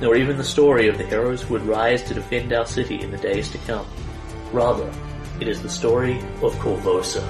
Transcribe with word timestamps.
nor 0.00 0.16
even 0.16 0.36
the 0.36 0.44
story 0.44 0.88
of 0.88 0.98
the 0.98 1.06
heroes 1.06 1.42
who 1.42 1.54
would 1.54 1.66
rise 1.66 2.02
to 2.04 2.14
defend 2.14 2.52
our 2.52 2.66
city 2.66 3.00
in 3.00 3.10
the 3.10 3.18
days 3.18 3.50
to 3.50 3.58
come. 3.58 3.86
Rather, 4.52 4.92
it 5.40 5.48
is 5.48 5.62
the 5.62 5.68
story 5.68 6.18
of 6.42 6.54
Korvosa. 6.56 7.22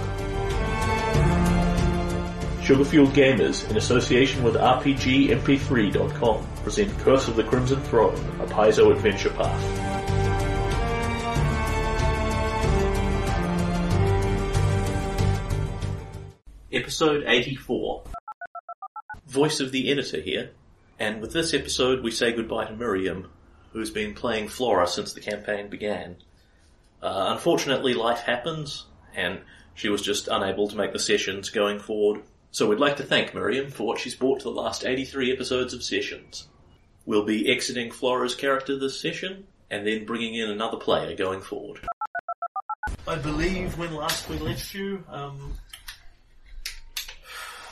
Sugarfueled 2.62 3.12
Gamers, 3.12 3.68
in 3.70 3.78
association 3.78 4.42
with 4.42 4.54
RPGMP3.com, 4.54 6.46
present 6.62 6.98
Curse 6.98 7.28
of 7.28 7.36
the 7.36 7.44
Crimson 7.44 7.80
Throne, 7.84 8.14
a 8.40 8.46
Paizo 8.46 8.92
adventure 8.92 9.30
path. 9.30 9.88
Episode 16.70 17.24
84. 17.26 18.02
Voice 19.26 19.60
of 19.60 19.72
the 19.72 19.90
Editor 19.90 20.20
here, 20.20 20.50
and 20.98 21.20
with 21.20 21.32
this 21.32 21.54
episode 21.54 22.02
we 22.02 22.10
say 22.10 22.32
goodbye 22.32 22.66
to 22.66 22.74
Miriam, 22.74 23.30
who's 23.72 23.90
been 23.90 24.14
playing 24.14 24.48
Flora 24.48 24.86
since 24.86 25.12
the 25.12 25.20
campaign 25.20 25.68
began. 25.68 26.16
Uh, 27.02 27.28
unfortunately, 27.30 27.94
life 27.94 28.20
happens, 28.20 28.86
and 29.14 29.40
she 29.74 29.88
was 29.88 30.02
just 30.02 30.28
unable 30.28 30.68
to 30.68 30.76
make 30.76 30.92
the 30.92 30.98
sessions 30.98 31.50
going 31.50 31.78
forward. 31.78 32.22
So 32.50 32.68
we'd 32.68 32.80
like 32.80 32.96
to 32.96 33.04
thank 33.04 33.34
Miriam 33.34 33.70
for 33.70 33.86
what 33.86 34.00
she's 34.00 34.14
brought 34.14 34.40
to 34.40 34.44
the 34.44 34.50
last 34.50 34.84
83 34.84 35.32
episodes 35.32 35.74
of 35.74 35.84
sessions. 35.84 36.48
We'll 37.06 37.24
be 37.24 37.50
exiting 37.50 37.90
Flora's 37.90 38.34
character 38.34 38.78
this 38.78 39.00
session, 39.00 39.46
and 39.70 39.86
then 39.86 40.06
bringing 40.06 40.34
in 40.34 40.50
another 40.50 40.78
player 40.78 41.14
going 41.14 41.40
forward. 41.40 41.80
I 43.06 43.16
believe 43.16 43.78
when 43.78 43.94
last 43.94 44.28
we 44.28 44.38
left 44.38 44.74
you, 44.74 45.04
um, 45.08 45.54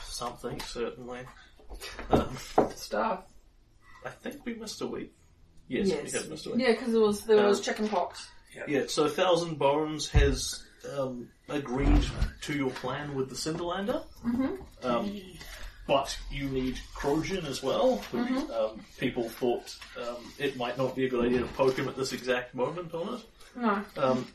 something 0.05 0.59
certainly. 0.61 1.19
Um, 2.09 2.37
Stuff. 2.75 3.23
I 4.05 4.09
think 4.09 4.45
we 4.45 4.53
missed 4.55 4.81
a 4.81 4.87
week. 4.87 5.13
Yes, 5.67 5.87
we 5.87 6.11
have 6.11 6.29
missed 6.29 6.45
a 6.45 6.51
week. 6.51 6.59
Yeah, 6.61 6.71
because 6.71 6.91
there 6.93 7.01
was 7.01 7.21
there 7.25 7.45
was 7.47 7.57
Um, 7.59 7.63
chicken 7.63 7.89
pox. 7.89 8.27
Yeah, 8.67 8.83
so 8.87 9.07
Thousand 9.07 9.59
Bones 9.59 10.09
has 10.09 10.63
um, 10.97 11.29
agreed 11.49 12.05
to 12.41 12.53
your 12.53 12.71
plan 12.71 13.13
with 13.13 13.29
the 13.29 13.35
Cinderlander. 13.35 14.03
Mm-hmm. 14.25 14.87
Um, 14.87 15.21
but 15.85 16.17
you 16.31 16.49
need 16.49 16.79
Krojun 16.95 17.45
as 17.45 17.61
well. 17.61 17.97
Mm-hmm. 18.11 18.51
Um, 18.51 18.81
people 18.97 19.29
thought 19.29 19.75
um, 20.01 20.17
it 20.39 20.57
might 20.57 20.77
not 20.77 20.95
be 20.95 21.05
a 21.05 21.09
good 21.09 21.25
idea 21.25 21.39
to 21.39 21.45
poke 21.47 21.77
him 21.77 21.87
at 21.87 21.95
this 21.95 22.13
exact 22.13 22.55
moment 22.55 22.93
on 22.93 23.15
it. 23.15 23.21
No. 23.55 23.83
Um, 23.97 24.27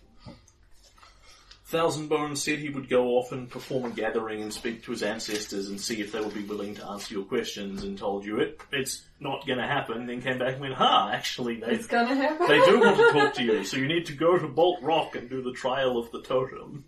Thousand 1.73 2.09
Bones 2.09 2.43
said 2.43 2.59
he 2.59 2.69
would 2.69 2.91
go 2.91 3.17
off 3.17 3.33
and 3.33 3.49
perform 3.49 3.87
a 3.87 3.91
gathering 3.91 4.43
and 4.43 4.53
speak 4.53 4.83
to 4.85 4.91
his 4.91 5.03
ancestors 5.03 5.69
and 5.71 5.81
see 5.81 6.03
if 6.03 6.13
they 6.13 6.21
would 6.21 6.35
be 6.35 6.45
willing 6.45 6.75
to 6.75 6.87
answer 6.87 7.15
your 7.15 7.25
questions 7.25 7.83
and 7.83 7.97
told 7.97 8.27
you 8.27 8.41
it 8.41 8.61
it's 8.71 9.07
not 9.21 9.47
going 9.47 9.59
to 9.59 9.67
happen. 9.67 10.07
Then 10.07 10.21
came 10.21 10.39
back 10.39 10.53
and 10.53 10.61
went, 10.61 10.75
"Ha! 10.75 11.11
Actually, 11.15 11.61
they 11.61 11.69
It's 11.69 11.87
gonna 11.87 12.15
happen. 12.15 12.47
they 12.47 12.61
do 12.67 12.79
want 12.79 12.99
to 12.99 13.11
talk 13.13 13.33
to 13.37 13.43
you, 13.43 13.65
so 13.71 13.79
you 13.79 13.89
need 13.89 14.05
to 14.05 14.13
go 14.13 14.39
to 14.39 14.47
Bolt 14.49 14.83
Rock 14.83 15.17
and 15.17 15.31
do 15.31 15.41
the 15.43 15.53
trial 15.53 15.97
of 15.99 16.13
the 16.13 16.21
totem. 16.21 16.85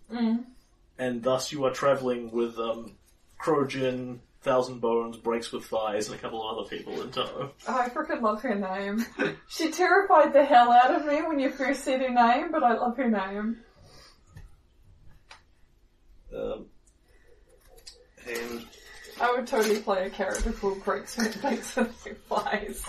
And 0.99 1.23
thus 1.23 1.51
you 1.51 1.65
are 1.65 1.71
travelling 1.71 2.29
with 2.29 2.59
um, 2.59 2.93
Krojun, 3.41 4.19
Thousand 4.43 4.81
Bones, 4.81 5.17
Breaks 5.17 5.51
with 5.51 5.65
Thighs, 5.65 6.09
and 6.09 6.15
a 6.15 6.21
couple 6.21 6.47
of 6.47 6.59
other 6.59 6.69
people 6.69 7.01
in 7.01 7.09
tow. 7.09 7.49
Oh, 7.67 7.79
I 7.79 7.89
freaking 7.89 8.21
love 8.21 8.43
her 8.43 8.53
name. 8.53 9.03
she 9.49 9.71
terrified 9.71 10.31
the 10.31 10.45
hell 10.45 10.71
out 10.71 10.93
of 10.93 11.07
me 11.07 11.23
when 11.23 11.39
you 11.39 11.49
first 11.49 11.83
said 11.83 12.01
her 12.01 12.11
name, 12.11 12.51
but 12.51 12.61
I 12.61 12.73
love 12.73 12.95
her 12.97 13.09
name. 13.09 13.57
Um, 16.35 16.65
and 18.27 18.65
I 19.21 19.31
would 19.33 19.47
totally 19.47 19.79
play 19.79 20.07
a 20.07 20.09
character 20.09 20.51
called 20.51 20.83
Breaks 20.83 21.17
and 21.17 21.41
Breaks 21.41 21.77
and 21.77 21.89
Flies. 22.27 22.83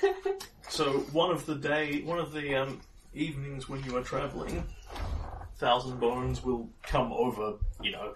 so 0.68 0.90
one 1.12 1.30
of 1.30 1.44
the 1.46 1.54
day, 1.54 2.02
one 2.02 2.18
of 2.18 2.32
the 2.32 2.54
um, 2.54 2.80
evenings 3.12 3.68
when 3.68 3.82
you 3.84 3.96
are 3.96 4.02
travelling, 4.02 4.64
Thousand 5.58 6.00
Bones 6.00 6.42
will 6.42 6.70
come 6.82 7.12
over, 7.12 7.54
you 7.82 7.92
know, 7.92 8.14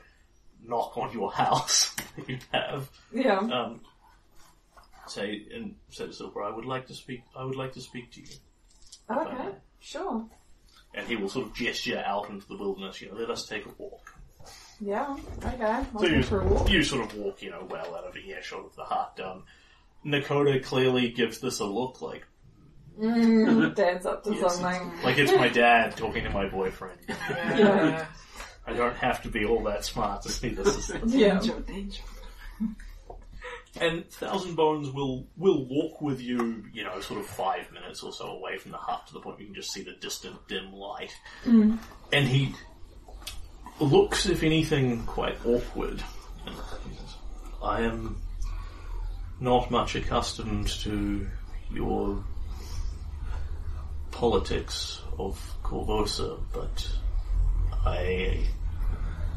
knock 0.65 0.97
on 0.97 1.13
your 1.13 1.31
house 1.33 1.95
that 2.17 2.29
you 2.29 2.39
have. 2.53 2.89
yeah. 3.13 3.39
um, 3.39 3.81
say 5.07 5.47
and 5.55 5.75
say 5.91 6.07
to 6.07 6.13
Silver, 6.13 6.43
I 6.43 6.51
would 6.51 6.65
like 6.65 6.87
to 6.89 6.95
speak. 6.95 7.23
I 7.37 7.45
would 7.45 7.57
like 7.57 7.73
to 7.75 7.81
speak 7.81 8.13
to 8.13 8.21
you. 8.21 8.29
Okay. 9.11 9.49
Sure. 9.81 10.27
And 10.95 11.07
he 11.07 11.17
will 11.17 11.29
sort 11.29 11.47
of 11.47 11.55
gesture 11.55 12.03
out 12.05 12.31
into 12.31 12.47
the 12.49 12.57
wilderness. 12.57 13.01
You 13.01 13.11
know, 13.11 13.17
let 13.17 13.31
us 13.31 13.47
take 13.47 13.67
a 13.67 13.71
walk. 13.79 14.18
Yeah. 14.81 15.17
Okay. 15.45 15.85
So 15.99 16.07
you, 16.07 16.23
for 16.23 16.41
a 16.41 16.45
walk. 16.47 16.71
you 16.71 16.83
sort 16.85 17.05
of 17.05 17.17
walk, 17.19 17.43
you 17.43 17.51
know, 17.51 17.67
well 17.69 17.95
out 17.97 18.05
of 18.07 18.17
earshot 18.17 18.65
of 18.65 18.77
the 18.77 18.85
hut. 18.85 19.19
Um, 19.25 19.43
Nakota 20.07 20.63
clearly 20.65 21.11
gives 21.11 21.41
this 21.41 21.61
a 21.61 21.65
look 21.67 22.01
like 22.03 22.25
Mm, 23.01 23.75
Dad's 23.77 24.07
up 24.07 24.25
to 24.25 24.35
Yes, 24.35 24.57
something. 24.59 24.91
like 25.05 25.19
it's 25.19 25.31
my 25.33 25.49
dad 25.49 25.97
talking 25.97 26.25
to 26.25 26.31
my 26.31 26.49
boyfriend. 26.49 26.99
Yeah. 27.09 28.07
I 28.67 28.73
don't 28.73 28.97
have 28.97 29.23
to 29.23 29.29
be 29.29 29.45
all 29.45 29.63
that 29.65 29.85
smart 29.85 30.23
to 30.23 30.29
see 30.31 30.49
this. 30.49 30.91
As 30.95 31.15
Yeah. 31.15 31.41
And 33.81 34.05
Thousand 34.11 34.57
Bones 34.57 34.91
will 34.91 35.29
will 35.37 35.65
walk 35.69 36.01
with 36.01 36.21
you, 36.21 36.65
you 36.73 36.83
know, 36.83 37.01
sort 37.01 37.21
of 37.21 37.27
five 37.27 37.71
minutes 37.71 38.03
or 38.03 38.13
so 38.13 38.27
away 38.27 38.57
from 38.59 38.73
the 38.73 38.79
hut 38.79 39.07
to 39.07 39.13
the 39.13 39.21
point 39.21 39.37
where 39.37 39.43
you 39.43 39.47
can 39.47 39.55
just 39.55 39.73
see 39.73 39.83
the 39.83 39.93
distant 40.01 40.37
dim 40.49 40.73
light. 40.73 41.13
And 41.45 41.79
he 42.27 42.55
looks, 43.81 44.27
if 44.27 44.43
anything, 44.43 45.05
quite 45.05 45.39
awkward. 45.45 46.03
And 46.47 46.55
he 46.91 46.97
says, 46.97 47.15
I 47.63 47.83
am 47.83 48.21
not 49.41 49.71
much 49.71 49.95
accustomed 49.95 50.69
to 50.69 51.27
your 51.73 52.23
politics 54.11 55.01
of 55.19 55.41
Korvosa, 55.63 56.41
but 56.53 56.89
I 57.85 58.45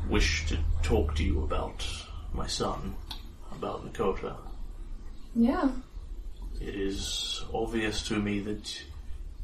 wish 0.09 0.47
to 0.47 0.57
talk 0.81 1.15
to 1.15 1.23
you 1.23 1.43
about 1.43 1.85
my 2.33 2.47
son, 2.47 2.95
about 3.51 3.85
Nakota. 3.85 4.35
Yeah. 5.35 5.69
It 6.59 6.75
is 6.75 7.43
obvious 7.53 8.07
to 8.07 8.19
me 8.19 8.39
that 8.41 8.83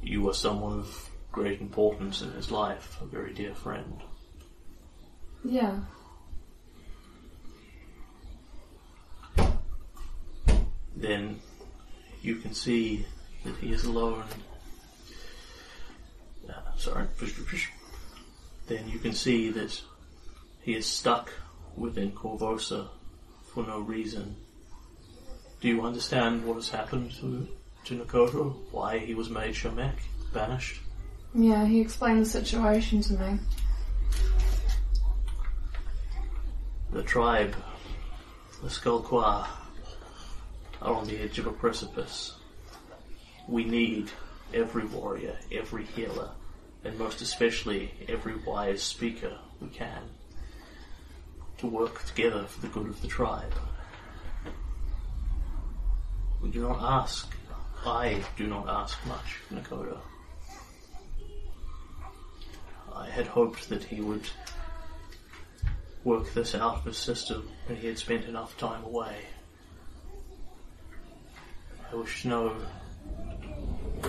you 0.01 0.27
are 0.29 0.33
someone 0.33 0.79
of 0.79 1.09
great 1.31 1.61
importance 1.61 2.21
in 2.21 2.31
his 2.31 2.51
life, 2.51 2.97
a 3.01 3.05
very 3.05 3.33
dear 3.33 3.53
friend. 3.53 4.01
Yeah. 5.47 5.79
Then 10.97 11.39
you 12.21 12.35
can 12.35 12.53
see 12.53 13.05
that 13.45 13.55
he 13.55 13.71
is 13.71 13.85
alone. 13.85 14.25
Uh, 16.49 16.53
sorry. 16.75 17.05
Then 18.67 18.89
you 18.89 18.99
can 18.99 19.13
see 19.13 19.49
that 19.51 19.81
he 20.63 20.75
is 20.75 20.85
stuck 20.85 21.31
within 21.77 22.11
Korvosa 22.11 22.89
for 23.53 23.65
no 23.65 23.79
reason. 23.79 24.35
Do 25.61 25.69
you 25.69 25.81
understand 25.85 26.45
what 26.45 26.55
has 26.55 26.69
happened 26.69 27.11
to, 27.21 27.47
to 27.85 28.03
Nakota? 28.03 28.53
Why 28.71 29.00
he 29.00 29.13
was 29.13 29.29
made 29.29 29.55
Shamek, 29.55 29.95
banished? 30.33 30.81
Yeah, 31.33 31.65
he 31.65 31.79
explained 31.79 32.21
the 32.21 32.29
situation 32.29 33.00
to 33.03 33.13
me. 33.13 33.39
The 36.92 37.04
tribe, 37.04 37.56
the 38.63 38.69
Skullqua, 38.69 39.48
are 40.81 40.94
on 40.94 41.07
the 41.07 41.19
edge 41.19 41.38
of 41.38 41.48
a 41.48 41.51
precipice. 41.51 42.36
We 43.48 43.66
need 43.66 44.10
every 44.54 44.86
warrior, 44.86 45.38
every 45.51 45.84
healer, 45.84 46.31
and 46.84 46.98
most 46.98 47.22
especially 47.22 47.94
every 48.07 48.36
wise 48.36 48.81
speaker 48.81 49.38
we 49.60 49.68
can 49.68 50.04
to 51.57 51.68
work 51.68 52.04
together 52.06 52.45
for 52.45 52.62
the 52.62 52.68
good 52.68 52.88
of 52.88 53.01
the 53.01 53.07
tribe. 53.07 53.54
We 56.42 56.50
do 56.50 56.62
not 56.62 56.80
ask, 56.81 57.36
I 57.86 58.24
do 58.38 58.48
not 58.48 58.69
ask 58.69 58.98
much 59.06 59.38
of 59.50 59.57
Nakota. 59.57 59.98
I 62.95 63.10
had 63.10 63.28
hoped 63.28 63.69
that 63.69 63.84
he 63.84 64.01
would 64.01 64.30
work 66.07 66.33
this 66.33 66.56
out 66.56 66.77
of 66.77 66.86
his 66.86 66.98
system 66.98 67.50
when 67.65 67.77
he 67.77 67.86
had 67.86 67.98
spent 67.98 68.24
enough 68.24 68.57
time 68.57 68.81
away. 68.86 69.18
I 71.92 71.95
wish 71.95 72.21
to 72.21 72.30
know 72.30 72.56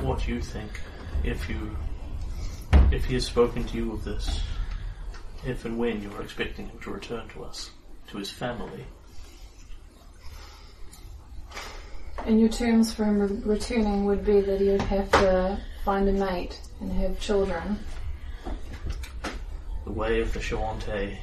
what 0.02 0.28
you 0.28 0.40
think 0.40 0.80
if 1.24 1.50
you 1.50 1.76
if 2.92 3.04
he 3.04 3.14
has 3.14 3.26
spoken 3.26 3.64
to 3.64 3.76
you 3.76 3.92
of 3.94 4.04
this, 4.04 4.40
if 5.44 5.64
and 5.64 5.76
when 5.76 6.00
you 6.00 6.12
are 6.12 6.22
expecting 6.22 6.68
him 6.68 6.78
to 6.78 6.92
return 6.92 7.28
to 7.30 7.42
us, 7.42 7.72
to 8.10 8.18
his 8.18 8.30
family. 8.30 8.84
And 12.24 12.38
your 12.38 12.48
terms 12.48 12.94
for 12.94 13.06
him 13.06 13.18
re- 13.18 13.54
returning 13.54 14.04
would 14.04 14.24
be 14.24 14.40
that 14.40 14.60
he 14.60 14.68
would 14.68 14.82
have 14.82 15.10
to 15.10 15.60
find 15.84 16.08
a 16.08 16.12
mate 16.12 16.60
and 16.80 16.92
have 16.92 17.18
children. 17.18 17.80
The 19.84 19.92
way 19.92 20.20
of 20.20 20.32
the 20.32 20.38
Shoanti 20.38 21.18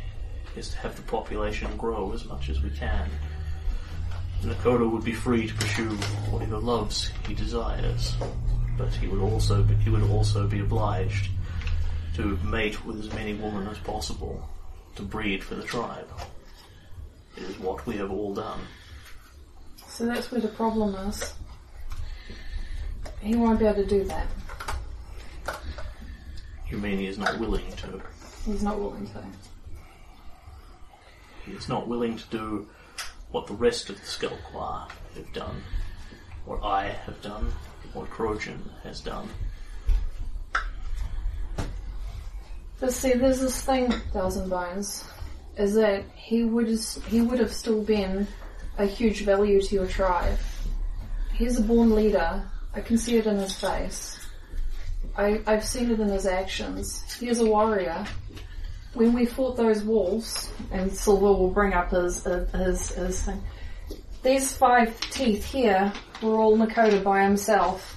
is 0.57 0.69
to 0.69 0.77
have 0.77 0.95
the 0.95 1.01
population 1.03 1.75
grow 1.77 2.11
as 2.13 2.25
much 2.25 2.49
as 2.49 2.61
we 2.61 2.69
can. 2.69 3.09
Nakoda 4.41 4.89
would 4.89 5.03
be 5.03 5.13
free 5.13 5.47
to 5.47 5.53
pursue 5.55 5.89
whatever 6.29 6.57
loves 6.57 7.11
he 7.27 7.33
desires, 7.33 8.15
but 8.77 8.93
he 8.93 9.07
would 9.07 9.21
also 9.21 9.63
be, 9.63 9.73
he 9.75 9.89
would 9.89 10.03
also 10.03 10.47
be 10.47 10.59
obliged 10.59 11.31
to 12.15 12.37
mate 12.43 12.85
with 12.85 12.99
as 12.99 13.11
many 13.13 13.33
women 13.33 13.67
as 13.67 13.77
possible 13.79 14.47
to 14.95 15.01
breed 15.01 15.43
for 15.43 15.55
the 15.55 15.63
tribe. 15.63 16.07
It 17.35 17.43
is 17.43 17.59
what 17.59 17.85
we 17.85 17.97
have 17.97 18.11
all 18.11 18.33
done. 18.33 18.61
So 19.87 20.05
that's 20.05 20.31
where 20.31 20.41
the 20.41 20.47
problem 20.49 20.95
is. 20.95 21.33
He 23.19 23.35
won't 23.35 23.59
be 23.59 23.65
able 23.65 23.83
to 23.83 23.85
do 23.85 24.03
that. 24.05 24.27
You 26.69 26.77
mean 26.77 26.99
he 26.99 27.07
is 27.07 27.17
not 27.17 27.39
willing 27.39 27.71
to? 27.77 28.01
He's 28.45 28.63
not 28.63 28.79
willing 28.79 29.07
to. 29.07 29.23
He 31.45 31.53
is 31.53 31.69
not 31.69 31.87
willing 31.87 32.17
to 32.17 32.23
do 32.29 32.67
what 33.31 33.47
the 33.47 33.53
rest 33.53 33.89
of 33.89 33.97
the 33.97 34.05
Skullquah 34.05 34.89
have 35.15 35.33
done, 35.33 35.61
what 36.45 36.63
I 36.63 36.87
have 36.87 37.21
done, 37.21 37.51
what 37.93 38.09
Krojun 38.09 38.59
has 38.83 39.01
done. 39.01 39.29
But 42.79 42.91
see, 42.91 43.13
there's 43.13 43.39
this 43.39 43.61
thing, 43.61 43.91
Thousand 44.11 44.49
Bones, 44.49 45.05
is 45.57 45.73
that 45.75 46.03
he 46.13 46.43
would 46.43 46.67
he 47.07 47.21
would 47.21 47.39
have 47.39 47.53
still 47.53 47.81
been 47.81 48.27
a 48.77 48.85
huge 48.85 49.21
value 49.23 49.61
to 49.61 49.75
your 49.75 49.87
tribe. 49.87 50.37
He's 51.33 51.57
a 51.57 51.61
born 51.61 51.95
leader. 51.95 52.43
I 52.73 52.81
can 52.81 52.97
see 52.97 53.17
it 53.17 53.25
in 53.25 53.37
his 53.37 53.53
face. 53.53 54.19
I, 55.17 55.41
I've 55.47 55.63
seen 55.63 55.91
it 55.91 55.99
in 55.99 56.09
his 56.09 56.25
actions. 56.25 57.01
He 57.19 57.29
is 57.29 57.39
a 57.39 57.45
warrior. 57.45 58.05
When 58.95 59.13
we 59.13 59.25
fought 59.25 59.57
those 59.57 59.83
wolves, 59.83 60.49
and 60.71 60.91
Silver 60.91 61.25
will 61.25 61.51
bring 61.51 61.73
up 61.73 61.91
his 61.91 62.23
his 62.23 62.89
his 62.89 63.23
thing. 63.23 63.43
These 64.23 64.57
five 64.57 64.99
teeth 65.11 65.45
here 65.45 65.93
were 66.23 66.35
all 66.37 66.57
Nakota 66.57 67.03
by 67.03 67.23
himself. 67.23 67.95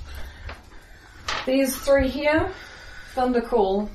These 1.46 1.74
three 1.78 2.08
here, 2.08 2.52
Thundercall, 3.14 3.88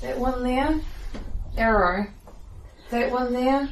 that 0.00 0.18
one 0.18 0.42
there, 0.42 0.80
arrow. 1.56 2.06
That 2.90 3.12
one 3.12 3.32
there. 3.32 3.68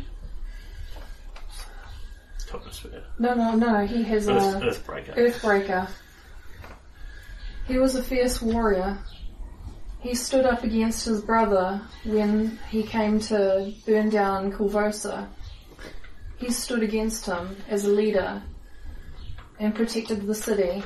Toposphere. 2.47 3.03
No, 3.19 3.35
no, 3.35 3.57
no. 3.57 3.87
He 3.87 4.03
has 4.05 4.29
Earth, 4.29 4.63
a 4.63 4.67
Earthbreaker. 4.67 5.17
Earthbreaker. 5.17 5.91
He 7.67 7.79
was 7.79 7.97
a 7.97 8.03
fierce 8.03 8.41
warrior. 8.41 8.99
He 10.07 10.15
stood 10.15 10.47
up 10.47 10.63
against 10.63 11.05
his 11.05 11.21
brother 11.21 11.81
when 12.05 12.61
he 12.71 12.85
came 12.85 13.19
to 13.23 13.73
burn 13.85 14.09
down 14.09 14.53
Korvosa. 14.53 15.27
He 16.37 16.53
stood 16.53 16.85
against 16.85 17.27
him 17.27 17.57
as 17.69 17.87
a 17.87 17.91
leader 17.91 18.41
and 19.59 19.75
protected 19.75 20.25
the 20.25 20.35
city. 20.35 20.85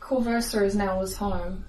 Korvosa 0.00 0.64
is 0.64 0.74
now 0.74 1.00
his 1.00 1.16
home. 1.16 1.64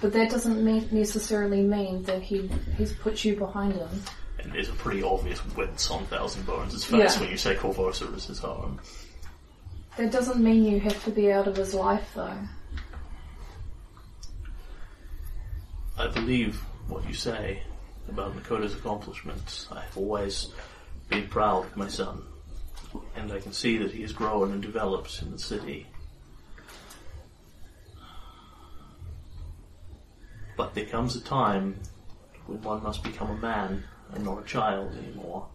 But 0.00 0.14
that 0.14 0.30
doesn't 0.30 0.64
mean, 0.64 0.88
necessarily 0.90 1.60
mean 1.60 2.02
that 2.04 2.22
he, 2.22 2.48
he's 2.78 2.94
put 2.94 3.22
you 3.22 3.36
behind 3.36 3.74
him. 3.74 4.02
And 4.38 4.50
there's 4.50 4.70
a 4.70 4.78
pretty 4.84 5.02
obvious 5.02 5.44
wince 5.54 5.90
on 5.90 6.06
Thousand 6.06 6.46
Bones' 6.46 6.84
face 6.86 7.16
Yeah. 7.16 7.20
when 7.20 7.30
you 7.30 7.36
say 7.36 7.54
Korvosa 7.54 8.16
is 8.16 8.24
his 8.24 8.38
home. 8.38 8.80
That 9.98 10.10
doesn't 10.10 10.42
mean 10.42 10.64
you 10.64 10.80
have 10.80 11.04
to 11.04 11.10
be 11.10 11.30
out 11.30 11.48
of 11.48 11.56
his 11.56 11.74
life 11.74 12.12
though. 12.14 12.38
I 15.98 16.08
believe 16.08 16.60
what 16.88 17.08
you 17.08 17.14
say 17.14 17.62
about 18.06 18.36
Nakota's 18.36 18.74
accomplishments. 18.74 19.66
I've 19.72 19.96
always 19.96 20.48
been 21.08 21.26
proud 21.26 21.64
of 21.64 21.76
my 21.76 21.88
son, 21.88 22.22
and 23.16 23.32
I 23.32 23.40
can 23.40 23.54
see 23.54 23.78
that 23.78 23.92
he 23.92 24.02
has 24.02 24.12
grown 24.12 24.52
and 24.52 24.60
developed 24.60 25.22
in 25.22 25.30
the 25.32 25.38
city. 25.38 25.86
But 30.54 30.74
there 30.74 30.84
comes 30.84 31.16
a 31.16 31.20
time 31.22 31.80
when 32.46 32.60
one 32.60 32.82
must 32.82 33.02
become 33.02 33.30
a 33.30 33.36
man 33.36 33.82
and 34.12 34.22
not 34.22 34.42
a 34.42 34.46
child 34.46 34.94
anymore, 34.98 35.48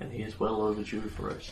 and 0.00 0.12
he 0.12 0.22
is 0.22 0.38
well 0.38 0.60
overdue 0.60 1.00
for 1.00 1.30
it. 1.30 1.50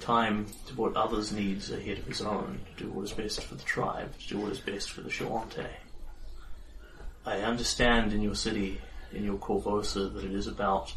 Time 0.00 0.46
to 0.66 0.74
put 0.74 0.96
others' 0.96 1.32
needs 1.32 1.70
ahead 1.70 1.98
of 1.98 2.06
his 2.06 2.20
own, 2.20 2.60
to 2.76 2.84
do 2.84 2.90
what 2.90 3.06
is 3.06 3.12
best 3.12 3.42
for 3.42 3.54
the 3.54 3.64
tribe, 3.64 4.12
to 4.18 4.28
do 4.28 4.38
what 4.38 4.52
is 4.52 4.60
best 4.60 4.90
for 4.90 5.00
the 5.00 5.08
Shoanti. 5.08 5.66
I 7.26 7.38
understand 7.42 8.12
in 8.12 8.22
your 8.22 8.34
city, 8.34 8.80
in 9.12 9.24
your 9.24 9.36
Korvosa, 9.36 10.12
that 10.14 10.24
it 10.24 10.32
is 10.32 10.46
about 10.46 10.94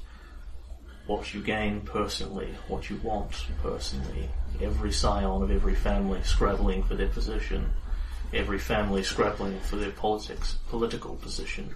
what 1.06 1.34
you 1.34 1.42
gain 1.42 1.82
personally, 1.82 2.56
what 2.70 2.90
you 2.90 2.96
want 3.04 3.46
personally. 3.62 4.30
Every 4.62 4.92
scion 4.92 5.42
of 5.44 5.52
every 5.52 5.76
family 5.76 6.22
scrabbling 6.24 6.84
for 6.84 6.96
their 6.96 7.10
position, 7.10 7.74
every 8.32 8.58
family 8.58 9.04
scrabbling 9.04 9.60
for 9.60 9.76
their 9.76 9.92
politics, 9.92 10.58
political 10.70 11.16
position. 11.16 11.76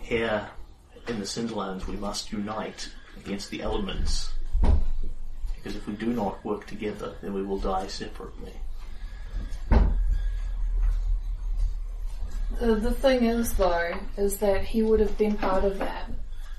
Here 0.00 0.48
in 1.06 1.20
the 1.20 1.24
Cinderlands, 1.24 1.86
we 1.86 1.96
must 1.96 2.32
unite 2.32 2.90
against 3.16 3.50
the 3.50 3.62
elements, 3.62 4.32
because 5.54 5.76
if 5.76 5.86
we 5.86 5.94
do 5.94 6.06
not 6.06 6.44
work 6.44 6.66
together, 6.66 7.14
then 7.22 7.32
we 7.32 7.44
will 7.44 7.58
die 7.58 7.86
separately. 7.86 8.54
The, 12.60 12.76
the 12.76 12.90
thing 12.90 13.24
is, 13.24 13.52
though, 13.54 13.92
is 14.16 14.38
that 14.38 14.64
he 14.64 14.82
would 14.82 15.00
have 15.00 15.18
been 15.18 15.36
part 15.36 15.64
of 15.64 15.78
that. 15.78 16.10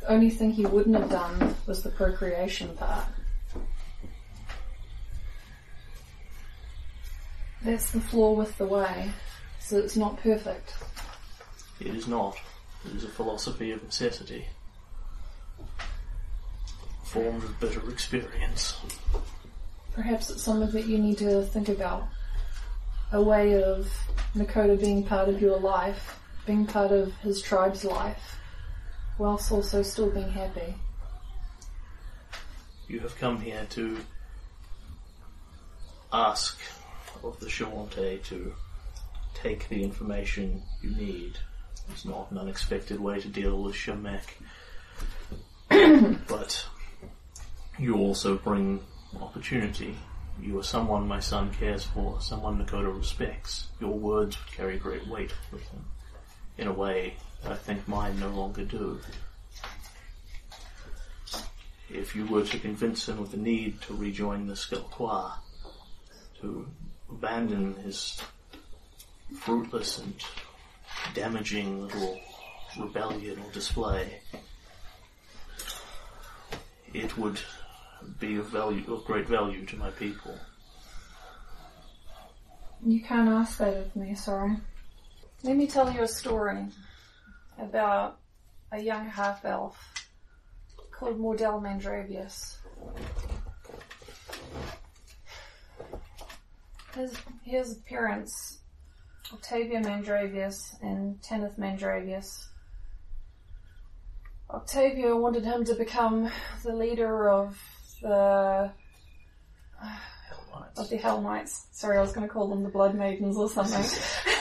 The 0.01 0.11
only 0.11 0.29
thing 0.29 0.51
he 0.51 0.65
wouldn't 0.65 0.95
have 0.95 1.09
done 1.09 1.55
was 1.65 1.81
the 1.83 1.89
procreation 1.89 2.75
part. 2.77 3.05
That's 7.63 7.91
the 7.91 7.99
flaw 7.99 8.33
with 8.33 8.57
the 8.57 8.65
way. 8.65 9.11
So 9.59 9.77
it's 9.77 9.97
not 9.97 10.17
perfect. 10.21 10.75
It 11.79 11.87
is 11.87 12.07
not. 12.07 12.37
It 12.85 12.95
is 12.95 13.03
a 13.03 13.09
philosophy 13.09 13.71
of 13.71 13.83
necessity, 13.83 14.45
formed 17.03 17.43
of 17.43 17.59
bitter 17.59 17.89
experience. 17.89 18.79
Perhaps 19.93 20.29
it's 20.29 20.43
something 20.43 20.69
that 20.71 20.87
you 20.87 20.99
need 20.99 21.17
to 21.17 21.41
think 21.43 21.69
about. 21.69 22.07
A 23.11 23.21
way 23.21 23.61
of 23.61 23.91
Nakota 24.35 24.79
being 24.79 25.03
part 25.03 25.29
of 25.29 25.41
your 25.41 25.59
life, 25.59 26.19
being 26.45 26.65
part 26.65 26.91
of 26.91 27.15
his 27.17 27.41
tribe's 27.41 27.85
life, 27.85 28.37
whilst 29.17 29.51
also 29.51 29.81
still 29.81 30.09
being 30.09 30.29
happy. 30.29 30.75
You 32.87 32.99
have 32.99 33.17
come 33.17 33.41
here 33.41 33.65
to 33.71 33.97
ask 36.11 36.59
of 37.23 37.39
the 37.39 37.47
Shoanti 37.47 38.23
to 38.23 38.53
take 39.33 39.67
the 39.69 39.83
information 39.83 40.61
you 40.81 40.91
need. 40.91 41.37
It's 41.89 42.05
not 42.05 42.31
an 42.31 42.37
unexpected 42.37 42.99
way 42.99 43.19
to 43.19 43.27
deal 43.27 43.61
with 43.61 43.75
Shamek. 43.75 44.23
but 46.27 46.65
you 47.77 47.97
also 47.97 48.37
bring 48.37 48.81
opportunity. 49.21 49.95
You 50.41 50.59
are 50.59 50.63
someone 50.63 51.07
my 51.07 51.19
son 51.19 51.51
cares 51.51 51.83
for, 51.85 52.21
someone 52.21 52.63
Nakota 52.63 52.95
respects. 52.95 53.67
Your 53.79 53.93
words 53.93 54.37
would 54.37 54.55
carry 54.55 54.77
great 54.77 55.07
weight 55.07 55.33
with 55.51 55.67
him, 55.69 55.85
in 56.57 56.67
a 56.67 56.73
way 56.73 57.15
that 57.43 57.51
I 57.51 57.55
think 57.55 57.87
mine 57.87 58.19
no 58.19 58.29
longer 58.29 58.63
do. 58.63 58.99
If 61.89 62.15
you 62.15 62.25
were 62.25 62.43
to 62.43 62.59
convince 62.59 63.07
him 63.07 63.19
of 63.19 63.31
the 63.31 63.37
need 63.37 63.81
to 63.83 63.95
rejoin 63.95 64.47
the 64.47 64.55
Skelquois, 64.55 65.31
to 66.41 66.67
abandon 67.09 67.75
his 67.75 68.21
fruitless 69.39 69.97
and 69.97 70.13
damaging 71.13 71.83
little 71.83 72.19
rebellion 72.79 73.39
or 73.39 73.51
display, 73.51 74.19
it 76.93 77.17
would 77.17 77.39
be 78.19 78.37
of 78.37 78.47
value, 78.49 78.83
of 78.93 79.05
great 79.05 79.27
value 79.27 79.65
to 79.65 79.77
my 79.77 79.89
people. 79.91 80.35
You 82.85 83.01
can't 83.01 83.29
ask 83.29 83.57
that 83.57 83.75
of 83.75 83.95
me, 83.95 84.15
sorry. 84.15 84.57
Let 85.43 85.55
me 85.55 85.67
tell 85.67 85.91
you 85.91 86.01
a 86.01 86.07
story 86.07 86.67
about 87.59 88.19
a 88.71 88.79
young 88.79 89.07
half 89.07 89.45
elf 89.45 89.77
called 90.91 91.19
Mordell 91.19 91.61
Mandravius. 91.61 92.57
his 96.97 97.15
his 97.43 97.75
parents, 97.87 98.59
Octavia 99.31 99.79
Mandravius 99.79 100.75
and 100.81 101.21
Tanith 101.21 101.57
Mandravius. 101.57 102.47
Octavia 104.49 105.15
wanted 105.15 105.43
him 105.43 105.63
to 105.65 105.75
become 105.75 106.31
the 106.63 106.73
leader 106.73 107.29
of 107.29 107.57
the 108.01 108.71
of 110.77 110.89
the 110.89 110.97
Hell 110.97 111.21
Knights. 111.21 111.67
Sorry, 111.71 111.97
I 111.97 112.01
was 112.01 112.13
going 112.13 112.27
to 112.27 112.33
call 112.33 112.47
them 112.47 112.63
the 112.63 112.69
Blood 112.69 112.95
Maidens 112.95 113.37
or 113.37 113.49
something. 113.49 113.83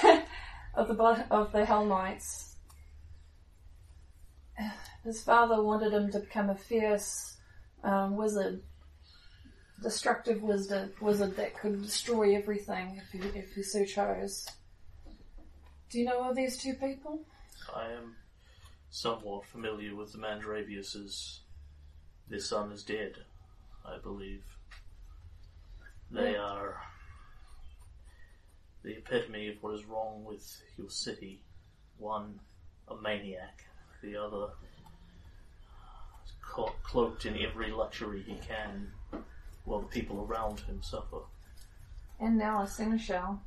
of 0.76 0.88
the 0.88 0.94
blood 0.94 1.24
of 1.30 1.52
the 1.52 1.64
Hell 1.64 1.86
Knights. 1.86 2.56
His 5.04 5.22
father 5.22 5.62
wanted 5.62 5.92
him 5.92 6.10
to 6.12 6.20
become 6.20 6.50
a 6.50 6.56
fierce 6.56 7.36
um, 7.84 8.16
wizard, 8.16 8.62
destructive 9.82 10.42
wizard, 10.42 10.92
wizard 11.00 11.36
that 11.36 11.58
could 11.58 11.82
destroy 11.82 12.34
everything 12.34 13.00
if 13.00 13.12
he, 13.12 13.38
if 13.38 13.54
he 13.54 13.62
so 13.62 13.84
chose. 13.84 14.46
Do 15.90 16.00
you 16.00 16.06
know 16.06 16.28
of 16.28 16.36
these 16.36 16.56
two 16.56 16.74
people? 16.74 17.20
I 17.74 17.92
am 17.92 18.16
somewhat 18.90 19.46
familiar 19.46 19.94
with 19.94 20.12
the 20.12 20.18
Mandraviuses. 20.18 21.38
Their 22.28 22.40
son 22.40 22.72
is 22.72 22.82
dead, 22.82 23.14
I 23.86 23.98
believe. 23.98 24.44
They 26.10 26.32
Yeah. 26.32 26.40
are 26.40 26.82
the 28.82 28.98
epitome 28.98 29.48
of 29.48 29.62
what 29.62 29.74
is 29.74 29.84
wrong 29.84 30.24
with 30.24 30.62
your 30.76 30.90
city. 30.90 31.42
One, 31.98 32.40
a 32.88 32.96
maniac. 32.96 33.64
The 34.02 34.16
other, 34.16 34.52
cloaked 36.82 37.26
in 37.26 37.38
every 37.38 37.70
luxury 37.70 38.22
he 38.22 38.36
can, 38.36 38.92
while 39.64 39.80
the 39.80 39.88
people 39.88 40.24
around 40.24 40.60
him 40.60 40.82
suffer. 40.82 41.22
And 42.20 42.38
now 42.38 42.62
a 42.62 42.66
seneschal. 42.66 43.40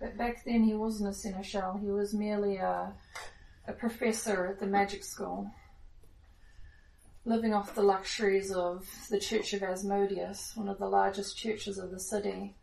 But 0.00 0.16
back 0.16 0.44
then 0.44 0.64
he 0.64 0.74
wasn't 0.74 1.10
a 1.10 1.12
seneschal, 1.14 1.76
he 1.78 1.88
was 1.88 2.14
merely 2.14 2.56
a, 2.56 2.92
a 3.66 3.72
professor 3.72 4.46
at 4.46 4.58
the 4.58 4.66
magic 4.66 5.04
school. 5.04 5.50
Living 7.26 7.52
off 7.52 7.74
the 7.74 7.82
luxuries 7.82 8.50
of 8.50 8.88
the 9.10 9.20
Church 9.20 9.52
of 9.52 9.62
Asmodeus, 9.62 10.52
one 10.54 10.68
of 10.68 10.78
the 10.78 10.88
largest 10.88 11.36
churches 11.36 11.76
of 11.76 11.90
the 11.90 12.00
city. 12.00 12.54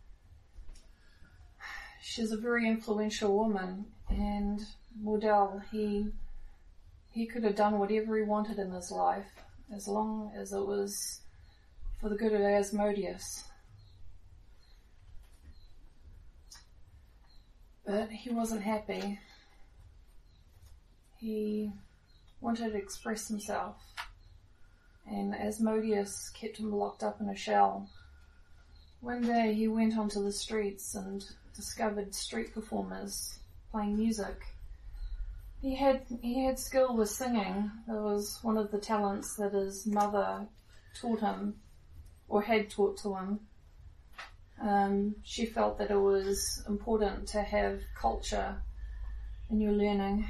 She's 2.01 2.31
a 2.31 2.37
very 2.37 2.67
influential 2.67 3.37
woman, 3.37 3.85
and 4.09 4.59
Mordell, 4.99 5.61
he 5.71 6.07
he 7.11 7.27
could 7.27 7.43
have 7.43 7.55
done 7.55 7.77
whatever 7.77 8.17
he 8.17 8.23
wanted 8.23 8.57
in 8.57 8.71
his 8.71 8.91
life, 8.91 9.29
as 9.75 9.87
long 9.87 10.31
as 10.35 10.53
it 10.53 10.65
was 10.65 11.21
for 11.99 12.09
the 12.09 12.15
good 12.15 12.33
of 12.33 12.41
Asmodeus. 12.41 13.43
But 17.85 18.09
he 18.09 18.31
wasn't 18.31 18.63
happy. 18.63 19.19
He 21.19 21.71
wanted 22.41 22.71
to 22.71 22.77
express 22.77 23.27
himself, 23.27 23.77
and 25.09 25.33
Asmodeus 25.33 26.29
kept 26.29 26.57
him 26.57 26.71
locked 26.71 27.03
up 27.03 27.21
in 27.21 27.29
a 27.29 27.35
shell. 27.35 27.89
One 29.01 29.21
day 29.21 29.53
he 29.53 29.67
went 29.67 29.97
onto 29.97 30.23
the 30.23 30.31
streets 30.31 30.95
and 30.95 31.23
discovered 31.55 32.13
street 32.13 32.53
performers 32.53 33.39
playing 33.71 33.97
music. 33.97 34.41
He 35.61 35.75
had 35.75 36.01
he 36.21 36.45
had 36.45 36.59
skill 36.59 36.95
with 36.95 37.09
singing. 37.09 37.71
That 37.87 38.01
was 38.01 38.39
one 38.41 38.57
of 38.57 38.71
the 38.71 38.79
talents 38.79 39.35
that 39.35 39.53
his 39.53 39.85
mother 39.85 40.47
taught 40.99 41.19
him, 41.19 41.55
or 42.27 42.41
had 42.41 42.69
taught 42.69 42.97
to 42.99 43.15
him. 43.15 43.39
Um, 44.61 45.15
she 45.23 45.45
felt 45.45 45.77
that 45.77 45.91
it 45.91 45.99
was 45.99 46.63
important 46.67 47.27
to 47.29 47.41
have 47.41 47.81
culture 47.99 48.55
in 49.49 49.61
your 49.61 49.73
learning. 49.73 50.27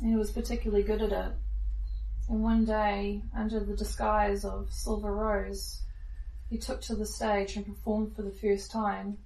And 0.00 0.10
he 0.10 0.16
was 0.16 0.30
particularly 0.30 0.82
good 0.82 1.02
at 1.02 1.12
it. 1.12 1.32
And 2.30 2.44
one 2.44 2.64
day, 2.64 3.22
under 3.36 3.58
the 3.58 3.74
disguise 3.74 4.44
of 4.44 4.72
Silver 4.72 5.12
Rose, 5.12 5.82
he 6.48 6.58
took 6.58 6.80
to 6.82 6.94
the 6.94 7.04
stage 7.04 7.56
and 7.56 7.66
performed 7.66 8.14
for 8.14 8.22
the 8.22 8.30
first 8.30 8.70
time. 8.70 9.18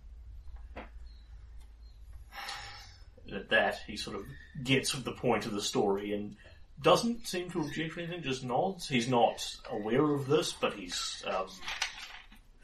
And 3.27 3.37
at 3.37 3.51
that, 3.51 3.81
he 3.87 3.99
sort 3.99 4.17
of 4.17 4.25
gets 4.63 4.93
the 4.93 5.13
point 5.13 5.45
of 5.45 5.53
the 5.53 5.61
story 5.61 6.15
and 6.15 6.37
doesn't 6.81 7.27
seem 7.27 7.51
to 7.51 7.61
object 7.61 7.99
or 7.99 8.01
anything, 8.01 8.23
just 8.23 8.43
nods. 8.43 8.89
He's 8.89 9.09
not 9.09 9.55
aware 9.71 10.15
of 10.15 10.27
this, 10.27 10.53
but 10.53 10.73
he's 10.73 11.23
um, 11.27 11.49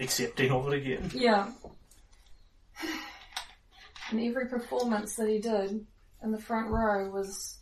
accepting 0.00 0.50
of 0.50 0.72
it 0.72 0.82
again. 0.82 1.10
Yeah. 1.14 1.52
And 4.10 4.20
every 4.20 4.46
performance 4.46 5.16
that 5.16 5.28
he 5.28 5.38
did 5.38 5.86
in 6.22 6.32
the 6.32 6.40
front 6.40 6.68
row 6.68 7.10
was 7.10 7.59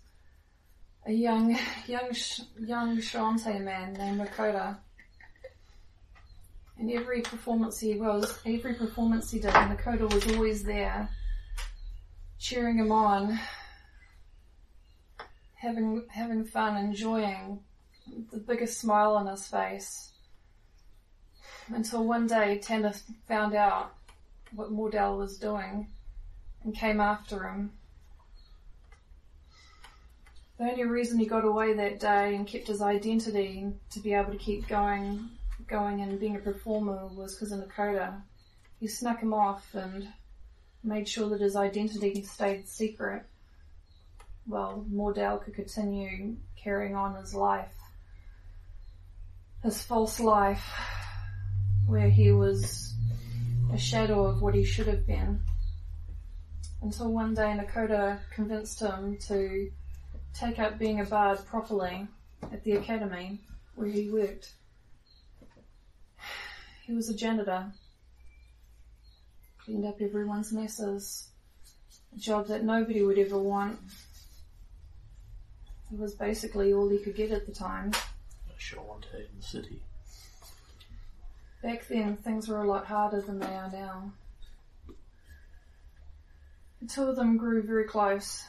a 1.08 1.12
young, 1.12 1.58
young, 1.86 2.10
young 2.60 2.98
Shoanti 2.98 3.58
man 3.62 3.94
named 3.94 4.20
Makota. 4.20 4.76
And 6.78 6.92
every 6.92 7.22
performance 7.22 7.80
he 7.80 7.94
was, 7.94 8.38
every 8.44 8.74
performance 8.74 9.30
he 9.30 9.40
did, 9.40 9.50
Makota 9.50 10.12
was 10.12 10.36
always 10.36 10.62
there, 10.62 11.08
cheering 12.38 12.78
him 12.78 12.92
on, 12.92 13.40
having 15.54 16.04
having 16.10 16.44
fun, 16.44 16.76
enjoying, 16.76 17.60
the 18.30 18.38
biggest 18.38 18.78
smile 18.78 19.16
on 19.16 19.26
his 19.26 19.46
face. 19.46 20.12
Until 21.68 22.04
one 22.04 22.26
day, 22.26 22.60
Tanith 22.62 23.02
found 23.26 23.54
out 23.54 23.94
what 24.54 24.70
Mordell 24.70 25.16
was 25.16 25.38
doing 25.38 25.88
and 26.62 26.76
came 26.76 27.00
after 27.00 27.48
him. 27.48 27.77
The 30.58 30.64
only 30.64 30.84
reason 30.84 31.20
he 31.20 31.26
got 31.26 31.44
away 31.44 31.72
that 31.74 32.00
day 32.00 32.34
and 32.34 32.44
kept 32.44 32.66
his 32.66 32.82
identity 32.82 33.72
to 33.90 34.00
be 34.00 34.12
able 34.12 34.32
to 34.32 34.38
keep 34.38 34.66
going, 34.66 35.30
going 35.68 36.00
and 36.00 36.18
being 36.18 36.34
a 36.34 36.40
performer 36.40 37.06
was 37.06 37.34
because 37.34 37.52
of 37.52 37.60
Nakoda. 37.60 38.20
He 38.80 38.88
snuck 38.88 39.20
him 39.20 39.32
off 39.32 39.72
and 39.74 40.08
made 40.82 41.08
sure 41.08 41.28
that 41.28 41.40
his 41.40 41.54
identity 41.54 42.22
stayed 42.22 42.66
secret. 42.66 43.22
While 44.46 44.84
Mordell 44.90 45.44
could 45.44 45.54
continue 45.54 46.36
carrying 46.56 46.96
on 46.96 47.14
his 47.14 47.34
life, 47.34 47.74
his 49.62 49.80
false 49.80 50.18
life, 50.18 50.64
where 51.86 52.10
he 52.10 52.32
was 52.32 52.94
a 53.72 53.78
shadow 53.78 54.24
of 54.24 54.42
what 54.42 54.54
he 54.54 54.64
should 54.64 54.88
have 54.88 55.06
been. 55.06 55.40
Until 56.82 57.12
one 57.12 57.34
day 57.34 57.56
Nakoda 57.56 58.20
convinced 58.34 58.80
him 58.80 59.18
to 59.28 59.70
take 60.34 60.58
up 60.58 60.78
being 60.78 61.00
a 61.00 61.04
bard 61.04 61.38
properly 61.46 62.06
at 62.42 62.64
the 62.64 62.72
academy 62.72 63.40
where 63.74 63.88
he 63.88 64.10
worked. 64.10 64.52
He 66.84 66.92
was 66.92 67.08
a 67.08 67.14
janitor. 67.14 67.72
Cleaned 69.64 69.84
up 69.84 70.00
everyone's 70.00 70.52
messes. 70.52 71.28
A 72.16 72.18
job 72.18 72.46
that 72.48 72.64
nobody 72.64 73.02
would 73.02 73.18
ever 73.18 73.38
want. 73.38 73.78
It 75.92 75.98
was 75.98 76.14
basically 76.14 76.72
all 76.72 76.88
he 76.88 76.98
could 76.98 77.16
get 77.16 77.30
at 77.30 77.46
the 77.46 77.52
time. 77.52 77.92
A 78.50 78.58
Shoanti 78.58 79.14
in 79.14 79.36
the 79.36 79.42
city. 79.42 79.82
Back 81.62 81.86
then, 81.88 82.16
things 82.16 82.48
were 82.48 82.62
a 82.62 82.66
lot 82.66 82.86
harder 82.86 83.20
than 83.20 83.38
they 83.38 83.46
are 83.46 83.70
now. 83.70 84.12
The 86.80 86.86
two 86.86 87.02
of 87.02 87.16
them 87.16 87.36
grew 87.36 87.62
very 87.62 87.84
close. 87.84 88.44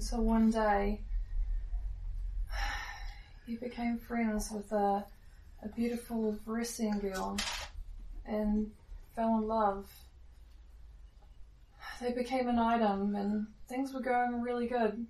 So 0.00 0.18
one 0.18 0.50
day, 0.50 1.00
he 3.46 3.56
became 3.56 3.98
friends 3.98 4.50
with 4.50 4.72
a, 4.72 5.04
a 5.62 5.68
beautiful 5.76 6.38
Varisian 6.46 7.00
girl 7.00 7.36
and 8.24 8.70
fell 9.14 9.38
in 9.38 9.46
love. 9.46 9.86
They 12.00 12.12
became 12.12 12.48
an 12.48 12.58
item 12.58 13.14
and 13.14 13.46
things 13.68 13.92
were 13.92 14.00
going 14.00 14.40
really 14.40 14.66
good. 14.66 15.06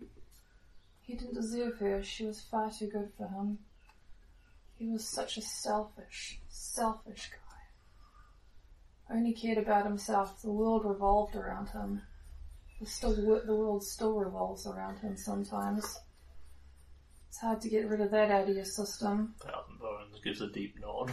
He 1.03 1.15
didn't 1.15 1.35
deserve 1.35 1.79
her, 1.79 2.03
she 2.03 2.27
was 2.27 2.41
far 2.41 2.71
too 2.71 2.89
good 2.89 3.11
for 3.17 3.29
him. 3.29 3.59
He 4.77 4.89
was 4.89 5.07
such 5.07 5.37
a 5.37 5.43
selfish, 5.43 6.41
selfish 6.49 7.31
guy. 7.31 9.15
Only 9.15 9.33
cared 9.33 9.59
about 9.59 9.85
himself. 9.85 10.43
The 10.43 10.51
world 10.51 10.85
revolved 10.85 11.37
around 11.37 11.69
him. 11.69 12.03
Still, 12.87 13.15
the 13.15 13.55
world 13.55 13.85
still 13.85 14.15
revolves 14.15 14.67
around 14.67 14.99
him 14.99 15.17
sometimes. 15.17 15.99
It's 17.29 17.39
hard 17.39 17.61
to 17.63 17.69
get 17.69 17.89
rid 17.89 18.01
of 18.01 18.11
that 18.11 18.31
out 18.31 18.49
of 18.49 18.55
your 18.55 18.65
system. 18.65 19.35
Thousand 19.41 19.79
Bones 19.81 20.21
gives 20.23 20.41
a 20.41 20.49
deep 20.49 20.79
nod. 20.81 21.11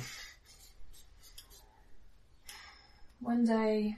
One 3.20 3.46
day, 3.46 3.96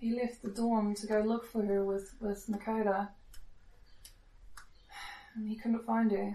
he 0.00 0.14
left 0.14 0.42
the 0.42 0.50
dorm 0.50 0.94
to 0.96 1.06
go 1.06 1.20
look 1.20 1.46
for 1.46 1.64
her 1.64 1.84
with, 1.84 2.14
with 2.20 2.46
Nakota. 2.48 3.08
And 5.34 5.48
he 5.48 5.56
couldn't 5.56 5.86
find 5.86 6.10
her. 6.10 6.34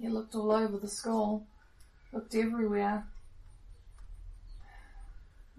He 0.00 0.08
looked 0.08 0.34
all 0.34 0.52
over 0.52 0.78
the 0.78 0.88
school, 0.88 1.46
looked 2.12 2.34
everywhere, 2.34 3.06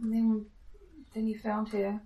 And 0.04 0.14
then, 0.14 0.46
then 1.14 1.28
you 1.28 1.38
found 1.38 1.70
her. 1.70 2.02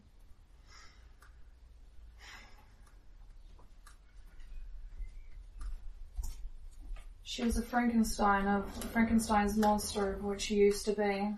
She 7.24 7.44
was 7.44 7.58
a 7.58 7.62
Frankenstein 7.62 8.48
of 8.48 8.68
Frankenstein's 8.92 9.58
monster 9.58 10.14
of 10.14 10.24
she 10.40 10.56
used 10.56 10.86
to 10.86 10.94
be. 10.94 11.36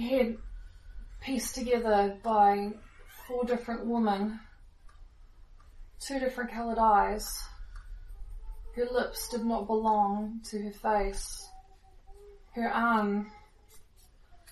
Head 0.00 0.36
pieced 1.20 1.54
together 1.54 2.18
by 2.22 2.72
four 3.28 3.44
different 3.44 3.86
women, 3.86 4.40
two 6.00 6.18
different 6.18 6.50
coloured 6.50 6.78
eyes. 6.78 7.26
Her 8.74 8.86
lips 8.90 9.28
did 9.28 9.44
not 9.44 9.68
belong 9.68 10.40
to 10.50 10.60
her 10.60 10.72
face. 10.72 11.48
Her 12.54 12.68
arm, 12.68 13.30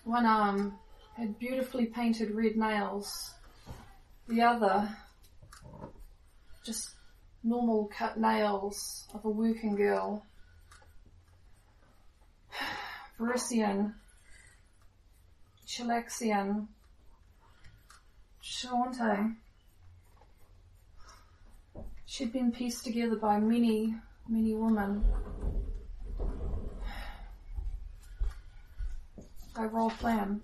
one 0.05 0.27
arm, 0.27 0.79
had 1.17 1.39
beautifully 1.39 1.87
painted 1.87 2.31
red 2.31 2.57
nails. 2.57 3.35
The 4.29 4.43
other, 4.43 4.97
just 6.65 6.91
normal 7.43 7.91
cut 7.97 8.19
nails 8.19 9.07
of 9.15 9.25
a 9.25 9.29
working 9.29 9.77
girl. 9.77 10.25
Varisian, 13.19 13.95
Chelaxian, 15.67 16.67
Shoanti. 18.43 19.37
She'd 22.07 22.33
been 22.33 22.53
pieced 22.53 22.85
together 22.85 23.17
by 23.17 23.39
many, 23.41 23.95
many 24.29 24.55
women. 24.55 25.05
By 29.55 29.65
Rolf 29.65 30.03
Lamb. 30.03 30.43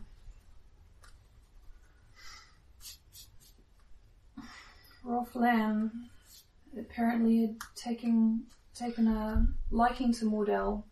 Rolf 5.02 5.34
Lamb 5.34 6.10
apparently 6.78 7.40
had 7.40 7.56
taken 7.74 8.46
taken 8.74 9.08
a 9.08 9.46
liking 9.70 10.12
to 10.14 10.26
Mordell. 10.26 10.84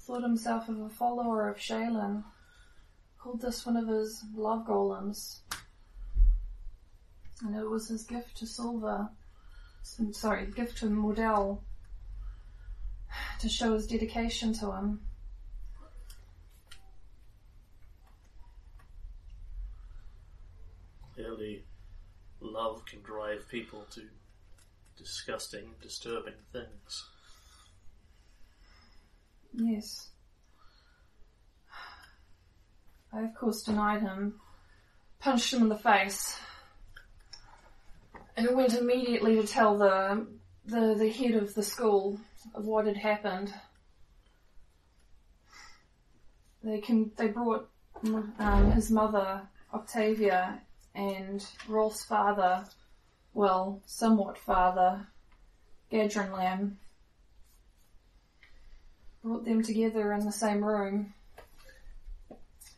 Thought 0.00 0.22
himself 0.22 0.68
of 0.70 0.80
a 0.80 0.88
follower 0.88 1.48
of 1.48 1.60
Shelyn. 1.60 2.24
Called 3.18 3.40
this 3.42 3.66
one 3.66 3.76
of 3.76 3.88
his 3.88 4.24
love 4.34 4.66
golems. 4.66 5.40
And 7.44 7.54
it 7.54 7.68
was 7.68 7.88
his 7.88 8.04
gift 8.04 8.36
to 8.38 8.46
Silver. 8.46 9.10
s- 9.82 10.00
Sorry, 10.12 10.46
gift 10.46 10.78
to 10.78 10.86
Mordell. 10.86 11.60
To 13.40 13.48
show 13.48 13.74
his 13.74 13.86
dedication 13.86 14.52
to 14.54 14.72
him. 14.72 15.00
Clearly, 21.14 21.64
love 22.58 22.84
can 22.86 23.00
drive 23.02 23.48
people 23.48 23.86
to 23.88 24.02
disgusting, 24.96 25.74
disturbing 25.80 26.40
things. 26.52 27.04
Yes. 29.54 30.08
I 33.12 33.22
of 33.22 33.34
course 33.36 33.62
denied 33.62 34.02
him, 34.02 34.40
punched 35.20 35.54
him 35.54 35.62
in 35.62 35.68
the 35.68 35.78
face, 35.78 36.36
and 38.36 38.56
went 38.56 38.74
immediately 38.74 39.36
to 39.36 39.46
tell 39.46 39.78
the 39.78 40.26
the, 40.66 40.96
the 40.98 41.08
head 41.08 41.34
of 41.34 41.54
the 41.54 41.62
school 41.62 42.20
of 42.54 42.64
what 42.66 42.86
had 42.86 42.96
happened. 42.96 43.54
They 46.64 46.80
can 46.80 47.12
they 47.16 47.28
brought 47.28 47.70
um, 48.04 48.72
his 48.72 48.90
mother 48.90 49.42
Octavia 49.72 50.60
and 50.98 51.46
Rolf's 51.68 52.04
father, 52.04 52.64
well, 53.32 53.80
somewhat 53.86 54.36
father, 54.36 55.06
Gadrin 55.92 56.32
Lamb, 56.32 56.78
brought 59.22 59.44
them 59.44 59.62
together 59.62 60.12
in 60.12 60.26
the 60.26 60.32
same 60.32 60.64
room 60.64 61.14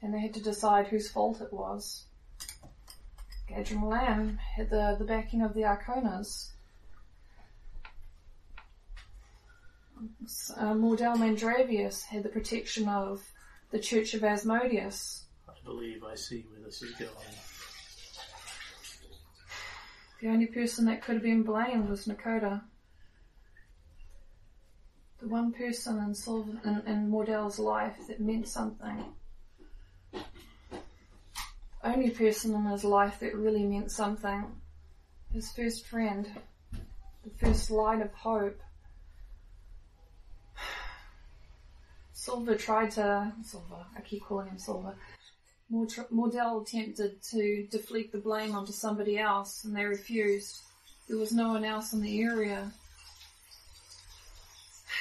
and 0.03 0.13
they 0.13 0.21
had 0.21 0.35
to 0.35 0.43
decide 0.43 0.87
whose 0.87 1.11
fault 1.11 1.41
it 1.41 1.53
was. 1.53 2.05
Gadrin 3.49 3.89
Lamb 3.89 4.37
had 4.37 4.69
the, 4.69 4.97
the 4.99 5.05
backing 5.05 5.41
of 5.41 5.55
the 5.55 5.63
Arkonas. 5.63 6.51
Uh, 10.57 10.75
Mandravius 10.75 12.03
had 12.05 12.23
the 12.23 12.29
protection 12.29 12.89
of 12.89 13.23
the 13.71 13.79
Church 13.79 14.13
of 14.13 14.25
Asmodeus. 14.25 15.25
I 15.49 15.53
believe 15.65 16.05
I 16.05 16.15
see 16.15 16.45
where 16.51 16.61
this 16.65 16.83
is 16.83 16.93
going. 16.93 17.11
The 20.21 20.29
only 20.29 20.47
person 20.47 20.85
that 20.85 21.03
could 21.03 21.15
have 21.15 21.23
been 21.23 21.43
blamed 21.43 21.89
was 21.89 22.07
Nakota. 22.07 22.61
The 25.21 25.29
one 25.29 25.53
person 25.53 25.99
in, 25.99 26.15
Silver, 26.15 26.61
in, 26.65 26.83
in 26.87 27.11
Mordell's 27.11 27.59
life 27.59 27.97
that 28.09 28.21
meant 28.21 28.47
something. 28.47 29.05
Only 31.83 32.11
person 32.11 32.55
in 32.55 32.67
his 32.67 32.85
life 32.85 33.21
that 33.21 33.35
really 33.35 33.65
meant 33.65 33.91
something. 33.91 34.45
His 35.33 35.51
first 35.53 35.87
friend. 35.87 36.31
The 37.25 37.31
first 37.39 37.71
light 37.71 38.03
of 38.03 38.13
hope. 38.13 38.61
Silver 42.13 42.57
tried 42.57 42.91
to. 42.93 43.33
Silver, 43.43 43.87
I 43.97 44.01
keep 44.03 44.25
calling 44.25 44.49
him 44.49 44.59
Silver. 44.59 44.97
Mord- 45.71 46.09
Mordell 46.13 46.63
attempted 46.63 47.23
to 47.23 47.67
deflect 47.71 48.11
the 48.11 48.19
blame 48.19 48.55
onto 48.57 48.73
somebody 48.73 49.19
else, 49.19 49.65
and 49.65 49.75
they 49.75 49.85
refused. 49.85 50.61
There 51.09 51.17
was 51.17 51.33
no 51.33 51.49
one 51.49 51.65
else 51.65 51.93
in 51.93 52.03
the 52.03 52.23
area. 52.23 52.73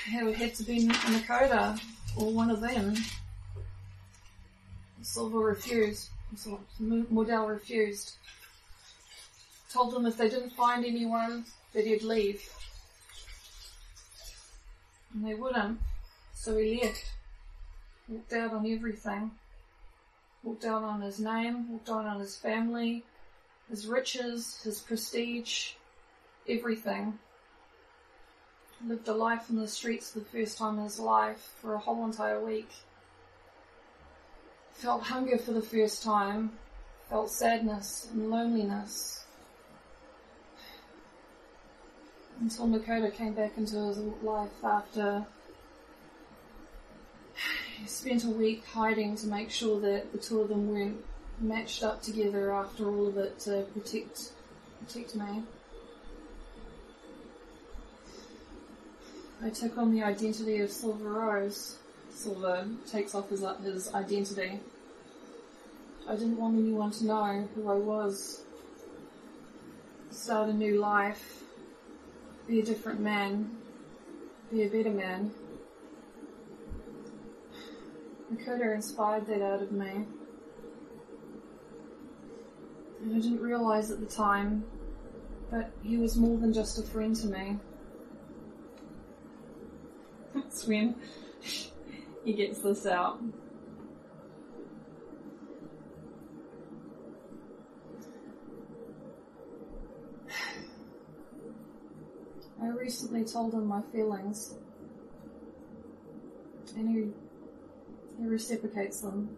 It 0.05 0.35
had 0.35 0.55
to 0.55 0.63
be 0.63 0.87
Nakota, 0.87 1.81
or 2.15 2.31
one 2.31 2.51
of 2.51 2.61
them. 2.61 2.95
Silver 5.01 5.39
refused. 5.39 6.09
Mordell 6.79 7.49
refused. 7.49 8.15
Told 9.71 9.93
them 9.93 10.05
if 10.05 10.17
they 10.17 10.29
didn't 10.29 10.51
find 10.51 10.85
anyone, 10.85 11.45
that 11.73 11.85
he'd 11.85 12.03
leave. 12.03 12.41
And 15.13 15.25
they 15.25 15.33
wouldn't. 15.35 15.79
So 16.33 16.57
he 16.57 16.81
left. 16.81 17.11
Walked 18.07 18.33
out 18.33 18.53
on 18.53 18.71
everything. 18.71 19.31
Walked 20.43 20.61
down 20.61 20.83
on 20.83 21.01
his 21.01 21.19
name, 21.19 21.71
walked 21.71 21.87
down 21.87 22.05
on 22.05 22.19
his 22.19 22.35
family, 22.35 23.03
his 23.69 23.87
riches, 23.87 24.61
his 24.63 24.79
prestige, 24.79 25.73
everything. 26.47 27.19
Lived 28.85 29.07
a 29.09 29.13
life 29.13 29.49
in 29.49 29.57
the 29.57 29.67
streets 29.67 30.11
for 30.11 30.19
the 30.19 30.25
first 30.25 30.57
time 30.57 30.77
in 30.77 30.85
his 30.85 30.99
life 30.99 31.51
for 31.61 31.73
a 31.73 31.79
whole 31.79 32.05
entire 32.05 32.43
week. 32.43 32.69
Felt 34.71 35.03
hunger 35.03 35.37
for 35.37 35.51
the 35.51 35.61
first 35.61 36.01
time, 36.01 36.53
felt 37.09 37.29
sadness 37.29 38.07
and 38.13 38.31
loneliness. 38.31 39.25
Until 42.39 42.67
Nakota 42.67 43.13
came 43.13 43.33
back 43.33 43.57
into 43.57 43.75
his 43.87 43.97
life 43.97 44.63
after 44.63 45.25
spent 47.85 48.23
a 48.23 48.29
week 48.29 48.65
hiding 48.65 49.15
to 49.17 49.27
make 49.27 49.49
sure 49.51 49.79
that 49.81 50.11
the 50.11 50.17
two 50.17 50.41
of 50.41 50.49
them 50.49 50.67
weren't 50.69 51.03
matched 51.39 51.83
up 51.83 52.01
together 52.01 52.53
after 52.53 52.87
all 52.89 53.07
of 53.07 53.17
it 53.17 53.39
to 53.39 53.65
protect 53.73 54.31
protect 54.79 55.15
me. 55.15 55.43
I 59.41 59.49
took 59.49 59.77
on 59.77 59.93
the 59.93 60.03
identity 60.03 60.59
of 60.59 60.69
Silver 60.69 61.09
Rose. 61.09 61.77
Silver 62.11 62.67
takes 62.89 63.15
off 63.15 63.29
his 63.29 63.43
his 63.63 63.93
identity. 63.93 64.59
I 66.07 66.15
didn't 66.15 66.37
want 66.37 66.57
anyone 66.57 66.91
to 66.91 67.05
know 67.05 67.47
who 67.55 67.69
I 67.69 67.75
was. 67.75 68.41
Start 70.11 70.49
a 70.49 70.53
new 70.53 70.79
life. 70.79 71.43
Be 72.47 72.59
a 72.59 72.65
different 72.65 72.99
man. 72.99 73.57
Be 74.51 74.63
a 74.63 74.69
better 74.69 74.89
man. 74.89 75.31
Nakota 78.33 78.75
inspired 78.75 79.25
that 79.27 79.41
out 79.41 79.61
of 79.61 79.71
me. 79.71 80.05
And 83.01 83.15
I 83.15 83.19
didn't 83.19 83.41
realize 83.41 83.91
at 83.91 83.99
the 83.99 84.05
time, 84.05 84.65
that 85.51 85.71
he 85.81 85.97
was 85.97 86.15
more 86.15 86.37
than 86.37 86.53
just 86.53 86.77
a 86.77 86.83
friend 86.83 87.15
to 87.15 87.27
me. 87.27 87.57
That's 90.35 90.67
when 90.67 90.95
he 92.23 92.33
gets 92.33 92.59
this 92.59 92.85
out. 92.85 93.19
I 102.61 102.67
recently 102.67 103.23
told 103.23 103.55
him 103.55 103.65
my 103.65 103.81
feelings, 103.91 104.53
and 106.75 106.89
he 106.89 107.09
He 108.19 108.27
reciprocates 108.27 108.99
them. 108.99 109.29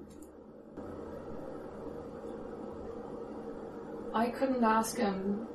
I 4.14 4.30
couldn't 4.30 4.64
ask 4.64 4.98
him 4.98 5.48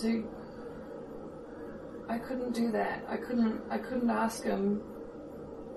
to. 0.00 0.28
I 2.08 2.18
couldn't 2.18 2.54
do 2.54 2.70
that. 2.70 3.04
I 3.08 3.16
couldn't. 3.16 3.60
I 3.70 3.78
couldn't 3.78 4.08
ask 4.08 4.44
him 4.44 4.82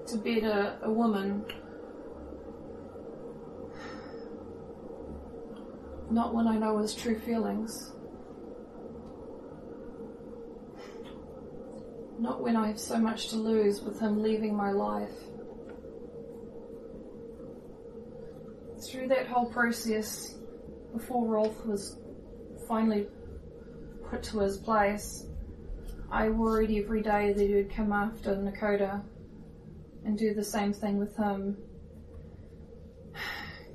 to 0.06 0.18
bed 0.18 0.44
a, 0.44 0.80
a 0.84 0.92
woman. 0.92 1.46
Not 6.12 6.34
when 6.36 6.48
I 6.48 6.58
know 6.58 6.78
his 6.78 6.94
true 6.94 7.20
feelings. 7.20 7.92
Not 12.20 12.42
when 12.42 12.56
I 12.56 12.68
have 12.68 12.80
so 12.80 13.00
much 13.00 13.30
to 13.30 13.36
lose 13.36 13.82
with 13.82 14.00
him 14.00 14.22
leaving 14.22 14.56
my 14.56 14.72
life. 14.72 15.27
Through 18.90 19.10
that 19.10 19.28
whole 19.28 19.46
process, 19.46 20.36
before 20.94 21.28
Rolf 21.28 21.66
was 21.66 21.98
finally 22.70 23.08
put 24.10 24.24
to 24.24 24.40
his 24.40 24.58
place, 24.58 25.26
I 26.10 26.30
worried 26.30 26.72
every 26.72 27.02
day 27.02 27.34
that 27.34 27.46
he 27.46 27.54
would 27.56 27.70
come 27.70 27.92
after 27.92 28.34
Nakota 28.36 29.04
and 30.06 30.18
do 30.18 30.34
the 30.34 30.44
same 30.44 30.72
thing 30.72 30.98
with 30.98 31.16
him. 31.18 31.58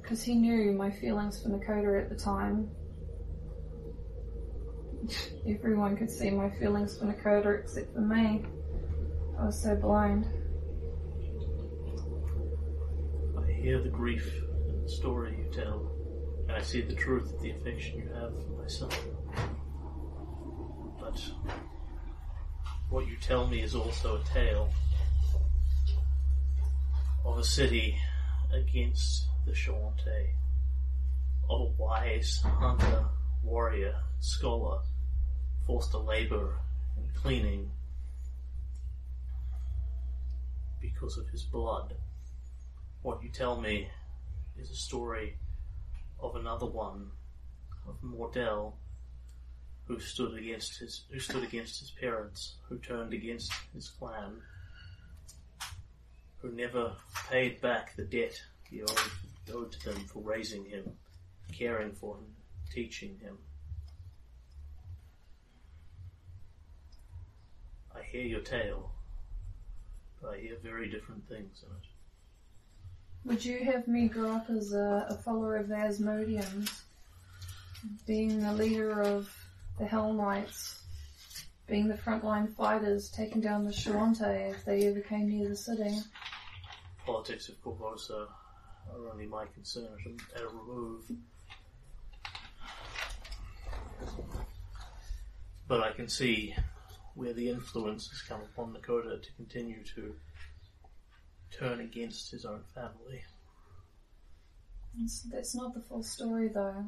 Because 0.00 0.22
he 0.24 0.34
knew 0.34 0.72
my 0.72 0.90
feelings 0.90 1.40
for 1.42 1.48
Nakota 1.48 2.02
at 2.02 2.08
the 2.10 2.16
time. 2.16 2.68
Everyone 5.48 5.96
could 5.96 6.10
see 6.10 6.28
my 6.28 6.50
feelings 6.50 6.98
for 6.98 7.06
Nakota 7.06 7.60
except 7.60 7.94
for 7.94 8.00
me. 8.00 8.44
I 9.38 9.46
was 9.46 9.62
so 9.62 9.76
blind. 9.76 10.26
I 13.38 13.52
hear 13.52 13.80
the 13.80 13.88
grief 13.88 14.41
story 14.92 15.36
you 15.38 15.50
tell, 15.52 15.90
and 16.46 16.52
I 16.52 16.60
see 16.60 16.82
the 16.82 16.94
truth 16.94 17.32
of 17.32 17.40
the 17.40 17.50
affection 17.50 17.98
you 17.98 18.08
have 18.14 18.32
for 18.44 18.62
my 18.62 18.68
son. 18.68 18.90
But 21.00 21.20
what 22.90 23.06
you 23.06 23.16
tell 23.16 23.46
me 23.46 23.62
is 23.62 23.74
also 23.74 24.20
a 24.20 24.24
tale 24.24 24.70
of 27.24 27.38
a 27.38 27.44
city 27.44 27.98
against 28.52 29.28
the 29.46 29.52
Shoanti, 29.52 30.34
of 31.48 31.60
a 31.60 31.64
wise 31.82 32.40
hunter, 32.44 33.06
warrior, 33.42 33.94
scholar, 34.20 34.80
forced 35.66 35.92
to 35.92 35.98
labor 35.98 36.58
and 36.96 37.14
cleaning 37.14 37.70
because 40.80 41.16
of 41.16 41.28
his 41.30 41.44
blood. 41.44 41.94
What 43.00 43.22
you 43.22 43.30
tell 43.30 43.60
me 43.60 43.88
is 44.58 44.70
a 44.70 44.76
story 44.76 45.36
of 46.20 46.36
another 46.36 46.66
one, 46.66 47.10
of 47.86 48.00
Mordell, 48.02 48.74
who 49.86 49.98
stood 49.98 50.38
against 50.38 50.78
his 50.78 51.04
who 51.10 51.18
stood 51.18 51.42
against 51.42 51.80
his 51.80 51.90
parents, 51.90 52.56
who 52.68 52.78
turned 52.78 53.12
against 53.12 53.52
his 53.74 53.88
clan, 53.88 54.40
who 56.38 56.52
never 56.52 56.92
paid 57.28 57.60
back 57.60 57.96
the 57.96 58.04
debt 58.04 58.40
he 58.70 58.82
owed, 58.82 59.00
owed 59.52 59.72
to 59.72 59.90
them 59.90 60.04
for 60.06 60.20
raising 60.22 60.64
him, 60.64 60.92
caring 61.52 61.92
for 61.92 62.16
him, 62.16 62.24
teaching 62.72 63.18
him. 63.20 63.36
I 67.94 68.02
hear 68.02 68.24
your 68.24 68.40
tale, 68.40 68.92
but 70.20 70.30
I 70.30 70.38
hear 70.38 70.56
very 70.62 70.88
different 70.88 71.28
things 71.28 71.62
in 71.62 71.76
it. 71.76 71.91
Would 73.24 73.44
you 73.44 73.64
have 73.64 73.86
me 73.86 74.08
grow 74.08 74.32
up 74.32 74.50
as 74.50 74.72
a, 74.72 75.06
a 75.08 75.14
follower 75.14 75.56
of 75.56 75.68
the 75.68 75.76
Asmodeans, 75.76 76.82
being 78.04 78.40
the 78.40 78.52
leader 78.52 79.00
of 79.00 79.32
the 79.78 79.86
Hell 79.86 80.12
Knights, 80.12 80.82
being 81.68 81.86
the 81.86 81.94
frontline 81.94 82.52
fighters, 82.52 83.10
taking 83.10 83.40
down 83.40 83.64
the 83.64 83.70
Shoanti 83.70 84.50
if 84.50 84.64
they 84.64 84.88
ever 84.88 85.00
came 85.00 85.28
near 85.28 85.48
the 85.48 85.56
city? 85.56 85.98
Politics 87.06 87.48
of 87.48 87.62
Korvosa 87.62 88.26
are 88.92 89.12
only 89.12 89.26
my 89.26 89.44
concern 89.54 89.86
at 90.34 90.42
a, 90.42 90.48
remove. 90.48 91.04
But 95.68 95.80
I 95.80 95.92
can 95.92 96.08
see 96.08 96.56
where 97.14 97.32
the 97.32 97.48
influence 97.48 98.08
has 98.08 98.20
come 98.20 98.40
upon 98.40 98.74
Nakota 98.74 99.22
to 99.22 99.32
continue 99.34 99.84
to 99.94 100.14
turn 101.58 101.80
against 101.80 102.30
his 102.30 102.44
own 102.44 102.62
family. 102.74 103.22
That's, 104.98 105.22
that's 105.22 105.54
not 105.54 105.74
the 105.74 105.80
full 105.80 106.02
story 106.02 106.48
though. 106.48 106.86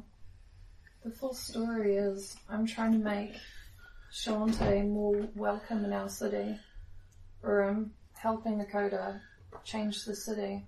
The 1.03 1.11
full 1.11 1.33
story 1.33 1.95
is 1.95 2.35
I'm 2.49 2.65
trying 2.65 2.93
to 2.93 2.97
make 2.97 3.35
Shoanti 4.13 4.87
more 4.87 5.27
welcome 5.35 5.85
in 5.85 5.93
our 5.93 6.09
city. 6.09 6.57
Or 7.43 7.61
I'm 7.61 7.91
helping 8.13 8.59
Nakota 8.59 9.19
change 9.63 10.05
the 10.05 10.15
city. 10.15 10.65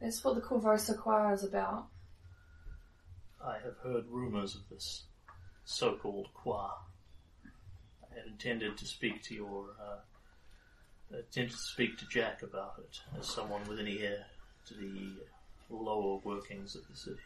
That's 0.00 0.22
what 0.24 0.34
the 0.34 0.40
Korvosa 0.40 0.98
Choir 0.98 1.32
is 1.32 1.44
about. 1.44 1.86
I 3.44 3.54
have 3.54 3.76
heard 3.82 4.04
rumors 4.08 4.54
of 4.54 4.68
this 4.70 5.04
so-called 5.64 6.28
Qua. 6.34 6.70
I 8.04 8.14
had 8.14 8.26
intended 8.26 8.76
to 8.78 8.86
speak 8.86 9.22
to 9.24 9.34
your, 9.34 9.70
uh, 9.80 9.98
intended 11.14 11.52
to 11.52 11.56
speak 11.58 11.98
to 11.98 12.06
Jack 12.08 12.42
about 12.42 12.74
it 12.78 13.00
as 13.18 13.26
someone 13.26 13.62
with 13.68 13.78
an 13.78 13.88
ear 13.88 14.24
to 14.66 14.74
the 14.74 15.16
lower 15.70 16.20
workings 16.24 16.74
of 16.74 16.86
the 16.88 16.96
city. 16.96 17.20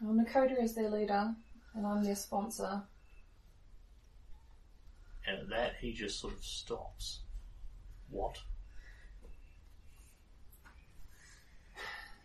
Well, 0.00 0.14
Nakota 0.14 0.62
is 0.62 0.74
their 0.74 0.90
leader, 0.90 1.34
and 1.74 1.86
I'm 1.86 2.04
their 2.04 2.16
sponsor. 2.16 2.82
And 5.26 5.40
at 5.40 5.48
that, 5.50 5.72
he 5.80 5.92
just 5.92 6.20
sort 6.20 6.34
of 6.34 6.44
stops. 6.44 7.20
What? 8.10 8.38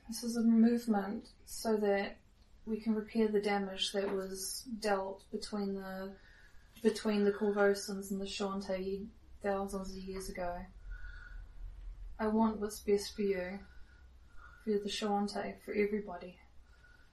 This 0.07 0.23
is 0.23 0.37
a 0.37 0.41
movement 0.41 1.29
so 1.45 1.75
that 1.77 2.17
we 2.65 2.79
can 2.79 2.95
repair 2.95 3.27
the 3.27 3.41
damage 3.41 3.91
that 3.91 4.09
was 4.13 4.63
dealt 4.79 5.23
between 5.31 5.75
the 5.75 6.13
between 6.81 7.23
the 7.23 7.31
Korvosans 7.31 8.11
and 8.11 8.19
the 8.19 8.25
Shoanti 8.25 9.05
thousands 9.43 9.91
of 9.91 9.97
years 9.97 10.29
ago. 10.29 10.55
I 12.19 12.27
want 12.27 12.59
what's 12.59 12.79
best 12.79 13.15
for 13.15 13.23
you, 13.23 13.59
for 14.63 14.71
the 14.71 14.89
Shoanti, 14.89 15.55
for 15.65 15.73
everybody. 15.73 16.37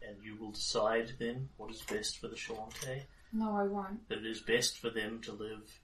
And 0.07 0.16
you 0.23 0.37
will 0.37 0.53
decide 0.53 1.12
then 1.19 1.49
what 1.57 1.71
is 1.71 1.83
best 1.83 2.19
for 2.19 2.29
the 2.29 2.37
Shoanti? 2.37 3.03
No, 3.33 3.57
I 3.57 3.64
won't. 3.64 4.09
That 4.09 4.19
it 4.19 4.27
is 4.27 4.40
best 4.40 4.79
for 4.79 4.90
them 4.90 5.21
to 5.23 5.33
live 5.33 5.81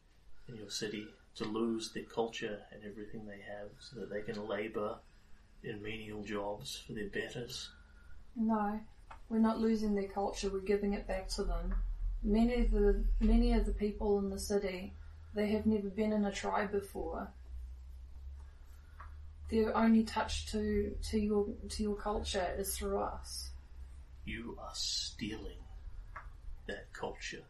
in 0.49 0.57
your 0.57 0.71
city, 0.71 1.09
to 1.37 1.45
lose 1.45 1.93
their 1.93 2.05
culture 2.05 2.61
and 2.73 2.83
everything 2.85 3.27
they 3.27 3.41
have, 3.43 3.71
so 3.79 4.01
that 4.01 4.11
they 4.11 4.23
can 4.23 4.47
labour 4.47 4.97
in 5.63 5.83
menial 5.83 6.23
jobs 6.23 6.83
for 6.87 6.93
their 6.93 7.09
betters. 7.09 7.71
No, 8.37 8.81
we're 9.29 9.39
not 9.39 9.61
losing 9.61 9.95
their 9.95 10.09
culture. 10.09 10.51
We're 10.51 10.61
giving 10.61 10.95
it 10.95 11.09
back 11.09 11.29
to 11.31 11.45
them. 11.45 11.75
Many 12.23 12.63
of 12.63 12.71
the 12.71 13.05
many 13.21 13.53
of 13.53 13.67
the 13.67 13.73
people 13.73 14.19
in 14.19 14.31
the 14.31 14.39
city, 14.39 14.95
they 15.37 15.49
have 15.49 15.67
never 15.67 15.91
been 15.91 16.15
in 16.15 16.25
a 16.25 16.33
tribe 16.33 16.73
before. 16.73 17.29
Their 19.51 19.77
only 19.77 20.03
touch 20.03 20.51
to 20.51 20.97
to 21.11 21.21
your 21.21 21.47
to 21.69 21.83
your 21.83 21.95
culture 21.95 22.55
is 22.59 22.77
through 22.77 22.99
us. 22.99 23.51
You 24.25 24.57
are 24.61 24.75
stealing 24.75 25.63
that 26.67 26.93
culture. 26.93 27.45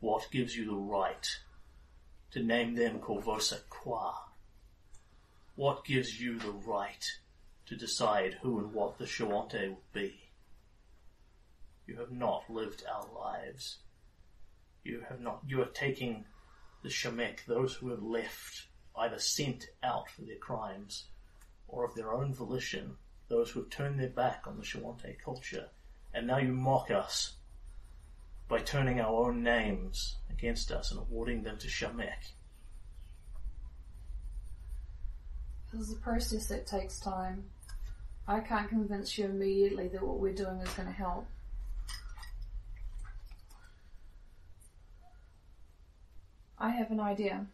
What 0.00 0.26
gives 0.32 0.56
you 0.56 0.66
the 0.66 0.74
right 0.74 1.28
to 2.32 2.42
name 2.42 2.74
them 2.74 2.98
Korvosa 2.98 3.60
Qua? 3.68 4.14
What 5.54 5.84
gives 5.84 6.18
you 6.18 6.38
the 6.38 6.50
right 6.50 7.06
to 7.66 7.76
decide 7.76 8.38
who 8.40 8.58
and 8.58 8.72
what 8.72 8.98
the 8.98 9.04
Shoanti 9.04 9.68
will 9.68 9.82
be? 9.92 10.14
You 11.86 11.96
have 11.98 12.10
not 12.10 12.48
lived 12.48 12.82
our 12.92 13.06
lives. 13.14 13.76
You 14.82 15.04
have 15.08 15.20
not, 15.20 15.42
you 15.46 15.62
are 15.62 15.66
taking 15.66 16.24
the 16.82 16.88
Shamek, 16.88 17.44
those 17.46 17.74
who 17.74 17.88
have 17.90 18.02
left, 18.02 18.66
either 18.96 19.18
sent 19.18 19.68
out 19.82 20.10
for 20.10 20.22
their 20.22 20.36
crimes, 20.36 21.04
or 21.68 21.84
of 21.84 21.94
their 21.94 22.12
own 22.12 22.34
volition, 22.34 22.96
those 23.28 23.50
who 23.50 23.60
have 23.60 23.70
turned 23.70 23.98
their 23.98 24.08
back 24.08 24.44
on 24.46 24.56
the 24.56 24.62
Shoanti 24.62 25.16
culture, 25.24 25.68
and 26.12 26.26
now 26.26 26.38
you 26.38 26.52
mock 26.52 26.90
us 26.90 27.34
by 28.48 28.58
turning 28.58 29.00
our 29.00 29.28
own 29.28 29.42
names 29.42 30.16
against 30.30 30.70
us 30.70 30.90
and 30.90 31.00
awarding 31.00 31.42
them 31.42 31.56
to 31.58 31.68
Shamek. 31.68 32.32
This 35.72 35.88
is 35.88 35.92
a 35.94 36.00
process 36.00 36.48
that 36.48 36.66
takes 36.66 37.00
time. 37.00 37.44
I 38.28 38.40
can't 38.40 38.68
convince 38.68 39.16
you 39.16 39.24
immediately 39.24 39.88
that 39.88 40.02
what 40.02 40.18
we're 40.18 40.34
doing 40.34 40.58
is 40.58 40.68
going 40.74 40.88
to 40.88 40.94
help. 40.94 41.26
I 46.62 46.70
have 46.70 46.92
an 46.92 47.00
idea. 47.00 47.44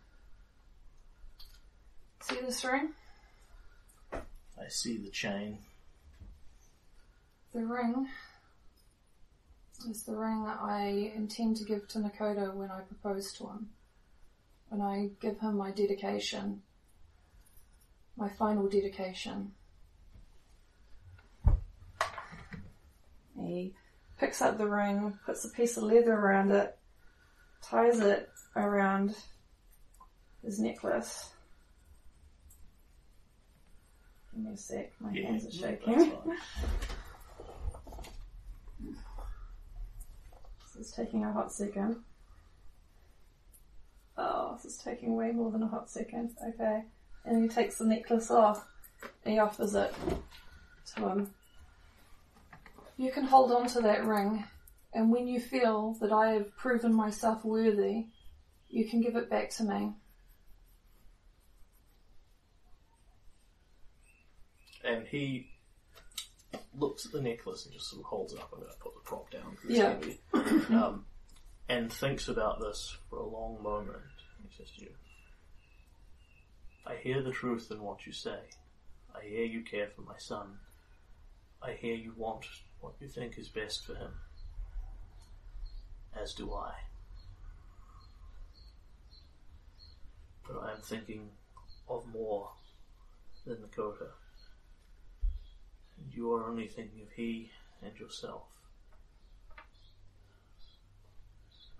See 2.21 2.37
this 2.43 2.63
ring? 2.63 2.91
I 4.13 4.69
see 4.69 4.99
the 4.99 5.09
chain. 5.09 5.61
The 7.55 7.65
ring 7.65 8.07
is 9.89 10.03
the 10.03 10.15
ring 10.15 10.45
that 10.45 10.59
I 10.61 11.11
intend 11.17 11.57
to 11.57 11.65
give 11.65 11.89
to 11.89 12.01
Nakoda 12.01 12.55
when 12.55 12.71
I 12.71 12.81
propose 12.81 13.33
to 13.39 13.45
him. 13.45 13.71
When 14.69 14.83
I 14.83 15.09
give 15.23 15.41
him 15.41 15.57
my 15.57 15.71
dedication. 15.71 16.61
My 18.15 18.29
final 18.29 18.69
dedication. 18.69 19.53
He 23.41 23.73
picks 24.21 24.43
up 24.43 24.59
the 24.59 24.69
ring, 24.69 25.19
puts 25.25 25.47
a 25.47 25.49
piece 25.49 25.79
of 25.79 25.85
leather 25.85 26.13
around 26.13 26.53
it, 26.53 26.77
ties 27.63 28.01
it 28.01 28.29
around 28.67 29.15
his 30.45 30.59
necklace. 30.59 31.31
Give 34.35 34.45
me 34.45 34.53
a 34.53 34.57
sec, 34.57 34.93
my 35.01 35.13
Yeah, 35.13 35.27
hands 35.27 35.47
are 35.47 35.51
shaking. 35.51 36.13
This 40.77 40.87
is 40.91 40.93
taking 40.95 41.25
a 41.25 41.33
hot 41.33 41.53
second. 41.53 41.97
Oh, 44.17 44.53
this 44.55 44.65
is 44.73 44.79
taking 44.79 45.17
way 45.17 45.33
more 45.33 45.51
than 45.51 45.65
a 45.65 45.67
hot 45.67 45.91
second. 45.91 46.37
Okay. 46.51 46.83
And 47.25 47.43
he 47.43 47.49
takes 47.49 47.79
the 47.79 47.85
necklace 47.85 48.31
off 48.31 48.65
and 49.25 49.35
he 49.35 49.41
offers 49.41 49.75
it 49.75 49.93
to 50.95 51.09
him. 51.09 51.31
You 52.97 53.11
can 53.11 53.25
hold 53.25 53.51
on 53.53 53.67
to 53.69 53.81
that 53.81 54.05
ring, 54.05 54.45
and 54.93 55.11
when 55.11 55.29
you 55.29 55.39
feel 55.41 55.97
that 56.01 56.11
I 56.13 56.31
have 56.31 56.57
proven 56.57 56.93
myself 56.93 57.45
worthy, 57.45 58.07
you 58.69 58.89
can 58.89 59.01
give 59.01 59.17
it 59.17 59.31
back 59.31 59.51
to 59.51 59.65
me. 59.65 59.93
And 64.85 65.07
he 65.07 65.51
looks 66.79 67.07
at 67.07 67.13
the 67.13 67.21
necklace 67.21 67.65
and 67.65 67.75
just 67.75 67.91
sort 67.91 68.01
of 68.01 68.07
holds 68.07 68.33
it 68.33 68.39
up. 68.39 68.51
I'm 68.53 68.61
going 68.61 68.73
to 68.73 68.79
put 68.79 68.95
the 68.95 69.01
prop 69.01 69.31
down. 69.31 69.57
Yeah. 69.69 69.97
um, 70.83 71.05
and 71.69 71.93
thinks 71.93 72.29
about 72.29 72.61
this 72.61 72.97
for 73.11 73.19
a 73.19 73.27
long 73.27 73.63
moment. 73.63 74.03
He 74.43 74.57
says 74.57 74.71
to 74.79 74.85
you, 74.85 74.91
I 76.87 76.95
hear 76.97 77.23
the 77.23 77.33
truth 77.33 77.69
in 77.71 77.83
what 77.83 78.07
you 78.07 78.13
say. 78.13 78.39
I 79.15 79.27
hear 79.27 79.45
you 79.45 79.63
care 79.63 79.89
for 79.95 80.03
my 80.03 80.17
son. 80.17 80.59
I 81.63 81.73
hear 81.73 81.95
you 81.95 82.15
want 82.17 82.47
what 82.81 82.95
you 83.01 83.09
think 83.09 83.37
is 83.37 83.49
best 83.49 83.85
for 83.85 83.95
him. 83.95 84.13
As 86.21 86.33
do 86.33 86.53
I. 86.55 86.73
But 90.49 90.63
I 90.65 90.73
am 90.73 90.81
thinking 90.81 91.29
of 91.89 92.07
more 92.13 92.51
than 93.47 93.57
Nakota. 93.57 94.09
And 95.99 96.13
you 96.15 96.33
are 96.33 96.49
only 96.49 96.69
thinking 96.69 97.03
of 97.03 97.13
he 97.15 97.51
and 97.83 97.99
yourself. 97.99 98.43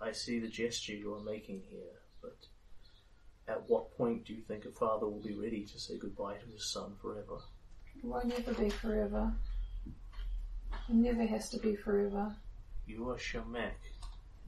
I 0.01 0.11
see 0.11 0.39
the 0.39 0.47
gesture 0.47 0.93
you 0.93 1.13
are 1.15 1.19
making 1.21 1.63
here, 1.69 1.99
but 2.21 2.37
at 3.47 3.67
what 3.67 3.97
point 3.97 4.25
do 4.25 4.33
you 4.33 4.41
think 4.47 4.63
a 4.65 4.71
father 4.71 5.07
will 5.07 5.21
be 5.21 5.33
ready 5.33 5.65
to 5.65 5.79
say 5.79 5.97
goodbye 5.97 6.35
to 6.37 6.45
his 6.53 6.65
son 6.65 6.93
forever? 7.01 7.39
It 7.97 8.05
won't 8.05 8.27
never 8.27 8.53
be 8.53 8.69
forever. 8.69 9.33
It 10.87 10.95
never 10.95 11.25
has 11.25 11.49
to 11.49 11.59
be 11.59 11.75
forever. 11.75 12.33
You 12.87 13.09
are 13.09 13.17
Shamek, 13.17 13.73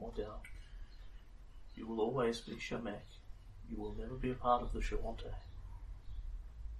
Mordell. 0.01 0.39
You 1.75 1.87
will 1.87 1.99
always 1.99 2.39
be 2.39 2.55
Shamek. 2.55 3.01
You 3.71 3.81
will 3.81 3.95
never 3.97 4.15
be 4.15 4.31
a 4.31 4.35
part 4.35 4.61
of 4.61 4.73
the 4.73 4.79
Shoanti. 4.79 5.31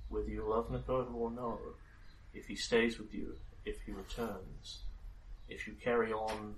Whether 0.10 0.30
you 0.30 0.48
love 0.48 0.70
Nakota 0.70 1.14
or 1.14 1.32
no, 1.32 1.58
if 2.34 2.48
he 2.48 2.56
stays 2.56 3.00
with 3.00 3.14
you, 3.14 3.38
if 3.66 3.82
he 3.86 3.94
returns, 3.94 4.80
if 5.48 5.68
you 5.68 5.74
carry 5.82 6.12
on 6.12 6.56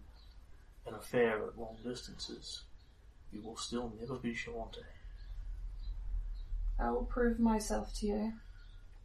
an 0.88 0.96
affair 0.96 1.46
at 1.46 1.58
long 1.58 1.78
distances, 1.84 2.64
you 3.32 3.42
will 3.42 3.58
still 3.58 3.94
never 4.00 4.16
be 4.16 4.34
Shoanti. 4.34 4.84
I 6.80 6.90
will 6.90 7.06
prove 7.06 7.40
myself 7.40 7.94
to 8.00 8.08
you 8.08 8.34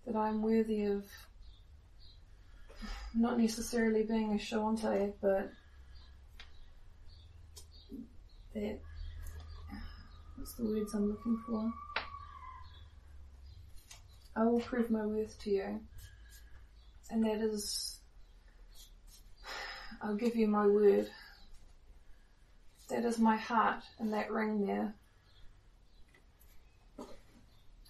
that 0.06 0.16
I 0.16 0.28
am 0.28 0.42
worthy 0.42 0.84
of 0.84 1.04
not 3.14 3.38
necessarily 3.38 4.02
being 4.02 4.32
a 4.32 4.36
Shoanti, 4.36 5.12
but 5.20 5.50
that 8.54 8.80
what's 10.38 10.54
the 10.54 10.64
words 10.64 10.94
I'm 10.94 11.10
looking 11.10 11.38
for? 11.46 11.72
I 14.36 14.44
will 14.44 14.60
prove 14.60 14.90
my 14.90 15.04
worth 15.04 15.38
to 15.40 15.50
you. 15.50 15.80
And 17.10 17.24
that 17.24 17.38
is 17.38 17.98
I'll 20.00 20.14
give 20.14 20.36
you 20.36 20.46
my 20.46 20.66
word. 20.66 21.10
That 22.88 23.04
is 23.04 23.18
my 23.18 23.36
heart 23.36 23.82
and 23.98 24.12
that 24.12 24.30
ring 24.30 24.64
there. 24.64 24.94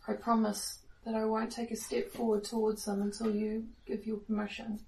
I 0.07 0.15
promise 0.15 0.79
that 1.05 1.15
I 1.15 1.25
won't 1.27 1.53
take 1.53 1.71
a 1.71 1.77
step 1.77 2.11
forward 2.11 2.45
towards 2.45 2.87
them 2.87 3.03
until 3.03 3.35
you 3.35 3.67
give 3.87 4.07
your 4.07 4.17
permission. 4.17 4.81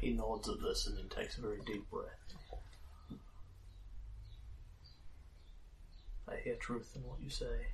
He 0.00 0.10
nods 0.10 0.48
at 0.48 0.60
this 0.60 0.86
and 0.86 0.96
then 0.96 1.08
takes 1.08 1.38
a 1.38 1.42
very 1.42 1.60
deep 1.64 1.88
breath. 1.90 2.21
I 6.32 6.40
hear 6.40 6.54
truth 6.54 6.92
in 6.96 7.02
what 7.02 7.20
you 7.20 7.28
say. 7.28 7.66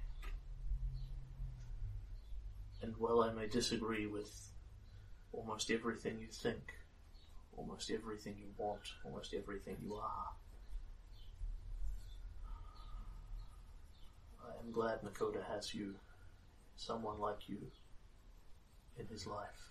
And 2.82 2.96
while 2.96 3.22
I 3.22 3.32
may 3.32 3.46
disagree 3.46 4.06
with 4.06 4.50
almost 5.32 5.70
everything 5.70 6.18
you 6.20 6.28
think, 6.28 6.74
almost 7.56 7.90
everything 7.90 8.34
you 8.38 8.48
want, 8.56 8.80
almost 9.04 9.34
everything 9.34 9.76
you 9.82 9.94
are, 9.94 10.30
I 14.44 14.64
am 14.64 14.72
glad 14.72 15.02
Nakoda 15.02 15.44
has 15.54 15.74
you, 15.74 15.94
someone 16.76 17.20
like 17.20 17.48
you, 17.48 17.58
in 18.98 19.06
his 19.06 19.26
life. 19.26 19.70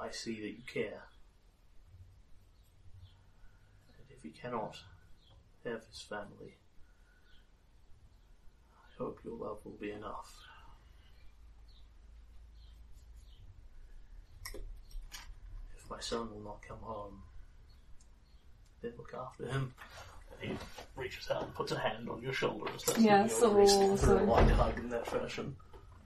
I 0.00 0.10
see 0.10 0.40
that 0.40 0.50
you 0.50 0.62
care. 0.66 1.04
And 3.96 4.06
if 4.10 4.22
he 4.22 4.30
cannot 4.30 4.78
have 5.70 5.84
his 5.88 6.00
family, 6.02 6.56
I 8.76 9.02
hope 9.02 9.18
your 9.24 9.36
love 9.36 9.58
will 9.64 9.76
be 9.80 9.90
enough. 9.92 10.32
If 15.76 15.90
my 15.90 16.00
son 16.00 16.30
will 16.30 16.40
not 16.42 16.62
come 16.66 16.78
home, 16.80 17.22
then 18.82 18.92
look 18.96 19.12
after 19.18 19.46
him. 19.46 19.74
And 20.40 20.50
he 20.52 20.56
reaches 20.96 21.30
out 21.30 21.42
and 21.44 21.54
puts 21.54 21.72
a 21.72 21.78
hand 21.78 22.08
on 22.08 22.22
your 22.22 22.32
shoulder 22.32 22.70
as 22.74 22.82
that's 22.84 22.98
Yeah, 22.98 23.26
so 23.26 23.46
a 23.50 23.54
very 23.54 23.64
we'll- 23.66 23.96
very 23.96 24.18
so- 24.18 24.24
light 24.24 24.50
hug 24.50 24.78
in 24.78 24.88
that 24.90 25.06
fashion. 25.06 25.56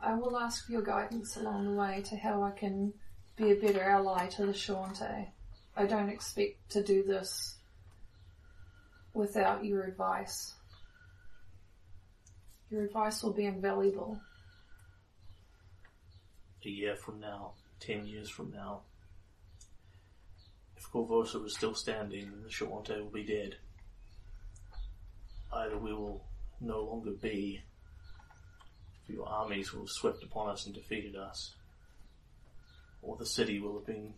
I 0.00 0.14
will 0.14 0.36
ask 0.36 0.66
for 0.66 0.72
your 0.72 0.82
guidance 0.82 1.36
along 1.36 1.64
the 1.64 1.80
way 1.80 2.02
to 2.06 2.16
how 2.16 2.42
I 2.42 2.50
can 2.50 2.92
be 3.36 3.52
a 3.52 3.54
better 3.54 3.82
ally 3.82 4.26
to 4.30 4.46
the 4.46 4.52
Shoanti. 4.52 5.30
I 5.76 5.86
don't 5.86 6.08
expect 6.08 6.70
to 6.70 6.82
do 6.82 7.04
this 7.04 7.56
without 9.14 9.64
your 9.64 9.82
advice. 9.84 10.54
Your 12.70 12.84
advice 12.84 13.22
will 13.22 13.32
be 13.32 13.44
invaluable. 13.46 14.18
a 16.64 16.68
year 16.68 16.96
from 16.96 17.20
now, 17.20 17.52
ten 17.80 18.06
years 18.06 18.28
from 18.28 18.50
now, 18.52 18.82
if 20.76 20.90
Korvosa 20.90 21.44
is 21.44 21.54
still 21.54 21.74
standing, 21.74 22.30
then 22.30 22.42
the 22.42 22.48
Shoanti 22.48 22.98
will 22.98 23.10
be 23.10 23.24
dead. 23.24 23.56
Either 25.52 25.76
we 25.76 25.92
will 25.92 26.24
no 26.60 26.82
longer 26.82 27.10
be, 27.10 27.60
for 29.04 29.12
your 29.12 29.28
armies 29.28 29.72
will 29.72 29.82
have 29.82 29.90
swept 29.90 30.22
upon 30.22 30.48
us 30.50 30.66
and 30.66 30.74
defeated 30.74 31.16
us, 31.16 31.54
or 33.02 33.16
the 33.16 33.26
city 33.26 33.60
will 33.60 33.74
have 33.74 33.86
been 33.86 34.14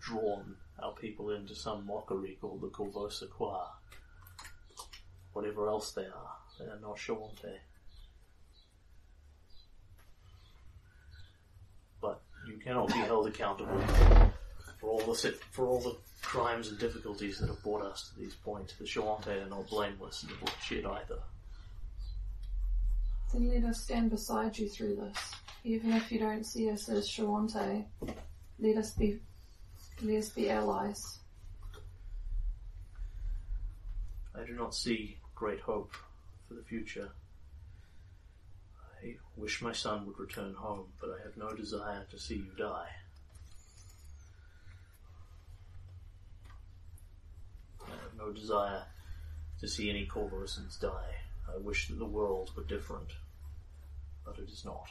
drawn, 0.00 0.56
our 0.82 0.92
people, 0.94 1.30
into 1.30 1.54
some 1.54 1.86
mockery 1.86 2.38
called 2.40 2.60
the 2.60 2.68
Korvosa 2.68 3.28
Qua. 3.28 3.66
Whatever 5.32 5.68
else 5.68 5.92
they 5.92 6.06
are, 6.06 6.36
they 6.58 6.66
are 6.66 6.80
not 6.80 6.96
Shoanti. 6.96 7.58
but 12.00 12.22
you 12.46 12.58
cannot 12.58 12.88
be 12.88 12.94
held 12.94 13.26
accountable 13.26 13.80
for 14.78 14.90
all 14.90 15.00
the 15.00 15.34
for 15.50 15.66
all 15.66 15.80
the 15.80 15.96
crimes 16.22 16.68
and 16.68 16.78
difficulties 16.78 17.38
that 17.38 17.48
have 17.48 17.62
brought 17.62 17.82
us 17.82 18.10
to 18.10 18.20
these 18.20 18.34
points. 18.34 18.74
The 18.74 18.84
Shoanti 18.84 19.44
are 19.44 19.48
not 19.48 19.68
blameless 19.68 20.22
in 20.22 20.30
the 20.30 20.36
bullshit 20.36 20.86
either. 20.86 21.18
Then 23.32 23.48
let 23.48 23.64
us 23.64 23.82
stand 23.82 24.10
beside 24.10 24.58
you 24.58 24.68
through 24.68 24.96
this. 24.96 25.32
Even 25.62 25.92
if 25.92 26.10
you 26.10 26.18
don't 26.18 26.44
see 26.44 26.70
us 26.70 26.88
as 26.88 27.08
Shoanti, 27.08 27.84
let 28.58 28.76
us 28.76 28.92
be 28.92 29.18
let 30.02 30.16
us 30.16 30.30
be 30.30 30.50
allies. 30.50 31.18
I 34.34 34.44
do 34.44 34.54
not 34.54 34.74
see 34.74 35.19
great 35.40 35.60
hope 35.60 35.94
for 36.46 36.52
the 36.52 36.62
future 36.62 37.08
I 39.02 39.16
wish 39.38 39.62
my 39.62 39.72
son 39.72 40.04
would 40.06 40.18
return 40.18 40.52
home, 40.52 40.88
but 41.00 41.08
I 41.08 41.22
have 41.24 41.34
no 41.38 41.56
desire 41.56 42.04
to 42.10 42.18
see 42.18 42.34
you 42.34 42.52
die. 42.58 42.90
I 47.82 47.90
have 47.90 48.18
no 48.18 48.30
desire 48.32 48.82
to 49.60 49.66
see 49.66 49.88
any 49.88 50.06
Korvosans 50.06 50.78
die. 50.78 51.14
I 51.48 51.56
wish 51.56 51.88
that 51.88 51.98
the 51.98 52.04
world 52.04 52.50
were 52.54 52.64
different, 52.64 53.08
but 54.26 54.38
it 54.38 54.50
is 54.50 54.62
not. 54.66 54.88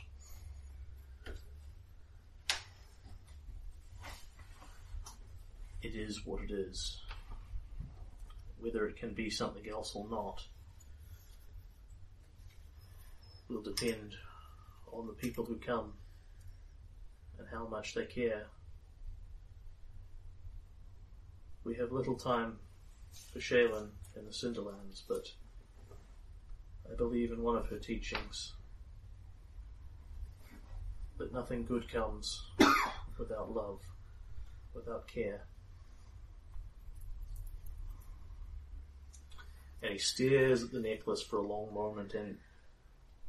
It 5.83 5.93
is 5.93 6.25
what 6.25 6.41
it 6.41 6.49
is. 6.49 7.03
Whether 8.59 8.87
it 8.87 8.97
can 8.97 9.13
be 9.13 9.29
something 9.29 9.67
else 9.69 9.95
or 9.95 10.07
not 10.09 10.43
will 13.47 13.61
depend 13.61 14.15
on 14.91 15.07
the 15.07 15.13
people 15.13 15.45
who 15.45 15.55
come 15.55 15.93
and 17.37 17.47
how 17.51 17.67
much 17.67 17.95
they 17.95 18.05
care. 18.05 18.45
We 21.63 21.75
have 21.75 21.91
little 21.91 22.15
time 22.15 22.57
for 23.33 23.39
Shelyn 23.39 23.89
in 24.15 24.25
the 24.25 24.31
Cinderlands, 24.31 25.03
but 25.07 25.31
I 26.91 26.95
believe 26.95 27.31
in 27.31 27.43
one 27.43 27.55
of 27.55 27.67
her 27.67 27.77
teachings 27.77 28.53
that 31.17 31.33
nothing 31.33 31.65
good 31.65 31.91
comes 31.91 32.43
without 33.19 33.53
love, 33.53 33.81
without 34.73 35.07
care. 35.07 35.41
And 39.89 39.97
he 39.97 40.03
stares 40.03 40.61
at 40.61 40.71
the 40.71 40.79
necklace 40.79 41.23
for 41.23 41.37
a 41.39 41.41
long 41.47 41.73
moment 41.73 42.13
and 42.13 42.37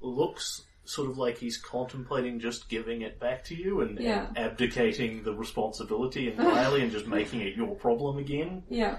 looks 0.02 0.60
sort 0.84 1.08
of 1.08 1.16
like 1.16 1.38
he's 1.38 1.56
contemplating 1.56 2.38
just 2.38 2.68
giving 2.68 3.00
it 3.00 3.18
back 3.18 3.44
to 3.44 3.54
you 3.54 3.80
and, 3.80 3.98
Yeah. 3.98 4.26
and 4.28 4.36
abdicating 4.38 5.22
the 5.22 5.32
responsibility 5.32 6.28
entirely 6.28 6.82
and 6.82 6.92
just 6.92 7.06
making 7.06 7.40
it 7.40 7.56
your 7.56 7.74
problem 7.76 8.18
again. 8.18 8.62
Yeah. 8.68 8.98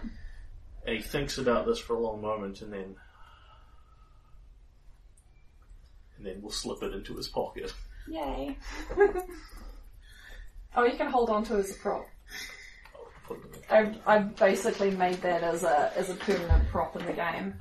And 0.88 0.96
he 0.96 1.04
thinks 1.04 1.38
about 1.38 1.68
this 1.68 1.78
for 1.78 1.96
a 1.96 2.00
long 2.00 2.20
moment 2.20 2.64
and 2.64 2.74
then 2.74 2.96
and 6.18 6.26
then 6.26 6.42
will 6.42 6.50
slip 6.50 6.82
it 6.82 6.96
into 6.96 7.16
his 7.16 7.28
pocket. 7.28 7.72
Yay. 8.08 8.58
oh, 10.76 10.84
you 10.86 10.98
can 10.98 11.12
hold 11.12 11.30
on 11.30 11.44
to 11.44 11.58
it 11.58 11.60
as 11.60 11.72
a 11.72 11.76
prop. 11.76 12.02
Put 12.02 12.08
it 12.08 13.06
in 13.06 13.14
the- 13.14 13.21
I've, 13.70 13.98
I've 14.06 14.36
basically 14.38 14.92
made 14.92 15.22
that 15.22 15.44
as 15.44 15.64
a 15.64 15.92
as 15.96 16.10
a 16.10 16.16
permanent 16.16 16.68
prop 16.70 16.96
in 16.98 17.06
the 17.06 17.14
game. 17.14 17.56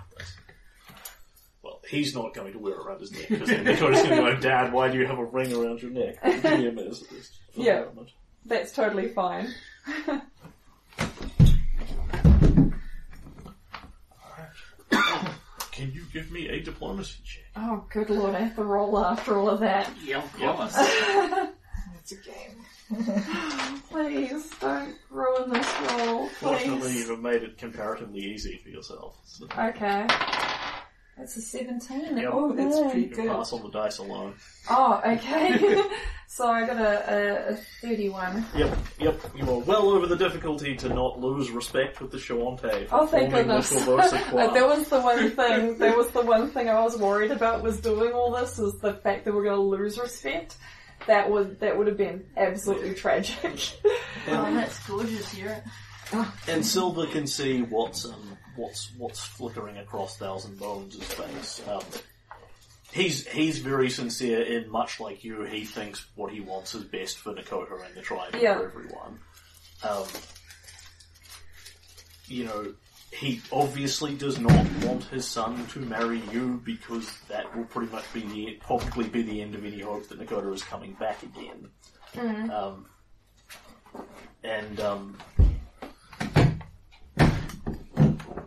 Well, 1.62 1.80
he's 1.88 2.14
not 2.14 2.34
going 2.34 2.52
to 2.52 2.58
wear 2.58 2.74
it 2.74 2.78
around 2.86 3.00
his 3.00 3.12
neck 3.12 3.28
because 3.28 3.48
then 3.50 3.64
Dakota's 3.64 4.02
going 4.02 4.16
to 4.16 4.34
go, 4.34 4.40
Dad, 4.40 4.72
why 4.72 4.88
do 4.90 4.98
you 4.98 5.06
have 5.06 5.18
a 5.18 5.24
ring 5.24 5.52
around 5.52 5.82
your 5.82 5.90
neck? 5.90 6.16
Give 6.24 6.42
me 6.44 6.66
a 6.68 6.72
minute. 6.72 6.88
just 7.10 7.40
for 7.54 7.60
Yeah. 7.60 7.80
moment." 7.84 8.10
That's 8.46 8.72
totally 8.72 9.08
fine. 9.08 9.48
Can 15.72 15.92
you 15.92 16.04
give 16.12 16.30
me 16.30 16.48
a 16.48 16.60
diplomacy 16.62 17.20
check? 17.24 17.44
Oh, 17.56 17.84
good 17.90 18.10
lord, 18.10 18.34
I 18.34 18.40
have 18.40 18.56
to 18.56 18.64
roll 18.64 19.02
after 19.04 19.38
all 19.38 19.48
of 19.48 19.60
that. 19.60 19.90
Yeah, 20.02 20.18
of 20.22 20.38
Yep. 20.38 20.56
course. 20.56 20.76
It's 22.02 22.12
a 22.12 22.16
game. 22.16 22.64
Please 23.90 24.50
don't 24.60 24.94
ruin 25.10 25.50
this 25.50 25.74
roll, 25.92 26.28
Fortunately, 26.28 26.80
please. 26.80 27.08
you've 27.08 27.20
made 27.20 27.42
it 27.42 27.58
comparatively 27.58 28.20
easy 28.20 28.58
for 28.62 28.68
yourself. 28.70 29.16
So 29.24 29.46
Okay. 29.58 30.06
That's 31.18 31.36
a 31.36 31.40
17. 31.42 32.16
Yep. 32.16 32.30
Oh, 32.32 32.52
that's 32.54 32.76
Yay. 32.76 32.82
pretty 32.90 33.00
you 33.08 33.14
good. 33.14 33.28
pass 33.28 33.52
on 33.52 33.62
the 33.62 33.68
dice 33.70 33.98
alone. 33.98 34.32
Oh, 34.70 35.02
okay. 35.06 35.82
so 36.28 36.48
I 36.48 36.66
got 36.66 36.78
a, 36.78 37.50
a, 37.50 37.52
a 37.52 37.56
31. 37.82 38.46
Yep, 38.56 38.78
yep. 38.98 39.20
You 39.36 39.50
are 39.50 39.58
well 39.58 39.90
over 39.90 40.06
the 40.06 40.16
difficulty 40.16 40.74
to 40.76 40.88
not 40.88 41.20
lose 41.20 41.50
respect 41.50 42.00
with 42.00 42.10
the 42.10 42.16
Shoanti. 42.16 42.88
Oh, 42.90 43.06
thank 43.06 43.34
goodness. 43.34 43.68
this 43.68 43.80
reverse 43.86 44.14
equal. 44.14 44.38
that 44.50 44.66
was 44.66 44.88
the 44.88 45.00
one 45.00 45.30
thing. 45.32 45.76
That 45.78 45.94
was 45.96 46.08
the 46.08 46.22
one 46.22 46.48
thing 46.50 46.70
I 46.70 46.80
was 46.82 46.96
worried 46.96 47.32
about 47.32 47.62
was 47.62 47.80
doing 47.80 48.12
all 48.12 48.30
this 48.32 48.56
was 48.56 48.78
the 48.78 48.94
fact 48.94 49.26
that 49.26 49.34
we're 49.34 49.44
going 49.44 49.56
to 49.56 49.62
lose 49.62 49.98
respect. 49.98 50.56
That 51.06 51.30
would 51.30 51.60
that 51.60 51.76
would 51.76 51.86
have 51.86 51.96
been 51.96 52.24
absolutely 52.36 52.94
tragic. 52.94 53.72
Oh, 54.28 54.54
that's 54.54 54.86
gorgeous 54.86 55.30
here. 55.32 55.64
And 56.46 56.64
Silver 56.66 57.06
can 57.06 57.26
see 57.26 57.62
what's 57.62 58.04
um, 58.04 58.36
what's 58.56 58.92
what's 58.98 59.24
flickering 59.24 59.78
across 59.78 60.16
Thousand 60.18 60.58
Bones' 60.58 61.02
face. 61.02 61.62
Um, 61.68 61.82
he's 62.92 63.26
he's 63.28 63.58
very 63.60 63.88
sincere 63.88 64.42
and 64.58 64.70
much 64.70 65.00
like 65.00 65.24
you. 65.24 65.42
He 65.44 65.64
thinks 65.64 66.06
what 66.16 66.32
he 66.32 66.40
wants 66.40 66.74
is 66.74 66.84
best 66.84 67.18
for 67.18 67.32
Nakota 67.32 67.84
and 67.86 67.94
the 67.94 68.02
tribe 68.02 68.34
and 68.34 68.42
Yeah. 68.42 68.58
for 68.58 68.66
everyone. 68.66 69.18
Um, 69.88 70.04
you 72.26 72.44
know, 72.44 72.74
he 73.12 73.40
obviously 73.52 74.14
does 74.14 74.38
not 74.38 74.66
want 74.84 75.04
his 75.04 75.26
son 75.26 75.66
to 75.68 75.80
marry 75.80 76.22
you 76.32 76.60
because 76.64 77.10
that 77.28 77.54
will 77.56 77.64
pretty 77.64 77.90
much 77.92 78.04
be 78.12 78.20
the 78.20 78.58
probably 78.60 79.08
be 79.08 79.22
the 79.22 79.40
end 79.42 79.54
of 79.54 79.64
any 79.64 79.80
hope 79.80 80.08
that 80.08 80.20
Nakota 80.20 80.52
is 80.54 80.62
coming 80.62 80.94
back 80.94 81.22
again. 81.22 81.68
Um, 82.50 82.86
and 84.44 84.80
um, 84.80 85.18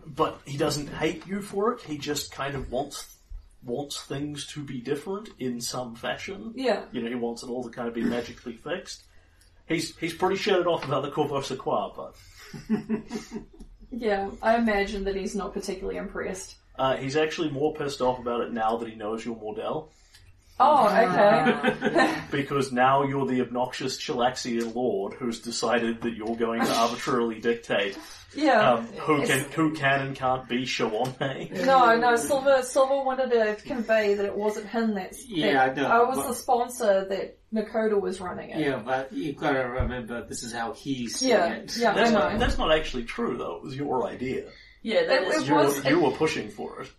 but 0.06 0.40
he 0.46 0.56
doesn't 0.56 0.88
hate 0.88 1.26
you 1.26 1.42
for 1.42 1.72
it. 1.72 1.82
He 1.82 1.98
just 1.98 2.32
kind 2.32 2.54
of 2.54 2.70
wants 2.70 3.16
wants 3.62 4.00
things 4.02 4.46
to 4.46 4.62
be 4.62 4.80
different 4.80 5.30
in 5.38 5.60
some 5.60 5.94
fashion. 5.94 6.52
yeah. 6.54 6.84
You 6.92 7.02
know, 7.02 7.08
he 7.08 7.14
wants 7.14 7.42
it 7.42 7.48
all 7.48 7.64
to 7.64 7.70
kind 7.70 7.88
of 7.88 7.94
be 7.94 8.02
magically 8.02 8.56
fixed. 8.56 9.04
He's 9.66 9.96
he's 9.96 10.14
pretty 10.14 10.36
shut 10.36 10.66
off 10.66 10.84
about 10.84 11.02
the 11.02 11.10
Corvo 11.10 11.40
Sequoia, 11.40 11.90
but 11.96 12.14
Yeah. 13.98 14.30
I 14.42 14.56
imagine 14.56 15.04
that 15.04 15.16
he's 15.16 15.34
not 15.34 15.52
particularly 15.52 15.98
impressed. 15.98 16.56
uh, 16.76 16.96
he's 16.96 17.16
actually 17.16 17.50
more 17.50 17.74
pissed 17.74 18.00
off 18.00 18.18
about 18.18 18.40
it 18.42 18.52
now 18.52 18.76
that 18.76 18.88
he 18.88 18.94
knows 18.96 19.24
you're 19.24 19.36
Mordell, 19.36 19.88
Oh, 20.60 20.86
okay. 20.86 22.14
because 22.30 22.70
now 22.70 23.02
you're 23.02 23.26
the 23.26 23.40
obnoxious 23.40 23.98
Chelaxian 24.00 24.74
lord 24.74 25.14
who's 25.14 25.40
decided 25.40 26.02
that 26.02 26.14
you're 26.14 26.36
going 26.36 26.60
to 26.64 26.72
arbitrarily 26.72 27.40
dictate 27.40 27.98
yeah. 28.36 28.74
um, 28.74 28.86
who 28.86 29.26
can 29.26 29.40
who 29.50 29.74
can 29.74 30.00
and 30.00 30.16
can't 30.16 30.48
be 30.48 30.62
Shoanti. 30.64 31.50
No, 31.66 31.96
no, 31.96 32.14
Silver 32.16 32.62
Silver 32.62 33.02
wanted 33.04 33.30
to 33.30 33.56
convey 33.66 34.14
that 34.14 34.24
it 34.24 34.36
wasn't 34.36 34.66
him 34.68 34.94
that's 34.94 35.26
Yeah, 35.28 35.70
that 35.70 35.78
I 35.78 35.82
know, 35.82 35.88
I 36.04 36.08
was 36.08 36.18
but- 36.18 36.28
the 36.28 36.34
sponsor 36.34 37.04
that 37.08 37.38
Nakota 37.52 38.00
was 38.00 38.20
running 38.20 38.50
it. 38.50 38.58
Yeah, 38.60 38.80
but 38.84 39.12
you've 39.12 39.36
gotta 39.36 39.68
remember 39.68 40.24
this 40.26 40.42
is 40.42 40.52
how 40.52 40.72
he's 40.72 41.16
seeing 41.18 41.30
Yeah, 41.32 41.52
it. 41.54 41.76
yeah. 41.76 41.94
That's 41.94 42.10
I 42.10 42.14
not, 42.14 42.38
that's 42.40 42.58
not 42.58 42.72
actually 42.72 43.04
true, 43.04 43.36
though. 43.36 43.56
It 43.56 43.62
was 43.62 43.76
your 43.76 44.06
idea. 44.08 44.46
Yeah, 44.82 45.04
that 45.06 45.22
It- 45.22 45.28
is. 45.28 45.42
it 45.42 45.48
You, 45.48 45.54
was- 45.54 45.82
were, 45.84 45.90
you 45.90 46.00
were 46.00 46.10
pushing 46.12 46.48
for 46.48 46.82
it. 46.82 46.90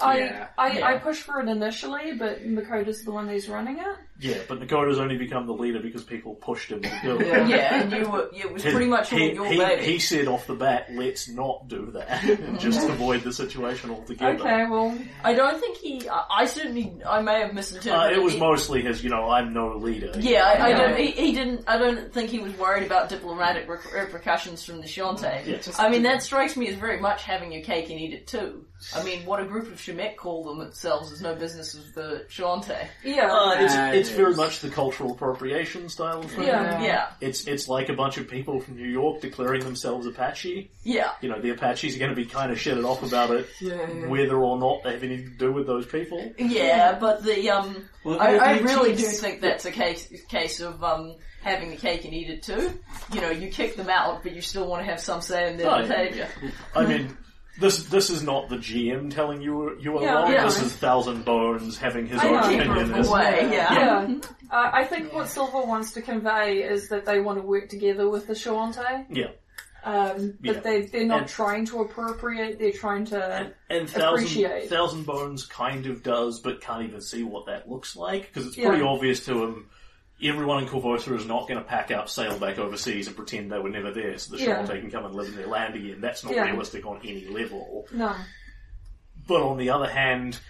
I, 0.00 0.18
Yeah. 0.18 0.46
I, 0.56 0.78
Yeah. 0.78 0.86
I 0.86 0.98
pushed 0.98 1.22
for 1.22 1.40
it 1.40 1.48
initially, 1.48 2.14
but 2.14 2.42
Nakota's 2.46 3.04
the 3.04 3.10
one 3.12 3.28
who's 3.28 3.48
running 3.48 3.78
it. 3.78 3.96
Yeah, 4.20 4.38
but 4.48 4.58
Nakota's 4.60 4.98
only 4.98 5.16
become 5.16 5.46
the 5.46 5.52
leader 5.52 5.78
because 5.80 6.02
people 6.02 6.34
pushed 6.34 6.70
him 6.72 6.82
to 6.82 7.00
do 7.02 7.20
it. 7.20 7.48
Yeah, 7.48 7.82
and 7.82 7.92
you 7.92 8.08
were. 8.10 8.28
It 8.34 8.52
was 8.52 8.62
His- 8.64 8.74
pretty 8.74 8.90
much 8.90 9.12
all 9.12 9.18
he, 9.18 9.32
your 9.32 9.46
he, 9.46 9.58
baby. 9.58 9.84
he 9.84 9.98
said 10.00 10.26
off 10.26 10.46
the 10.48 10.54
bat, 10.56 10.88
let's 10.92 11.28
not 11.28 11.68
do 11.68 11.92
that 11.92 12.24
and 12.24 12.58
just 12.66 12.88
avoid 12.88 13.22
the 13.22 13.32
situation 13.32 13.90
altogether. 13.90 14.40
Okay, 14.40 14.66
well, 14.68 14.98
I 15.22 15.34
don't 15.34 15.60
think 15.60 15.76
he. 15.78 16.08
I, 16.08 16.24
I 16.40 16.44
certainly. 16.46 16.94
I 17.06 17.22
may 17.22 17.40
have 17.42 17.50
Uh, 17.50 17.54
misinterpreted. 17.54 18.18
it 18.18 18.22
was 18.22 18.32
He- 18.32 18.40
mostly 18.40 18.82
his, 18.82 19.04
you 19.04 19.10
know, 19.10 19.30
I'm 19.30 19.52
no 19.52 19.76
leader. 19.76 20.12
Yeah, 20.18 20.44
I, 20.44 20.66
I 20.66 20.72
don't. 20.72 20.96
He, 20.98 21.12
he 21.12 21.32
didn't. 21.32 21.64
I 21.68 21.78
don't 21.78 22.12
think 22.12 22.30
he 22.30 22.40
was 22.40 22.52
worried 22.58 22.84
about 22.84 23.08
diplomatic 23.08 23.68
repercussions 23.68 24.64
from 24.64 24.80
the 24.80 24.86
Shoanti. 24.88 25.46
Yeah. 25.46 25.58
I 25.78 25.88
mean, 25.88 26.02
that 26.02 26.22
strikes 26.22 26.56
me 26.56 26.68
as 26.68 26.74
very 26.74 26.98
much 27.00 27.22
having 27.22 27.52
your 27.52 27.62
cake 27.62 27.90
and 27.90 28.00
eat 28.00 28.12
it 28.14 28.26
too. 28.26 28.64
I 28.94 29.02
mean, 29.02 29.24
what 29.26 29.42
a 29.42 29.44
group 29.44 29.66
of 29.66 29.78
Shemek 29.78 30.16
call 30.16 30.44
themselves 30.54 31.10
is 31.10 31.20
no 31.20 31.34
business 31.34 31.74
of 31.74 31.94
the 31.94 32.24
Shoanti. 32.28 32.86
yeah. 33.04 33.28
Uh, 33.28 33.56
it's 33.58 33.74
Uh, 33.74 33.90
it's 34.08 34.16
very 34.16 34.34
much 34.34 34.60
the 34.60 34.70
cultural 34.70 35.12
appropriation 35.12 35.88
style 35.88 36.20
of 36.20 36.30
thing. 36.30 36.46
Yeah. 36.46 36.82
Yeah, 36.82 37.06
It's 37.20 37.46
it's 37.46 37.68
like 37.68 37.88
a 37.88 37.94
bunch 37.94 38.16
of 38.18 38.28
people 38.28 38.60
from 38.60 38.76
New 38.76 38.88
York 38.88 39.20
declaring 39.20 39.62
themselves 39.62 40.06
Apache. 40.06 40.70
yeah, 40.82 41.12
You 41.20 41.28
know, 41.28 41.40
the 41.40 41.50
Apaches 41.50 41.94
are 41.96 41.98
going 41.98 42.10
to 42.10 42.16
be 42.16 42.26
kind 42.26 42.50
of 42.52 42.58
shitted 42.58 42.84
off 42.84 43.02
about 43.02 43.30
it, 43.30 43.46
yeah. 43.60 43.76
whether 44.08 44.36
or 44.36 44.58
not 44.58 44.82
they 44.84 44.92
have 44.92 45.02
anything 45.02 45.30
to 45.32 45.36
do 45.38 45.52
with 45.52 45.66
those 45.66 45.86
people. 45.86 46.32
yeah. 46.38 46.98
But 46.98 47.22
the 47.24 47.50
um, 47.50 47.88
Well, 48.04 48.20
I, 48.20 48.36
I 48.36 48.58
really 48.58 48.94
do 48.94 49.04
think 49.04 49.40
that's 49.40 49.64
a 49.64 49.70
case 49.72 50.08
case 50.28 50.60
of 50.60 50.82
um 50.82 51.14
having 51.42 51.70
the 51.70 51.76
cake 51.76 52.04
and 52.04 52.12
eat 52.14 52.28
it 52.30 52.42
too. 52.42 52.78
You 53.12 53.20
know, 53.20 53.30
you 53.30 53.48
kick 53.48 53.76
them 53.76 53.88
out, 53.88 54.22
but 54.22 54.34
you 54.34 54.40
still 54.40 54.66
want 54.66 54.84
to 54.84 54.90
have 54.90 55.00
some 55.00 55.20
say 55.20 55.50
in 55.52 55.56
their 55.56 55.70
Oh, 55.70 55.78
yeah. 55.80 56.28
I 56.74 56.84
mean, 56.84 57.16
this 57.58 57.84
this 57.84 58.10
is 58.10 58.22
not 58.22 58.48
the 58.48 58.56
GM 58.56 59.12
telling 59.12 59.42
you 59.42 59.76
you 59.80 59.98
are 59.98 60.02
Yeah, 60.02 60.12
wrong. 60.14 60.32
yeah. 60.32 60.44
This 60.44 60.62
is 60.62 60.72
Thousand 60.72 61.24
Bones 61.24 61.76
having 61.78 62.06
his 62.06 62.20
I 62.20 62.26
own 62.26 62.32
know. 62.32 62.38
opinion. 62.40 62.68
Keeper 62.68 62.80
of 62.98 63.04
the 63.06 63.10
way, 63.12 63.48
yeah. 63.52 63.72
yeah. 63.74 64.18
Uh, 64.50 64.70
I 64.72 64.84
think 64.84 65.12
what 65.12 65.28
Silver 65.28 65.62
wants 65.62 65.92
to 65.92 66.02
convey 66.02 66.62
is 66.62 66.88
that 66.88 67.04
they 67.04 67.20
want 67.20 67.38
to 67.38 67.46
work 67.46 67.68
together 67.68 68.08
with 68.08 68.26
the 68.26 68.32
Shoanti. 68.34 69.06
Yeah. 69.10 69.26
Um, 69.84 70.34
but 70.40 70.54
Yeah. 70.56 70.60
they 70.60 70.82
they're 70.82 71.06
not 71.06 71.20
And- 71.22 71.28
trying 71.28 71.64
to 71.66 71.80
appropriate. 71.80 72.58
They're 72.58 72.72
trying 72.72 73.04
to. 73.06 73.24
And, 73.24 73.54
and 73.70 73.88
Thousand, 73.90 74.24
Appreciate. 74.26 74.68
Thousand 74.68 75.04
Bones 75.06 75.46
kind 75.46 75.86
of 75.86 76.02
does, 76.02 76.40
but 76.40 76.60
can't 76.60 76.84
even 76.84 77.00
see 77.00 77.22
what 77.22 77.46
that 77.46 77.68
looks 77.70 77.94
like, 77.96 78.26
because 78.26 78.46
it's 78.46 78.56
Yeah. 78.56 78.68
pretty 78.68 78.82
obvious 78.82 79.24
to 79.26 79.42
him. 79.44 79.70
Everyone 80.22 80.62
in 80.64 80.68
Korvosa 80.68 81.16
is 81.16 81.26
not 81.26 81.46
going 81.46 81.58
to 81.60 81.64
pack 81.64 81.90
up, 81.92 82.08
sail 82.08 82.38
back 82.38 82.58
overseas, 82.58 83.06
and 83.06 83.14
pretend 83.14 83.52
they 83.52 83.58
were 83.58 83.68
never 83.68 83.92
there, 83.92 84.18
so 84.18 84.36
the 84.36 84.42
Yeah. 84.42 84.64
Shoanti 84.66 84.80
can 84.80 84.90
come 84.90 85.04
and 85.04 85.14
live 85.14 85.28
in 85.28 85.36
their 85.36 85.46
land 85.46 85.76
again. 85.76 86.00
That's 86.00 86.24
not 86.24 86.34
Yeah. 86.34 86.44
realistic 86.46 86.84
on 86.86 87.00
any 87.04 87.26
level. 87.26 87.86
No. 87.92 88.14
But 89.26 89.42
on 89.42 89.58
the 89.58 89.70
other 89.70 89.88
hand, 89.88 90.40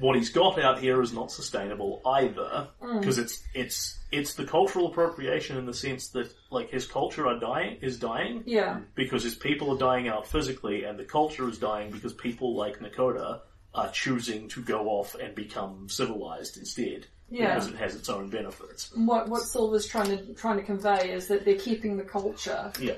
what 0.00 0.16
he's 0.16 0.30
got 0.30 0.58
out 0.58 0.78
here 0.80 1.00
is 1.02 1.12
not 1.12 1.30
sustainable 1.30 2.00
either, 2.06 2.68
Mm. 2.82 3.00
because 3.00 3.18
it's 3.18 3.42
it's 3.54 3.98
it's 4.10 4.34
the 4.34 4.44
cultural 4.44 4.88
appropriation 4.88 5.56
in 5.56 5.64
the 5.66 5.72
sense 5.74 6.08
that 6.08 6.30
like 6.50 6.70
his 6.70 6.86
culture 6.86 7.26
are 7.26 7.38
dying 7.38 7.78
is 7.80 7.98
dying 7.98 8.42
Yeah. 8.46 8.80
because 8.94 9.22
his 9.22 9.34
people 9.34 9.70
are 9.74 9.78
dying 9.78 10.08
out 10.08 10.26
physically, 10.26 10.84
and 10.84 10.98
the 10.98 11.04
culture 11.04 11.48
is 11.48 11.58
dying 11.58 11.90
because 11.90 12.12
people 12.12 12.54
like 12.56 12.78
Nakota 12.80 13.40
are 13.74 13.90
choosing 13.90 14.48
to 14.48 14.62
go 14.62 14.88
off 14.88 15.14
and 15.14 15.34
become 15.34 15.88
civilized 15.88 16.56
instead. 16.58 17.06
Yeah. 17.32 17.54
Because 17.54 17.70
it 17.70 17.76
has 17.76 17.94
its 17.94 18.08
own 18.08 18.28
benefits. 18.28 18.92
What 18.94 19.28
what 19.28 19.42
Silver's 19.42 19.86
trying 19.86 20.16
to 20.16 20.34
trying 20.34 20.58
to 20.58 20.62
convey 20.64 21.12
is 21.12 21.28
that 21.28 21.44
they're 21.44 21.56
keeping 21.58 21.96
the 21.96 22.04
culture. 22.04 22.70
Yeah. 22.80 22.94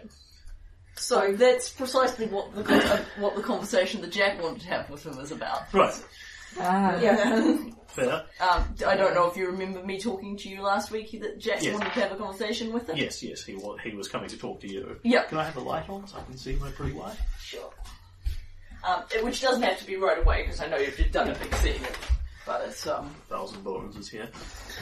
So 0.97 1.33
that's 1.33 1.71
precisely 1.71 2.27
what 2.27 2.55
the 2.55 2.63
uh, 2.75 2.99
what 3.19 3.37
the 3.37 3.43
conversation 3.43 4.01
that 4.03 4.13
Jack 4.13 4.43
wanted 4.43 4.61
to 4.63 4.69
have 4.69 4.91
with 4.91 5.05
him 5.07 5.19
is 5.19 5.33
about. 5.33 5.73
Right. 5.73 5.95
Ah. 6.61 6.99
Yeah. 7.01 7.57
Fair. 7.89 8.25
Um, 8.41 8.75
I 8.87 8.97
don't 8.97 9.15
know 9.15 9.31
if 9.31 9.37
you 9.37 9.47
remember 9.47 9.81
me 9.85 10.01
talking 10.01 10.37
to 10.39 10.49
you 10.49 10.63
last 10.63 10.91
week 10.91 11.13
that 11.21 11.39
Jack 11.39 11.63
Yes. 11.63 11.75
wanted 11.75 11.93
to 11.95 12.01
have 12.01 12.11
a 12.13 12.17
conversation 12.17 12.73
with 12.73 12.89
him. 12.89 12.97
Yes, 12.97 13.23
yes, 13.23 13.45
he 13.45 13.55
was, 13.55 13.79
he 13.85 13.91
was 13.95 14.09
coming 14.09 14.29
to 14.31 14.37
talk 14.37 14.61
to 14.63 14.69
you. 14.69 14.99
Yeah. 15.05 15.23
Can 15.25 15.39
I 15.39 15.45
have 15.45 15.55
the 15.55 15.61
light 15.61 15.89
on 15.89 16.07
so 16.09 16.19
I 16.19 16.23
can 16.25 16.37
see 16.37 16.57
my 16.57 16.71
pretty 16.73 16.93
light? 16.93 17.17
Sure. 17.41 17.71
Um, 18.87 19.05
it- 19.15 19.25
which 19.25 19.41
doesn't 19.41 19.63
have 19.63 19.79
to 19.79 19.87
be 19.87 19.95
right 19.97 20.19
away 20.19 20.43
because 20.43 20.61
I 20.61 20.67
know 20.67 20.77
you've 20.77 20.97
just 20.97 21.13
done 21.13 21.31
a 21.31 21.35
big 21.37 21.55
scene, 21.57 21.81
but 22.47 22.63
it's 22.69 22.87
um 22.87 23.15
Thousand 23.29 23.63
Bones 23.65 23.97
is 23.97 24.09
here. 24.09 24.29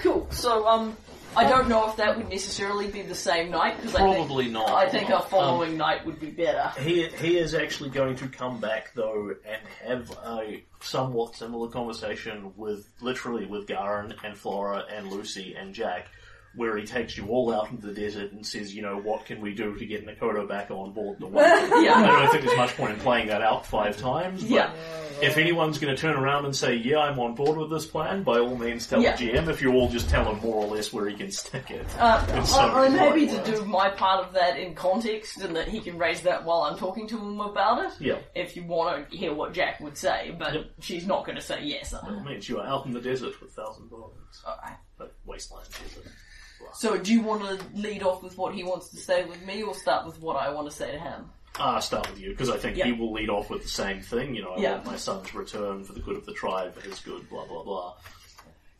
cool. 0.02 0.26
So 0.30 0.66
um, 0.66 0.96
I 1.36 1.48
don't 1.48 1.68
know 1.68 1.88
if 1.88 1.96
that 1.96 2.16
would 2.16 2.28
necessarily 2.28 2.88
be 2.90 3.02
the 3.02 3.14
same 3.14 3.50
night 3.50 3.76
because 3.76 3.94
I 3.94 3.98
Probably 4.00 4.44
think, 4.44 4.54
not. 4.54 4.68
I 4.70 4.88
think 4.88 5.10
our 5.10 5.22
Um, 5.22 5.28
following 5.28 5.76
night 5.76 6.04
would 6.04 6.20
be 6.20 6.30
better. 6.30 6.72
He 6.80 7.06
he 7.08 7.38
is 7.38 7.54
actually 7.54 7.90
going 7.90 8.16
to 8.16 8.28
come 8.28 8.60
back 8.60 8.92
though 8.94 9.34
and 9.46 9.62
have 9.86 10.10
a 10.26 10.62
somewhat 10.80 11.36
similar 11.36 11.68
conversation 11.68 12.52
with 12.56 12.86
literally 13.00 13.46
with 13.46 13.66
Garen 13.66 14.14
and 14.24 14.36
Flora 14.36 14.84
and 14.92 15.10
Lucy 15.10 15.54
and 15.54 15.74
Jack, 15.74 16.08
where 16.54 16.76
he 16.76 16.84
takes 16.84 17.16
you 17.16 17.26
all 17.28 17.52
out 17.54 17.70
into 17.70 17.86
the 17.86 17.94
desert 17.94 18.32
and 18.32 18.46
says, 18.46 18.74
you 18.74 18.82
know, 18.82 18.98
what 18.98 19.24
can 19.24 19.40
we 19.40 19.54
do 19.54 19.74
to 19.76 19.86
get 19.86 20.06
Nakota 20.06 20.46
back 20.48 20.70
on 20.70 20.92
board 20.92 21.18
the 21.18 21.26
one? 21.26 21.44
I 21.44 21.70
don't 21.70 22.30
think 22.30 22.44
there's 22.44 22.56
much 22.58 22.76
point 22.76 22.92
in 22.94 22.98
playing 23.00 23.28
that 23.28 23.40
out 23.42 23.64
five 23.66 23.96
times. 23.96 24.42
But 24.42 24.50
Yeah. 24.50 24.74
If 25.22 25.36
anyone's 25.38 25.78
going 25.78 25.94
to 25.94 26.00
turn 26.00 26.16
around 26.16 26.46
and 26.46 26.56
say, 26.56 26.74
yeah, 26.74 26.98
I'm 26.98 27.18
on 27.20 27.36
board 27.36 27.56
with 27.56 27.70
this 27.70 27.86
plan, 27.86 28.24
by 28.24 28.40
all 28.40 28.56
means 28.56 28.88
tell 28.88 29.00
Yeah. 29.00 29.14
the 29.16 29.30
GM. 29.30 29.48
If 29.48 29.62
you 29.62 29.72
all 29.72 29.88
just 29.88 30.08
tell 30.10 30.24
him 30.30 30.40
more 30.42 30.56
or 30.56 30.66
less 30.66 30.92
where 30.92 31.08
he 31.08 31.14
can 31.14 31.30
stick 31.30 31.70
it. 31.70 31.86
Uh, 31.98 32.42
so 32.44 32.58
I- 32.58 32.86
I'm 32.86 32.92
happy 32.94 33.28
to 33.28 33.42
do 33.44 33.64
my 33.64 33.88
part 33.90 34.26
of 34.26 34.32
that 34.34 34.58
in 34.58 34.74
context 34.74 35.40
and 35.40 35.54
that 35.54 35.68
he 35.68 35.80
can 35.80 35.96
raise 35.96 36.22
that 36.22 36.44
while 36.44 36.62
I'm 36.62 36.76
talking 36.76 37.06
to 37.08 37.16
him 37.18 37.40
about 37.40 37.84
it. 37.86 37.92
Yeah. 38.00 38.18
If 38.34 38.56
you 38.56 38.64
want 38.64 39.10
to 39.10 39.16
hear 39.16 39.32
what 39.32 39.52
Jack 39.52 39.80
would 39.80 39.96
say, 39.96 40.34
but 40.36 40.54
Yep. 40.54 40.64
she's 40.80 41.06
not 41.06 41.24
going 41.24 41.36
to 41.36 41.42
say 41.42 41.62
yes. 41.62 41.92
By 41.92 41.98
all 42.00 42.20
means, 42.24 42.48
you 42.48 42.58
are 42.58 42.66
out 42.66 42.84
in 42.86 42.92
the 42.92 43.00
desert 43.00 43.40
with 43.40 43.52
Thousand 43.52 43.88
Bones. 43.90 44.42
Alright. 44.44 44.76
But 44.98 45.14
wasteland 45.24 45.68
desert. 45.70 46.10
So 46.74 46.96
do 46.98 47.12
you 47.12 47.22
want 47.22 47.42
to 47.42 47.64
lead 47.74 48.02
off 48.02 48.22
with 48.22 48.36
what 48.38 48.54
he 48.54 48.64
wants 48.64 48.88
to 48.90 48.96
say 48.96 49.24
with 49.24 49.42
me 49.44 49.62
or 49.62 49.74
start 49.74 50.06
with 50.06 50.20
what 50.20 50.36
I 50.36 50.50
want 50.52 50.70
to 50.70 50.74
say 50.76 50.92
to 50.92 50.98
him? 50.98 51.30
Ah, 51.58 51.78
start 51.80 52.08
with 52.10 52.18
you, 52.18 52.30
because 52.30 52.48
I 52.48 52.56
think 52.56 52.76
Yeah. 52.78 52.86
he 52.86 52.92
will 52.92 53.12
lead 53.12 53.28
off 53.28 53.50
with 53.50 53.62
the 53.62 53.68
same 53.68 54.00
thing, 54.00 54.34
you 54.34 54.42
know, 54.42 54.52
I 54.52 54.58
Yeah. 54.60 54.72
want 54.76 54.86
my 54.86 54.96
son's 54.96 55.34
return 55.34 55.84
for 55.84 55.92
the 55.92 56.00
good 56.00 56.16
of 56.16 56.24
the 56.24 56.32
tribe, 56.32 56.74
for 56.74 56.80
his 56.80 56.98
good, 57.00 57.28
blah, 57.28 57.44
blah, 57.46 57.62
blah. 57.62 57.94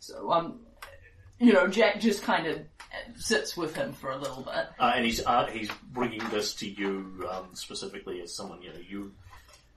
So, 0.01 0.33
um, 0.33 0.61
you 1.39 1.53
know, 1.53 1.69
Jack 1.69 2.01
just 2.01 2.23
kind 2.23 2.47
of 2.47 2.63
sits 3.17 3.57
with 3.59 3.75
him 3.75 3.93
for 3.93 4.11
a 4.11 4.17
little 4.17 4.43
bit. 4.43 4.69
Uh, 4.81 4.93
and 4.97 5.05
he's, 5.05 5.25
uh, 5.27 5.47
he's 5.47 5.71
bringing 5.93 6.27
this 6.31 6.55
to 6.55 6.69
you, 6.69 7.29
um, 7.31 7.51
specifically 7.55 8.23
as 8.23 8.35
someone, 8.35 8.63
you 8.63 8.71
know, 8.73 8.79
you, 8.79 9.13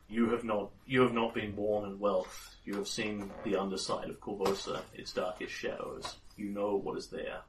you 0.07 0.29
have 0.29 0.43
not, 0.45 0.69
you 0.85 1.01
have 1.01 1.13
not 1.13 1.33
been 1.33 1.53
born 1.53 1.89
in 1.89 1.99
wealth. 1.99 2.55
You 2.63 2.75
have 2.75 2.87
seen 2.87 3.29
the 3.43 3.57
underside 3.57 4.09
of 4.09 4.19
Korvosa, 4.21 4.81
its 4.93 5.11
darkest 5.13 5.53
shadows. 5.53 6.15
You 6.37 6.45
know 6.49 6.75
what 6.77 6.97
is 6.97 7.07
there. 7.07 7.41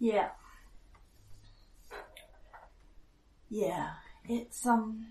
Yeah. 0.00 0.30
Yeah. 3.48 3.90
It's, 4.28 4.66
um. 4.66 5.06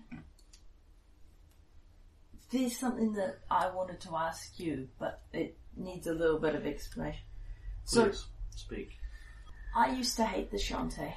There's 2.50 2.76
something 2.76 3.12
that 3.12 3.38
I 3.48 3.70
wanted 3.70 4.00
to 4.00 4.16
ask 4.16 4.58
you, 4.58 4.88
but 4.98 5.22
it 5.32 5.56
needs 5.76 6.08
a 6.08 6.12
little 6.12 6.40
bit 6.40 6.56
of 6.56 6.66
explanation. 6.66 7.22
So, 7.84 8.06
Please, 8.06 8.24
speak. 8.56 8.90
I 9.76 9.92
used 9.92 10.16
to 10.16 10.24
hate 10.24 10.50
the 10.50 10.56
Shoanti. 10.56 11.12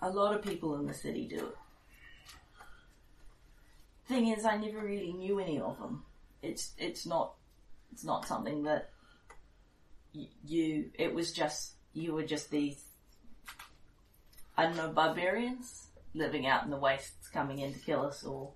A 0.00 0.10
lot 0.10 0.34
of 0.34 0.42
people 0.42 0.76
in 0.76 0.86
the 0.86 0.94
city 0.94 1.26
do. 1.26 1.48
Thing 4.06 4.28
is, 4.28 4.44
I 4.44 4.56
never 4.56 4.78
really 4.78 5.12
knew 5.12 5.40
any 5.40 5.58
of 5.58 5.78
them. 5.80 6.04
It's 6.42 6.72
it's 6.78 7.04
not 7.06 7.34
it's 7.92 8.04
not 8.04 8.28
something 8.28 8.62
that 8.62 8.90
you. 10.46 10.90
It 10.94 11.14
was 11.14 11.32
just 11.32 11.72
you 11.92 12.12
were 12.14 12.24
just 12.24 12.50
these. 12.50 12.82
I 14.56 14.64
don't 14.64 14.76
know 14.76 14.88
barbarians 14.88 15.86
living 16.14 16.46
out 16.46 16.64
in 16.64 16.70
the 16.70 16.78
wastes, 16.78 17.28
coming 17.28 17.58
in 17.58 17.74
to 17.74 17.78
kill 17.78 18.06
us 18.06 18.24
or 18.24 18.52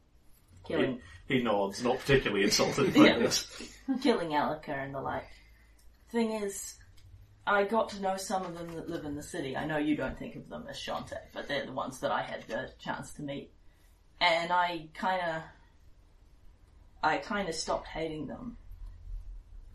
killing 0.67 1.01
He 1.29 1.43
nods, 1.43 1.83
not 1.83 1.99
particularly 1.99 2.45
insulted 2.45 2.95
by 2.95 3.01
Yeah. 3.07 3.19
this. 3.19 3.47
killing 4.03 4.31
Alika 4.31 4.71
and 4.71 4.95
the 4.95 5.01
like. 5.01 5.27
Thing 6.11 6.33
is, 6.33 6.75
I 7.47 7.65
got 7.65 7.91
to 7.91 8.01
know 8.01 8.17
some 8.17 8.45
of 8.45 8.57
them 8.57 8.75
that 8.75 8.89
live 8.89 9.05
in 9.05 9.15
the 9.15 9.23
city. 9.23 9.57
I 9.57 9.67
know 9.67 9.77
you 9.77 9.95
don't 9.97 10.19
think 10.19 10.37
of 10.37 10.49
them 10.49 10.67
as 10.71 10.77
Shoanti, 10.77 11.19
but 11.35 11.49
they're 11.49 11.67
the 11.67 11.73
ones 11.73 12.01
that 12.01 12.11
I 12.11 12.23
had 12.23 12.43
the 12.49 12.71
chance 12.79 13.13
to 13.15 13.23
meet. 13.23 13.53
And 14.21 14.51
I 14.53 14.89
kinda, 14.95 15.45
I 17.03 17.19
kinda 17.19 17.53
stopped 17.53 17.87
hating 17.89 18.27
them. 18.27 18.57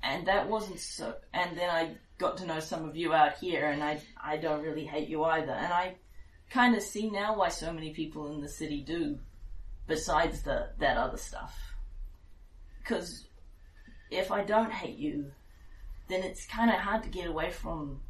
And 0.05 0.27
that 0.27 0.47
wasn't 0.47 0.79
so, 0.79 1.15
and 1.33 1.57
then 1.57 1.69
I 1.69 1.95
got 2.19 2.37
to 2.37 2.45
know 2.45 2.59
some 2.59 2.87
of 2.87 2.95
you 2.95 3.11
out 3.11 3.39
here 3.39 3.65
and 3.65 3.83
I, 3.83 3.99
I 4.23 4.37
don't 4.37 4.61
really 4.61 4.85
hate 4.85 5.09
you 5.09 5.23
either. 5.23 5.51
And 5.51 5.73
I 5.73 5.95
kinda 6.51 6.79
see 6.79 7.09
now 7.09 7.35
why 7.35 7.49
so 7.49 7.73
many 7.73 7.91
people 7.91 8.31
in 8.31 8.39
the 8.39 8.47
city 8.47 8.81
do, 8.81 9.17
besides 9.87 10.43
the, 10.43 10.69
that 10.77 10.97
other 10.97 11.17
stuff. 11.17 11.57
Cause 12.85 13.25
if 14.11 14.31
I 14.31 14.43
don't 14.43 14.71
hate 14.71 14.97
you, 14.97 15.31
then 16.07 16.23
it's 16.23 16.45
kind 16.45 16.69
of 16.69 16.77
hard 16.77 17.01
to 17.03 17.09
get 17.09 17.27
away 17.27 17.49
from. 17.51 18.01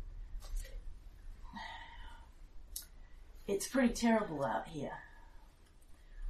It's 3.48 3.68
pretty 3.68 3.94
terrible 3.94 4.44
out 4.44 4.68
here. 4.68 5.05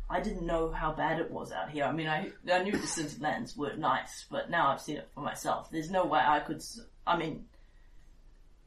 I 0.10 0.20
didn't 0.20 0.46
know 0.46 0.72
how 0.72 0.94
bad 0.94 1.20
it 1.20 1.32
was 1.32 1.52
out 1.52 1.72
here. 1.72 1.86
I 1.86 1.92
mean, 1.92 2.08
I 2.08 2.32
I 2.52 2.64
knew 2.64 2.72
the 2.72 2.88
Cinderlands 2.88 3.58
were 3.58 3.76
nice, 3.76 4.26
but 4.30 4.50
now 4.50 4.72
I've 4.72 4.82
seen 4.82 4.98
it 4.98 5.10
for 5.14 5.22
myself. 5.22 5.70
There's 5.72 5.90
no 5.90 6.06
way 6.06 6.20
I 6.20 6.40
could. 6.42 6.64
I 7.08 7.18
mean, 7.18 7.46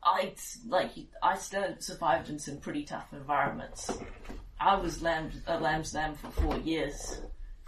I 0.03 0.35
like 0.67 0.91
I 1.23 1.37
still 1.37 1.77
survived 1.79 2.29
in 2.29 2.39
some 2.39 2.59
pretty 2.59 2.85
tough 2.85 3.13
environments. 3.13 3.91
I 4.61 4.75
was 4.77 5.03
lamb, 5.03 5.31
a 5.47 5.61
lamb's 5.61 5.95
lamb 5.95 6.15
for 6.15 6.31
four 6.31 6.59
years. 6.59 7.21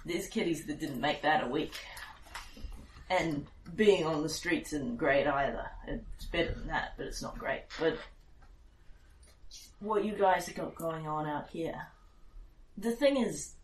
There's 0.05 0.27
kiddies 0.27 0.67
that 0.67 0.81
didn't 0.81 1.01
make 1.01 1.23
that 1.23 1.45
a 1.45 1.47
week 1.47 1.75
and 3.11 3.47
being 3.75 4.07
on 4.07 4.23
the 4.23 4.29
streets 4.29 4.73
isn't 4.73 4.97
great 4.97 5.27
either. 5.27 5.67
It's 5.87 6.27
better 6.27 6.53
than 6.53 6.69
that, 6.69 6.95
but 6.97 7.07
it's 7.07 7.21
not 7.21 7.39
great. 7.39 7.63
But 7.79 7.99
what 9.81 10.05
you 10.05 10.13
guys 10.13 10.47
have 10.47 10.55
got 10.55 10.77
going 10.77 11.07
on 11.09 11.27
out 11.27 11.51
here, 11.51 11.89
the 12.79 12.93
thing 12.93 13.17
is, 13.17 13.55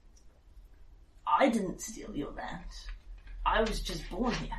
I 1.26 1.48
didn't 1.48 1.80
steal 1.80 2.14
your 2.14 2.30
land. 2.32 2.64
I 3.44 3.60
was 3.62 3.80
just 3.80 4.08
born 4.10 4.32
here. 4.34 4.50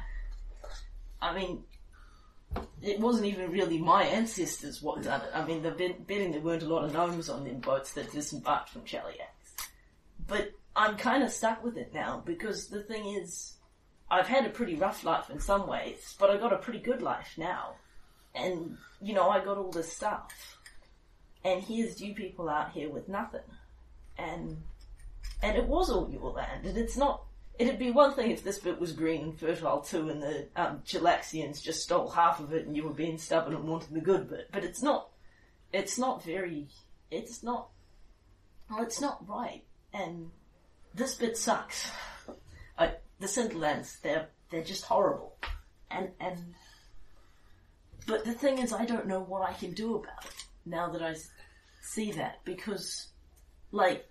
I 1.22 1.34
mean, 1.38 1.64
it 2.82 3.00
wasn't 3.00 3.26
even 3.26 3.52
really 3.52 3.78
my 3.78 4.04
ancestors 4.04 4.82
what 4.82 5.04
done 5.04 5.22
it. 5.22 5.32
I 5.34 5.46
mean, 5.46 5.62
the 5.62 5.72
bet- 5.72 6.08
betting 6.08 6.32
there 6.32 6.42
weren't 6.42 6.64
a 6.64 6.68
lot 6.68 6.86
of 6.86 6.94
gnomes 6.94 7.30
on 7.30 7.44
them 7.44 7.60
boats 7.60 7.94
that 7.94 8.12
disembarked 8.12 8.70
from 8.70 8.84
Cheliax. 8.84 9.68
But 10.26 10.52
I'm 10.76 10.98
kind 10.98 11.24
of 11.24 11.32
stuck 11.32 11.64
with 11.64 11.78
it 11.78 11.94
now 11.94 12.22
because 12.26 12.68
the 12.68 12.84
thing 12.84 13.08
is, 13.08 13.54
I've 14.10 14.28
had 14.28 14.46
a 14.46 14.50
pretty 14.50 14.76
rough 14.76 15.04
life 15.04 15.30
in 15.30 15.40
some 15.40 15.68
ways, 15.68 16.16
but 16.20 16.30
I 16.30 16.38
got 16.38 16.54
a 16.54 16.58
pretty 16.58 16.80
good 16.80 17.02
life 17.02 17.34
now. 17.38 17.76
And, 18.34 18.78
you 19.02 19.14
know, 19.14 19.30
I 19.30 19.44
got 19.44 19.58
all 19.58 19.72
this 19.72 19.92
stuff. 19.92 20.58
And 21.44 21.62
here's 21.62 22.00
you 22.00 22.14
people 22.14 22.48
out 22.48 22.72
here 22.72 22.90
with 22.90 23.10
nothing. 23.10 23.42
And, 24.18 24.62
and 25.42 25.58
it 25.58 25.68
was 25.68 25.90
all 25.90 26.10
your 26.10 26.32
land, 26.32 26.66
and 26.66 26.78
it's 26.78 26.98
not, 26.98 27.24
it'd 27.60 27.80
be 27.80 27.92
one 27.92 28.14
thing 28.14 28.32
if 28.32 28.44
this 28.44 28.60
bit 28.60 28.80
was 28.80 28.92
green 28.92 29.22
and 29.24 29.40
fertile 29.40 29.82
too, 29.82 30.10
and 30.10 30.22
the, 30.22 30.48
um, 30.56 30.82
Chelaxians 30.86 31.62
just 31.62 31.84
stole 31.84 32.10
half 32.10 32.40
of 32.40 32.54
it 32.54 32.66
and 32.66 32.76
you 32.76 32.84
were 32.84 32.94
being 32.94 33.18
stubborn 33.18 33.56
and 33.56 33.68
wanted 33.68 33.94
the 33.94 34.02
good 34.02 34.30
bit, 34.30 34.50
but 34.52 34.64
it's 34.64 34.82
not, 34.82 35.10
it's 35.74 35.98
not 35.98 36.24
very, 36.24 36.68
it's 37.12 37.44
not. 37.44 37.70
Well, 38.70 38.84
it's 38.84 39.00
not 39.00 39.28
right, 39.30 39.64
and 39.94 40.30
this 40.94 41.16
bit 41.16 41.38
sucks. 41.38 41.90
Uh, 42.78 42.90
the 43.20 43.28
Cinderlands, 43.28 44.02
they're 44.02 44.28
they're 44.50 44.64
just 44.64 44.84
horrible, 44.84 45.38
and 45.90 46.10
and. 46.20 46.54
But 48.06 48.24
the 48.24 48.34
thing 48.34 48.60
is, 48.60 48.72
I 48.72 48.86
don't 48.86 49.08
know 49.08 49.20
what 49.20 49.48
I 49.48 49.54
can 49.54 49.74
do 49.74 49.96
about 49.96 50.26
it 50.26 50.46
now 50.66 50.90
that 50.92 51.02
I 51.02 51.16
see 51.82 52.12
that 52.14 52.44
because, 52.46 53.08
like, 53.72 54.06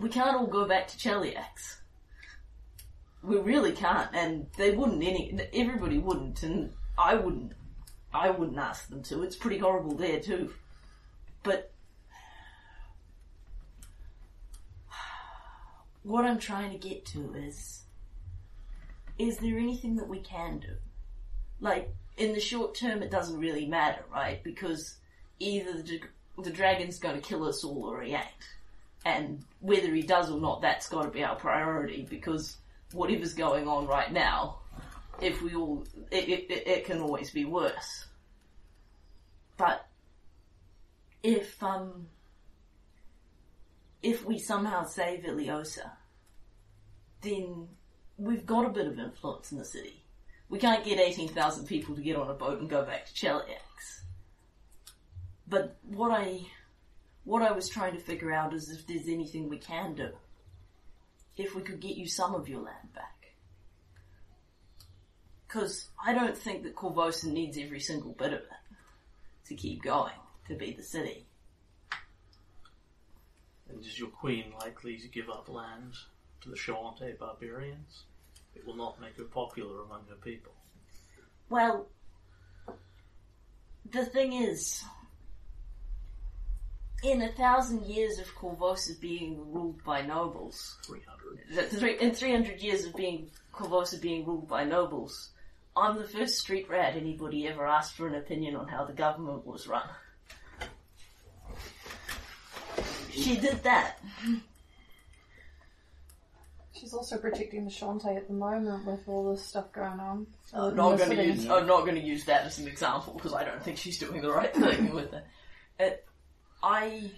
we 0.00 0.08
can't 0.08 0.36
all 0.36 0.46
go 0.46 0.66
back 0.66 0.88
to 0.88 0.98
Cheliax. 0.98 1.76
We 3.22 3.38
really 3.38 3.72
can't, 3.72 4.10
and 4.14 4.46
they 4.56 4.70
wouldn't. 4.70 5.02
Any 5.02 5.38
everybody 5.52 5.98
wouldn't, 5.98 6.42
and 6.42 6.72
I 6.96 7.14
wouldn't. 7.14 7.52
I 8.12 8.30
wouldn't 8.30 8.58
ask 8.58 8.88
them 8.88 9.02
to. 9.04 9.22
It's 9.22 9.36
pretty 9.36 9.58
horrible 9.58 9.94
there 9.96 10.20
too. 10.20 10.52
But 11.42 11.72
what 16.02 16.24
I'm 16.24 16.38
trying 16.38 16.70
to 16.70 16.88
get 16.88 17.04
to 17.06 17.34
is 17.34 17.82
is 19.18 19.38
there 19.38 19.58
anything 19.58 19.96
that 19.96 20.08
we 20.08 20.20
can 20.20 20.58
do? 20.58 20.76
Like 21.60 21.92
in 22.16 22.32
the 22.32 22.40
short 22.40 22.74
term 22.74 23.02
it 23.02 23.10
doesn't 23.10 23.38
really 23.38 23.66
matter, 23.66 24.04
right? 24.12 24.42
Because 24.42 24.94
either 25.38 25.82
the, 25.82 26.00
the 26.42 26.50
dragon's 26.50 26.98
going 26.98 27.16
to 27.16 27.20
kill 27.20 27.44
us 27.44 27.64
all 27.64 27.84
or 27.84 28.00
he 28.02 28.14
ain't. 28.14 28.24
And 29.04 29.44
whether 29.60 29.94
he 29.94 30.02
does 30.02 30.30
or 30.30 30.40
not, 30.40 30.60
that's 30.60 30.88
got 30.88 31.02
to 31.02 31.10
be 31.10 31.24
our 31.24 31.36
priority 31.36 32.06
because 32.08 32.58
whatever's 32.92 33.34
going 33.34 33.68
on 33.68 33.86
right 33.86 34.12
now, 34.12 34.58
if 35.20 35.42
we 35.42 35.54
all, 35.54 35.84
it, 36.10 36.28
it, 36.28 36.50
it, 36.50 36.84
can 36.84 37.00
always 37.00 37.30
be 37.30 37.44
worse. 37.44 38.06
But 39.56 39.86
if 41.22 41.60
um 41.62 42.06
if 44.02 44.24
we 44.24 44.38
somehow 44.38 44.84
save 44.84 45.24
Ileosa, 45.24 45.90
then 47.22 47.68
we've 48.16 48.46
got 48.46 48.66
a 48.66 48.70
bit 48.70 48.86
of 48.86 48.98
influence 48.98 49.50
in 49.50 49.58
the 49.58 49.64
city. 49.64 50.04
We 50.48 50.58
can't 50.58 50.84
get 50.84 51.00
eighteen 51.00 51.28
thousand 51.28 51.66
people 51.66 51.96
to 51.96 52.02
get 52.02 52.16
on 52.16 52.30
a 52.30 52.34
boat 52.34 52.60
and 52.60 52.70
go 52.70 52.84
back 52.84 53.06
to 53.06 53.12
Cheliax. 53.12 54.02
But 55.48 55.76
what 55.82 56.12
I 56.12 56.42
what 57.28 57.42
I 57.42 57.52
was 57.52 57.68
trying 57.68 57.92
to 57.92 58.00
figure 58.00 58.32
out 58.32 58.54
is 58.54 58.70
if 58.70 58.86
there's 58.86 59.06
anything 59.06 59.50
we 59.50 59.58
can 59.58 59.94
do. 59.94 60.08
If 61.36 61.54
we 61.54 61.60
could 61.60 61.78
get 61.78 61.98
you 61.98 62.08
some 62.08 62.34
of 62.34 62.48
your 62.48 62.62
land 62.62 62.94
back. 62.94 63.34
Because 65.46 65.90
I 66.02 66.14
don't 66.14 66.36
think 66.36 66.62
that 66.62 66.74
Korvosa 66.74 67.26
needs 67.26 67.58
every 67.58 67.80
single 67.80 68.12
bit 68.12 68.32
of 68.32 68.40
it 68.40 68.48
to 69.48 69.54
keep 69.54 69.82
going, 69.82 70.14
to 70.48 70.54
be 70.54 70.72
the 70.72 70.82
city. 70.82 71.26
And 73.68 73.84
is 73.84 73.98
your 73.98 74.08
queen 74.08 74.54
likely 74.58 74.96
to 74.96 75.08
give 75.08 75.28
up 75.28 75.50
land 75.50 75.92
to 76.40 76.48
the 76.48 76.56
Shoanti 76.56 77.18
barbarians? 77.18 78.04
It 78.54 78.66
will 78.66 78.76
not 78.76 79.02
make 79.02 79.18
her 79.18 79.24
popular 79.24 79.82
among 79.82 80.06
her 80.08 80.16
people. 80.16 80.52
Well, 81.50 81.88
the 83.90 84.06
thing 84.06 84.32
is, 84.32 84.82
in 87.02 87.22
a 87.22 87.32
thousand 87.32 87.84
years 87.84 88.18
of 88.18 88.26
Korvosa 88.34 88.98
being 89.00 89.52
ruled 89.52 89.82
by 89.84 90.02
nobles, 90.02 90.76
300. 90.84 91.70
three- 91.70 91.98
in 91.98 92.14
300 92.14 92.60
years 92.60 92.84
of 92.84 92.94
being 92.94 93.30
Korvosa 93.52 94.00
being 94.00 94.26
ruled 94.26 94.48
by 94.48 94.64
nobles, 94.64 95.30
I'm 95.76 95.96
the 95.96 96.08
first 96.08 96.38
street 96.38 96.68
rat 96.68 96.96
anybody 96.96 97.46
ever 97.46 97.66
asked 97.66 97.94
for 97.94 98.08
an 98.08 98.16
opinion 98.16 98.56
on 98.56 98.66
how 98.68 98.84
the 98.84 98.92
government 98.92 99.46
was 99.46 99.68
run. 99.68 99.88
She 103.10 103.36
did 103.36 103.62
that. 103.62 103.98
She's 106.72 106.94
also 106.94 107.18
protecting 107.18 107.64
the 107.64 107.70
Shoanti 107.70 108.16
at 108.16 108.28
the 108.28 108.34
moment 108.34 108.86
with 108.86 109.08
all 109.08 109.32
this 109.32 109.44
stuff 109.44 109.72
going 109.72 109.98
on. 109.98 110.26
I'm 110.54 110.76
not 110.76 110.98
going 110.98 111.10
to 111.16 111.24
use. 111.24 111.48
I'm 111.48 111.66
not 111.66 111.80
going 111.80 111.96
to 111.96 112.00
use 112.00 112.24
that 112.26 112.44
as 112.44 112.58
an 112.60 112.68
example 112.68 113.14
because 113.14 113.32
I 113.32 113.44
don't 113.44 113.62
think 113.62 113.78
she's 113.78 113.98
doing 113.98 114.20
the 114.20 114.32
right 114.32 114.54
thing 114.54 114.94
with 114.94 115.12
it. 115.12 115.24
it. 115.80 116.07
I. 116.62 117.10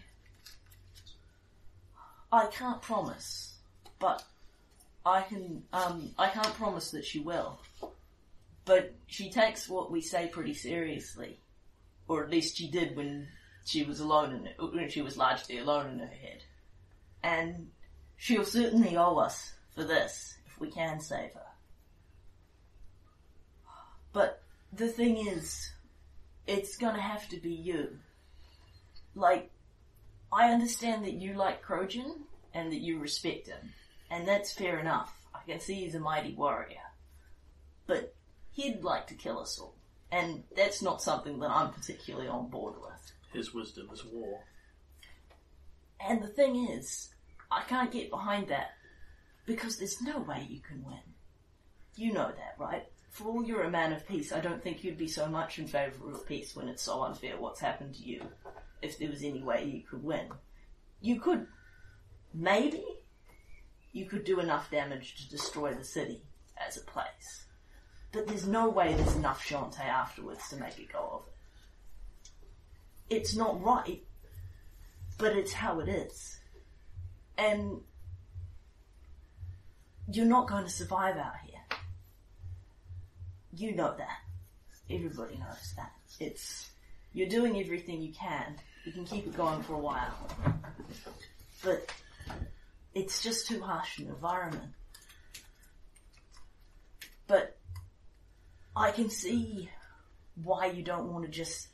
I 2.33 2.47
can't 2.47 2.81
promise, 2.81 3.57
but 3.99 4.23
I 5.05 5.23
can. 5.23 5.65
Um, 5.73 6.11
I 6.19 6.29
can't 6.29 6.55
promise 6.55 6.91
that 6.93 7.05
she 7.05 7.21
will. 7.21 7.61
But 8.65 8.95
she 9.07 9.31
takes 9.31 9.69
what 9.69 9.91
we 9.91 10.01
say 10.01 10.29
pretty 10.29 10.55
seriously, 10.55 11.41
or 12.07 12.23
at 12.23 12.31
least 12.31 12.57
she 12.57 12.71
did 12.71 12.97
when 12.97 13.29
she 13.65 13.85
was 13.85 14.01
alone 14.01 14.35
in 14.35 14.69
when 14.73 14.89
she 14.89 15.03
was 15.03 15.17
largely 15.17 15.59
alone 15.59 15.91
in 15.91 15.99
her 15.99 16.07
head, 16.07 16.43
and 17.23 17.71
she'll 18.17 18.45
certainly 18.45 18.97
owe 18.97 19.17
us 19.17 19.53
for 19.75 19.85
this 19.85 20.37
if 20.47 20.61
we 20.61 20.71
can 20.71 21.01
save 21.01 21.33
her. 21.33 21.47
But 24.13 24.43
the 24.73 24.89
thing 24.89 25.27
is, 25.27 25.73
it's 26.47 26.77
gonna 26.77 27.01
have 27.01 27.29
to 27.31 27.37
be 27.37 27.53
you. 27.53 27.99
Like, 29.15 29.51
I 30.33 30.53
understand 30.53 31.05
that 31.05 31.15
you 31.15 31.35
like 31.35 31.65
Krojun 31.65 32.21
and 32.55 32.73
that 32.73 32.81
you 32.81 32.99
respect 32.99 33.49
him, 33.49 33.73
and 34.11 34.27
that's 34.27 34.53
fair 34.53 34.79
enough. 34.79 35.13
I 35.35 35.41
can 35.51 35.61
see 35.61 35.75
he's 35.75 35.95
a 35.95 36.01
mighty 36.01 36.35
warrior. 36.35 36.77
But 37.87 38.15
he'd 38.53 38.83
like 38.83 39.09
to 39.09 39.15
kill 39.15 39.39
us 39.41 39.59
all, 39.59 39.75
and 40.13 40.45
that's 40.57 40.83
not 40.83 41.03
something 41.03 41.39
that 41.41 41.51
I'm 41.51 41.73
particularly 41.73 42.29
on 42.29 42.49
board 42.49 42.75
with. 42.81 43.13
His 43.33 43.55
wisdom 43.55 43.89
is 43.93 44.05
war. 44.05 44.41
And 46.01 46.23
the 46.23 46.29
thing 46.29 46.69
is, 46.71 47.11
I 47.51 47.63
can't 47.63 47.93
get 47.93 48.11
behind 48.11 48.49
that 48.49 48.71
because 49.47 49.77
there's 49.77 50.01
no 50.01 50.21
way 50.21 50.47
you 50.49 50.61
can 50.61 50.85
win. 50.85 51.01
You 51.97 52.13
know 52.13 52.29
that, 52.29 52.55
right? 52.59 52.87
For 53.11 53.25
all 53.25 53.45
you're 53.45 53.65
a 53.65 53.71
man 53.71 53.93
of 53.93 54.07
peace, 54.07 54.33
I 54.33 54.41
don't 54.41 54.63
think 54.63 54.85
you'd 54.85 54.97
be 54.97 55.09
so 55.09 55.27
much 55.27 55.59
in 55.59 55.67
favour 55.67 56.13
of 56.13 56.27
peace 56.27 56.55
when 56.55 56.69
it's 56.69 56.83
so 56.83 57.03
unfair 57.03 57.37
what's 57.37 57.61
happened 57.61 57.97
to 57.97 58.03
you. 58.03 58.23
If 58.83 58.99
there 58.99 59.11
was 59.11 59.23
any 59.23 59.43
way 59.43 59.65
you 59.65 59.83
could 59.83 60.03
win, 60.03 60.29
you 61.01 61.21
could, 61.21 61.47
maybe, 62.33 62.85
you 63.93 64.07
could 64.07 64.25
do 64.25 64.41
enough 64.41 64.71
damage 64.71 65.17
to 65.17 65.31
destroy 65.31 65.75
the 65.75 65.85
city 65.85 66.23
as 66.57 66.77
a 66.77 66.83
place. 66.83 67.45
But 68.13 68.27
there's 68.27 68.47
no 68.47 68.69
way 68.69 68.95
there's 68.95 69.15
enough 69.17 69.47
Shoanti 69.47 69.81
afterwards 69.81 70.49
to 70.51 70.57
make 70.57 70.79
it 70.79 70.93
go 70.93 70.99
of 70.99 71.23
it. 71.29 73.17
It's 73.17 73.37
not 73.37 73.63
right, 73.63 74.03
but 75.19 75.37
it's 75.37 75.53
how 75.53 75.81
it 75.81 75.89
is. 75.89 76.39
And 77.37 77.81
you're 80.13 80.27
not 80.27 80.49
going 80.49 80.65
to 80.65 80.71
survive 80.71 81.17
out 81.17 81.35
here. 81.45 81.79
You 83.53 83.75
know 83.75 83.95
that. 83.97 84.19
Everybody 84.89 85.37
knows 85.37 85.75
that. 85.77 85.93
It's 86.19 86.71
you're 87.13 87.29
doing 87.29 87.61
everything 87.61 88.03
you 88.03 88.13
can. 88.13 88.57
You 88.85 88.93
can 88.93 89.05
keep 89.05 89.27
it 89.27 89.37
going 89.37 89.63
for 89.63 89.75
a 89.75 89.79
while. 89.79 90.15
But 91.63 91.93
it's 92.95 93.23
just 93.23 93.47
too 93.47 93.61
harsh 93.61 93.99
an 93.99 94.09
environment. 94.09 94.73
But 97.27 97.57
I 98.75 98.91
can 98.91 99.11
see 99.11 99.69
why 100.43 100.67
you 100.67 100.83
don't 100.83 101.13
want 101.13 101.25
to 101.25 101.31
just 101.31 101.69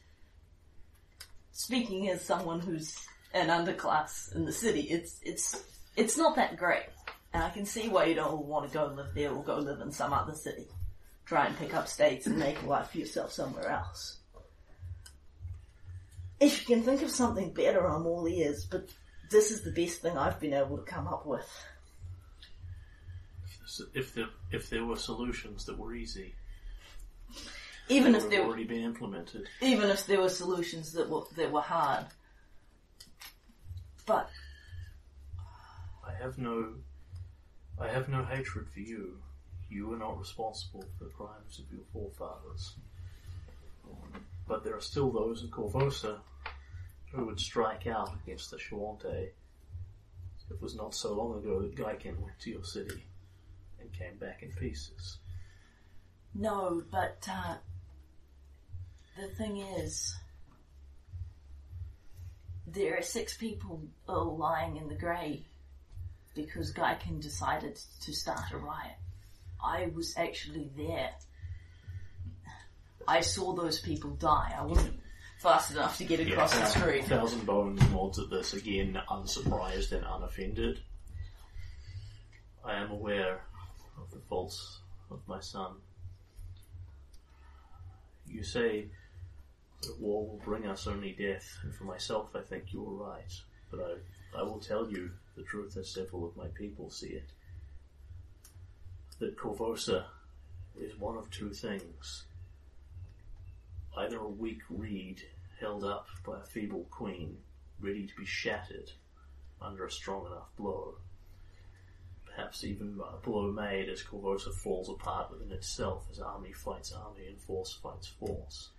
speaking 1.53 2.11
as 2.11 2.23
someone 2.23 2.61
who's 2.61 3.07
an 3.33 3.49
underclass 3.49 4.35
in 4.35 4.45
the 4.45 4.53
city, 4.53 4.83
it's 4.83 5.21
it's 5.23 5.63
it's 5.97 6.17
not 6.17 6.37
that 6.37 6.57
great. 6.57 6.87
And 7.33 7.43
I 7.43 7.51
can 7.51 7.67
see 7.67 7.89
why 7.89 8.07
you 8.07 8.15
don't 8.15 8.47
want 8.47 8.67
to 8.67 8.73
go 8.73 8.87
live 8.87 9.15
there 9.15 9.31
or 9.31 9.43
go 9.43 9.59
live 9.59 9.81
in 9.81 9.93
some 9.93 10.13
other 10.13 10.35
city. 10.35 10.69
Try 11.25 11.47
and 11.47 11.59
pick 11.59 11.75
up 11.75 11.89
states 11.89 12.27
and 12.27 12.39
make 12.39 12.63
a 12.63 12.67
life 12.67 12.91
for 12.91 12.99
yourself 12.99 13.33
somewhere 13.33 13.69
else. 13.69 14.19
If 16.39 16.61
you 16.69 16.77
can 16.77 16.85
think 16.85 17.03
of 17.03 17.11
something 17.11 17.53
better, 17.53 17.87
I'm 17.87 18.07
all 18.07 18.29
ears, 18.29 18.67
but 18.71 18.89
this 19.31 19.51
is 19.51 19.63
the 19.63 19.73
best 19.73 20.03
thing 20.03 20.17
I've 20.17 20.39
been 20.39 20.53
able 20.53 20.77
to 20.77 20.85
come 20.85 21.09
up 21.09 21.27
with. 21.27 21.49
If 23.95 24.15
there, 24.15 24.29
if 24.53 24.71
there 24.71 24.85
were 24.85 24.97
solutions 24.97 25.65
that 25.67 25.79
were 25.79 25.95
easy, 25.95 26.35
Even 27.89 28.15
if 28.15 28.29
there 28.31 28.43
already 28.43 28.65
been 28.65 28.83
implemented, 28.83 29.49
even 29.61 29.91
if 29.91 30.07
there 30.07 30.21
were 30.21 30.29
solutions 30.29 30.93
that 30.93 31.09
were 31.09 31.23
that 31.37 31.53
were 31.53 31.61
hard. 31.61 32.07
But 34.07 34.31
I 36.07 36.13
have 36.23 36.39
no, 36.39 36.75
I 37.81 37.89
have 37.89 38.09
no 38.09 38.25
hatred 38.25 38.69
for 38.73 38.81
you. 38.81 39.19
You 39.69 39.93
are 39.93 39.99
not 39.99 40.19
responsible 40.19 40.85
for 40.99 41.05
the 41.05 41.11
crimes 41.11 41.59
of 41.59 41.67
your 41.71 41.85
forefathers. 41.93 42.77
But 44.47 44.65
there 44.65 44.77
are 44.77 44.81
still 44.81 45.11
those 45.11 45.43
in 45.43 45.49
Korvosa 45.49 46.19
who 47.13 47.27
would 47.27 47.41
strike 47.41 47.87
out 47.87 48.15
against 48.23 48.51
the 48.51 48.59
Shoanti. 48.59 49.31
It 50.49 50.63
was 50.63 50.77
not 50.77 50.95
so 50.95 51.13
long 51.13 51.39
ago 51.39 51.61
that 51.61 51.75
Gaekhen 51.75 52.21
went 52.21 52.39
to 52.41 52.51
your 52.51 52.65
city 52.65 53.05
and 53.81 53.93
came 53.93 54.17
back 54.19 54.43
in 54.43 54.53
pieces. 54.53 55.19
No, 56.35 56.83
but 56.91 57.27
uh, 57.29 57.57
the 59.19 59.29
thing 59.29 59.57
is, 59.57 60.15
there 62.67 62.97
are 62.99 63.03
six 63.03 63.37
people 63.37 63.81
all 64.09 64.37
lying 64.37 64.77
in 64.77 64.89
the 64.89 64.95
grave 64.95 65.45
because 66.35 66.73
Gaekhen 66.73 67.21
decided 67.21 67.81
to 68.03 68.13
start 68.13 68.53
a 68.53 68.59
riot. 68.59 68.99
I 69.65 69.91
was 69.95 70.15
actually 70.17 70.71
there. 70.77 71.11
I 73.09 73.21
saw 73.21 73.55
those 73.55 73.81
people 73.81 74.11
die. 74.11 74.55
I 74.59 74.65
wasn't 74.65 75.01
fast 75.39 75.71
enough 75.73 75.97
to 75.99 76.05
get 76.05 76.21
across 76.21 76.53
the 76.53 76.61
Thousand- 76.61 76.81
street. 76.83 77.05
Thousand 77.07 77.47
Bones 77.47 77.81
nods 77.91 78.19
at 78.19 78.31
this 78.31 78.55
again, 78.55 79.01
unsurprised 79.11 79.93
and 79.93 80.05
unoffended. 80.05 80.81
I 82.65 82.75
am 82.75 82.91
aware 82.91 83.43
of 83.99 84.11
the 84.11 84.19
faults 84.29 84.81
of 85.11 85.21
my 85.29 85.41
son. 85.41 85.77
You 88.27 88.43
say 88.43 88.89
that 89.83 90.01
war 90.01 90.27
will 90.27 90.41
bring 90.45 90.67
us 90.67 90.87
only 90.89 91.13
death, 91.13 91.59
and 91.63 91.73
for 91.75 91.85
myself, 91.85 92.35
I 92.35 92.41
think 92.41 92.73
you 92.73 92.85
are 92.85 93.09
right. 93.11 93.33
But 93.71 93.81
I, 94.35 94.39
I 94.41 94.43
will 94.43 94.59
tell 94.59 94.91
you 94.91 95.11
the 95.37 95.43
truth 95.45 95.77
as 95.77 95.89
several 95.91 96.27
of 96.27 96.37
my 96.37 96.49
people 96.49 96.91
see 96.91 97.11
it. 97.11 97.29
That 99.21 99.37
Korvosa 99.39 100.05
is 100.79 100.97
one 100.99 101.17
of 101.17 101.31
two 101.31 101.53
things 101.53 102.25
either 103.97 104.19
a 104.19 104.29
weak 104.29 104.61
reed 104.69 105.23
held 105.61 105.85
up 105.85 106.07
by 106.25 106.39
a 106.39 106.45
feeble 106.45 106.87
queen, 106.91 107.39
ready 107.81 108.07
to 108.07 108.15
be 108.17 108.27
shattered 108.27 108.93
under 109.61 109.87
a 109.87 109.91
strong 109.91 110.27
enough 110.27 110.55
blow. 110.57 110.97
Perhaps 112.27 112.65
even 112.65 112.97
by 112.97 113.09
a 113.15 113.17
blow 113.17 113.51
made 113.51 113.89
as 113.89 114.03
Korvosa 114.03 114.53
falls 114.53 114.91
apart 114.91 115.31
within 115.31 115.53
itself 115.53 116.07
as 116.11 116.21
army 116.21 116.53
fights 116.53 116.93
army 116.93 117.27
and 117.29 117.41
force 117.41 117.73
fights 117.73 118.09
force. 118.09 118.71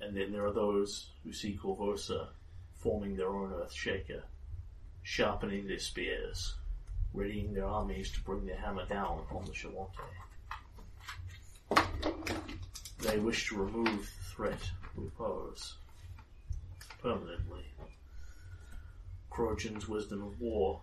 And 0.00 0.16
then 0.16 0.32
there 0.32 0.46
are 0.46 0.52
those 0.52 1.10
who 1.22 1.32
see 1.32 1.58
Korvosa 1.62 2.28
forming 2.76 3.16
their 3.16 3.28
own 3.28 3.52
earth 3.52 3.72
shaker, 3.72 4.24
sharpening 5.02 5.68
their 5.68 5.78
spears, 5.78 6.56
readying 7.12 7.52
their 7.52 7.66
armies 7.66 8.10
to 8.12 8.20
bring 8.22 8.46
their 8.46 8.56
hammer 8.56 8.86
down 8.86 9.20
on 9.30 9.44
the 9.44 9.52
Shoanti. 9.52 10.00
They 13.02 13.18
wish 13.18 13.48
to 13.48 13.56
remove 13.56 14.12
the 14.18 14.24
threat 14.34 14.70
we 14.94 15.08
pose 15.10 15.76
permanently. 17.02 17.64
Krojun's 19.30 19.88
wisdom 19.88 20.22
of 20.22 20.38
war 20.40 20.82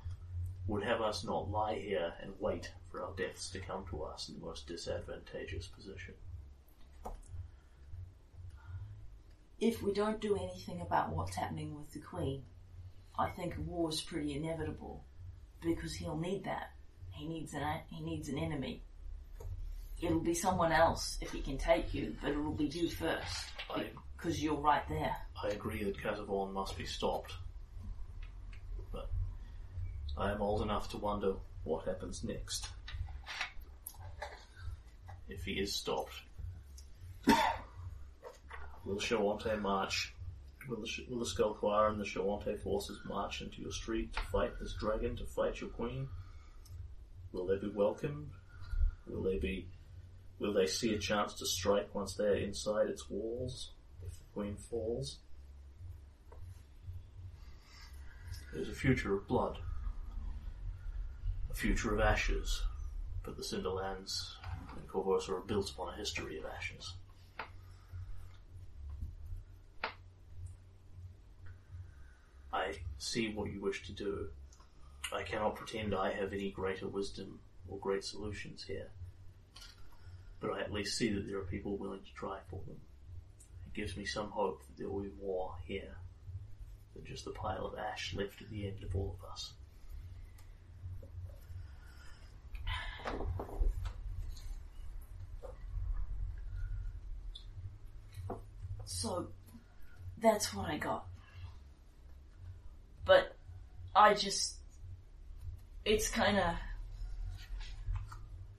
would 0.65 0.83
have 0.83 1.01
us 1.01 1.23
not 1.23 1.51
lie 1.51 1.75
here 1.75 2.13
and 2.21 2.33
wait 2.39 2.71
for 2.91 3.03
our 3.03 3.13
deaths 3.15 3.49
to 3.51 3.59
come 3.59 3.85
to 3.91 4.03
us 4.03 4.29
in 4.29 4.39
the 4.39 4.45
most 4.45 4.67
disadvantageous 4.67 5.67
position. 5.67 6.15
If 9.59 9.81
we 9.81 9.93
don't 9.93 10.19
do 10.19 10.35
anything 10.35 10.81
about 10.81 11.15
what's 11.15 11.35
happening 11.35 11.75
with 11.75 11.91
the 11.91 11.99
Queen, 11.99 12.43
I 13.17 13.29
think 13.29 13.55
war 13.57 13.89
is 13.89 14.01
pretty 14.01 14.35
inevitable 14.35 15.03
because 15.61 15.95
he'll 15.95 16.17
need 16.17 16.43
that. 16.45 16.71
He 17.11 17.27
needs 17.27 17.53
an 17.53 17.63
he 17.87 18.01
needs 18.01 18.29
an 18.29 18.37
enemy. 18.37 18.83
It'll 20.01 20.19
be 20.19 20.35
someone 20.35 20.71
else 20.71 21.17
if 21.21 21.31
he 21.31 21.41
can 21.41 21.57
take 21.57 21.93
you, 21.93 22.15
but 22.21 22.31
it'll 22.31 22.51
be 22.51 22.65
you 22.65 22.89
first 22.89 23.45
I, 23.69 23.87
because 24.15 24.41
you're 24.41 24.55
right 24.55 24.87
there. 24.87 25.15
I 25.43 25.49
agree 25.49 25.83
that 25.83 25.97
Kazavon 25.97 26.53
must 26.53 26.77
be 26.77 26.85
stopped. 26.85 27.33
But 28.91 29.09
I 30.15 30.31
am 30.31 30.41
old 30.41 30.61
enough 30.61 30.89
to 30.91 30.97
wonder 30.97 31.33
what 31.63 31.85
happens 31.85 32.23
next. 32.23 32.67
If 35.27 35.43
he 35.43 35.53
is 35.53 35.73
stopped. 35.73 36.13
Will 38.85 38.99
Shoanti 38.99 39.59
march? 39.59 40.13
Will 40.69 40.77
the, 40.77 41.05
will 41.09 41.19
the 41.19 41.87
and 41.87 41.99
the 41.99 42.05
Shoanti 42.05 42.59
forces 42.59 42.99
march 43.05 43.41
into 43.41 43.61
your 43.61 43.71
street 43.71 44.13
to 44.13 44.19
fight 44.31 44.51
this 44.59 44.75
dragon, 44.79 45.15
to 45.17 45.25
fight 45.25 45.59
your 45.59 45.69
queen? 45.71 46.07
Will 47.31 47.47
they 47.47 47.57
be 47.57 47.69
welcomed? 47.69 48.29
Will 49.07 49.23
they 49.23 49.37
be 49.37 49.67
Will 50.39 50.53
they 50.53 50.67
see 50.67 50.93
a 50.93 50.99
chance 50.99 51.33
to 51.35 51.45
strike 51.45 51.93
once 51.95 52.13
they 52.13 52.25
are 52.25 52.35
inside 52.35 52.87
its 52.87 53.09
walls, 53.09 53.71
if 54.05 54.13
the 54.13 54.25
Queen 54.33 54.55
falls? 54.55 55.17
There's 58.53 58.69
a 58.69 58.73
future 58.73 59.15
of 59.15 59.27
blood, 59.27 59.57
a 61.49 61.53
future 61.55 61.93
of 61.93 61.99
ashes, 61.99 62.61
but 63.23 63.35
the 63.35 63.43
Cinderlands 63.43 64.35
and 64.75 64.87
Korvosa 64.87 65.29
are 65.29 65.41
built 65.41 65.71
upon 65.71 65.93
a 65.93 65.97
history 65.97 66.37
of 66.37 66.45
ashes. 66.45 66.93
I 72.53 72.73
see 72.99 73.33
what 73.33 73.51
you 73.51 73.59
wish 73.59 73.85
to 73.87 73.91
do. 73.91 74.29
I 75.11 75.23
cannot 75.23 75.55
pretend 75.55 75.95
I 75.95 76.11
have 76.13 76.31
any 76.31 76.51
greater 76.51 76.87
wisdom 76.87 77.39
or 77.67 77.77
great 77.79 78.03
solutions 78.03 78.63
here 78.63 78.89
but 80.39 80.51
I 80.51 80.61
at 80.61 80.71
least 80.71 80.97
see 80.97 81.11
that 81.13 81.27
there 81.27 81.37
are 81.37 81.45
people 81.45 81.77
willing 81.77 81.99
to 81.99 82.13
try 82.13 82.37
for 82.49 82.59
them. 82.67 82.77
It 83.67 83.73
gives 83.73 83.97
me 83.97 84.05
some 84.05 84.29
hope 84.29 84.61
that 84.67 84.77
there 84.77 84.89
will 84.89 85.01
be 85.01 85.11
more 85.21 85.55
here 85.65 85.95
than 86.95 87.05
just 87.05 87.25
the 87.25 87.31
pile 87.31 87.65
of 87.65 87.77
ash 87.77 88.13
left 88.15 88.41
at 88.41 88.49
the 88.49 88.67
end 88.67 88.83
of 88.83 88.95
all 88.95 89.15
of 89.19 89.31
us. 89.31 89.53
So 98.85 99.27
that's 100.17 100.53
what 100.53 100.69
I 100.69 100.77
got. 100.77 101.05
But 103.05 103.35
I 103.95 104.13
just. 104.13 104.55
It's 105.85 106.09
kind 106.09 106.37
of. 106.37 106.55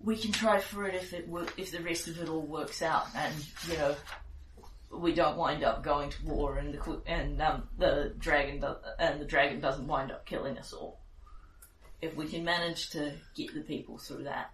We 0.01 0.17
can 0.17 0.33
try 0.33 0.61
for 0.61 0.87
it 0.87 0.95
if 0.95 1.13
it 1.13 1.29
work, 1.29 1.55
if 1.57 1.73
the 1.73 1.81
rest 1.81 2.07
of 2.09 2.21
it 2.21 2.29
all 2.29 2.43
works 2.43 2.83
out, 2.83 3.07
and 3.17 3.35
you 3.69 3.77
know, 3.77 3.97
we 4.93 5.13
don't 5.13 5.37
wind 5.37 5.65
up 5.65 5.83
going 5.83 6.11
to 6.11 6.25
war, 6.25 6.57
and 6.59 6.73
the 6.73 7.03
and 7.07 7.41
um, 7.43 7.69
the 7.79 8.15
dragon 8.19 8.61
do- 8.61 8.77
and 8.99 9.21
the 9.21 9.25
dragon 9.25 9.61
doesn't 9.61 9.87
wind 9.87 10.13
up 10.13 10.25
killing 10.25 10.57
us 10.57 10.73
all. 10.73 11.01
If 12.01 12.15
we 12.15 12.29
can 12.29 12.45
manage 12.45 12.91
to 12.91 13.13
get 13.35 13.53
the 13.55 13.61
people 13.61 13.99
through 13.99 14.25
that, 14.25 14.53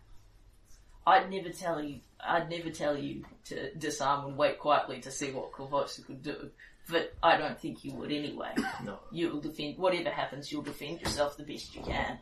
I'd 1.06 1.30
never 1.30 1.50
tell 1.50 1.82
you. 1.82 2.00
I'd 2.26 2.48
never 2.48 2.70
tell 2.70 2.96
you 2.96 3.24
to 3.46 3.74
disarm 3.74 4.24
and 4.26 4.36
wait 4.38 4.58
quietly 4.58 5.00
to 5.02 5.10
see 5.10 5.30
what 5.30 5.52
Korvosa 5.52 6.06
could 6.06 6.22
do. 6.22 6.50
But 6.90 7.14
I 7.22 7.36
don't 7.36 7.58
think 7.58 7.84
you 7.84 7.92
would 7.94 8.12
anyway. 8.12 8.52
No, 8.84 8.98
You'll 9.10 9.40
defend 9.40 9.78
whatever 9.78 10.10
happens. 10.10 10.50
You'll 10.52 10.62
defend 10.62 11.00
yourself 11.00 11.36
the 11.36 11.42
best 11.44 11.74
you 11.74 11.82
can. 11.82 12.18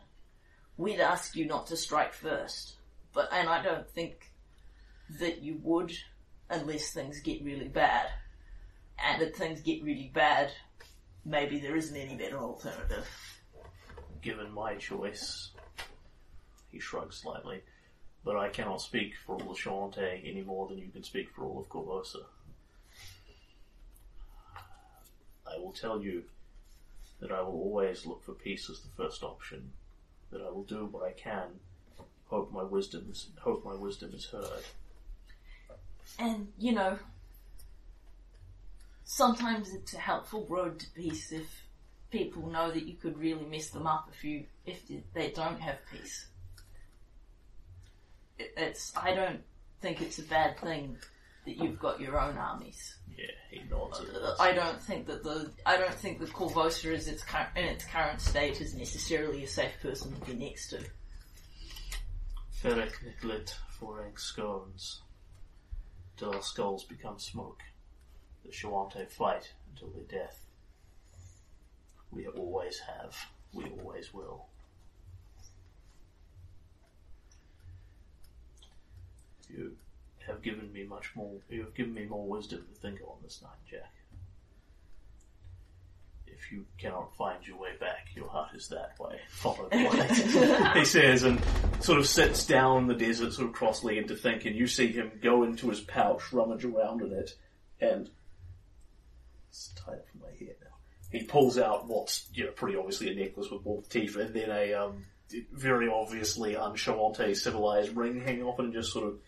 We'd 0.77 0.99
ask 1.01 1.35
you 1.35 1.45
not 1.45 1.67
to 1.67 1.77
strike 1.77 2.13
first, 2.13 2.75
but 3.13 3.29
and 3.31 3.47
I 3.47 3.61
don't 3.61 3.87
think 3.89 4.31
that 5.19 5.41
you 5.41 5.59
would 5.63 5.93
unless 6.49 6.91
things 6.91 7.19
get 7.19 7.43
really 7.43 7.67
bad. 7.67 8.07
And 8.99 9.21
if 9.21 9.35
things 9.35 9.61
get 9.61 9.83
really 9.83 10.11
bad, 10.13 10.51
maybe 11.25 11.59
there 11.59 11.75
isn't 11.75 11.95
any 11.95 12.15
better 12.15 12.37
alternative. 12.37 13.07
given 14.21 14.51
my 14.51 14.75
choice, 14.75 15.49
he 16.71 16.79
shrugs 16.79 17.17
slightly, 17.17 17.61
but 18.23 18.37
I 18.37 18.49
cannot 18.49 18.81
speak 18.81 19.13
for 19.25 19.35
all 19.35 19.51
of 19.51 19.57
Shoanti 19.57 20.29
any 20.29 20.41
more 20.41 20.67
than 20.67 20.77
you 20.77 20.87
can 20.87 21.03
speak 21.03 21.29
for 21.35 21.43
all 21.43 21.59
of 21.59 21.67
Korvosa. 21.67 22.23
I 25.45 25.57
will 25.57 25.73
tell 25.73 26.01
you 26.01 26.23
that 27.19 27.31
I 27.31 27.41
will 27.41 27.51
always 27.51 28.05
look 28.05 28.23
for 28.23 28.33
peace 28.33 28.69
as 28.69 28.79
the 28.79 28.89
first 28.95 29.23
option, 29.23 29.71
that 30.31 30.41
I 30.41 30.49
will 30.49 30.63
do 30.63 30.85
what 30.85 31.03
I 31.03 31.11
can, 31.11 31.59
hope 32.33 32.51
my 32.51 32.63
wisdom 32.63 33.05
is, 33.11 33.27
hope 33.39 33.63
my 33.63 33.75
wisdom 33.75 34.11
is 34.15 34.25
heard. 34.25 34.63
And, 36.17 36.47
you 36.57 36.71
know, 36.71 36.97
sometimes 39.03 39.71
it's 39.71 39.93
a 39.93 39.99
helpful 39.99 40.47
road 40.49 40.79
to 40.79 40.89
peace 40.95 41.31
if 41.31 41.47
people 42.09 42.47
know 42.47 42.71
that 42.71 42.87
you 42.87 42.95
could 42.95 43.19
really 43.19 43.45
mess 43.45 43.69
them 43.69 43.85
up 43.85 44.09
if 44.11 44.23
you 44.23 44.45
if 44.65 44.81
they 45.13 45.29
don't 45.29 45.59
have 45.59 45.77
peace. 45.91 46.27
It's 48.39 48.93
I 48.95 49.13
don't 49.13 49.41
think 49.81 50.01
it's 50.01 50.17
a 50.17 50.23
bad 50.23 50.59
thing 50.59 50.97
that 51.45 51.57
you've 51.57 51.79
got 51.79 51.99
your 52.01 52.19
own 52.19 52.37
armies. 52.37 52.95
Yeah, 53.15 53.25
he 53.51 53.61
nods. 53.69 54.01
I 54.39 54.53
don't 54.53 54.81
think 54.81 55.05
that 55.05 55.23
the 55.23 55.51
I 55.65 55.77
don't 55.77 55.93
think 55.93 56.19
that 56.19 56.33
Korvosa 56.33 56.91
is 56.93 57.07
its 57.07 57.23
in 57.55 57.65
its 57.65 57.85
current 57.85 58.21
state 58.21 58.59
is 58.59 58.73
necessarily 58.73 59.43
a 59.43 59.47
safe 59.47 59.73
person 59.81 60.13
to 60.13 60.25
be 60.25 60.33
next 60.33 60.69
to. 60.69 60.79
Ferric 62.63 62.93
Nicklet 63.03 63.57
Forang 63.77 64.17
scones 64.17 65.01
till 66.15 66.33
our 66.33 66.41
skulls 66.41 66.85
become 66.85 67.19
smoke. 67.19 67.61
The 68.45 68.51
Shoanti 68.53 69.11
fight 69.11 69.51
until 69.69 69.89
their 69.89 70.21
death. 70.21 70.45
We 72.09 72.25
always 72.25 72.79
have. 72.79 73.17
We 73.51 73.65
always 73.65 74.13
will. 74.13 74.45
You 79.49 79.75
have 80.25 80.41
given 80.41 80.71
me 80.71 80.85
much 80.85 81.11
more. 81.17 81.33
You 81.49 81.63
have 81.63 81.75
given 81.75 81.93
me 81.93 82.05
more 82.05 82.25
wisdom 82.25 82.65
to 82.73 82.79
think 82.79 83.01
on 83.01 83.17
this 83.21 83.41
night, 83.41 83.59
Jack. 83.69 83.93
If 86.45 86.51
you 86.51 86.65
cannot 86.77 87.15
find 87.15 87.45
your 87.47 87.57
way 87.57 87.69
back, 87.79 88.07
your 88.15 88.27
heart 88.27 88.53
is 88.55 88.67
that 88.69 88.99
way. 88.99 89.19
Follow 89.29 89.69
the 89.69 89.77
light. 89.77 90.75
he 90.77 90.85
says, 90.85 91.23
and 91.23 91.41
sort 91.79 91.99
of 91.99 92.07
sits 92.07 92.45
down 92.45 92.83
in 92.83 92.87
the 92.87 92.95
desert, 92.95 93.33
sort 93.33 93.47
of 93.47 93.53
cross-legged 93.53 94.07
to 94.09 94.15
think, 94.15 94.45
and 94.45 94.55
you 94.55 94.67
see 94.67 94.91
him 94.91 95.11
go 95.21 95.43
into 95.43 95.69
his 95.69 95.79
pouch, 95.81 96.33
rummage 96.33 96.65
around 96.65 97.01
in 97.01 97.13
it, 97.13 97.35
and 97.79 98.09
it's 99.49 99.69
tied 99.75 99.93
up 99.95 100.07
from 100.09 100.21
my 100.21 100.37
hair 100.37 100.55
now. 100.61 100.75
He 101.11 101.23
pulls 101.23 101.57
out 101.57 101.87
what's, 101.87 102.27
you 102.33 102.45
know, 102.45 102.51
pretty 102.51 102.77
obviously 102.77 103.11
a 103.11 103.15
necklace 103.15 103.49
with 103.49 103.65
wolf 103.65 103.87
teeth, 103.87 104.15
and 104.17 104.33
then 104.33 104.49
a, 104.49 104.73
um, 104.73 105.05
very 105.51 105.87
obviously 105.87 106.55
un-Shoanti 106.55 107.35
civilized 107.35 107.95
ring 107.95 108.19
hanging 108.21 108.43
off 108.43 108.59
it, 108.59 108.65
and 108.65 108.73
just 108.73 108.91
sort 108.91 109.07
of 109.07 109.19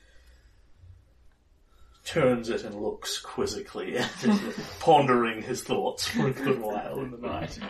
turns 2.06 2.49
it 2.49 2.64
and 2.64 2.76
looks 2.76 3.18
quizzically 3.18 3.97
at 3.97 4.24
it, 4.24 4.39
pondering 4.80 5.41
his 5.41 5.64
thoughts 5.64 6.08
for 6.08 6.28
a 6.28 6.32
good 6.32 6.62
while 6.62 6.99
in 6.99 7.12
the 7.12 7.18
night. 7.18 7.60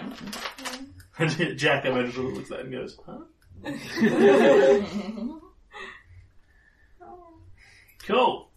And 1.18 1.58
Jack, 1.58 1.86
I 1.86 1.92
imagine, 1.92 2.12
sort 2.12 2.28
of 2.28 2.34
looks 2.34 2.52
at 2.52 2.60
it 2.60 2.66
and 2.66 2.74
goes, 2.74 3.00
huh? 3.06 3.20
cool. 8.06 8.50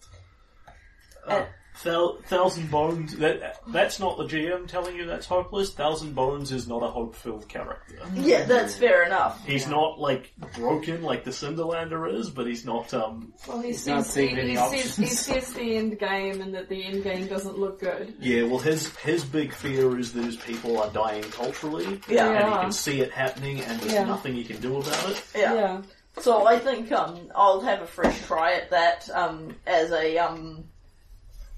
Uh, 1.24 1.44
thou- 1.84 2.16
Thousand 2.26 2.70
Bones, 2.70 3.16
that, 3.16 3.60
that's 3.68 3.98
not 4.00 4.16
the 4.18 4.24
GM 4.24 4.66
telling 4.66 4.96
you 4.96 5.06
that's 5.06 5.26
hopeless. 5.26 5.72
Thousand 5.72 6.14
Bones 6.14 6.52
is 6.52 6.66
not 6.68 6.82
a 6.82 6.88
hope-filled 6.88 7.48
character. 7.48 7.98
Yeah, 8.14 8.44
that's 8.44 8.76
fair 8.76 9.04
enough. 9.04 9.44
He's 9.46 9.66
not, 9.68 9.98
like, 9.98 10.32
broken 10.56 11.02
like 11.02 11.24
the 11.24 11.30
Cinderlander 11.30 12.12
is, 12.12 12.30
but 12.30 12.46
he's 12.46 12.64
not, 12.64 12.92
um, 12.94 13.32
Well, 13.46 13.60
he 13.60 13.70
not 13.70 13.76
says, 13.78 14.06
he, 14.06 14.12
seeing 14.26 14.38
any 14.38 14.50
he, 14.50 14.56
says, 14.56 14.96
he 14.96 15.02
options. 15.04 15.18
says 15.20 15.52
the 15.54 15.76
end 15.76 15.98
game 15.98 16.40
and 16.40 16.54
that 16.54 16.68
the 16.68 16.84
end 16.84 17.02
game 17.04 17.26
doesn't 17.26 17.58
look 17.58 17.80
good. 17.80 18.14
Yeah, 18.20 18.42
well, 18.44 18.58
his 18.58 18.94
his 18.98 19.24
big 19.24 19.52
fear 19.52 19.98
is 19.98 20.12
that 20.12 20.24
his 20.24 20.36
people 20.36 20.80
are 20.80 20.90
dying 20.90 21.22
culturally, 21.24 22.00
Yeah. 22.08 22.26
and 22.30 22.38
he 22.44 22.50
Yeah. 22.50 22.60
can 22.62 22.72
see 22.72 23.00
it 23.00 23.12
happening, 23.12 23.60
and 23.60 23.80
there's 23.80 23.92
Yeah. 23.92 24.04
nothing 24.04 24.34
he 24.34 24.44
can 24.44 24.60
do 24.60 24.78
about 24.78 25.10
it. 25.10 25.22
Yeah. 25.36 25.82
So 26.20 26.46
I 26.46 26.58
think 26.58 26.90
um, 26.90 27.30
I'll 27.34 27.60
have 27.60 27.80
a 27.82 27.86
fresh 27.86 28.20
try 28.26 28.54
at 28.54 28.70
that 28.70 29.08
um, 29.10 29.54
as 29.66 29.92
a 29.92 30.18
um, 30.18 30.64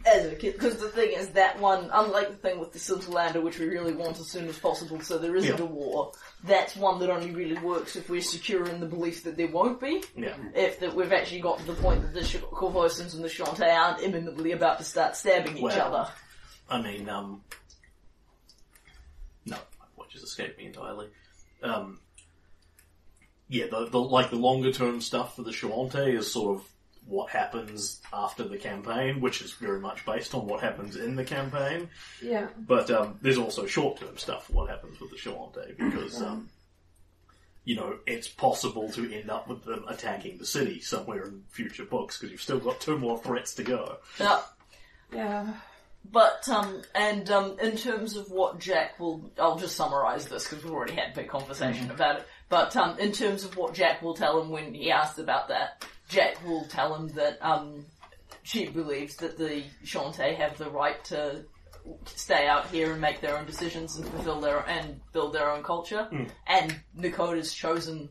as 0.06 0.26
a 0.26 0.34
kid. 0.34 0.54
Because 0.54 0.78
the 0.78 0.88
thing 0.88 1.12
is 1.12 1.28
that 1.30 1.58
one, 1.60 1.90
unlike 1.92 2.30
the 2.30 2.36
thing 2.36 2.58
with 2.58 2.72
the 2.72 2.78
Cinderlander, 2.78 3.42
which 3.42 3.58
we 3.58 3.66
really 3.66 3.92
want 3.92 4.18
as 4.18 4.28
soon 4.30 4.48
as 4.48 4.58
possible, 4.58 5.00
so 5.00 5.18
there 5.18 5.36
isn't 5.36 5.58
Yeah. 5.58 5.62
a 5.64 5.66
war. 5.66 6.12
That's 6.44 6.74
one 6.76 6.98
that 7.00 7.10
only 7.10 7.32
really 7.32 7.58
works 7.58 7.96
if 7.96 8.08
we're 8.08 8.22
secure 8.22 8.66
in 8.66 8.80
the 8.80 8.86
belief 8.86 9.24
that 9.24 9.36
there 9.36 9.48
won't 9.48 9.78
be. 9.80 10.02
Yeah, 10.16 10.36
If 10.54 10.80
that 10.80 10.94
we've 10.94 11.12
actually 11.12 11.40
got 11.40 11.58
to 11.58 11.64
the 11.66 11.74
point 11.74 12.02
that 12.02 12.14
the 12.14 12.24
Sh- 12.24 12.36
Korvosans 12.36 13.14
and 13.14 13.22
the 13.22 13.28
Shoanti 13.28 13.68
aren't 13.68 14.02
imminently 14.02 14.52
about 14.52 14.78
to 14.78 14.84
start 14.84 15.16
stabbing 15.16 15.58
each 15.58 15.72
other. 15.76 16.08
I 16.68 16.80
mean, 16.80 17.08
um, 17.08 17.42
no, 19.44 19.56
my 19.78 19.86
point 19.96 20.10
just 20.10 20.24
escaped 20.24 20.58
me 20.58 20.66
entirely. 20.66 21.08
Um, 21.62 22.00
yeah, 23.48 23.66
the, 23.70 23.86
the 23.86 24.00
like 24.00 24.30
the 24.30 24.36
longer 24.36 24.72
term 24.72 25.00
stuff 25.00 25.36
for 25.36 25.42
the 25.42 25.50
Shoanti 25.50 26.16
is 26.16 26.32
sort 26.32 26.58
of 26.60 26.66
what 27.06 27.30
happens 27.30 28.00
after 28.12 28.44
the 28.44 28.56
campaign, 28.56 29.20
which 29.20 29.42
is 29.42 29.52
very 29.52 29.80
much 29.80 30.04
based 30.06 30.34
on 30.34 30.46
what 30.46 30.60
happens 30.60 30.96
in 30.96 31.16
the 31.16 31.24
campaign. 31.24 31.88
Yeah. 32.22 32.48
But 32.58 32.90
um, 32.90 33.18
there's 33.20 33.38
also 33.38 33.66
short-term 33.66 34.16
stuff 34.16 34.48
what 34.50 34.70
happens 34.70 35.00
with 35.00 35.10
the 35.10 35.16
Shoanti 35.16 35.76
because, 35.76 36.22
um, 36.22 36.48
you 37.64 37.76
know, 37.76 37.98
it's 38.06 38.28
possible 38.28 38.90
to 38.92 39.12
end 39.12 39.30
up 39.30 39.48
with 39.48 39.64
them 39.64 39.84
attacking 39.88 40.38
the 40.38 40.46
city 40.46 40.80
somewhere 40.80 41.24
in 41.24 41.42
future 41.50 41.84
books 41.84 42.18
because 42.18 42.30
you've 42.30 42.42
still 42.42 42.60
got 42.60 42.80
two 42.80 42.98
more 42.98 43.18
threats 43.18 43.54
to 43.54 43.62
go. 43.62 43.96
Yeah. 44.18 44.40
Yeah. 45.12 45.54
But 46.12 46.48
um, 46.48 46.82
and 46.94 47.30
um, 47.30 47.58
in 47.60 47.76
terms 47.76 48.16
of 48.16 48.30
what 48.30 48.58
Jack 48.58 48.98
will, 48.98 49.30
I'll 49.38 49.58
just 49.58 49.76
summarise 49.76 50.26
this 50.26 50.48
because 50.48 50.64
we've 50.64 50.72
already 50.72 50.94
had 50.94 51.12
a 51.12 51.14
big 51.14 51.28
conversation 51.28 51.90
about 51.90 52.20
it. 52.20 52.26
But 52.48 52.74
um, 52.76 52.98
in 52.98 53.12
terms 53.12 53.44
of 53.44 53.56
what 53.56 53.74
Jack 53.74 54.00
will 54.02 54.14
tell 54.14 54.40
him 54.40 54.50
when 54.50 54.72
he 54.72 54.90
asks 54.90 55.18
about 55.18 55.48
that, 55.48 55.84
Jack 56.10 56.44
will 56.44 56.64
tell 56.66 56.94
him 56.94 57.08
that 57.14 57.38
um, 57.40 57.86
she 58.42 58.66
believes 58.68 59.16
that 59.16 59.38
the 59.38 59.62
Shoanti 59.84 60.36
have 60.36 60.58
the 60.58 60.68
right 60.68 61.02
to 61.04 61.44
stay 62.04 62.46
out 62.46 62.66
here 62.66 62.92
and 62.92 63.00
make 63.00 63.20
their 63.22 63.38
own 63.38 63.46
decisions 63.46 63.96
and 63.96 64.06
fulfill 64.08 64.40
their 64.40 64.58
and 64.68 65.00
build 65.12 65.32
their 65.32 65.50
own 65.50 65.62
culture. 65.62 66.06
And 66.46 66.78
Nakota's 66.98 67.54
chosen 67.54 68.08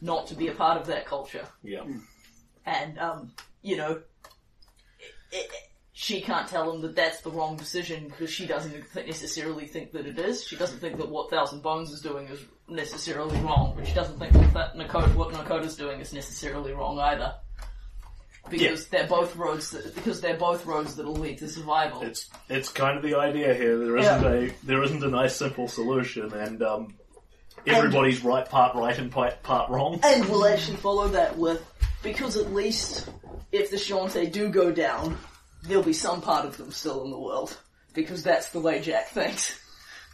not 0.00 0.28
to 0.28 0.34
be 0.36 0.46
a 0.48 0.52
part 0.54 0.80
of 0.80 0.86
that 0.86 1.06
culture 1.06 1.44
Yeah. 1.64 1.82
and 2.64 2.98
um, 3.00 3.32
you 3.62 3.76
know, 3.76 4.00
it, 5.00 5.12
it, 5.32 5.50
she 5.92 6.20
can't 6.20 6.46
tell 6.46 6.72
him 6.72 6.80
that 6.82 6.94
that's 6.94 7.20
the 7.22 7.30
wrong 7.30 7.56
decision 7.56 8.06
because 8.06 8.30
she 8.30 8.46
doesn't 8.46 8.84
necessarily 8.94 9.66
think 9.66 9.90
that 9.92 10.06
it 10.06 10.16
is. 10.16 10.44
She 10.44 10.54
doesn't 10.54 10.78
think 10.78 10.98
that 10.98 11.08
what 11.08 11.28
Thousand 11.30 11.60
Bones 11.62 11.90
is 11.90 12.00
doing 12.00 12.28
is 12.28 12.40
necessarily 12.68 13.38
wrong, 13.40 13.74
but 13.76 13.86
she 13.86 13.94
doesn't 13.94 14.18
think 14.18 14.32
that, 14.32 14.76
what 15.14 15.32
Nakota's 15.32 15.76
doing 15.76 16.00
is 16.00 16.12
necessarily 16.12 16.72
wrong 16.72 16.98
either. 16.98 17.34
Because 18.50 18.88
they're 18.88 19.06
both 19.06 19.36
roads 19.36 19.72
that, 19.72 19.94
because 19.94 20.22
they're 20.22 20.38
both 20.38 20.64
roads 20.64 20.96
that'll 20.96 21.12
lead 21.12 21.38
to 21.38 21.48
survival. 21.48 22.00
It's 22.02 22.30
it's 22.48 22.70
kind 22.70 22.96
of 22.96 23.02
the 23.02 23.14
idea 23.18 23.52
here. 23.52 23.78
There 23.78 23.98
isn't 23.98 24.24
a 24.24 24.54
there 24.64 24.82
isn't 24.82 25.04
a 25.04 25.08
nice 25.08 25.36
simple 25.36 25.68
solution, 25.68 26.32
and 26.32 26.62
um, 26.62 26.94
everybody's 27.66 28.24
right 28.24 28.48
part 28.48 28.74
right 28.74 28.96
and 28.96 29.12
part 29.12 29.42
part 29.42 29.68
wrong. 29.68 30.00
And 30.02 30.26
we'll 30.30 30.46
actually 30.46 30.78
follow 30.78 31.08
that 31.08 31.36
with, 31.36 31.62
because 32.02 32.38
at 32.38 32.54
least 32.54 33.10
if 33.52 33.70
the 33.70 33.76
Shoanti 33.76 34.32
do 34.32 34.48
go 34.48 34.72
down, 34.72 35.18
there'll 35.64 35.82
be 35.82 35.92
some 35.92 36.22
part 36.22 36.46
of 36.46 36.56
them 36.56 36.72
still 36.72 37.04
in 37.04 37.10
the 37.10 37.20
world. 37.20 37.54
Because 37.92 38.22
that's 38.22 38.50
the 38.50 38.60
way 38.60 38.80
Jack 38.80 39.08
thinks. 39.08 39.60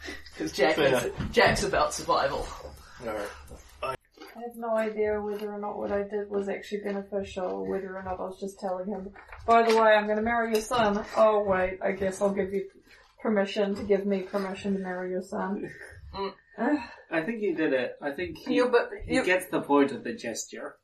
Because 0.33 0.51
Jack 0.51 0.75
Fair. 0.75 0.99
thinks 0.99 1.33
Jack's 1.33 1.63
about 1.63 1.93
survival. 1.93 2.45
I 3.05 4.41
have 4.41 4.55
no 4.57 4.75
idea 4.75 5.21
whether 5.21 5.49
or 5.53 5.57
not 5.59 5.77
what 5.77 5.91
I 5.93 6.03
did 6.03 6.29
was 6.29 6.49
actually 6.49 6.81
beneficial 6.81 7.45
or 7.45 7.63
whether 7.69 7.95
or 7.97 8.03
not 8.03 8.19
I 8.19 8.23
was 8.23 8.39
just 8.39 8.59
telling 8.59 8.87
him, 8.87 9.09
by 9.47 9.63
the 9.63 9.75
way, 9.75 9.93
I'm 9.93 10.05
going 10.07 10.17
to 10.17 10.23
marry 10.23 10.51
your 10.51 10.61
son. 10.61 11.05
Oh, 11.15 11.41
wait, 11.43 11.79
I 11.81 11.93
guess 11.93 12.21
I'll 12.21 12.33
give 12.33 12.51
you 12.53 12.65
permission 13.21 13.75
to 13.75 13.83
give 13.83 14.05
me 14.05 14.23
permission 14.23 14.73
to 14.73 14.79
marry 14.79 15.11
your 15.11 15.21
son. 15.23 15.69
Mm. 16.57 16.77
I 17.11 17.21
think 17.23 17.39
he 17.41 17.53
did 17.53 17.73
it. 17.73 17.97
I 18.01 18.11
think 18.11 18.37
he, 18.37 18.53
You, 18.55 18.69
but 18.69 18.89
he 19.05 19.15
you, 19.15 19.25
gets 19.25 19.49
the 19.49 19.59
point 19.59 19.91
of 19.91 20.05
the 20.05 20.13
gesture. 20.13 20.77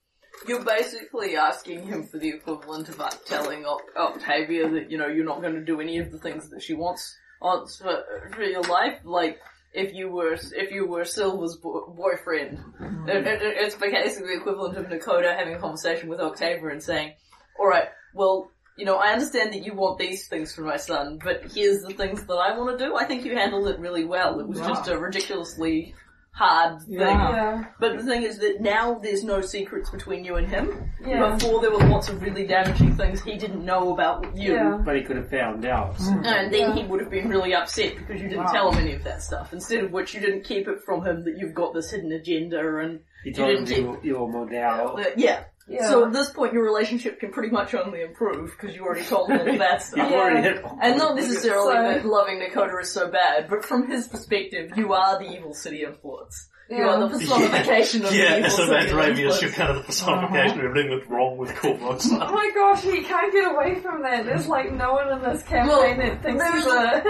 you're 0.45 0.65
basically 0.65 1.37
asking 1.37 1.87
him 1.87 2.03
for 2.03 2.17
the 2.17 2.27
equivalent 2.27 2.89
of 2.89 2.99
like, 2.99 3.23
telling 3.23 3.65
Oc- 3.65 3.95
Octavia 3.95 4.69
that, 4.69 4.91
you 4.91 4.97
know, 4.97 5.07
you're 5.07 5.23
not 5.23 5.41
going 5.41 5.53
to 5.55 5.63
do 5.63 5.79
any 5.79 5.99
of 5.99 6.11
the 6.11 6.17
things 6.19 6.49
that 6.49 6.61
she 6.61 6.73
wants 6.73 7.15
on, 7.41 7.67
for, 7.67 7.89
uh, 7.89 8.35
for 8.35 8.69
life. 8.69 8.99
Like, 9.03 9.39
if 9.73 9.93
you 9.93 10.09
were, 10.09 10.33
if 10.33 10.71
you 10.71 10.85
were 10.85 11.05
Silver's 11.05 11.57
bo- 11.57 11.93
boyfriend, 11.95 12.57
mm-hmm. 12.57 13.09
it, 13.09 13.25
it, 13.25 13.41
it's 13.41 13.75
basically 13.75 14.35
the 14.35 14.41
equivalent 14.41 14.77
of 14.77 14.87
Nakota 14.87 15.35
having 15.35 15.55
a 15.55 15.59
conversation 15.59 16.09
with 16.09 16.19
Octavia 16.19 16.69
and 16.69 16.83
saying, 16.83 17.13
alright, 17.59 17.89
well, 18.13 18.51
you 18.77 18.85
know, 18.85 18.97
I 18.97 19.13
understand 19.13 19.53
that 19.53 19.63
you 19.63 19.73
want 19.73 19.99
these 19.99 20.27
things 20.27 20.53
for 20.53 20.61
my 20.61 20.77
son, 20.77 21.19
but 21.23 21.51
here's 21.53 21.83
the 21.83 21.93
things 21.93 22.25
that 22.25 22.33
I 22.33 22.57
want 22.57 22.77
to 22.77 22.85
do. 22.85 22.95
I 22.95 23.05
think 23.05 23.25
you 23.25 23.35
handled 23.35 23.67
it 23.67 23.79
really 23.79 24.05
well. 24.05 24.39
It 24.39 24.47
was 24.47 24.59
just 24.59 24.87
a 24.87 24.97
ridiculously 24.97 25.93
hard 26.33 26.81
thing. 26.83 26.99
Yeah. 26.99 27.65
But 27.79 27.97
the 27.97 28.03
thing 28.03 28.23
is 28.23 28.39
that 28.39 28.61
now 28.61 28.95
there's 28.95 29.23
no 29.23 29.41
secrets 29.41 29.89
between 29.89 30.23
you 30.23 30.35
and 30.37 30.47
him. 30.47 30.91
Yeah. 31.05 31.35
Before 31.35 31.61
there 31.61 31.71
were 31.71 31.85
lots 31.89 32.09
of 32.09 32.21
really 32.21 32.47
damaging 32.47 32.95
things 32.95 33.21
he 33.21 33.35
didn't 33.37 33.63
know 33.65 33.93
about 33.93 34.35
you. 34.35 34.53
Yeah. 34.53 34.81
But 34.83 34.95
he 34.95 35.01
could 35.03 35.17
have 35.17 35.29
found 35.29 35.65
out. 35.65 35.99
And 35.99 36.51
then 36.53 36.53
Yeah. 36.53 36.75
he 36.75 36.83
would 36.83 37.01
have 37.01 37.09
been 37.11 37.27
really 37.29 37.53
upset 37.53 37.95
because 37.97 38.21
you 38.21 38.29
didn't 38.29 38.47
tell 38.47 38.71
him 38.71 38.79
any 38.81 38.93
of 38.93 39.03
that 39.03 39.21
stuff. 39.21 39.51
Instead 39.53 39.83
of 39.83 39.91
which 39.91 40.13
you 40.13 40.19
didn't 40.21 40.43
keep 40.43 40.67
it 40.67 40.79
from 40.85 41.05
him 41.05 41.23
that 41.25 41.37
you've 41.37 41.53
got 41.53 41.73
this 41.73 41.91
hidden 41.91 42.11
agenda 42.11 42.77
and 42.77 43.01
He 43.23 43.29
you 43.29 43.35
told 43.35 43.49
him 43.57 43.65
didn't 43.65 43.85
you, 43.85 43.93
keep. 43.95 44.05
you 44.05 44.17
were 44.19 44.27
Model. 44.27 44.97
Uh, 44.97 45.03
yeah. 45.17 45.43
Yeah. 45.67 45.89
So 45.89 46.05
at 46.05 46.13
this 46.13 46.29
point 46.31 46.53
your 46.53 46.63
relationship 46.63 47.19
can 47.19 47.31
pretty 47.31 47.49
much 47.49 47.73
only 47.73 48.01
improve 48.01 48.51
because 48.51 48.75
you 48.75 48.83
already 48.83 49.03
told 49.05 49.29
him 49.29 49.39
all 49.39 49.49
of 49.49 49.59
that 49.59 49.71
You've 49.73 49.81
stuff. 49.83 50.11
Yeah. 50.11 50.17
already 50.17 50.41
hit 50.41 50.65
And 50.81 50.97
not 50.97 51.15
necessarily 51.15 51.73
So- 51.75 51.83
that 51.83 52.05
loving 52.05 52.39
Dakota 52.39 52.77
is 52.81 52.91
so 52.91 53.09
bad, 53.09 53.47
but 53.49 53.63
from 53.63 53.87
his 53.89 54.07
perspective, 54.07 54.71
you 54.75 54.93
are 54.93 55.19
the 55.19 55.29
evil 55.31 55.53
city 55.53 55.83
of 55.83 55.93
influence. 55.93 56.47
You 56.69 56.83
are 56.83 56.99
the 56.99 57.17
Yeah. 57.17 57.27
personification 57.27 58.05
of 58.05 58.11
the 58.11 58.15
Yeah, 58.23 58.37
evil 58.37 58.49
so 58.49 58.65
city 58.65 58.73
Mandravius, 58.75 59.07
influence. 59.09 59.41
you're 59.41 59.51
kind 59.51 59.69
of 59.71 59.75
the 59.77 59.83
personification 59.83 60.59
of 60.59 60.65
everything 60.65 60.97
that's 60.97 61.09
wrong 61.09 61.37
with 61.37 61.49
Corvox. 61.51 62.07
Oh 62.11 62.31
my 62.31 62.51
gosh, 62.55 62.81
he 62.83 63.03
can't 63.03 63.33
get 63.33 63.51
away 63.53 63.75
from 63.81 64.01
that. 64.03 64.25
There's 64.25 64.47
like 64.47 64.71
no 64.71 64.93
one 64.93 65.11
in 65.11 65.21
this 65.21 65.43
campaign 65.43 65.97
that 65.99 66.23
thinks 66.23 66.43
he's 66.53 66.65
a... 66.65 67.03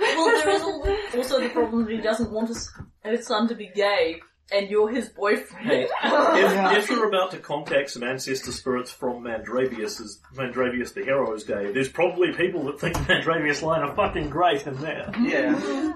Well, 0.00 0.26
there 0.26 0.50
is 0.50 0.62
al- 0.62 0.96
also 1.16 1.40
the 1.40 1.48
problem 1.50 1.84
that 1.84 1.92
he 1.92 2.00
doesn't 2.00 2.32
want 2.32 2.48
his, 2.48 2.70
his 3.04 3.24
son 3.26 3.46
to 3.48 3.54
be 3.54 3.70
gay, 3.74 4.20
and 4.52 4.68
you're 4.70 4.88
his 4.90 5.08
boyfriend. 5.08 5.66
Hey, 5.66 5.88
if, 6.04 6.78
if 6.84 6.90
you're 6.90 7.08
about 7.08 7.30
to 7.32 7.38
contact 7.38 7.90
some 7.90 8.02
ancestor 8.02 8.52
spirits 8.52 8.90
from 8.90 9.24
Mandravius, 9.24 10.00
as 10.00 10.20
Mandravius 10.34 10.92
the 10.94 11.04
hero's 11.04 11.44
Day, 11.44 11.72
there's 11.72 11.88
probably 11.88 12.32
people 12.32 12.64
that 12.66 12.80
think 12.80 12.96
Mandravius 12.96 13.62
line 13.62 13.82
are 13.82 13.94
fucking 13.94 14.30
great 14.30 14.66
in 14.66 14.80
there. 14.80 15.10
Yeah. 15.20 15.92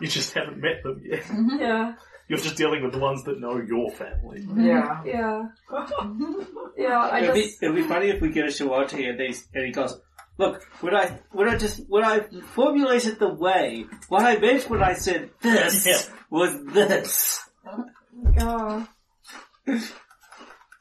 You 0.00 0.06
just 0.08 0.32
haven't 0.32 0.58
met 0.58 0.82
them 0.82 1.02
yet. 1.04 1.24
yeah. 1.60 1.94
You're 2.28 2.38
just 2.38 2.56
dealing 2.56 2.82
with 2.84 2.92
the 2.92 2.98
ones 3.00 3.24
that 3.24 3.40
know 3.40 3.58
your 3.60 3.90
family. 3.90 4.46
Yeah. 4.56 5.02
Yeah. 5.04 5.48
Yeah, 6.78 6.98
I 6.98 7.20
It'd 7.24 7.34
be, 7.34 7.50
it'd 7.60 7.74
be 7.74 7.82
funny 7.82 8.08
if 8.08 8.22
we 8.22 8.30
get 8.30 8.44
a 8.44 8.48
Shoanti 8.48 9.06
and, 9.10 9.18
they, 9.20 9.34
and 9.52 9.66
he 9.66 9.72
goes, 9.72 10.00
Look, 10.38 10.62
when 10.80 10.94
I 10.94 11.18
when 11.32 11.46
I 11.46 11.58
just 11.58 11.80
when 11.88 12.02
I 12.04 12.20
formulated 12.54 13.18
the 13.18 13.28
way, 13.28 13.84
what 14.08 14.24
I 14.24 14.38
meant 14.38 14.70
when 14.70 14.82
I 14.82 14.94
said 14.94 15.28
this 15.42 15.84
Yeah. 15.86 16.00
was 16.30 16.56
this. 16.72 17.38
Oh, 17.66 18.86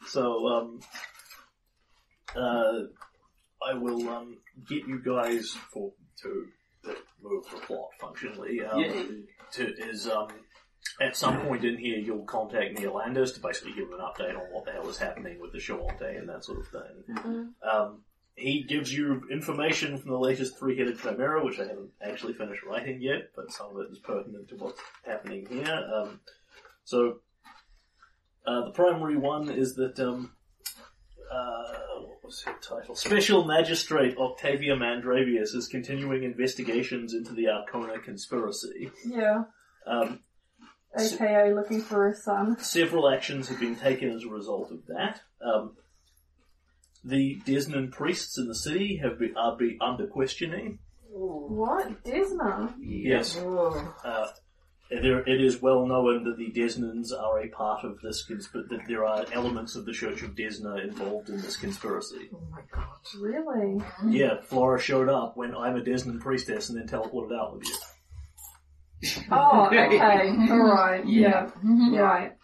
So, 0.07 0.47
um, 0.47 0.80
uh, 2.36 2.80
I 3.67 3.73
will 3.73 4.07
um, 4.09 4.38
get 4.67 4.88
you 4.88 4.99
guys 5.03 5.49
for 5.71 5.91
to, 6.23 6.47
to 6.86 6.95
move 7.21 7.43
the 7.51 7.57
plot 7.59 7.89
functionally. 7.99 8.63
Um, 8.63 8.80
Yeah. 8.82 9.03
to, 9.53 9.73
is 9.89 10.07
um, 10.07 10.30
at 11.01 11.15
some 11.15 11.39
point 11.41 11.63
in 11.65 11.77
here, 11.77 11.97
you'll 11.99 12.23
contact 12.25 12.77
Neolandus 12.77 13.34
to 13.36 13.39
basically 13.41 13.73
give 13.73 13.88
him 13.89 13.93
an 13.93 13.99
update 13.99 14.36
on 14.36 14.51
what 14.51 14.65
the 14.65 14.71
hell 14.71 14.89
is 14.89 14.97
happening 14.97 15.39
with 15.39 15.51
the 15.51 15.59
Shoanti 15.59 16.17
and 16.17 16.27
that 16.30 16.43
sort 16.45 16.59
of 16.59 16.67
thing. 16.67 17.53
Um, 17.69 17.99
he 18.36 18.63
gives 18.63 18.91
you 18.93 19.21
information 19.30 19.97
from 19.97 20.11
the 20.11 20.17
latest 20.17 20.57
three-headed 20.57 20.99
chimera, 21.01 21.43
which 21.43 21.59
I 21.59 21.67
haven't 21.67 21.91
actually 22.01 22.34
finished 22.34 22.63
writing 22.63 23.01
yet, 23.01 23.32
but 23.36 23.51
some 23.51 23.75
of 23.75 23.82
it 23.86 23.91
is 23.91 23.99
pertinent 23.99 24.47
to 24.49 24.55
what's 24.55 24.80
happening 25.05 25.45
here. 25.49 25.86
Um, 25.93 26.21
so, 26.89 27.19
uh, 28.47 28.65
the 28.65 28.71
primary 28.71 29.15
one 29.15 29.47
is 29.47 29.75
that, 29.75 29.99
um, 29.99 30.31
uh, 31.31 31.73
what 31.99 32.23
was 32.23 32.41
her 32.41 32.55
title? 32.61 32.95
Special 32.95 33.45
Magistrate 33.45 34.17
Octavia 34.17 34.75
Mandravius 34.75 35.53
is 35.53 35.67
continuing 35.67 36.23
investigations 36.23 37.13
into 37.13 37.33
the 37.33 37.43
Arkona 37.45 38.03
conspiracy. 38.03 38.89
yeah. 39.05 39.43
Um, 39.85 40.21
AKA 40.97 41.53
looking 41.53 41.79
for 41.79 42.07
a 42.07 42.15
son. 42.15 42.57
several 42.57 43.07
actions 43.07 43.49
have 43.49 43.59
been 43.59 43.75
taken 43.75 44.09
as 44.09 44.23
a 44.23 44.29
result 44.29 44.71
of 44.71 44.87
that. 44.87 45.21
Um, 45.45 45.75
the 47.03 47.39
Desnan 47.45 47.91
priests 47.91 48.39
in 48.39 48.47
the 48.47 48.55
city 48.55 48.97
have 49.03 49.19
been, 49.19 49.37
are 49.37 49.55
be 49.55 49.77
under 49.79 50.07
questioning. 50.07 50.79
What? 51.11 52.03
Desna? 52.03 52.73
Yes. 52.79 53.37
Uh, 53.37 54.31
there, 54.89 55.19
it 55.19 55.41
is 55.41 55.61
well 55.61 55.85
known 55.85 56.23
that 56.23 56.37
the 56.37 56.51
Desnans 56.51 57.11
are 57.11 57.41
a 57.41 57.47
part 57.47 57.83
of 57.83 57.99
this 58.01 58.23
conspiracy, 58.23 58.67
that 58.71 58.87
there 58.87 59.05
are 59.05 59.25
elements 59.31 59.75
of 59.75 59.85
the 59.85 59.93
Church 59.93 60.23
of 60.23 60.31
Desna 60.31 60.83
involved 60.83 61.29
in 61.29 61.39
this 61.41 61.55
conspiracy. 61.55 62.29
Oh 62.33 62.41
my 62.51 62.61
god. 62.73 62.87
Really? 63.19 63.81
Yeah, 64.07 64.41
Flora 64.41 64.79
showed 64.79 65.09
up 65.09 65.37
when 65.37 65.55
I'm 65.55 65.77
a 65.77 65.81
Desnan 65.81 66.19
priestess 66.19 66.69
and 66.69 66.79
then 66.79 66.87
teleported 66.87 67.37
out 67.39 67.55
with 67.55 67.67
you. 67.67 67.75
Oh, 69.31 69.67
okay. 69.67 69.99
Alright. 70.01 71.07
Yeah. 71.07 71.51
Right. 71.63 72.35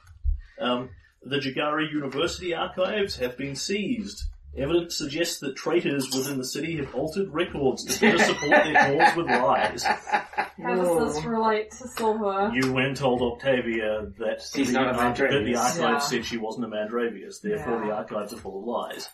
Um, 0.59 0.89
the 1.23 1.37
Jeggare 1.37 1.91
University 1.91 2.53
archives 2.53 3.17
have 3.17 3.37
been 3.37 3.55
seized. 3.55 4.23
Evidence 4.57 4.95
suggests 4.95 5.39
that 5.39 5.55
traitors 5.57 6.09
within 6.15 6.37
the 6.37 6.45
city 6.45 6.77
have 6.77 6.95
altered 6.95 7.27
records 7.33 7.83
to 7.83 7.99
better 7.99 8.17
support 8.17 8.51
their 8.63 8.97
cause 9.05 9.15
with 9.17 9.25
lies. 9.27 9.83
How 9.83 10.75
does 10.75 11.15
this 11.15 11.25
relate 11.25 11.71
to 11.71 11.87
Silver? 11.89 12.51
You 12.53 12.71
went 12.71 12.95
told 12.97 13.21
Octavia 13.21 14.07
that 14.17 14.41
She's 14.41 14.67
the, 14.67 14.73
not 14.79 14.95
a 14.95 14.97
that 14.97 15.17
the 15.17 15.23
Mandravius. 15.23 15.57
archives 15.57 15.79
Yeah. 15.79 15.99
said 15.99 16.25
she 16.25 16.37
wasn't 16.37 16.65
a 16.65 16.69
Mandravius, 16.69 17.41
therefore 17.41 17.79
Yeah. 17.81 17.87
the 17.87 17.91
archives 17.95 18.33
are 18.33 18.37
full 18.37 18.59
of 18.59 18.65
lies. 18.65 19.09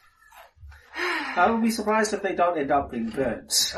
I 0.95 1.49
would 1.49 1.61
be 1.63 1.71
surprised 1.71 2.13
if 2.13 2.21
they 2.21 2.35
don't 2.35 2.57
end 2.57 2.69
up 2.71 2.91
being 2.91 3.09
burnt. 3.09 3.73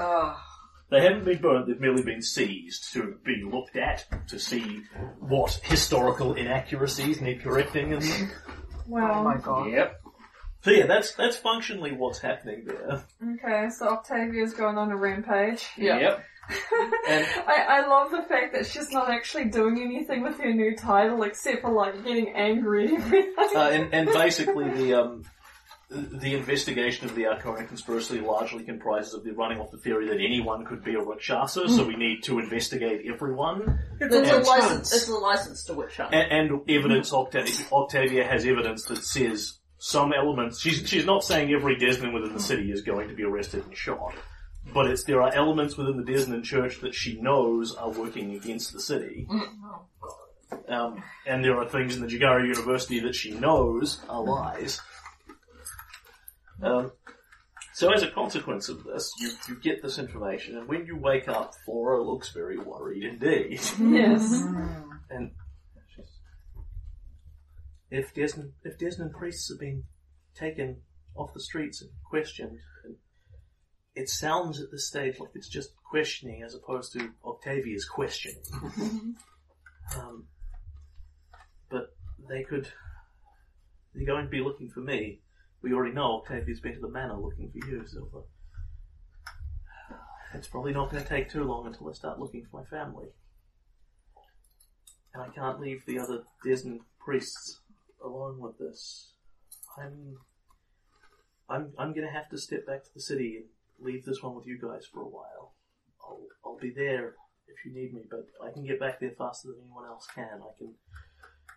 They 0.90 1.02
haven't 1.02 1.24
been 1.26 1.42
burnt, 1.42 1.68
they've 1.68 1.80
merely 1.80 2.04
been 2.04 2.22
seized 2.22 2.92
to 2.94 3.16
be 3.24 3.44
looked 3.50 3.78
at 3.78 4.06
to 4.28 4.38
see 4.38 4.84
what 5.20 5.54
historical 5.64 6.34
inaccuracies 6.34 7.22
need 7.22 7.42
correcting 7.42 7.94
in 7.94 8.00
them. 8.00 8.32
Well, 8.88 9.28
oh 9.28 9.38
god. 9.42 9.72
Yep. 9.72 10.02
So 10.64 10.72
yeah, 10.72 10.86
that's 10.86 11.14
that's 11.14 11.36
functionally 11.36 11.92
what's 11.92 12.20
happening 12.20 12.66
there. 12.66 13.04
okay, 13.34 13.70
so 13.70 13.90
Octavia's 13.90 14.54
going 14.54 14.78
on 14.78 14.92
a 14.92 14.96
rampage. 14.98 15.68
Yeah. 15.78 16.00
Yep. 16.00 16.24
And 17.10 17.26
I, 17.48 17.66
I 17.82 17.88
love 17.88 18.12
the 18.12 18.22
fact 18.24 18.54
that 18.54 18.66
she's 18.66 18.92
not 18.92 19.10
actually 19.10 19.46
doing 19.46 19.80
anything 19.82 20.24
with 20.24 20.40
her 20.40 20.54
new 20.54 20.76
title 20.76 21.24
except 21.24 21.62
for 21.62 21.72
like 21.72 22.04
getting 22.04 22.30
angry 22.36 22.88
at 22.88 22.94
everything. 22.94 23.34
Uh, 23.56 23.70
and, 23.72 23.94
and 23.94 24.08
basically 24.08 24.70
the 24.78 24.94
um, 24.94 25.24
the 25.90 26.34
investigation 26.36 27.06
of 27.08 27.16
the 27.16 27.24
Arkona 27.24 27.68
conspiracy 27.68 28.20
largely 28.20 28.64
comprises 28.64 29.14
of 29.14 29.24
the 29.24 29.32
running 29.32 29.60
off 29.60 29.72
the 29.72 29.78
theory 29.78 30.08
that 30.08 30.16
anyone 30.16 30.66
could 30.66 30.84
be 30.84 30.96
a 30.96 31.00
Rakshasa, 31.00 31.70
so 31.70 31.86
we 31.86 31.96
need 31.96 32.24
to 32.24 32.40
investigate 32.40 33.06
everyone. 33.12 33.80
It's, 34.02 34.16
It's 34.16 34.30
a 34.30 34.40
a 34.40 34.42
license. 34.42 34.94
It's 34.94 35.08
a 35.10 35.14
license 35.14 35.66
to 35.66 35.74
witch 35.74 35.98
hunt. 35.98 36.14
And, 36.14 36.52
and 36.52 36.62
evidence, 36.70 37.12
Octa- 37.12 37.72
Octavia 37.72 38.26
has 38.26 38.46
evidence 38.46 38.86
that 38.86 39.04
says 39.04 39.60
some 39.86 40.14
elements, 40.14 40.62
she's, 40.62 40.88
she's 40.88 41.06
not 41.06 41.26
saying 41.26 41.52
every 41.52 41.76
Desnan 41.76 42.14
within 42.14 42.32
the 42.32 42.40
city 42.40 42.72
is 42.72 42.84
going 42.84 43.10
to 43.10 43.14
be 43.14 43.24
arrested 43.24 43.66
and 43.66 43.76
shot, 43.76 44.16
but 44.74 44.88
it's, 44.88 45.04
there 45.04 45.22
are 45.22 45.34
elements 45.34 45.76
within 45.76 45.98
the 45.98 46.10
Desnan 46.10 46.42
church 46.42 46.80
that 46.80 46.96
she 46.96 47.20
knows 47.20 47.76
are 47.76 47.90
working 47.90 48.34
against 48.34 48.72
the 48.72 48.80
city. 48.80 49.28
Um, 50.68 51.02
and 51.26 51.44
there 51.44 51.58
are 51.58 51.68
things 51.68 51.96
in 51.96 52.02
the 52.02 52.08
Jeggare 52.08 52.48
University 52.48 53.00
that 53.00 53.16
she 53.16 53.32
knows 53.32 54.00
are 54.08 54.22
lies. 54.22 54.80
Um, 56.62 56.92
so 57.74 57.92
as 57.92 58.04
a 58.04 58.12
consequence 58.12 58.70
of 58.70 58.84
this, 58.84 59.12
you, 59.20 59.32
you 59.48 59.56
get 59.56 59.82
this 59.82 59.98
information, 59.98 60.56
and 60.56 60.68
when 60.68 60.86
you 60.86 60.96
wake 60.96 61.28
up, 61.28 61.56
Flora 61.66 62.04
looks 62.04 62.30
very 62.30 62.60
worried 62.60 63.04
indeed. 63.04 63.62
yes. 63.80 64.44
And 65.10 65.32
if 67.94 68.14
Desnan, 68.14 68.52
if 68.64 68.78
Desnan 68.78 69.12
priests 69.12 69.50
have 69.50 69.60
been 69.60 69.84
taken 70.36 70.78
off 71.16 71.34
the 71.34 71.40
streets 71.40 71.82
and 71.82 71.92
questioned, 72.10 72.60
it 73.96 74.10
sounds 74.10 74.60
at 74.60 74.72
this 74.72 74.88
stage 74.88 75.20
like 75.20 75.30
it's 75.36 75.48
just 75.48 75.70
questioning 75.84 76.42
as 76.42 76.56
opposed 76.56 76.92
to 76.94 77.12
Octavia's 77.24 77.86
questioning. 77.86 78.42
um, 79.96 80.26
but 81.70 81.96
they 82.28 82.44
could. 82.44 82.68
They're 83.94 84.08
going 84.08 84.26
to 84.26 84.32
be 84.32 84.42
looking 84.42 84.70
for 84.72 84.80
me. 84.80 85.22
We 85.62 85.74
already 85.74 85.94
know 85.94 86.18
Octavia's 86.18 86.60
been 86.60 86.74
to 86.74 86.82
the 86.82 86.90
manor 86.90 87.20
looking 87.20 87.52
for 87.52 87.70
you, 87.70 87.86
Silver. 87.86 88.24
It's 90.34 90.48
probably 90.48 90.74
not 90.74 90.90
going 90.90 91.04
to 91.04 91.08
take 91.08 91.30
too 91.30 91.44
long 91.44 91.68
until 91.68 91.90
I 91.90 91.94
start 91.94 92.20
looking 92.20 92.44
for 92.50 92.60
my 92.60 92.66
family 92.66 93.10
and 95.14 95.22
I 95.22 95.30
can't 95.30 95.60
leave 95.60 95.86
the 95.86 96.00
other 96.00 96.24
Desnan 96.46 96.80
priests 97.00 97.62
alone 98.04 98.40
with 98.40 98.58
this. 98.58 99.14
I'm, 99.78 100.18
I'm, 101.50 101.74
I'm 101.78 101.94
gonna 101.94 102.12
have 102.12 102.30
to 102.30 102.38
step 102.38 102.66
back 102.66 102.84
to 102.84 102.94
the 102.94 103.02
city 103.02 103.38
and 103.38 103.46
leave 103.86 104.06
this 104.06 104.22
one 104.22 104.36
with 104.36 104.46
you 104.46 104.60
guys 104.62 104.86
for 104.86 105.02
a 105.02 105.08
while. 105.08 105.54
I'll, 106.04 106.22
I'll 106.46 106.58
be 106.58 106.72
there 106.72 107.16
if 107.48 107.66
you 107.66 107.74
need 107.74 107.94
me, 107.94 108.02
but 108.10 108.28
I 108.46 108.52
can 108.52 108.66
get 108.66 108.80
back 108.80 109.00
there 109.00 109.14
faster 109.18 109.50
than 109.50 109.58
anyone 109.64 109.86
else 109.86 110.08
can. 110.14 110.42
I 110.42 110.58
can 110.58 110.74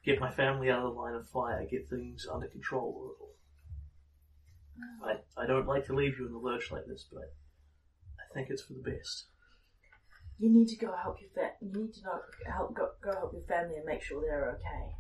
get 0.04 0.20
my 0.20 0.30
family 0.30 0.70
out 0.70 0.84
of 0.84 0.94
the 0.94 1.00
line 1.00 1.14
of 1.14 1.28
fire, 1.28 1.66
get 1.70 1.88
things 1.88 2.26
under 2.32 2.46
control 2.46 2.94
a 2.96 3.02
little. 3.08 3.30
I, 5.04 5.42
I 5.42 5.46
don't 5.46 5.66
like 5.66 5.86
to 5.86 5.94
leave 5.94 6.18
you 6.18 6.26
in 6.26 6.32
the 6.32 6.38
lurch 6.38 6.70
like 6.70 6.86
this, 6.86 7.06
but 7.10 7.32
I, 8.18 8.34
think 8.34 8.50
it's 8.50 8.62
for 8.62 8.74
the 8.74 8.90
best. 8.90 9.26
You 10.38 10.50
need 10.50 10.68
to 10.68 10.76
go 10.76 10.94
help 11.02 11.16
your 11.20 11.30
fa- 11.34 11.56
You 11.62 11.72
need 11.72 11.94
to 11.94 12.00
help 12.50 12.74
go, 12.74 12.90
go 13.02 13.12
help 13.12 13.32
your 13.32 13.42
family 13.42 13.76
and 13.76 13.86
make 13.86 14.02
sure 14.02 14.20
they're 14.20 14.50
okay. 14.50 14.96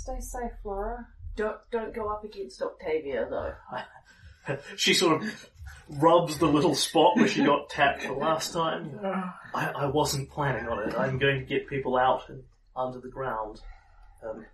Stay 0.00 0.18
safe, 0.20 0.52
Flora. 0.62 1.06
Don't 1.36 1.58
don't 1.70 1.94
go 1.94 2.08
up 2.08 2.24
against 2.24 2.62
Octavia 2.62 3.26
though. 3.28 4.56
she 4.76 4.94
sort 4.94 5.22
of 5.22 5.50
rubs 5.90 6.38
the 6.38 6.46
little 6.46 6.74
spot 6.74 7.16
where 7.16 7.28
she 7.28 7.44
got 7.44 7.68
tapped 7.68 8.04
the 8.04 8.14
last 8.14 8.54
time. 8.54 8.98
I, 9.54 9.66
I 9.68 9.86
wasn't 9.86 10.30
planning 10.30 10.66
on 10.68 10.88
it. 10.88 10.94
I'm 10.98 11.18
going 11.18 11.40
to 11.40 11.44
get 11.44 11.68
people 11.68 11.98
out 11.98 12.30
and 12.30 12.44
under 12.74 12.98
the 12.98 13.10
ground. 13.10 13.60
Um, 14.24 14.46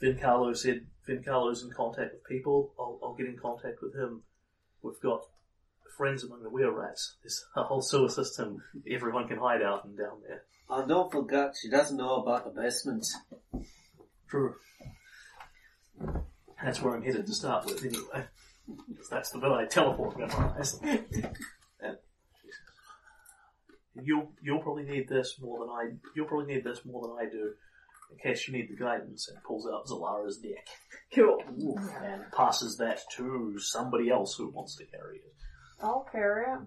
Vencarlo 0.00 0.56
said 0.56 0.86
Vencarlo's 1.08 1.64
in 1.64 1.70
contact 1.70 2.12
with 2.12 2.24
people. 2.24 2.72
I'll, 2.78 3.00
I'll 3.02 3.14
get 3.14 3.26
in 3.26 3.36
contact 3.36 3.82
with 3.82 3.96
him. 3.96 4.22
We've 4.82 5.00
got 5.02 5.22
friends 5.96 6.22
among 6.22 6.44
the 6.44 6.50
were 6.50 6.70
rats. 6.70 7.16
There's 7.24 7.44
a 7.56 7.64
whole 7.64 7.82
sewer 7.82 8.08
system 8.08 8.62
everyone 8.88 9.26
can 9.26 9.38
hide 9.38 9.62
out 9.62 9.84
and 9.84 9.98
down 9.98 10.20
there. 10.26 10.44
Oh, 10.70 10.86
don't 10.86 11.10
forget, 11.10 11.56
she 11.60 11.68
doesn't 11.68 11.96
know 11.96 12.22
about 12.22 12.44
the 12.44 12.60
basement. 12.60 13.04
True. 14.32 14.54
That's 16.64 16.80
where 16.80 16.94
I'm 16.96 17.02
headed 17.02 17.26
to 17.26 17.34
start 17.34 17.66
with, 17.66 17.84
anyway. 17.84 18.26
'Cause 18.96 19.08
that's 19.10 19.28
the 19.30 19.38
bit 19.38 19.50
I 19.52 19.66
teleport 19.66 20.18
memorize. 20.18 20.80
And 23.94 24.06
you'll 24.06 24.32
you'll 24.42 24.62
probably 24.62 24.84
need 24.84 25.06
this 25.06 25.38
more 25.38 25.58
than 25.58 25.68
I. 25.68 25.90
You'll 26.16 26.28
probably 26.28 26.54
need 26.54 26.64
this 26.64 26.82
more 26.86 27.06
than 27.06 27.26
I 27.26 27.30
do, 27.30 27.52
in 28.10 28.16
case 28.22 28.48
you 28.48 28.54
need 28.54 28.70
the 28.70 28.76
guidance. 28.82 29.28
And 29.28 29.42
pulls 29.44 29.66
out 29.68 29.84
Zellara's 29.86 30.38
deck 30.38 30.66
Cool. 31.14 31.42
and 31.46 32.32
passes 32.32 32.78
that 32.78 33.00
to 33.16 33.58
somebody 33.58 34.08
else 34.08 34.34
who 34.36 34.48
wants 34.48 34.76
to 34.76 34.86
carry 34.86 35.18
it. 35.18 35.34
I'll 35.82 36.06
carry 36.10 36.46
it. 36.54 36.60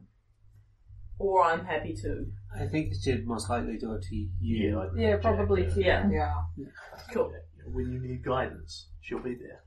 Or 1.17 1.41
I'm 1.43 1.65
happy 1.65 1.95
to. 2.03 2.27
I 2.53 2.67
think 2.67 2.91
it 2.91 2.97
should 3.01 3.25
most 3.25 3.49
likely 3.49 3.77
do 3.79 3.93
it 3.93 4.03
to 4.03 4.15
you. 4.15 4.29
Yeah, 4.39 4.77
I- 4.77 4.95
Yeah, 4.95 5.17
probably 5.17 5.63
yeah. 5.77 6.07
Yeah. 6.11 6.43
Yeah. 6.57 6.67
Cool. 7.11 7.33
When 7.71 7.91
you 7.91 7.99
need 7.99 8.23
guidance, 8.23 8.87
she'll 9.01 9.19
be 9.19 9.35
there. 9.35 9.61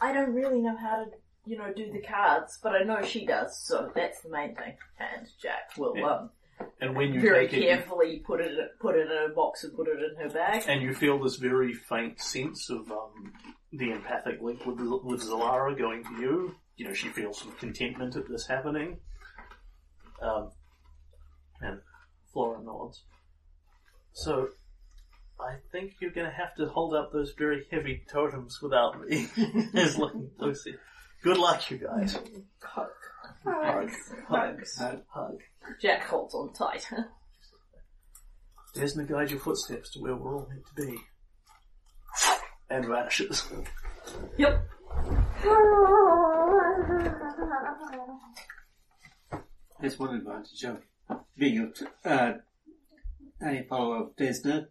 I 0.00 0.12
don't 0.12 0.34
really 0.34 0.60
know 0.60 0.76
how 0.76 1.04
to 1.04 1.10
you 1.46 1.56
know, 1.56 1.72
do 1.74 1.90
the 1.90 2.02
cards, 2.02 2.58
but 2.62 2.74
I 2.74 2.82
know 2.82 3.00
she 3.02 3.24
does, 3.24 3.58
so 3.66 3.90
that's 3.94 4.20
the 4.20 4.28
main 4.28 4.54
thing. 4.54 4.76
And 4.98 5.26
Jack 5.40 5.70
will 5.78 5.96
Yeah. 5.96 6.04
um, 6.06 6.30
And 6.82 6.94
when 6.94 7.14
you 7.14 7.20
very 7.22 7.46
take 7.46 7.54
it, 7.54 7.62
you- 7.62 7.68
carefully 7.68 8.18
put 8.26 8.40
it 8.42 8.78
put 8.80 8.96
it 8.96 9.10
in 9.10 9.30
a 9.30 9.34
box 9.34 9.64
and 9.64 9.74
put 9.74 9.88
it 9.88 9.98
in 10.02 10.16
her 10.16 10.28
bag. 10.28 10.64
and 10.68 10.82
you 10.82 10.92
feel 10.94 11.18
this 11.18 11.36
very 11.36 11.72
faint 11.72 12.20
sense 12.20 12.68
of 12.68 12.90
um, 12.92 13.32
the 13.72 13.92
empathic 13.92 14.42
link 14.42 14.66
with, 14.66 14.78
with 14.78 15.22
Zellara 15.22 15.76
going 15.78 16.04
to 16.04 16.20
you. 16.20 16.54
You 16.76 16.86
know, 16.88 16.92
she 16.92 17.08
feels 17.08 17.38
some 17.40 17.52
contentment 17.52 18.14
at 18.16 18.28
this 18.28 18.46
happening. 18.46 18.98
Um, 20.20 20.50
and 21.62 21.80
Flora 22.32 22.62
nods. 22.62 23.04
So, 24.12 24.50
I 25.40 25.56
think 25.72 25.94
you're 26.00 26.10
going 26.10 26.26
to 26.26 26.32
have 26.32 26.54
to 26.56 26.66
hold 26.66 26.94
up 26.94 27.12
those 27.12 27.32
very 27.38 27.64
heavy 27.70 28.02
totems 28.10 28.60
without 28.60 29.00
me. 29.00 29.28
Is 29.74 29.96
looking 29.96 30.30
Lucy. 30.38 30.74
Good 31.22 31.38
luck, 31.38 31.70
you 31.70 31.78
guys. 31.78 32.18
Hug. 32.62 32.88
Hug. 33.44 33.90
Hugs. 34.28 34.76
Hug. 34.78 35.02
Hug. 35.08 35.38
Jack 35.80 36.04
holds 36.04 36.34
on 36.34 36.52
tight. 36.52 36.86
Desna 38.74 39.08
guide 39.08 39.30
your 39.30 39.40
footsteps 39.40 39.90
to 39.90 40.00
where 40.00 40.14
we're 40.14 40.36
all 40.36 40.48
meant 40.48 40.64
to 40.66 40.86
be. 40.86 40.98
And 42.70 42.86
vanishes. 42.86 43.44
yep. 44.36 44.62
There's 49.80 49.98
one 49.98 50.16
advantage 50.16 50.64
of 50.64 50.82
being 51.36 51.72
a, 52.04 52.08
uh, 52.08 52.32
a 53.42 53.62
follower 53.68 54.02
of 54.04 54.16
Desna, 54.16 54.66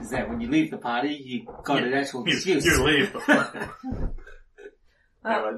is 0.00 0.10
that 0.10 0.28
when 0.28 0.40
you 0.40 0.48
leave 0.48 0.70
the 0.70 0.78
party, 0.78 1.14
you 1.24 1.46
got 1.64 1.82
an 1.82 1.94
actual 1.94 2.26
You, 2.28 2.34
excuse. 2.34 2.64
you 2.64 2.82
leave. 2.84 3.16
anyway, 3.28 3.68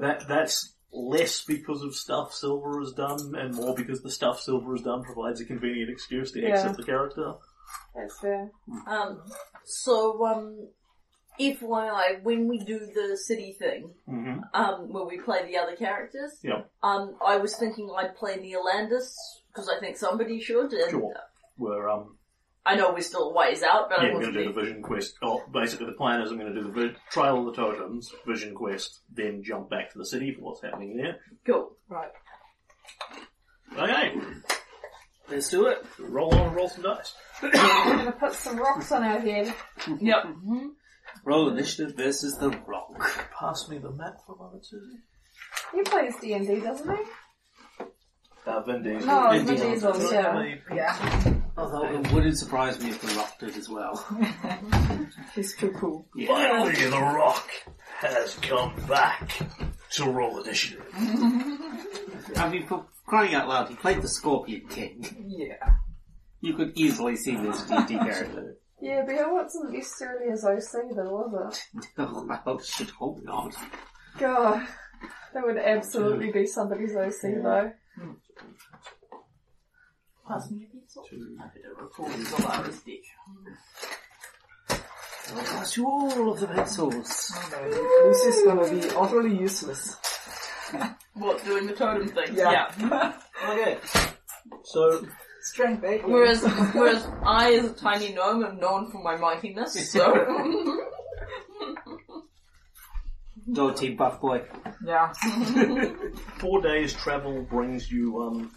that 0.01 0.25
that's 0.27 0.73
less 0.91 1.43
because 1.43 1.83
of 1.83 1.95
stuff 1.95 2.33
Silver 2.33 2.79
has 2.79 2.93
done, 2.93 3.33
and 3.35 3.53
more 3.53 3.75
because 3.75 4.01
the 4.01 4.11
stuff 4.11 4.41
Silver 4.41 4.73
has 4.73 4.81
done 4.83 5.03
provides 5.03 5.41
a 5.41 5.45
convenient 5.45 5.89
excuse 5.89 6.31
to 6.31 6.41
Yeah. 6.41 6.49
exit 6.49 6.77
the 6.77 6.83
character. 6.83 7.33
That's 7.95 8.17
fair. 8.19 8.49
Um, 8.87 9.21
so, 9.65 10.25
um, 10.25 10.69
FYI, 11.39 12.23
when 12.23 12.47
we 12.47 12.59
do 12.59 12.79
the 12.79 13.17
city 13.17 13.55
thing, 13.59 13.93
Mm-hmm. 14.09 14.39
um, 14.53 14.91
where 14.91 15.03
we 15.05 15.19
play 15.19 15.45
the 15.45 15.57
other 15.57 15.75
characters, 15.75 16.39
Yep. 16.41 16.71
um, 16.81 17.15
I 17.23 17.37
was 17.37 17.55
thinking 17.57 17.91
I'd 17.95 18.15
play 18.15 18.37
Neolandus, 18.37 19.13
because 19.49 19.69
I 19.69 19.79
think 19.79 19.97
somebody 19.97 20.39
should, 20.39 20.71
and 20.73 20.89
Sure. 20.91 21.13
We're 21.59 21.89
um 21.89 22.16
I 22.67 22.75
know 22.75 22.91
we're 22.93 23.01
still 23.01 23.29
a 23.29 23.33
ways 23.33 23.63
out, 23.63 23.89
but 23.89 23.99
yeah, 24.01 24.09
I 24.09 24.13
we're 24.13 24.21
want 24.21 24.23
going 24.25 24.33
to 24.33 24.39
to 24.39 24.47
do 24.49 24.53
the 24.53 24.61
vision 24.61 24.81
quest. 24.83 25.15
Oh, 25.21 25.43
basically 25.51 25.85
the 25.87 25.93
plan 25.93 26.21
is 26.21 26.31
I'm 26.31 26.37
going 26.37 26.53
to 26.53 26.61
do 26.61 26.67
the 26.71 26.73
vi- 26.89 26.95
trial 27.11 27.39
of 27.47 27.55
the 27.55 27.61
totems, 27.61 28.11
vision 28.27 28.53
quest, 28.53 29.01
then 29.13 29.41
jump 29.43 29.69
back 29.69 29.91
to 29.93 29.97
the 29.97 30.05
city 30.05 30.33
for 30.33 30.41
what's 30.41 30.61
happening 30.61 30.97
there. 30.97 31.17
Cool. 31.45 31.71
Right. 31.89 32.11
Okay, 33.77 34.15
Let's 35.29 35.49
do 35.49 35.67
it. 35.67 35.85
roll 35.99 36.33
on 36.33 36.47
and 36.47 36.55
roll 36.55 36.69
some 36.69 36.83
dice. 36.83 37.13
We're 37.43 37.51
gonna 37.51 38.11
put 38.13 38.33
some 38.33 38.57
rocks 38.57 38.91
on 38.93 39.03
our 39.03 39.19
head. 39.19 39.53
Yep. 39.99 40.25
Roll 41.25 41.49
initiative 41.49 41.95
versus 41.97 42.37
the 42.37 42.49
rock. 42.65 42.97
Pass 43.37 43.67
me 43.69 43.77
the 43.77 43.91
map 43.91 44.15
for 44.25 44.35
a 44.35 44.37
moment, 44.37 44.65
Susie. 44.65 44.99
He 45.73 45.81
plays 45.83 46.13
D 46.21 46.33
and 46.33 46.47
D, 46.47 46.59
doesn't 46.61 46.89
he? 46.89 47.03
Uh, 48.45 48.61
Vin 48.61 48.81
Diesel. 48.83 49.05
No, 49.07 49.29
Vin 49.31 49.45
Vin 49.45 49.55
Diesel. 49.73 49.93
Diesel. 49.93 50.11
Yeah. 50.13 50.55
Yeah. 50.73 51.33
Although 51.57 51.85
it 51.85 52.11
wouldn't 52.11 52.37
surprise 52.37 52.79
me 52.79 52.89
if 52.89 53.01
the 53.01 53.15
rock 53.15 53.39
did 53.39 53.57
as 53.57 53.67
well. 53.67 54.05
He's 55.35 55.55
too 55.55 55.71
cool. 55.71 56.07
Yeah. 56.15 56.27
Finally, 56.27 56.85
the 56.85 56.99
Rock 56.99 57.49
has 57.97 58.35
come 58.35 58.73
back 58.87 59.41
to 59.91 60.05
roll 60.05 60.39
initiative. 60.41 60.85
I 62.35 62.49
mean, 62.49 62.67
for 62.67 62.85
crying 63.07 63.33
out 63.33 63.47
loud, 63.47 63.69
he 63.69 63.75
played 63.75 64.01
the 64.03 64.07
Scorpion 64.07 64.67
King. 64.67 65.25
Yeah. 65.27 65.73
You 66.41 66.53
could 66.53 66.73
easily 66.75 67.15
see 67.15 67.35
this 67.35 67.63
D&D 67.63 67.95
character. 67.97 68.57
Yeah, 68.79 69.01
but 69.05 69.15
it 69.15 69.25
wasn't 69.27 69.73
necessarily 69.73 70.31
as 70.31 70.45
OC 70.45 70.95
though, 70.95 71.09
was 71.11 71.59
it? 71.75 71.87
Oh, 71.97 72.27
I 72.29 72.63
should 72.63 72.91
hope 72.91 73.19
not. 73.23 73.55
God, 74.19 74.67
that 75.33 75.43
would 75.43 75.57
absolutely 75.57 76.31
be 76.31 76.45
somebody's 76.45 76.95
OC 76.95 77.41
though. 77.41 77.71
Pass 80.27 80.51
me 80.51 80.59
your 80.59 80.69
pencil. 80.69 81.05
I 81.39 81.47
don't 81.63 81.81
recall 81.81 82.05
Zellara's 82.07 82.81
dick. 82.81 83.03
I'll 84.69 85.43
pass 85.43 85.77
you 85.77 85.87
all 85.87 86.31
of 86.31 86.39
the 86.39 86.47
pencils. 86.47 87.31
Oh, 87.35 87.49
no. 87.51 88.07
Lucy's 88.07 88.43
gonna 88.43 88.69
be 88.69 88.89
utterly 88.95 89.37
useless. 89.37 89.95
What, 91.13 91.43
doing 91.45 91.65
the 91.65 91.73
totem 91.73 92.09
thing? 92.09 92.35
Yeah. 92.35 92.71
Okay. 93.49 93.77
So, 94.63 95.05
Strength 95.43 95.83
8. 95.83 96.07
Whereas, 96.09 96.43
whereas 96.73 97.07
I, 97.23 97.53
as 97.53 97.65
a 97.65 97.73
tiny 97.73 98.11
gnome, 98.13 98.43
am 98.43 98.59
known 98.59 98.91
for 98.91 99.01
my 99.01 99.15
mightiness, 99.15 99.91
so... 99.91 100.83
Go 103.53 103.71
team 103.71 103.95
buff 103.95 104.19
boy. 104.19 104.41
Yeah. 104.83 105.13
four 106.39 106.61
days 106.61 106.93
travel 106.93 107.43
brings 107.43 107.89
you, 107.89 108.21
um, 108.21 108.51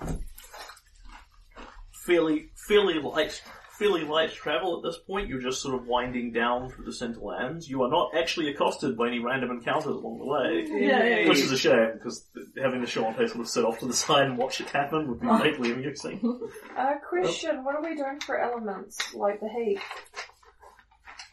fairly, 2.07 2.51
fairly 2.55 2.99
light, 2.99 3.43
fairly 3.79 4.05
light 4.05 4.33
travel 4.33 4.77
at 4.77 4.83
this 4.83 4.99
point. 4.99 5.29
You're 5.29 5.41
just 5.41 5.63
sort 5.63 5.75
of 5.75 5.87
winding 5.87 6.33
down 6.33 6.71
through 6.71 6.85
the 6.85 6.91
Cinderlands. 6.91 7.69
You 7.69 7.83
are 7.83 7.91
not 7.91 8.13
actually 8.17 8.49
accosted 8.51 8.97
by 8.97 9.09
any 9.09 9.19
random 9.19 9.51
encounters 9.51 9.87
along 9.87 10.19
the 10.19 10.27
way. 10.27 10.67
Yay. 10.81 11.29
Which 11.29 11.39
is 11.39 11.51
a 11.53 11.59
shame, 11.59 11.93
because 11.95 12.27
having 12.61 12.81
the 12.81 12.87
Sean 12.87 13.15
sort 13.15 13.37
of 13.37 13.49
sit 13.49 13.65
off 13.65 13.79
to 13.81 13.87
the 13.87 13.93
side 14.05 14.27
and 14.27 14.39
watch 14.39 14.61
it 14.61 14.71
happen 14.71 15.09
would 15.09 15.21
be 15.21 15.27
greatly 15.27 15.73
amusing. 15.73 16.21
Uh, 16.77 16.95
question, 17.07 17.63
what 17.63 17.75
are 17.75 17.83
we 17.83 17.95
doing 17.95 18.19
for 18.21 18.41
elements, 18.41 19.13
like 19.13 19.39
the 19.41 19.49
heat? 19.49 19.79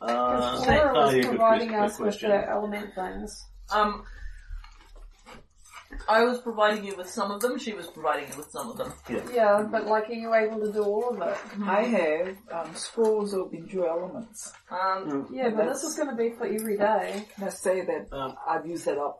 Uh, 0.01 0.07
Because 0.07 0.65
Flora 0.65 0.91
oh, 0.93 1.05
was 1.05 1.15
yeah, 1.15 1.21
good 1.21 1.29
providing 1.29 1.69
question, 1.69 1.79
good 1.79 1.85
us 1.85 1.99
with 1.99 2.07
question. 2.09 2.29
the 2.31 2.49
element 2.49 2.95
things. 2.95 3.45
Um, 3.71 4.03
I 6.09 6.23
was 6.23 6.39
providing 6.41 6.83
you 6.85 6.95
with 6.95 7.09
some 7.09 7.31
of 7.31 7.41
them, 7.41 7.57
she 7.59 7.73
was 7.73 7.87
providing 7.87 8.29
you 8.31 8.37
with 8.37 8.49
some 8.51 8.69
of 8.69 8.77
them. 8.77 8.93
Yeah, 9.09 9.21
Yeah, 9.33 9.67
but 9.69 9.85
like, 9.85 10.09
are 10.09 10.13
you 10.13 10.33
able 10.33 10.59
to 10.65 10.71
do 10.71 10.83
all 10.83 11.09
of 11.09 11.21
it? 11.21 11.37
I 11.63 11.83
have 11.83 12.37
um, 12.51 12.75
scrolls 12.75 13.33
of 13.33 13.53
endure 13.53 13.87
elements. 13.87 14.51
Um, 14.71 15.27
Yeah, 15.31 15.49
but 15.49 15.67
this 15.67 15.83
is 15.83 15.95
going 15.95 16.09
to 16.09 16.15
be 16.15 16.31
for 16.31 16.45
every 16.45 16.77
day. 16.77 17.25
Can 17.35 17.43
I 17.45 17.49
say 17.49 17.81
that 17.81 18.07
Um, 18.11 18.35
I've 18.47 18.65
used 18.65 18.85
that 18.85 18.97
up? 18.97 19.19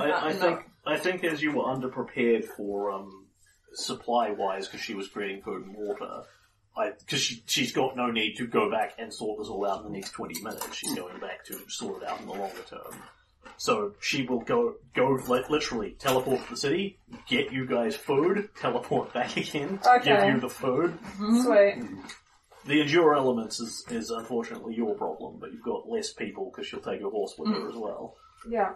I, 0.00 0.12
I 0.28 0.32
think 0.32 0.60
I 0.86 0.96
think 0.96 1.24
as 1.24 1.42
you 1.42 1.52
were 1.52 1.64
underprepared 1.64 2.44
for 2.56 2.90
um, 2.92 3.26
supply 3.74 4.30
wise 4.30 4.66
because 4.66 4.80
she 4.80 4.94
was 4.94 5.08
creating 5.08 5.42
food 5.42 5.66
and 5.66 5.74
water. 5.76 6.22
I 6.76 6.90
because 6.98 7.20
she, 7.20 7.42
she's 7.46 7.72
got 7.72 7.96
no 7.96 8.10
need 8.10 8.36
to 8.36 8.46
go 8.46 8.70
back 8.70 8.92
and 8.98 9.12
sort 9.12 9.38
this 9.38 9.48
all 9.48 9.66
out 9.66 9.84
in 9.84 9.92
the 9.92 9.98
next 9.98 10.12
20 10.12 10.40
minutes. 10.42 10.74
She's 10.74 10.94
going 10.94 11.18
back 11.18 11.44
to 11.46 11.58
sort 11.68 12.02
it 12.02 12.08
out 12.08 12.20
in 12.20 12.26
the 12.26 12.32
longer 12.32 12.62
term. 12.68 13.02
So 13.60 13.92
she 14.00 14.22
will 14.22 14.40
go, 14.40 14.76
go 14.94 15.18
li- 15.28 15.44
literally 15.50 15.94
teleport 15.98 16.42
to 16.44 16.50
the 16.52 16.56
city, 16.56 16.98
get 17.28 17.52
you 17.52 17.66
guys 17.66 17.94
food, 17.94 18.48
teleport 18.58 19.12
back 19.12 19.36
again, 19.36 19.78
to 19.84 20.00
give 20.02 20.24
you 20.24 20.40
the 20.40 20.48
food. 20.48 20.98
Sweet. 21.18 21.84
The 22.64 22.80
endure 22.80 23.14
elements 23.14 23.60
is, 23.60 23.84
is 23.90 24.08
unfortunately 24.08 24.76
your 24.76 24.94
problem, 24.94 25.36
but 25.38 25.52
you've 25.52 25.62
got 25.62 25.86
less 25.86 26.10
people 26.10 26.50
because 26.50 26.68
she'll 26.68 26.80
take 26.80 27.00
your 27.00 27.10
horse 27.10 27.34
with 27.36 27.50
her 27.50 27.68
as 27.68 27.74
well. 27.76 28.16
Yeah. 28.48 28.72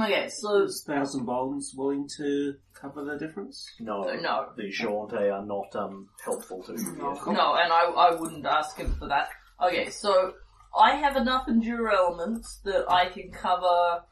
okay, 0.00 0.28
so, 0.28 0.62
Is 0.62 0.84
Thousand 0.86 1.26
Bones 1.26 1.74
willing 1.76 2.08
to 2.18 2.54
cover 2.74 3.04
the 3.04 3.18
difference? 3.18 3.68
No, 3.80 4.02
no. 4.02 4.50
the 4.56 4.70
Shoanti 4.70 5.32
are 5.34 5.44
not 5.44 5.74
um, 5.74 6.10
helpful 6.24 6.62
to 6.62 6.74
you. 6.74 6.96
No. 6.96 7.14
yet. 7.14 7.26
no, 7.26 7.56
and 7.56 7.72
I, 7.72 7.90
I 7.90 8.14
wouldn't 8.14 8.46
ask 8.46 8.76
him 8.76 8.94
for 9.00 9.08
that. 9.08 9.30
Okay, 9.60 9.90
so, 9.90 10.34
I 10.78 10.94
have 10.94 11.16
enough 11.16 11.48
endure 11.48 11.90
elements 11.90 12.60
that 12.64 12.88
I 12.88 13.06
can 13.08 13.32
cover 13.32 14.04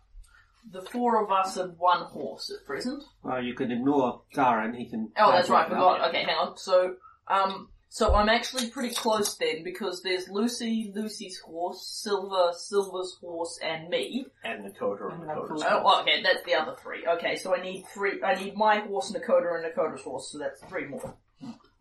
the 0.71 0.83
four 0.83 1.23
of 1.23 1.31
us 1.31 1.57
and 1.57 1.79
one 1.79 2.03
horse 2.03 2.51
at 2.51 2.67
present. 2.67 3.03
Well, 3.23 3.43
you 3.43 3.55
can 3.55 3.71
ignore 3.71 4.23
Garen, 4.35 4.75
he 4.75 4.89
can... 4.89 5.11
Oh, 5.17 5.33
that's 5.33 5.49
right, 5.49 5.61
I 5.67 5.71
Yeah. 5.71 5.75
forgot. 5.75 6.09
Okay, 6.09 6.23
hang 6.25 6.35
on. 6.37 6.57
So, 6.59 6.97
um, 7.29 7.69
so 7.89 8.15
I'm 8.15 8.29
actually 8.29 8.69
pretty 8.71 8.95
close 8.95 9.37
then 9.37 9.63
because 9.65 10.03
there's 10.03 10.29
Lucy, 10.29 10.93
Lucy's 10.95 11.39
horse, 11.39 11.87
Silver, 11.87 12.53
Silver's 12.55 13.17
horse, 13.21 13.59
and 13.63 13.89
me. 13.89 14.27
And 14.45 14.65
Nakota 14.65 15.13
and 15.13 15.23
And 15.23 15.31
Nakota's 15.31 15.63
Nakota. 15.63 15.83
Oh, 15.85 16.01
okay, 16.03 16.23
that's 16.23 16.43
the 16.45 16.55
other 16.55 16.75
three. 16.83 17.07
Okay, 17.07 17.37
so 17.37 17.55
I 17.57 17.63
need 17.63 17.85
three. 17.95 18.23
I 18.23 18.35
need 18.35 18.57
my 18.57 18.81
horse, 18.81 19.13
Nakota, 19.13 19.55
and 19.55 19.65
Nakota's 19.73 20.03
horse. 20.03 20.31
So 20.33 20.39
that's 20.39 20.61
three 20.65 20.87
more. 20.89 21.17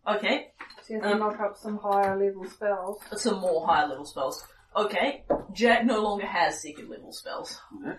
Okay, 0.08 0.52
So 0.82 0.94
you 0.94 1.00
have 1.00 1.08
to 1.10 1.14
Um, 1.14 1.18
knock 1.18 1.40
up 1.40 1.56
some 1.56 1.78
higher 1.78 2.16
level 2.16 2.44
spells. 2.48 3.00
some 3.16 3.40
more 3.40 3.66
higher 3.66 3.88
level 3.88 4.04
spells. 4.04 4.46
Okay, 4.76 5.24
Jack 5.52 5.84
no 5.84 6.00
longer 6.00 6.26
has 6.26 6.62
second 6.62 6.88
level 6.88 7.12
spells. 7.12 7.60
Yeah. 7.84 7.94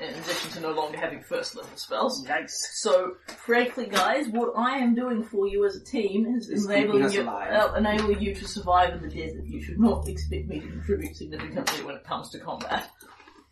In 0.00 0.08
addition 0.14 0.50
to 0.52 0.60
no 0.60 0.72
longer 0.72 0.98
having 0.98 1.22
first 1.22 1.56
level 1.56 1.70
spells. 1.76 2.24
Yikes. 2.26 2.50
So, 2.74 3.14
frankly, 3.44 3.86
guys, 3.86 4.28
what 4.28 4.52
I 4.56 4.78
am 4.78 4.94
doing 4.94 5.22
for 5.24 5.46
you 5.48 5.64
as 5.66 5.76
a 5.76 5.84
team 5.84 6.26
is 6.36 6.48
Is 6.48 6.66
enabling 6.66 7.04
us 7.04 7.14
you, 7.14 7.22
alive. 7.22 7.52
uh, 7.52 7.74
enabling 7.74 8.20
you 8.20 8.34
to 8.34 8.46
survive 8.46 8.94
in 8.94 9.02
the 9.02 9.08
desert. 9.08 9.44
You 9.46 9.62
should 9.62 9.80
not 9.80 10.06
expect 10.06 10.46
me 10.48 10.60
to 10.60 10.66
contribute 10.68 11.16
significantly 11.16 11.84
when 11.84 11.96
it 11.96 12.04
comes 12.04 12.30
to 12.30 12.38
combat. 12.38 12.88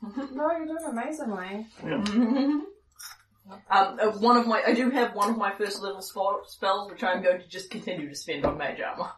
No, 0.00 0.50
you're 0.52 0.66
doing 0.66 0.84
amazingly. 0.90 1.66
Um, 1.82 2.66
uh, 3.70 4.10
one 4.18 4.36
of 4.36 4.46
my, 4.46 4.62
I 4.66 4.74
do 4.74 4.90
have 4.90 5.14
one 5.14 5.30
of 5.30 5.38
my 5.38 5.52
first 5.54 5.80
level 5.82 6.02
spell, 6.02 6.42
spells, 6.46 6.90
which 6.90 7.02
I'm 7.02 7.22
going 7.22 7.40
to 7.40 7.48
just 7.48 7.70
continue 7.70 8.08
to 8.08 8.14
spend 8.14 8.44
on 8.44 8.58
mage 8.58 8.80
armor. 8.80 9.10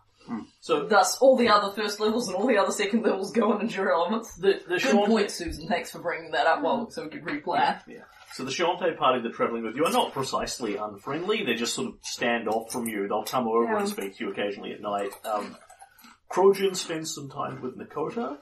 So 0.60 0.86
Thus, 0.86 1.18
all 1.18 1.36
the 1.36 1.48
other 1.48 1.72
first 1.72 2.00
levels 2.00 2.28
and 2.28 2.36
all 2.36 2.46
the 2.46 2.58
other 2.58 2.72
second 2.72 3.02
levels 3.02 3.32
go 3.32 3.52
on 3.52 3.60
endure 3.62 3.90
elements. 3.92 4.34
the 4.36 4.60
the 4.68 4.78
Good 4.78 4.80
Shoanti, 4.82 5.06
point, 5.06 5.30
Susan. 5.30 5.66
Thanks 5.68 5.90
for 5.90 5.98
bringing 6.00 6.30
that 6.32 6.46
up 6.46 6.62
while 6.62 6.90
so 6.90 7.04
we 7.04 7.10
could 7.10 7.24
replay. 7.24 7.80
Yeah. 7.88 8.00
So 8.34 8.44
the 8.44 8.50
Shoanti 8.50 8.96
party 8.96 9.22
that 9.22 9.28
are 9.28 9.32
travelling 9.34 9.64
with 9.64 9.74
you 9.76 9.84
are 9.86 9.92
not 9.92 10.12
precisely 10.12 10.76
unfriendly. 10.76 11.44
They 11.44 11.54
just 11.54 11.74
sort 11.74 11.88
of 11.88 11.94
stand 12.02 12.48
off 12.48 12.70
from 12.70 12.86
you. 12.86 13.08
They'll 13.08 13.24
come 13.24 13.48
over 13.48 13.64
Yeah. 13.64 13.78
and 13.80 13.88
speak 13.88 14.16
to 14.18 14.24
you 14.24 14.30
occasionally 14.30 14.72
at 14.72 14.80
night. 14.80 15.10
Um, 15.24 15.56
Krojun 16.30 16.76
spends 16.76 17.12
some 17.14 17.28
time 17.28 17.60
with 17.60 17.76
Nakota. 17.76 18.38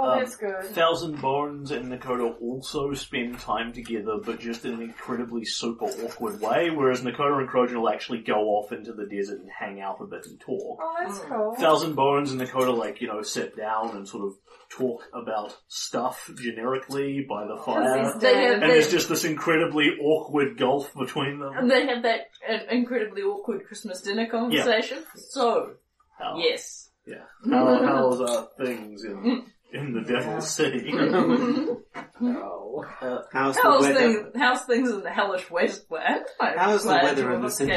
Oh, 0.00 0.10
Um, 0.12 0.18
that's 0.20 0.36
good. 0.36 0.62
Thousand 0.66 1.20
Bones 1.20 1.70
and 1.72 1.90
Nakota 1.92 2.34
also 2.40 2.92
spend 2.94 3.38
time 3.40 3.72
together, 3.72 4.18
but 4.24 4.38
just 4.38 4.64
in 4.64 4.74
an 4.74 4.82
incredibly 4.82 5.44
super 5.44 5.86
awkward 5.86 6.40
way, 6.40 6.70
whereas 6.70 7.00
Nakota 7.02 7.38
and 7.40 7.48
Krojun 7.48 7.74
will 7.80 7.88
actually 7.90 8.20
go 8.22 8.34
off 8.56 8.70
into 8.72 8.92
the 8.92 9.06
desert 9.06 9.40
and 9.40 9.50
hang 9.50 9.80
out 9.80 9.98
a 10.00 10.06
bit 10.06 10.24
and 10.26 10.38
talk. 10.40 10.78
Oh, 10.80 10.94
that's 11.00 11.18
cool. 11.20 11.54
Thousand 11.58 11.94
Bones 11.94 12.30
and 12.30 12.40
Nakota, 12.40 12.76
like, 12.76 13.00
you 13.00 13.08
know, 13.08 13.22
sit 13.22 13.56
down 13.56 13.96
and 13.96 14.06
sort 14.08 14.24
of 14.26 14.34
talk 14.70 15.02
about 15.14 15.56
stuff 15.66 16.30
generically 16.40 17.24
by 17.28 17.46
the 17.46 17.56
fire. 17.56 18.12
They 18.20 18.34
have, 18.44 18.52
And 18.54 18.62
they, 18.62 18.66
there's 18.68 18.90
just 18.90 19.08
this 19.08 19.24
incredibly 19.24 19.90
awkward 20.00 20.58
gulf 20.58 20.92
between 20.94 21.40
them. 21.40 21.52
and 21.56 21.70
they 21.70 21.86
have 21.86 22.02
that 22.02 22.20
uh, 22.48 22.58
incredibly 22.70 23.22
awkward 23.22 23.64
Christmas 23.66 24.02
dinner 24.02 24.26
conversation. 24.28 25.04
So, 25.30 25.72
How, 26.18 26.36
yes. 26.38 26.90
Yeah. 27.06 27.24
How, 27.50 27.82
how's 27.86 28.20
uh, 28.20 28.44
things 28.58 29.02
in, 29.04 29.46
in 29.72 29.92
the 29.92 30.00
Devil's 30.02 30.50
City? 30.50 30.92
No. 32.20 32.84
Uh, 33.00 33.18
How's 33.32 33.54
the 33.54 33.62
How's 33.62 33.82
weather? 33.82 33.94
things, 34.00 34.26
how's 34.36 34.64
things 34.64 34.90
in 34.90 35.02
the 35.02 35.10
hellish 35.10 35.48
wasteland? 35.52 36.24
I'm 36.40 36.58
How's 36.58 36.82
the 36.82 36.88
glad 36.88 37.04
weather 37.04 37.22
you 37.22 37.28
in 37.34 37.42
the 37.42 37.48
have 37.48 37.50
escaped. 37.52 37.70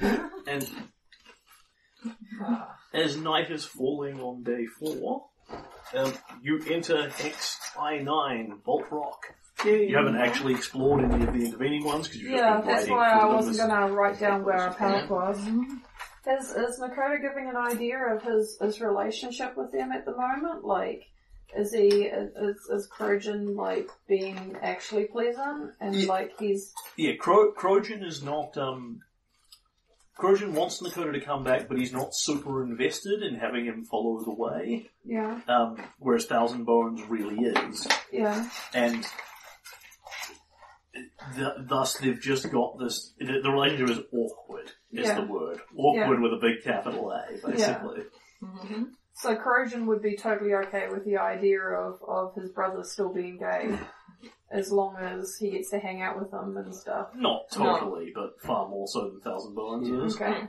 Cinderlands? 0.00 0.30
and 0.46 0.70
as 2.94 3.16
night 3.16 3.50
is 3.50 3.64
falling 3.64 4.20
on 4.20 4.44
day 4.44 4.66
four, 4.78 5.26
um, 5.96 6.12
you 6.42 6.60
enter 6.70 7.08
XI9, 7.08 8.62
Bolt 8.64 8.84
Rock. 8.92 9.26
You 9.64 9.96
haven't 9.96 10.16
actually 10.16 10.54
explored 10.54 11.02
any 11.10 11.24
of 11.26 11.32
the 11.32 11.44
intervening 11.46 11.82
ones 11.84 12.06
because 12.08 12.20
you've 12.22 12.30
just 12.32 12.42
Yeah, 12.44 12.58
been 12.58 12.66
that's 12.66 12.80
waiting 12.82 12.96
why 12.96 13.10
for 13.10 13.16
I 13.16 13.26
them 13.26 13.34
wasn't 13.36 13.54
as- 13.58 13.66
gonna 13.66 13.92
write 13.92 14.20
down 14.20 14.44
where 14.44 14.56
our 14.58 14.74
paddock 14.74 15.10
was. 15.10 15.38
Is, 16.26 16.50
is 16.50 16.80
Nakota 16.80 17.20
giving 17.20 17.48
an 17.48 17.56
idea 17.56 17.98
of 17.98 18.22
his, 18.22 18.58
his 18.60 18.80
relationship 18.80 19.56
with 19.56 19.70
them 19.72 19.92
at 19.92 20.04
the 20.04 20.16
moment? 20.16 20.64
Like, 20.64 21.04
is 21.56 21.72
he, 21.72 21.86
is, 21.86 22.58
is 22.68 22.88
Krojun, 22.88 23.54
like, 23.54 23.88
being 24.08 24.56
actually 24.60 25.04
pleasant? 25.04 25.72
And, 25.80 25.94
Yeah. 25.94 26.08
like, 26.08 26.32
he's, 26.38 26.72
Yeah, 26.96 27.14
Kro- 27.16 27.52
Krojun 27.52 28.04
is 28.04 28.22
not. 28.22 28.56
Um, 28.58 29.00
Krojun 30.18 30.52
wants 30.52 30.80
Nakota 30.82 31.12
to 31.12 31.20
come 31.20 31.44
back, 31.44 31.68
but 31.68 31.76
he's 31.78 31.92
not 31.92 32.08
super 32.12 32.64
invested 32.64 33.22
in 33.22 33.34
having 33.34 33.66
him 33.66 33.84
follow 33.84 34.24
the 34.24 34.32
way. 34.32 34.88
yeah, 35.04 35.40
Um, 35.46 35.76
whereas 35.98 36.24
Thousand 36.26 36.64
Bones 36.64 37.02
really 37.04 37.36
is, 37.44 37.86
yeah, 38.10 38.48
and 38.72 39.06
th- 41.34 41.68
thus 41.68 41.94
they've 41.98 42.20
just 42.20 42.50
got 42.50 42.78
this. 42.78 43.12
The, 43.18 43.40
the 43.42 43.50
relationship 43.50 43.90
is 43.98 44.04
awkward. 44.12 44.70
Is 44.92 45.06
Yeah. 45.06 45.20
the 45.20 45.26
word 45.26 45.60
awkward 45.76 46.20
with 46.20 46.32
a 46.32 46.38
big 46.40 46.62
capital 46.64 47.10
A, 47.10 47.26
basically. 47.46 48.02
Mm-hmm. 48.42 48.82
So 49.14 49.34
Krojun 49.34 49.86
would 49.86 50.02
be 50.02 50.16
totally 50.16 50.54
okay 50.54 50.88
with 50.90 51.04
the 51.04 51.16
idea 51.16 51.60
of, 51.60 52.00
of 52.06 52.34
his 52.34 52.50
brother 52.50 52.82
still 52.84 53.12
being 53.12 53.38
gay, 53.38 53.78
as 54.50 54.70
long 54.70 54.96
as 54.98 55.36
he 55.40 55.50
gets 55.52 55.70
to 55.70 55.78
hang 55.78 56.02
out 56.02 56.18
with 56.20 56.30
them 56.30 56.56
and 56.56 56.74
stuff. 56.74 57.08
Not 57.14 57.50
totally, 57.50 58.12
but 58.14 58.40
far 58.42 58.68
more 58.68 58.86
so 58.86 59.08
than 59.10 59.20
Thousand 59.20 59.54
Bones 59.54 59.88
is. 59.88 60.16
Okay. 60.20 60.48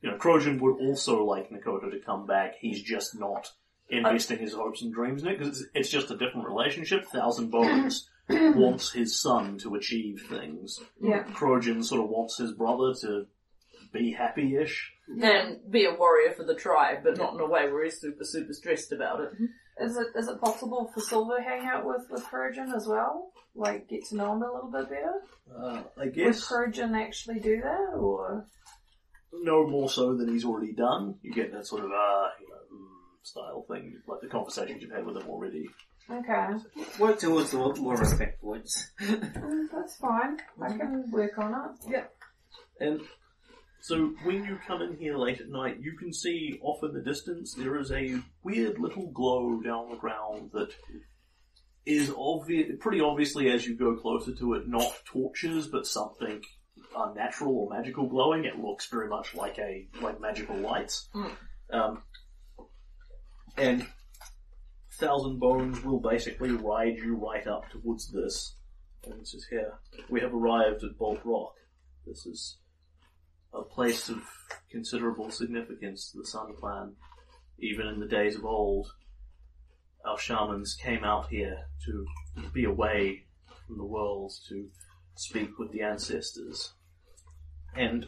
You 0.00 0.10
know, 0.10 0.16
Krojun 0.16 0.58
would 0.60 0.80
also 0.80 1.24
like 1.24 1.50
Nakota 1.50 1.90
to 1.90 1.98
come 2.04 2.26
back. 2.26 2.54
He's 2.60 2.82
just 2.82 3.18
not 3.18 3.50
investing 3.90 4.38
his 4.38 4.54
hopes 4.54 4.80
and 4.82 4.92
dreams 4.92 5.22
in 5.22 5.28
it 5.28 5.38
because 5.38 5.60
it's, 5.60 5.70
it's 5.74 5.88
just 5.90 6.10
a 6.10 6.16
different 6.16 6.46
relationship. 6.48 7.04
Thousand 7.06 7.50
Bones 7.50 8.08
wants 8.56 8.92
his 8.92 9.20
son 9.20 9.58
to 9.58 9.74
achieve 9.74 10.26
things. 10.28 10.80
Yeah. 11.00 11.24
Krojun 11.24 11.84
sort 11.84 12.02
of 12.02 12.10
wants 12.10 12.38
his 12.38 12.52
brother 12.52 12.94
to 13.00 13.26
be 13.92 14.12
happy-ish. 14.12 14.92
And 15.22 15.58
be 15.70 15.86
a 15.86 15.94
warrior 15.94 16.32
for 16.32 16.44
the 16.44 16.54
tribe, 16.54 16.98
but 17.02 17.16
not 17.16 17.34
in 17.34 17.40
a 17.40 17.46
way 17.46 17.70
where 17.70 17.84
he's 17.84 18.00
super, 18.00 18.24
super 18.24 18.52
stressed 18.52 18.92
about 18.92 19.20
it. 19.20 19.32
Is 19.80 19.96
it 19.96 20.08
is 20.16 20.28
it 20.28 20.40
possible 20.40 20.90
for 20.92 21.00
Silver 21.00 21.36
to 21.36 21.42
hang 21.42 21.66
out 21.66 21.86
with 21.86 22.02
with 22.10 22.24
Krojun 22.24 22.74
as 22.74 22.86
well? 22.86 23.30
Like 23.54 23.88
get 23.88 24.04
to 24.06 24.16
know 24.16 24.32
him 24.32 24.42
a 24.42 24.52
little 24.52 24.70
bit 24.70 24.90
better? 24.90 25.22
Uh, 25.56 25.82
I 25.96 26.04
Would 26.06 26.14
guess 26.14 26.44
Krojun 26.46 26.96
actually 27.00 27.38
do 27.38 27.60
that, 27.62 27.96
or 27.96 28.44
no 29.32 29.66
more 29.66 29.88
so 29.88 30.14
than 30.14 30.28
he's 30.28 30.44
already 30.44 30.72
done. 30.72 31.14
You 31.22 31.32
get 31.32 31.52
that 31.52 31.66
sort 31.66 31.84
of 31.84 31.90
uh, 31.90 32.28
you 32.40 32.48
know, 32.48 32.76
mm, 32.76 32.88
style 33.22 33.64
thing, 33.68 34.00
like 34.08 34.20
the 34.20 34.26
conversations 34.28 34.82
you've 34.82 34.92
had 34.92 35.06
with 35.06 35.16
him 35.16 35.28
already. 35.28 35.68
Okay? 36.10 36.48
Work 36.98 37.18
towards 37.18 37.52
more 37.52 37.74
more 37.76 37.96
respect 37.96 38.40
towards. 38.40 38.92
Mm, 39.00 39.66
that's 39.72 39.96
fine. 39.96 40.38
I 40.60 40.68
can 40.76 41.10
work 41.10 41.38
on 41.38 41.54
it. 41.54 41.90
Yeah. 41.90 42.04
And 42.80 43.00
so 43.80 44.12
when 44.24 44.44
you 44.44 44.58
come 44.66 44.82
in 44.82 44.96
here 44.96 45.16
late 45.16 45.40
at 45.40 45.48
night, 45.48 45.78
you 45.80 45.96
can 45.96 46.12
see 46.12 46.58
off 46.62 46.82
in 46.82 46.92
the 46.92 47.00
distance 47.00 47.54
there 47.54 47.78
is 47.78 47.90
a 47.92 48.20
weird 48.42 48.78
little 48.78 49.10
glow 49.10 49.60
down 49.60 49.90
the 49.90 49.96
ground 49.96 50.50
that 50.52 50.70
is 51.86 52.10
obvi- 52.10 52.78
pretty 52.78 53.00
obviously 53.00 53.50
as 53.50 53.66
you 53.66 53.76
go 53.76 53.96
closer 53.96 54.34
to 54.34 54.54
it, 54.54 54.68
not 54.68 54.92
torches, 55.06 55.68
but 55.68 55.86
something 55.86 56.42
unnatural 56.96 57.56
or 57.56 57.70
magical 57.76 58.06
glowing. 58.08 58.44
It 58.44 58.58
looks 58.58 58.88
very 58.88 59.08
much 59.08 59.34
like 59.34 59.58
a 59.58 59.86
like 60.02 60.20
magical 60.20 60.56
lights. 60.56 61.08
Um, 61.72 62.02
and 63.56 63.86
Thousand 64.98 65.38
Bones 65.38 65.84
will 65.84 66.00
basically 66.00 66.50
ride 66.50 66.96
you 66.98 67.14
right 67.14 67.46
up 67.46 67.70
towards 67.70 68.10
this. 68.10 68.56
And 69.04 69.20
it 69.20 69.28
says 69.28 69.46
here, 69.48 69.74
we 70.10 70.20
have 70.20 70.34
arrived 70.34 70.82
at 70.82 70.98
Bolt 70.98 71.20
Rock. 71.24 71.54
This 72.04 72.26
is 72.26 72.58
a 73.54 73.62
place 73.62 74.08
of 74.08 74.18
considerable 74.70 75.30
significance 75.30 76.10
to 76.10 76.18
the 76.18 76.26
Sun 76.26 76.54
Clan. 76.58 76.94
Even 77.60 77.86
in 77.86 78.00
the 78.00 78.06
days 78.06 78.36
of 78.36 78.44
old, 78.44 78.88
our 80.04 80.18
shamans 80.18 80.74
came 80.74 81.04
out 81.04 81.28
here 81.28 81.66
to 81.86 82.06
be 82.52 82.64
away 82.64 83.24
from 83.66 83.78
the 83.78 83.84
world 83.84 84.32
to 84.48 84.68
speak 85.14 85.58
with 85.58 85.70
the 85.70 85.82
ancestors. 85.82 86.72
And 87.76 88.04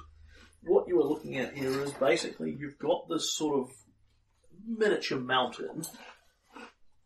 what 0.63 0.89
you 0.89 1.01
are 1.01 1.07
looking 1.07 1.37
at 1.37 1.57
here 1.57 1.83
is 1.83 1.93
basically 1.93 2.57
you've 2.59 2.79
got 2.79 3.09
this 3.09 3.35
sort 3.35 3.61
of 3.61 3.71
miniature 4.67 5.19
mountain. 5.19 5.85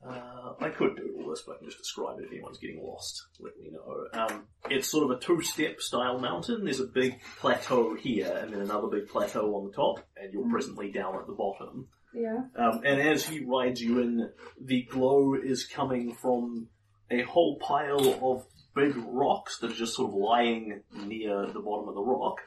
Uh, 0.06 0.52
I 0.60 0.68
could 0.68 0.96
do 0.96 1.16
all 1.18 1.30
this, 1.30 1.42
but 1.46 1.56
I 1.56 1.58
can 1.58 1.66
just 1.66 1.78
describe 1.78 2.18
it 2.18 2.24
if 2.24 2.32
anyone's 2.32 2.58
getting 2.58 2.82
lost. 2.82 3.26
Let 3.40 3.58
me 3.58 3.70
know. 3.70 4.06
Um, 4.12 4.46
it's 4.70 4.88
sort 4.88 5.04
of 5.04 5.16
a 5.16 5.20
two-step 5.20 5.80
style 5.80 6.18
mountain. 6.18 6.64
There's 6.64 6.80
a 6.80 6.86
big 6.86 7.20
plateau 7.40 7.94
here, 7.94 8.40
and 8.42 8.52
then 8.52 8.60
another 8.60 8.88
big 8.88 9.08
plateau 9.08 9.54
on 9.56 9.66
the 9.66 9.72
top, 9.72 10.06
and 10.16 10.32
you're 10.32 10.50
presently 10.50 10.90
down 10.90 11.16
at 11.16 11.26
the 11.26 11.32
bottom. 11.32 11.88
Yeah. 12.14 12.42
Um, 12.56 12.82
and 12.84 13.00
as 13.00 13.26
he 13.26 13.44
rides 13.44 13.80
you 13.80 14.00
in, 14.00 14.30
the 14.60 14.82
glow 14.82 15.34
is 15.34 15.64
coming 15.66 16.14
from 16.14 16.68
a 17.10 17.22
whole 17.22 17.58
pile 17.58 18.18
of 18.22 18.44
big 18.74 18.94
rocks 18.96 19.58
that 19.58 19.70
are 19.70 19.74
just 19.74 19.94
sort 19.94 20.10
of 20.10 20.14
lying 20.14 20.82
near 20.92 21.46
the 21.46 21.60
bottom 21.60 21.88
of 21.88 21.94
the 21.94 22.02
rock. 22.02 22.38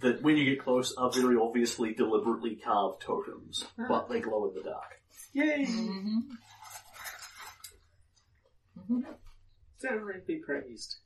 That 0.00 0.22
when 0.22 0.36
you 0.36 0.44
get 0.44 0.62
close 0.62 0.94
are 0.98 1.10
very 1.10 1.36
obviously 1.40 1.94
deliberately 1.94 2.56
carved 2.56 3.00
totems, 3.02 3.64
but 3.88 4.10
they 4.10 4.20
glow 4.20 4.48
in 4.48 4.54
the 4.54 4.62
dark. 4.62 5.00
Yay! 5.32 5.66
Certainly 9.78 10.14
be 10.26 10.36
praised. 10.36 10.96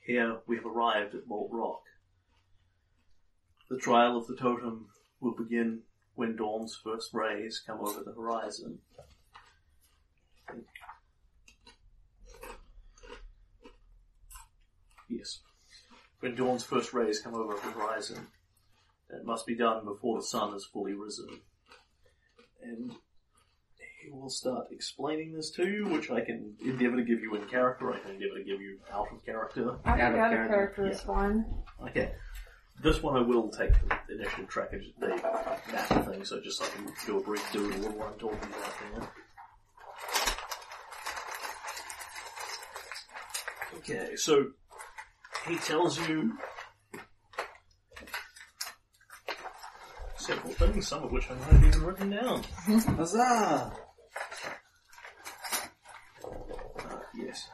Here 0.00 0.38
we 0.46 0.56
have 0.56 0.66
arrived 0.66 1.14
at 1.14 1.26
Bolt 1.26 1.50
Rock. 1.52 1.82
The 3.68 3.78
trial 3.78 4.16
of 4.16 4.26
the 4.26 4.36
totem 4.36 4.88
will 5.20 5.34
begin 5.36 5.82
when 6.14 6.36
dawn's 6.36 6.74
first 6.74 7.14
rays 7.14 7.62
come 7.64 7.80
over 7.80 8.02
the 8.04 8.12
horizon. 8.12 8.80
Yes. 15.08 15.40
When 16.20 16.34
dawn's 16.34 16.64
first 16.64 16.92
rays 16.92 17.20
come 17.20 17.34
over 17.34 17.54
the 17.54 17.70
horizon. 17.70 18.26
It 19.08 19.24
must 19.24 19.46
be 19.46 19.56
done 19.56 19.84
before 19.84 20.18
the 20.18 20.26
sun 20.26 20.52
has 20.52 20.64
fully 20.64 20.94
risen 20.94 21.40
and 22.62 22.92
he 24.02 24.10
will 24.10 24.30
start 24.30 24.66
explaining 24.70 25.32
this 25.32 25.50
to 25.52 25.68
you, 25.68 25.86
which 25.88 26.10
I 26.10 26.20
can 26.20 26.54
endeavour 26.64 26.96
to 26.96 27.04
give 27.04 27.20
you 27.20 27.34
in 27.34 27.46
character. 27.48 27.92
I 27.92 27.98
can 27.98 28.12
endeavour 28.12 28.38
to 28.38 28.44
give 28.44 28.60
you 28.60 28.78
out 28.92 29.08
of 29.12 29.24
character. 29.24 29.76
I 29.84 29.92
think 29.92 30.02
out 30.02 30.32
of 30.32 30.48
character, 30.48 30.90
is 30.90 31.00
fine. 31.00 31.44
Okay. 31.82 32.12
This 32.82 33.02
one 33.02 33.16
I 33.16 33.20
will 33.20 33.50
take 33.50 33.72
the 34.08 34.14
initial 34.14 34.44
of 34.44 34.50
the 35.00 35.72
map 35.72 36.06
thing, 36.06 36.24
so 36.24 36.40
just 36.40 36.58
so 36.58 36.64
I 36.64 36.68
can 36.68 36.90
do 37.04 37.18
a 37.18 37.22
brief 37.22 37.52
doodle 37.52 37.86
of 37.86 37.94
what 37.94 38.08
I'm 38.08 38.18
talking 38.18 38.38
about 38.38 38.74
there. 38.94 39.10
Okay, 43.78 44.16
so 44.16 44.46
he 45.46 45.56
tells 45.58 45.98
you 46.08 46.38
several 50.30 50.52
things, 50.52 50.86
some 50.86 51.02
of 51.02 51.10
which 51.10 51.28
I 51.30 51.34
might 51.34 51.52
have 51.52 51.64
even 51.64 51.82
written 51.82 52.10
down. 52.10 52.44
Huzzah! 52.96 53.72
Uh, 56.24 56.98
yes. 57.16 57.48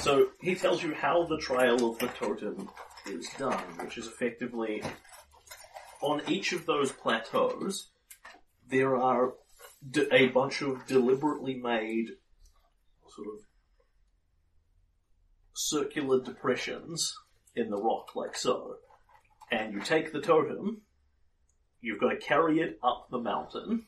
So 0.00 0.28
he 0.40 0.56
tells 0.56 0.82
you 0.82 0.92
how 0.94 1.26
the 1.26 1.38
trial 1.38 1.90
of 1.90 1.98
the 1.98 2.08
totem 2.08 2.68
is 3.06 3.28
done, 3.38 3.62
which 3.80 3.96
is 3.96 4.08
effectively 4.08 4.82
on 6.02 6.22
each 6.28 6.52
of 6.52 6.66
those 6.66 6.90
plateaus 6.92 7.90
there 8.68 8.96
are 8.96 9.34
d- 9.88 10.08
a 10.10 10.28
bunch 10.28 10.62
of 10.62 10.86
deliberately 10.86 11.54
made 11.54 12.06
sort 13.08 13.28
of 13.28 13.40
circular 15.54 16.22
depressions 16.22 17.12
in 17.54 17.68
the 17.70 17.76
rock, 17.76 18.16
like 18.16 18.36
so. 18.36 18.76
And 19.50 19.74
you 19.74 19.80
take 19.80 20.12
the 20.12 20.20
totem, 20.20 20.82
you've 21.80 22.00
got 22.00 22.10
to 22.10 22.16
carry 22.16 22.60
it 22.60 22.78
up 22.82 23.08
the 23.10 23.18
mountain, 23.18 23.86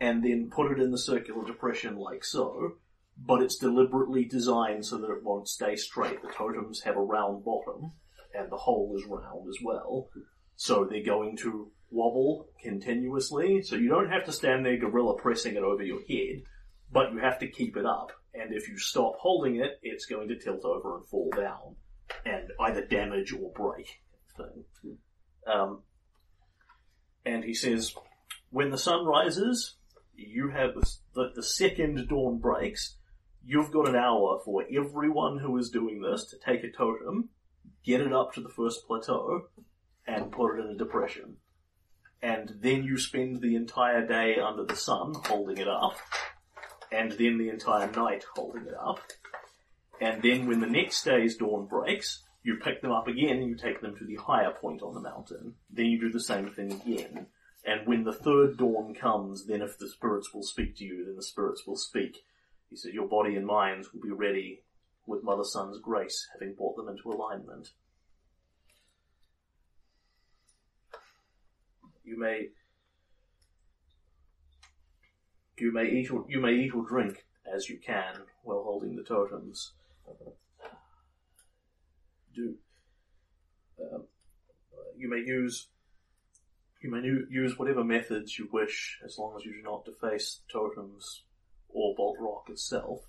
and 0.00 0.22
then 0.22 0.50
put 0.50 0.72
it 0.72 0.80
in 0.80 0.90
the 0.90 0.98
circular 0.98 1.44
depression, 1.44 1.96
like 1.96 2.24
so. 2.24 2.76
But 3.16 3.42
it's 3.42 3.56
deliberately 3.56 4.24
designed 4.24 4.86
so 4.86 4.98
that 4.98 5.10
it 5.10 5.22
won't 5.22 5.48
stay 5.48 5.76
straight. 5.76 6.22
The 6.22 6.28
totems 6.28 6.82
have 6.82 6.96
a 6.96 7.02
round 7.02 7.44
bottom, 7.44 7.92
and 8.34 8.50
the 8.50 8.56
hole 8.56 8.94
is 8.96 9.04
round 9.06 9.48
as 9.48 9.58
well. 9.62 10.08
So 10.56 10.84
they're 10.84 11.04
going 11.04 11.36
to 11.38 11.70
wobble 11.90 12.48
continuously, 12.62 13.62
so 13.62 13.76
you 13.76 13.88
don't 13.88 14.10
have 14.10 14.24
to 14.24 14.32
stand 14.32 14.64
there 14.64 14.78
gorilla 14.78 15.16
pressing 15.16 15.56
it 15.56 15.62
over 15.62 15.82
your 15.82 16.00
head, 16.08 16.42
but 16.90 17.12
you 17.12 17.18
have 17.18 17.38
to 17.40 17.46
keep 17.48 17.76
it 17.76 17.84
up. 17.84 18.12
And 18.34 18.54
if 18.54 18.68
you 18.68 18.78
stop 18.78 19.16
holding 19.18 19.56
it, 19.56 19.78
it's 19.82 20.06
going 20.06 20.28
to 20.28 20.38
tilt 20.38 20.64
over 20.64 20.96
and 20.96 21.06
fall 21.06 21.30
down, 21.36 21.76
and 22.24 22.48
either 22.60 22.86
damage 22.86 23.32
or 23.32 23.52
break. 23.52 24.00
Thing. 24.36 24.64
Um, 25.46 25.82
and 27.24 27.44
he 27.44 27.54
says, 27.54 27.94
when 28.50 28.70
the 28.70 28.78
sun 28.78 29.04
rises, 29.04 29.76
you 30.14 30.50
have 30.50 30.74
the, 30.74 30.86
the, 31.14 31.32
the 31.36 31.42
second 31.42 32.08
dawn 32.08 32.38
breaks. 32.38 32.96
You've 33.44 33.72
got 33.72 33.88
an 33.88 33.96
hour 33.96 34.40
for 34.44 34.64
everyone 34.72 35.38
who 35.38 35.56
is 35.56 35.70
doing 35.70 36.00
this 36.00 36.26
to 36.26 36.36
take 36.38 36.62
a 36.62 36.70
totem, 36.70 37.30
get 37.84 38.00
it 38.00 38.12
up 38.12 38.32
to 38.34 38.40
the 38.40 38.48
first 38.48 38.86
plateau, 38.86 39.48
and 40.06 40.30
put 40.30 40.56
it 40.56 40.64
in 40.64 40.70
a 40.70 40.76
depression. 40.76 41.36
And 42.20 42.52
then 42.60 42.84
you 42.84 42.98
spend 42.98 43.40
the 43.40 43.56
entire 43.56 44.06
day 44.06 44.36
under 44.36 44.64
the 44.64 44.76
sun 44.76 45.14
holding 45.26 45.58
it 45.58 45.68
up, 45.68 45.96
and 46.92 47.12
then 47.12 47.38
the 47.38 47.48
entire 47.48 47.90
night 47.90 48.24
holding 48.36 48.66
it 48.66 48.74
up. 48.80 49.00
And 50.00 50.22
then 50.22 50.46
when 50.46 50.60
the 50.60 50.66
next 50.66 51.04
day's 51.04 51.36
dawn 51.36 51.66
breaks, 51.66 52.22
you 52.42 52.56
pick 52.56 52.82
them 52.82 52.92
up 52.92 53.06
again 53.06 53.42
you 53.42 53.54
take 53.54 53.80
them 53.80 53.96
to 53.96 54.04
the 54.04 54.16
higher 54.16 54.52
point 54.52 54.82
on 54.82 54.94
the 54.94 55.00
mountain. 55.00 55.54
Then 55.70 55.86
you 55.86 56.00
do 56.00 56.10
the 56.10 56.20
same 56.20 56.48
thing 56.48 56.72
again. 56.72 57.26
And 57.64 57.86
when 57.86 58.02
the 58.02 58.12
third 58.12 58.58
dawn 58.58 58.94
comes, 58.94 59.46
then 59.46 59.62
if 59.62 59.78
the 59.78 59.88
spirits 59.88 60.34
will 60.34 60.42
speak 60.42 60.76
to 60.76 60.84
you, 60.84 61.04
then 61.04 61.14
the 61.14 61.22
spirits 61.22 61.62
will 61.66 61.76
speak. 61.76 62.24
He 62.68 62.76
said, 62.76 62.92
your 62.92 63.06
body 63.06 63.36
and 63.36 63.46
mind 63.46 63.86
will 63.92 64.00
be 64.00 64.10
ready 64.10 64.62
with 65.06 65.22
Mother 65.22 65.44
Sun's 65.44 65.78
grace, 65.78 66.26
having 66.32 66.54
brought 66.54 66.76
them 66.76 66.88
into 66.88 67.10
alignment. 67.10 67.68
You 72.04 72.18
may 72.18 72.48
you 75.58 75.72
may 75.72 75.84
eat 75.84 76.10
or 76.10 76.24
you 76.28 76.40
may 76.40 76.52
eat 76.54 76.74
or 76.74 76.84
drink 76.84 77.24
as 77.46 77.68
you 77.68 77.78
can 77.78 78.22
while 78.42 78.64
holding 78.64 78.96
the 78.96 79.04
totems. 79.04 79.72
Do 82.34 82.54
um, 83.80 84.04
you 84.96 85.08
may 85.08 85.18
use 85.18 85.68
you 86.82 86.90
may 86.90 87.00
use 87.30 87.58
whatever 87.58 87.84
methods 87.84 88.38
you 88.38 88.48
wish 88.52 88.98
as 89.04 89.16
long 89.18 89.36
as 89.36 89.44
you 89.44 89.52
do 89.52 89.62
not 89.62 89.84
deface 89.84 90.40
the 90.40 90.52
totems 90.52 91.22
or 91.68 91.94
Bolt 91.96 92.16
Rock 92.20 92.44
itself. 92.48 93.00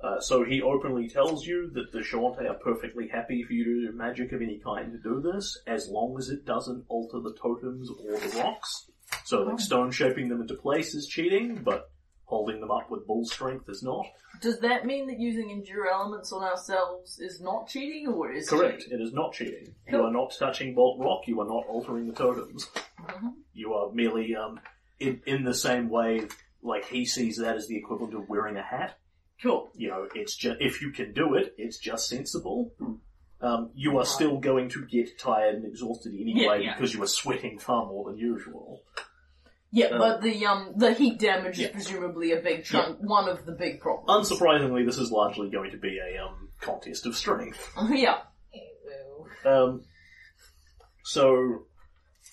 Uh, 0.00 0.20
so 0.20 0.44
he 0.44 0.62
openly 0.62 1.08
tells 1.08 1.46
you 1.46 1.70
that 1.74 1.92
the 1.92 2.00
Shoanti 2.00 2.48
are 2.48 2.54
perfectly 2.54 3.08
happy 3.08 3.44
for 3.44 3.52
you 3.52 3.64
to 3.64 3.92
do 3.92 3.96
magic 3.96 4.32
of 4.32 4.42
any 4.42 4.58
kind 4.58 4.92
to 4.92 4.98
do 4.98 5.20
this, 5.20 5.60
as 5.66 5.88
long 5.88 6.16
as 6.18 6.28
it 6.28 6.44
doesn't 6.44 6.84
alter 6.88 7.20
the 7.20 7.36
totems 7.40 7.88
or 7.88 8.18
the 8.18 8.36
rocks. 8.38 8.90
So 9.24 9.42
like 9.42 9.60
stone 9.60 9.92
shaping 9.92 10.28
them 10.28 10.40
into 10.40 10.54
place 10.54 10.94
is 10.94 11.06
cheating, 11.06 11.62
but 11.62 11.90
holding 12.24 12.60
them 12.60 12.70
up 12.70 12.90
with 12.90 13.06
bull 13.06 13.24
strength 13.24 13.68
is 13.68 13.82
not. 13.82 14.06
Does 14.40 14.58
that 14.60 14.86
mean 14.86 15.06
that 15.08 15.20
using 15.20 15.50
endure 15.50 15.86
elements 15.88 16.32
on 16.32 16.42
ourselves 16.42 17.18
is 17.18 17.40
not 17.40 17.68
cheating, 17.68 18.08
or 18.08 18.32
is 18.32 18.48
Correct. 18.48 18.82
cheating? 18.82 18.98
It 18.98 19.02
is 19.02 19.12
not 19.12 19.32
cheating. 19.34 19.74
You 19.88 20.02
are 20.02 20.10
not 20.12 20.34
touching 20.38 20.74
Bolt 20.74 20.98
Rock. 21.00 21.22
You 21.26 21.40
are 21.40 21.46
not 21.46 21.66
altering 21.68 22.06
the 22.06 22.14
totems. 22.14 22.68
Mm-hmm. 23.00 23.28
You 23.52 23.74
are 23.74 23.92
merely 23.92 24.34
um, 24.34 24.60
in, 24.98 25.20
in 25.26 25.44
the 25.44 25.54
same 25.54 25.90
way, 25.90 26.22
like 26.62 26.86
he 26.86 27.04
sees 27.04 27.36
that 27.38 27.56
as 27.56 27.68
the 27.68 27.76
equivalent 27.76 28.14
of 28.14 28.28
wearing 28.28 28.56
a 28.56 28.62
hat. 28.62 28.98
Cool. 29.42 29.70
You 29.74 29.88
know, 29.88 30.08
it's 30.14 30.36
just 30.36 30.56
if 30.60 30.80
you 30.80 30.90
can 30.92 31.12
do 31.12 31.34
it, 31.34 31.54
it's 31.58 31.78
just 31.78 32.08
sensible. 32.08 32.72
Um, 33.40 33.70
you 33.74 33.98
are 33.98 34.04
still 34.04 34.38
going 34.38 34.68
to 34.70 34.86
get 34.86 35.18
tired 35.18 35.56
and 35.56 35.64
exhausted 35.66 36.12
anyway 36.14 36.42
Yeah, 36.42 36.54
yeah. 36.54 36.74
because 36.76 36.94
you 36.94 37.02
are 37.02 37.08
sweating 37.08 37.58
far 37.58 37.86
more 37.86 38.08
than 38.08 38.16
usual. 38.16 38.82
Yeah, 39.74 39.86
Uh, 39.86 39.98
but 39.98 40.22
the 40.22 40.44
um 40.44 40.74
the 40.76 40.92
heat 40.92 41.18
damage 41.18 41.58
yeah. 41.58 41.68
is 41.68 41.72
presumably 41.72 42.32
a 42.32 42.40
big 42.40 42.64
chunk, 42.64 42.98
one 43.00 43.28
of 43.28 43.46
the 43.46 43.52
big 43.52 43.80
problems. 43.80 44.30
Unsurprisingly, 44.30 44.84
this 44.84 44.98
is 44.98 45.10
largely 45.10 45.48
going 45.50 45.70
to 45.70 45.78
be 45.78 45.98
a 45.98 46.22
um, 46.22 46.50
contest 46.60 47.06
of 47.06 47.16
strength. 47.16 47.72
yeah. 47.90 48.18
Um, 49.44 49.82
so, 51.04 51.64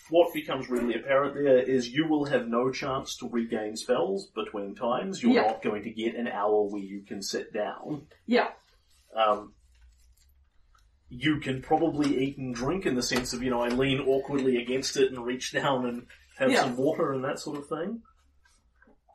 what 0.10 0.34
becomes 0.34 0.70
really 0.70 0.96
apparent 0.96 1.34
there 1.36 1.60
is 1.60 1.90
you 1.90 2.08
will 2.08 2.26
have 2.26 2.48
no 2.48 2.72
chance 2.72 3.16
to 3.18 3.30
regain 3.30 3.76
spells 3.78 4.28
between 4.36 4.76
times. 4.76 5.24
You're 5.24 5.32
Yeah. 5.34 5.42
not 5.48 5.64
going 5.64 5.84
to 5.84 5.92
get 5.92 6.16
an 6.16 6.28
hour 6.28 6.64
where 6.70 6.82
you 6.82 7.04
can 7.08 7.22
sit 7.24 7.54
down. 7.54 8.08
Yeah. 8.28 8.50
Um, 9.16 9.54
you 11.10 11.40
can 11.40 11.62
probably 11.64 12.16
eat 12.24 12.38
and 12.38 12.54
drink 12.54 12.86
in 12.86 12.94
the 12.96 13.02
sense 13.02 13.34
of, 13.34 13.42
you 13.42 13.50
know, 13.50 13.62
I 13.62 13.70
lean 13.70 14.00
awkwardly 14.02 14.58
against 14.58 14.98
it 14.98 15.12
and 15.12 15.26
reach 15.26 15.52
down 15.54 15.88
and 15.88 16.06
have 16.40 16.52
Yeah. 16.52 16.64
some 16.64 16.78
water 16.78 17.12
and 17.12 17.24
that 17.24 17.38
sort 17.38 17.58
of 17.58 17.68
thing. 17.68 18.02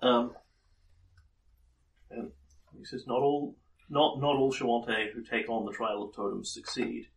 Um, 0.02 0.36
and 2.10 2.30
he 2.78 2.84
says, 2.84 3.06
not 3.06 3.22
all, 3.22 3.56
not, 3.88 4.20
not 4.20 4.36
all 4.36 4.52
Shoanti 4.52 5.10
who 5.12 5.22
take 5.22 5.48
on 5.48 5.64
the 5.64 5.72
trial 5.72 6.02
of 6.02 6.14
totems 6.14 6.52
succeed. 6.52 7.09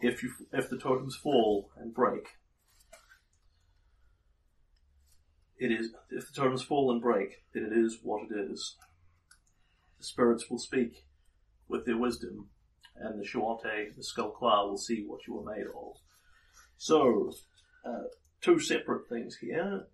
If 0.00 0.22
you, 0.24 0.32
if 0.52 0.68
the 0.68 0.76
totems 0.78 1.14
fall 1.14 1.70
and 1.76 1.94
break, 1.94 2.26
it 5.56 5.70
is, 5.70 5.94
if 6.10 6.26
the 6.26 6.34
totems 6.34 6.62
fall 6.62 6.90
and 6.90 7.00
break, 7.00 7.44
then 7.54 7.64
it 7.64 7.72
is 7.72 7.98
what 8.02 8.24
it 8.28 8.50
is. 8.50 8.76
The 9.98 10.04
spirits 10.04 10.50
will 10.50 10.58
speak 10.58 11.04
with 11.68 11.86
their 11.86 11.96
wisdom, 11.96 12.48
and 12.96 13.20
the 13.20 13.24
Shoanti, 13.24 13.94
the 13.94 14.02
Sklar-Quah, 14.02 14.66
will 14.66 14.76
see 14.76 15.04
what 15.06 15.28
you 15.28 15.38
are 15.38 15.56
made 15.56 15.66
of. 15.66 15.98
So, 16.76 17.32
uh, 17.84 18.08
two 18.42 18.58
separate 18.58 19.08
things 19.08 19.36
here. 19.36 19.86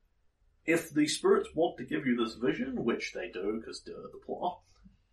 If 0.67 0.91
the 0.91 1.07
spirits 1.07 1.51
want 1.55 1.79
to 1.79 1.85
give 1.85 2.07
you 2.07 2.17
this 2.17 2.35
vision, 2.35 2.85
which 2.85 3.13
they 3.15 3.31
do, 3.31 3.59
because 3.61 3.81
duh, 3.81 3.93
the 4.13 4.21
plot, 4.27 4.61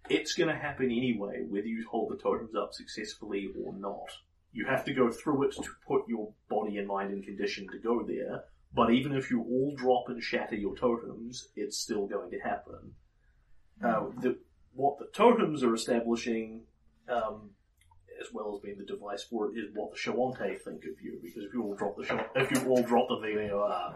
it's 0.10 0.34
going 0.34 0.50
to 0.50 0.62
happen 0.62 0.86
anyway, 0.86 1.46
whether 1.48 1.68
you 1.68 1.86
hold 1.90 2.12
the 2.12 2.22
totems 2.22 2.56
up 2.56 2.74
successfully 2.74 3.50
or 3.64 3.74
not. 3.74 4.10
You 4.52 4.66
have 4.66 4.86
to 4.86 4.94
go 4.94 5.12
through 5.12 5.50
it 5.50 5.56
to 5.56 5.70
put 5.88 6.08
your 6.08 6.32
body 6.50 6.78
and 6.78 6.88
mind 6.88 7.12
in 7.14 7.24
condition 7.24 7.68
to 7.72 7.78
go 7.78 8.04
there, 8.04 8.44
but 8.74 8.92
even 8.92 9.14
if 9.16 9.30
you 9.32 9.42
all 9.42 9.74
drop 9.76 10.06
and 10.08 10.22
shatter 10.22 10.56
your 10.56 10.76
totems, 10.76 11.48
it's 11.56 11.78
still 11.78 12.08
going 12.08 12.32
to 12.32 12.40
happen. 12.40 12.94
Uh, 13.84 14.06
the, 14.22 14.38
what 14.74 14.98
the 15.00 15.08
totems 15.14 15.64
are 15.64 15.74
establishing, 15.74 16.62
um, 17.10 17.50
as 18.22 18.34
well 18.34 18.56
as 18.56 18.62
being 18.62 18.78
the 18.78 18.86
device 18.86 19.24
for 19.24 19.48
it, 19.50 19.58
is 19.58 19.70
what 19.74 19.92
the 19.92 19.98
Shoanti 19.98 20.60
think 20.62 20.84
of 20.86 21.02
you. 21.02 21.20
Because 21.22 21.44
if 21.44 21.54
you 21.54 21.64
all 21.64 21.76
drop 21.76 21.98
the 21.98 22.06
Shaw- 22.06 22.28
if 22.36 22.52
you 22.52 22.70
all 22.70 22.84
drop 22.84 23.08
them, 23.10 23.22
they 23.22 23.50
are. 23.50 23.96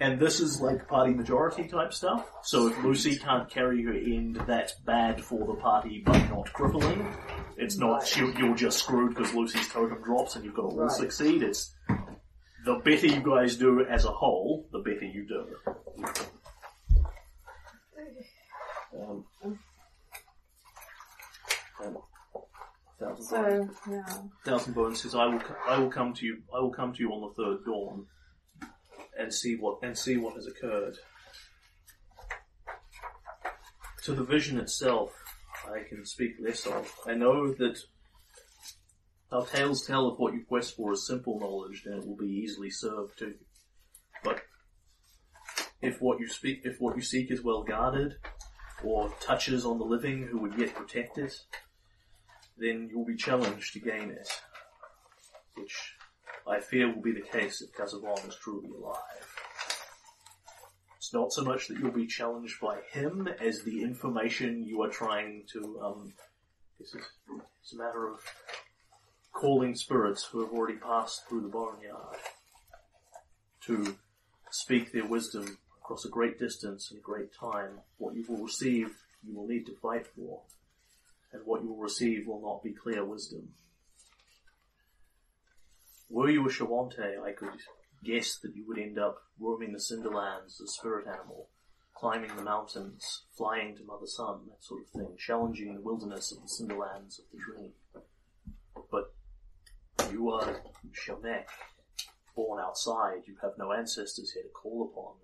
And 0.00 0.20
this 0.20 0.38
is 0.40 0.60
like 0.60 0.86
party 0.86 1.12
majority 1.14 1.66
type 1.66 1.92
stuff. 1.92 2.30
So 2.42 2.68
if 2.68 2.78
Lucy 2.84 3.16
can't 3.16 3.48
carry 3.50 3.82
her 3.84 3.92
end, 3.92 4.36
that's 4.46 4.74
bad 4.86 5.22
for 5.24 5.46
the 5.46 5.54
party, 5.54 6.02
but 6.04 6.18
not 6.30 6.52
crippling. 6.52 7.12
It's 7.56 7.76
not 7.78 8.14
you- 8.16 8.32
you're 8.38 8.54
just 8.54 8.78
screwed 8.78 9.14
because 9.14 9.34
Lucy's 9.34 9.68
totem 9.72 10.02
drops 10.02 10.36
and 10.36 10.44
you've 10.44 10.54
got 10.54 10.62
to 10.70 10.76
all 10.76 10.80
Right. 10.82 10.90
succeed. 10.90 11.42
It's 11.42 11.74
the 12.64 12.74
better 12.84 13.06
you 13.06 13.20
guys 13.22 13.56
do 13.56 13.84
as 13.86 14.04
a 14.04 14.12
whole, 14.12 14.68
the 14.72 14.80
better 14.80 15.06
you 15.06 15.26
do. 15.26 15.56
Um, 19.00 19.24
um, 21.84 21.98
thousand 23.00 23.24
So, 23.24 23.68
yeah. 23.90 24.22
Thousand 24.44 24.74
Bones 24.74 25.02
says, 25.02 25.14
"I 25.14 25.26
will, 25.26 25.42
I 25.66 25.78
will 25.78 25.90
come 25.90 26.14
to 26.14 26.26
you. 26.26 26.42
I 26.54 26.60
will 26.60 26.72
come 26.72 26.92
to 26.92 27.00
you 27.00 27.10
on 27.10 27.28
the 27.28 27.42
third 27.42 27.64
dawn, 27.64 28.06
and 29.18 29.32
see 29.32 29.56
what 29.56 29.78
and 29.82 29.96
see 29.96 30.16
what 30.16 30.34
has 30.34 30.46
occurred." 30.46 30.96
To 34.04 34.14
the 34.14 34.24
vision 34.24 34.58
itself, 34.58 35.12
I 35.66 35.82
can 35.88 36.04
speak 36.06 36.32
less 36.40 36.66
of. 36.66 36.90
I 37.06 37.14
know 37.14 37.52
that 37.54 37.78
our 39.30 39.44
tales 39.44 39.86
tell 39.86 40.06
of 40.06 40.18
what 40.18 40.32
you 40.32 40.44
quest 40.48 40.76
for 40.76 40.92
is 40.92 41.06
simple 41.06 41.38
knowledge, 41.38 41.82
then 41.84 41.98
it 41.98 42.06
will 42.06 42.16
be 42.16 42.26
easily 42.26 42.70
served 42.70 43.18
to 43.18 43.26
you. 43.26 43.38
But 44.24 44.40
if 45.82 46.00
what 46.00 46.20
you 46.20 46.28
speak, 46.28 46.62
if 46.64 46.80
what 46.80 46.96
you 46.96 47.02
seek 47.02 47.30
is 47.30 47.42
well 47.42 47.62
guarded, 47.62 48.16
or 48.82 49.12
touches 49.20 49.66
on 49.66 49.78
the 49.78 49.84
living 49.84 50.26
who 50.26 50.38
would 50.38 50.58
yet 50.58 50.74
protect 50.74 51.18
it, 51.18 51.34
then 52.58 52.88
you'll 52.90 53.04
be 53.04 53.16
challenged 53.16 53.72
to 53.72 53.80
gain 53.80 54.10
it, 54.10 54.28
which 55.54 55.94
I 56.46 56.60
fear 56.60 56.92
will 56.92 57.02
be 57.02 57.12
the 57.12 57.20
case 57.20 57.62
if 57.62 57.72
Kazavon 57.72 58.28
is 58.28 58.36
truly 58.36 58.70
alive. 58.70 59.36
It's 60.96 61.14
not 61.14 61.32
so 61.32 61.42
much 61.42 61.68
that 61.68 61.78
you'll 61.78 61.90
be 61.90 62.06
challenged 62.06 62.60
by 62.60 62.80
him 62.90 63.28
as 63.40 63.62
the 63.62 63.82
information 63.82 64.64
you 64.64 64.82
are 64.82 64.90
trying 64.90 65.44
to, 65.52 65.80
um, 65.82 66.12
this 66.78 66.94
is, 66.94 67.02
it's 67.62 67.72
a 67.72 67.78
matter 67.78 68.12
of 68.12 68.20
calling 69.32 69.74
spirits 69.74 70.24
who 70.24 70.40
have 70.40 70.52
already 70.52 70.78
passed 70.78 71.26
through 71.28 71.42
the 71.42 71.48
Boneyard 71.48 72.16
to 73.66 73.96
speak 74.50 74.92
their 74.92 75.06
wisdom 75.06 75.58
across 75.80 76.04
a 76.04 76.10
great 76.10 76.38
distance 76.38 76.90
and 76.90 76.98
a 76.98 77.02
great 77.02 77.30
time. 77.32 77.78
What 77.98 78.14
you 78.14 78.24
will 78.28 78.44
receive, 78.44 78.90
you 79.22 79.34
will 79.34 79.46
need 79.46 79.64
to 79.66 79.76
fight 79.80 80.06
for, 80.06 80.42
and 81.32 81.42
what 81.44 81.62
you 81.62 81.68
will 81.68 81.82
receive 81.82 82.26
will 82.26 82.40
not 82.40 82.62
be 82.62 82.72
clear 82.72 83.04
wisdom. 83.04 83.48
Were 86.08 86.30
you 86.30 86.46
a 86.46 86.50
Shoanti, 86.50 87.22
I 87.22 87.32
could 87.32 87.60
guess 88.02 88.38
that 88.38 88.54
you 88.56 88.64
would 88.66 88.78
end 88.78 88.98
up 88.98 89.18
roaming 89.38 89.72
the 89.72 89.78
Cinderlands 89.78 90.60
a 90.62 90.66
spirit 90.66 91.06
animal, 91.06 91.48
climbing 91.94 92.34
the 92.34 92.42
mountains, 92.42 93.24
flying 93.36 93.76
to 93.76 93.84
Mother 93.84 94.06
Sun, 94.06 94.46
that 94.48 94.64
sort 94.64 94.82
of 94.82 94.88
thing, 94.88 95.16
challenging 95.18 95.74
the 95.74 95.80
wilderness 95.80 96.32
of 96.32 96.38
the 96.40 96.48
Cinderlands 96.48 97.18
of 97.18 97.24
the 97.32 97.38
dream. 97.38 97.72
But 98.90 99.12
you 100.10 100.30
are 100.30 100.62
Shamek, 100.92 101.44
born 102.34 102.62
outside, 102.62 103.22
you 103.26 103.36
have 103.42 103.52
no 103.58 103.72
ancestors 103.72 104.32
here 104.32 104.44
to 104.44 104.48
call 104.48 104.90
upon. 104.90 105.14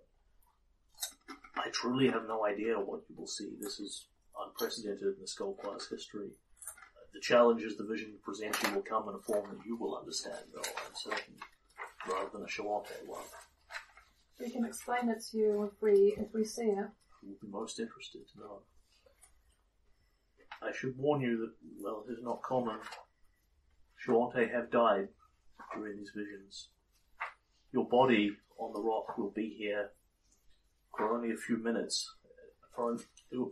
I 1.57 1.71
truly 1.71 2.09
have 2.09 2.27
no 2.27 2.45
idea 2.45 2.75
what 2.75 3.03
you 3.09 3.15
will 3.17 3.27
see. 3.27 3.53
This 3.61 3.79
is 3.79 4.09
unprecedented 4.43 5.03
in 5.03 5.21
the 5.21 5.27
Skullclass 5.27 5.91
history. 5.91 6.31
Uh, 6.67 7.07
the 7.13 7.21
challenges 7.21 7.77
the 7.77 7.85
vision 7.85 8.15
presents 8.23 8.63
you 8.63 8.75
will 8.75 8.83
come 8.83 9.09
in 9.09 9.15
a 9.15 9.19
form 9.19 9.51
that 9.51 9.67
you 9.67 9.77
will 9.77 9.97
understand, 9.97 10.39
though, 10.53 10.61
I'm 10.61 10.95
certain, 10.95 11.35
rather 12.09 12.31
than 12.33 12.43
a 12.43 12.47
Shoanti 12.47 13.07
one. 13.07 13.23
We 14.41 14.51
can 14.51 14.65
explain 14.65 15.09
it 15.09 15.23
to 15.31 15.39
you 15.39 15.65
if 15.65 15.81
we 15.81 16.15
if 16.19 16.35
we 16.35 16.45
see 16.45 16.63
it. 16.63 16.89
You 17.23 17.31
will 17.31 17.39
be 17.41 17.49
most 17.49 17.79
interested 17.79 18.23
to 18.33 18.39
know. 18.41 18.63
I 20.63 20.73
should 20.73 20.99
warn 20.99 21.21
you 21.21 21.39
that, 21.39 21.53
well, 21.83 22.05
it 22.09 22.13
is 22.13 22.23
not 22.23 22.43
common. 22.43 22.79
Shoanti 24.05 24.51
have 24.53 24.71
died 24.71 25.09
during 25.75 25.97
these 25.99 26.13
visions. 26.15 26.69
Your 27.73 27.89
body 27.89 28.33
on 28.59 28.73
the 28.73 28.81
rock 28.81 29.17
will 29.19 29.31
be 29.31 29.55
here 29.59 29.91
for 30.97 31.15
only 31.15 31.33
a 31.33 31.37
few 31.37 31.57
minutes. 31.57 32.11
For, 32.75 32.97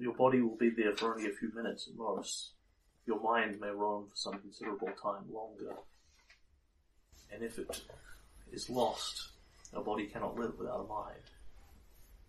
your 0.00 0.14
body 0.14 0.40
will 0.40 0.56
be 0.56 0.70
there 0.70 0.94
for 0.94 1.14
only 1.14 1.28
a 1.28 1.34
few 1.34 1.52
minutes 1.54 1.88
at 1.88 1.96
most. 1.96 2.52
Your 3.06 3.20
mind 3.20 3.60
may 3.60 3.70
roam 3.70 4.06
for 4.06 4.16
some 4.16 4.38
considerable 4.38 4.90
time 5.02 5.24
longer. 5.32 5.74
And 7.32 7.42
if 7.42 7.58
it 7.58 7.80
is 8.52 8.70
lost, 8.70 9.30
a 9.72 9.80
body 9.80 10.06
cannot 10.06 10.38
live 10.38 10.58
without 10.58 10.80
a 10.80 10.88
mind. 10.88 11.22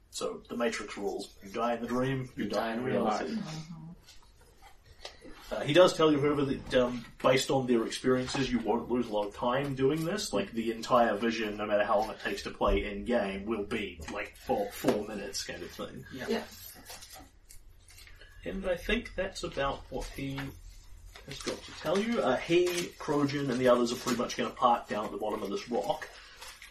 So 0.09 0.41
the 0.47 0.55
Matrix 0.55 0.97
rules: 0.97 1.33
you 1.43 1.49
die 1.49 1.75
in 1.75 1.81
the 1.81 1.87
dream, 1.87 2.29
you, 2.35 2.45
die 2.45 2.73
in 2.73 2.83
reality. 2.83 3.35
Uh, 5.51 5.59
he 5.61 5.73
does 5.73 5.95
tell 5.95 6.11
you, 6.11 6.19
however, 6.19 6.45
that 6.45 6.73
um, 6.75 7.05
based 7.21 7.51
on 7.51 7.67
their 7.67 7.85
experiences, 7.85 8.51
you 8.51 8.59
won't 8.59 8.89
lose 8.89 9.07
a 9.07 9.13
lot 9.13 9.27
of 9.27 9.35
time 9.35 9.75
doing 9.75 10.05
this. 10.05 10.33
Like 10.33 10.51
the 10.51 10.71
entire 10.71 11.15
vision, 11.15 11.57
no 11.57 11.65
matter 11.65 11.83
how 11.83 11.99
long 11.99 12.09
it 12.11 12.19
takes 12.23 12.43
to 12.43 12.49
play 12.49 12.85
in 12.85 13.05
game, 13.05 13.45
will 13.45 13.65
be 13.65 13.99
like 14.11 14.35
four 14.37 14.69
four 14.71 15.05
minutes 15.07 15.43
kind 15.43 15.61
of 15.61 15.69
thing. 15.69 16.05
Yeah. 16.27 16.41
And 18.45 18.65
I 18.67 18.75
think 18.75 19.11
that's 19.15 19.43
about 19.43 19.81
what 19.89 20.05
he 20.15 20.39
has 21.27 21.41
got 21.41 21.61
to 21.63 21.71
tell 21.81 21.97
you. 21.97 22.21
Uh, 22.21 22.37
he, 22.37 22.67
Krojun, 22.99 23.49
and 23.49 23.59
the 23.59 23.67
others 23.67 23.91
are 23.91 23.95
pretty 23.95 24.17
much 24.17 24.37
going 24.37 24.49
to 24.49 24.55
park 24.55 24.87
down 24.87 25.05
at 25.05 25.11
the 25.11 25.17
bottom 25.17 25.41
of 25.43 25.49
this 25.49 25.69
rock. 25.69 26.07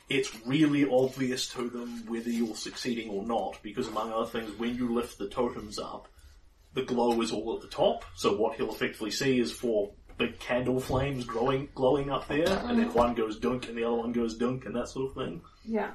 It's 0.08 0.30
really 0.44 0.88
obvious 0.88 1.48
to 1.50 1.70
them 1.70 2.04
whether 2.06 2.28
you're 2.28 2.54
succeeding 2.54 3.08
or 3.08 3.24
not, 3.24 3.58
because 3.62 3.88
among 3.88 4.12
other 4.12 4.26
things, 4.26 4.58
when 4.58 4.76
you 4.76 4.92
lift 4.92 5.18
the 5.18 5.28
totems 5.28 5.78
up, 5.78 6.08
the 6.74 6.82
glow 6.82 7.20
is 7.22 7.32
all 7.32 7.54
at 7.54 7.62
the 7.62 7.68
top. 7.68 8.04
So 8.16 8.36
what 8.36 8.56
he'll 8.56 8.70
effectively 8.70 9.10
see 9.10 9.38
is 9.38 9.52
four 9.52 9.92
big 10.18 10.38
candle 10.38 10.80
flames 10.80 11.24
growing, 11.24 11.68
glowing 11.74 12.10
up 12.10 12.28
there, 12.28 12.46
and 12.48 12.78
then 12.78 12.92
one 12.92 13.14
goes 13.14 13.38
dunk 13.38 13.68
and 13.68 13.76
the 13.76 13.84
other 13.84 13.96
one 13.96 14.12
goes 14.12 14.36
dunk, 14.36 14.66
and 14.66 14.76
that 14.76 14.88
sort 14.88 15.10
of 15.10 15.16
thing. 15.16 15.40
Yeah. 15.64 15.92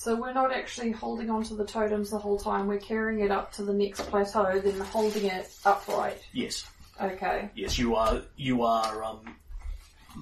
So 0.00 0.16
we're 0.16 0.32
not 0.32 0.50
actually 0.50 0.92
holding 0.92 1.28
onto 1.28 1.54
the 1.54 1.66
totems 1.66 2.08
the 2.08 2.16
whole 2.18 2.38
time. 2.38 2.66
We're 2.66 2.78
carrying 2.78 3.20
it 3.20 3.30
up 3.30 3.52
to 3.52 3.62
the 3.62 3.74
next 3.74 4.00
plateau, 4.06 4.58
then 4.58 4.80
holding 4.80 5.26
it 5.26 5.52
upright. 5.66 6.22
Yes, 6.32 6.64
Okay. 6.98 7.50
yes, 7.54 7.78
you 7.78 7.96
are 7.96 8.22
you 8.34 8.62
are 8.62 9.04
um, 9.04 9.36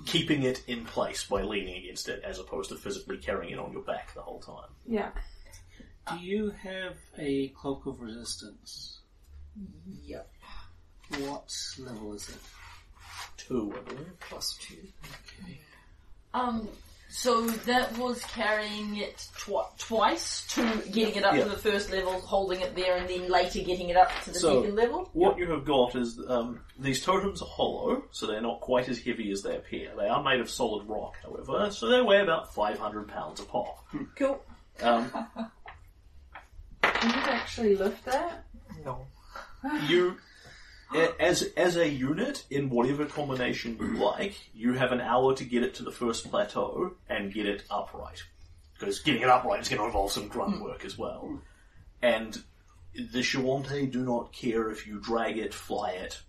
keeping 0.04 0.42
it 0.42 0.64
in 0.66 0.84
place 0.84 1.24
by 1.28 1.42
leaning 1.42 1.76
against 1.76 2.08
it, 2.08 2.24
as 2.24 2.40
opposed 2.40 2.70
to 2.70 2.74
physically 2.74 3.18
carrying 3.18 3.52
it 3.52 3.60
on 3.60 3.70
your 3.70 3.82
back 3.82 4.12
the 4.14 4.20
whole 4.20 4.40
time. 4.40 4.68
Yeah. 4.84 5.10
Do 6.10 6.18
you 6.18 6.50
have 6.60 6.96
a 7.16 7.46
cloak 7.50 7.86
of 7.86 8.00
resistance? 8.00 8.98
Yep. 10.06 10.28
What 11.18 11.54
level 11.78 12.14
is 12.14 12.28
it? 12.30 12.40
Two, 13.36 13.72
I 13.76 13.88
believe. 13.88 14.18
Plus 14.28 14.58
two. 14.60 14.88
Um, 16.34 16.68
so 17.10 17.46
that 17.46 17.96
was 17.98 18.22
carrying 18.24 18.96
it 18.96 19.26
twi- 19.38 19.64
twice 19.78 20.46
to 20.54 20.62
getting 20.92 21.16
it 21.16 21.24
up 21.24 21.34
Yeah. 21.34 21.44
to 21.44 21.48
the 21.50 21.56
first 21.56 21.90
level, 21.90 22.20
holding 22.20 22.60
it 22.60 22.74
there, 22.76 22.96
and 22.96 23.08
then 23.08 23.28
later 23.30 23.60
getting 23.60 23.88
it 23.88 23.96
up 23.96 24.10
to 24.24 24.30
the 24.32 24.38
So- 24.38 24.60
second 24.62 24.76
level. 24.76 25.08
What 25.14 25.38
you 25.38 25.50
have 25.50 25.64
got 25.64 25.94
is 25.96 26.20
um, 26.28 26.60
these 26.78 27.02
totems 27.04 27.40
are 27.42 27.48
hollow, 27.48 28.02
so 28.10 28.26
they're 28.26 28.40
not 28.42 28.60
quite 28.60 28.88
as 28.88 28.98
heavy 28.98 29.30
as 29.32 29.42
they 29.42 29.56
appear. 29.56 29.92
They 29.96 30.06
are 30.08 30.22
made 30.22 30.40
of 30.40 30.50
solid 30.50 30.86
rock, 30.88 31.14
however, 31.22 31.70
so 31.70 31.88
they 31.88 32.02
weigh 32.02 32.20
about 32.20 32.54
500 32.54 33.08
pounds 33.08 33.40
a 33.40 33.44
pop. 33.44 33.84
Cool. 34.16 34.40
Um, 34.82 35.10
Can 36.82 37.10
you 37.10 37.16
actually 37.30 37.76
lift 37.76 38.04
that? 38.04 38.44
No. 38.84 39.06
you, 39.88 40.10
a- 40.10 40.16
as 41.20 41.42
as 41.56 41.76
a 41.76 41.88
unit, 41.88 42.44
in 42.50 42.70
whatever 42.70 43.04
combination 43.06 43.76
you 43.78 43.96
like, 43.96 44.36
you 44.54 44.74
have 44.74 44.92
an 44.92 45.00
hour 45.00 45.34
to 45.34 45.44
get 45.44 45.62
it 45.62 45.74
to 45.74 45.82
the 45.82 45.90
first 45.90 46.30
plateau 46.30 46.94
and 47.08 47.32
get 47.32 47.46
it 47.46 47.64
upright. 47.70 48.22
Because 48.78 49.00
getting 49.00 49.22
it 49.22 49.28
upright 49.28 49.60
is 49.60 49.68
going 49.68 49.80
to 49.80 49.86
involve 49.86 50.12
some 50.12 50.28
grunt 50.28 50.62
work 50.62 50.84
as 50.84 50.96
well. 50.96 51.40
And 52.00 52.42
the 52.94 53.20
Shoanti 53.20 53.90
do 53.90 54.04
not 54.04 54.32
care 54.32 54.70
if 54.70 54.86
you 54.86 55.00
drag 55.00 55.36
it, 55.36 55.52
fly 55.52 55.90
it, 55.90 56.20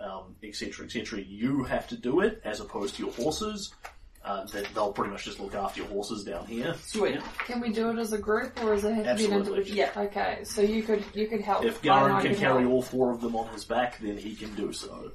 um, 0.00 0.36
etc., 0.42 0.86
etc. 0.86 1.20
You 1.20 1.64
have 1.64 1.88
to 1.88 1.96
do 1.96 2.20
it, 2.20 2.40
as 2.44 2.60
opposed 2.60 2.96
to 2.96 3.02
your 3.04 3.12
horses. 3.12 3.74
Uh, 4.26 4.44
that 4.46 4.66
they'll 4.74 4.92
pretty 4.92 5.12
much 5.12 5.24
just 5.24 5.38
look 5.38 5.54
after 5.54 5.82
your 5.82 5.88
horses 5.88 6.24
down 6.24 6.44
here. 6.46 6.74
Sweet. 6.84 7.20
Can 7.46 7.60
we 7.60 7.70
do 7.70 7.90
it 7.90 7.96
as 7.96 8.12
a 8.12 8.18
group, 8.18 8.60
or 8.60 8.74
does 8.74 8.82
it 8.82 8.92
have 8.94 9.04
to 9.04 9.14
be 9.14 9.26
an 9.26 9.32
Absolutely. 9.34 9.58
individual? 9.58 9.78
Yeah. 9.78 10.02
Okay. 10.02 10.40
So 10.42 10.62
you 10.62 10.82
could 10.82 11.04
you 11.14 11.28
could 11.28 11.42
help. 11.42 11.64
If 11.64 11.78
I 11.84 11.86
know 11.86 12.08
Garen 12.08 12.22
can 12.22 12.34
carry 12.34 12.62
help. 12.62 12.72
all 12.72 12.82
four 12.82 13.12
of 13.12 13.20
them 13.20 13.36
on 13.36 13.46
his 13.54 13.64
back, 13.64 14.00
then 14.00 14.16
he 14.16 14.34
can 14.34 14.52
do 14.56 14.72
so. 14.72 15.12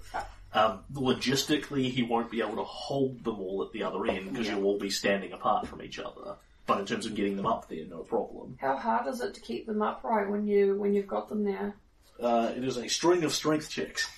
Um, 0.54 0.80
logistically, 0.94 1.92
he 1.92 2.04
won't 2.04 2.32
be 2.32 2.40
able 2.40 2.56
to 2.56 2.64
hold 2.64 3.22
them 3.26 3.40
all 3.42 3.64
at 3.64 3.74
the 3.74 3.84
other 3.84 4.06
end 4.08 4.32
because 4.32 4.48
you'll 4.48 4.64
all 4.64 4.80
be 4.80 4.90
standing 4.90 5.34
apart 5.34 5.68
from 5.68 5.82
each 5.82 6.00
other. 6.00 6.36
But 6.66 6.80
in 6.80 6.86
terms 6.86 7.06
of 7.06 7.14
getting 7.14 7.36
them 7.36 7.46
up 7.46 7.68
there, 7.68 7.86
no 7.86 8.00
problem. 8.04 8.58
How 8.62 8.78
hard 8.78 9.08
is 9.08 9.20
it 9.20 9.34
to 9.34 9.42
keep 9.42 9.66
them 9.66 9.82
upright 9.82 10.30
when 10.30 10.48
you 10.48 10.76
when 10.76 10.94
you've 10.94 11.08
got 11.08 11.28
them 11.28 11.44
there? 11.44 11.76
Uh, 12.18 12.54
it 12.56 12.64
is 12.64 12.78
a 12.78 12.88
string 12.88 13.26
of 13.26 13.34
strength 13.34 13.70
checks. 13.70 14.10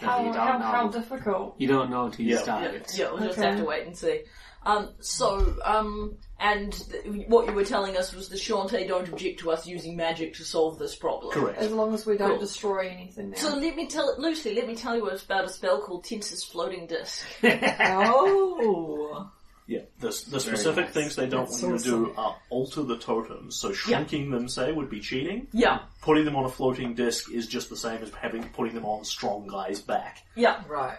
How 0.00 0.18
you 0.24 0.32
don't 0.32 0.34
how, 0.36 0.58
know. 0.58 0.64
how 0.64 0.88
difficult? 0.88 1.54
You 1.58 1.68
don't 1.68 1.90
know 1.90 2.06
until 2.06 2.24
you 2.26 2.34
Yeah. 2.36 2.42
start 2.42 2.62
Yeah, 2.64 2.68
it. 2.70 2.90
yeah, 2.96 3.10
we'll 3.12 3.20
just 3.26 3.38
Okay. 3.38 3.48
have 3.50 3.58
to 3.58 3.64
wait 3.64 3.86
and 3.86 3.96
see. 3.96 4.22
Um, 4.66 4.94
so, 5.00 5.54
um, 5.62 6.16
and 6.40 6.72
th- 6.72 7.26
what 7.28 7.46
you 7.46 7.52
were 7.52 7.66
telling 7.66 7.98
us 7.98 8.14
was 8.14 8.30
the 8.30 8.36
Shoanti 8.36 8.88
don't 8.88 9.06
object 9.10 9.40
to 9.40 9.50
us 9.50 9.66
using 9.66 9.94
magic 9.94 10.32
to 10.36 10.44
solve 10.44 10.78
this 10.78 10.96
problem. 10.96 11.32
Correct. 11.32 11.58
As 11.58 11.70
long 11.70 11.92
as 11.92 12.06
we 12.06 12.16
don't 12.16 12.30
Cool. 12.30 12.38
destroy 12.38 12.88
anything 12.88 13.30
there. 13.30 13.38
So 13.38 13.54
let 13.56 13.76
me 13.76 13.86
tell 13.86 14.14
Lucy, 14.18 14.54
let 14.54 14.66
me 14.66 14.74
tell 14.74 14.96
you 14.96 15.06
about 15.06 15.44
a 15.44 15.48
spell 15.50 15.80
called 15.82 16.04
Tenser's 16.04 16.42
Floating 16.44 16.86
Disc. 16.86 17.22
oh. 17.44 19.30
Yeah, 19.66 19.80
the, 19.98 20.08
the 20.30 20.40
specific 20.40 20.84
nice. 20.86 20.94
things 20.94 21.16
they 21.16 21.26
don't 21.26 21.46
That's 21.48 21.62
want 21.62 21.74
you 21.74 21.78
to 21.78 22.06
do 22.06 22.14
are 22.18 22.36
alter 22.50 22.82
the 22.82 22.98
totems. 22.98 23.56
So 23.56 23.72
shrinking 23.72 24.30
them, 24.30 24.46
say, 24.48 24.70
would 24.72 24.90
be 24.90 25.00
cheating. 25.00 25.46
Yeah, 25.52 25.78
Putting 26.02 26.26
them 26.26 26.36
on 26.36 26.44
a 26.44 26.50
floating 26.50 26.94
disc 26.94 27.30
is 27.32 27.46
just 27.46 27.70
the 27.70 27.76
same 27.76 28.02
as 28.02 28.10
having 28.12 28.42
putting 28.50 28.74
them 28.74 28.84
on 28.84 29.04
strong 29.04 29.46
guy's 29.46 29.80
back. 29.80 30.22
yeah. 30.36 30.62
Right. 30.68 30.98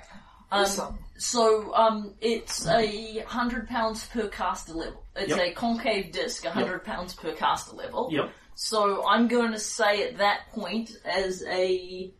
Um, 0.52 0.62
Awesome. 0.62 1.00
so 1.18 1.74
um, 1.76 2.14
it's 2.22 2.68
a 2.68 3.20
hundred 3.28 3.68
pounds 3.68 4.06
per 4.08 4.28
caster 4.30 4.74
level. 4.74 5.04
It's 5.16 5.30
Yep. 5.30 5.40
a 5.40 5.52
concave 5.54 6.12
disc, 6.12 6.46
a 6.46 6.52
hundred 6.52 6.84
pounds 6.86 7.14
per 7.14 7.34
caster 7.34 7.76
level. 7.76 8.10
Yep. 8.12 8.30
So 8.56 9.06
I'm 9.08 9.28
going 9.28 9.52
to 9.52 9.60
say 9.60 10.08
at 10.08 10.18
that 10.20 10.52
point, 10.54 10.92
as 11.04 11.44
a 11.48 12.12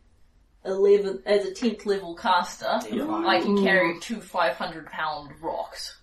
eleven, 0.64 1.22
as 1.26 1.44
a 1.46 1.54
tenth 1.54 1.86
level 1.86 2.14
caster, 2.14 2.66
I 2.68 3.40
can 3.42 3.62
carry 3.62 3.98
two 4.00 4.20
five 4.20 4.56
hundred 4.56 4.86
pound 4.86 5.30
rocks. 5.40 5.96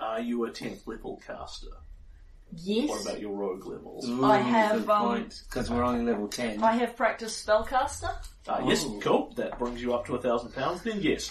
Are 0.00 0.20
you 0.20 0.44
a 0.46 0.50
10th 0.50 0.86
level 0.86 1.20
caster? 1.26 1.66
Yes. 2.56 2.88
What 2.88 3.02
about 3.02 3.20
your 3.20 3.36
rogue 3.36 3.64
levels? 3.66 4.10
I 4.24 4.38
have, 4.38 4.90
um, 4.90 5.28
because 5.48 5.70
we're 5.70 5.84
only 5.84 6.04
level 6.04 6.26
ten. 6.26 6.60
I 6.64 6.72
have 6.72 6.96
practiced 6.96 7.46
spellcaster. 7.46 8.10
Uh, 8.48 8.60
yes, 8.66 8.84
cool. 9.02 9.32
That 9.36 9.56
brings 9.56 9.80
you 9.80 9.94
up 9.94 10.06
to 10.06 10.16
a 10.16 10.20
thousand 10.20 10.52
pounds. 10.52 10.82
Then 10.82 11.00
yes, 11.00 11.30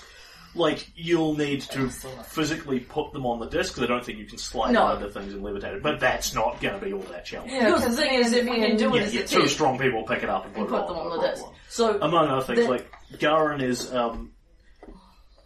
like 0.56 0.90
you'll 0.96 1.36
need 1.36 1.60
to 1.62 1.90
physically 1.90 2.80
put 2.80 3.12
them 3.12 3.26
on 3.26 3.40
the 3.42 3.48
disc 3.48 3.74
because 3.76 3.84
I 3.90 3.94
don't 3.94 4.06
think 4.06 4.18
you 4.18 4.28
can 4.28 4.38
slide 4.38 4.72
No. 4.72 4.94
them 4.94 5.04
into 5.04 5.20
things 5.20 5.34
and 5.34 5.44
levitate 5.44 5.76
it. 5.76 5.84
But 5.84 6.00
that's 6.00 6.34
not 6.34 6.62
going 6.62 6.80
to 6.80 6.86
be 6.86 6.94
all 6.94 7.02
that 7.12 7.26
challenging. 7.26 7.58
Yeah, 7.58 7.66
Because 7.76 7.98
the 7.98 8.02
thing 8.02 8.14
is, 8.14 8.32
if 8.32 8.46
you 8.46 8.54
can 8.54 8.78
do 8.78 8.96
it 8.96 9.12
Yeah, 9.14 9.20
yeah, 9.20 9.26
two 9.26 9.40
team, 9.40 9.48
strong 9.50 9.78
people 9.78 10.04
pick 10.04 10.24
it 10.24 10.30
up 10.30 10.46
and 10.46 10.54
put, 10.54 10.62
and 10.62 10.70
put 10.70 10.84
it 10.84 10.88
them 10.88 10.96
on, 11.00 11.08
on 11.08 11.18
no 11.18 11.22
the 11.22 11.28
disc. 11.32 11.44
So 11.68 12.00
Among 12.02 12.30
other 12.30 12.46
things, 12.46 12.60
The- 12.60 12.70
like 12.72 12.90
Garin 13.20 13.60
is 13.60 13.94
um, 13.94 14.32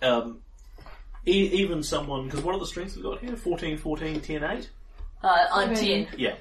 um, 0.04 0.43
e- 1.26 1.50
even 1.54 1.84
someone 1.84 2.26
because 2.26 2.42
what 2.42 2.56
are 2.56 2.60
the 2.60 2.66
strengths 2.68 2.96
we've 2.96 3.04
got 3.06 3.20
here? 3.20 3.36
14, 3.36 3.78
14, 3.78 4.22
10, 4.22 4.44
8? 4.44 4.70
uh, 5.24 5.46
I'm 5.54 5.74
ten. 5.76 6.08
Yeah. 6.18 6.36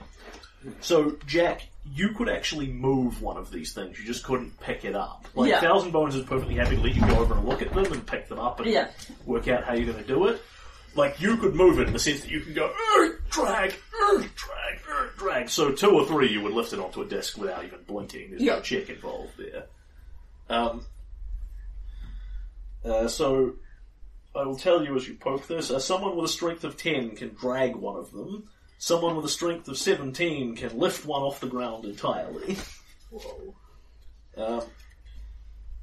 So, 0.81 1.17
Jack, 1.27 1.63
you 1.95 2.11
could 2.11 2.29
actually 2.29 2.69
move 2.69 3.21
one 3.23 3.37
of 3.37 3.51
these 3.51 3.73
things. 3.73 3.99
You 3.99 4.05
just 4.07 4.23
couldn't 4.25 4.59
pick 4.61 4.85
it 4.85 4.95
up. 4.95 5.27
Like, 5.35 5.51
Yeah. 5.51 5.61
Thousand 5.61 5.91
Bones 5.91 6.15
is 6.15 6.25
perfectly 6.25 6.55
happy 6.55 6.77
to 6.77 6.83
let 6.83 6.95
you 6.95 7.01
go 7.01 7.19
over 7.19 7.35
and 7.35 7.45
look 7.49 7.63
at 7.63 7.73
them 7.73 7.93
and 7.93 8.07
pick 8.07 8.29
them 8.29 8.39
up 8.39 8.61
and 8.61 8.71
Yeah. 8.71 8.89
work 9.27 9.49
out 9.49 9.65
how 9.65 9.75
you're 9.75 9.93
going 9.93 10.03
to 10.03 10.09
do 10.09 10.27
it. 10.29 10.41
Like, 10.95 11.21
you 11.21 11.37
could 11.39 11.55
move 11.55 11.81
it 11.81 11.87
in 11.89 11.93
the 11.93 11.99
sense 11.99 12.21
that 12.21 12.31
you 12.31 12.41
can 12.43 12.53
go, 12.55 12.73
"Urgh, 12.99 13.17
drag, 13.31 13.75
urgh, 14.11 14.29
drag, 14.35 14.83
urgh, 14.89 15.17
drag. 15.17 15.49
So, 15.49 15.73
two 15.73 15.91
or 15.91 16.07
three, 16.07 16.31
you 16.31 16.43
would 16.43 16.53
lift 16.53 16.73
it 16.73 16.79
onto 16.79 17.01
a 17.03 17.07
disc 17.07 17.37
without 17.39 17.65
even 17.65 17.81
blinking. 17.87 18.31
There's 18.31 18.43
no 18.43 18.57
Yeah. 18.57 18.61
check 18.61 18.89
involved 18.91 19.33
there. 19.39 19.65
Um, 20.51 20.85
uh, 22.85 23.09
so, 23.09 23.55
I 24.35 24.45
will 24.45 24.57
tell 24.57 24.83
you 24.85 24.97
as 24.97 25.07
you 25.07 25.15
poke 25.15 25.47
this, 25.47 25.71
uh, 25.71 25.79
someone 25.79 26.17
with 26.17 26.25
a 26.25 26.33
strength 26.33 26.65
of 26.65 26.77
10 26.77 27.17
can 27.17 27.35
drag 27.35 27.77
one 27.77 27.97
of 27.97 28.13
them. 28.13 28.49
Someone 28.79 29.15
with 29.15 29.25
a 29.25 29.29
strength 29.29 29.69
of 29.69 29.77
17 29.77 30.57
can 30.57 30.79
lift 30.79 31.05
one 31.05 31.23
off 31.23 31.41
the 31.41 31.47
ground 31.47 31.85
entirely. 31.85 32.57
Whoa. 33.11 33.55
Um, 34.37 34.63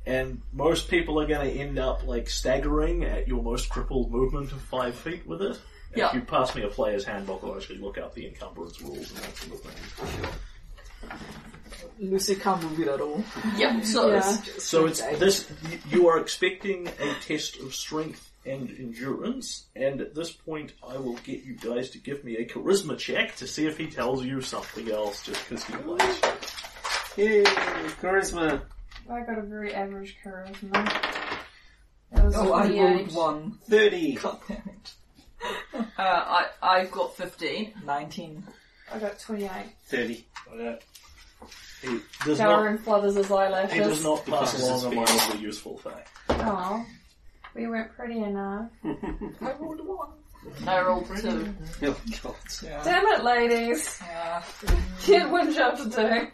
and 0.05 0.41
most 0.51 0.89
people 0.89 1.21
are 1.21 1.27
going 1.27 1.47
to 1.47 1.59
end 1.59 1.77
up 1.77 2.05
like 2.07 2.29
staggering 2.29 3.03
at 3.03 3.27
your 3.27 3.43
most 3.43 3.69
crippled 3.69 4.11
movement 4.11 4.51
of 4.51 4.61
five 4.61 4.95
feet 4.95 5.25
with 5.27 5.41
it. 5.41 5.59
And 5.91 5.97
Yeah. 5.97 6.07
If 6.07 6.15
you 6.15 6.21
pass 6.21 6.55
me 6.55 6.63
a 6.63 6.67
player's 6.67 7.05
handbook, 7.05 7.41
I'll 7.43 7.55
actually 7.55 7.77
look 7.77 7.97
up 7.97 8.15
the 8.15 8.27
encumbrance 8.27 8.81
rules 8.81 9.11
and 9.11 9.19
that 9.19 9.37
sort 9.37 9.53
of 9.53 9.71
thing. 9.71 10.29
Lucy 11.99 12.35
can't 12.35 12.61
move 12.63 12.79
it 12.79 12.87
at 12.87 13.01
all. 13.01 13.23
Yep. 13.57 13.85
So 13.85 14.09
Yeah. 14.09 14.21
So 14.21 14.85
it's 14.87 15.01
this. 15.19 15.49
You 15.89 16.07
are 16.07 16.17
expecting 16.19 16.87
a 16.87 17.13
test 17.21 17.59
of 17.59 17.75
strength 17.75 18.28
and 18.45 18.69
endurance, 18.69 19.65
and 19.75 19.99
at 20.01 20.15
this 20.15 20.31
point, 20.31 20.73
I 20.87 20.97
will 20.97 21.17
get 21.25 21.43
you 21.43 21.55
guys 21.55 21.89
to 21.91 21.97
give 21.99 22.23
me 22.23 22.37
a 22.37 22.45
charisma 22.45 22.97
check 22.97 23.35
to 23.37 23.47
see 23.47 23.65
if 23.67 23.77
he 23.77 23.87
tells 23.87 24.23
you 24.25 24.41
something 24.41 24.89
else, 24.89 25.23
just 25.25 25.47
because 25.47 25.63
he 25.65 25.75
likes 25.83 26.21
you. 27.17 27.23
Yay, 27.25 27.43
charisma. 27.43 28.61
I 29.09 29.21
got 29.21 29.37
a 29.39 29.41
very 29.41 29.73
average 29.73 30.15
charisma. 30.23 30.71
That 32.11 32.25
was 32.25 32.35
Oh, 32.35 32.53
I 32.53 32.67
28. 32.67 32.81
rolled 32.81 33.13
one. 33.13 33.57
30. 33.69 34.13
God 34.15 34.39
damn 34.47 34.57
it. 34.57 34.93
uh, 35.73 35.81
I 35.97 36.47
I've 36.61 36.91
got 36.91 37.15
fifteen. 37.15 37.73
19. 37.85 38.43
I 38.93 38.99
got 38.99 39.19
28. 39.19 39.49
30. 39.87 40.25
Uh, 40.51 40.73
he 41.81 41.99
does 42.25 42.39
not. 42.39 42.59
Darren 42.59 42.79
flutters 42.79 43.15
his 43.15 43.31
eyelashes. 43.31 43.73
He 43.73 43.79
does 43.79 44.03
not 44.03 44.25
pass 44.25 44.53
Because 44.53 44.83
along 44.83 44.97
a 44.97 45.01
it's 45.01 45.11
mildly 45.27 45.39
useful 45.41 45.77
fact. 45.77 46.09
Oh, 46.29 46.85
we 47.55 47.67
weren't 47.67 47.95
pretty 47.95 48.19
enough. 48.19 48.69
I 49.41 49.53
rolled 49.59 49.85
one. 49.85 50.09
I 50.67 50.79
rolled 50.81 51.05
two. 51.17 51.53
Oh, 51.83 51.97
God. 52.23 52.35
Yeah. 52.63 52.81
Damn 52.83 53.05
it, 53.07 53.23
ladies! 53.25 53.99
Yeah. 54.01 54.41
She 55.01 55.13
had 55.15 55.29
one 55.31 55.53
job 55.53 55.77
to 55.77 55.89
do. 55.89 56.27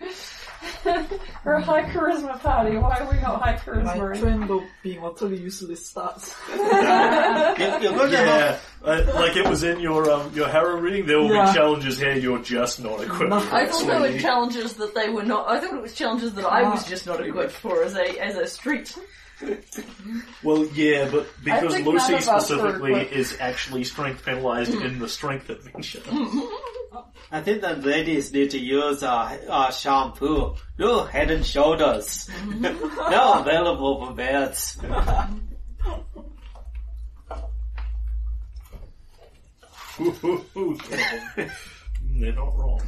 We're 1.44 1.54
a 1.56 1.62
high 1.64 1.84
charisma 1.84 2.40
party. 2.40 2.78
Why 2.78 3.00
are 3.00 3.12
we 3.12 3.20
not 3.20 3.42
high 3.42 3.54
My 3.54 3.58
charisma? 3.58 4.20
trend 4.20 4.50
of 4.52 4.62
being 4.84 5.04
utterly 5.04 5.38
useless 5.38 5.86
starts. 5.88 6.36
You're, 6.50 6.60
you're 6.60 7.94
going 7.94 8.12
to 8.12 8.18
have 8.18 8.70
Yeah, 8.84 8.90
uh, 8.92 9.12
like 9.16 9.36
it 9.36 9.48
was 9.48 9.64
in 9.64 9.80
your 9.80 10.10
um, 10.10 10.32
your 10.34 10.48
Harrow 10.48 10.78
reading. 10.80 11.06
There 11.08 11.20
will 11.20 11.32
Yeah. 11.34 11.48
be 11.48 11.54
challenges 11.54 12.00
here 12.00 12.14
you're 12.16 12.40
just 12.40 12.82
not 12.82 13.02
equipped. 13.04 13.30
Nothing. 13.30 13.50
for, 13.50 13.56
I 13.56 13.66
thought 13.68 13.88
there 13.88 14.00
were 14.02 14.20
challenges 14.20 14.74
that 14.76 14.94
they 14.96 15.10
were 15.10 15.24
not. 15.24 15.48
I 15.50 15.60
thought 15.60 15.74
it 15.76 15.82
was 15.82 15.94
challenges 15.96 16.34
that 16.36 16.46
I 16.46 16.64
was 16.70 16.84
Ah. 16.84 16.88
just 16.90 17.06
not 17.08 17.26
equipped 17.26 17.54
for 17.54 17.84
as 17.84 17.96
a 17.96 18.20
as 18.20 18.36
a 18.38 18.46
street. 18.48 18.96
Well, 20.44 20.66
yeah, 20.74 21.10
but 21.12 21.28
because 21.44 21.74
think 21.74 21.88
Lucy 21.88 22.14
of 22.14 22.20
us 22.20 22.28
were 22.28 22.40
specifically 22.40 22.92
equipped. 22.92 23.14
is 23.14 23.38
actually 23.40 23.84
strength 23.84 24.24
penalized 24.24 24.74
in 24.74 25.00
the 25.00 25.10
strength 25.10 25.50
adventure. 25.50 26.02
I 27.32 27.42
think 27.42 27.62
the 27.62 27.76
ladies 27.76 28.32
need 28.32 28.52
to 28.52 28.60
use 28.60 29.02
uh, 29.04 29.38
uh, 29.50 29.72
shampoo. 29.72 30.56
No, 30.78 31.04
head 31.04 31.32
and 31.32 31.46
shoulders. 31.46 32.30
now 32.60 33.42
available 33.42 34.06
for 34.06 34.14
beds. 34.14 34.78
They're 42.18 42.34
not 42.34 42.58
wrong. 42.58 42.82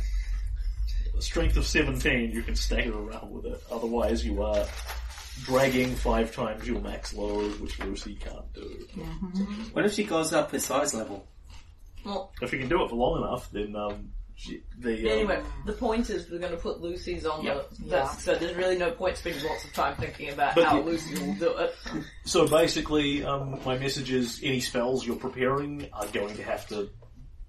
A 1.17 1.21
strength 1.21 1.57
of 1.57 1.65
17, 1.65 2.31
you 2.31 2.43
can 2.43 2.55
stagger 2.55 2.93
around 2.97 3.31
with 3.31 3.45
it. 3.45 3.61
Otherwise, 3.71 4.23
you 4.25 4.43
are 4.43 4.65
dragging 5.43 5.95
five 5.95 6.33
times 6.33 6.67
your 6.67 6.81
max 6.81 7.13
load, 7.13 7.59
which 7.59 7.79
Lucy 7.79 8.15
can't 8.15 8.51
do. 8.53 8.87
What 9.73 9.85
if 9.85 9.93
she 9.93 10.03
goes 10.03 10.33
up 10.33 10.53
a 10.53 10.59
size 10.59 10.93
level? 10.93 11.27
Well, 12.05 12.31
If 12.41 12.53
you 12.53 12.59
can 12.59 12.69
do 12.69 12.83
it 12.83 12.89
for 12.89 12.95
long 12.95 13.21
enough, 13.21 13.51
then 13.51 13.75
um, 13.75 14.09
she, 14.35 14.61
the 14.79 14.91
um, 15.11 15.17
anyway, 15.17 15.43
the 15.65 15.73
point 15.73 16.09
is 16.09 16.29
we're 16.29 16.39
going 16.39 16.51
to 16.51 16.57
put 16.57 16.79
Lucy's 16.79 17.25
on 17.25 17.43
Yeah. 17.43 17.61
the 17.79 17.85
Yeah. 17.87 18.09
so 18.11 18.35
there's 18.35 18.55
really 18.55 18.77
no 18.77 18.91
point 18.91 19.17
spending 19.17 19.43
lots 19.43 19.65
of 19.65 19.73
time 19.73 19.95
thinking 19.97 20.29
about 20.29 20.55
But 20.55 20.65
how 20.65 20.77
you- 20.77 20.83
Lucy 20.83 21.15
will 21.25 21.33
do 21.35 21.57
it. 21.57 21.75
So 22.25 22.47
basically, 22.47 23.23
um, 23.25 23.59
my 23.65 23.77
message 23.77 24.11
is 24.11 24.39
any 24.43 24.59
spells 24.59 25.05
you're 25.05 25.15
preparing 25.15 25.89
are 25.93 26.07
going 26.07 26.35
to 26.37 26.43
have 26.43 26.67
to 26.69 26.89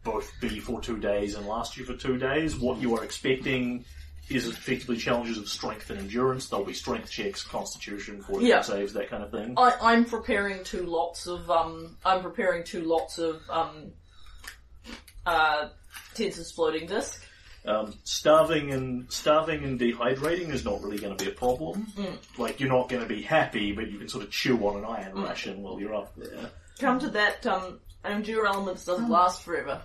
both 0.03 0.33
be 0.41 0.61
for 0.61 0.81
two 0.81 0.99
days 0.99 1.35
and 1.35 1.47
last 1.47 1.77
you 1.77 1.85
for 1.85 1.95
two 1.95 2.17
days. 2.17 2.57
What 2.57 2.79
you 2.79 2.97
are 2.97 3.05
expecting 3.05 3.85
is 4.31 4.47
effectively 4.47 4.97
challenges 4.97 5.39
of 5.39 5.49
strength 5.49 5.91
and 5.91 5.99
endurance. 5.99 6.49
There'll 6.49 6.65
be 6.65 6.75
strength 6.75 7.11
checks, 7.11 7.43
constitution, 7.43 8.21
fortitude 8.23 8.49
Yeah. 8.49 8.61
saves, 8.63 8.93
that 8.93 9.09
kind 9.09 9.23
of 9.23 9.31
thing. 9.31 9.55
I, 9.57 9.75
I'm 9.81 10.05
preparing 10.05 10.65
two 10.65 10.85
lots 10.85 11.27
of 11.27 11.51
um. 11.51 11.97
I'm 12.05 12.23
preparing 12.23 12.65
two 12.65 12.83
lots 12.83 13.19
of 13.19 13.41
um. 13.51 13.93
Uh, 15.27 15.69
Tenser's 16.15 16.51
floating 16.53 16.87
disc. 16.87 17.25
Um, 17.67 17.93
starving 18.05 18.73
and 18.73 19.11
starving 19.13 19.63
and 19.65 19.79
dehydrating 19.79 20.51
is 20.51 20.65
not 20.65 20.81
really 20.83 20.99
going 20.99 21.15
to 21.15 21.23
be 21.23 21.31
a 21.31 21.35
problem. 21.35 21.87
Like 22.39 22.61
you're 22.61 22.69
not 22.71 22.89
going 22.89 23.03
to 23.03 23.09
be 23.09 23.21
happy, 23.21 23.73
but 23.73 23.91
you 23.91 23.99
can 23.99 24.09
sort 24.09 24.25
of 24.25 24.31
chew 24.31 24.57
on 24.67 24.79
an 24.79 24.85
iron 24.85 25.21
ration 25.23 25.61
while 25.63 25.79
you're 25.79 25.95
up 25.95 26.15
there. 26.17 26.51
Come 26.79 26.99
to 27.01 27.11
that, 27.11 27.45
um, 27.47 27.81
endure 28.05 28.47
elements 28.47 28.85
doesn't 28.87 29.11
last 29.11 29.43
forever. 29.43 29.83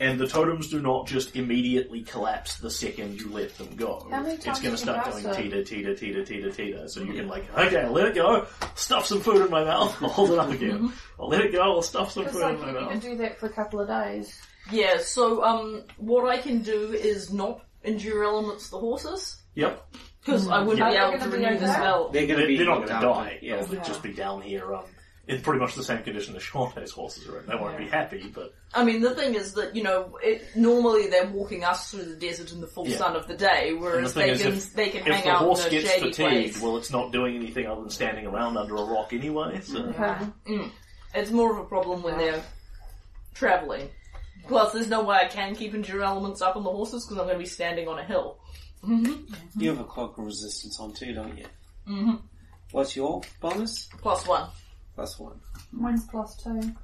And 0.00 0.18
the 0.18 0.26
totems 0.26 0.68
do 0.70 0.82
not 0.82 1.06
just 1.06 1.36
immediately 1.36 2.02
collapse 2.02 2.56
the 2.56 2.70
second 2.70 3.20
you 3.20 3.30
let 3.30 3.56
them 3.56 3.76
go. 3.76 4.04
It's 4.10 4.44
going 4.60 4.74
to 4.74 4.76
start 4.76 5.04
cast 5.04 5.22
going 5.22 5.36
teeter, 5.36 5.62
teeter, 5.62 5.94
teeter, 5.94 6.24
teeter, 6.24 6.50
teeter. 6.50 6.88
So 6.88 7.00
you 7.02 7.12
can 7.12 7.28
like, 7.28 7.44
okay, 7.56 7.82
I'll 7.82 7.92
let 7.92 8.06
it 8.08 8.14
go, 8.16 8.46
stuff 8.74 9.06
some 9.06 9.20
food 9.20 9.44
in 9.44 9.50
my 9.52 9.62
mouth, 9.64 9.96
I'll 10.02 10.08
hold 10.18 10.30
it 10.32 10.38
up 10.40 10.50
again. 10.50 10.92
I'll 11.20 11.28
let 11.28 11.42
it 11.42 11.52
go, 11.52 11.60
I'll 11.60 11.82
stuff 11.82 12.10
some 12.10 12.26
food 12.26 12.42
like 12.42 12.54
in 12.56 12.60
my 12.60 12.68
you 12.70 12.74
can 12.74 12.84
mouth. 12.86 13.02
do 13.02 13.16
that 13.18 13.38
for 13.38 13.46
a 13.46 13.52
couple 13.52 13.80
of 13.80 13.86
days. 13.86 14.36
Yeah, 14.72 14.98
so 14.98 15.44
um, 15.44 15.84
what 15.98 16.28
I 16.28 16.38
can 16.38 16.62
do 16.62 16.92
is 16.92 17.32
not 17.32 17.64
endure 17.84 18.24
elements 18.24 18.70
the 18.70 18.78
horses 18.78 19.42
Yep. 19.54 19.86
because 20.24 20.48
I 20.48 20.60
wouldn't 20.60 20.82
Are 20.82 20.90
be 20.90 20.96
able 20.96 21.10
gonna 21.18 21.24
to 21.30 21.36
renew 21.36 21.58
the 21.60 21.72
spell. 21.72 22.08
They're 22.08 22.26
going 22.26 22.40
to 22.40 22.46
be 22.48 22.56
they're 22.56 22.66
not 22.66 22.76
going 22.78 22.88
to 22.88 22.92
down. 22.94 23.02
die. 23.02 23.38
Yeah. 23.42 23.62
They'll 23.62 23.80
just 23.84 24.02
be 24.02 24.12
down 24.12 24.42
here, 24.42 24.74
um, 24.74 24.86
in 25.26 25.40
pretty 25.42 25.58
much 25.60 25.74
the 25.74 25.82
same 25.82 26.02
condition 26.02 26.36
as 26.36 26.42
Shoanti's 26.42 26.90
horses 26.90 27.26
are 27.28 27.40
in. 27.40 27.46
They 27.46 27.54
won't 27.54 27.78
be 27.78 27.86
happy, 27.86 28.30
but 28.34 28.52
I 28.74 28.84
mean, 28.84 29.00
the 29.00 29.14
thing 29.14 29.34
is 29.34 29.54
that 29.54 29.74
you 29.74 29.82
know, 29.82 30.18
it, 30.22 30.42
normally 30.54 31.08
they're 31.08 31.26
walking 31.28 31.64
us 31.64 31.90
through 31.90 32.04
the 32.04 32.16
desert 32.16 32.52
in 32.52 32.60
the 32.60 32.66
full 32.66 32.86
Yeah. 32.86 32.98
sun 32.98 33.16
of 33.16 33.26
the 33.26 33.36
day, 33.36 33.72
whereas 33.72 34.12
thing 34.12 34.26
they 34.26 34.32
is, 34.32 34.42
can 34.42 34.52
if- 34.52 34.74
they 34.74 34.88
can 34.90 35.00
if 35.00 35.06
hang 35.14 35.24
the 35.24 35.30
out 35.30 35.38
horse 35.38 35.60
in 35.62 35.66
a 35.68 35.70
gets 35.70 35.90
shady 35.90 36.10
fatigued, 36.12 36.16
place. 36.52 36.60
well, 36.62 36.76
it's 36.76 36.90
not 36.90 37.10
doing 37.12 37.36
anything 37.36 37.66
other 37.66 37.80
than 37.80 37.90
standing 37.90 38.26
around 38.26 38.56
under 38.56 38.76
a 38.76 38.84
rock 38.84 39.12
anyway. 39.12 39.60
So. 39.62 39.78
Okay. 39.86 40.70
It's 41.14 41.30
more 41.30 41.52
of 41.52 41.58
a 41.58 41.64
problem 41.64 42.02
when 42.02 42.18
they're 42.18 42.42
traveling. 43.34 43.88
Plus, 44.48 44.72
there's 44.72 44.88
no 44.88 45.02
way 45.04 45.16
I 45.16 45.28
can 45.28 45.54
keep 45.56 45.74
endure 45.74 46.02
elements 46.02 46.42
up 46.42 46.56
on 46.56 46.64
the 46.64 46.70
horses 46.70 47.06
because 47.06 47.18
I'm 47.18 47.24
going 47.26 47.38
to 47.38 47.42
be 47.42 47.48
standing 47.48 47.88
on 47.88 47.98
a 47.98 48.04
hill. 48.04 48.38
Mm-hmm. 48.84 49.60
You 49.60 49.70
have 49.70 49.80
a 49.80 49.84
cloak 49.84 50.18
of 50.18 50.24
resistance 50.26 50.78
on 50.78 50.92
too, 50.92 51.14
don't 51.14 51.38
you? 51.38 51.46
Mm-hmm. 51.88 52.14
What's 52.72 52.94
your 52.96 53.22
bonus? 53.40 53.88
Plus 54.02 54.26
one. 54.26 54.50
Plus 54.94 55.18
one. 55.18 55.40
Mine's 55.72 56.04
plus 56.06 56.36
two. 56.42 56.74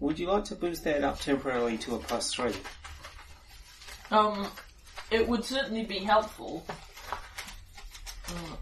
Would 0.00 0.18
you 0.18 0.28
like 0.30 0.44
to 0.44 0.54
boost 0.54 0.84
that 0.84 1.02
up 1.02 1.20
temporarily 1.20 1.78
to 1.78 1.94
a 1.94 1.98
plus 1.98 2.34
three? 2.34 2.52
Um, 4.10 4.46
it 5.10 5.26
would 5.26 5.44
certainly 5.44 5.84
be 5.84 5.98
helpful. 6.00 6.64
Mm. 8.26 8.56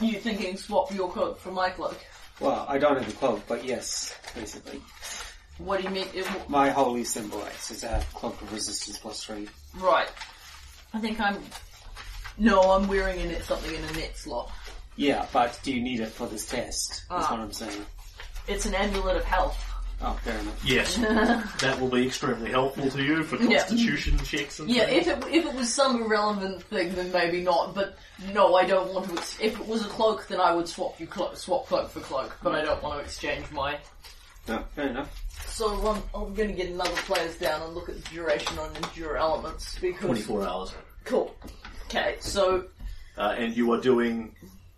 You 0.00 0.18
thinking 0.20 0.56
swap 0.58 0.92
your 0.94 1.10
cloak 1.10 1.38
for 1.40 1.50
my 1.50 1.70
cloak? 1.70 1.98
Well, 2.38 2.66
I 2.68 2.76
don't 2.76 2.98
have 2.98 3.08
a 3.08 3.12
cloak, 3.16 3.42
but 3.48 3.64
yes, 3.64 4.14
basically. 4.34 4.82
What 5.56 5.78
do 5.78 5.84
you 5.84 5.90
mean? 5.90 6.06
It, 6.12 6.26
My 6.50 6.68
holy 6.68 7.04
symbol 7.04 7.42
X 7.44 7.70
is 7.70 7.82
a 7.82 8.04
cloak 8.12 8.40
of 8.42 8.52
resistance 8.52 8.98
plus 8.98 9.24
three. 9.24 9.48
right. 9.78 10.08
I 10.92 11.00
think 11.00 11.18
I'm. 11.20 11.38
No, 12.38 12.60
I'm 12.72 12.86
wearing 12.88 13.20
in 13.20 13.30
it 13.30 13.44
something 13.44 13.74
in 13.74 13.82
a 13.84 13.92
net 13.92 14.16
slot. 14.16 14.50
Yeah, 14.96 15.26
but 15.32 15.58
do 15.62 15.72
you 15.74 15.82
need 15.82 16.00
it 16.00 16.08
for 16.08 16.26
this 16.26 16.46
test? 16.46 17.04
That's 17.10 17.26
Ah. 17.26 17.30
what 17.32 17.40
I'm 17.40 17.52
saying. 17.52 17.84
It's 18.48 18.66
an 18.66 18.74
amulet 18.74 19.16
of 19.16 19.24
health. 19.24 19.62
Oh, 20.02 20.12
fair 20.22 20.38
enough. 20.38 20.62
Yes, 20.62 20.96
that 21.60 21.78
will 21.80 21.88
be 21.88 22.06
extremely 22.06 22.50
helpful 22.50 22.90
to 22.90 23.02
you 23.02 23.22
for 23.24 23.36
Yeah. 23.36 23.58
constitution 23.60 24.18
checks 24.18 24.60
and 24.60 24.68
Yeah, 24.70 24.84
things. 24.86 25.06
if 25.06 25.16
it 25.18 25.24
if 25.34 25.46
it 25.46 25.54
was 25.54 25.72
some 25.74 26.02
irrelevant 26.02 26.62
thing, 26.64 26.94
then 26.94 27.10
maybe 27.12 27.40
not. 27.42 27.74
But 27.74 27.96
no, 28.34 28.54
I 28.56 28.66
don't 28.66 28.92
want 28.92 29.06
to. 29.08 29.12
Ex- 29.14 29.38
if 29.40 29.58
it 29.58 29.66
was 29.66 29.80
a 29.86 29.88
cloak, 29.88 30.26
then 30.28 30.38
I 30.38 30.54
would 30.54 30.68
swap 30.68 31.00
you 31.00 31.06
clo- 31.06 31.32
swap 31.34 31.66
cloak 31.66 31.88
for 31.90 32.00
cloak. 32.00 32.36
But 32.42 32.54
I 32.54 32.62
don't 32.62 32.82
want 32.82 32.98
to 32.98 33.04
exchange 33.04 33.50
my. 33.52 33.78
No, 34.46 34.62
fair 34.74 34.88
enough. 34.88 35.24
So 35.46 35.68
um, 35.88 36.02
I'm 36.14 36.34
going 36.34 36.48
to 36.50 36.54
get 36.54 36.70
another 36.70 36.90
players 37.06 37.36
down 37.38 37.62
and 37.62 37.74
look 37.74 37.88
at 37.88 37.96
the 37.96 38.10
duration 38.14 38.58
on 38.58 38.76
endure 38.76 39.16
elements 39.16 39.78
because 39.80 40.00
24 40.26 40.46
hours. 40.46 40.74
cool. 41.04 41.34
Okay, 41.88 42.16
so 42.20 42.64
Uh, 43.18 43.34
and 43.38 43.56
you 43.56 43.72
are 43.72 43.80
doing 43.80 44.34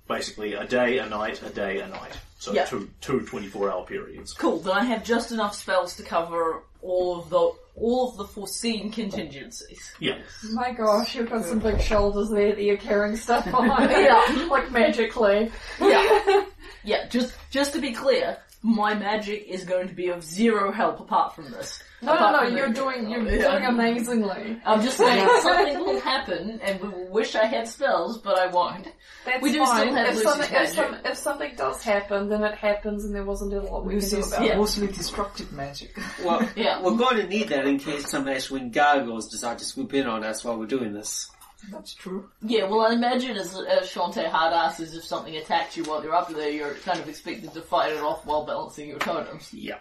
basically 0.06 0.54
a 0.54 0.64
day, 0.64 0.98
a 0.98 1.06
night, 1.08 1.42
a 1.42 1.50
day, 1.50 1.80
a 1.80 1.88
night. 1.88 2.12
So 2.38 2.52
Yeah. 2.52 2.66
two, 2.66 2.88
two 3.00 3.20
24 3.26 3.70
hour 3.70 3.84
periods. 3.84 4.32
cool. 4.32 4.58
Then 4.60 4.74
I 4.74 4.84
have 4.84 5.02
just 5.02 5.32
enough 5.32 5.54
spells 5.56 5.96
to 5.96 6.02
cover 6.04 6.62
all 6.82 7.18
of 7.20 7.30
the 7.30 7.50
all 7.80 8.10
of 8.10 8.16
the 8.16 8.24
foreseen 8.24 8.90
contingencies. 8.90 9.92
Yeah. 10.00 10.18
My 10.52 10.72
gosh, 10.72 11.14
you've 11.14 11.30
got 11.30 11.44
some 11.44 11.58
big 11.60 11.80
shoulders 11.80 12.28
there 12.30 12.52
that 12.54 12.62
you're 12.62 12.76
carrying 12.76 13.16
stuff 13.16 13.52
on. 13.54 13.68
Yeah. 13.90 14.46
like 14.50 14.70
magically. 14.72 15.50
Yeah, 15.80 16.44
yeah. 16.84 17.06
Just 17.08 17.34
just 17.50 17.72
to 17.74 17.80
be 17.80 17.92
clear, 17.92 18.36
my 18.62 18.94
magic 18.94 19.46
is 19.48 19.64
going 19.64 19.88
to 19.88 19.94
be 19.94 20.08
of 20.08 20.22
zero 20.22 20.72
help 20.72 20.98
apart 21.00 21.34
from 21.34 21.50
this. 21.50 21.82
No, 22.00 22.14
Apart 22.14 22.44
no, 22.44 22.48
no, 22.50 22.56
you're 22.56 22.68
the- 22.68 22.74
doing, 22.74 23.10
you're 23.10 23.22
Yeah. 23.28 23.50
doing 23.50 23.64
amazingly. 23.64 24.60
I'm 24.64 24.82
just 24.82 24.98
saying 24.98 25.28
something 25.42 25.78
will 25.80 26.00
happen, 26.00 26.60
and 26.62 26.80
we 26.80 26.88
will 26.88 27.08
wish 27.08 27.34
I 27.34 27.44
had 27.46 27.66
spells, 27.66 28.18
but 28.18 28.38
I 28.38 28.46
won't. 28.46 28.86
That's 29.24 29.42
We 29.42 29.50
do 29.52 29.58
fine. 29.64 29.80
still 29.88 29.94
have 29.96 30.06
if, 30.08 30.14
Lucy's 30.14 30.28
something, 30.30 30.52
if, 30.54 30.68
some, 30.70 30.96
if 31.04 31.16
something 31.16 31.54
does 31.56 31.82
happen, 31.82 32.28
then 32.28 32.44
it 32.44 32.54
happens 32.54 33.04
and 33.04 33.12
there 33.14 33.24
wasn't 33.24 33.52
a 33.54 33.60
lot 33.62 33.84
we 33.84 33.94
can 33.94 34.00
do 34.00 34.16
Lucy's 34.16 34.32
about 34.32 34.46
it. 34.46 34.56
mostly 34.56 34.86
destructive 34.88 35.52
magic. 35.52 35.96
Well, 36.24 36.48
Yeah. 36.56 36.80
we're 36.82 36.96
going 36.96 37.16
to 37.16 37.26
need 37.26 37.48
that 37.48 37.66
in 37.66 37.78
case 37.78 38.08
some 38.10 38.26
Ashwin 38.26 38.72
gargoyles 38.72 39.28
decide 39.28 39.58
to 39.58 39.64
swoop 39.64 39.92
in 39.94 40.06
on 40.06 40.22
us 40.24 40.44
while 40.44 40.56
we're 40.58 40.66
doing 40.66 40.92
this. 40.92 41.30
That's 41.72 41.92
true. 41.94 42.30
Yeah, 42.40 42.64
well, 42.64 42.80
I 42.82 42.92
imagine 42.92 43.36
as, 43.36 43.54
as 43.58 43.88
Shoanti 43.88 44.26
hard 44.28 44.52
asses, 44.52 44.94
if 44.94 45.04
something 45.04 45.36
attacks 45.36 45.76
you 45.76 45.84
while 45.84 46.02
you're 46.02 46.14
up 46.14 46.28
there, 46.28 46.50
you're 46.50 46.74
kind 46.74 47.00
of 47.00 47.08
expected 47.08 47.52
to 47.54 47.60
fight 47.62 47.92
it 47.92 48.00
off 48.00 48.24
while 48.24 48.46
balancing 48.46 48.88
your 48.88 48.98
totems. 49.00 49.52
Yeah. 49.52 49.78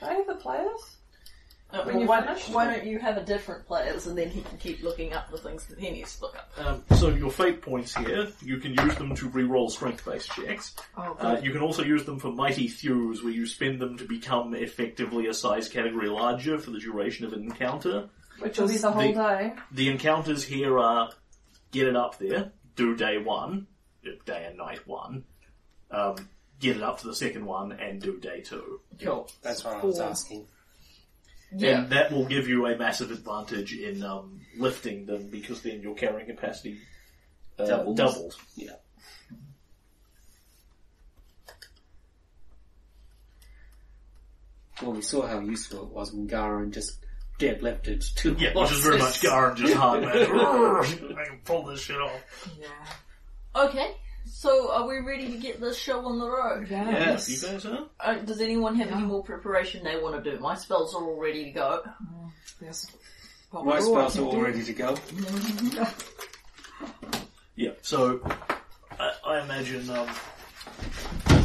Do 0.00 0.06
I 0.06 0.14
have 0.14 0.26
the 0.26 0.34
players? 0.34 0.96
Uh, 1.70 1.84
When 1.84 2.00
you 2.00 2.06
why, 2.06 2.20
finish? 2.22 2.48
why 2.50 2.66
don't 2.66 2.84
you 2.86 2.98
have 2.98 3.16
a 3.16 3.24
different 3.24 3.66
players, 3.66 4.06
and 4.06 4.18
then 4.18 4.28
he 4.28 4.42
can 4.42 4.58
keep 4.58 4.82
looking 4.82 5.14
up 5.14 5.30
the 5.30 5.38
things 5.38 5.64
that 5.68 5.78
he 5.78 5.90
needs 5.90 6.16
to 6.16 6.22
look 6.22 6.36
up. 6.36 6.50
Um, 6.58 6.84
so 6.98 7.08
your 7.08 7.30
fate 7.30 7.62
points 7.62 7.96
here, 7.96 8.28
you 8.42 8.58
can 8.58 8.74
use 8.74 8.94
them 8.96 9.14
to 9.14 9.28
re-roll 9.30 9.70
strength-based 9.70 10.30
checks. 10.32 10.74
Oh, 10.98 11.16
Uh, 11.18 11.36
good. 11.36 11.44
you 11.44 11.52
can 11.52 11.62
also 11.62 11.82
use 11.82 12.04
them 12.04 12.18
for 12.18 12.30
mighty 12.30 12.68
thews, 12.68 13.22
where 13.22 13.32
you 13.32 13.46
spend 13.46 13.80
them 13.80 13.96
to 13.96 14.04
become 14.04 14.54
effectively 14.54 15.28
a 15.28 15.34
size 15.34 15.68
category 15.70 16.08
larger 16.10 16.58
for 16.58 16.72
the 16.72 16.78
duration 16.78 17.24
of 17.24 17.32
an 17.32 17.42
encounter. 17.44 18.10
Which 18.42 18.58
will 18.58 18.68
be 18.68 18.76
the 18.78 18.90
whole 18.90 19.02
The- 19.02 19.12
day. 19.12 19.54
The 19.72 19.88
encounters 19.88 20.44
here 20.44 20.78
are 20.78 21.10
get 21.70 21.86
it 21.88 21.96
up 21.96 22.18
there, 22.18 22.52
do 22.76 22.94
day 22.96 23.18
one, 23.18 23.66
uh, 24.06 24.10
day 24.26 24.44
and 24.46 24.56
night 24.58 24.86
one, 24.86 25.24
um, 25.90 26.28
get 26.60 26.76
it 26.76 26.82
up 26.82 27.00
to 27.00 27.06
the 27.06 27.14
second 27.14 27.44
one, 27.46 27.72
and 27.72 28.00
do 28.00 28.18
day 28.18 28.40
two. 28.42 28.80
Cool. 29.00 29.30
That's 29.42 29.64
what 29.64 29.76
I 29.76 29.84
was 29.84 30.00
asking. 30.00 30.46
Yeah. 31.54 31.82
And 31.82 31.92
that 31.92 32.10
will 32.12 32.24
give 32.26 32.48
you 32.48 32.66
a 32.66 32.76
massive 32.78 33.10
advantage 33.10 33.74
in 33.74 34.02
um, 34.02 34.40
lifting 34.56 35.04
them 35.06 35.28
because 35.28 35.62
then 35.62 35.82
your 35.82 35.94
carrying 35.94 36.26
capacity 36.26 36.78
uh, 37.58 37.66
Doubles. 37.66 37.96
doubles. 37.96 38.38
Yeah. 38.56 38.72
Well, 44.80 44.92
we 44.92 45.02
saw 45.02 45.26
how 45.26 45.40
useful 45.40 45.84
it 45.84 45.90
was 45.92 46.12
when 46.12 46.28
Garan 46.28 46.72
just 46.72 47.01
deadlifted 47.38 48.14
two 48.14 48.36
Yeah, 48.38 48.54
which 48.54 48.72
is 48.72 48.80
very 48.82 48.98
much 48.98 49.22
bosses. 49.22 49.22
Garen 49.22 49.56
just 49.56 49.74
hard 49.78 50.02
man. 50.02 50.12
I 50.12 51.24
can 51.26 51.40
pull 51.44 51.64
this 51.64 51.80
shit 51.80 52.00
off. 52.00 52.48
Yeah. 52.60 52.68
Okay, 53.64 53.94
so 54.26 54.72
are 54.72 54.86
we 54.86 54.98
ready 55.00 55.30
to 55.32 55.38
get 55.38 55.60
this 55.60 55.76
show 55.78 56.04
on 56.06 56.18
the 56.18 56.28
road? 56.28 56.66
Yes. 56.70 57.28
You 57.28 57.48
guys 57.48 57.66
are? 57.66 57.86
Uh, 58.00 58.14
does 58.20 58.40
anyone 58.40 58.76
have 58.76 58.90
any 58.90 59.02
more 59.02 59.22
preparation 59.22 59.84
they 59.84 59.98
want 60.00 60.22
to 60.22 60.30
do? 60.30 60.38
My 60.38 60.54
spells 60.54 60.94
are 60.94 61.02
all 61.04 61.20
ready 61.20 61.44
to 61.44 61.50
go. 61.50 61.82
Yes. 62.60 62.90
My 63.52 63.80
spells 63.80 64.18
are 64.18 64.22
all 64.24 64.40
ready 64.40 64.62
to 64.64 64.72
go. 64.72 64.96
Yeah, 67.54 67.72
so 67.82 68.20
I, 68.98 69.12
I 69.26 69.42
imagine 69.44 69.88
um, 69.90 70.08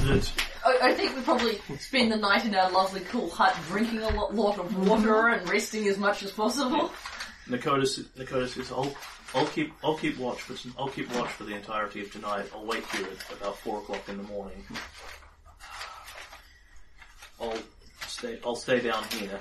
that 0.08 0.32
I, 0.66 0.90
I 0.90 0.94
think 0.94 1.16
we 1.16 1.22
probably 1.22 1.60
spend 1.80 2.12
the 2.12 2.18
night 2.18 2.46
in 2.46 2.56
our 2.56 2.70
lovely 2.72 3.02
cool 3.02 3.30
hut 3.30 3.56
drinking 3.68 4.00
a 4.00 4.10
lot, 4.10 4.34
lot 4.34 4.60
of 4.60 4.88
water 4.88 5.30
and 5.30 5.48
resting 5.50 5.88
as 5.88 5.98
much 5.98 6.24
as 6.24 6.32
possible. 6.32 6.92
Nakota, 7.48 7.84
s- 7.84 8.00
Nakota 8.18 8.48
says, 8.48 8.72
"I'll, 8.72 8.94
I'll 9.34 9.46
keep, 9.48 9.74
I'll 9.84 9.96
keep 9.98 10.18
watch 10.18 10.42
for, 10.42 10.56
some, 10.58 10.74
I'll 10.78 10.90
keep 10.90 11.14
watch 11.16 11.30
for 11.30 11.44
the 11.46 11.56
entirety 11.56 12.02
of 12.02 12.12
tonight. 12.12 12.46
I'll 12.54 12.66
wake 12.66 12.86
you 12.94 13.06
at 13.06 13.38
about 13.38 13.58
four 13.60 13.80
o'clock 13.80 14.08
in 14.10 14.18
the 14.18 14.24
morning. 14.24 14.64
I'll 17.40 17.58
stay, 18.08 18.40
I'll 18.46 18.56
stay 18.56 18.80
down 18.82 19.04
here. 19.12 19.40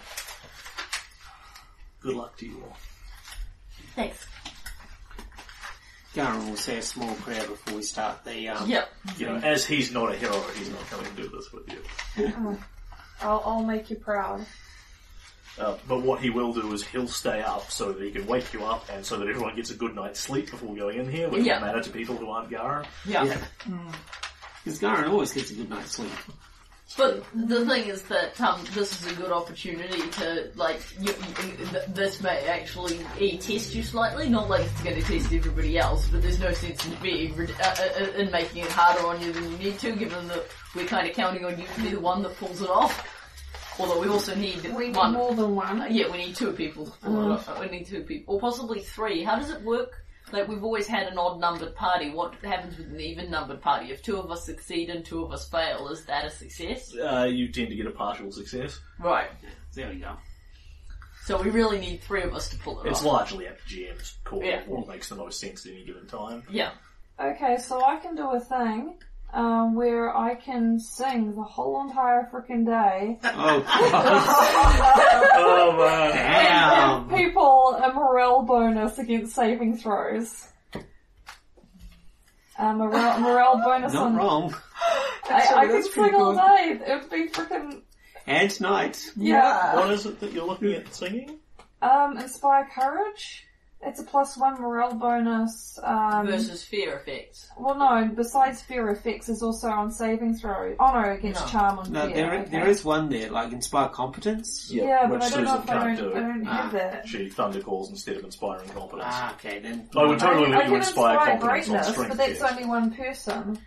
Good 2.01 2.14
luck 2.14 2.36
to 2.38 2.47
you 2.47 2.62
all." 2.64 2.76
Thanks. 3.94 4.26
Garan 6.16 6.48
will 6.48 6.56
say 6.56 6.78
a 6.78 6.82
small 6.82 7.14
prayer 7.16 7.47
before 7.47 7.74
we 7.76 7.82
start 7.82 8.24
the. 8.24 8.48
Um, 8.48 8.68
Yep. 8.68 8.88
You 9.18 9.26
know, 9.26 9.36
as 9.36 9.66
he's 9.66 9.93
not 9.93 10.12
a 10.12 10.16
hero, 10.16 10.40
he's 10.56 10.70
not 10.70 10.80
coming 10.88 11.06
to 11.14 11.22
do 11.22 11.28
this 11.28 11.52
with 11.52 11.70
you. 11.70 12.59
I'll, 13.20 13.43
I'll 13.44 13.62
make 13.64 13.90
you 13.90 13.97
proud. 13.97 14.44
Uh, 15.59 15.76
but 15.88 16.02
what 16.02 16.20
he 16.20 16.28
will 16.30 16.52
do 16.52 16.72
is 16.72 16.82
he'll 16.84 17.09
stay 17.09 17.40
up 17.43 17.70
so 17.70 17.93
that 17.93 18.02
he 18.02 18.10
can 18.10 18.26
wake 18.26 18.52
you 18.52 18.64
up 18.64 18.86
and 18.93 19.05
so 19.05 19.16
that 19.18 19.26
everyone 19.28 19.55
gets 19.56 19.70
a 19.70 19.74
good 19.74 19.94
night's 19.94 20.20
sleep 20.20 20.51
before 20.51 20.74
going 20.74 20.98
in 20.98 21.10
here, 21.10 21.28
which 21.30 21.44
Yeah. 21.44 21.60
will 21.60 21.66
matter 21.66 21.82
to 21.82 21.90
people 21.90 22.16
who 22.16 22.28
aren't 22.30 22.51
Gara. 22.51 22.84
Yeah. 23.06 23.24
Yeah. 23.24 23.38
Because 24.64 24.80
Garan 24.80 25.09
always 25.09 25.32
gets 25.32 25.51
a 25.51 25.55
good 25.55 25.70
night's 25.70 25.93
sleep. 25.93 26.10
But 26.96 27.24
the 27.34 27.66
thing 27.66 27.88
is 27.88 28.02
that 28.04 28.40
um, 28.40 28.64
this 28.72 29.00
is 29.02 29.10
a 29.10 29.14
good 29.16 29.32
opportunity 29.32 30.08
to, 30.08 30.50
like, 30.54 30.80
you, 31.00 31.12
you, 31.42 31.66
this 31.88 32.22
may 32.22 32.46
actually 32.46 33.00
e 33.18 33.36
test 33.38 33.74
you 33.74 33.82
slightly. 33.82 34.28
Not 34.28 34.48
like 34.48 34.62
it's 34.64 34.82
going 34.82 34.94
to 34.96 35.02
test 35.02 35.32
everybody 35.32 35.76
else, 35.78 36.08
but 36.08 36.22
there's 36.22 36.38
no 36.38 36.52
sense 36.52 36.86
in 36.86 36.94
being 37.02 37.34
uh, 37.38 37.46
uh, 37.60 37.88
uh, 38.00 38.04
in 38.18 38.30
making 38.30 38.62
it 38.64 38.70
harder 38.70 39.04
on 39.06 39.20
you 39.20 39.32
than 39.32 39.50
you 39.50 39.58
need 39.58 39.78
to, 39.80 39.92
given 39.96 40.28
that 40.28 40.44
we're 40.76 40.86
kind 40.86 41.08
of 41.08 41.14
counting 41.14 41.44
on 41.44 41.58
you 41.58 41.66
to 41.66 41.80
be 41.82 41.88
the 41.90 42.00
one 42.00 42.22
that 42.22 42.36
pulls 42.36 42.62
it 42.62 42.70
off. 42.70 43.12
Although 43.78 44.00
we 44.00 44.08
also 44.08 44.34
need 44.34 44.62
We 44.72 44.86
need 44.86 44.96
one. 44.96 45.12
more 45.12 45.34
than 45.34 45.54
one. 45.56 45.82
Uh, 45.82 45.86
Yeah, 45.86 46.10
we 46.10 46.18
need 46.18 46.36
two 46.36 46.52
people. 46.52 46.86
to 46.86 46.92
pull 47.02 47.30
it 47.30 47.34
off. 47.34 47.60
We 47.60 47.66
need 47.66 47.86
two 47.86 48.02
people, 48.04 48.36
or 48.36 48.40
possibly 48.40 48.80
three. 48.80 49.22
How 49.24 49.36
does 49.36 49.50
it 49.50 49.60
work? 49.62 49.92
Like 50.32 50.48
we've 50.48 50.65
always 50.65 50.89
had 50.89 51.07
an 51.07 51.19
odd-numbered 51.19 51.77
party. 51.77 52.11
What 52.11 52.35
happens 52.43 52.77
with 52.78 52.89
an 52.93 53.01
even-numbered 53.01 53.61
party? 53.62 53.93
If 53.93 54.03
two 54.03 54.16
of 54.19 54.31
us 54.31 54.44
succeed 54.44 54.90
and 54.90 55.05
two 55.05 55.24
of 55.24 55.31
us 55.32 55.48
fail, 55.48 55.89
is 55.89 56.05
that 56.07 56.24
a 56.24 56.31
success? 56.31 56.94
Uh, 56.97 57.28
you 57.31 57.48
tend 57.53 57.69
to 57.69 57.77
get 57.77 57.86
a 57.86 57.93
partial 57.93 58.32
success. 58.32 58.81
Right. 58.98 59.31
There 59.74 59.89
we 59.89 59.97
go. 60.01 60.16
So 61.27 61.40
we 61.40 61.51
really 61.51 61.78
need 61.78 62.03
three 62.03 62.23
of 62.23 62.35
us 62.35 62.48
to 62.51 62.57
pull 62.59 62.81
it 62.82 62.89
It's 62.89 63.01
off. 63.01 63.07
largely 63.07 63.48
up 63.48 63.57
to 63.59 63.65
GM's 63.69 64.16
call 64.24 64.43
Yeah. 64.43 64.62
what 64.66 64.89
makes 64.89 65.09
the 65.09 65.15
most 65.16 65.39
sense 65.40 65.65
at 65.66 65.73
any 65.73 65.85
given 65.85 66.07
time. 66.07 66.43
Yeah. 66.51 66.70
Okay, 67.20 67.57
so 67.59 67.85
I 67.85 67.97
can 67.97 68.15
do 68.16 68.31
a 68.32 68.40
thing 68.40 68.94
um, 69.32 69.74
where 69.74 70.16
I 70.16 70.35
can 70.35 70.78
sing 70.78 71.35
the 71.35 71.43
whole 71.43 71.82
entire 71.86 72.28
freaking 72.32 72.65
day 72.65 73.19
Oh, 73.24 73.65
Oh 75.39 75.77
man! 75.78 76.12
damn! 76.12 77.09
give 77.09 77.19
people 77.19 77.74
a 77.82 77.93
morale 77.93 78.43
bonus 78.43 78.98
against 78.98 79.35
saving 79.35 79.77
throws. 79.78 80.48
A 82.59 82.73
morale, 82.73 83.20
morale 83.20 83.57
bonus 83.65 83.93
Not 83.93 84.07
on. 84.07 84.16
wrong. 84.16 84.55
I, 85.28 85.28
I 85.31 85.36
Actually, 85.65 85.69
can 85.69 85.82
sing 85.93 86.15
all 86.15 86.35
day. 86.35 86.81
It 86.86 87.01
would 87.03 87.11
be 87.11 87.28
freaking 87.28 87.82
And 88.27 88.61
night. 88.61 89.11
yeah. 89.16 89.77
What 89.77 89.90
is 89.90 90.07
it 90.07 90.20
that 90.20 90.32
you're 90.32 90.47
looking 90.47 90.73
at 90.73 90.94
singing? 90.94 91.39
Um, 91.82 92.16
inspire 92.16 92.66
courage. 92.74 93.45
It's 93.88 94.00
a 94.00 94.02
plus 94.02 94.36
one 94.36 94.60
morale 94.60 94.94
bonus. 94.94 95.78
Um, 95.80 96.26
Versus 96.26 96.64
fear 96.64 96.96
effects. 96.96 97.48
well, 97.56 97.76
no. 97.78 98.10
Besides 98.14 98.60
fear 98.60 98.90
effects, 98.90 99.28
is 99.28 99.42
also 99.44 99.68
on 99.68 99.92
saving 99.92 100.34
throw. 100.38 100.74
Oh 100.80 100.92
no, 100.92 101.12
against 101.12 101.42
No. 101.42 101.46
charm 101.52 101.78
on 101.78 101.92
No, 101.92 102.06
fear. 102.06 102.14
there, 102.16 102.34
okay. 102.40 102.50
there 102.50 102.66
is 102.68 102.84
one 102.84 103.08
there, 103.08 103.30
like 103.30 103.52
inspire 103.52 103.88
competence. 103.88 104.68
Yeah, 104.72 105.06
which 105.08 105.20
but 105.20 105.22
I 105.22 105.30
don't 105.30 105.44
know 105.44 105.50
Susan 105.60 105.62
if 105.62 105.70
I 105.70 105.84
don't, 105.84 105.96
do. 105.96 106.10
I 106.16 106.20
don't 106.20 106.44
have 106.44 106.66
Ah. 106.74 106.76
that. 106.78 107.08
She 107.08 107.28
thunder 107.28 107.60
calls 107.60 107.90
instead 107.90 108.16
of 108.16 108.24
inspiring 108.24 108.68
competence. 108.70 109.04
Ah, 109.08 109.34
okay 109.34 109.60
then. 109.60 109.88
I 109.96 110.04
would 110.04 110.18
totally 110.18 110.46
I, 110.46 110.48
let 110.50 110.58
I 110.58 110.62
you 110.64 110.68
can 110.70 110.76
inspire 110.78 111.14
inspire 111.14 111.38
competence 111.38 111.42
on 111.42 111.48
greatness, 111.48 111.86
strength 111.92 112.08
but 112.08 112.18
that's 112.18 112.38
checks. 112.40 112.52
only 112.52 112.64
one 112.64 112.90
person. 112.92 113.58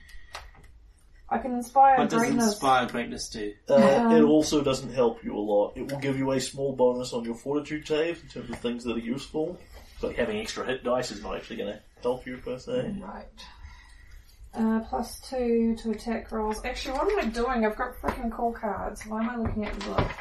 I 1.31 1.37
can 1.37 1.51
inspire 1.53 1.97
What 1.99 2.09
does 2.09 2.21
greatness. 2.21 2.45
inspire 2.45 2.87
greatness 2.87 3.29
do? 3.29 3.53
Uh, 3.69 3.75
Um, 3.75 4.15
it 4.15 4.23
also 4.23 4.63
doesn't 4.63 4.91
help 4.91 5.23
you 5.23 5.37
a 5.37 5.39
lot. 5.39 5.73
It 5.77 5.91
will 5.91 5.99
give 5.99 6.17
you 6.17 6.31
a 6.31 6.39
small 6.41 6.73
bonus 6.75 7.13
on 7.13 7.23
your 7.23 7.35
fortitude 7.35 7.87
save 7.87 8.21
in 8.23 8.29
terms 8.29 8.49
of 8.49 8.57
things 8.59 8.83
that 8.85 8.95
are 8.95 8.99
useful, 8.99 9.55
but 10.01 10.15
having 10.15 10.37
extra 10.37 10.65
hit 10.65 10.83
dice 10.83 11.11
is 11.11 11.21
not 11.23 11.35
actually 11.35 11.57
going 11.57 11.73
to 11.73 11.79
help 12.01 12.25
you 12.25 12.37
per 12.37 12.57
se. 12.57 12.95
Right. 13.01 13.25
Uh, 14.53 14.79
plus 14.89 15.19
two 15.29 15.75
to 15.83 15.91
attack 15.91 16.31
rolls. 16.31 16.59
Actually, 16.65 16.97
what 16.97 17.11
am 17.11 17.19
I 17.19 17.25
doing? 17.25 17.65
I've 17.65 17.77
got 17.77 17.95
freaking 18.01 18.31
call 18.31 18.51
cards. 18.51 19.05
Why 19.05 19.21
am 19.23 19.29
I 19.29 19.35
looking 19.37 19.65
at 19.65 19.79
the 19.79 19.85
book? 19.85 20.11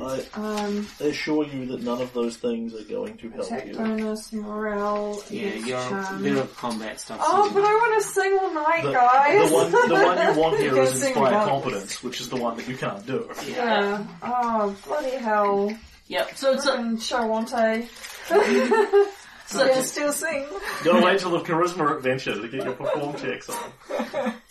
I 0.00 0.24
Um, 0.34 0.86
assure 1.00 1.44
you 1.46 1.66
that 1.66 1.82
none 1.82 2.00
of 2.00 2.12
those 2.14 2.36
things 2.38 2.74
are 2.74 2.84
going 2.84 3.16
to 3.18 3.28
help 3.30 3.46
attack 3.46 3.66
you. 3.66 3.74
bonus, 3.74 4.32
morale, 4.32 5.22
Yeah, 5.30 5.48
against 5.48 5.68
your 5.68 5.80
charm. 5.80 6.22
bit 6.22 6.36
of 6.38 6.56
combat 6.56 6.98
stuff. 7.00 7.18
Oh, 7.22 7.50
but 7.52 7.62
I 7.64 7.74
want 7.74 8.02
to 8.02 8.08
sing 8.08 8.38
all 8.40 8.54
night, 8.54 8.82
The, 8.84 8.92
guys. 8.92 9.48
the 9.50 9.54
one, 9.54 9.70
the 9.70 9.94
one 9.94 10.34
you 10.34 10.40
want 10.40 10.58
here 10.60 10.74
You 10.76 10.82
is 10.82 11.02
inspire 11.04 11.26
about 11.28 11.48
competence, 11.48 12.02
which 12.02 12.20
is 12.22 12.28
the 12.30 12.36
one 12.36 12.56
that 12.56 12.66
you 12.68 12.76
can't 12.76 13.04
do. 13.06 13.28
yeah. 13.46 14.02
Oh, 14.22 14.74
bloody 14.86 15.16
hell. 15.16 15.74
Yep. 16.08 16.36
So 16.36 16.52
it's 16.52 16.66
a, 16.66 16.72
Freaking 16.76 16.96
Shoanti. 16.98 17.88
so 19.46 19.68
Can 19.68 19.82
still 19.82 20.12
sing. 20.12 20.46
Gotta 20.84 21.04
wait 21.04 21.20
till 21.20 21.30
the 21.30 21.40
charisma 21.40 21.96
adventure 21.96 22.34
to 22.40 22.48
get 22.48 22.64
your 22.64 22.74
perform 22.74 23.16
checks 23.16 23.48
on. 23.50 23.72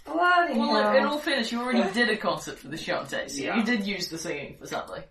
bloody 0.06 0.60
well, 0.60 0.94
in 0.96 1.02
hell. 1.04 1.14
all 1.14 1.20
fairness, 1.20 1.52
you 1.52 1.60
already 1.62 1.92
did 1.94 2.10
a 2.10 2.18
concert 2.18 2.60
for 2.60 2.68
the 2.68 2.78
Shoanti, 2.78 3.30
so 3.30 3.42
Yeah. 3.42 3.58
you 3.58 3.64
did 3.64 3.86
use 3.86 4.10
the 4.10 4.18
singing 4.18 4.58
for 4.60 4.68
something. 4.68 5.04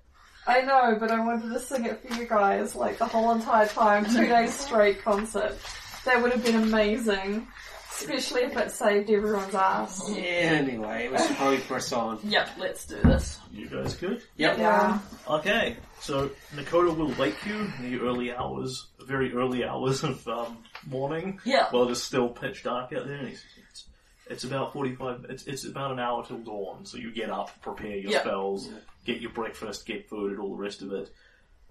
I 0.46 0.62
know, 0.62 0.96
but 0.98 1.10
I 1.10 1.20
wanted 1.24 1.52
to 1.52 1.60
sing 1.60 1.84
it 1.84 2.00
for 2.06 2.14
you 2.20 2.26
guys, 2.26 2.74
like 2.74 2.98
the 2.98 3.06
whole 3.06 3.30
entire 3.32 3.66
time, 3.66 4.04
two 4.06 4.26
days 4.28 4.54
straight 4.54 5.02
concert. 5.02 5.56
That 6.04 6.22
would 6.22 6.32
have 6.32 6.44
been 6.44 6.56
amazing. 6.56 7.46
Especially 7.92 8.42
if 8.44 8.56
it 8.56 8.70
saved 8.70 9.10
everyone's 9.10 9.54
ass. 9.54 10.10
Yeah, 10.10 10.22
anyway, 10.22 11.08
we 11.12 11.18
should 11.18 11.36
probably 11.36 11.58
press 11.58 11.92
on. 11.92 12.18
Yep. 12.24 12.48
Let's 12.56 12.86
do 12.86 12.96
this. 13.02 13.38
You 13.52 13.68
guys 13.68 13.94
good? 13.94 14.22
Yep. 14.38 14.56
Yeah. 14.56 14.98
Okay, 15.28 15.76
so 16.00 16.30
Nakota 16.54 16.96
will 16.96 17.14
wake 17.18 17.44
you 17.46 17.54
in 17.78 17.90
the 17.90 18.00
early 18.00 18.32
hours, 18.32 18.86
very 19.06 19.32
early 19.32 19.64
hours 19.64 20.02
of 20.02 20.26
um, 20.28 20.58
morning, 20.86 21.40
Yeah. 21.44 21.66
while 21.70 21.88
it's 21.88 22.02
still 22.02 22.28
pitch 22.28 22.64
dark 22.64 22.92
out 22.92 23.06
there. 23.06 23.16
And 23.16 23.28
he's, 23.28 23.44
it's, 23.70 23.84
it's 24.28 24.44
about 24.44 24.72
forty-five. 24.72 25.26
It's, 25.28 25.46
it's 25.46 25.64
about 25.64 25.92
an 25.92 25.98
hour 26.00 26.24
till 26.24 26.38
dawn. 26.38 26.84
So 26.86 26.98
you 26.98 27.12
get 27.12 27.30
up, 27.30 27.50
prepare 27.62 27.96
your 27.96 28.12
Yeah. 28.12 28.20
spells, 28.20 28.68
get 29.04 29.20
your 29.20 29.32
breakfast, 29.32 29.86
get 29.86 30.08
food, 30.08 30.32
and 30.32 30.40
all 30.40 30.50
the 30.56 30.62
rest 30.62 30.82
of 30.82 30.92
it. 30.92 31.10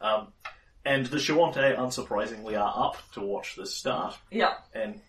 Um, 0.01 0.27
and 0.85 1.05
the 1.07 1.17
Shoanti, 1.17 1.75
unsurprisingly, 1.77 2.57
are 2.59 2.87
up 2.87 2.97
to 3.13 3.21
watch 3.21 3.55
this 3.57 3.73
start. 3.75 4.17
Yeah. 4.31 4.53
And 4.73 5.01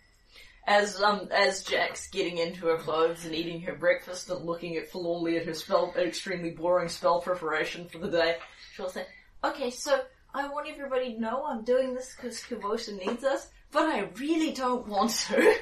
As 0.67 1.01
um 1.01 1.29
as 1.31 1.63
Jack's 1.65 2.09
getting 2.09 2.39
into 2.39 2.67
her 2.67 2.77
clothes 2.77 3.25
and 3.25 3.35
eating 3.35 3.61
her 3.63 3.75
breakfast 3.75 4.29
and 4.31 4.45
looking 4.45 4.77
at 4.77 4.89
forlornly 4.91 5.37
at 5.39 5.47
her 5.47 5.55
spell, 5.55 5.93
extremely 5.97 6.51
boring 6.51 6.89
spell 6.89 7.21
preparation 7.21 7.89
for 7.89 7.99
the 7.99 8.11
day, 8.11 8.37
she'll 8.81 8.89
say, 8.89 9.07
"Okay, 9.45 9.71
so 9.71 10.01
I 10.35 10.49
want 10.49 10.69
everybody 10.69 11.15
to 11.15 11.21
know 11.21 11.45
I'm 11.45 11.65
doing 11.65 11.95
this 11.95 12.15
because 12.17 12.41
Korvosa 12.41 12.97
needs 13.07 13.25
us, 13.25 13.49
but 13.73 13.83
I 13.83 14.09
really 14.19 14.53
don't 14.53 14.87
want 14.89 15.11
to." 15.11 15.55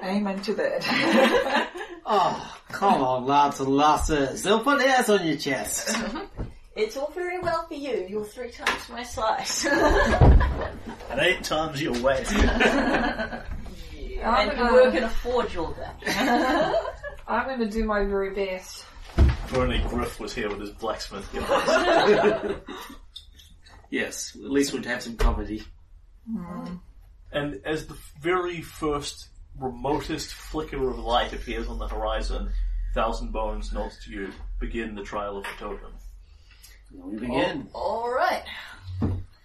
Amen 0.04 0.40
to 0.42 0.54
that. 0.54 1.68
Oh, 2.10 2.58
come 2.70 3.02
on, 3.02 3.26
lads 3.26 3.60
and 3.60 3.68
lasses. 3.68 4.42
They'll 4.42 4.64
put 4.64 4.80
hairs 4.80 5.10
on 5.10 5.26
your 5.26 5.36
chest. 5.36 5.94
it's 6.74 6.96
all 6.96 7.10
very 7.14 7.38
well 7.38 7.66
for 7.66 7.74
you. 7.74 8.06
You're 8.08 8.24
three 8.24 8.50
times 8.50 8.88
my 8.88 9.02
size, 9.02 9.66
and 9.66 11.20
eight 11.20 11.44
times 11.44 11.82
your 11.82 11.92
weight. 12.00 12.26
I'm 12.32 13.42
and 14.24 14.52
you 14.52 14.56
gonna, 14.56 14.72
work 14.72 14.94
in 14.94 15.04
a 15.04 15.10
forge 15.10 15.54
all 15.58 15.74
day. 15.74 16.08
I'm 17.28 17.46
gonna 17.46 17.68
do 17.68 17.84
my 17.84 18.04
very 18.04 18.30
best. 18.30 18.86
If 19.18 19.56
only 19.56 19.78
Griff 19.88 20.20
was 20.20 20.34
here 20.34 20.48
with 20.48 20.60
his 20.60 20.70
blacksmith 20.70 21.28
guys. 21.32 22.54
yes, 23.90 24.36
at 24.36 24.50
least 24.50 24.72
we'd 24.72 24.84
have 24.86 25.02
some 25.02 25.16
comedy. 25.16 25.62
Hmm. 26.30 26.76
And 27.32 27.60
as 27.64 27.86
the 27.86 27.96
very 28.20 28.60
first 28.62 29.28
remotest 29.58 30.32
flicker 30.34 30.88
of 30.88 30.98
light 30.98 31.32
appears 31.32 31.68
on 31.68 31.78
the 31.78 31.88
horizon, 31.88 32.50
Thousand 32.94 33.32
Bones 33.32 33.72
nods 33.72 34.02
to 34.04 34.10
you. 34.10 34.30
Begin 34.60 34.94
the 34.94 35.02
trial 35.02 35.38
of 35.38 35.44
the 35.44 35.50
totem. 35.58 35.92
We 36.94 37.16
begin. 37.18 37.68
Oh. 37.74 37.78
all 37.80 38.10
right. 38.10 38.44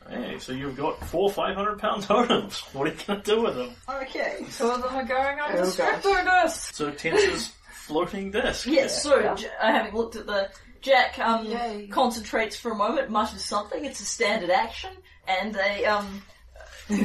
Hey, 0.10 0.38
so 0.40 0.52
you've 0.52 0.76
got 0.78 1.00
four 1.08 1.30
500 1.30 1.80
pound 1.80 2.04
totems. 2.04 2.60
What 2.74 2.88
are 2.88 2.92
you 2.92 2.98
going 3.08 3.22
to 3.22 3.36
do 3.36 3.42
with 3.42 3.56
them? 3.56 3.72
okay. 3.90 4.46
Two 4.58 4.68
of 4.70 4.82
them 4.82 4.94
are 4.96 5.04
going 5.06 5.40
on 5.40 5.52
Oh, 5.54 5.66
the 5.66 5.72
stricto 5.72 6.44
disc. 6.44 6.74
So 6.74 6.92
Tenser's 6.92 7.54
floating 7.88 8.32
disc. 8.32 8.66
Yes, 8.68 9.04
so 9.04 9.20
Yeah. 9.20 9.36
J- 9.36 9.48
uh, 9.60 9.72
having 9.72 9.94
looked 9.94 10.16
at 10.16 10.26
the 10.26 10.50
Jack 10.82 11.18
um, 11.20 11.46
Yay. 11.46 11.88
concentrates 11.92 12.56
for 12.56 12.72
a 12.72 12.76
moment, 12.76 13.10
mutters 13.10 13.44
something. 13.44 13.86
It's 13.86 14.02
a 14.02 14.06
standard 14.06 14.50
action, 14.50 14.92
and 15.28 15.56
a 15.56 15.86
um, 15.86 16.22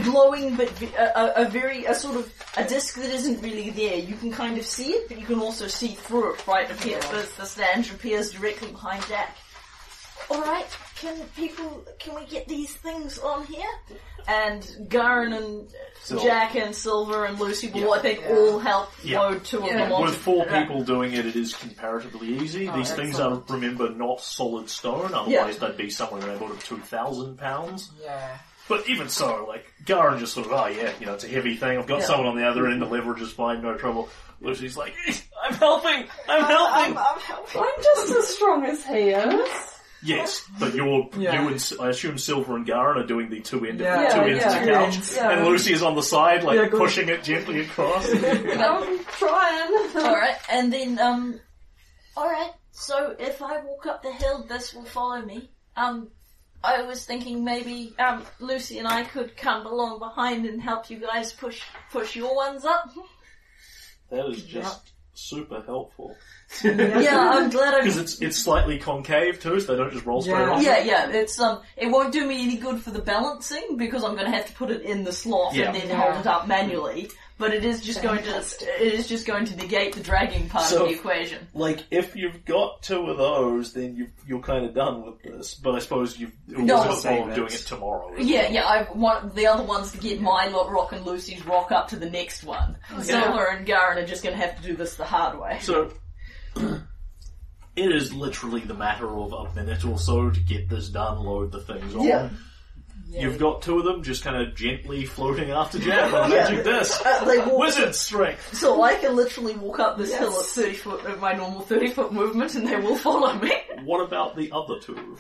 glowing 0.03 0.57
but 0.57 0.69
a 0.99 1.49
very 1.49 1.85
a 1.85 1.95
sort 1.95 2.17
of 2.17 2.33
a 2.57 2.65
disc 2.65 2.97
that 2.97 3.11
isn't 3.11 3.41
really 3.41 3.71
there. 3.71 3.97
You 3.97 4.17
can 4.17 4.33
kind 4.33 4.59
of 4.59 4.67
see 4.67 4.91
it, 4.93 5.09
but 5.09 5.19
you 5.21 5.27
can 5.27 5.39
also 5.41 5.67
see 5.69 5.89
through 5.95 6.35
it. 6.35 6.47
Right, 6.47 6.69
appear, 6.71 6.99
the, 7.01 7.29
the 7.37 7.45
stand 7.47 7.89
appears 7.91 8.33
directly 8.33 8.73
behind 8.73 9.05
Jack. 9.09 9.37
All 10.31 10.41
right, 10.43 10.67
can 11.01 11.17
people 11.37 11.85
can 11.99 12.15
we 12.15 12.25
get 12.27 12.47
these 12.49 12.73
things 12.75 13.19
on 13.19 13.45
here? 13.47 13.67
And 14.27 14.87
Garen 14.91 15.33
and 15.33 15.73
Silver. 16.03 16.23
Jack 16.25 16.55
and 16.57 16.75
Silver 16.75 17.25
and 17.25 17.39
Lucy 17.41 17.71
will, 17.71 17.95
I 17.95 18.01
think, 18.01 18.23
all 18.29 18.59
help 18.59 18.91
Yeah. 19.03 19.21
load 19.21 19.45
two 19.45 19.59
of 19.63 19.65
them 19.71 19.91
onto 19.93 20.05
With 20.05 20.17
four 20.17 20.45
Right. 20.45 20.67
people 20.69 20.83
doing 20.85 21.15
it, 21.15 21.25
it 21.25 21.35
is 21.35 21.55
comparatively 21.55 22.29
easy. 22.29 22.69
Oh, 22.69 22.77
These 22.77 22.93
things 22.93 23.19
are, 23.21 23.39
excellent. 23.39 23.51
remember, 23.51 23.89
not 23.91 24.21
solid 24.21 24.69
stone, 24.69 25.15
otherwise 25.15 25.59
they'd 25.59 25.77
be 25.79 25.89
somewhere 25.89 26.21
around 26.27 26.37
about 26.43 26.61
2,000 26.61 27.39
pounds. 27.39 27.91
Yeah. 28.03 28.37
But 28.69 28.87
even 28.87 29.09
so, 29.09 29.47
like, 29.49 29.65
Garen 29.87 30.19
just 30.19 30.35
sort 30.35 30.47
of, 30.47 30.53
oh 30.53 30.67
yeah, 30.67 30.91
you 31.01 31.07
know, 31.07 31.15
it's 31.15 31.25
a 31.25 31.29
heavy 31.29 31.57
thing, 31.57 31.79
I've 31.79 31.87
got 31.87 32.01
Yeah. 32.01 32.07
someone 32.07 32.27
on 32.27 32.37
the 32.37 32.47
other 32.47 32.67
end, 32.67 32.83
the 32.83 32.87
leverage 32.87 33.23
is 33.23 33.33
fine, 33.33 33.63
no 33.63 33.77
trouble. 33.79 34.11
Lucy's 34.43 34.77
like, 34.77 34.95
I'm 35.43 35.55
helping! 35.55 36.07
I'm 36.29 36.45
helping! 36.45 36.97
I'm, 36.97 36.99
I'm 36.99 37.19
helping. 37.21 37.63
I'm 37.63 37.83
just 37.83 38.11
as 38.15 38.29
strong 38.29 38.67
as 38.67 38.85
he 38.85 39.09
is. 39.11 39.49
Yes, 40.03 40.45
but 40.61 40.75
you're, 40.75 41.09
Yeah. 41.17 41.43
you 41.43 41.49
and, 41.49 41.73
I 41.81 41.89
assume 41.89 42.19
Silver 42.19 42.57
and 42.57 42.65
Garen 42.65 42.99
are 43.03 43.07
doing 43.07 43.31
the 43.31 43.41
two, 43.41 43.65
end, 43.67 43.81
Yeah, 43.81 44.09
two 44.09 44.19
yeah, 44.19 44.25
ends 44.27 44.45
yeah. 44.45 44.57
of 44.59 44.65
the 44.65 44.73
couch, 44.73 45.13
yeah. 45.17 45.31
and 45.31 45.47
Lucy 45.47 45.73
is 45.73 45.83
on 45.83 45.97
the 45.97 46.03
side, 46.03 46.45
like, 46.45 46.57
Yeah, 46.57 46.69
good. 46.69 46.79
pushing 46.79 47.09
it 47.09 47.25
gently 47.25 47.63
across. 47.63 48.09
I'm 48.13 49.05
trying. 49.05 49.97
Alright, 49.97 50.37
and 50.51 50.73
then, 50.73 50.99
um, 51.01 51.41
alright, 52.17 52.53
so 52.71 53.17
if 53.19 53.43
I 53.43 53.61
walk 53.63 53.87
up 53.87 54.03
the 54.03 54.13
hill, 54.13 54.45
this 54.49 54.73
will 54.73 54.85
follow 54.85 55.21
me. 55.23 55.51
Um, 55.77 56.11
I 56.63 56.83
was 56.83 57.05
thinking 57.05 57.45
maybe, 57.45 57.95
um, 57.99 58.25
Lucy 58.39 58.79
and 58.79 58.87
I 58.87 59.03
could 59.05 59.37
come 59.37 59.67
along 59.67 59.99
behind 59.99 60.47
and 60.47 60.61
help 60.63 60.91
you 60.91 60.99
guys 61.01 61.33
push, 61.33 61.63
push 61.91 62.15
your 62.15 62.35
ones 62.37 62.65
up. 62.65 62.89
that 64.11 64.27
is 64.27 64.43
just 64.45 64.93
super 65.15 65.61
helpful. 65.63 66.15
Yeah, 66.65 67.31
I'm 67.35 67.51
glad 67.51 67.75
I 67.75 67.79
Because 67.81 67.97
it's, 67.99 68.21
it's 68.21 68.37
slightly 68.39 68.79
concave 68.79 69.41
too, 69.41 69.61
so 69.61 69.73
they 69.73 69.79
don't 69.79 69.93
just 69.93 70.07
roll 70.07 70.23
straight 70.23 70.39
Yeah. 70.41 70.51
off. 70.51 70.63
Yeah, 70.63 70.79
yeah, 70.83 71.11
it's, 71.11 71.39
um, 71.41 71.61
it 71.77 71.87
won't 71.91 72.13
do 72.13 72.27
me 72.27 72.43
any 72.43 72.57
good 72.57 72.81
for 72.81 72.91
the 72.91 73.01
balancing 73.03 73.77
because 73.77 74.03
I'm 74.05 74.17
gonna 74.17 74.31
have 74.31 74.47
to 74.47 74.53
put 74.55 74.71
it 74.71 74.83
in 74.83 75.05
the 75.05 75.13
slot 75.13 75.55
Yeah. 75.55 75.67
and 75.67 75.77
then 75.77 75.89
Yeah. 75.89 76.01
hold 76.13 76.21
it 76.21 76.27
up 76.27 76.47
manually. 76.49 77.11
But 77.41 77.55
it 77.55 77.65
is 77.65 77.83
just 77.83 78.03
going 78.03 78.25
to, 78.25 78.37
it 78.81 78.95
is 78.95 79.07
just 79.07 79.25
going 79.25 79.45
to 79.45 79.55
negate 79.55 79.95
the 79.95 80.01
dragging 80.01 80.49
part 80.49 80.65
So- 80.65 80.83
of 80.83 80.89
the 80.89 80.95
equation. 80.97 81.47
Like, 81.55 81.85
if 81.93 82.17
you've 82.17 82.45
got 82.45 82.83
two 82.83 83.07
of 83.07 83.17
those, 83.17 83.73
then 83.75 83.95
you 83.95 84.09
you're 84.27 84.41
kind 84.41 84.65
of 84.65 84.75
done 84.75 85.07
with 85.07 85.23
this. 85.23 85.55
But 85.55 85.77
I 85.77 85.79
suppose 85.79 86.19
you've 86.19 86.33
No. 86.49 86.83
no, 86.83 86.95
Save 86.97 87.23
of 87.23 87.29
it. 87.29 87.35
doing 87.37 87.53
it 87.53 87.59
tomorrow. 87.65 88.13
isn't 88.15 88.27
Yeah, 88.27 88.41
it? 88.41 88.53
yeah. 88.55 88.67
I 88.67 88.89
want 88.93 89.37
the 89.37 89.47
other 89.47 89.63
ones 89.63 89.93
to 89.93 89.99
get 89.99 90.21
my 90.21 90.49
lot 90.49 90.69
rock 90.73 90.91
and 90.91 91.07
Lucy's 91.07 91.47
rock 91.47 91.71
up 91.71 91.87
to 91.91 91.97
the 91.97 92.11
next 92.11 92.43
one. 92.43 92.77
Silver 93.03 93.45
and 93.45 93.65
Garen 93.65 93.99
are 93.99 94.07
just 94.07 94.25
going 94.25 94.35
to 94.37 94.43
have 94.45 94.57
to 94.57 94.63
do 94.67 94.75
this 94.75 94.97
the 94.97 95.05
hard 95.05 95.39
way. 95.39 95.59
So 95.63 95.93
it 97.77 97.93
is 97.93 98.13
literally 98.13 98.61
the 98.61 98.75
matter 98.75 99.09
of 99.09 99.33
a 99.33 99.55
minute 99.55 99.85
or 99.85 99.99
so 99.99 100.31
to 100.31 100.41
get 100.41 100.69
this 100.69 100.89
done. 100.89 101.19
Load 101.19 101.53
the 101.53 101.61
things 101.61 101.95
on. 101.95 102.05
Yeah. 102.05 102.31
You've 103.11 103.39
got 103.39 103.63
two 103.63 103.79
of 103.79 103.85
them 103.87 104.03
just 104.03 104.23
kind 104.23 104.37
of 104.37 104.55
gently 104.55 105.07
floating 105.07 105.51
after 105.51 105.79
Jack 105.79 106.13
on 106.13 106.31
a 106.31 106.35
magic 106.35 106.63
disc. 106.63 107.01
Uh, 107.07 107.25
they 107.25 107.39
walk, 107.39 107.59
Wizard 107.59 107.95
strength. 107.95 108.55
so 108.55 108.83
I 108.83 108.97
can 108.97 109.17
literally 109.17 109.55
walk 109.57 109.79
up 109.81 109.97
this 109.97 110.15
hill 110.15 110.39
at 110.39 110.45
thirty 110.45 110.75
foot 110.75 111.07
of 111.07 111.19
my 111.19 111.33
normal 111.33 111.63
thirty 111.63 111.89
foot 111.89 112.13
movement, 112.13 112.55
and 112.55 112.69
they 112.69 112.77
will 112.77 112.97
follow 112.97 113.33
me. 113.39 113.53
What 113.85 114.05
about 114.05 114.37
the 114.37 114.51
other 114.53 114.79
two? 114.81 115.17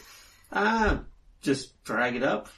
Ah, 0.52 1.01
just 1.40 1.82
drag 1.85 2.16
it 2.16 2.23
up. 2.24 2.48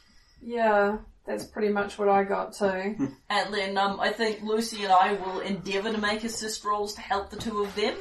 Yeah, 0.43 0.99
that's 1.27 1.45
pretty 1.45 1.69
much 1.69 1.97
what 1.99 2.09
I 2.09 2.25
got 2.25 2.55
too. 2.55 2.97
And 3.31 3.55
then 3.55 3.79
um, 3.79 4.01
I 4.01 4.11
think 4.11 4.43
Lucy 4.43 4.83
and 4.83 4.93
I 4.93 5.13
will 5.13 5.39
endeavour 5.41 5.93
to 5.93 5.99
make 5.99 6.25
assist 6.25 6.65
rolls 6.65 6.95
to 6.95 7.03
help 7.03 7.31
the 7.31 7.37
two 7.37 7.63
of 7.63 7.73
them. 7.77 7.95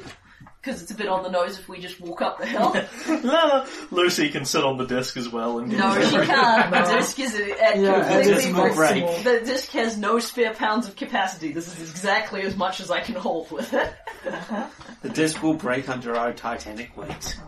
Because 0.62 0.82
it's 0.82 0.90
a 0.90 0.94
bit 0.94 1.08
on 1.08 1.22
the 1.22 1.30
nose 1.30 1.58
if 1.58 1.68
we 1.70 1.80
just 1.80 2.00
walk 2.02 2.20
up 2.20 2.38
the 2.38 2.44
hill. 2.44 2.76
La- 3.24 3.66
Lucy 3.90 4.28
can 4.28 4.44
sit 4.44 4.62
on 4.62 4.76
the 4.76 4.84
disc 4.86 5.16
as 5.16 5.26
well 5.28 5.58
and 5.58 5.72
No, 5.72 5.94
she 6.02 6.16
can't. 6.26 6.70
The 6.70 6.92
disc 6.98 7.18
is 7.18 7.34
at 7.34 7.78
Yeah, 7.80 7.94
completely 8.00 8.32
it's 8.32 8.42
decimal 8.44 8.74
break. 8.74 9.24
The 9.24 9.40
disc 9.44 9.70
has 9.72 9.96
no 9.96 10.18
spare 10.18 10.52
pounds 10.52 10.86
of 10.86 10.96
capacity. 10.96 11.52
This 11.52 11.66
is 11.80 11.90
exactly 11.90 12.42
as 12.42 12.56
much 12.56 12.80
as 12.80 12.90
I 12.90 13.00
can 13.00 13.14
hold 13.14 13.50
with 13.50 13.72
it. 13.72 13.92
The 15.02 15.08
disc 15.08 15.42
will 15.42 15.54
break 15.54 15.88
under 15.88 16.14
our 16.14 16.34
titanic 16.34 16.94
weight. 16.94 17.38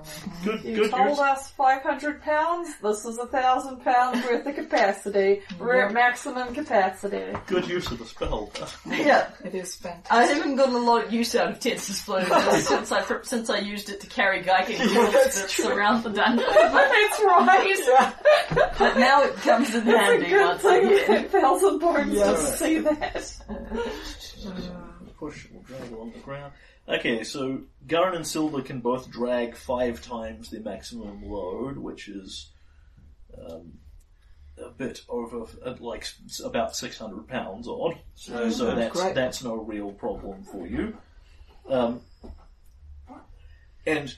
good, 0.42 0.64
You 0.64 0.76
good 0.76 0.90
told 0.90 1.10
use. 1.10 1.18
us 1.18 1.50
500 1.50 2.22
pounds, 2.22 2.70
this 2.82 3.04
is 3.04 3.18
a 3.18 3.26
thousand 3.26 3.82
pounds 3.84 4.24
worth 4.24 4.46
of 4.46 4.54
capacity. 4.54 5.42
We're 5.58 5.82
at 5.82 5.92
maximum 5.92 6.54
capacity. 6.54 7.36
Good 7.46 7.68
use 7.68 7.90
of 7.90 7.98
the 7.98 8.06
spell. 8.06 8.50
Yeah. 8.86 9.28
It 9.44 9.54
is 9.54 9.76
fantastic. 9.76 10.10
I 10.10 10.24
haven't 10.24 10.56
gotten 10.56 10.76
a 10.76 10.78
lot 10.78 11.04
of 11.04 11.12
use 11.12 11.34
out 11.34 11.50
of 11.50 11.60
Tenser's 11.60 12.00
floating 12.00 12.30
disc 12.30 12.68
since 12.68 12.90
I 12.90 13.01
since 13.22 13.48
I 13.50 13.58
used 13.58 13.88
it 13.90 14.00
to 14.00 14.06
carry 14.06 14.42
Gaekhen 14.42 14.76
cords 14.94 15.12
that 15.40 15.50
surround 15.50 16.04
the 16.04 16.10
dungeon. 16.10 16.44
That's 16.54 17.20
right. 17.20 18.14
But 18.78 18.98
now 18.98 19.22
it 19.22 19.34
comes 19.36 19.74
in 19.74 19.82
handy 19.86 20.28
Good 20.28 20.40
once 20.46 20.62
thing 20.62 20.86
again. 20.86 21.08
that 21.08 21.30
thousand 21.30 21.80
points 21.80 22.14
Yes. 22.14 22.50
to 22.50 22.56
see 22.64 22.78
that. 22.80 23.36
Push 25.18 25.46
or 25.54 25.62
drag 25.62 25.92
along 25.92 26.12
the 26.12 26.18
ground. 26.18 26.52
Okay, 26.88 27.22
so 27.22 27.60
Garen 27.86 28.16
and 28.16 28.26
Silver 28.26 28.60
can 28.60 28.80
both 28.80 29.08
drag 29.10 29.56
five 29.56 30.02
times 30.02 30.50
their 30.50 30.60
maximum 30.62 31.22
load, 31.24 31.76
which 31.78 32.08
is 32.08 32.50
um, 33.38 33.74
a 34.58 34.70
bit 34.70 35.02
over, 35.08 35.44
uh, 35.64 35.74
like 35.78 36.06
about 36.44 36.74
six 36.74 36.98
hundred 36.98 37.28
pounds 37.28 37.68
odd. 37.68 37.98
So, 38.16 38.50
so 38.50 38.74
that's 38.74 39.00
great. 39.00 39.14
that's 39.14 39.44
no 39.44 39.54
real 39.56 39.92
problem 39.92 40.42
for 40.42 40.66
you. 40.66 40.96
Um, 41.68 42.00
and 43.86 44.14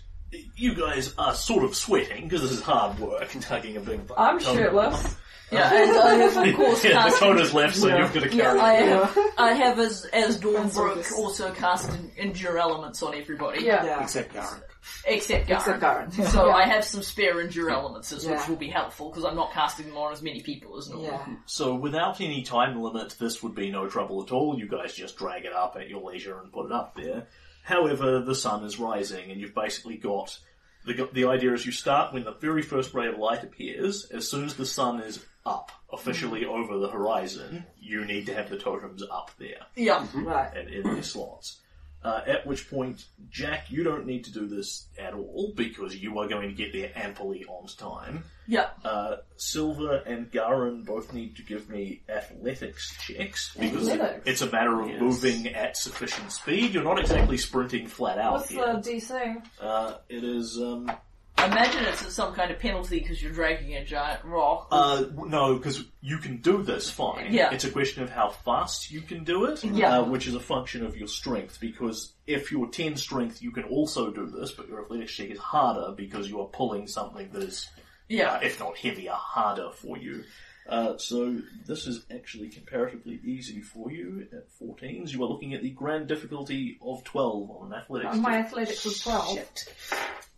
you 0.56 0.74
guys 0.74 1.14
are 1.16 1.34
sort 1.34 1.64
of 1.64 1.74
sweating 1.76 2.24
because 2.24 2.42
this 2.42 2.52
is 2.52 2.62
hard 2.62 2.98
work, 2.98 3.32
and 3.34 3.42
tugging 3.42 3.76
a 3.76 3.80
big. 3.80 4.00
I'm 4.16 4.38
totem. 4.38 4.56
shirtless. 4.56 5.16
Yeah, 5.52 5.70
and 5.72 5.96
I 5.98 6.14
have 6.14 6.36
of 6.48 6.54
course 6.56 6.82
yeah, 6.82 6.90
the 7.04 7.10
cast. 7.10 7.18
coda's 7.18 7.54
left, 7.54 7.76
so 7.76 7.86
you've 7.86 8.12
got 8.14 8.22
to 8.24 8.34
Yeah, 8.34 8.44
carry. 8.44 8.60
I 8.60 8.74
it. 8.74 8.88
have. 8.88 9.18
I 9.38 9.52
have 9.52 9.78
as 9.78 10.04
as 10.06 10.40
Dawnbrook 10.40 10.96
Yes. 10.96 11.12
also 11.12 11.52
cast 11.52 11.90
en- 11.90 12.10
endure 12.16 12.58
elements 12.58 13.02
on 13.02 13.14
everybody. 13.14 13.62
Yeah. 13.64 13.84
Yeah. 13.84 14.02
Except 14.02 14.32
Garen. 14.32 14.62
Except 15.06 15.46
Garen. 15.46 15.60
Except 15.60 15.80
Garen. 15.80 16.10
So 16.32 16.46
Yeah. 16.48 16.54
I 16.54 16.66
have 16.66 16.82
some 16.84 17.02
spare 17.02 17.40
endure 17.40 17.70
elements, 17.70 18.10
which 18.10 18.48
will 18.48 18.56
be 18.56 18.68
helpful 18.70 19.10
because 19.10 19.24
I'm 19.24 19.36
not 19.36 19.52
casting 19.52 19.86
them 19.86 19.96
on 19.98 20.12
as 20.12 20.22
many 20.22 20.40
people 20.40 20.76
as 20.78 20.88
normal. 20.88 21.06
Yeah. 21.08 21.26
So 21.46 21.74
without 21.74 22.20
any 22.20 22.42
time 22.42 22.80
limit, 22.80 23.14
this 23.20 23.42
would 23.42 23.54
be 23.54 23.70
no 23.70 23.86
trouble 23.86 24.22
at 24.24 24.32
all. 24.32 24.58
You 24.58 24.66
guys 24.66 24.94
just 24.94 25.16
drag 25.18 25.44
it 25.44 25.52
up 25.52 25.76
at 25.78 25.88
your 25.88 26.00
leisure 26.10 26.38
and 26.40 26.50
put 26.50 26.66
it 26.66 26.72
up 26.72 26.96
there. 26.96 27.28
However, 27.64 28.20
the 28.20 28.34
sun 28.34 28.62
is 28.64 28.78
rising, 28.78 29.30
and 29.30 29.40
you've 29.40 29.54
basically 29.54 29.96
got 29.96 30.38
the 30.86 31.08
the 31.12 31.24
idea 31.24 31.52
is 31.54 31.64
you 31.66 31.72
start 31.72 32.12
when 32.12 32.24
the 32.24 32.32
very 32.34 32.62
first 32.62 32.92
ray 32.94 33.08
of 33.08 33.18
light 33.18 33.42
appears. 33.42 34.04
As 34.12 34.28
soon 34.30 34.44
as 34.44 34.54
the 34.54 34.66
sun 34.66 35.00
is 35.00 35.24
up, 35.46 35.72
officially 35.92 36.44
over 36.44 36.78
the 36.78 36.88
horizon, 36.90 37.64
you 37.80 38.04
need 38.04 38.26
to 38.26 38.34
have 38.34 38.50
the 38.50 38.58
totems 38.58 39.02
up 39.10 39.30
there 39.38 39.66
Yeah. 39.76 40.06
Right. 40.14 40.54
and 40.56 40.68
in 40.68 40.82
their 40.82 41.02
slots. 41.02 41.60
Uh, 42.04 42.20
at 42.26 42.46
which 42.46 42.68
point, 42.68 43.06
Jack, 43.30 43.70
you 43.70 43.82
don't 43.82 44.04
need 44.04 44.24
to 44.24 44.30
do 44.32 44.46
this 44.46 44.88
at 44.98 45.14
all 45.14 45.52
because 45.56 45.96
you 45.96 46.18
are 46.18 46.28
going 46.28 46.46
to 46.50 46.54
get 46.54 46.70
there 46.72 46.92
amply 46.94 47.46
on 47.46 47.66
time. 47.78 48.24
Yeah. 48.46 48.68
Uh, 48.84 49.16
Silver 49.38 49.96
and 50.04 50.30
Garen 50.30 50.82
both 50.82 51.14
need 51.14 51.36
to 51.36 51.42
give 51.42 51.70
me 51.70 52.02
athletics 52.10 52.94
checks 53.00 53.54
because 53.58 53.88
it- 53.88 53.94
Athletics? 53.94 54.22
it's 54.26 54.42
a 54.42 54.50
matter 54.50 54.82
of 54.82 54.90
Yes. 54.90 55.00
moving 55.00 55.46
at 55.54 55.78
sufficient 55.78 56.30
speed. 56.30 56.74
You're 56.74 56.84
not 56.84 57.00
exactly 57.00 57.38
sprinting 57.38 57.86
flat 57.86 58.18
out 58.18 58.32
What's 58.34 58.48
the. 58.50 58.56
DC? 58.56 59.42
Uh, 59.58 59.94
it 60.10 60.24
is 60.24 60.58
um, 60.58 60.90
I 61.36 61.46
imagine 61.46 61.84
it's 61.84 62.14
some 62.14 62.32
kind 62.32 62.50
of 62.50 62.58
penalty 62.58 63.00
because 63.00 63.22
you're 63.22 63.32
dragging 63.32 63.74
a 63.74 63.84
giant 63.84 64.24
rock. 64.24 64.68
uh, 64.70 65.04
no, 65.26 65.56
because 65.56 65.84
you 66.00 66.18
can 66.18 66.38
do 66.38 66.62
this 66.62 66.88
fine. 66.88 67.32
Yeah. 67.32 67.52
It's 67.52 67.64
a 67.64 67.70
question 67.70 68.02
of 68.02 68.10
how 68.10 68.30
fast 68.30 68.90
you 68.90 69.00
can 69.02 69.24
do 69.24 69.44
it, 69.46 69.62
Yeah. 69.64 69.98
uh, 69.98 70.04
which 70.04 70.26
is 70.26 70.34
a 70.34 70.40
function 70.40 70.86
of 70.86 70.96
your 70.96 71.08
strength. 71.08 71.58
Because 71.60 72.12
if 72.26 72.50
you're 72.52 72.68
ten 72.68 72.96
strength, 72.96 73.42
you 73.42 73.50
can 73.50 73.64
also 73.64 74.10
do 74.10 74.26
this, 74.26 74.52
but 74.52 74.68
your 74.68 74.82
athletics 74.82 75.12
check 75.12 75.30
is 75.30 75.38
harder 75.38 75.92
because 75.94 76.28
you 76.28 76.40
are 76.40 76.46
pulling 76.48 76.86
something 76.86 77.28
that 77.32 77.42
is 77.42 77.68
yeah. 78.08 78.34
uh, 78.34 78.40
if 78.42 78.60
not 78.60 78.78
heavier, 78.78 79.12
harder 79.12 79.70
for 79.70 79.98
you. 79.98 80.24
Uh, 80.66 80.96
so 80.96 81.36
this 81.66 81.86
is 81.86 82.06
actually 82.14 82.48
comparatively 82.48 83.20
easy 83.22 83.60
for 83.60 83.90
you 83.90 84.26
at 84.32 84.46
14s. 84.58 85.12
You 85.12 85.22
are 85.22 85.28
looking 85.28 85.52
at 85.52 85.62
the 85.62 85.70
grand 85.70 86.06
difficulty 86.06 86.78
of 86.80 87.04
12 87.04 87.50
on 87.50 87.72
an 87.72 87.78
athletics. 87.78 88.12
Oh, 88.14 88.20
my 88.20 88.38
athletics 88.38 88.82
was 88.84 89.00
12. 89.00 89.34
Shit. 89.34 89.74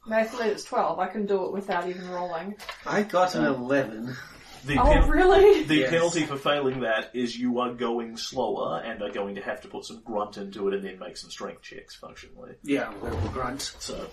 My 0.07 0.21
athletics 0.21 0.65
12. 0.65 0.99
I 0.99 1.07
can 1.09 1.27
do 1.27 1.45
it 1.47 1.53
without 1.53 1.89
even 1.89 2.09
rolling. 2.11 2.55
I 2.87 3.03
got 3.03 3.35
an 3.35 3.45
11. 3.45 4.17
The, 4.65 4.79
Oh, 4.81 4.85
pen- 4.85 5.09
really? 5.09 5.63
the 5.63 5.77
Yes. 5.77 5.91
penalty 5.91 6.27
for 6.27 6.37
failing 6.37 6.81
that 6.81 7.11
is 7.15 7.39
you 7.39 7.61
are 7.61 7.73
going 7.73 8.17
slower 8.17 8.81
and 8.85 9.01
are 9.01 9.11
going 9.13 9.37
to 9.37 9.41
have 9.41 9.61
to 9.61 9.69
put 9.69 9.85
some 9.85 10.01
grunt 10.05 10.39
into 10.39 10.67
it 10.67 10.75
and 10.75 10.85
then 10.85 10.99
make 10.99 11.17
some 11.17 11.31
strength 11.31 11.63
checks 11.63 11.95
functionally. 11.95 12.55
Yeah, 12.65 12.93
with 13.01 13.23
the 13.23 13.29
grunt. 13.29 13.63
So 13.79 14.07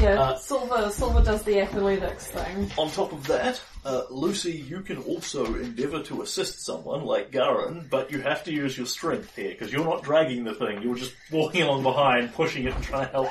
Yeah, 0.00 0.18
Uh, 0.18 0.36
Silver 0.36 0.88
Silver 0.90 1.22
does 1.22 1.42
the 1.42 1.60
athletics 1.60 2.26
thing. 2.28 2.70
On 2.78 2.90
top 2.90 3.12
of 3.12 3.26
that, 3.26 3.60
uh, 3.84 4.04
Lucy, 4.08 4.52
you 4.52 4.80
can 4.80 4.96
also 4.98 5.44
endeavour 5.56 6.02
to 6.04 6.22
assist 6.22 6.64
someone 6.64 7.04
like 7.04 7.30
Garen, 7.30 7.86
but 7.90 8.10
you 8.10 8.22
have 8.22 8.44
to 8.44 8.52
use 8.52 8.78
your 8.78 8.86
strength 8.86 9.36
here 9.36 9.50
because 9.50 9.70
you're 9.72 9.84
not 9.84 10.02
dragging 10.02 10.44
the 10.44 10.54
thing. 10.54 10.80
You're 10.80 10.94
just 10.96 11.12
walking 11.30 11.62
along 11.64 11.82
behind, 11.82 12.32
pushing 12.32 12.64
it, 12.64 12.74
and 12.74 12.82
trying 12.82 13.06
to 13.08 13.12
help 13.12 13.28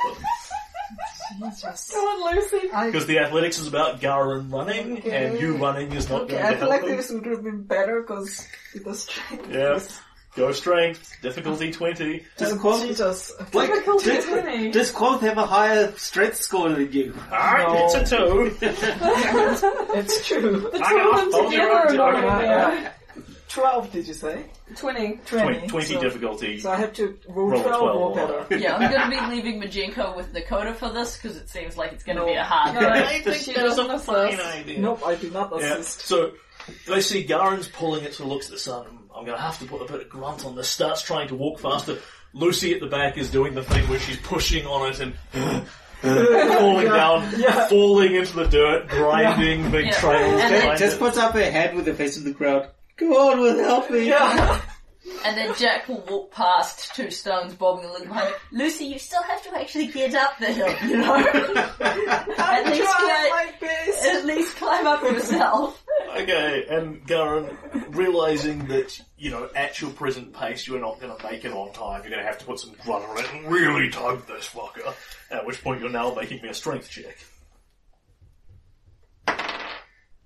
it. 1.40 1.92
Go 1.94 2.00
on, 2.00 2.36
Lucy. 2.36 2.60
Because 2.86 3.06
the 3.06 3.20
athletics 3.20 3.60
is 3.60 3.68
about 3.68 4.00
Garen 4.02 4.50
running, 4.50 4.98
Okay. 5.00 5.28
and 5.28 5.40
you 5.40 5.56
running 5.58 5.92
is 5.94 6.10
not 6.10 6.24
Okay, 6.24 6.34
going 6.34 6.44
I 6.46 6.50
to 6.52 6.58
feel 6.58 6.60
help 6.70 6.72
like 6.72 6.82
them. 6.90 6.98
this 6.98 7.10
would 7.12 7.26
have 7.26 7.44
been 7.44 7.64
better 7.64 8.02
because 8.02 8.48
it 8.76 8.86
was 8.86 9.04
strength. 9.04 9.48
Yes. 9.52 10.00
Go 10.34 10.54
strength, 10.54 11.12
difficulty 11.22 11.74
twenty. 11.74 12.24
Does 12.38 12.54
Oh, 12.54 12.58
quote, 12.58 12.88
Jesus. 12.88 13.34
wait, 13.54 13.68
Difficulty 13.68 14.06
does, 14.12 14.26
20. 14.26 14.72
does 14.72 14.90
quote 14.92 15.20
have 15.24 15.38
a 15.38 15.46
higher 15.46 15.92
strength 15.98 16.38
score 16.38 16.70
than 16.70 16.90
you? 16.94 17.14
Alright, 17.30 17.68
No. 17.68 17.76
Ah, 17.76 17.84
it's 17.84 17.96
a 17.96 18.16
two. 18.16 18.56
It's 19.94 20.26
true. 20.28 20.70
The 20.72 20.78
two 20.78 20.84
I 20.86 20.92
of 20.94 21.32
know. 21.32 21.42
them 21.42 21.52
together 21.52 21.72
are 21.72 21.94
not 21.96 22.14
Yeah, 22.24 22.72
in 22.78 22.84
there. 22.84 22.94
12, 23.54 23.92
did 23.92 24.08
you 24.08 24.14
say? 24.14 24.46
20. 24.76 25.20
20. 25.26 25.68
20 25.68 25.86
so, 25.86 26.02
difficulty. 26.02 26.60
So 26.60 26.72
I 26.72 26.78
have 26.78 26.94
to 26.94 27.18
roll, 27.28 27.50
Roll 27.50 27.62
12, 27.64 27.80
12 27.82 27.96
or 27.96 28.02
or 28.02 28.16
better. 28.16 28.58
Yeah, 28.58 28.76
I'm 28.78 28.92
going 28.92 29.12
to 29.12 29.30
be 29.30 29.36
leaving 29.36 29.62
Majenko 29.62 30.16
with 30.16 30.34
Nakota 30.34 30.76
for 30.76 30.90
this 30.90 31.18
because 31.18 31.38
it 31.38 31.50
seems 31.50 31.78
like 31.78 31.92
it's 31.94 32.04
going 32.04 32.18
to 32.18 32.24
No. 32.24 32.28
be 32.28 32.36
a 32.36 32.44
hard 32.44 32.76
No, 32.76 32.88
I 32.90 33.20
think 33.20 33.38
she 33.38 33.54
that's 33.54 33.76
doesn't 33.76 33.90
a 33.92 34.00
fine 34.00 34.34
assist. 34.34 34.56
idea. 34.58 34.80
Nope, 34.80 35.02
I 35.06 35.16
do 35.16 35.30
not 35.32 35.52
Yeah, 35.60 35.74
assist. 35.76 36.02
so 36.02 36.32
they 36.88 37.02
see 37.02 37.24
Garen's 37.24 37.68
pulling 37.68 38.04
it, 38.06 38.14
so 38.14 38.26
looks 38.26 38.46
at 38.48 38.54
the 38.54 38.60
sun. 38.60 38.86
I'm 39.16 39.26
going 39.26 39.38
to 39.38 39.42
have 39.44 39.60
to 39.60 39.66
put 39.66 39.82
a 39.82 39.92
bit 39.92 40.02
of 40.02 40.10
grunt 40.10 40.46
on 40.46 40.56
this. 40.56 40.70
Starts 40.70 41.02
trying 41.02 41.28
to 41.28 41.36
walk 41.36 41.60
faster. 41.60 41.98
Lucy 42.34 42.74
at 42.74 42.80
the 42.80 42.88
back 42.88 43.18
is 43.18 43.30
doing 43.30 43.54
the 43.56 43.64
thing 43.64 43.88
where 43.90 44.00
she's 44.00 44.18
pushing 44.20 44.66
on 44.66 44.90
it 44.92 45.00
and 45.02 45.14
falling 46.02 46.88
down, 46.88 47.30
yeah. 47.38 47.68
falling 47.68 48.16
into 48.16 48.34
the 48.38 48.46
dirt, 48.48 48.88
grinding 48.88 49.70
big 49.72 49.88
Yeah. 49.88 49.92
trails 50.00 50.42
And 50.42 50.54
then- 50.54 50.62
behind 50.62 50.80
Just 50.80 50.98
puts 51.00 51.18
up 51.18 51.34
her 51.34 51.52
head 51.52 51.76
with 51.76 51.86
the 51.86 51.94
face 51.94 52.16
of 52.18 52.24
the 52.24 52.34
crowd. 52.34 52.70
Come 53.02 53.14
on, 53.14 53.40
will 53.40 53.58
help 53.58 53.90
me. 53.90 54.08
Yeah. 54.08 54.62
And 55.26 55.36
then 55.36 55.54
Jack 55.56 55.88
will 55.88 56.04
walk 56.08 56.32
past 56.32 56.96
two 56.96 57.10
stones 57.10 57.56
bobbing 57.56 57.86
a 57.86 57.92
little 57.92 58.08
behind 58.08 58.30
it. 58.30 58.36
Lucy, 58.52 58.86
you 58.86 59.00
still 59.00 59.22
have 59.24 59.42
to 59.44 59.60
actually 59.60 59.88
get 59.88 60.14
up 60.14 60.38
the 60.40 60.46
hill, 60.46 60.74
you 60.88 60.98
know? 60.98 61.16
at, 61.18 61.28
I'm 62.38 62.72
least 62.72 62.84
trying 62.84 63.30
climb, 63.30 63.30
my 63.30 63.54
best. 63.60 64.06
at 64.06 64.26
least 64.26 64.56
climb 64.58 64.88
up 64.88 65.02
yourself. 65.02 65.84
Okay, 66.18 66.66
and 66.70 67.06
Garen, 67.08 67.58
realizing 67.90 68.68
that, 68.68 69.00
you 69.18 69.32
know, 69.32 69.50
at 69.56 69.82
your 69.82 69.92
present 69.92 70.34
pace 70.34 70.68
you're 70.68 70.80
not 70.80 71.00
going 71.00 71.16
to 71.16 71.24
make 71.24 71.46
it 71.46 71.52
on 71.52 71.74
time, 71.74 72.02
you're 72.02 72.12
going 72.12 72.24
to 72.24 72.28
have 72.28 72.38
to 72.40 72.46
put 72.46 72.60
some 72.60 72.74
grunt 72.84 73.06
on 73.06 73.18
it 73.20 73.34
and 73.34 73.52
really 73.52 73.90
tug 73.90 74.26
this 74.28 74.50
fucker. 74.50 74.94
At 75.32 75.46
which 75.48 75.64
point 75.64 75.82
you're 75.82 75.90
now 75.90 76.14
making 76.14 76.42
me 76.44 76.50
a 76.50 76.54
strength 76.54 76.90
check. 76.90 77.18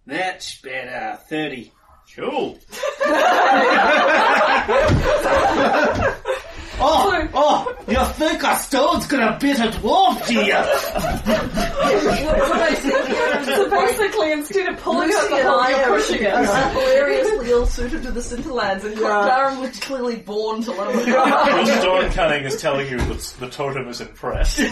That's 0.06 0.62
better. 0.62 1.14
Uh, 1.14 1.18
30. 1.18 1.72
Cool. 2.16 2.58
Oh, 6.78 7.30
oh, 7.34 7.74
you 7.88 8.04
think 8.16 8.44
a 8.44 8.54
stone's 8.58 9.08
gonna 9.08 9.38
beat 9.40 9.58
a 9.60 9.70
dwarf, 9.70 10.28
do 10.28 10.34
you? 10.34 10.54
What 10.54 12.62
I 12.62 12.76
think 12.76 13.08
here 13.08 13.40
is 13.40 13.46
the 13.48 13.68
Basically, 13.70 14.32
instead 14.34 14.68
of 14.74 14.82
pulling 14.82 15.08
Lucy 15.08 15.18
up 15.18 15.30
the 15.30 15.36
and 15.36 15.78
you're 15.78 15.88
pushing 15.88 16.22
it. 16.22 16.34
are 16.34 16.70
hilariously 16.72 17.50
ill 17.50 17.66
suited 17.66 18.04
to 18.04 18.12
the 18.12 18.20
Cinderlands, 18.20 18.84
and 18.84 18.98
Yeah. 19.00 19.08
Darren 19.08 19.62
was 19.62 19.80
clearly 19.80 20.18
born 20.18 20.64
to 20.64 20.72
live 20.72 20.96
with 20.96 21.08
Your 21.08 21.66
stone 21.66 22.12
cunning 22.12 22.44
is 22.44 22.62
telling 22.62 22.90
you 22.90 22.98
that 22.98 23.34
the 23.40 23.48
totem 23.50 23.88
is 23.88 24.02
impressed. 24.02 24.60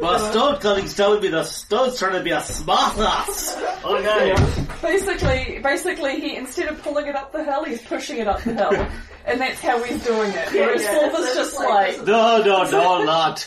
Well, 0.00 0.18
Stone 0.32 0.58
Cunning's 0.60 0.94
telling 0.96 1.20
me 1.22 1.28
the 1.28 1.44
stone's 1.44 1.98
trying 1.98 2.14
to 2.14 2.22
be 2.22 2.30
a 2.30 2.40
smart 2.40 2.98
ass. 2.98 3.56
Okay. 3.84 4.34
Basically, 4.82 5.60
basically, 5.62 6.20
he 6.20 6.36
instead 6.36 6.68
of 6.68 6.82
pulling 6.82 7.06
it 7.06 7.14
up 7.14 7.32
the 7.32 7.44
hill, 7.44 7.64
he's 7.64 7.80
pushing 7.82 8.18
it 8.18 8.26
up 8.26 8.42
the 8.42 8.54
hill, 8.54 8.86
and 9.24 9.40
that's 9.40 9.60
how 9.60 9.82
he's 9.82 10.02
doing 10.04 10.30
it. 10.32 10.52
Whereas 10.52 10.82
yeah, 10.82 10.98
Silver's 11.00 11.26
it's 11.26 11.34
just 11.36 11.58
like- 11.58 11.98
like, 11.98 12.06
No, 12.06 12.42
no, 12.42 12.70
no, 12.70 12.98
lad. 13.04 13.44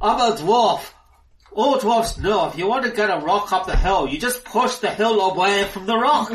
I'm 0.00 0.32
a 0.32 0.36
dwarf. 0.36 0.82
All 1.52 1.78
dwarfs 1.78 2.16
know 2.16 2.48
if 2.48 2.56
you 2.56 2.66
want 2.66 2.84
to 2.86 2.90
get 2.92 3.10
a 3.10 3.18
rock 3.18 3.52
up 3.52 3.66
the 3.66 3.76
hill, 3.76 4.08
you 4.08 4.18
just 4.18 4.44
push 4.44 4.76
the 4.76 4.88
hill 4.90 5.20
away 5.20 5.64
from 5.64 5.84
the 5.86 5.96
rock. 5.98 6.30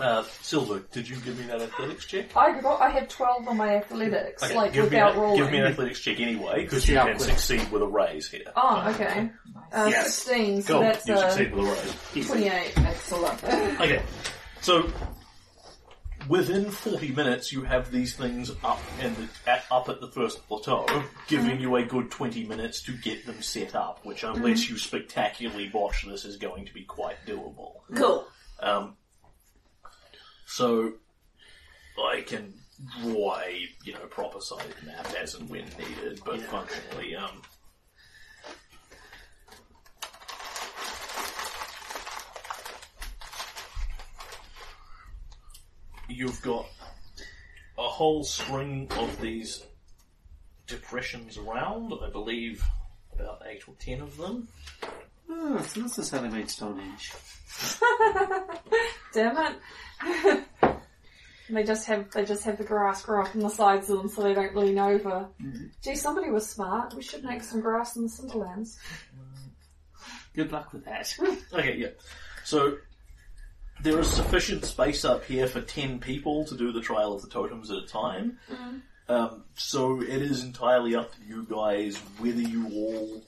Uh, 0.00 0.24
Silver, 0.40 0.80
did 0.90 1.08
you 1.08 1.16
give 1.16 1.38
me 1.38 1.46
that 1.46 1.60
athletics 1.62 2.06
check? 2.06 2.36
I 2.36 2.60
got, 2.60 2.80
I 2.80 2.88
had 2.90 3.08
twelve 3.08 3.46
on 3.46 3.56
my 3.56 3.76
athletics, 3.76 4.42
Okay, 4.42 4.56
like 4.56 4.72
give, 4.72 4.84
me 4.84 4.90
without 4.90 5.14
a, 5.14 5.20
rolling. 5.20 5.36
give 5.42 5.52
me 5.52 5.58
an 5.58 5.66
athletics 5.66 6.00
check 6.00 6.18
anyway, 6.18 6.62
because 6.64 6.88
you 6.88 6.94
Yeah, 6.94 7.04
can 7.06 7.16
quick. 7.18 7.30
succeed 7.30 7.70
with 7.70 7.82
a 7.82 7.86
raise 7.86 8.28
here. 8.28 8.42
Oh, 8.56 8.90
okay. 8.94 9.30
Uh, 9.72 9.86
Yes. 9.90 10.14
Sixteen, 10.14 10.62
so 10.62 10.74
Go, 10.74 10.80
that's 10.80 11.06
you 11.06 11.14
uh, 11.14 11.30
succeed 11.30 11.54
with 11.54 11.66
a 11.68 11.70
raise. 12.14 12.26
twenty-eight. 12.26 12.72
Excellent. 12.78 13.44
Okay, 13.44 14.02
so 14.62 14.90
within 16.28 16.70
40 16.70 17.12
minutes 17.12 17.52
you 17.52 17.62
have 17.62 17.90
these 17.90 18.14
things 18.14 18.50
up 18.62 18.80
and 19.00 19.16
at, 19.46 19.64
up 19.70 19.88
at 19.88 20.00
the 20.00 20.08
first 20.08 20.46
plateau, 20.48 20.86
giving 21.28 21.60
you 21.60 21.76
a 21.76 21.84
good 21.84 22.10
20 22.10 22.44
minutes 22.46 22.82
to 22.82 22.92
get 22.96 23.26
them 23.26 23.42
set 23.42 23.74
up, 23.74 24.04
which 24.04 24.22
unless 24.24 24.68
you 24.70 24.78
spectacularly 24.78 25.68
botch 25.68 26.04
this 26.06 26.24
is 26.24 26.36
going 26.36 26.64
to 26.66 26.72
be 26.74 26.84
quite 26.84 27.16
doable. 27.26 27.72
Cool. 27.94 28.26
Um, 28.60 28.96
so 30.52 30.92
I 32.12 32.20
can 32.20 32.52
draw 33.00 33.38
a 33.38 33.66
you 33.84 33.94
know 33.94 34.06
proper 34.10 34.38
sized 34.40 34.84
map 34.84 35.08
as 35.18 35.34
and 35.34 35.48
when 35.48 35.64
needed, 35.78 36.20
but 36.26 36.40
functionally, 36.42 37.16
um, 37.16 37.40
you've 46.08 46.42
got 46.42 46.66
a 47.78 47.88
whole 47.88 48.22
string 48.22 48.88
of 48.98 49.20
these 49.22 49.64
depressions 50.66 51.38
around. 51.38 51.94
I 52.04 52.10
believe 52.10 52.62
about 53.14 53.40
eight 53.50 53.66
or 53.66 53.74
ten 53.78 54.02
of 54.02 54.18
them. 54.18 54.48
Oh, 55.30 55.62
so 55.62 55.80
this 55.80 55.98
is 55.98 56.10
how 56.10 56.20
they 56.20 56.28
made 56.28 56.50
Stonehenge. 56.50 57.10
Damn 59.14 59.36
it. 59.38 59.56
They 61.50 61.64
just 61.64 61.86
have 61.86 62.10
they 62.12 62.24
just 62.24 62.44
have 62.44 62.58
the 62.58 62.64
grass 62.64 63.02
grow 63.02 63.22
up 63.22 63.34
on 63.34 63.42
the 63.42 63.48
sides 63.50 63.90
of 63.90 63.98
them 63.98 64.08
so 64.08 64.22
they 64.22 64.34
don't 64.34 64.56
lean 64.56 64.78
over. 64.78 65.28
Gee, 65.82 65.94
somebody 65.94 66.30
was 66.30 66.48
smart. 66.48 66.94
We 66.94 67.02
should 67.02 67.24
make 67.24 67.42
some 67.42 67.60
grass 67.60 67.96
in 67.96 68.02
the 68.04 68.08
Cinderlands. 68.08 68.76
Good 70.34 70.50
luck 70.52 70.72
with 70.72 70.84
that. 70.86 71.14
Okay, 71.52 71.76
yeah. 71.76 71.88
So 72.44 72.78
there 73.82 73.98
is 73.98 74.10
sufficient 74.10 74.64
space 74.64 75.04
up 75.04 75.24
here 75.24 75.46
for 75.46 75.60
ten 75.60 75.98
people 75.98 76.44
to 76.46 76.56
do 76.56 76.72
the 76.72 76.80
trial 76.80 77.12
of 77.14 77.22
the 77.22 77.28
totems 77.28 77.70
at 77.70 77.78
a 77.78 77.86
time. 77.86 78.38
Um, 79.08 79.44
so 79.54 80.00
it 80.00 80.08
is 80.22 80.42
entirely 80.44 80.94
up 80.94 81.12
to 81.12 81.18
you 81.28 81.44
guys 81.50 81.96
whether 82.18 82.40
you 82.40 82.66
all 82.72 83.22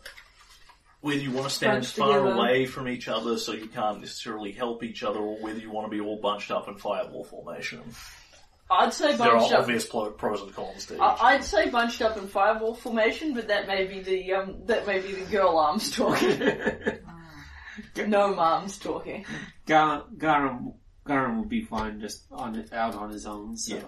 whether 1.05 1.19
you 1.21 1.31
want 1.31 1.47
to 1.47 1.55
stand 1.55 1.73
Bunch 1.83 1.93
far 1.93 2.09
together. 2.19 2.33
away 2.35 2.65
from 2.65 2.89
each 2.89 3.09
other 3.09 3.37
so 3.37 3.53
you 3.53 3.67
can't 3.69 4.01
necessarily 4.01 4.53
help 4.53 4.83
each 4.83 5.03
other, 5.03 5.19
or 5.21 5.39
whether 5.39 5.59
you 5.59 5.71
want 5.71 5.87
to 5.87 5.91
be 5.91 6.01
all 6.01 6.19
bunched 6.19 6.51
up 6.51 6.67
in 6.67 6.77
fireball 6.77 7.25
formation. 7.25 7.83
I'd 8.71 8.95
say 8.95 9.09
There 9.15 9.19
bunched 9.19 9.53
are 9.53 9.57
up. 9.57 9.61
obvious 9.61 9.85
pros 9.87 10.41
and 10.41 10.55
cons 10.55 10.87
to 10.87 10.95
each. 10.95 11.01
I- 11.01 11.35
I'd 11.35 11.45
say 11.45 11.69
bunched 11.69 12.01
up 12.01 12.17
in 12.17 12.27
fireball 12.27 12.75
formation, 12.75 13.35
but 13.35 13.49
that 13.49 13.67
may 13.67 13.85
be 13.87 14.01
the 14.01 14.33
um, 14.33 14.65
that 14.65 14.87
may 14.87 15.01
be 15.01 15.13
the 15.13 15.27
girl 15.31 15.59
arms 15.59 15.91
talking. 15.95 16.41
no 18.09 18.35
moms 18.35 18.79
talking. 18.79 19.27
Gar- 19.67 20.05
Garum, 20.17 20.73
Garum 21.07 21.37
will 21.37 21.45
be 21.45 21.65
fine 21.65 22.01
just 22.01 22.25
on 22.33 22.65
out 22.73 22.95
on 22.95 23.11
his 23.11 23.27
own. 23.27 23.59
So. 23.59 23.77
Yeah. 23.77 23.83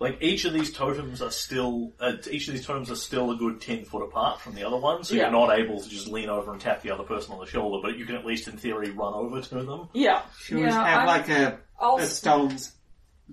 Like 0.00 0.18
each 0.20 0.44
of 0.44 0.52
these 0.52 0.72
totems 0.72 1.22
are 1.22 1.30
still, 1.30 1.92
uh, 2.00 2.14
each 2.30 2.48
of 2.48 2.54
these 2.54 2.66
totems 2.66 2.90
are 2.90 2.96
still 2.96 3.30
a 3.30 3.36
good 3.36 3.60
ten 3.60 3.84
foot 3.84 4.02
apart 4.02 4.40
from 4.40 4.54
the 4.54 4.64
other 4.64 4.76
one, 4.76 5.04
so 5.04 5.14
Yeah. 5.14 5.22
you're 5.22 5.30
not 5.30 5.56
able 5.58 5.80
to 5.80 5.88
just 5.88 6.08
lean 6.08 6.28
over 6.28 6.52
and 6.52 6.60
tap 6.60 6.82
the 6.82 6.90
other 6.90 7.04
person 7.04 7.32
on 7.32 7.40
the 7.40 7.46
shoulder, 7.46 7.80
but 7.86 7.96
you 7.96 8.04
can 8.04 8.16
at 8.16 8.26
least 8.26 8.48
in 8.48 8.56
theory 8.56 8.90
run 8.90 9.14
over 9.14 9.40
to 9.40 9.62
them. 9.62 9.88
Yeah. 9.92 10.22
Should 10.40 10.56
we 10.58 10.62
Yeah, 10.64 10.84
have 10.84 10.98
I'm- 11.00 11.06
like 11.06 11.28
a, 11.30 11.58
I'll 11.80 11.96
a 11.98 12.06
stone's 12.06 12.72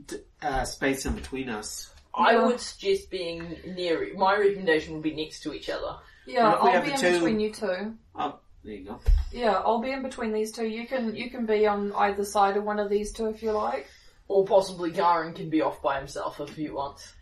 d- 0.06 0.18
uh, 0.42 0.64
space 0.66 1.06
in 1.06 1.14
between 1.16 1.50
us? 1.50 1.92
I 2.14 2.36
would 2.38 2.60
suggest 2.60 3.10
being 3.10 3.58
near. 3.66 4.14
My 4.16 4.38
recommendation 4.38 4.94
would 4.94 5.04
be 5.04 5.16
next 5.16 5.42
to 5.44 5.54
each 5.54 5.70
other. 5.70 5.98
yeah, 6.28 6.54
If 6.54 6.62
we 6.62 6.68
I'll 6.70 6.74
have 6.74 6.84
be 6.84 6.90
the 6.90 6.96
in 6.96 7.02
two- 7.02 7.12
between 7.14 7.40
you 7.40 7.52
two. 7.54 7.96
Oh, 8.16 8.40
there 8.64 8.74
you 8.74 8.86
go. 8.86 9.00
Yeah, 9.32 9.54
I'll 9.66 9.80
be 9.82 9.92
in 9.92 10.04
between 10.04 10.32
these 10.34 10.52
two. 10.52 10.68
You 10.68 10.86
can 10.88 11.16
you 11.16 11.32
can 11.32 11.46
be 11.48 11.66
on 11.66 11.92
either 11.94 12.24
side 12.24 12.56
of 12.58 12.64
one 12.66 12.80
of 12.80 12.90
these 12.90 13.12
two 13.12 13.28
if 13.28 13.42
you 13.42 13.52
like. 13.54 13.88
Or 14.28 14.46
possibly 14.46 14.92
Garen 14.92 15.34
can 15.34 15.50
be 15.50 15.62
off 15.62 15.82
by 15.82 15.98
himself 16.00 16.40
if 16.40 16.56
he 16.56 16.70
wants. 16.70 17.14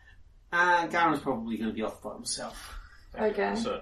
Uh, 0.51 0.87
Garum's 0.87 1.21
probably 1.21 1.57
going 1.57 1.69
to 1.69 1.73
be 1.75 1.81
off 1.83 2.01
by 2.01 2.13
himself. 2.13 2.75
Okay. 3.19 3.55
So, 3.55 3.81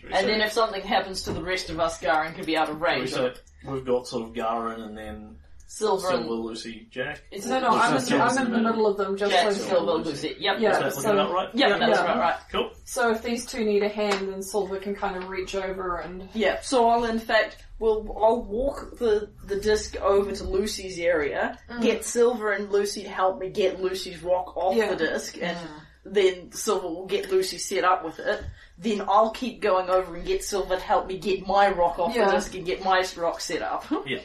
should 0.00 0.08
we 0.08 0.12
And 0.14 0.20
say- 0.20 0.26
then 0.26 0.40
if 0.40 0.52
something 0.52 0.82
happens 0.82 1.22
to 1.24 1.32
the 1.32 1.42
rest 1.42 1.68
of 1.70 1.78
us, 1.80 2.00
Garen 2.00 2.34
can 2.34 2.44
be 2.44 2.56
out 2.56 2.68
of 2.68 2.76
should 2.76 2.80
we 2.82 2.86
range. 2.88 3.12
say 3.12 3.32
we've 3.64 3.84
got 3.84 4.06
sort 4.06 4.28
of 4.28 4.34
Garen 4.34 4.80
and 4.82 4.96
then 4.96 5.38
Silver 5.70 6.08
Silver, 6.08 6.16
and 6.16 6.30
Lucy, 6.30 6.88
Jack. 6.90 7.22
It's 7.30 7.46
No, 7.46 7.60
no, 7.60 7.66
Or 7.68 7.72
I'm 7.72 7.96
in, 7.98 8.20
I'm 8.20 8.46
in 8.46 8.52
the 8.52 8.58
middle 8.58 8.86
of 8.86 8.96
them 8.96 9.18
just 9.18 9.30
Jack, 9.30 9.52
so. 9.52 9.58
Silver, 9.68 9.92
Lucy. 10.08 10.34
Yep. 10.40 10.60
Yeah. 10.60 10.70
Is 10.70 10.78
that 10.96 11.02
so- 11.02 11.12
about 11.12 11.30
right? 11.30 11.48
Yep, 11.54 11.78
that's 11.78 11.98
Yeah. 12.00 12.04
right, 12.06 12.18
right. 12.18 12.36
Cool. 12.50 12.70
So 12.84 13.10
if 13.12 13.22
these 13.22 13.44
two 13.44 13.66
need 13.66 13.82
a 13.82 13.88
hand, 13.90 14.32
then 14.32 14.42
Silver 14.42 14.78
can 14.78 14.94
kind 14.96 15.16
of 15.16 15.28
reach 15.28 15.54
over 15.54 15.98
and 15.98 16.26
Yeah, 16.32 16.60
so 16.62 16.88
I'll 16.88 17.04
in 17.04 17.18
fact, 17.18 17.58
will 17.78 18.16
I'll 18.18 18.42
walk 18.42 18.96
the, 18.98 19.28
the 19.44 19.56
disc 19.60 19.94
over 20.00 20.32
to 20.32 20.44
Lucy's 20.44 20.98
area, 20.98 21.58
mm. 21.70 21.82
get 21.82 22.02
Silver 22.06 22.52
and 22.52 22.72
Lucy 22.72 23.02
to 23.02 23.10
help 23.10 23.38
me 23.38 23.50
get 23.50 23.78
Lucy's 23.78 24.22
rock 24.22 24.56
off 24.56 24.74
Yeah. 24.74 24.94
the 24.94 24.96
disc, 24.96 25.36
and 25.40 25.58
then 26.06 26.50
Silver 26.50 26.88
will 26.88 27.06
get 27.06 27.30
Lucy 27.30 27.58
set 27.58 27.84
up 27.84 28.06
with 28.06 28.18
it. 28.20 28.42
Then 28.78 29.02
I'll 29.06 29.32
keep 29.32 29.60
going 29.60 29.90
over 29.90 30.16
and 30.16 30.24
get 30.24 30.42
Silver 30.44 30.76
to 30.76 30.80
help 30.82 31.08
me 31.08 31.18
get 31.18 31.46
my 31.46 31.68
rock 31.70 31.98
off 31.98 32.16
Yeah. 32.16 32.26
the 32.26 32.32
disc 32.36 32.54
and 32.54 32.64
get 32.64 32.82
my 32.82 33.04
rock 33.18 33.42
set 33.42 33.60
up. 33.60 33.84
Yeah. 34.06 34.20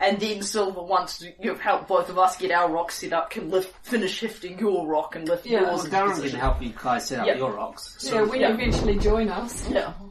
And 0.00 0.20
then 0.20 0.42
Silver, 0.42 0.82
once 0.82 1.24
you've 1.40 1.60
helped 1.60 1.88
both 1.88 2.08
of 2.08 2.18
us 2.18 2.36
get 2.36 2.50
our 2.52 2.70
rock 2.70 2.92
set 2.92 3.12
up, 3.12 3.30
can 3.30 3.50
lift, 3.50 3.74
finish 3.84 4.12
shifting 4.12 4.58
your 4.58 4.86
rock 4.86 5.16
and 5.16 5.28
lift 5.28 5.44
Yeah. 5.46 5.60
yours 5.60 5.66
Well, 5.68 5.78
into 5.78 5.90
Garum 5.90 6.20
can 6.30 6.40
help 6.40 6.62
you 6.62 6.72
guys 6.80 7.06
set 7.08 7.20
up 7.20 7.26
Yeah. 7.26 7.34
your 7.36 7.52
rocks. 7.52 7.98
yeah, 8.08 8.22
when 8.22 8.40
yeah. 8.40 8.48
you 8.48 8.54
eventually 8.54 8.96
join 8.98 9.28
us. 9.28 9.68
Yeah. 9.68 9.92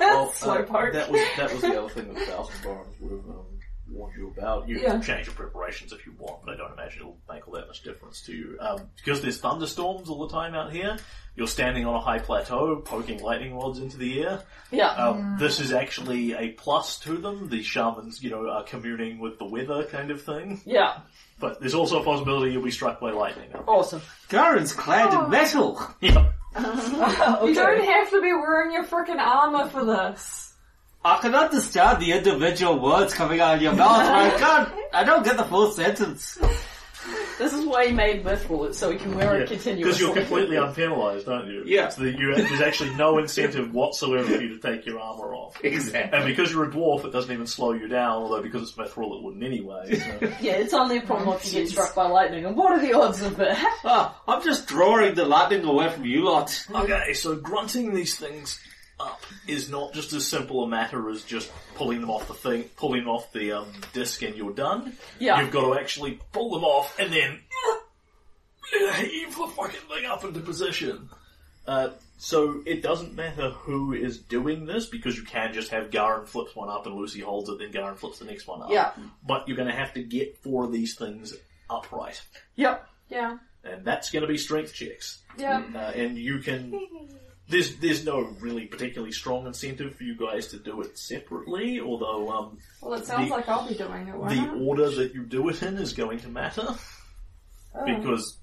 Well, 0.00 0.32
Slow 0.32 0.56
uh, 0.56 0.62
part. 0.64 0.92
That 0.94 1.10
was 1.10 1.20
that 1.36 1.52
was 1.52 1.62
the 1.62 1.80
other 1.82 1.88
thing 1.88 2.12
that 2.12 2.26
Thousand 2.26 2.62
Bones 2.64 2.94
would 3.00 3.12
have 3.12 3.20
um, 3.30 3.46
warned 3.88 4.14
you 4.18 4.34
about. 4.36 4.68
You 4.68 4.78
Yeah. 4.80 4.90
can 4.90 5.02
change 5.02 5.26
your 5.26 5.34
preparations 5.36 5.92
if 5.92 6.04
you 6.04 6.12
want, 6.18 6.44
but 6.44 6.54
I 6.54 6.56
don't 6.56 6.72
imagine 6.72 7.00
it'll 7.02 7.18
make 7.32 7.46
all 7.48 7.54
that 7.54 7.66
much 7.68 7.82
difference 7.82 8.20
to 8.22 8.32
you. 8.32 8.58
Um, 8.60 8.90
because 8.96 9.22
there's 9.22 9.38
thunderstorms 9.40 10.08
all 10.10 10.26
the 10.26 10.32
time 10.34 10.54
out 10.54 10.72
here. 10.72 10.96
You're 11.36 11.48
standing 11.48 11.84
on 11.84 11.94
a 11.96 12.00
high 12.00 12.20
plateau, 12.20 12.76
poking 12.76 13.20
lightning 13.22 13.56
rods 13.56 13.80
into 13.80 13.96
the 13.96 14.22
air. 14.22 14.42
Yeah. 14.70 14.90
Um, 14.90 15.36
This 15.38 15.58
is 15.58 15.72
actually 15.72 16.32
a 16.34 16.50
plus 16.50 17.00
to 17.00 17.16
them. 17.16 17.48
The 17.48 17.62
shamans, 17.62 18.22
you 18.22 18.30
know, 18.30 18.48
are 18.48 18.62
communing 18.62 19.18
with 19.18 19.38
the 19.40 19.44
weather 19.44 19.82
kind 19.84 20.10
of 20.12 20.22
thing. 20.22 20.60
Yeah. 20.64 20.98
But 21.40 21.58
there's 21.60 21.74
also 21.74 22.00
a 22.00 22.04
possibility 22.04 22.52
you'll 22.52 22.62
be 22.62 22.70
struck 22.70 23.00
by 23.00 23.10
lightning. 23.10 23.50
Awesome. 23.66 24.00
Garum's 24.28 24.72
clad 24.72 25.12
in 25.12 25.30
metal! 25.30 25.80
Yeah. 26.00 26.30
You 27.44 27.52
don't 27.52 27.84
have 27.84 28.10
to 28.10 28.22
be 28.22 28.32
wearing 28.32 28.70
your 28.72 28.84
freaking 28.84 29.18
armor 29.18 29.68
for 29.68 29.84
this. 29.84 30.52
I 31.04 31.18
can 31.18 31.34
understand 31.34 32.00
the 32.00 32.12
individual 32.12 32.78
words 32.78 33.12
coming 33.12 33.40
out 33.40 33.56
of 33.56 33.62
your 33.62 33.72
mouth, 33.74 33.98
but 34.06 34.14
I 34.14 34.30
can't, 34.38 34.68
I 34.92 35.02
don't 35.02 35.24
get 35.24 35.36
the 35.36 35.42
full 35.44 35.72
sentence. 35.72 36.38
This 37.38 37.52
is 37.52 37.64
why 37.66 37.86
he 37.86 37.92
made 37.92 38.24
Mithril, 38.24 38.72
so 38.74 38.90
he 38.90 38.98
can 38.98 39.14
wear 39.16 39.36
it 39.36 39.48
Because 39.48 39.64
continuously. 39.64 40.04
you're 40.06 40.14
completely 40.14 40.56
unpenalised, 40.58 41.28
aren't 41.28 41.48
you? 41.48 41.62
Yeah. 41.66 41.88
So 41.88 42.02
that 42.02 42.18
you, 42.18 42.34
there's 42.34 42.60
actually 42.60 42.94
no 42.94 43.18
incentive 43.18 43.72
whatsoever 43.72 44.24
for 44.36 44.42
you 44.42 44.58
to 44.58 44.60
take 44.60 44.86
your 44.86 45.00
armour 45.00 45.34
off. 45.34 45.62
Exactly. 45.64 46.16
And 46.18 46.26
because 46.26 46.52
you're 46.52 46.64
a 46.64 46.70
dwarf, 46.70 47.04
it 47.04 47.12
doesn't 47.12 47.32
even 47.32 47.46
slow 47.46 47.72
you 47.72 47.88
down, 47.88 48.22
although 48.22 48.42
because 48.42 48.62
it's 48.62 48.72
mithril, 48.72 49.16
it 49.16 49.22
wouldn't 49.22 49.42
anyway. 49.42 49.96
So. 49.98 50.32
Yeah, 50.40 50.52
it's 50.54 50.74
only 50.74 50.98
a 50.98 51.02
problem 51.02 51.36
if 51.36 51.46
you 51.52 51.60
get 51.60 51.68
struck 51.68 51.94
by 51.94 52.06
lightning. 52.06 52.44
And 52.44 52.56
what 52.56 52.72
are 52.72 52.80
the 52.80 52.92
odds 52.92 53.22
of 53.22 53.36
that? 53.36 53.54
Ah, 53.86 54.18
I'm 54.26 54.42
just 54.42 54.66
drawing 54.66 55.14
the 55.14 55.24
lightning 55.24 55.64
away 55.64 55.90
from 55.90 56.04
you 56.04 56.24
lot. 56.24 56.64
okay, 56.74 57.12
so 57.14 57.36
grunting 57.36 57.94
these 57.94 58.16
things 58.16 58.58
up 59.00 59.20
is 59.48 59.68
not 59.68 59.92
just 59.92 60.12
as 60.12 60.26
simple 60.26 60.62
a 60.64 60.68
matter 60.68 61.10
as 61.10 61.22
just 61.24 61.50
pulling 61.74 62.00
them 62.00 62.10
off 62.10 62.28
the 62.28 62.34
thing, 62.34 62.64
pulling 62.76 63.06
off 63.06 63.32
the 63.32 63.52
um, 63.52 63.68
disc 63.92 64.22
and 64.22 64.34
you're 64.36 64.52
done. 64.52 64.92
Yeah. 65.18 65.40
You've 65.40 65.50
got 65.50 65.62
to 65.74 65.80
actually 65.80 66.20
pull 66.32 66.50
them 66.52 66.64
off 66.64 66.98
and 66.98 67.12
then 67.12 67.40
heave 69.00 69.36
the 69.36 69.46
fucking 69.56 69.80
thing 69.88 70.06
up 70.06 70.24
into 70.24 70.40
position. 70.40 71.08
Uh, 71.66 71.90
So 72.16 72.62
it 72.64 72.82
doesn't 72.82 73.14
matter 73.14 73.50
who 73.50 73.92
is 73.92 74.18
doing 74.18 74.66
this 74.66 74.86
because 74.86 75.16
you 75.16 75.24
can 75.24 75.52
just 75.52 75.70
have 75.70 75.90
Garen 75.90 76.26
flips 76.26 76.54
one 76.54 76.68
up 76.70 76.86
and 76.86 76.94
Lucy 76.94 77.20
holds 77.20 77.48
it, 77.48 77.58
then 77.58 77.70
Garen 77.72 77.96
flips 77.96 78.18
the 78.20 78.24
next 78.24 78.46
one 78.46 78.62
up. 78.62 78.70
Yeah. 78.70 78.92
But 79.26 79.48
you're 79.48 79.56
going 79.56 79.68
to 79.68 79.74
have 79.76 79.92
to 79.94 80.02
get 80.02 80.38
four 80.38 80.64
of 80.64 80.72
these 80.72 80.94
things 80.94 81.34
upright, 81.68 82.22
Yep. 82.56 82.86
Yeah. 83.10 83.38
and 83.64 83.84
that's 83.84 84.10
going 84.10 84.22
to 84.22 84.28
be 84.28 84.38
strength 84.38 84.72
checks. 84.74 85.18
Yeah. 85.36 85.62
Uh, 85.74 85.78
and 85.78 86.16
you 86.16 86.38
can. 86.38 86.72
There's 87.48 87.76
there's 87.76 88.04
no 88.04 88.20
really 88.40 88.66
particularly 88.66 89.12
strong 89.12 89.46
incentive 89.46 89.94
for 89.96 90.04
you 90.04 90.16
guys 90.16 90.48
to 90.48 90.58
do 90.58 90.80
it 90.80 90.98
separately, 90.98 91.78
although 91.80 92.30
um, 92.30 92.58
Well, 92.80 92.94
it 92.94 93.04
sounds 93.06 93.28
The- 93.28 93.34
like 93.36 93.48
I'll 93.48 93.68
be 93.68 93.74
doing 93.74 94.08
it, 94.08 94.14
won't 94.16 94.30
the 94.30 94.42
it? 94.56 94.62
order 94.66 94.88
that 94.90 95.14
you 95.14 95.24
do 95.24 95.48
it 95.50 95.62
in 95.62 95.76
is 95.76 95.92
going 95.92 96.20
to 96.20 96.28
matter 96.28 96.66
Oh. 97.74 97.84
because. 97.84 98.38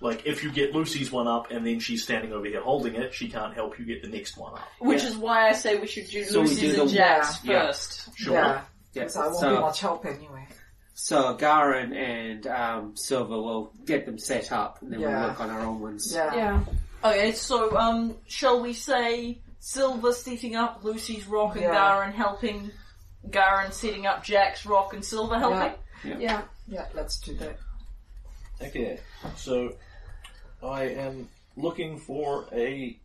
Like, 0.00 0.26
if 0.26 0.42
you 0.42 0.50
get 0.50 0.74
Lucy's 0.74 1.12
one 1.12 1.28
up 1.28 1.52
and 1.52 1.64
then 1.64 1.78
she's 1.78 2.02
standing 2.02 2.32
over 2.32 2.44
here 2.44 2.60
holding 2.60 2.96
it, 2.96 3.14
she 3.14 3.28
can't 3.28 3.54
help 3.54 3.78
you 3.78 3.84
get 3.84 4.02
the 4.02 4.08
next 4.08 4.36
one 4.36 4.52
up. 4.54 4.66
Which 4.80 5.00
Yeah. 5.04 5.08
is 5.10 5.16
why 5.16 5.48
I 5.48 5.52
say 5.52 5.78
we 5.78 5.86
should 5.86 6.08
do 6.08 6.24
So 6.24 6.40
Lucy's 6.40 6.74
do 6.74 6.80
and 6.80 6.90
the- 6.90 6.94
Jack's 6.94 7.44
yeah. 7.44 7.66
first. 7.66 8.08
Sure. 8.18 8.34
Yeah, 8.34 8.60
Yeah. 8.94 9.06
so 9.06 9.20
I 9.20 9.26
won't 9.28 9.38
So- 9.38 9.54
be 9.54 9.60
much 9.60 9.80
help 9.80 10.04
anyway. 10.04 10.48
So 10.94 11.34
Garen 11.34 11.92
and 11.92 12.44
um, 12.48 12.96
Silver 12.96 13.36
will 13.40 13.72
get 13.86 14.04
them 14.04 14.18
set 14.18 14.50
up, 14.50 14.82
and 14.82 14.92
then 14.92 14.98
Yeah. 14.98 15.20
we'll 15.20 15.28
work 15.28 15.40
on 15.40 15.50
our 15.50 15.60
own 15.60 15.78
ones. 15.80 16.12
Yeah. 16.12 16.64
Yeah. 17.02 17.10
Okay, 17.10 17.32
so 17.32 17.76
um, 17.76 18.16
shall 18.26 18.60
we 18.62 18.72
say 18.72 19.40
Silver 19.60 20.12
setting 20.12 20.56
up 20.56 20.80
Lucy's 20.82 21.26
rock 21.26 21.54
and 21.54 21.64
Yeah. 21.64 21.72
Garen 21.72 22.12
helping, 22.12 22.70
Garen 23.30 23.72
setting 23.72 24.06
up 24.06 24.24
Jack's 24.24 24.66
rock 24.66 24.94
and 24.94 25.04
Silver 25.04 25.38
helping? 25.38 25.72
Yeah. 26.04 26.42
Yeah, 26.68 26.86
let's 26.94 27.18
do 27.20 27.34
that. 27.34 27.58
Okay, 28.60 28.98
so 29.36 29.74
I 30.62 30.84
am 30.84 31.28
looking 31.56 31.98
for 31.98 32.46
a 32.52 32.98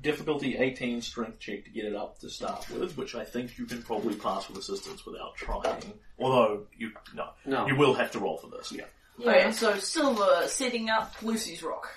difficulty 0.00 0.56
18 0.56 1.02
strength 1.02 1.38
check 1.38 1.64
to 1.64 1.70
get 1.70 1.84
it 1.84 1.94
up 1.94 2.18
to 2.20 2.30
start 2.30 2.66
with, 2.70 2.96
which 2.96 3.14
I 3.14 3.24
think 3.24 3.58
you 3.58 3.66
can 3.66 3.82
probably 3.82 4.14
pass 4.14 4.48
with 4.48 4.56
assistance 4.58 5.04
without 5.04 5.34
trying. 5.36 5.92
Although, 6.18 6.66
you, 6.76 6.92
no, 7.14 7.28
No. 7.44 7.66
you 7.66 7.76
will 7.76 7.92
have 7.94 8.10
to 8.12 8.18
roll 8.18 8.38
for 8.38 8.48
this. 8.48 8.72
Yeah. 8.72 8.84
Okay, 9.20 9.52
so 9.52 9.76
Silver 9.78 10.44
setting 10.46 10.88
up 10.88 11.14
Lucy's 11.22 11.62
rock. 11.62 11.88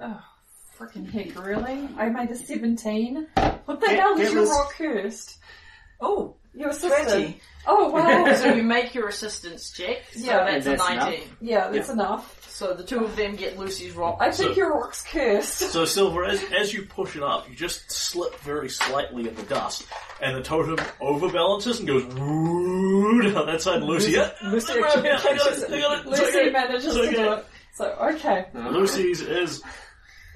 Oh, 0.00 0.20
freaking 0.78 1.08
heck, 1.10 1.42
really? 1.44 1.88
I 1.96 2.08
made 2.08 2.30
a 2.30 2.36
17. 2.36 3.26
What 3.66 3.80
the 3.80 3.86
It- 3.90 3.98
hell 3.98 4.18
is 4.18 4.28
it 4.28 4.32
your 4.32 4.40
was- 4.42 4.50
rock 4.50 4.72
cursed? 4.76 5.38
Oh, 6.00 6.36
You 6.54 6.68
assisted. 6.68 7.04
20. 7.08 7.40
Oh, 7.64 7.90
wow. 7.90 8.34
so 8.36 8.52
you 8.54 8.64
make 8.64 8.92
your 8.92 9.06
assistance 9.06 9.70
check, 9.70 9.98
so 10.12 10.18
Yeah. 10.18 10.44
that's, 10.44 10.64
that's 10.64 10.82
a 10.82 10.94
19. 10.96 11.20
yeah, 11.40 11.68
that's 11.68 11.90
enough. 11.90 12.36
So 12.50 12.74
the 12.74 12.82
two 12.82 13.04
of 13.04 13.14
them 13.14 13.36
get 13.36 13.56
Lucy's 13.56 13.92
rock. 13.94 14.16
I 14.20 14.32
think 14.32 14.50
So- 14.50 14.56
your 14.56 14.74
rock's 14.74 15.02
cursed. 15.04 15.58
So, 15.70 15.84
Silver, 15.84 16.24
as, 16.24 16.42
as 16.52 16.74
you 16.74 16.82
push 16.86 17.14
it 17.14 17.22
up, 17.22 17.48
you 17.48 17.54
just 17.54 17.88
slip 17.92 18.34
very 18.40 18.68
slightly 18.68 19.28
in 19.28 19.34
the 19.36 19.44
dust, 19.44 19.84
and 20.20 20.36
the 20.36 20.42
totem 20.42 20.76
overbalances 21.00 21.78
and 21.78 21.86
goes 21.86 22.04
woo 22.06 23.22
down 23.32 23.46
that 23.46 23.62
side. 23.62 23.76
and 23.76 23.84
Lucy, 23.84 24.10
yeah, 24.10 24.32
Lucy 24.42 24.72
I'm 24.72 24.82
actually 24.82 24.82
around 24.82 25.04
here, 25.04 25.12
I 25.12 25.16
got 25.36 25.46
catches 25.46 25.62
it, 25.62 25.70
it. 25.72 25.80
got 25.82 25.92
it, 25.92 25.98
it's 26.10 26.20
Lucy 26.20 26.38
okay, 26.40 26.50
manages 26.50 26.84
it's 26.86 26.94
to 26.96 27.02
okay. 27.02 27.14
do 27.14 27.32
it. 27.34 27.46
So, 27.72 27.86
okay. 28.14 28.46
Lucy's 28.54 29.20
is 29.20 29.62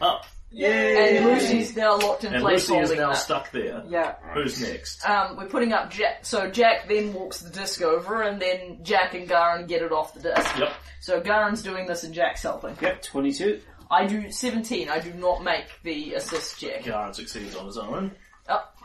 up, 0.00 0.24
Yeah. 0.50 0.68
And 0.68 1.26
Lucy's 1.26 1.76
now 1.76 1.98
locked 1.98 2.24
in 2.24 2.32
and 2.34 2.42
place 2.42 2.68
Lucy 2.68 2.80
is 2.82 2.88
holding 2.88 2.98
now 2.98 3.12
that. 3.12 3.18
stuck 3.18 3.50
there. 3.52 3.82
Yeah. 3.88 4.14
Who's 4.34 4.60
next? 4.60 5.06
Um, 5.08 5.36
we're 5.36 5.48
putting 5.48 5.72
up 5.72 5.90
Jack. 5.90 6.24
So 6.24 6.50
Jack 6.50 6.88
then 6.88 7.12
walks 7.12 7.40
the 7.40 7.50
disc 7.50 7.82
over, 7.82 8.22
and 8.22 8.40
then 8.40 8.78
Jack 8.82 9.14
and 9.14 9.28
Garen 9.28 9.66
get 9.66 9.82
it 9.82 9.92
off 9.92 10.14
the 10.14 10.20
disc. 10.20 10.58
Yep. 10.58 10.72
So 11.00 11.20
Garen's 11.20 11.62
doing 11.62 11.86
this, 11.86 12.04
and 12.04 12.14
Jack's 12.14 12.42
helping. 12.42 12.76
Yep, 12.80 13.02
22. 13.02 13.60
I 13.90 14.06
do 14.06 14.30
17. 14.30 14.88
I 14.88 14.98
do 14.98 15.12
not 15.14 15.44
make 15.44 15.66
the 15.82 16.14
assist 16.14 16.58
check. 16.58 16.82
Garen 16.84 17.12
succeeds 17.12 17.54
on 17.54 17.66
his 17.66 17.76
own. 17.78 18.12
Up. 18.48 18.76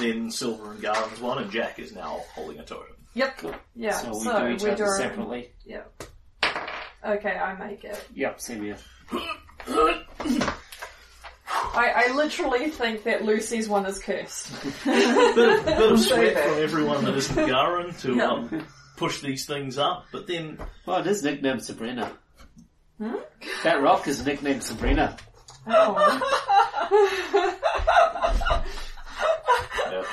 Then 0.00 0.30
Silver 0.30 0.72
and 0.72 0.80
Garen's 0.82 1.20
one, 1.20 1.38
and 1.38 1.50
Jack 1.50 1.78
is 1.78 1.94
now 1.94 2.20
holding 2.34 2.58
a 2.58 2.64
totem. 2.64 2.96
Yep. 3.14 3.40
Yeah, 3.76 3.90
So 3.92 4.10
we 4.10 4.24
so 4.24 4.40
do 4.40 4.54
each 4.54 4.64
other 4.64 4.86
separately. 4.96 5.50
Yeah. 5.64 5.82
Okay, 7.04 7.36
I 7.36 7.54
make 7.68 7.84
it. 7.84 8.04
Yep, 8.14 8.40
same 8.40 8.62
here. 8.62 8.76
I, 11.74 12.06
I 12.08 12.12
literally 12.14 12.70
think 12.70 13.04
that 13.04 13.24
Lucy's 13.24 13.68
one 13.68 13.86
is 13.86 13.98
cursed. 13.98 14.50
bit, 14.84 15.38
of, 15.38 15.64
bit 15.66 15.92
of 15.92 16.00
sweat 16.04 16.34
that. 16.34 16.48
from 16.48 16.62
everyone 16.62 17.04
that 17.04 17.14
isn't 17.14 17.46
Garen 17.46 17.92
to 17.94 18.14
Yeah. 18.14 18.26
um, 18.30 18.66
push 18.96 19.20
these 19.20 19.46
things 19.46 19.78
up, 19.78 20.06
but 20.12 20.26
then 20.26 20.58
Well, 20.86 21.00
it 21.00 21.06
is 21.06 21.22
nicknamed 21.22 21.64
Sabrina. 21.64 22.12
That 23.64 23.82
rock 23.82 24.06
is 24.06 24.24
nicknamed 24.24 24.62
Sabrina. 24.62 25.16
Oh. 25.66 25.94
uh, 25.96 26.20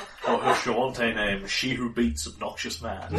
for 0.22 0.38
her 0.38 0.54
Shoanti 0.54 1.14
name, 1.14 1.46
She 1.46 1.74
Who 1.74 1.90
Beats 1.92 2.26
Obnoxious 2.26 2.82
Man. 2.82 3.10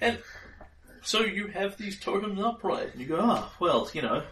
And 0.00 0.18
so 1.02 1.20
you 1.20 1.46
have 1.48 1.76
these 1.76 2.00
totems 2.00 2.40
upright, 2.40 2.92
and 2.92 3.00
you 3.00 3.06
go, 3.06 3.18
ah, 3.20 3.52
well, 3.60 3.88
you 3.92 4.02
know, 4.02 4.22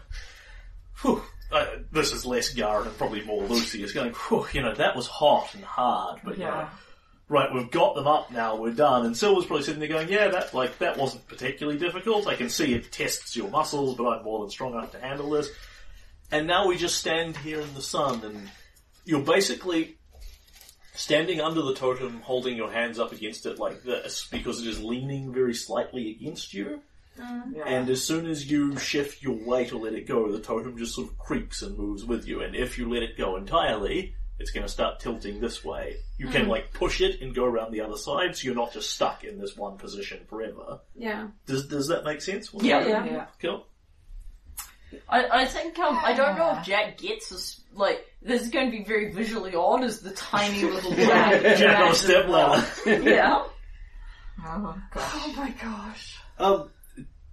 whew, 1.01 1.21
uh, 1.51 1.65
this 1.91 2.11
is 2.11 2.25
less 2.25 2.49
Garen 2.53 2.87
and 2.87 2.97
probably 2.97 3.23
more 3.23 3.43
Lucy. 3.43 3.83
Is 3.83 3.93
going, 3.93 4.13
whew, 4.13 4.45
you 4.51 4.61
know, 4.61 4.73
that 4.75 4.95
was 4.95 5.07
hot 5.07 5.53
and 5.53 5.63
hard, 5.63 6.19
but 6.23 6.37
you 6.37 6.43
know, 6.43 6.49
Yeah. 6.51 6.69
right, 7.29 7.53
we've 7.53 7.71
got 7.71 7.95
them 7.95 8.07
up 8.07 8.31
now, 8.31 8.55
we're 8.57 8.71
done. 8.71 9.05
And 9.05 9.15
Silver's 9.15 9.45
probably 9.45 9.63
sitting 9.63 9.79
there 9.79 9.89
going, 9.89 10.09
yeah, 10.09 10.27
that 10.29 10.53
like 10.53 10.77
that 10.79 10.97
wasn't 10.97 11.27
particularly 11.27 11.79
difficult. 11.79 12.27
I 12.27 12.35
can 12.35 12.49
see 12.49 12.73
it 12.73 12.91
tests 12.91 13.35
your 13.35 13.49
muscles, 13.49 13.95
but 13.95 14.07
I'm 14.07 14.23
more 14.23 14.39
than 14.41 14.49
strong 14.49 14.73
enough 14.73 14.91
to 14.91 14.99
handle 14.99 15.29
this. 15.29 15.49
And 16.31 16.47
now 16.47 16.67
we 16.67 16.75
just 16.77 16.97
stand 16.97 17.37
here 17.37 17.61
in 17.61 17.73
the 17.75 17.81
sun, 17.81 18.21
and 18.23 18.49
you're 19.05 19.21
basically 19.21 19.97
standing 20.95 21.41
under 21.41 21.61
the 21.61 21.75
totem, 21.75 22.21
holding 22.21 22.55
your 22.55 22.71
hands 22.71 22.99
up 22.99 23.11
against 23.11 23.45
it 23.45 23.59
like 23.59 23.83
this, 23.83 24.27
because 24.31 24.61
it 24.61 24.67
is 24.67 24.81
leaning 24.81 25.33
very 25.33 25.53
slightly 25.53 26.11
against 26.11 26.53
you. 26.53 26.81
Yeah. 27.17 27.63
And 27.65 27.89
as 27.89 28.03
soon 28.03 28.25
as 28.27 28.49
you 28.49 28.77
shift 28.77 29.23
your 29.23 29.35
weight 29.35 29.71
or 29.71 29.79
let 29.79 29.93
it 29.93 30.07
go, 30.07 30.31
the 30.31 30.39
totem 30.39 30.77
just 30.77 30.95
sort 30.95 31.07
of 31.07 31.17
creaks 31.17 31.61
and 31.61 31.77
moves 31.77 32.03
with 32.03 32.27
you. 32.27 32.41
And 32.41 32.55
if 32.55 32.77
you 32.77 32.89
let 32.91 33.03
it 33.03 33.17
go 33.17 33.37
entirely, 33.37 34.15
it's 34.37 34.51
going 34.51 34.65
to 34.65 34.71
start 34.71 34.99
tilting 34.99 35.39
this 35.39 35.63
way. 35.63 35.95
You 36.17 36.27
can 36.27 36.49
like 36.49 36.73
push 36.73 36.99
it 36.99 37.21
and 37.21 37.33
go 37.33 37.45
around 37.45 37.71
the 37.71 37.81
other 37.81 37.97
side, 37.97 38.35
so 38.35 38.45
you're 38.45 38.55
not 38.55 38.73
just 38.73 38.91
stuck 38.91 39.23
in 39.23 39.39
this 39.39 39.55
one 39.55 39.77
position 39.77 40.25
forever. 40.29 40.79
Yeah. 40.93 41.27
Does 41.45 41.67
does 41.67 41.87
that 41.87 42.03
make 42.03 42.21
sense? 42.21 42.49
Yeah. 42.53 42.85
Yeah. 42.85 43.05
Yeah. 43.05 43.25
Cool. 43.41 43.65
I, 45.09 45.41
I 45.41 45.45
think 45.45 45.77
um 45.79 45.97
I 46.03 46.13
don't 46.13 46.37
know 46.37 46.57
if 46.57 46.65
Jack 46.65 46.97
gets 46.97 47.29
this 47.29 47.61
like 47.75 48.05
this 48.21 48.41
is 48.41 48.49
going 48.49 48.71
to 48.71 48.77
be 48.77 48.83
very 48.83 49.11
visually 49.11 49.53
odd 49.55 49.83
as 49.83 49.99
the 49.99 50.11
tiny 50.11 50.63
little 50.71 50.91
Jack. 50.95 51.57
Jack 51.57 51.79
on 51.79 51.95
step 51.95 52.27
ladder. 52.27 52.65
yeah. 53.03 53.43
Oh, 54.47 54.77
gosh. 54.93 55.11
Oh 55.15 55.33
my 55.37 55.49
gosh. 55.51 56.17
Um, 56.37 56.69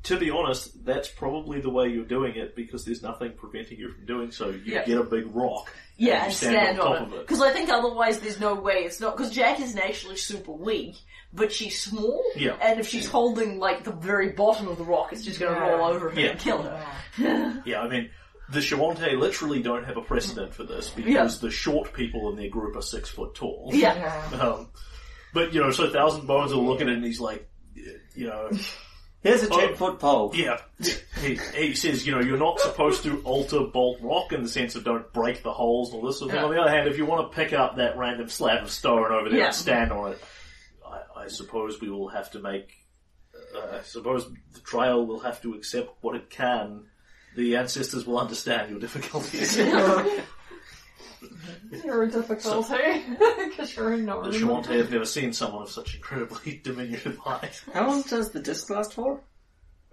to 0.04 0.18
be 0.18 0.30
honest, 0.30 0.84
that's 0.84 1.08
probably 1.08 1.60
the 1.60 1.68
way 1.68 1.88
you're 1.88 2.04
doing 2.04 2.36
it 2.36 2.56
because 2.56 2.84
there's 2.84 3.02
nothing 3.02 3.32
preventing 3.36 3.78
you 3.78 3.92
from 3.92 4.06
doing 4.06 4.30
so. 4.30 4.48
You 4.50 4.60
Yeah. 4.64 4.84
get 4.84 4.98
a 4.98 5.02
big 5.04 5.24
rock. 5.34 5.70
Yeah, 5.96 6.18
you 6.20 6.24
and 6.26 6.32
stand 6.32 6.52
stand, 6.54 6.80
on 6.80 6.86
on, 6.86 6.98
top 6.98 7.06
of 7.08 7.12
it. 7.12 7.16
it. 7.16 7.26
Because 7.26 7.42
I 7.42 7.52
think 7.52 7.68
otherwise 7.70 8.20
there's 8.20 8.40
no 8.40 8.54
way 8.54 8.84
it's 8.84 9.00
not. 9.00 9.16
Because 9.16 9.32
Jack 9.32 9.60
isn't 9.60 9.78
actually 9.78 10.16
super 10.16 10.52
weak, 10.52 10.96
but 11.32 11.52
she's 11.52 11.80
small. 11.80 12.22
Yeah. 12.34 12.56
And 12.62 12.80
if 12.80 12.86
she's 12.88 13.06
holding 13.08 13.58
like 13.58 13.84
the 13.84 13.92
very 13.92 14.30
bottom 14.30 14.68
of 14.68 14.78
the 14.78 14.84
rock, 14.84 15.12
it's 15.12 15.22
just 15.24 15.38
going 15.38 15.52
to 15.54 15.60
Yeah. 15.60 15.70
roll 15.72 15.88
over 15.90 16.08
her 16.10 16.18
Yeah. 16.20 16.30
and 16.30 16.40
kill 16.40 16.62
her. 16.62 17.62
Yeah, 17.66 17.80
I 17.82 17.88
mean, 17.88 18.10
the 18.50 18.58
Shoanti 18.60 19.18
literally 19.18 19.62
don't 19.62 19.84
have 19.84 19.96
a 19.96 20.02
precedent 20.02 20.54
for 20.54 20.64
this 20.64 20.90
because 20.90 21.40
the 21.40 21.50
short 21.50 21.92
people 21.92 22.30
in 22.30 22.36
their 22.36 22.48
group 22.50 22.76
are 22.76 22.82
six 22.82 23.08
foot 23.08 23.34
tall. 23.34 23.70
Yeah. 23.72 23.94
Yeah. 24.32 24.38
Um, 24.40 24.68
but 25.34 25.52
you 25.54 25.60
know, 25.60 25.70
so 25.70 25.90
Thousand 25.90 26.26
Bones 26.26 26.52
are 26.52 26.56
looking 26.56 26.88
at 26.88 26.92
it 26.92 26.96
and 26.96 27.04
he's 27.04 27.20
like, 27.20 27.48
you 27.74 28.26
know, 28.26 28.50
Here's 29.22 29.44
a 29.44 29.48
Oh. 29.52 29.60
10 29.68 29.76
foot 29.76 29.98
pole. 30.00 30.32
yeah. 30.34 30.58
He, 31.20 31.38
he 31.54 31.74
says, 31.76 32.04
you 32.04 32.12
know, 32.12 32.20
you're 32.20 32.36
not 32.38 32.58
supposed 32.58 33.04
to 33.04 33.20
alter 33.22 33.60
bolt 33.60 33.98
rock 34.02 34.32
in 34.32 34.42
the 34.42 34.48
sense 34.48 34.74
of 34.74 34.82
don't 34.82 35.12
break 35.12 35.44
the 35.44 35.52
holes 35.52 35.92
and 35.92 36.00
all 36.02 36.06
this 36.08 36.18
sort 36.18 36.30
of 36.30 36.32
thing. 36.32 36.40
Yeah. 36.40 36.46
On 36.48 36.52
the 36.52 36.60
other 36.60 36.70
hand, 36.70 36.88
if 36.88 36.98
you 36.98 37.06
want 37.06 37.30
to 37.30 37.36
pick 37.36 37.52
up 37.52 37.76
that 37.76 37.96
random 37.96 38.28
slab 38.28 38.64
of 38.64 38.70
stone 38.72 39.12
over 39.12 39.28
there 39.30 39.38
Yeah. 39.38 39.46
and 39.46 39.54
stand 39.54 39.92
on 39.92 40.10
it, 40.12 40.18
I, 40.84 41.22
I 41.22 41.28
suppose 41.28 41.80
we 41.80 41.88
will 41.88 42.08
have 42.08 42.32
to 42.32 42.40
make. 42.40 42.72
Uh, 43.56 43.78
I 43.78 43.82
suppose 43.82 44.26
the 44.54 44.60
trial 44.60 45.06
will 45.06 45.20
have 45.20 45.40
to 45.42 45.54
accept 45.54 45.90
what 46.00 46.16
it 46.16 46.28
can. 46.28 46.86
The 47.36 47.56
ancestors 47.56 48.06
will 48.06 48.18
understand 48.18 48.70
your 48.70 48.78
difficulties. 48.80 49.56
You're 51.84 52.02
a 52.02 52.10
difficulty. 52.10 53.04
Because 53.48 53.74
you're 53.76 53.92
a 53.94 53.96
The 53.96 54.02
gnome. 54.02 54.32
Shoanti 54.32 54.76
have 54.78 54.90
never 54.90 55.04
seen 55.04 55.32
someone 55.32 55.62
of 55.62 55.70
such 55.70 55.94
incredibly 55.94 56.60
diminutive 56.62 57.16
height. 57.18 57.62
How 57.72 57.86
long 57.88 58.02
does 58.02 58.30
the 58.30 58.40
disc 58.40 58.68
last 58.70 58.94
for? 58.94 59.22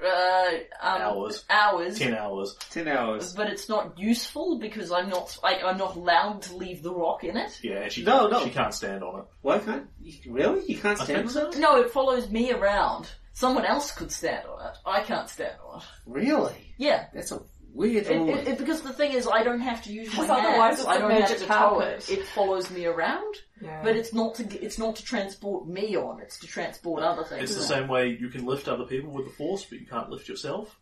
Uh, 0.04 0.50
um, 0.82 1.02
Hours. 1.02 1.44
Hours. 1.50 2.00
Ten 2.00 2.16
hours. 2.16 2.56
10 2.72 2.88
hours. 2.88 3.34
But 3.34 3.48
it's 3.50 3.68
not 3.68 4.00
useful 4.00 4.58
because 4.58 4.92
I'm 4.92 5.10
not 5.10 5.38
like 5.44 5.62
I'm 5.64 5.78
not 5.78 5.96
allowed 5.98 6.42
to 6.44 6.56
leave 6.56 6.82
the 6.84 6.94
rock 6.94 7.24
in 7.26 7.36
it. 7.38 7.60
Yeah, 7.62 7.84
and 7.84 7.92
she, 7.92 8.04
No, 8.04 8.20
can't, 8.20 8.32
no. 8.32 8.44
she 8.46 8.50
can't 8.50 8.74
stand 8.74 9.04
on 9.04 9.20
it. 9.20 9.26
Why 9.42 9.60
can't 9.60 9.88
you? 10.02 10.32
Really? 10.32 10.66
You 10.66 10.78
can't 10.78 11.00
I 11.00 11.04
stand 11.04 11.24
on 11.24 11.30
so. 11.30 11.50
that? 11.52 11.60
No, 11.60 11.82
it 11.82 11.92
follows 11.92 12.30
me 12.30 12.52
around. 12.54 13.10
Someone 13.40 13.64
else 13.66 13.92
could 13.94 14.12
stand 14.12 14.46
on 14.48 14.68
it. 14.68 14.78
I 14.86 15.02
can't 15.02 15.30
stand 15.30 15.56
on 15.66 15.80
it. 15.80 15.86
Really? 16.06 16.74
Yeah. 16.78 17.06
That's 17.14 17.32
a 17.32 17.40
weird 17.74 18.08
It, 18.08 18.18
rule. 18.18 18.30
it, 18.38 18.48
it- 18.50 18.58
because 18.58 18.82
the 18.82 18.92
thing 18.92 19.14
is, 19.14 19.30
I 19.32 19.44
don't 19.44 19.62
have 19.62 19.82
to 19.84 19.94
use 19.94 20.08
my 20.14 20.24
Because 20.24 20.30
otherwise 20.30 20.60
hands. 20.60 20.80
it's 20.80 20.88
I 20.90 20.96
a 20.96 21.00
don't 21.00 21.12
have 21.12 21.20
magic 21.22 21.38
to 21.38 21.44
tow 21.46 21.54
carpet. 21.54 22.10
it. 22.10 22.18
It 22.20 22.26
follows 22.26 22.70
me 22.70 22.86
around, 22.86 23.34
Yeah. 23.62 23.82
but 23.82 23.96
it's 23.96 24.14
not 24.14 24.36
to 24.36 24.44
it's 24.66 24.78
not 24.78 24.98
to 24.98 25.06
transport 25.06 25.68
me 25.70 25.96
on. 25.96 26.20
It's 26.20 26.38
to 26.40 26.48
transport 26.48 27.02
other 27.02 27.24
things. 27.24 27.44
It's 27.44 27.56
the 27.56 27.62
on. 27.74 27.82
same 27.82 27.88
way 27.88 28.10
you 28.20 28.28
can 28.28 28.46
lift 28.46 28.68
other 28.68 28.84
people 28.84 29.12
with 29.12 29.26
the 29.28 29.32
force, 29.32 29.64
but 29.64 29.80
you 29.80 29.88
can't 29.88 30.10
lift 30.10 30.28
yourself. 30.28 30.78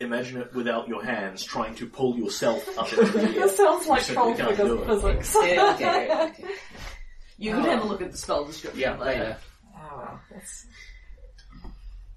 Imagine 0.00 0.40
it 0.42 0.54
without 0.54 0.86
your 0.86 1.04
hands, 1.04 1.42
trying 1.42 1.74
to 1.74 1.86
pull 1.88 2.16
yourself 2.16 2.62
up 2.78 2.92
into 2.92 3.04
the 3.06 3.20
air. 3.22 3.32
This 3.32 3.56
sounds 3.56 3.84
like 3.88 4.06
You 4.08 4.14
troll 4.14 4.36
simply 4.36 4.54
figures 4.56 4.86
physics. 4.86 5.36
Yeah, 5.42 5.72
okay, 5.74 6.22
okay. 6.30 6.44
You 7.36 7.54
could 7.54 7.64
have 7.64 7.82
a 7.82 7.86
look 7.88 8.00
at 8.02 8.12
the 8.12 8.16
spell 8.18 8.44
description 8.44 8.80
Yeah, 8.80 8.96
later. 8.96 9.18
later. 9.20 9.36
Oh, 9.76 10.20
that's 10.30 10.66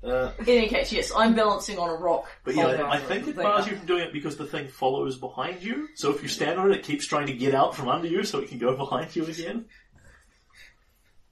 Uh, 0.04 0.32
In 0.40 0.48
any 0.50 0.68
case, 0.68 0.92
yes, 0.92 1.12
I'm 1.16 1.36
balancing 1.36 1.78
on 1.78 1.90
a 1.90 1.94
rock. 1.94 2.26
but 2.44 2.56
yeah, 2.56 2.88
I 2.90 2.98
think 2.98 3.28
it 3.28 3.36
bars 3.36 3.68
you 3.68 3.76
from 3.76 3.86
doing 3.86 4.02
it 4.04 4.14
because 4.14 4.36
the 4.36 4.46
thing 4.48 4.68
follows 4.68 5.18
behind 5.18 5.62
you. 5.62 5.90
So 5.96 6.12
if 6.12 6.24
you 6.24 6.28
stand 6.28 6.60
on 6.60 6.72
it, 6.72 6.78
it 6.78 6.84
keeps 6.84 7.06
trying 7.06 7.28
to 7.28 7.34
get 7.34 7.54
out 7.54 7.76
from 7.76 7.88
under 7.88 8.08
you 8.08 8.24
so 8.24 8.40
it 8.40 8.50
can 8.50 8.58
go 8.58 8.76
behind 8.84 9.16
you 9.16 9.26
again. 9.26 9.66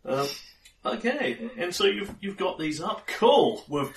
Um, 0.06 0.28
okay, 0.86 1.50
and 1.58 1.74
so 1.74 1.86
you've 1.86 2.14
you've 2.22 2.38
got 2.38 2.58
these 2.60 2.80
up. 2.82 3.06
Cool. 3.08 3.64
We've 3.68 3.92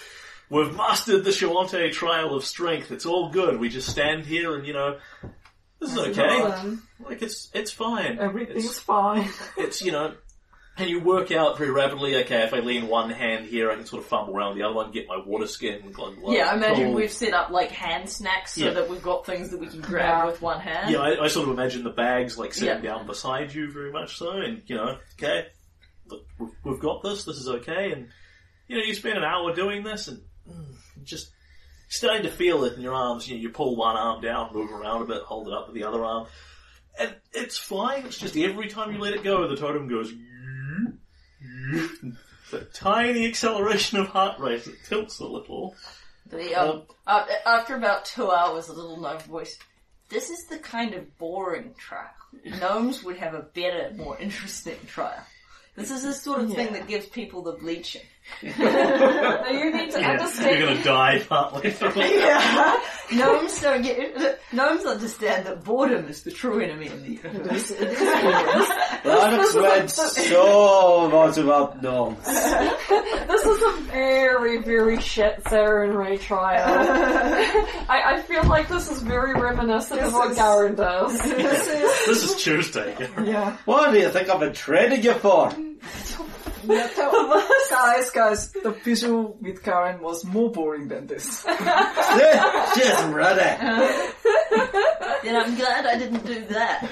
we've 0.51 0.75
mastered 0.75 1.25
the 1.25 1.31
Shoanti 1.31 1.93
trial 1.93 2.35
of 2.35 2.45
strength. 2.45 2.91
It's 2.91 3.07
all 3.07 3.29
good. 3.31 3.61
We 3.61 3.69
just 3.69 3.89
stand 3.89 4.27
here 4.27 4.57
and 4.57 4.67
you 4.67 4.73
know 4.73 4.99
this 5.81 5.93
is 5.93 5.99
okay. 5.99 6.77
Like 7.05 7.23
it's 7.23 7.51
it's 7.55 7.71
fine. 7.71 8.19
everything's 8.19 8.65
It's, 8.65 8.79
fine. 8.81 9.29
it's 9.57 9.83
you 9.83 9.93
know, 9.93 10.15
and 10.79 10.89
you 10.89 11.01
work 11.01 11.31
out 11.31 11.59
very 11.59 11.71
rapidly. 11.71 12.17
Okay, 12.25 12.43
if 12.43 12.55
I 12.55 12.61
lean 12.61 12.89
one 12.89 13.11
hand 13.11 13.45
here, 13.47 13.71
I 13.71 13.77
can 13.77 13.85
sort 13.85 14.03
of 14.03 14.09
fumble 14.09 14.35
around 14.37 14.57
the 14.57 14.63
other 14.65 14.75
one, 14.75 14.91
get 14.91 15.07
my 15.07 15.19
water 15.25 15.47
skin. 15.47 15.91
Glug, 15.93 16.17
glug, 16.19 16.35
Yeah, 16.35 16.49
I 16.51 16.55
imagine 16.57 16.87
cool. 16.87 16.95
we've 16.95 17.13
set 17.13 17.35
up 17.35 17.51
like 17.51 17.71
hand 17.71 18.09
snacks 18.09 18.55
so 18.55 18.65
Yeah. 18.65 18.71
that 18.73 18.89
we've 18.89 19.03
got 19.03 19.27
things 19.27 19.51
that 19.51 19.61
we 19.61 19.67
can 19.67 19.81
grab 19.81 20.27
with 20.29 20.41
one 20.41 20.61
hand. 20.61 20.91
Yeah, 20.91 21.01
I, 21.01 21.25
I 21.25 21.29
sort 21.29 21.49
of 21.49 21.55
imagine 21.55 21.85
the 21.85 21.91
bags 21.91 22.39
like 22.39 22.55
sitting 22.55 22.83
Yeah. 22.83 22.95
down 22.97 23.07
beside 23.07 23.53
you, 23.55 23.71
very 23.71 23.93
much 23.93 24.17
so, 24.17 24.31
and 24.31 24.63
you 24.67 24.77
know, 24.77 24.97
okay, 25.19 25.47
look, 26.07 26.25
we've, 26.39 26.51
we've 26.65 26.81
got 26.81 27.03
this. 27.03 27.25
This 27.25 27.37
is 27.37 27.49
okay, 27.49 27.93
and 27.93 28.09
you 28.69 28.79
know, 28.79 28.85
you 28.85 28.95
spend 28.95 29.19
an 29.19 29.25
hour 29.25 29.55
doing 29.55 29.83
this, 29.85 30.09
and 30.09 30.23
mm, 30.51 30.75
just 31.05 31.31
starting 31.91 32.23
to 32.23 32.31
feel 32.31 32.65
it 32.65 32.73
in 32.75 32.81
your 32.81 32.95
arms. 32.95 33.29
You 33.29 33.35
know, 33.37 33.43
you 33.43 33.51
pull 33.51 33.77
one 33.77 33.97
arm 33.97 34.23
down, 34.23 34.55
move 34.55 34.73
around 34.73 35.03
a 35.03 35.05
bit, 35.05 35.21
hold 35.23 35.49
it 35.49 35.53
up 35.55 35.67
with 35.67 35.75
the 35.75 35.85
other 35.85 36.03
arm, 36.03 36.27
and 36.99 37.15
it's 37.35 37.59
fine. 37.59 38.07
It's 38.07 38.17
just 38.17 38.37
every 38.39 38.69
time 38.69 38.93
you 38.95 38.99
let 38.99 39.13
it 39.13 39.23
go, 39.23 39.47
the 39.49 39.57
totem 39.57 39.87
goes. 39.89 40.11
The 42.51 42.67
tiny 42.75 43.27
acceleration 43.27 43.99
of 43.99 44.09
heart 44.09 44.39
rate, 44.39 44.67
it 44.67 44.77
tilts 44.87 45.21
a 45.21 45.27
little. 45.27 45.75
The, 46.27 46.55
um, 46.55 46.83
uh, 47.07 47.25
after 47.47 47.77
about 47.77 48.05
two 48.05 48.31
hours, 48.31 48.69
a 48.69 48.75
little 48.75 49.01
gnome 49.01 49.21
voice. 49.21 49.59
This 50.11 50.29
is 50.29 50.45
the 50.51 50.59
kind 50.59 50.93
of 50.93 51.17
boring 51.17 51.75
trial. 51.79 52.11
Gnomes 52.45 53.03
would 53.03 53.17
have 53.17 53.33
a 53.33 53.41
better, 53.41 53.93
more 53.97 54.19
interesting 54.19 54.77
trial. 54.87 55.25
This 55.75 55.91
is 55.91 56.03
the 56.03 56.13
sort 56.13 56.43
of 56.43 56.53
thing 56.53 56.75
that 56.75 56.87
gives 56.87 57.07
people 57.07 57.43
the 57.43 57.53
bleaching. 57.53 58.03
Now 58.43 59.49
you 59.51 59.73
need 59.73 59.91
to 59.93 60.01
Yeah, 60.01 60.11
understand. 60.13 60.59
you're 60.59 60.69
gonna 60.69 60.83
die 60.83 61.19
partly 61.29 61.71
through 61.71 61.93
it. 61.97 62.17
Yeah. 62.21 62.81
Gnomes 63.13 63.61
don't 63.61 63.83
get. 63.83 64.41
Gnomes 64.53 64.85
understand 64.87 65.47
that 65.47 65.65
boredom 65.65 66.07
is 66.09 66.23
the 66.23 66.31
true 66.31 66.61
enemy 66.61 66.87
in 66.87 67.03
the 67.03 67.09
universe. 67.11 67.73
Alex 69.05 69.55
read 69.55 69.91
so 69.91 71.09
much 71.11 71.37
about 71.37 71.83
gnomes. 71.83 72.25
This 72.25 73.45
is 73.47 73.63
a 73.63 73.73
very, 73.91 74.63
very 74.63 75.01
shit 75.01 75.43
Sarah 75.49 75.89
and 75.89 75.97
Ray 75.99 76.17
trial. 76.17 76.65
I, 77.89 78.15
I 78.15 78.23
feel 78.23 78.45
like 78.45 78.69
this 78.69 78.91
is 78.91 79.03
very 79.03 79.35
reminiscent 79.39 80.01
of 80.01 80.13
what 80.15 80.35
Garen 80.35 80.75
does. 80.75 81.19
this 81.21 81.69
is 81.69 82.07
This 82.07 82.23
is 82.25 82.43
Tuesday. 82.43 82.97
yeah. 83.23 83.57
What 83.67 83.93
do 83.93 83.99
you 83.99 84.09
think 84.11 84.31
I've 84.31 84.41
been 84.41 84.55
training 84.55 85.03
you 85.03 85.13
for? 85.15 85.53
Yeah 86.65 86.87
tell, 86.95 87.45
guys, 87.71 88.11
guys, 88.11 88.51
the 88.53 88.71
visual 88.85 89.37
with 89.41 89.63
Karen 89.63 90.01
was 90.01 90.25
more 90.25 90.51
boring 90.51 90.89
than 90.89 91.07
this. 91.07 91.45
Just 91.47 93.07
ready. 93.13 93.59
then 95.23 95.37
I'm 95.43 95.55
glad 95.57 95.87
I 95.87 95.99
didn't 95.99 96.25
do 96.27 96.45
that. 96.47 96.83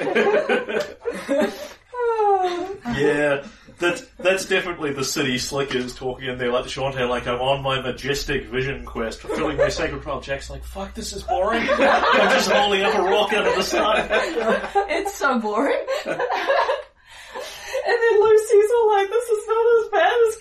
yeah, 2.96 3.46
that's 3.78 4.02
that's 4.18 4.44
definitely 4.46 4.92
the 4.92 5.04
city 5.04 5.38
slickers 5.38 5.94
talking 5.94 6.28
in 6.28 6.38
there 6.38 6.52
like 6.52 6.64
the 6.64 6.70
Shoanti, 6.70 7.08
like 7.08 7.26
I'm 7.26 7.40
on 7.40 7.62
my 7.62 7.80
majestic 7.80 8.46
vision 8.46 8.84
quest, 8.84 9.20
fulfilling 9.20 9.56
my 9.56 9.68
sacred 9.68 10.02
trial. 10.02 10.20
Jack's 10.20 10.50
like, 10.50 10.64
fuck, 10.64 10.94
this 10.94 11.12
is 11.12 11.22
boring. 11.22 11.66
I'm 11.68 12.30
just 12.30 12.50
holding 12.50 12.82
up 12.82 12.94
a 12.94 13.02
rock 13.02 13.32
out 13.32 13.46
of 13.46 13.56
the 13.56 13.62
sun. 13.62 14.08
It's 14.88 15.14
so 15.14 15.38
boring. 15.38 15.86
And 17.34 17.96
then 18.02 18.20
Lucy's 18.20 18.70
all 18.76 18.88
like, 18.90 19.08
this 19.08 19.28
is 19.28 19.46
not 19.48 19.66
as 19.78 19.88
bad 19.90 20.18
as 20.28 20.36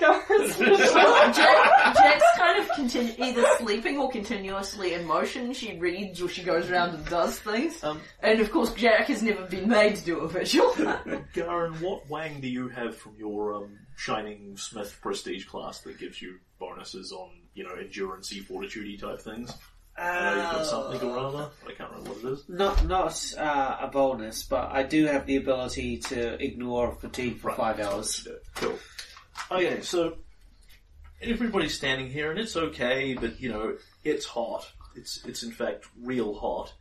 Garen's. 0.58 0.58
Jack, 1.38 1.96
Jack's 1.96 2.38
kind 2.38 2.60
of 2.60 2.68
continu- 2.72 3.20
either 3.20 3.46
sleeping 3.58 3.98
or 3.98 4.10
continuously 4.12 4.94
in 4.94 5.06
motion. 5.06 5.54
She 5.54 5.78
reads 5.78 6.22
or 6.22 6.28
she 6.30 6.44
goes 6.44 6.70
around 6.70 6.96
and 6.96 7.06
does 7.06 7.40
things. 7.40 7.84
Um, 7.84 8.02
And 8.22 8.40
of 8.40 8.52
course, 8.52 8.74
Jack 8.74 9.08
has 9.08 9.22
never 9.24 9.46
been 9.46 9.70
made 9.70 9.96
to 9.98 10.04
do 10.04 10.20
a 10.20 10.28
visual. 10.28 10.74
Garen, 11.34 11.74
what 11.82 12.10
wang 12.10 12.42
do 12.42 12.48
you 12.48 12.68
have 12.70 12.98
from 12.98 13.16
your 13.18 13.54
um, 13.56 13.78
Shining 13.96 14.58
Smith 14.58 14.98
prestige 15.02 15.46
class 15.46 15.80
that 15.82 15.98
gives 16.00 16.22
you 16.22 16.40
bonuses 16.60 17.12
on, 17.12 17.30
you 17.54 17.64
know, 17.64 17.74
endurance 17.80 18.34
fortitude 18.48 19.00
type 19.00 19.22
things? 19.22 19.54
I 20.00 20.22
know 20.22 20.36
you've 20.36 20.52
got 20.52 20.66
something 20.66 21.10
or 21.10 21.18
other, 21.18 21.50
I 21.68 21.74
can't 21.74 21.92
remember 21.92 22.12
what 22.12 22.24
it 22.24 22.34
is. 22.34 22.50
Not 22.50 22.86
not 22.86 23.34
uh, 23.38 23.78
a 23.82 23.88
bonus, 23.88 24.44
but 24.44 24.72
I 24.72 24.84
do 24.84 25.06
have 25.06 25.26
the 25.26 25.36
ability 25.36 25.98
to 25.98 26.42
ignore 26.42 26.96
fatigue 26.96 27.40
for 27.40 27.52
five 27.52 27.80
hours. 27.80 28.28
Cool. 28.56 28.80
Okay, 29.52 29.82
so 29.82 30.18
everybody's 31.22 31.76
standing 31.76 32.10
here 32.10 32.32
and 32.32 32.40
it's 32.40 32.56
okay, 32.56 33.14
but 33.14 33.40
you 33.40 33.50
know, 33.50 33.78
it's 34.04 34.26
hot. 34.26 34.72
It's 34.96 35.24
it's 35.26 35.44
in 35.44 35.52
fact 35.52 35.86
real 36.02 36.34
hot. 36.34 36.74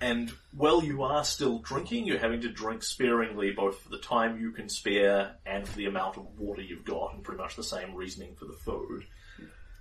And 0.00 0.32
while 0.52 0.82
you 0.82 1.04
are 1.04 1.24
still 1.24 1.60
drinking, 1.60 2.06
you're 2.06 2.18
having 2.18 2.42
to 2.42 2.50
drink 2.50 2.82
sparingly 2.82 3.52
both 3.52 3.80
for 3.80 3.88
the 3.88 3.98
time 3.98 4.40
you 4.40 4.50
can 4.50 4.68
spare 4.68 5.36
and 5.46 5.66
for 5.66 5.76
the 5.76 5.86
amount 5.86 6.16
of 6.16 6.26
water 6.36 6.60
you've 6.60 6.84
got, 6.84 7.14
and 7.14 7.22
pretty 7.22 7.40
much 7.40 7.56
the 7.56 7.62
same 7.62 7.94
reasoning 7.94 8.34
for 8.34 8.44
the 8.44 8.52
food. 8.52 9.04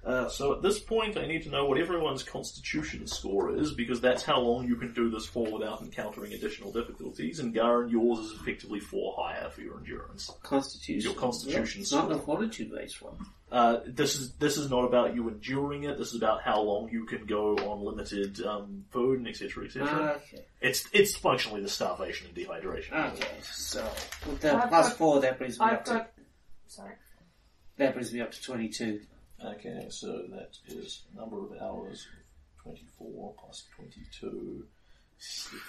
Uh, 0.06 0.28
so 0.28 0.52
at 0.54 0.62
this 0.62 0.80
point, 0.80 1.18
I 1.18 1.26
need 1.26 1.44
to 1.44 1.50
know 1.50 1.66
what 1.66 1.78
everyone's 1.80 2.24
constitution 2.24 3.08
score 3.08 3.56
is, 3.56 3.74
because 3.74 4.02
that's 4.02 4.22
how 4.22 4.38
long 4.40 4.68
you 4.68 4.76
can 4.76 4.94
do 4.94 5.10
this 5.10 5.26
for 5.26 5.50
without 5.50 5.82
encountering 5.82 6.34
additional 6.34 6.74
difficulties, 6.74 7.40
and 7.40 7.54
Garen, 7.54 7.88
yours 7.90 8.20
is 8.20 8.32
effectively 8.34 8.82
four 8.82 9.16
higher 9.18 9.50
for 9.50 9.62
your 9.62 9.78
endurance. 9.78 10.30
Constitution. 10.44 11.10
Your 11.12 11.18
constitution 11.20 11.82
It's 11.84 11.92
not 11.94 12.06
score. 12.06 12.16
the 12.16 12.22
fortitude 12.22 12.72
based 12.76 13.02
one. 13.02 13.16
Uh, 13.50 13.80
this 13.86 14.16
is 14.16 14.34
this 14.34 14.58
is 14.58 14.70
not 14.70 14.84
about 14.84 15.14
you 15.16 15.30
enduring 15.30 15.84
it. 15.84 15.98
This 15.98 16.10
is 16.10 16.16
about 16.16 16.42
how 16.42 16.60
long 16.60 16.90
you 16.90 17.06
can 17.06 17.26
go 17.26 17.56
on 17.58 17.86
limited 17.86 18.42
um, 18.44 18.84
food 18.90 19.20
and 19.20 19.28
etc. 19.28 19.66
etc. 19.66 19.88
Ah, 19.90 20.10
okay. 20.16 20.44
it's 20.60 20.86
it's 20.92 21.16
functionally 21.16 21.62
the 21.62 21.70
starvation 21.70 22.28
and 22.28 22.36
dehydration. 22.36 22.94
Okay. 23.14 23.28
So 23.44 23.84
with 24.28 24.42
the 24.42 24.50
plus 24.68 24.90
got- 24.90 24.98
four, 24.98 25.22
that 25.22 25.38
brings 25.38 25.60
me 25.60 25.66
I've 25.68 25.74
up 25.74 25.86
to. 25.86 26.08
Sorry. 26.68 26.96
that 27.78 27.94
brings 27.94 28.12
me 28.12 28.22
up 28.22 28.32
to 28.32 28.42
twenty-two. 28.42 29.02
Okay, 29.46 29.88
so 29.90 30.24
that 30.32 30.52
is 30.68 31.04
number 31.16 31.38
of 31.44 31.52
hours, 31.62 32.08
twenty 32.62 32.86
four 32.98 33.34
plus 33.38 33.64
twenty 33.76 34.02
two. 34.20 34.66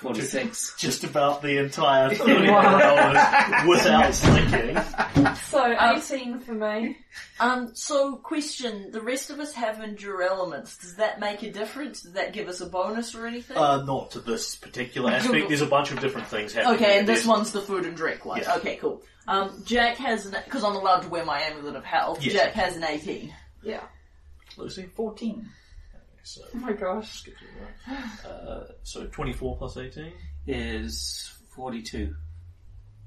Forty-six. 0.01 0.75
Just 0.79 1.05
about 1.05 1.41
the 1.41 1.59
entire 1.59 2.11
30 2.15 2.49
hours 2.49 3.69
without 3.69 4.13
sleeping. 4.13 4.77
So, 5.37 5.77
18 5.97 6.41
for 6.41 6.55
me. 6.55 6.97
um, 7.39 7.71
so 7.75 8.17
question, 8.17 8.91
the 8.91 9.01
rest 9.01 9.31
of 9.31 9.39
us 9.39 9.53
have 9.53 9.81
endure 9.81 10.23
elements. 10.23 10.77
Does 10.79 10.97
that 10.97 11.21
make 11.21 11.45
a 11.45 11.53
difference? 11.53 12.03
Does 12.03 12.15
that 12.15 12.33
give 12.33 12.49
us 12.49 12.61
a 12.63 12.67
bonus 12.67 13.15
or 13.15 13.29
anything? 13.29 13.57
Uh, 13.57 13.85
not 13.85 14.11
to 14.13 14.21
this 14.21 14.57
particular 14.57 15.13
aspect. 15.13 15.47
There's 15.49 15.61
a 15.61 15.67
bunch 15.67 15.93
of 15.93 16.01
different 16.01 16.27
things 16.27 16.53
happening. 16.53 16.75
Okay, 16.77 16.99
and 16.99 17.07
this 17.07 17.19
There's- 17.19 17.27
one's 17.29 17.53
the 17.53 17.61
food 17.61 17.85
and 17.87 17.97
drink 17.97 18.25
one. 18.25 18.41
Yeah. 18.41 18.57
Okay, 18.57 18.75
cool. 18.77 19.03
Um, 19.29 19.63
Jack 19.65 19.99
has, 19.99 20.27
because 20.27 20.65
I'm 20.65 20.75
allowed 20.75 21.01
to 21.03 21.09
wear 21.09 21.25
my 21.25 21.41
amulet 21.41 21.77
of 21.77 21.85
health, 21.85 22.25
Yes. 22.25 22.33
Jack 22.35 22.53
has 22.55 22.77
an 22.77 22.83
18. 22.85 23.33
Yeah. 23.65 23.83
Lucy. 24.57 24.87
14. 24.95 25.49
So, 26.23 26.43
Oh 26.55 26.59
my 26.59 26.73
gosh. 26.73 27.21
skip 27.21 27.35
to 27.39 27.45
that. 27.89 28.31
Uh, 28.31 28.65
so 28.83 29.07
24 29.07 29.59
plus 29.59 29.77
18. 29.77 30.13
Is 30.47 31.33
forty-two. 31.51 32.15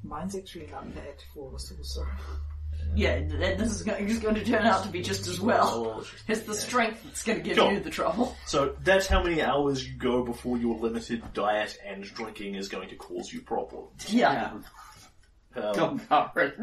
Mine's 0.04 0.36
actually 0.36 0.68
not 0.72 0.94
bad 0.96 1.16
for 1.34 1.54
a 1.56 1.60
sorcerer. 1.60 2.08
Yeah, 2.96 3.12
and 3.16 3.32
and 3.34 3.60
this 3.60 3.72
is 3.72 3.82
going, 3.84 4.08
is 4.08 4.20
going 4.20 4.36
to 4.36 4.44
turn 4.46 4.66
out 4.66 4.84
to 4.84 4.90
be 4.90 5.02
just 5.02 5.28
as 5.28 5.40
well. 5.40 6.04
It's 6.28 6.42
the 6.42 6.54
strength 6.56 7.04
that's 7.04 7.24
going 7.24 7.40
to 7.40 7.44
give 7.44 7.58
Cool. 7.58 7.74
you 7.74 7.80
the 7.80 7.90
trouble. 7.92 8.36
So 8.46 8.76
that's 8.84 9.06
how 9.08 9.22
many 9.22 9.42
hours 9.42 9.88
you 9.88 9.96
go 9.98 10.24
before 10.24 10.58
your 10.58 10.78
limited 10.80 11.22
diet 11.34 11.78
and 11.86 12.04
drinking 12.04 12.56
is 12.56 12.70
going 12.70 12.90
to 12.90 12.96
cause 12.96 13.32
you 13.32 13.42
problems. 13.42 14.12
Yeah. 14.12 14.52
Um, 15.56 15.74
Don't 15.74 16.08
cover 16.10 16.40
it. 16.42 16.60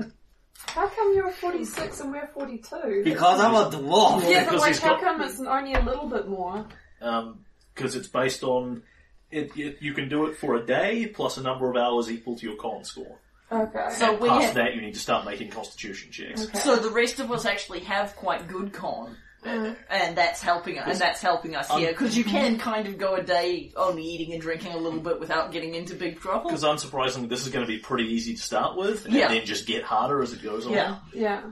How 0.59 0.89
come 0.89 1.15
you're 1.15 1.31
46 1.31 2.01
and 2.01 2.13
we're 2.13 2.27
42? 2.29 3.03
Because 3.05 3.41
I'm 3.41 3.55
a 3.55 3.71
dwarf. 3.71 4.29
yeah, 4.29 4.45
but 4.45 4.45
because 4.47 4.61
like, 4.61 4.69
he's 4.69 4.79
how 4.81 4.91
got- 4.91 5.01
come 5.01 5.21
it's 5.23 5.41
only 5.41 5.75
a 5.75 5.83
little 5.83 6.09
bit 6.09 6.29
more? 6.29 6.67
Um, 7.01 7.41
because 7.75 7.97
it's 7.97 8.09
based 8.09 8.43
on 8.45 8.83
it, 9.31 9.57
it. 9.57 9.79
You 9.81 9.95
can 9.95 10.09
do 10.09 10.27
it 10.27 10.37
for 10.37 10.55
a 10.55 10.65
day 10.65 11.07
plus 11.07 11.37
a 11.39 11.43
number 11.43 11.69
of 11.69 11.77
hours 11.77 12.11
equal 12.11 12.37
to 12.39 12.47
your 12.47 12.57
con 12.57 12.85
score. 12.85 13.21
Okay. 13.51 13.89
So 13.93 14.15
we 14.17 14.29
Past 14.29 14.47
have, 14.47 14.55
that, 14.55 14.75
you 14.75 14.81
need 14.81 14.95
to 14.95 15.01
start 15.01 15.27
making 15.27 15.51
Constitution 15.51 16.11
checks. 16.11 16.45
Okay. 16.47 16.59
so 16.59 16.77
the 16.77 16.91
rest 16.91 17.21
of 17.21 17.31
us 17.31 17.45
actually 17.45 17.81
have 17.81 18.17
quite 18.17 18.49
good 18.49 18.73
con. 18.73 19.17
Uh-huh. 19.45 19.75
And 19.91 20.17
that's 20.17 20.41
helping 20.41 20.79
us, 20.79 20.89
and 20.89 20.99
that's 20.99 21.21
helping 21.21 21.55
us 21.55 21.71
here, 21.71 21.91
because 21.93 22.17
you 22.17 22.25
can 22.25 22.59
kind 22.59 22.87
of 22.87 22.97
go 22.99 23.15
a 23.15 23.23
day 23.23 23.73
only 23.77 24.03
eating 24.03 24.33
and 24.33 24.41
drinking 24.41 24.73
a 24.73 24.77
little 24.79 25.01
bit 25.01 25.21
without 25.21 25.53
getting 25.53 25.75
into 25.75 25.95
big 25.95 26.19
trouble. 26.21 26.51
Because 26.51 26.65
unsurprisingly, 26.65 27.29
this 27.29 27.45
is 27.47 27.53
going 27.53 27.65
to 27.65 27.71
be 27.71 27.79
pretty 27.79 28.05
easy 28.05 28.35
to 28.35 28.41
start 28.41 28.77
with, 28.77 29.05
and 29.05 29.15
Yeah. 29.15 29.29
then 29.29 29.45
just 29.45 29.67
get 29.67 29.83
harder 29.85 30.23
as 30.23 30.33
it 30.33 30.43
goes 30.43 30.67
on. 30.67 30.73
Yeah. 30.73 30.97
yeah. 31.13 31.43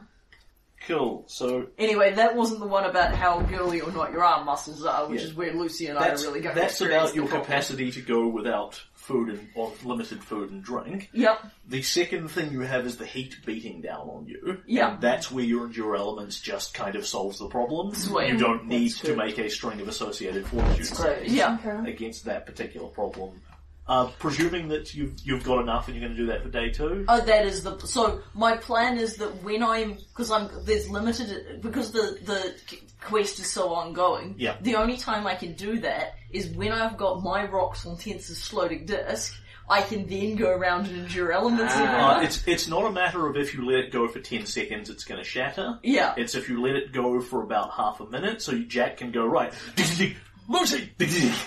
Cool. 0.89 1.25
So 1.29 1.67
Anyway, 1.79 2.15
that 2.15 2.35
wasn't 2.35 2.59
the 2.59 2.67
one 2.67 2.85
about 2.85 3.15
how 3.15 3.41
girly 3.43 3.81
or 3.81 3.93
not 3.93 4.11
your 4.11 4.25
arm 4.25 4.45
muscles 4.45 4.85
are, 4.85 5.07
which 5.07 5.21
Yeah. 5.21 5.27
is 5.27 5.35
where 5.35 5.53
Lucy 5.53 5.87
and 5.87 5.97
I 5.97 6.09
that's 6.09 6.25
are 6.25 6.27
really 6.29 6.41
going 6.41 6.57
to 6.57 6.61
that's 6.61 6.81
about 6.81 7.15
your 7.15 7.29
capacity 7.29 7.93
to 7.93 8.01
go 8.01 8.27
without 8.27 8.83
food 9.03 9.29
and 9.31 9.49
or 9.57 9.73
limited 9.85 10.23
food 10.23 10.51
and 10.53 10.63
drink. 10.63 11.11
Yep. 11.13 11.45
The 11.69 11.83
second 11.83 12.29
thing 12.29 12.53
you 12.53 12.61
have 12.61 12.87
is 12.87 12.97
the 12.97 13.05
heat 13.05 13.37
beating 13.45 13.81
down 13.81 14.09
on 14.09 14.27
you. 14.27 14.61
Yeah. 14.65 14.93
And 14.95 15.01
that's 15.01 15.31
where 15.31 15.45
your 15.45 15.67
endure 15.67 15.97
elements 15.97 16.41
just 16.41 16.73
kind 16.73 16.95
of 16.95 17.05
solves 17.05 17.41
the 17.41 17.49
problem. 17.49 17.95
Sweet. 17.95 18.29
You 18.29 18.39
don't 18.39 18.67
need 18.69 18.91
That's 18.93 19.01
to 19.01 19.07
good. 19.09 19.19
make 19.19 19.39
a 19.39 19.51
string 19.51 19.81
of 19.81 19.89
associated 19.89 20.47
fortitude 20.47 20.87
saves 20.87 21.33
Yeah. 21.35 21.59
Okay. 21.65 21.91
against 21.91 22.25
that 22.27 22.47
particular 22.47 22.89
problem. 22.89 23.41
Uh, 23.85 24.07
presuming 24.21 24.69
that 24.69 24.95
you've 24.95 25.13
you've 25.25 25.43
got 25.43 25.61
enough 25.61 25.89
and 25.89 25.97
you're 25.97 26.07
going 26.07 26.17
to 26.17 26.23
do 26.23 26.27
that 26.29 26.41
for 26.43 26.49
day 26.49 26.71
two. 26.71 27.05
Oh, 27.09 27.21
that 27.21 27.45
is 27.45 27.65
the 27.65 27.77
so. 27.81 28.21
My 28.33 28.57
plan 28.57 28.97
is 28.97 29.17
that 29.17 29.43
when 29.43 29.61
I'm 29.63 29.95
because 29.95 30.31
I'm 30.31 30.49
there's 30.65 30.89
limited 30.89 31.61
because 31.61 31.91
the 31.91 32.17
the 32.25 32.55
quest 33.01 33.41
is 33.41 33.51
so 33.51 33.75
ongoing. 33.75 34.37
Yeah. 34.39 34.57
The 34.61 34.77
only 34.77 34.97
time 34.97 35.27
I 35.27 35.35
can 35.35 35.55
do 35.55 35.81
that 35.81 36.15
is 36.31 36.47
when 36.51 36.71
I've 36.71 36.97
got 36.97 37.25
my 37.25 37.45
rocks 37.49 37.85
on 37.85 37.97
Tenser's 37.97 38.47
floating 38.47 38.87
disc. 38.87 39.35
I 39.69 39.81
can 39.83 40.07
then 40.07 40.37
go 40.37 40.51
around 40.51 40.87
and 40.87 40.99
endure 40.99 41.33
elements. 41.33 41.73
Ah. 41.77 42.19
Uh, 42.19 42.23
it's 42.23 42.47
it's 42.47 42.69
not 42.69 42.85
a 42.85 42.93
matter 42.93 43.27
of 43.27 43.37
if 43.37 43.53
you 43.55 43.65
let 43.65 43.81
it 43.87 43.93
go 43.93 44.07
for 44.07 44.21
ten 44.21 44.47
seconds, 44.47 44.91
it's 44.91 45.05
going 45.05 45.23
to 45.23 45.29
shatter. 45.29 45.79
yeah. 45.83 46.15
It's 46.17 46.35
if 46.35 46.49
you 46.49 46.63
let 46.63 46.77
it 46.77 46.93
go 46.93 47.21
for 47.21 47.43
about 47.43 47.73
half 47.73 48.01
a 48.01 48.07
minute, 48.07 48.43
so 48.43 48.53
you, 48.53 48.65
Jack 48.65 48.99
can 48.99 49.11
go 49.13 49.27
right. 49.27 49.53
Lucy. 50.53 50.91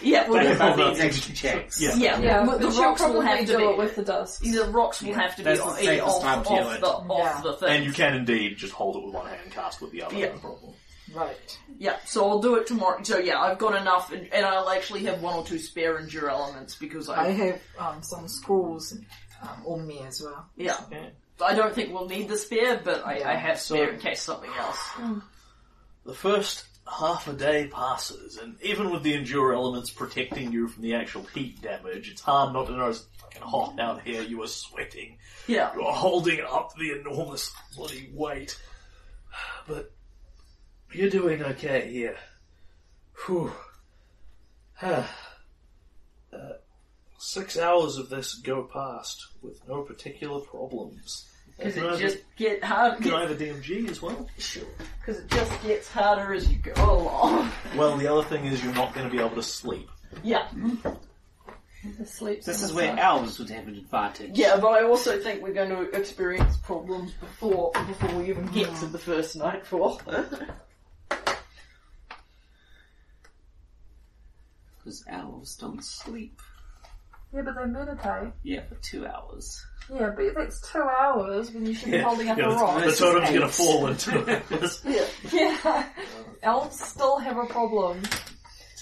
Yeah. 0.01 0.27
Well, 0.27 0.43
Back 0.43 0.57
the- 0.57 0.63
and 0.65 0.73
About 0.81 0.99
extra 0.99 1.35
checks. 1.35 1.81
Yeah. 1.81 1.95
yeah. 1.95 2.19
Yeah, 2.19 2.39
the, 2.45 2.51
but 2.51 2.61
the 2.61 2.71
she'll 2.71 2.83
rocks 2.83 3.01
will 3.01 3.09
probably 3.11 3.27
have 3.27 3.39
to 3.39 3.45
do 3.45 3.57
be. 3.57 3.63
it 3.63 3.77
with 3.77 3.95
the 3.95 4.03
dust. 4.03 4.41
the 4.41 4.63
rocks 4.71 5.01
will 5.01 5.13
have 5.13 5.31
to 5.35 5.37
be 5.37 5.43
That's 5.43 5.59
the 5.59 5.65
on, 5.65 5.75
safest 5.77 6.01
off, 6.07 6.21
time 6.21 6.43
to 6.43 6.49
off 6.49 6.75
it. 6.75 6.81
the 6.81 6.87
off 6.87 7.05
Yeah. 7.35 7.41
the 7.43 7.53
thing. 7.57 7.69
And 7.69 7.85
you 7.85 7.91
can 7.93 8.13
indeed 8.15 8.57
just 8.57 8.73
hold 8.73 8.95
it 8.95 9.03
with 9.05 9.13
one 9.13 9.27
hand, 9.27 9.51
cast 9.51 9.81
with 9.81 9.91
the 9.91 10.03
other. 10.03 10.15
Yeah. 10.15 10.27
No 10.33 10.37
problem. 10.39 10.73
Right. 11.13 11.57
Yeah, 11.77 11.97
so 12.05 12.27
I'll 12.27 12.41
do 12.41 12.55
it 12.55 12.67
tomorrow. 12.67 13.01
So 13.03 13.19
yeah, 13.19 13.39
I've 13.39 13.57
got 13.59 13.79
enough, 13.79 14.11
and, 14.11 14.27
and 14.33 14.45
I'll 14.45 14.69
actually 14.69 15.03
have 15.05 15.21
one 15.21 15.35
or 15.35 15.45
two 15.45 15.59
spare 15.59 15.97
endure 15.99 16.29
elements 16.29 16.75
because 16.75 17.07
I, 17.09 17.27
I 17.27 17.29
have 17.29 17.61
um, 17.77 18.01
some 18.03 18.27
scrolls 18.27 18.97
um, 19.41 19.49
on 19.65 19.87
me 19.87 19.99
as 20.05 20.21
well. 20.21 20.45
yeah, 20.57 20.75
Okay. 20.87 21.09
I 21.45 21.53
don't 21.53 21.73
think 21.75 21.93
we'll 21.93 22.07
need 22.09 22.27
the 22.27 22.37
spare, 22.37 22.81
but 22.83 23.05
I, 23.05 23.21
I 23.23 23.35
have 23.35 23.59
spare 23.59 23.87
So- 23.87 23.93
in 23.93 23.99
case 23.99 24.21
something 24.23 24.49
else. 24.57 24.79
The 26.05 26.13
first 26.13 26.65
half 26.87 27.27
a 27.27 27.33
day 27.33 27.67
passes, 27.67 28.37
and 28.37 28.61
even 28.61 28.91
with 28.91 29.03
the 29.03 29.13
endure 29.13 29.53
elements 29.53 29.89
protecting 29.89 30.51
you 30.51 30.67
from 30.67 30.83
the 30.83 30.93
actual 30.93 31.23
heat 31.23 31.61
damage, 31.61 32.09
it's 32.09 32.21
hard 32.21 32.53
not 32.53 32.67
to 32.67 32.73
notice 32.73 33.05
it's 33.11 33.21
fucking 33.21 33.41
hot 33.41 33.79
out 33.79 34.01
here. 34.03 34.21
You 34.21 34.43
are 34.43 34.47
sweating. 34.47 35.17
Yeah, 35.47 35.73
You're 35.75 35.91
holding 35.91 36.41
up 36.41 36.75
the 36.75 36.99
enormous 36.99 37.51
bloody 37.75 38.09
weight. 38.13 38.59
But 39.67 39.91
you're 40.93 41.09
doing 41.09 41.43
okay 41.43 41.91
here. 41.91 42.17
Whew. 43.25 43.51
uh, 44.81 45.03
six 47.17 47.57
hours 47.57 47.97
of 47.97 48.09
this 48.09 48.35
go 48.35 48.63
past 48.63 49.27
with 49.41 49.67
no 49.67 49.81
particular 49.81 50.39
problems. 50.41 51.27
Because 51.57 51.77
it 51.77 51.99
just 51.99 52.17
a- 52.17 52.21
get 52.37 52.63
hard. 52.63 53.01
can 53.01 53.13
I 53.13 53.21
have 53.21 53.31
a 53.31 53.35
DMG 53.35 53.89
as 53.89 54.01
well? 54.01 54.27
Sure. 54.37 54.63
Because 54.99 55.21
it 55.21 55.29
just 55.29 55.63
gets 55.63 55.89
harder 55.91 56.33
as 56.33 56.51
you 56.51 56.57
go 56.57 56.73
along. 56.83 57.51
Well, 57.75 57.97
the 57.97 58.11
other 58.11 58.23
thing 58.27 58.45
is 58.45 58.63
you're 58.63 58.73
not 58.73 58.93
going 58.93 59.09
to 59.09 59.11
be 59.15 59.19
able 59.21 59.35
to 59.35 59.43
sleep. 59.43 59.89
Yeah, 60.23 60.47
The 61.97 62.05
sleep 62.05 62.43
This 62.43 62.55
is 62.55 62.69
sensor. 62.69 62.75
where 62.75 62.97
elves 62.99 63.37
would 63.39 63.49
have 63.49 63.67
an 63.67 63.75
advantage. 63.75 64.31
yeah, 64.37 64.57
but 64.57 64.69
I 64.69 64.83
also 64.83 65.19
think 65.21 65.41
we're 65.43 65.53
going 65.53 65.69
to 65.69 65.83
experience 65.97 66.57
problems 66.57 67.11
before 67.13 67.71
before 67.87 68.13
we 68.19 68.29
even 68.29 68.47
get 68.47 68.73
to 68.77 68.85
the 68.87 68.97
first 68.99 69.35
nightfall. 69.35 70.01
Because 74.77 75.03
elves 75.07 75.55
don't 75.55 75.83
sleep. 75.83 76.39
Yeah, 77.35 77.41
but 77.41 77.55
they 77.55 77.65
meditate. 77.65 78.33
Yeah, 78.43 78.61
for 78.69 78.75
two 78.75 79.05
hours. 79.05 79.61
Yeah, 79.93 80.11
but 80.15 80.33
that's 80.35 80.71
two 80.71 80.81
hours 80.81 81.51
when 81.51 81.65
you 81.65 81.73
should 81.75 81.91
be 81.91 81.97
holding 81.99 82.29
up 82.29 82.37
Yeah, 82.37 82.45
a 82.45 82.49
the- 82.49 82.55
rock. 82.55 82.79
The 82.79 82.85
This 82.85 82.93
is 82.93 82.99
totem's 82.99 83.29
going 83.29 83.41
to 83.41 83.45
eight. 83.47 83.51
fall 83.51 83.87
into 83.87 84.31
it. 84.31 84.81
yeah. 84.85 85.05
Yeah. 85.31 85.89
Elves 86.43 86.79
still 86.79 87.19
have 87.19 87.37
a 87.37 87.45
problem. 87.45 88.01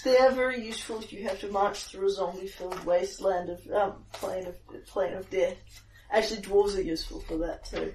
They 0.04 0.16
are 0.18 0.30
very 0.32 0.64
useful 0.64 0.98
if 1.00 1.12
you 1.12 1.24
have 1.28 1.40
to 1.40 1.48
march 1.48 1.84
through 1.84 2.06
a 2.06 2.10
zombie-filled 2.10 2.84
wasteland 2.84 3.48
of 3.48 3.60
um, 3.72 4.04
plane 4.12 4.46
of 4.46 4.54
plane 4.86 5.14
of 5.14 5.28
death. 5.30 5.56
Actually, 6.12 6.42
dwarves 6.42 6.76
are 6.76 6.82
useful 6.82 7.20
for 7.22 7.38
that 7.38 7.64
too, 7.64 7.92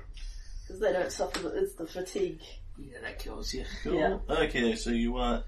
because 0.68 0.82
they 0.82 0.92
don't 0.92 1.12
suffer. 1.12 1.40
The, 1.40 1.50
it's 1.64 1.76
the 1.76 1.86
fatigue. 1.86 2.42
Yeah, 2.80 2.98
that 3.02 3.20
kills 3.20 3.54
you. 3.54 3.64
Cool. 3.84 3.94
Yeah. 3.94 4.18
Okay, 4.28 4.76
so 4.76 4.90
you 4.90 5.18
are 5.18 5.44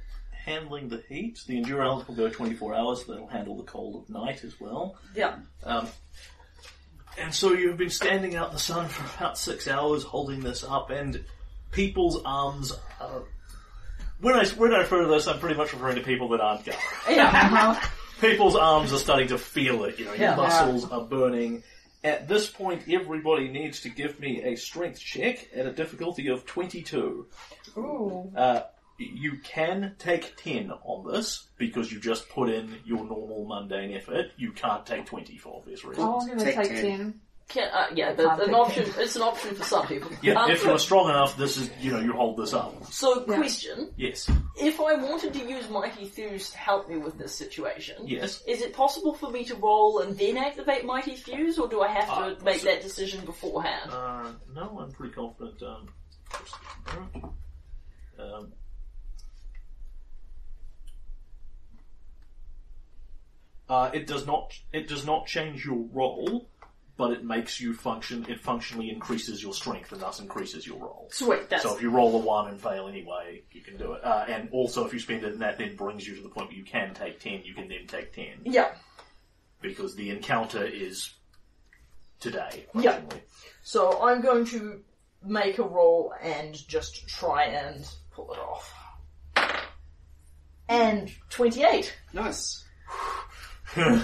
handling 0.45 0.89
the 0.89 1.03
heat. 1.09 1.39
The 1.47 1.57
endure 1.57 1.81
element 1.81 2.07
will 2.07 2.15
go 2.15 2.29
24 2.29 2.75
hours. 2.75 3.03
They'll 3.05 3.27
handle 3.27 3.57
the 3.57 3.63
cold 3.63 3.95
of 4.03 4.09
night 4.09 4.43
as 4.43 4.59
well. 4.59 4.97
Yeah. 5.15 5.37
Um, 5.63 5.87
and 7.17 7.33
so 7.33 7.53
you've 7.53 7.77
been 7.77 7.89
standing 7.89 8.35
out 8.35 8.47
in 8.49 8.53
the 8.53 8.59
sun 8.59 8.87
for 8.87 9.17
about 9.17 9.37
six 9.37 9.67
hours 9.67 10.03
holding 10.03 10.39
this 10.41 10.63
up, 10.63 10.89
and 10.89 11.23
people's 11.71 12.21
arms 12.23 12.71
are. 12.99 13.23
When 14.21 14.35
I, 14.35 14.45
when 14.49 14.71
I 14.73 14.79
refer 14.79 15.01
to 15.01 15.07
this, 15.07 15.27
I'm 15.27 15.39
pretty 15.39 15.55
much 15.55 15.73
referring 15.73 15.95
to 15.95 16.03
people 16.03 16.29
that 16.29 16.41
aren't 16.41 16.63
going. 16.65 16.77
Yeah. 17.09 17.79
People's 18.21 18.55
arms 18.55 18.93
are 18.93 18.99
starting 18.99 19.29
to 19.29 19.37
feel 19.39 19.83
it, 19.85 19.97
you 19.97 20.05
know, 20.05 20.11
your 20.13 20.21
Yeah. 20.21 20.35
muscles 20.35 20.89
are 20.91 21.01
burning. 21.01 21.63
At 22.03 22.27
this 22.27 22.47
point, 22.47 22.83
everybody 22.87 23.47
needs 23.49 23.81
to 23.81 23.89
give 23.89 24.19
me 24.19 24.43
a 24.43 24.55
strength 24.55 24.99
check 24.99 25.47
at 25.55 25.65
a 25.65 25.71
difficulty 25.71 26.27
of 26.29 26.45
22. 26.45 27.27
Ooh. 27.77 28.31
Uh, 28.35 28.61
you 29.03 29.37
can 29.43 29.95
take 29.99 30.35
10 30.37 30.71
on 30.83 31.11
this 31.11 31.47
because 31.57 31.91
you 31.91 31.99
just 31.99 32.29
put 32.29 32.49
in 32.49 32.75
your 32.85 33.03
normal 33.05 33.45
mundane 33.45 33.93
effort. 33.95 34.27
You 34.37 34.51
can't 34.51 34.85
take 34.85 35.05
20 35.05 35.37
for 35.37 35.57
obvious 35.57 35.83
reasons. 35.83 36.07
Oh, 36.07 36.21
I'm 36.21 36.27
gonna 36.27 36.43
Take 36.43 36.55
take, 36.55 36.67
ten. 36.69 36.81
10. 36.83 37.21
Can, 37.49 37.69
uh, 37.73 37.87
yeah, 37.93 38.05
can't 38.15 38.17
but 38.17 38.39
an 38.39 38.45
take 38.47 38.55
option. 38.55 38.93
It's 38.97 39.15
an 39.17 39.23
option 39.23 39.55
for 39.55 39.63
some 39.65 39.85
people. 39.85 40.09
Yeah, 40.21 40.41
Um, 40.41 40.51
if 40.51 40.63
you're 40.63 40.79
strong 40.79 41.09
enough, 41.09 41.35
this 41.35 41.57
is, 41.57 41.69
you 41.81 41.91
know, 41.91 41.99
you 41.99 42.13
hold 42.13 42.37
this 42.37 42.53
up. 42.53 42.85
So, 42.93 43.25
Yeah. 43.27 43.35
question: 43.35 43.91
Yes. 43.97 44.29
If 44.57 44.79
I 44.79 44.95
wanted 44.95 45.33
to 45.33 45.39
use 45.49 45.67
Mighty 45.69 46.05
Thews 46.05 46.51
to 46.51 46.57
help 46.57 46.87
me 46.87 46.95
with 46.97 47.17
this 47.17 47.35
situation, 47.35 48.07
Yes. 48.07 48.41
is 48.47 48.61
it 48.61 48.73
possible 48.73 49.13
for 49.15 49.29
me 49.31 49.43
to 49.45 49.55
roll 49.55 49.99
and 49.99 50.17
then 50.17 50.37
activate 50.37 50.85
Mighty 50.85 51.15
Thews, 51.17 51.59
or 51.59 51.67
do 51.67 51.81
I 51.81 51.89
have 51.89 52.05
to 52.07 52.13
Uh, 52.13 52.35
make 52.45 52.59
so- 52.61 52.67
that 52.67 52.81
decision 52.83 53.25
beforehand? 53.25 53.91
Uh, 53.91 54.31
no, 54.53 54.79
I'm 54.79 54.91
pretty 54.93 55.13
confident. 55.13 55.61
Um, 55.61 55.89
um, 58.17 58.53
uh, 63.71 63.89
it 63.93 64.05
does 64.05 64.27
not. 64.27 64.53
It 64.73 64.89
does 64.89 65.05
not 65.05 65.27
change 65.27 65.63
your 65.65 65.87
roll, 65.93 66.49
but 66.97 67.11
it 67.11 67.23
makes 67.23 67.61
you 67.61 67.73
function. 67.73 68.25
It 68.27 68.41
functionally 68.41 68.89
increases 68.89 69.41
your 69.41 69.53
strength 69.53 69.93
and 69.93 70.01
thus 70.01 70.19
increases 70.19 70.67
your 70.67 70.77
roll. 70.77 71.07
Sweet, 71.09 71.49
that's 71.49 71.63
So 71.63 71.73
if 71.73 71.81
you 71.81 71.89
roll 71.89 72.13
a 72.15 72.17
one 72.17 72.49
and 72.49 72.59
fail 72.61 72.89
anyway, 72.89 73.43
you 73.53 73.61
can 73.61 73.77
do 73.77 73.93
it. 73.93 74.03
Uh, 74.03 74.25
and 74.27 74.49
also, 74.51 74.85
if 74.85 74.91
you 74.91 74.99
spend 74.99 75.23
it, 75.23 75.31
and 75.31 75.41
that 75.41 75.57
then 75.57 75.77
brings 75.77 76.05
you 76.05 76.17
to 76.17 76.21
the 76.21 76.27
point 76.27 76.49
where 76.49 76.57
you 76.57 76.65
can 76.65 76.93
take 76.93 77.21
ten. 77.21 77.43
You 77.45 77.53
can 77.53 77.69
then 77.69 77.87
take 77.87 78.11
ten 78.11 78.41
yeah. 78.43 78.73
because 79.61 79.95
the 79.95 80.09
encounter 80.09 80.65
is 80.65 81.13
today. 82.19 82.65
Yeah. 82.75 82.99
functionally. 82.99 83.23
So 83.63 84.03
I'm 84.03 84.19
going 84.19 84.43
to 84.47 84.81
make 85.25 85.59
a 85.59 85.63
roll 85.63 86.13
and 86.21 86.55
just 86.67 87.07
try 87.07 87.45
and 87.45 87.87
pull 88.11 88.33
it 88.33 88.39
off. 88.39 88.73
And 90.67 91.09
twenty-eight. 91.29 91.93
Nice. 92.11 92.65
Uh, 93.75 94.03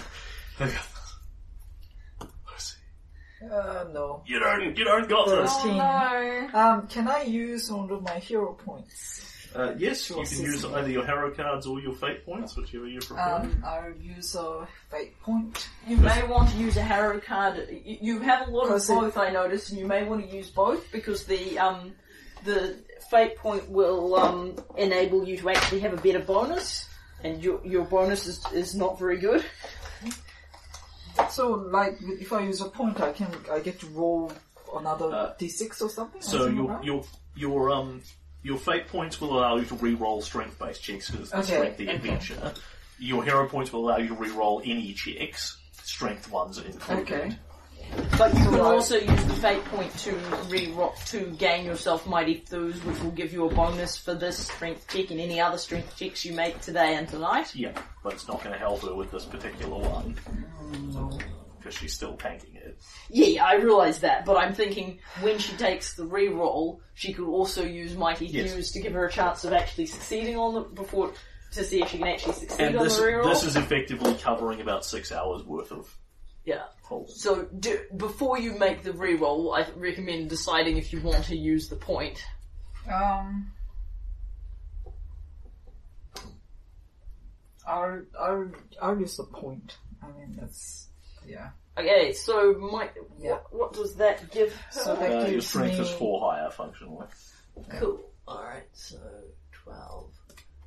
no. 3.93 4.23
You 4.25 4.39
don't, 4.39 4.75
you 4.77 4.83
don't 4.83 5.07
got 5.07 5.27
this. 5.27 5.51
Oh 5.63 6.47
no. 6.53 6.59
Um, 6.59 6.87
can 6.87 7.07
I 7.07 7.23
use 7.23 7.71
one 7.71 7.89
of 7.91 8.01
my 8.01 8.17
hero 8.17 8.53
points? 8.53 9.23
Uh, 9.55 9.73
yes, 9.77 10.09
you 10.09 10.15
can 10.15 10.23
use 10.41 10.63
me. 10.65 10.73
either 10.73 10.89
your 10.89 11.05
hero 11.05 11.31
cards 11.31 11.65
or 11.67 11.79
your 11.79 11.93
fate 11.93 12.25
points, 12.25 12.55
whichever 12.57 12.87
you 12.87 12.99
prefer. 12.99 13.19
Um, 13.21 13.63
I'll 13.65 13.93
use 13.99 14.35
a 14.35 14.67
fate 14.91 15.19
point. 15.21 15.69
You 15.87 15.97
may 15.97 16.23
want 16.27 16.49
to 16.49 16.57
use 16.57 16.77
a 16.77 16.83
hero 16.83 17.19
card. 17.19 17.67
You 17.71 17.97
you 18.01 18.19
have 18.21 18.47
a 18.47 18.51
lot 18.51 18.63
of 18.63 18.69
Because 18.69 18.89
it- 18.89 18.93
both, 18.93 19.17
I 19.17 19.29
noticed, 19.29 19.69
and 19.69 19.79
you 19.79 19.87
may 19.87 20.03
want 20.03 20.27
to 20.29 20.35
use 20.35 20.49
both 20.49 20.91
because 20.91 21.25
the 21.25 21.59
um 21.59 21.93
the 22.43 22.83
fate 23.09 23.37
point 23.37 23.69
will 23.69 24.15
um 24.15 24.55
enable 24.77 25.27
you 25.27 25.37
to 25.37 25.49
actually 25.49 25.79
have 25.81 25.93
a 25.93 25.97
better 25.97 26.19
bonus, 26.19 26.86
and 27.23 27.43
your 27.43 27.59
your 27.65 27.85
bonus 27.85 28.27
is, 28.27 28.43
is 28.53 28.75
not 28.75 28.97
very 28.99 29.17
good. 29.17 29.43
So, 31.31 31.49
like, 31.51 31.97
if 32.01 32.31
I 32.31 32.41
use 32.41 32.61
a 32.61 32.65
point, 32.69 33.01
I 33.01 33.11
can 33.11 33.27
I 33.51 33.59
get 33.59 33.79
to 33.79 33.87
roll 33.87 34.31
another 34.75 35.05
Uh, 35.13 35.33
d6 35.39 35.81
or 35.81 35.89
something. 35.89 36.21
so 36.21 36.37
Something 36.37 36.55
your 36.57 36.65
like 36.67 36.85
your 36.85 37.03
your 37.35 37.69
um 37.71 38.01
your 38.43 38.57
fate 38.57 38.87
points 38.87 39.19
will 39.19 39.37
allow 39.37 39.57
you 39.57 39.65
to 39.65 39.75
re-roll 39.75 40.21
strength-based 40.21 40.81
checks 40.83 41.09
because 41.09 41.21
it's 41.23 41.31
the 41.31 41.37
Okay, 41.39 41.55
strength 41.55 41.77
the 41.77 41.87
okay. 41.87 41.95
adventure. 41.95 42.53
Your 42.99 43.23
hero 43.23 43.47
points 43.47 43.71
will 43.73 43.87
allow 43.89 43.97
you 43.97 44.09
to 44.09 44.15
re-roll 44.15 44.61
any 44.63 44.93
checks, 44.93 45.57
strength 45.83 46.29
ones 46.31 46.57
included. 46.59 47.11
Okay. 47.13 47.37
But 48.17 48.33
you 48.33 48.43
can 48.45 48.59
also 48.59 48.95
use 48.97 49.23
the 49.25 49.33
fate 49.35 49.63
point 49.65 49.95
to 49.99 50.15
re 50.47 50.73
to 51.07 51.25
gain 51.37 51.65
yourself 51.65 52.07
mighty 52.07 52.35
thews, 52.35 52.83
which 52.83 52.99
will 53.01 53.11
give 53.11 53.31
you 53.31 53.45
a 53.45 53.53
bonus 53.53 53.97
for 53.97 54.15
this 54.15 54.47
strength 54.47 54.87
check 54.87 55.11
and 55.11 55.19
any 55.19 55.39
other 55.39 55.57
strength 55.57 55.95
checks 55.95 56.25
you 56.25 56.33
make 56.33 56.59
today 56.61 56.95
and 56.95 57.07
tonight. 57.07 57.53
Yeah, 57.53 57.79
but 58.03 58.13
it's 58.13 58.27
not 58.27 58.43
going 58.43 58.53
to 58.53 58.59
help 58.59 58.81
her 58.81 58.95
with 58.95 59.11
this 59.11 59.25
particular 59.25 59.77
one 59.77 60.15
mm. 60.15 61.21
because 61.57 61.75
she's 61.75 61.93
still 61.93 62.17
tanking 62.17 62.55
it. 62.55 62.79
Yeah, 63.09 63.45
I 63.45 63.55
realise 63.55 63.99
that, 63.99 64.25
but 64.25 64.37
I'm 64.37 64.53
thinking 64.53 64.99
when 65.21 65.37
she 65.37 65.55
takes 65.55 65.93
the 65.93 66.05
re-roll, 66.05 66.81
she 66.95 67.13
could 67.13 67.27
also 67.27 67.63
use 67.63 67.95
Mighty 67.95 68.25
Yes. 68.25 68.51
Thews 68.51 68.71
to 68.71 68.81
give 68.81 68.93
her 68.93 69.05
a 69.05 69.11
chance 69.11 69.45
of 69.45 69.53
actually 69.53 69.85
succeeding 69.85 70.37
on 70.37 70.53
the 70.55 70.61
before 70.61 71.13
to 71.51 71.63
see 71.63 71.81
if 71.81 71.89
she 71.89 71.99
can 71.99 72.07
actually 72.07 72.33
succeed 72.33 72.65
And 72.65 72.77
on 72.77 72.83
this 72.83 72.97
the 72.97 73.05
re-roll. 73.05 73.27
this 73.27 73.43
is 73.43 73.55
effectively 73.55 74.15
covering 74.15 74.61
about 74.61 74.85
six 74.85 75.11
hours 75.11 75.43
worth 75.43 75.71
of 75.71 75.95
yeah. 76.47 76.63
holding. 76.81 77.13
So 77.13 77.43
do, 77.59 77.77
before 77.97 78.39
you 78.39 78.57
make 78.57 78.81
the 78.81 78.93
re-roll, 78.93 79.53
I 79.53 79.67
recommend 79.75 80.29
deciding 80.29 80.77
if 80.77 80.91
you 80.93 81.01
want 81.01 81.25
to 81.25 81.35
use 81.37 81.67
the 81.67 81.75
point. 81.75 82.23
Um. 82.91 83.51
I'll, 87.67 88.01
I'll, 88.17 88.49
I'll 88.81 88.97
use 88.99 89.17
the 89.17 89.25
point. 89.25 89.77
I 90.01 90.07
mean, 90.17 90.37
that's, 90.39 90.87
yeah. 91.27 91.49
Okay, 91.77 92.13
so 92.13 92.53
my 92.53 92.89
Yeah. 93.19 93.31
what, 93.31 93.53
what 93.53 93.73
does 93.73 93.95
that 93.95 94.31
give 94.31 94.53
her? 94.55 94.71
So 94.71 94.95
that 94.95 95.11
Uh, 95.11 95.27
your 95.27 95.41
strength 95.41 95.77
me... 95.77 95.83
is 95.83 95.89
four 95.91 96.31
higher 96.31 96.49
functionally. 96.49 97.07
Cool. 97.71 98.09
Alright, 98.25 98.69
so 98.71 98.97
12. 99.51 100.13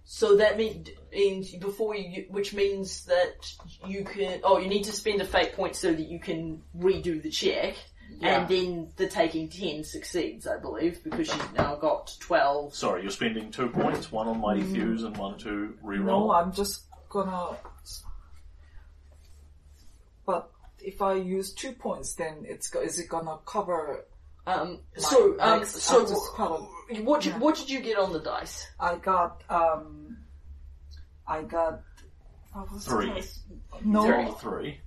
So 0.04 0.36
that 0.36 0.58
mean- 0.58 0.84
means 1.12 1.50
before 1.52 1.94
you, 1.94 2.26
which 2.30 2.52
means 2.54 3.04
that 3.06 3.52
you 3.86 4.04
can, 4.04 4.40
oh, 4.44 4.58
you 4.58 4.68
need 4.68 4.84
to 4.84 4.92
spend 4.92 5.20
a 5.20 5.24
fate 5.24 5.54
point 5.54 5.76
so 5.76 5.92
that 5.92 6.08
you 6.08 6.18
can 6.20 6.62
redo 6.78 7.22
the 7.22 7.30
check. 7.30 7.76
Yeah. 8.18 8.40
And 8.40 8.48
then 8.48 8.92
the 8.96 9.06
taking 9.06 9.48
10 9.48 9.84
succeeds, 9.84 10.46
I 10.46 10.58
believe, 10.58 11.02
because 11.04 11.28
she's 11.30 11.52
now 11.56 11.76
got 11.76 12.12
12. 12.18 12.74
Sorry, 12.74 13.02
you're 13.02 13.10
spending 13.10 13.50
two 13.52 13.68
points, 13.68 14.10
one 14.10 14.26
on 14.26 14.40
Mighty 14.40 14.62
Thews 14.64 15.04
and 15.04 15.16
one 15.16 15.38
to 15.38 15.74
reroll. 15.84 16.06
No, 16.06 16.32
I'm 16.32 16.52
just 16.52 16.82
gonna. 17.08 17.56
But 20.26 20.50
if 20.80 21.00
I 21.02 21.14
use 21.14 21.52
two 21.52 21.72
points, 21.72 22.14
then 22.14 22.44
it's 22.46 22.68
go- 22.68 22.80
is 22.82 22.98
it 22.98 23.08
gonna 23.08 23.38
cover? 23.46 24.06
Um, 24.46 24.80
my 24.96 25.02
so, 25.02 25.36
um, 25.40 25.58
next- 25.60 25.76
so 25.80 26.00
I'll 26.00 26.06
just 26.06 26.32
cover. 26.34 26.54
what, 27.02 27.20
did- 27.22 27.32
yeah. 27.34 27.38
what 27.38 27.56
did 27.56 27.70
you 27.70 27.80
get 27.80 27.96
on 27.98 28.12
the 28.12 28.20
dice? 28.20 28.66
I 28.78 28.96
got 28.96 29.42
um, 29.50 30.09
I 31.30 31.42
got 31.42 31.82
what 32.52 32.72
was 32.72 32.84
Three. 32.84 33.10
it? 33.10 33.32
No, 33.84 34.32
Three. 34.32 34.32
Three. 34.40 34.80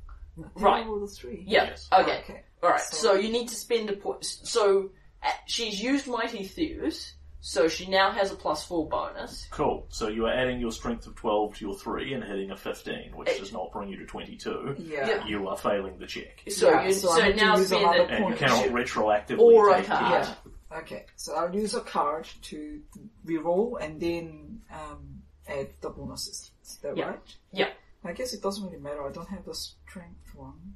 Right. 0.56 0.86
The 0.86 1.08
three. 1.08 1.44
Yeah, 1.48 1.66
Yes. 1.66 1.88
okay. 1.94 2.20
Okay. 2.24 2.44
Alright, 2.64 2.82
So- 2.82 2.98
so 2.98 3.14
you 3.14 3.32
need 3.32 3.48
to 3.50 3.56
spend 3.56 3.90
a 3.90 3.94
point. 3.96 4.26
So 4.26 4.90
uh, 5.24 5.30
she's 5.48 5.82
used 5.82 6.08
Mighty 6.08 6.44
Thews, 6.44 7.14
so 7.40 7.68
she 7.68 7.88
now 7.88 8.12
has 8.12 8.32
a 8.32 8.36
plus 8.36 8.66
four 8.66 8.90
bonus. 8.90 9.48
Cool. 9.52 9.86
So 9.90 10.08
you 10.10 10.26
are 10.26 10.34
adding 10.34 10.60
your 10.60 10.72
strength 10.72 11.06
of 11.08 11.16
12 11.16 11.56
to 11.58 11.66
your 11.66 11.76
3 11.76 12.14
and 12.14 12.24
hitting 12.24 12.52
a 12.52 12.58
15, 12.58 13.16
which 13.16 13.30
Eight. 13.30 13.40
does 13.40 13.54
not 13.54 13.72
bring 13.72 13.90
you 13.90 13.98
to 13.98 14.06
22. 14.06 14.76
Yeah. 14.80 15.08
Yeah. 15.08 15.26
You 15.28 15.48
are 15.48 15.58
failing 15.58 16.00
the 16.00 16.08
check. 16.08 16.42
So 16.50 16.70
Yeah, 16.72 16.88
you 16.88 16.94
so 16.94 17.10
so, 17.10 17.22
have 17.22 17.36
to 17.36 17.38
now 17.38 17.58
use 17.58 17.68
spend 17.68 17.84
another 17.84 18.00
it. 18.04 18.10
And 18.10 18.20
you 18.20 18.26
point. 18.26 18.38
cannot 18.40 18.66
retroactively 18.70 19.40
Or 19.40 19.70
a 19.70 19.78
take 19.78 19.86
card. 19.88 20.28
Yeah. 20.72 20.78
Okay. 20.80 21.06
So 21.16 21.36
I'll 21.36 21.54
use 21.56 21.76
a 21.76 21.82
card 21.82 22.28
to 22.44 22.82
reroll 23.26 23.80
and 23.80 24.00
then 24.02 24.62
um, 24.74 25.13
add 25.48 25.70
the 25.82 25.90
bonuses. 25.90 26.52
Is 26.64 26.78
that 26.82 26.96
Yeah. 26.98 27.10
right? 27.10 27.36
Yeah. 27.52 27.70
I 28.04 28.12
guess 28.14 28.34
it 28.34 28.42
doesn't 28.42 28.64
really 28.66 28.80
matter. 28.80 29.08
I 29.08 29.12
don't 29.12 29.30
have 29.30 29.46
the 29.46 29.56
strength 29.56 30.36
one. 30.36 30.76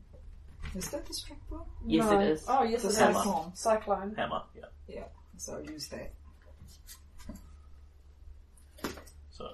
Is 0.75 0.89
that 0.91 1.05
the 1.05 1.13
strength 1.13 1.49
one? 1.49 1.65
Yes, 1.85 2.05
No. 2.05 2.19
it 2.19 2.27
is. 2.27 2.45
Oh, 2.47 2.63
yes, 2.63 2.81
The 2.81 2.87
it 2.87 2.91
is. 2.91 2.97
Cyclone. 2.97 3.55
Cyclone. 3.55 4.15
Hammer, 4.15 4.43
yeah. 4.55 4.65
Yeah. 4.87 5.03
So 5.37 5.55
I'll 5.55 5.63
use 5.65 5.87
that. 5.89 6.11
So 9.31 9.49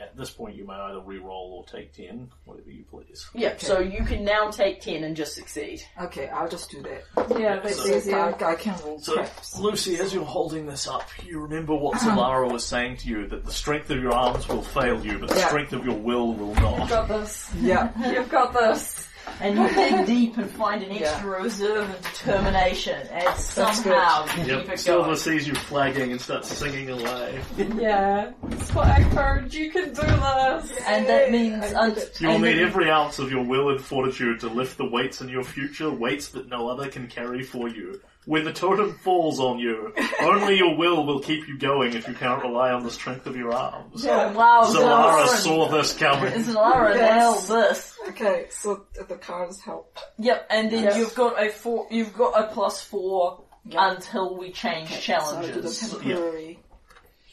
at 0.00 0.16
this 0.16 0.30
point 0.30 0.56
you 0.56 0.66
may 0.66 0.74
either 0.74 1.00
re-roll 1.00 1.52
or 1.52 1.64
take 1.78 1.92
10, 1.94 2.30
whatever 2.44 2.70
you 2.70 2.84
please. 2.90 3.26
Yeah, 3.34 3.54
so 3.58 3.80
you 3.80 4.04
can 4.04 4.24
now 4.24 4.50
take 4.50 4.80
10 4.80 5.04
and 5.04 5.14
just 5.16 5.34
succeed. 5.34 5.82
Okay, 6.00 6.28
I'll 6.28 6.48
just 6.48 6.70
do 6.70 6.82
that. 6.82 7.38
Yeah, 7.38 7.60
that's 7.60 7.76
So- 7.76 7.84
So 7.84 7.96
easier. 7.96 8.18
I, 8.18 8.52
I 8.52 8.54
can 8.54 8.74
roll 8.84 8.98
So, 9.00 9.14
traps. 9.14 9.58
Lucy, 9.58 9.96
as 9.98 10.14
you're 10.14 10.24
holding 10.24 10.66
this 10.66 10.88
up, 10.88 11.06
you 11.24 11.40
remember 11.40 11.74
what 11.74 11.96
uh-huh. 11.96 12.10
Zellara 12.16 12.50
was 12.50 12.64
saying 12.66 12.98
to 12.98 13.08
you, 13.08 13.26
that 13.28 13.44
the 13.44 13.52
strength 13.52 13.90
of 13.90 14.00
your 14.00 14.12
arms 14.12 14.48
will 14.48 14.62
fail 14.62 15.04
you, 15.04 15.18
but 15.18 15.28
the 15.28 15.36
Yeah. 15.36 15.48
strength 15.48 15.72
of 15.72 15.84
your 15.84 15.96
will 15.96 16.32
will 16.34 16.48
You've 16.48 16.60
not. 16.62 16.88
got 16.88 17.08
this. 17.08 17.50
Yeah. 17.60 17.90
You've 18.12 18.28
got 18.30 18.52
this. 18.52 19.06
And 19.40 19.58
you 19.58 19.68
dig 19.74 20.06
deep 20.06 20.36
and 20.38 20.50
find 20.50 20.82
an 20.82 20.90
Yeah. 20.92 21.00
extra 21.08 21.42
reserve 21.42 21.88
of 21.90 22.02
determination 22.02 23.06
and 23.12 23.26
That's 23.26 23.44
somehow 23.44 24.24
good. 24.26 24.34
keep 24.34 24.46
Yep, 24.46 24.68
it 24.70 24.80
Silver 24.80 25.04
going. 25.04 25.16
sees 25.16 25.46
you 25.48 25.54
flagging 25.54 26.12
and 26.12 26.20
starts 26.20 26.48
singing 26.52 26.90
away. 26.90 27.40
Yeah. 27.78 28.32
Swaggford, 28.74 29.52
you 29.52 29.70
can 29.70 29.86
do 29.92 30.00
this. 30.02 30.72
And 30.86 31.06
that 31.06 31.30
means 31.30 31.64
I 31.72 31.80
un- 31.80 31.96
You'll 32.18 32.32
and 32.32 32.42
need 32.42 32.54
then- 32.58 32.64
every 32.66 32.90
ounce 32.90 33.18
of 33.18 33.30
your 33.30 33.44
will 33.44 33.70
and 33.70 33.80
fortitude 33.80 34.40
to 34.40 34.48
lift 34.48 34.78
the 34.78 34.86
weights 34.86 35.20
in 35.20 35.28
your 35.28 35.44
future, 35.44 35.90
weights 35.90 36.28
that 36.28 36.48
no 36.48 36.68
other 36.68 36.88
can 36.88 37.06
carry 37.08 37.42
for 37.42 37.68
you. 37.68 38.00
When 38.26 38.44
the 38.44 38.52
totem 38.52 38.92
falls 38.98 39.40
on 39.40 39.58
you, 39.58 39.94
only 40.20 40.56
your 40.58 40.76
will 40.76 41.06
will 41.06 41.20
keep 41.20 41.48
you 41.48 41.58
going 41.58 41.94
if 41.94 42.06
you 42.06 42.12
cannot 42.14 42.42
rely 42.42 42.70
on 42.70 42.82
the 42.84 42.90
strength 42.90 43.26
of 43.26 43.34
your 43.34 43.52
arms. 43.52 44.04
Oh, 44.06 44.32
wow, 44.32 44.62
Zellara 44.66 45.24
Zellara. 45.24 45.36
saw 45.38 45.68
this 45.68 45.96
coming. 45.96 46.32
Zellara 46.44 46.94
Yes. 46.94 47.48
nailed 47.48 47.64
this. 47.64 47.98
Okay, 48.10 48.46
so 48.50 48.84
th- 48.94 49.08
the 49.08 49.16
cards 49.16 49.60
help. 49.62 49.98
Yep, 50.18 50.46
and 50.50 50.70
then 50.70 50.84
Yes. 50.84 50.96
you've 50.98 51.14
got 51.14 51.42
a 51.42 51.48
four. 51.50 51.86
You've 51.90 52.12
got 52.12 52.38
a 52.38 52.52
plus 52.52 52.82
four 52.82 53.42
Yeah. 53.64 53.90
until 53.92 54.36
we 54.36 54.52
change 54.52 54.90
So 54.90 55.14
I'll 55.14 55.40
do 55.42 55.46
the 55.48 55.52
challenges. 55.70 55.90
temporary. 55.90 56.60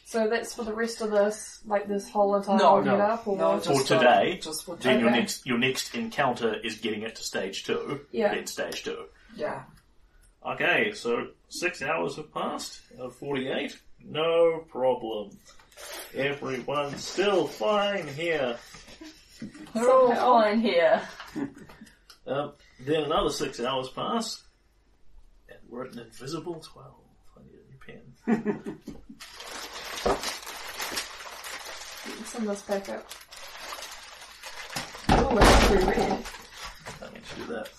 So 0.06 0.30
that's 0.30 0.56
for 0.56 0.64
the 0.64 0.74
rest 0.74 1.02
of 1.02 1.12
this, 1.12 1.60
like 1.66 1.90
this 1.90 2.10
whole 2.10 2.34
entire 2.38 2.58
No, 2.58 2.82
get 2.82 2.98
no. 2.98 3.04
up, 3.04 3.28
or 3.28 3.38
No, 3.38 3.60
For 3.60 3.74
just 3.74 3.88
today, 3.88 4.40
just 4.42 4.64
for 4.66 4.78
Then 4.78 5.02
your 5.02 5.10
Okay. 5.10 5.20
next 5.20 5.46
your 5.46 5.58
next 5.58 5.94
encounter 5.96 6.56
is 6.64 6.76
getting 6.78 7.02
it 7.02 7.16
to 7.18 7.24
stage 7.24 7.66
two. 7.66 8.00
Yeah. 8.12 8.34
Then 8.34 8.48
stage 8.48 8.86
two. 8.86 9.04
Yeah. 9.36 9.64
Okay, 10.48 10.94
so 10.94 11.28
six 11.50 11.82
hours 11.82 12.16
have 12.16 12.32
passed 12.34 12.80
of 12.98 13.14
forty-eight. 13.16 13.78
No 14.04 14.64
problem. 14.70 15.38
Everyone's 16.16 17.04
still 17.04 17.48
fine 17.48 18.08
here. 18.08 18.58
We're 19.76 19.92
all 19.92 20.16
fine 20.16 20.62
here. 20.62 21.02
Um, 22.30 22.52
then 22.82 23.04
another 23.04 23.30
six 23.30 23.58
hours 23.62 23.88
pass, 23.88 24.44
and 25.48 25.58
we're 25.70 25.86
at 25.86 25.94
an 25.94 26.00
invisible 26.00 26.60
twelve. 26.60 27.00
I 27.38 27.40
need 27.46 27.56
a 27.56 27.64
new 27.72 27.80
pen. 27.86 28.04
send 32.26 32.50
this 32.50 32.62
back 32.64 32.90
up. 32.90 33.10
Oh, 35.08 35.38
it's 35.38 35.68
pretty 35.68 35.86
red. 35.86 36.22
I 37.02 37.04
need 37.14 37.24
to 37.24 37.36
do 37.38 37.46
that. 37.54 37.70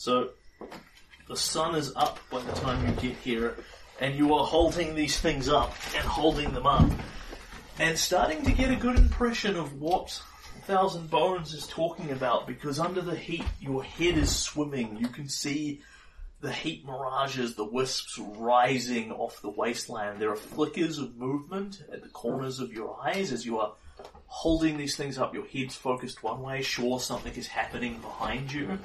So, 0.00 0.30
the 1.28 1.36
sun 1.36 1.74
is 1.74 1.92
up 1.94 2.20
by 2.30 2.40
the 2.40 2.52
time 2.52 2.88
you 2.88 2.94
get 3.10 3.18
here, 3.18 3.58
and 4.00 4.14
you 4.14 4.32
are 4.32 4.46
holding 4.46 4.94
these 4.94 5.18
things 5.20 5.46
up 5.46 5.74
and 5.94 6.02
holding 6.02 6.54
them 6.54 6.66
up, 6.66 6.90
and 7.78 7.98
starting 7.98 8.42
to 8.44 8.52
get 8.52 8.70
a 8.70 8.76
good 8.76 8.96
impression 8.96 9.56
of 9.56 9.78
what 9.78 10.22
Thousand 10.62 11.10
Bones 11.10 11.52
is 11.52 11.66
talking 11.66 12.12
about, 12.12 12.46
because 12.46 12.80
under 12.80 13.02
the 13.02 13.14
heat, 13.14 13.44
your 13.60 13.84
head 13.84 14.16
is 14.16 14.34
swimming. 14.34 14.96
You 14.96 15.08
can 15.08 15.28
see 15.28 15.82
the 16.40 16.50
heat 16.50 16.86
mirages, 16.86 17.54
the 17.54 17.66
wisps 17.66 18.18
rising 18.18 19.12
off 19.12 19.42
the 19.42 19.50
wasteland. 19.50 20.18
There 20.18 20.30
are 20.30 20.36
flickers 20.36 20.96
of 20.96 21.18
movement 21.18 21.82
at 21.92 22.02
the 22.02 22.08
corners 22.08 22.58
of 22.58 22.72
your 22.72 22.98
eyes 23.04 23.32
as 23.32 23.44
you 23.44 23.60
are 23.60 23.74
holding 24.28 24.78
these 24.78 24.96
things 24.96 25.18
up. 25.18 25.34
Your 25.34 25.46
head's 25.46 25.74
focused 25.74 26.22
one 26.22 26.40
way, 26.40 26.62
sure 26.62 27.00
something 27.00 27.34
is 27.34 27.48
happening 27.48 27.98
behind 27.98 28.50
you. 28.50 28.78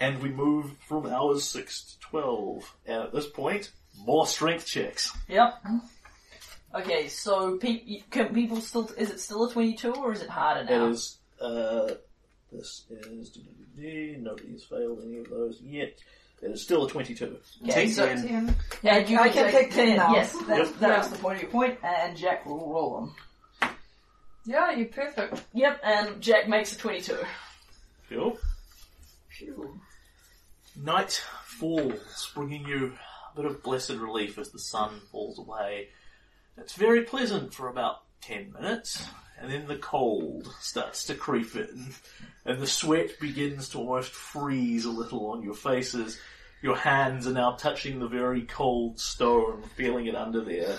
And 0.00 0.20
we 0.22 0.30
move 0.30 0.72
from 0.88 1.06
hours 1.06 1.44
6 1.44 1.82
to 1.92 2.00
12. 2.00 2.74
And 2.86 3.02
at 3.04 3.12
this 3.12 3.26
point, 3.28 3.70
More 4.04 4.26
strength 4.26 4.66
checks. 4.66 5.12
Yep. 5.28 5.62
Okay, 6.74 7.08
so 7.08 7.58
pe- 7.58 8.00
can 8.10 8.32
people 8.32 8.60
still? 8.60 8.88
Is 8.96 9.10
it 9.10 9.20
still 9.20 9.44
a 9.44 9.52
twenty-two 9.52 9.92
or 9.92 10.12
is 10.12 10.22
it 10.22 10.30
harder 10.30 10.64
now? 10.64 10.86
It 10.86 10.90
is. 10.92 11.18
Uh, 11.40 11.94
this 12.52 12.84
is. 12.90 13.36
Nobody 13.76 14.52
has 14.52 14.64
failed 14.64 15.02
any 15.04 15.18
of 15.18 15.28
those 15.28 15.60
yet. 15.60 15.98
It 16.42 16.50
is 16.52 16.62
still 16.62 16.86
a 16.86 16.88
22. 16.88 17.36
Okay, 17.64 17.70
Take 17.70 17.90
so 17.90 18.06
ten. 18.06 18.26
Ten. 18.26 18.56
yeah, 18.82 18.98
you 18.98 19.18
I 19.18 19.28
can 19.28 19.50
take 19.52 19.72
10 19.74 19.96
now. 19.96 20.14
Yes, 20.14 20.32
that's, 20.46 20.70
Yep. 20.70 20.78
that's 20.78 21.08
the 21.08 21.18
point 21.18 21.36
of 21.36 21.42
your 21.42 21.50
point, 21.50 21.78
and 21.82 22.16
Jack 22.16 22.46
will 22.46 22.70
roll 22.72 23.00
them. 23.60 23.70
Yeah, 24.46 24.70
you're 24.72 24.86
perfect. 24.88 25.42
Yep, 25.52 25.80
and 25.84 26.20
Jack 26.22 26.48
makes 26.48 26.72
a 26.74 26.78
twenty-two. 26.78 27.18
Cool. 28.08 28.38
Phew. 29.28 29.78
Night 30.76 31.22
falls, 31.44 32.30
bringing 32.34 32.66
you 32.66 32.92
a 33.32 33.36
bit 33.36 33.44
of 33.44 33.62
blessed 33.62 33.90
relief 33.90 34.38
as 34.38 34.50
the 34.50 34.58
sun 34.58 35.00
falls 35.10 35.38
away. 35.38 35.88
It's 36.56 36.74
very 36.74 37.02
pleasant 37.02 37.52
for 37.54 37.68
about 37.68 38.02
10 38.22 38.52
minutes, 38.52 39.04
and 39.40 39.50
then 39.50 39.66
the 39.66 39.76
cold 39.76 40.54
starts 40.60 41.04
to 41.04 41.14
creep 41.14 41.54
in, 41.56 41.94
and 42.44 42.60
the 42.60 42.66
sweat 42.66 43.18
begins 43.20 43.70
to 43.70 43.78
almost 43.78 44.12
freeze 44.12 44.84
a 44.84 44.90
little 44.90 45.30
on 45.30 45.42
your 45.42 45.54
faces. 45.54 46.18
Your 46.62 46.76
hands 46.76 47.26
are 47.26 47.32
now 47.32 47.52
touching 47.52 47.98
the 47.98 48.08
very 48.08 48.42
cold 48.42 49.00
stone, 49.00 49.62
feeling 49.76 50.06
it 50.06 50.14
under 50.14 50.44
there. 50.44 50.78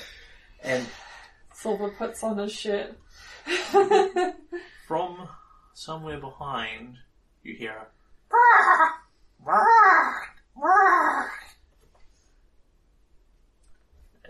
And 0.63 0.85
Silver 1.53 1.89
puts 1.89 2.23
on 2.23 2.37
his 2.37 2.53
shirt. 2.53 2.97
from 4.87 5.27
somewhere 5.73 6.19
behind, 6.19 6.97
you 7.43 7.55
hear 7.55 7.71
a 7.71 7.85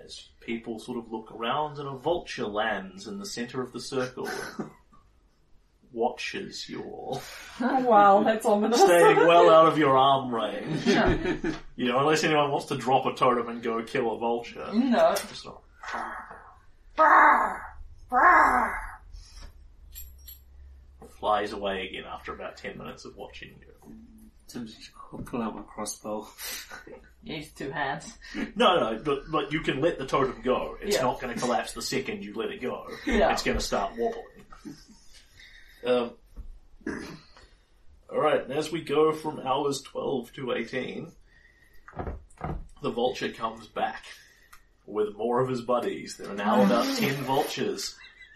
as 0.03 0.29
people 0.39 0.79
sort 0.79 0.97
of 0.97 1.11
look 1.11 1.31
around 1.31 1.77
and 1.77 1.87
a 1.87 1.95
vulture 1.97 2.45
lands 2.47 3.07
in 3.07 3.19
the 3.19 3.25
center 3.25 3.61
of 3.61 3.71
the 3.73 3.79
circle 3.79 4.27
and 4.57 4.69
watches 5.93 6.67
you 6.69 6.81
all, 6.83 7.21
Oh 7.59 7.79
wow, 7.85 8.23
that's 8.23 8.45
ominous. 8.45 8.81
staying 8.81 9.17
well 9.17 9.49
out 9.49 9.67
of 9.67 9.77
your 9.77 9.97
arm 9.97 10.33
range. 10.33 10.85
you 11.75 11.85
know, 11.89 11.99
unless 11.99 12.23
anyone 12.23 12.49
wants 12.51 12.67
to 12.67 12.77
drop 12.77 13.05
a 13.05 13.13
totem 13.13 13.49
and 13.49 13.61
go 13.61 13.83
kill 13.83 14.11
a 14.13 14.17
vulture. 14.17 14.65
No. 14.73 15.13
Just 15.15 15.43
sort 15.43 15.57
of- 15.57 15.61
Flies 21.19 21.51
away 21.51 21.87
again 21.87 22.03
after 22.11 22.33
about 22.33 22.57
10 22.57 22.77
minutes 22.77 23.05
of 23.05 23.15
watching 23.15 23.49
you. 23.59 23.70
Tim's 24.51 24.89
pull 25.25 25.41
out 25.41 25.55
my 25.55 25.61
crossbow. 25.63 26.27
Use 27.23 27.49
two 27.51 27.69
hands. 27.69 28.17
No, 28.55 28.79
no, 28.79 28.99
but, 29.03 29.29
but 29.31 29.51
you 29.51 29.59
can 29.61 29.79
let 29.81 29.99
the 29.99 30.05
totem 30.05 30.41
go. 30.43 30.77
It's 30.81 30.95
Yeah. 30.95 31.03
not 31.03 31.19
going 31.21 31.33
to 31.33 31.39
collapse 31.39 31.73
the 31.73 31.81
second 31.81 32.23
you 32.23 32.33
let 32.33 32.49
it 32.49 32.61
go. 32.61 32.87
Yeah. 33.05 33.31
It's 33.31 33.43
going 33.43 33.57
to 33.57 33.63
start 33.63 33.91
wobbling. 33.97 34.25
Um, 35.85 36.11
Alright, 38.11 38.43
and 38.43 38.53
as 38.53 38.71
we 38.71 38.81
go 38.81 39.11
from 39.13 39.39
hours 39.39 39.81
12 39.81 40.33
to 40.33 40.53
18, 40.53 41.11
the 42.81 42.89
vulture 42.91 43.29
comes 43.29 43.67
back 43.67 44.03
with 44.85 45.15
more 45.15 45.39
of 45.41 45.47
his 45.49 45.61
buddies. 45.61 46.17
There 46.17 46.29
are 46.29 46.35
now 46.35 46.63
about 46.63 46.85
10 46.97 47.13
vultures 47.23 47.95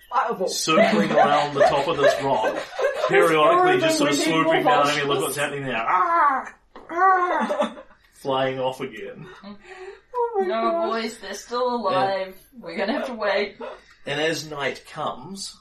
Fireball. 0.10 0.48
circling 0.48 1.12
around 1.12 1.56
the 1.56 1.62
top 1.66 1.88
of 1.88 1.98
this 1.98 2.14
rock, 2.24 2.56
periodically 3.10 3.80
just 3.82 3.98
sort 3.98 4.12
of 4.12 4.18
we 4.18 4.26
need 4.26 4.32
more 4.32 4.44
swooping 4.44 4.64
down. 4.66 4.88
I 4.88 4.96
mean, 4.98 5.08
look 5.08 5.22
what's 5.22 5.36
happening 5.38 5.66
there. 5.66 5.86
Ah! 5.88 6.54
Ah! 6.90 7.76
Flying 8.14 8.60
off 8.60 8.82
again. 8.82 9.28
Oh 9.44 10.38
my 10.40 10.48
No, 10.48 10.72
god. 10.72 10.88
boys, 10.90 11.18
they're 11.20 11.34
still 11.34 11.76
alive. 11.76 12.36
We're 12.60 12.78
gonna 12.78 12.94
have 12.94 13.08
to 13.08 13.14
wait. 13.14 13.58
And 14.06 14.20
as 14.20 14.50
night 14.50 14.84
comes, 14.90 15.56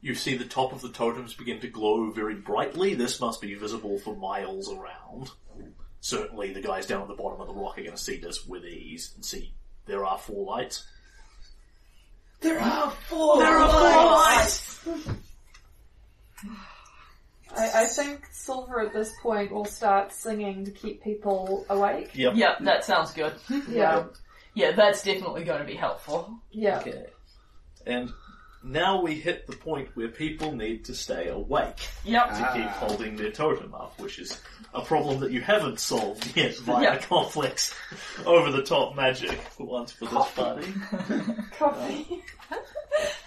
you 0.00 0.14
see 0.14 0.36
the 0.36 0.44
top 0.44 0.72
of 0.72 0.80
the 0.80 0.88
totems 0.88 1.34
begin 1.34 1.60
to 1.60 1.68
glow 1.68 2.10
very 2.10 2.34
brightly. 2.34 2.94
This 2.94 3.20
must 3.20 3.40
be 3.40 3.54
visible 3.54 3.98
for 3.98 4.16
miles 4.16 4.70
around. 4.72 5.30
Certainly, 6.00 6.54
the 6.54 6.62
guys 6.62 6.86
down 6.86 7.02
at 7.02 7.08
the 7.08 7.14
bottom 7.14 7.40
of 7.40 7.46
the 7.48 7.54
rock 7.54 7.78
are 7.78 7.82
going 7.82 7.94
to 7.96 8.02
see 8.02 8.16
this 8.16 8.46
with 8.46 8.64
ease 8.64 9.12
and 9.14 9.24
see 9.24 9.52
there 9.86 10.04
are 10.06 10.16
four 10.18 10.46
lights. 10.46 10.86
There 12.40 12.58
are 12.58 12.90
four! 12.90 13.38
There 13.38 13.54
are 13.58 13.68
four 13.68 14.04
lights! 14.12 14.80
I, 17.56 17.82
I 17.82 17.86
think 17.86 18.26
Silver 18.30 18.80
at 18.80 18.92
this 18.92 19.12
point 19.22 19.50
will 19.50 19.64
start 19.64 20.12
singing 20.12 20.64
to 20.64 20.70
keep 20.70 21.02
people 21.02 21.66
awake. 21.68 22.10
Yep. 22.14 22.34
Yep, 22.36 22.58
that 22.60 22.84
sounds 22.84 23.12
good. 23.12 23.32
Yeah. 23.68 24.04
Yeah, 24.54 24.72
that's 24.72 25.02
definitely 25.02 25.44
going 25.44 25.60
to 25.60 25.66
be 25.66 25.74
helpful. 25.74 26.40
Yeah. 26.50 26.78
Okay. 26.78 27.06
And 27.86 28.10
now 28.62 29.00
we 29.00 29.14
hit 29.14 29.46
the 29.46 29.56
point 29.56 29.88
where 29.94 30.08
people 30.08 30.52
need 30.52 30.84
to 30.84 30.94
stay 30.94 31.28
awake 31.28 31.78
Yep. 32.04 32.28
to 32.30 32.50
keep 32.54 32.66
Ah. 32.66 32.76
holding 32.86 33.16
their 33.16 33.30
totem 33.30 33.74
up, 33.74 33.98
which 33.98 34.18
is 34.18 34.40
a 34.74 34.80
problem 34.82 35.20
that 35.20 35.30
you 35.30 35.40
haven't 35.40 35.80
solved 35.80 36.36
yet 36.36 36.54
via 36.58 36.82
Yeah. 36.82 36.96
complex 37.00 37.74
over 38.26 38.50
the 38.50 38.62
top 38.62 38.94
magic 38.94 39.38
for 39.56 39.66
once 39.66 39.92
for 39.92 40.04
this 40.06 40.30
party. 40.32 40.72
Coffee. 41.58 42.22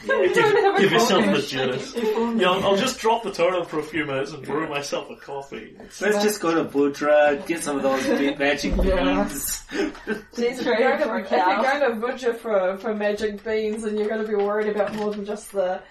Yeah, 0.06 0.26
give, 0.26 0.34
don't 0.36 0.64
have 0.64 0.76
a 0.76 0.80
give 0.82 0.92
yourself 0.92 1.26
the 1.26 1.42
jitters. 1.42 1.96
Yeah, 1.96 2.50
I'll, 2.52 2.64
I'll 2.66 2.76
just 2.76 3.00
drop 3.00 3.24
the 3.24 3.32
totem 3.32 3.66
for 3.66 3.80
a 3.80 3.84
few 3.84 4.06
minutes 4.06 4.34
and 4.34 4.46
brew 4.46 4.68
myself 4.68 5.10
a 5.10 5.16
coffee. 5.16 5.76
Let's 6.02 6.22
just 6.22 6.42
go 6.42 6.54
to 6.54 6.66
Vudra, 6.70 7.44
get 7.48 7.64
some 7.64 7.78
of 7.78 7.84
those 7.84 8.06
big 8.06 8.38
magic 8.38 8.74
Yeah. 8.84 9.24
beans. 9.24 9.64
Jeez, 9.72 10.20
if 10.38 10.62
Very 10.64 10.84
you're, 10.84 10.98
going 10.98 11.00
to, 11.00 11.06
for 11.06 11.16
a 11.18 11.22
if 11.24 11.32
you're 11.32 11.40
going 11.64 11.80
to 12.02 12.06
Vudra 12.28 12.36
for, 12.38 12.78
for 12.80 12.94
magic 12.94 13.42
beans 13.46 13.86
and 13.86 13.98
you're 13.98 14.10
going 14.10 14.22
to 14.22 14.28
be 14.28 14.36
worried 14.36 14.68
about 14.68 14.94
more 14.96 15.12
than 15.12 15.23
just 15.26 15.52
the 15.52 15.82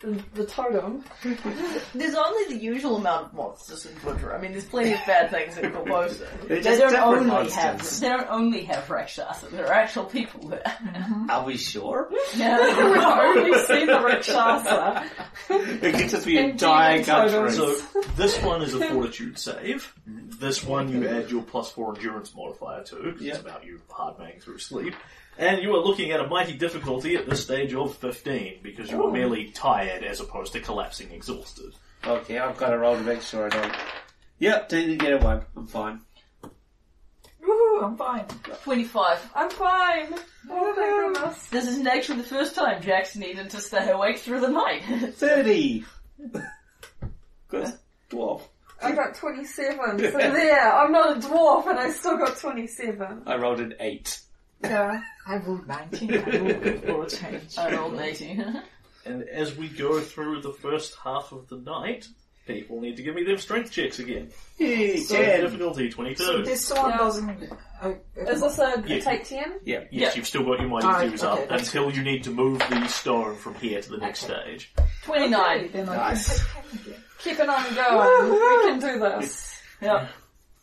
the, 0.00 0.16
the 0.34 0.46
totem. 0.46 1.02
There's 1.92 2.14
only 2.14 2.54
the 2.54 2.62
usual 2.62 2.98
amount 2.98 3.26
of 3.26 3.34
monsters 3.34 3.84
in 3.84 3.92
Vudra. 3.96 4.38
I 4.38 4.40
mean, 4.40 4.52
there's 4.52 4.64
plenty 4.64 4.92
of 4.92 5.00
bad 5.08 5.28
things 5.32 5.58
in 5.58 5.72
Korvosa. 5.72 6.18
They're 6.46 6.58
They 6.58 6.62
just 6.62 6.78
don't 6.80 6.90
different 6.92 7.06
only 7.16 7.26
monsters. 7.26 7.54
have 7.56 8.00
they 8.00 8.08
don't 8.08 8.30
only 8.30 8.62
have 8.62 8.88
Rakshasa. 8.88 9.46
There 9.50 9.66
are 9.66 9.72
actual 9.72 10.04
people 10.04 10.50
there. 10.50 10.62
Mm-hmm. 10.62 11.30
Are 11.30 11.44
we 11.44 11.56
sure? 11.56 12.10
Yeah. 12.36 12.58
We've 12.92 13.02
only 13.02 13.58
seen 13.66 13.86
the 13.88 14.00
Rakshasa. 14.00 15.10
It 15.50 15.94
could 15.96 16.10
just 16.10 16.24
be 16.26 16.38
In 16.38 16.50
entire 16.50 17.02
demon 17.02 17.04
country. 17.30 17.50
So 17.52 17.80
this 18.16 18.40
one 18.40 18.62
is 18.62 18.74
a 18.74 18.86
fortitude 18.90 19.36
save. 19.36 19.92
This 20.06 20.62
one 20.62 20.88
you 20.90 21.08
add 21.08 21.28
your 21.28 21.42
plus 21.42 21.72
four 21.72 21.96
endurance 21.96 22.32
modifier 22.36 22.84
to, 22.84 22.96
because 23.02 23.20
Yeah. 23.22 23.32
it's 23.32 23.40
about 23.42 23.64
you 23.64 23.80
hardmaning 23.90 24.40
through 24.40 24.58
sleep. 24.58 24.94
And 25.38 25.62
you 25.62 25.72
are 25.76 25.80
looking 25.80 26.10
at 26.10 26.18
a 26.18 26.26
mighty 26.26 26.52
difficulty 26.52 27.14
at 27.14 27.30
this 27.30 27.44
stage 27.44 27.72
of 27.72 27.96
15, 27.98 28.58
because 28.60 28.90
you 28.90 29.04
are 29.04 29.12
merely 29.12 29.52
tired 29.52 30.02
as 30.02 30.18
opposed 30.18 30.52
to 30.54 30.60
collapsing 30.60 31.12
exhausted. 31.12 31.74
Okay, 32.04 32.38
I've 32.38 32.56
got 32.56 32.70
to 32.70 32.78
roll 32.78 32.96
to 32.96 33.02
make 33.02 33.22
sure 33.22 33.46
I 33.46 33.48
don't. 33.48 33.74
Yep, 34.40 34.68
didn't 34.68 34.98
get 34.98 35.12
a 35.12 35.18
one. 35.18 35.42
I'm 35.56 35.68
fine. 35.68 36.00
Woohoo, 36.42 37.84
I'm 37.84 37.96
fine. 37.96 38.26
Twenty-five. 38.64 39.30
I'm 39.36 39.50
fine. 39.50 40.14
Oh. 40.50 41.36
This 41.50 41.68
isn't 41.68 41.86
actually 41.86 42.18
the 42.18 42.28
first 42.28 42.54
time 42.54 42.82
Jack's 42.82 43.14
needed 43.16 43.50
to 43.50 43.60
stay 43.60 43.90
awake 43.90 44.18
through 44.18 44.40
the 44.40 44.48
night. 44.48 44.82
30! 45.14 45.84
Good. 47.48 47.72
Dwarf. 48.10 48.42
I 48.82 48.92
got 48.92 49.14
27. 49.14 49.98
So 49.98 50.10
there, 50.18 50.72
I'm 50.72 50.92
not 50.92 51.16
a 51.16 51.20
dwarf 51.20 51.66
and 51.66 51.78
I 51.78 51.90
still 51.90 52.16
got 52.16 52.36
27. 52.38 53.22
I 53.26 53.36
rolled 53.36 53.60
an 53.60 53.74
8. 53.78 54.20
Yeah. 54.62 55.00
I 55.26 55.36
rolled 55.36 55.66
19. 55.68 56.14
I 56.14 56.16
rolled 56.38 56.62
good 56.62 56.82
for 56.84 57.04
a 57.04 57.08
change. 57.08 57.58
I 57.58 57.74
rolled 57.76 57.94
an 57.94 58.00
eighteen. 58.00 58.62
And 59.04 59.22
as 59.28 59.56
we 59.56 59.68
go 59.68 60.00
through 60.00 60.42
the 60.42 60.52
first 60.52 60.96
half 61.02 61.32
of 61.32 61.48
the 61.48 61.56
night, 61.56 62.06
people 62.46 62.80
need 62.80 62.96
to 62.96 63.02
give 63.02 63.14
me 63.14 63.22
their 63.24 63.38
strength 63.38 63.70
checks 63.70 63.98
again. 63.98 64.30
Yay, 64.58 64.96
So- 65.00 65.14
Ten 65.16 65.24
10! 65.24 65.40
difficulty, 65.42 65.88
22. 65.90 66.22
So 66.24 66.42
this 66.42 66.70
one 66.72 66.90
Yeah. 66.90 66.96
doesn't... 66.98 67.52
Uh, 67.80 67.92
Is 68.16 68.40
this 68.40 68.58
a, 68.58 68.82
Yeah. 68.86 68.96
a 68.96 69.00
take 69.00 69.24
10? 69.24 69.60
Yeah. 69.64 69.80
Yes, 69.80 69.86
Yeah. 69.90 70.10
you've 70.16 70.26
still 70.26 70.44
got 70.44 70.58
your 70.60 70.68
mighty 70.68 70.86
Alright, 70.86 71.10
twos 71.10 71.22
okay, 71.24 71.42
up 71.42 71.48
that's 71.48 71.62
until 71.74 71.90
you 71.92 72.02
need 72.02 72.24
to 72.24 72.30
move 72.30 72.58
the 72.58 72.86
stone 72.88 73.36
from 73.36 73.54
here 73.56 73.80
to 73.80 73.88
the 73.90 73.98
next 73.98 74.20
stage. 74.24 74.74
Twenty-nine. 75.04 75.70
then 75.72 75.88
I 75.88 75.96
Nice. 75.96 76.42
can 76.42 76.62
take 76.64 76.72
10 76.72 76.80
again. 76.92 77.04
Keep 77.20 77.40
it 77.40 77.48
on 77.48 77.74
going. 77.74 78.30
we 78.32 78.38
can 78.70 78.80
do 78.80 78.98
this. 78.98 79.60
Yeah. 79.80 80.08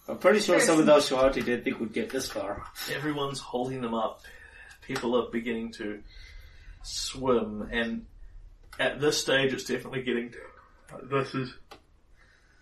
I'm 0.07 0.17
pretty 0.19 0.39
sure 0.39 0.59
some 0.59 0.79
of 0.79 0.85
those 0.85 1.07
shorty 1.07 1.41
didn't 1.41 1.63
think 1.63 1.79
we'd 1.79 1.93
get 1.93 2.09
this 2.09 2.29
far. 2.29 2.63
Everyone's 2.93 3.39
holding 3.39 3.81
them 3.81 3.93
up. 3.95 4.21
People 4.81 5.15
are 5.19 5.31
beginning 5.31 5.71
to 5.73 6.01
swim, 6.83 7.67
and 7.71 8.05
at 8.79 8.99
this 9.01 9.19
stage, 9.19 9.51
it's 9.53 9.63
definitely 9.63 10.03
getting. 10.03 10.33
This 11.09 11.33
is, 11.33 11.51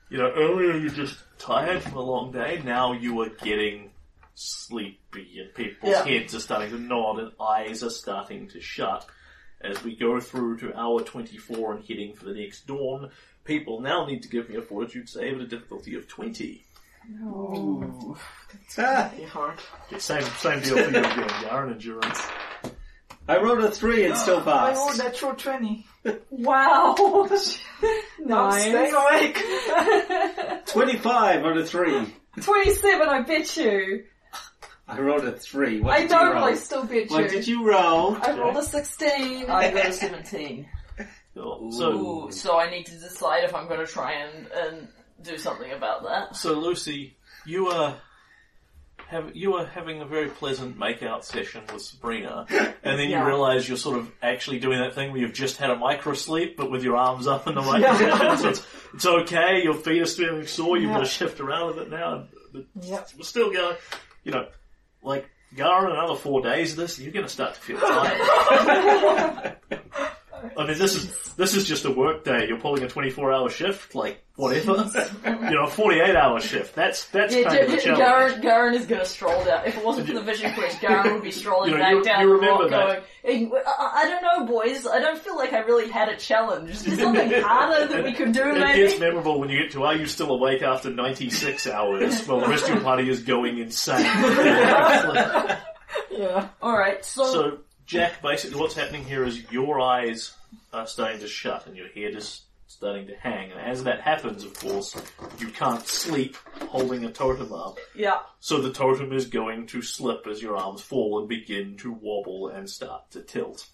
you 0.09 0.17
know, 0.17 0.31
earlier 0.35 0.77
you're 0.77 0.89
just 0.89 1.17
tired 1.37 1.81
from 1.83 1.95
a 1.97 2.01
long 2.01 2.31
day. 2.31 2.61
Now 2.63 2.93
you 2.93 3.19
are 3.21 3.29
getting 3.29 3.91
sleepy, 4.35 5.39
and 5.39 5.53
people's 5.53 5.91
Yeah. 5.91 6.05
heads 6.05 6.33
are 6.33 6.39
starting 6.39 6.71
to 6.71 6.79
nod, 6.79 7.19
and 7.19 7.31
eyes 7.41 7.83
are 7.83 7.89
starting 7.89 8.47
to 8.49 8.61
shut. 8.61 9.05
As 9.59 9.83
we 9.83 9.95
go 9.95 10.19
through 10.19 10.57
to 10.59 10.77
hour 10.77 11.01
24 11.01 11.73
and 11.75 11.85
heading 11.85 12.13
for 12.13 12.25
the 12.25 12.33
next 12.33 12.67
dawn, 12.67 13.11
people 13.43 13.81
now 13.81 14.05
need 14.05 14.21
to 14.23 14.29
give 14.29 14.49
me 14.49 14.55
a 14.55 14.61
fortitude 14.61 15.07
save 15.09 15.35
at 15.35 15.41
a 15.41 15.47
difficulty 15.47 15.95
of 15.95 16.07
20. 16.07 16.63
Ooh, 17.23 18.15
Ah, 18.77 19.11
very 19.15 19.27
hard. 19.27 19.59
Same 19.99 20.21
same 20.23 20.61
deal 20.61 20.75
for 20.77 20.81
you 20.83 20.87
again, 20.87 21.29
Garen 21.41 21.73
endurance. 21.73 22.21
I 23.27 23.37
rolled 23.37 23.59
a 23.59 23.71
three 23.71 24.05
and 24.05 24.17
still 24.17 24.41
passed. 24.41 24.47
I 24.49 24.73
rolled 24.75 24.87
passed. 24.89 24.99
that 24.99 25.15
true 25.15 25.33
20. 25.33 25.85
Wow. 26.29 26.95
I'm 27.29 28.51
staying 28.59 28.93
awake. 28.93 29.41
25 30.65 31.45
on 31.45 31.57
a 31.57 31.65
three. 31.65 32.13
27, 32.41 33.07
I 33.09 33.21
bet 33.21 33.55
you. 33.57 34.03
I 34.87 34.99
rolled 34.99 35.23
a 35.23 35.31
three. 35.31 35.79
What 35.79 35.93
I 35.93 35.99
did 36.01 36.09
don't, 36.09 36.27
you 36.27 36.33
roll? 36.33 36.43
I 36.43 36.55
still 36.55 36.83
bet 36.83 37.09
you. 37.09 37.15
What 37.15 37.29
did 37.29 37.47
you 37.47 37.65
roll? 37.69 38.17
I 38.21 38.37
rolled 38.37 38.57
a 38.57 38.63
16. 38.63 39.49
I 39.49 39.71
got 39.71 39.85
a 39.87 39.93
17. 39.93 40.67
Cool. 41.35 41.71
So 41.71 41.91
Ooh, 41.93 42.31
so 42.31 42.59
I 42.59 42.69
need 42.69 42.85
to 42.87 42.95
decide 42.99 43.43
if 43.45 43.55
I'm 43.55 43.67
going 43.67 43.79
to 43.79 43.87
try 43.87 44.11
and, 44.13 44.47
and 44.47 44.87
do 45.23 45.37
something 45.37 45.71
about 45.71 46.03
that. 46.03 46.35
so 46.35 46.53
Lucy, 46.59 47.15
you 47.45 47.67
are 47.67 47.95
have 49.07 49.35
you 49.35 49.55
are 49.55 49.65
having 49.65 50.01
a 50.01 50.05
very 50.05 50.27
pleasant 50.29 50.77
makeout 50.77 51.23
session 51.23 51.61
with 51.71 51.81
Sabrina, 51.83 52.45
and 52.83 52.99
then 52.99 53.09
you 53.09 53.23
realise 53.23 53.67
you're 53.67 53.77
sort 53.77 53.97
of 53.99 54.11
actually 54.21 54.59
doing 54.59 54.79
that 54.79 54.93
thing 54.95 55.11
where 55.11 55.19
you've 55.21 55.33
just 55.33 55.57
had 55.57 55.69
a 55.69 55.75
micro 55.75 56.13
sleep, 56.13 56.57
but 56.57 56.71
with 56.71 56.83
your 56.83 56.95
arms 56.95 57.27
up 57.27 57.47
in 57.47 57.53
the 57.55 57.61
right 57.61 57.83
position. 57.91 58.37
So 58.37 58.49
it's, 58.49 58.67
it's 58.95 59.05
okay. 59.05 59.61
Your 59.63 59.73
feet 59.75 60.01
are 60.01 60.05
feeling 60.05 60.47
sore. 60.47 60.77
You've 60.77 60.91
got 60.91 60.99
to 60.99 61.05
shift 61.05 61.39
around 61.39 61.71
a 61.73 61.75
bit 61.81 61.89
now, 61.91 62.25
but 62.51 62.65
Yep. 62.81 63.09
we're 63.17 63.23
still 63.23 63.51
going. 63.51 63.75
You 64.23 64.31
know, 64.31 64.47
like 65.03 65.29
Gara, 65.55 65.91
another 65.91 66.15
four 66.15 66.41
days 66.41 66.71
of 66.71 66.77
this, 66.77 66.97
you're 66.97 67.11
going 67.11 67.25
to 67.25 67.31
start 67.31 67.53
to 67.55 67.59
feel 67.59 67.79
tired. 67.79 69.57
I 70.57 70.67
mean, 70.67 70.77
this 70.77 70.95
is 70.95 71.33
this 71.35 71.55
is 71.55 71.65
just 71.67 71.85
a 71.85 71.91
work 71.91 72.23
day. 72.23 72.47
You're 72.47 72.59
pulling 72.59 72.83
a 72.83 72.87
24 72.87 73.31
hour 73.31 73.49
shift, 73.49 73.95
like 73.95 74.22
whatever. 74.35 74.89
you 75.25 75.51
know, 75.51 75.65
a 75.65 75.69
48 75.69 76.15
hour 76.15 76.39
shift. 76.39 76.73
That's 76.75 77.05
that's 77.09 77.35
Yeah, 77.35 77.43
kind 77.43 77.59
of 77.59 77.69
a 77.73 77.77
G- 77.77 77.81
challenge. 77.83 77.97
Garen, 77.99 78.41
Garen 78.41 78.73
is 78.73 78.85
going 78.85 79.01
to 79.01 79.07
stroll 79.07 79.43
down. 79.45 79.65
If 79.65 79.77
it 79.77 79.85
wasn't 79.85 80.07
for 80.07 80.13
the 80.13 80.21
vision 80.21 80.53
quest, 80.53 80.81
Garen 80.81 81.13
would 81.13 81.23
be 81.23 81.31
strolling 81.31 81.71
You 81.71 81.77
know, 81.77 81.83
back 81.83 81.91
you- 81.93 82.03
down 82.03 82.21
you 82.21 82.27
the 82.29 82.33
remember 82.35 82.63
rock 82.63 82.69
that. 82.71 83.03
going, 83.25 83.51
I, 83.65 83.91
I 84.03 84.09
don't 84.09 84.21
know, 84.21 84.45
boys. 84.51 84.85
I 84.87 84.99
don't 84.99 85.17
feel 85.19 85.35
like 85.37 85.53
I 85.53 85.59
really 85.59 85.89
had 85.89 86.09
a 86.09 86.17
challenge. 86.17 86.69
Is 86.71 86.83
there 86.83 86.97
something 86.97 87.31
harder 87.41 87.87
that 87.87 88.03
we 88.03 88.13
could 88.13 88.31
do, 88.33 88.41
It 88.49 88.59
maybe? 88.59 88.87
gets 88.87 88.99
memorable 88.99 89.39
when 89.39 89.49
you 89.49 89.61
get 89.61 89.71
to, 89.73 89.83
are 89.83 89.95
you 89.95 90.07
still 90.07 90.31
awake 90.31 90.61
after 90.61 90.89
96 90.89 91.67
hours? 91.67 92.27
Well, 92.27 92.39
the 92.41 92.47
rest 92.47 92.63
of 92.63 92.69
your 92.75 92.81
party 92.83 93.09
is 93.09 93.21
going 93.21 93.59
insane. 93.59 94.03
Yeah. 96.11 96.47
Alright, 96.61 97.03
so, 97.05 97.25
so, 97.25 97.57
Jack, 97.87 98.21
basically 98.21 98.59
what's 98.59 98.75
happening 98.75 99.03
here 99.03 99.23
is 99.25 99.51
your 99.51 99.79
eyes 99.81 100.31
are 100.71 100.85
starting 100.87 101.19
to 101.21 101.27
shut 101.27 101.65
and 101.67 101.75
your 101.75 101.87
head 101.87 102.15
is 102.15 102.41
starting 102.83 103.07
to 103.07 103.15
hang. 103.15 103.49
And 103.49 103.61
as 103.61 103.85
that 103.85 104.01
happens, 104.01 104.43
of 104.43 104.53
course, 104.59 104.93
you 105.39 105.47
can't 105.47 105.87
sleep 105.87 106.35
holding 106.67 107.05
a 107.05 107.11
totem 107.11 107.53
up. 107.53 107.77
yeah. 107.95 108.19
So 108.41 108.59
the 108.61 108.73
totem 108.73 109.13
is 109.13 109.27
going 109.27 109.67
to 109.67 109.81
slip 109.81 110.27
as 110.29 110.41
your 110.41 110.57
arms 110.57 110.81
fall 110.81 111.19
and 111.19 111.29
begin 111.29 111.77
to 111.77 111.93
wobble 111.93 112.49
and 112.49 112.69
start 112.69 113.09
to 113.11 113.21
tilt. 113.21 113.67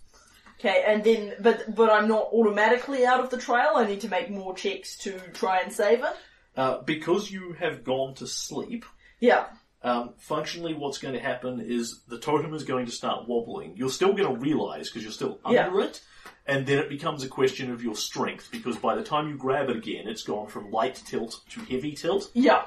Okay, 0.59 0.83
and 0.85 1.03
then, 1.03 1.33
but, 1.39 1.73
but 1.73 1.89
I'm 1.89 2.07
not 2.07 2.27
automatically 2.31 3.03
out 3.03 3.21
of 3.23 3.31
the 3.31 3.37
trail. 3.37 3.71
I 3.77 3.87
need 3.87 4.01
to 4.01 4.09
make 4.09 4.29
more 4.29 4.53
checks 4.55 4.95
to 4.99 5.17
try 5.33 5.61
and 5.61 5.73
save 5.73 6.03
it. 6.03 6.15
Uh, 6.55 6.81
because 6.83 7.31
you 7.31 7.53
have 7.53 7.83
gone 7.83 8.13
to 8.15 8.27
sleep, 8.27 8.85
Yeah. 9.19 9.45
um, 9.81 10.13
functionally 10.19 10.75
what's 10.75 10.99
going 10.99 11.15
to 11.15 11.19
happen 11.19 11.61
is 11.61 12.01
the 12.07 12.19
totem 12.19 12.53
is 12.53 12.63
going 12.63 12.85
to 12.85 12.91
start 12.91 13.27
wobbling. 13.27 13.75
You're 13.75 13.89
still 13.89 14.13
going 14.13 14.35
to 14.35 14.39
realize 14.39 14.89
because 14.89 15.01
you're 15.01 15.11
still 15.13 15.39
under 15.43 15.79
Yeah. 15.79 15.85
it, 15.87 16.01
and 16.49 16.65
then 16.65 16.79
it 16.79 16.89
becomes 16.89 17.23
a 17.23 17.27
question 17.27 17.71
of 17.71 17.83
your 17.83 17.95
strength 17.95 18.49
because 18.51 18.75
by 18.77 18.95
the 18.95 19.03
time 19.03 19.29
you 19.29 19.37
grab 19.37 19.69
it 19.69 19.77
again, 19.77 20.07
it's 20.07 20.23
gone 20.23 20.47
from 20.47 20.71
light 20.71 20.95
tilt 21.05 21.41
to 21.51 21.59
heavy 21.61 21.93
tilt. 21.93 22.31
Yeah. 22.33 22.63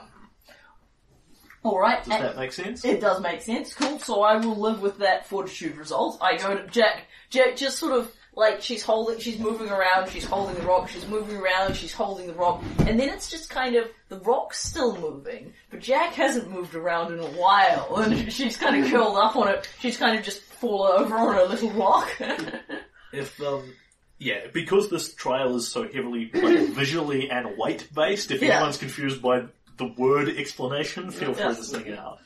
Alright, 1.64 2.04
Does 2.04 2.20
that 2.20 2.36
make 2.36 2.52
sense? 2.52 2.84
It 2.84 3.00
does 3.00 3.20
make 3.20 3.42
sense. 3.42 3.74
Cool. 3.74 3.98
So 3.98 4.22
I 4.22 4.36
will 4.36 4.56
live 4.56 4.82
with 4.82 4.98
that 4.98 5.26
fortitude 5.26 5.76
result. 5.76 6.18
I 6.20 6.36
go 6.36 6.56
to 6.56 6.66
Jack. 6.68 7.06
Jack 7.30 7.56
just 7.56 7.78
sort 7.78 7.92
of 7.92 8.12
like 8.34 8.62
she's 8.62 8.82
holding, 8.82 9.18
she's 9.18 9.38
moving 9.38 9.68
around, 9.68 10.08
she's 10.08 10.24
holding 10.24 10.54
the 10.54 10.62
rock, 10.62 10.88
she's 10.88 11.06
moving 11.06 11.36
around, 11.36 11.74
she's 11.74 11.92
holding 11.92 12.26
the 12.26 12.32
rock, 12.32 12.62
and 12.78 12.98
then 12.98 13.10
it's 13.10 13.30
just 13.30 13.50
kind 13.50 13.76
of 13.76 13.86
the 14.08 14.18
rock's 14.20 14.58
still 14.58 14.96
moving, 14.98 15.52
but 15.70 15.80
Jack 15.80 16.14
hasn't 16.14 16.50
moved 16.50 16.74
around 16.74 17.12
in 17.12 17.18
a 17.18 17.38
while, 17.38 17.96
and 17.98 18.32
she's 18.32 18.56
kind 18.56 18.82
of 18.82 18.90
curled 18.90 19.18
up 19.18 19.36
on 19.36 19.48
it. 19.48 19.68
She's 19.80 19.98
kind 19.98 20.18
of 20.18 20.24
just 20.24 20.40
fallen 20.40 21.02
over 21.02 21.14
on 21.14 21.36
a 21.36 21.44
little 21.44 21.70
rock. 21.72 22.08
If 23.12 23.40
um, 23.40 23.72
yeah, 24.18 24.46
because 24.52 24.88
this 24.90 25.14
trial 25.14 25.56
is 25.56 25.68
so 25.68 25.82
heavily 25.88 26.30
like, 26.32 26.68
visually 26.74 27.30
and 27.30 27.56
weight 27.58 27.88
based, 27.94 28.30
if 28.30 28.40
Yeah. 28.42 28.56
anyone's 28.56 28.78
confused 28.78 29.20
by 29.22 29.44
the 29.76 29.86
word 29.98 30.28
explanation, 30.28 31.10
feel 31.10 31.34
free 31.34 31.54
to 31.54 31.64
sing 31.64 31.86
it 31.86 31.98
out. 31.98 32.18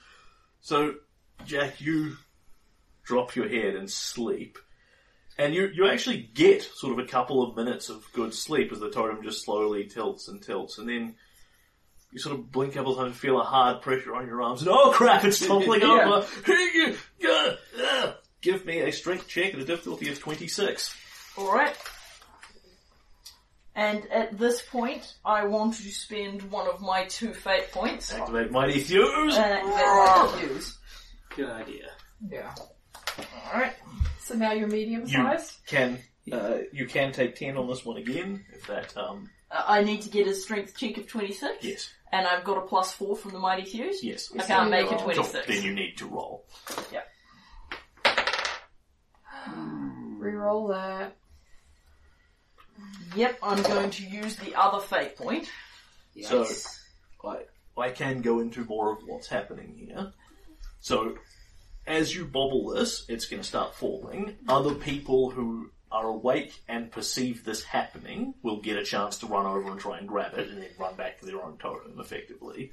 So, 0.61 0.95
Jack, 1.47 1.81
you 1.81 2.17
drop 3.05 3.37
your 3.37 3.49
head 3.49 3.75
and 3.77 3.91
sleep, 3.91 4.59
and 5.39 5.55
you 5.55 5.69
you 5.73 5.89
actually 5.89 6.29
get 6.35 6.63
sort 6.63 6.93
of 6.93 6.99
a 6.99 7.09
couple 7.09 7.43
of 7.43 7.57
minutes 7.57 7.89
of 7.89 8.05
good 8.13 8.35
sleep 8.35 8.73
as 8.73 8.81
the 8.81 8.91
totem 8.91 9.23
just 9.23 9.45
slowly 9.45 9.85
tilts 9.85 10.29
and 10.29 10.43
tilts, 10.43 10.79
and 10.79 10.89
then. 10.89 11.15
You 12.13 12.21
sort 12.21 12.37
of 12.39 12.51
blink 12.51 12.73
a 12.73 12.77
couple 12.79 12.93
of 12.93 12.99
times, 12.99 13.17
feel 13.17 13.39
a 13.39 13.45
hard 13.45 13.83
pressure 13.83 14.15
on 14.15 14.27
your 14.27 14.41
arms, 14.41 14.63
and 14.63 14.71
oh 14.71 14.93
crap, 14.93 15.25
it's 15.25 15.41
toppling 15.47 15.81
Yeah. 15.83 16.23
over. 17.27 18.15
Yeah, 18.43 18.53
yeah. 18.53 18.57
Give 18.59 18.67
me 18.67 18.81
a 18.81 18.93
strength 18.93 19.29
check 19.29 19.55
at 19.55 19.61
a 19.61 19.65
difficulty 19.65 20.09
of 20.11 20.19
26. 20.19 20.95
Alright. 21.39 21.77
And 23.75 24.07
at 24.11 24.39
this 24.39 24.63
point, 24.63 25.15
I 25.25 25.45
want 25.45 25.75
to 25.75 25.83
spend 25.91 26.51
one 26.51 26.67
of 26.67 26.81
my 26.81 27.05
two 27.05 27.35
fate 27.35 27.71
points 27.73 28.13
Activate 28.13 28.51
Mighty 28.51 28.81
Thews. 28.81 29.37
activate 29.37 29.65
my 29.67 30.35
fuse. 30.39 30.79
Good 31.37 31.51
idea. 31.51 31.89
Yeah. 32.31 32.55
Alright. 33.53 33.75
So 34.23 34.35
now 34.35 34.53
you're 34.53 34.67
medium 34.69 35.03
You 35.07 35.09
sized? 35.23 35.59
can 35.67 35.99
uh, 36.33 36.59
you 36.73 36.87
can 36.87 37.13
take 37.13 37.37
10 37.37 37.57
on 37.57 37.69
this 37.69 37.85
one 37.85 37.99
again, 37.99 38.45
if 38.53 38.67
that, 38.67 38.97
um, 38.97 39.31
Uh, 39.51 39.63
I 39.69 39.85
need 39.85 40.03
to 40.03 40.09
get 40.09 40.27
a 40.27 40.35
strength 40.35 40.77
check 40.77 40.97
of 40.97 41.07
26. 41.07 41.63
yes, 41.63 41.89
And 42.11 42.27
I've 42.27 42.43
got 42.43 42.57
a 42.59 42.63
plus 42.63 42.91
4 42.93 43.15
from 43.15 43.31
the 43.33 43.39
Mighty 43.39 43.63
Thews. 43.65 44.03
yes. 44.03 44.33
I 44.37 44.43
can't 44.43 44.69
make 44.71 44.87
a 44.91 44.97
roll. 44.97 44.99
So 44.99 45.23
26. 45.23 45.47
then 45.47 45.63
you 45.63 45.73
need 45.75 45.99
to 45.99 46.07
roll. 46.07 46.45
Reroll 50.19 50.69
that. 50.71 51.17
Yep, 53.15 53.39
I'm 53.43 53.63
going 53.63 53.91
to 53.91 54.05
use 54.05 54.37
the 54.37 54.55
other 54.55 54.81
fate 54.81 55.17
point. 55.17 55.49
So, 56.23 56.47
I, 57.25 57.45
I 57.79 57.91
can 57.91 58.23
go 58.23 58.41
into 58.41 58.65
more 58.65 58.93
of 58.93 58.99
what's 59.07 59.29
happening 59.29 59.75
here. 59.79 60.13
So, 60.81 61.17
as 61.87 62.15
you 62.15 62.25
bobble 62.25 62.71
this, 62.75 63.05
it's 63.09 63.27
going 63.27 63.43
to 63.43 63.49
start 63.49 63.75
falling. 63.75 64.37
Other 64.49 64.75
people 64.75 65.31
who 65.31 65.71
are 65.91 66.09
awake 66.09 66.53
and 66.69 66.91
perceive 66.91 67.45
this 67.45 67.63
happening 67.63 68.35
will 68.43 68.61
get 68.61 68.77
a 68.77 68.85
chance 68.85 69.19
to 69.19 69.27
run 69.27 69.47
over 69.47 69.71
and 69.71 69.81
try 69.81 69.99
and 69.99 70.09
grab 70.09 70.35
it 70.37 70.49
and 70.49 70.63
then 70.63 70.69
run 70.79 70.97
back 70.97 71.21
to 71.21 71.27
their 71.27 71.43
own 71.43 71.57
totem, 71.59 71.99
effectively. 72.01 72.73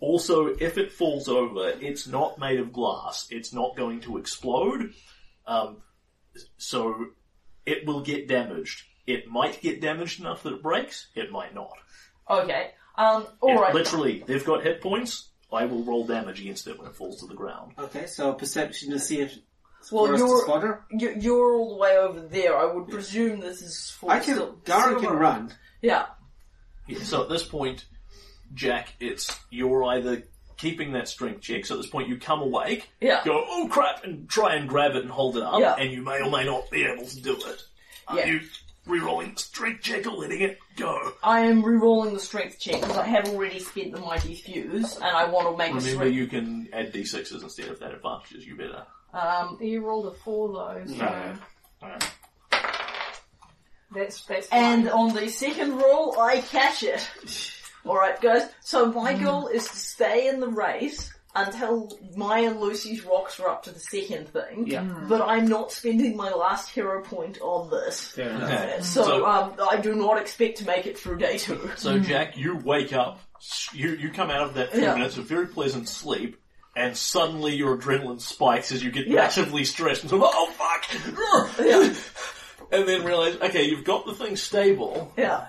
Also, 0.00 0.48
if 0.48 0.76
it 0.76 0.92
falls 0.92 1.28
over, 1.28 1.72
it's 1.80 2.06
not 2.06 2.38
made 2.38 2.60
of 2.60 2.72
glass. 2.72 3.28
It's 3.30 3.52
not 3.52 3.76
going 3.76 4.00
to 4.02 4.18
explode. 4.18 4.92
Um, 5.46 5.78
so, 6.56 7.06
it 7.64 7.86
will 7.86 8.00
get 8.00 8.28
damaged. 8.28 8.82
It 9.06 9.28
might 9.28 9.60
get 9.60 9.80
damaged 9.80 10.20
enough 10.20 10.42
that 10.42 10.54
it 10.54 10.62
breaks. 10.62 11.08
It 11.14 11.30
might 11.30 11.54
not. 11.54 11.72
Okay. 12.28 12.70
Um, 12.96 13.22
If 13.22 13.42
alright. 13.42 13.74
Literally, 13.74 14.24
they've 14.26 14.44
got 14.44 14.62
hit 14.64 14.80
points. 14.82 15.28
I 15.52 15.64
will 15.66 15.84
roll 15.84 16.04
damage 16.06 16.40
against 16.40 16.66
it 16.66 16.78
when 16.78 16.88
it 16.88 16.96
falls 16.96 17.20
to 17.20 17.26
the 17.26 17.34
ground. 17.34 17.72
Okay, 17.78 18.06
so 18.06 18.32
perception 18.32 18.90
to 18.90 18.98
see 18.98 19.20
if 19.20 19.32
Well, 19.92 20.06
for 20.06 20.14
us 20.14 20.20
to 20.20 20.60
you're, 20.60 20.86
you're, 20.90 21.18
you're 21.18 21.54
all 21.54 21.74
the 21.74 21.80
way 21.80 21.96
over 21.96 22.20
there. 22.20 22.56
I 22.56 22.64
would 22.64 22.88
presume 22.88 23.40
this 23.40 23.62
is 23.62 23.90
for 23.90 24.10
I 24.10 24.18
can. 24.18 24.34
still, 24.34 24.52
Gara 24.64 24.98
can 24.98 25.12
run. 25.12 25.52
Yeah. 25.80 26.06
Yeah, 26.88 27.02
so 27.04 27.22
at 27.22 27.28
this 27.28 27.44
point, 27.44 27.84
Jack, 28.54 28.94
it's 28.98 29.38
you're 29.50 29.84
either 29.84 30.24
keeping 30.56 30.92
that 30.92 31.08
strength 31.08 31.42
check. 31.42 31.66
So 31.66 31.74
at 31.74 31.82
this 31.82 31.90
point, 31.90 32.08
you 32.08 32.16
come 32.18 32.40
awake, 32.40 32.88
Yeah. 33.00 33.22
go 33.24 33.44
oh 33.46 33.68
crap, 33.70 34.04
and 34.04 34.28
try 34.28 34.54
and 34.54 34.68
grab 34.68 34.92
it 34.92 35.02
and 35.02 35.10
hold 35.10 35.36
it 35.36 35.42
up, 35.42 35.60
Yeah. 35.60 35.74
and 35.78 35.90
you 35.92 36.02
may 36.02 36.20
or 36.22 36.30
may 36.30 36.44
not 36.44 36.70
be 36.70 36.84
able 36.84 37.06
to 37.06 37.20
do 37.20 37.36
it. 37.36 37.62
Are 38.08 38.18
Yeah. 38.18 38.26
you 38.26 38.40
re-rolling 38.86 39.34
the 39.34 39.40
strength 39.40 39.82
check 39.82 40.06
or 40.06 40.12
letting 40.12 40.40
it 40.42 40.58
go? 40.76 41.12
I 41.22 41.40
am 41.40 41.62
re-rolling 41.62 42.14
the 42.14 42.20
strength 42.20 42.58
check 42.60 42.80
because 42.80 42.96
I 42.96 43.04
have 43.06 43.28
already 43.28 43.58
spent 43.58 43.92
the 43.92 44.00
mighty 44.00 44.34
thews, 44.36 44.94
and 44.96 45.04
I 45.04 45.24
want 45.24 45.48
to 45.50 45.56
make 45.56 45.72
a 45.72 45.74
Remember, 45.74 45.90
strength. 46.04 46.14
you 46.14 46.26
can 46.28 46.68
add 46.72 46.92
d6s 46.92 47.42
instead 47.42 47.68
of 47.68 47.80
that 47.80 47.92
advantages 47.92 48.46
you 48.46 48.56
better. 48.56 48.86
Um, 49.12 49.58
You 49.60 49.80
rolled 49.84 50.06
a 50.06 50.12
four 50.12 50.48
though, 50.52 50.82
so 50.86 50.94
No. 50.94 51.38
Alright. 51.82 52.10
that's 53.92 54.24
that's 54.24 54.48
and 54.50 54.88
on 54.88 55.14
the 55.14 55.28
second 55.28 55.76
roll, 55.78 56.18
I 56.20 56.40
catch 56.40 56.82
it. 56.82 57.08
All 57.86 57.96
right, 57.96 58.20
guys. 58.20 58.42
So 58.60 58.92
my 58.92 59.14
hmm. 59.14 59.24
goal 59.24 59.46
is 59.48 59.68
to 59.68 59.76
stay 59.76 60.28
in 60.28 60.40
the 60.40 60.48
race 60.48 61.12
until 61.36 61.92
my 62.16 62.40
and 62.40 62.60
Lucy's 62.60 63.04
rocks 63.04 63.38
are 63.38 63.48
up 63.48 63.62
to 63.64 63.70
the 63.70 63.78
second 63.78 64.28
thing. 64.28 64.66
Yeah. 64.66 64.82
Hmm. 64.82 65.08
But 65.08 65.22
I'm 65.22 65.46
not 65.46 65.70
spending 65.70 66.16
my 66.16 66.30
last 66.30 66.70
hero 66.70 67.02
point 67.02 67.38
on 67.40 67.70
this. 67.70 68.08
Fair 68.08 68.30
hmm. 68.30 68.36
enough. 68.36 68.50
Okay. 68.50 68.76
So, 68.82 69.04
So- 69.04 69.26
um, 69.26 69.52
I 69.70 69.76
do 69.76 69.94
not 69.94 70.20
expect 70.20 70.58
to 70.58 70.66
make 70.66 70.86
it 70.86 70.98
through 70.98 71.18
day 71.18 71.38
two. 71.38 71.70
So 71.76 71.98
Jack, 71.98 72.36
you 72.36 72.56
wake 72.56 72.92
up, 72.92 73.20
you 73.72 73.90
you 73.90 74.10
come 74.10 74.30
out 74.30 74.42
of 74.42 74.54
that 74.54 74.72
few 74.72 74.82
Yeah. 74.82 74.94
minutes 74.94 75.18
of 75.18 75.26
very 75.26 75.46
pleasant 75.46 75.88
sleep, 75.88 76.40
and 76.74 76.96
suddenly 76.96 77.54
your 77.54 77.76
adrenaline 77.76 78.20
spikes 78.20 78.72
as 78.72 78.82
you 78.82 78.90
get 78.90 79.06
Yeah. 79.06 79.22
massively 79.22 79.64
stressed 79.64 80.04
and 80.04 80.12
oh 80.14 80.52
fuck, 80.52 81.58
Yeah. 81.58 81.94
and 82.78 82.88
then 82.88 83.04
realize 83.04 83.36
okay, 83.36 83.64
you've 83.64 83.84
got 83.84 84.06
the 84.06 84.14
thing 84.14 84.36
stable. 84.36 85.12
Yeah. 85.16 85.46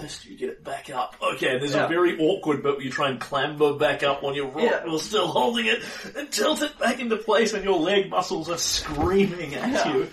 How 0.00 0.06
the 0.06 0.08
piss 0.08 0.22
do 0.22 0.30
you 0.30 0.38
get 0.38 0.48
it 0.48 0.64
back 0.64 0.88
up? 0.90 1.16
Okay, 1.34 1.58
there's 1.58 1.74
Yeah. 1.74 1.84
a 1.84 1.88
very 1.88 2.18
awkward 2.18 2.62
bit 2.62 2.72
where 2.76 2.82
you 2.82 2.90
try 2.90 3.08
and 3.10 3.20
clamber 3.20 3.74
back 3.74 4.02
up 4.02 4.22
on 4.24 4.34
your 4.34 4.46
rock 4.46 4.62
Yeah. 4.64 4.84
while 4.86 4.98
still 4.98 5.28
holding 5.28 5.66
it, 5.66 5.82
and 6.16 6.30
tilt 6.32 6.62
it 6.62 6.78
back 6.78 6.98
into 7.00 7.16
place, 7.18 7.52
and 7.52 7.62
your 7.64 7.78
leg 7.78 8.08
muscles 8.08 8.48
are 8.48 8.56
screaming 8.58 9.54
at 9.54 9.68
Yeah. 9.70 9.92
you, 9.94 10.10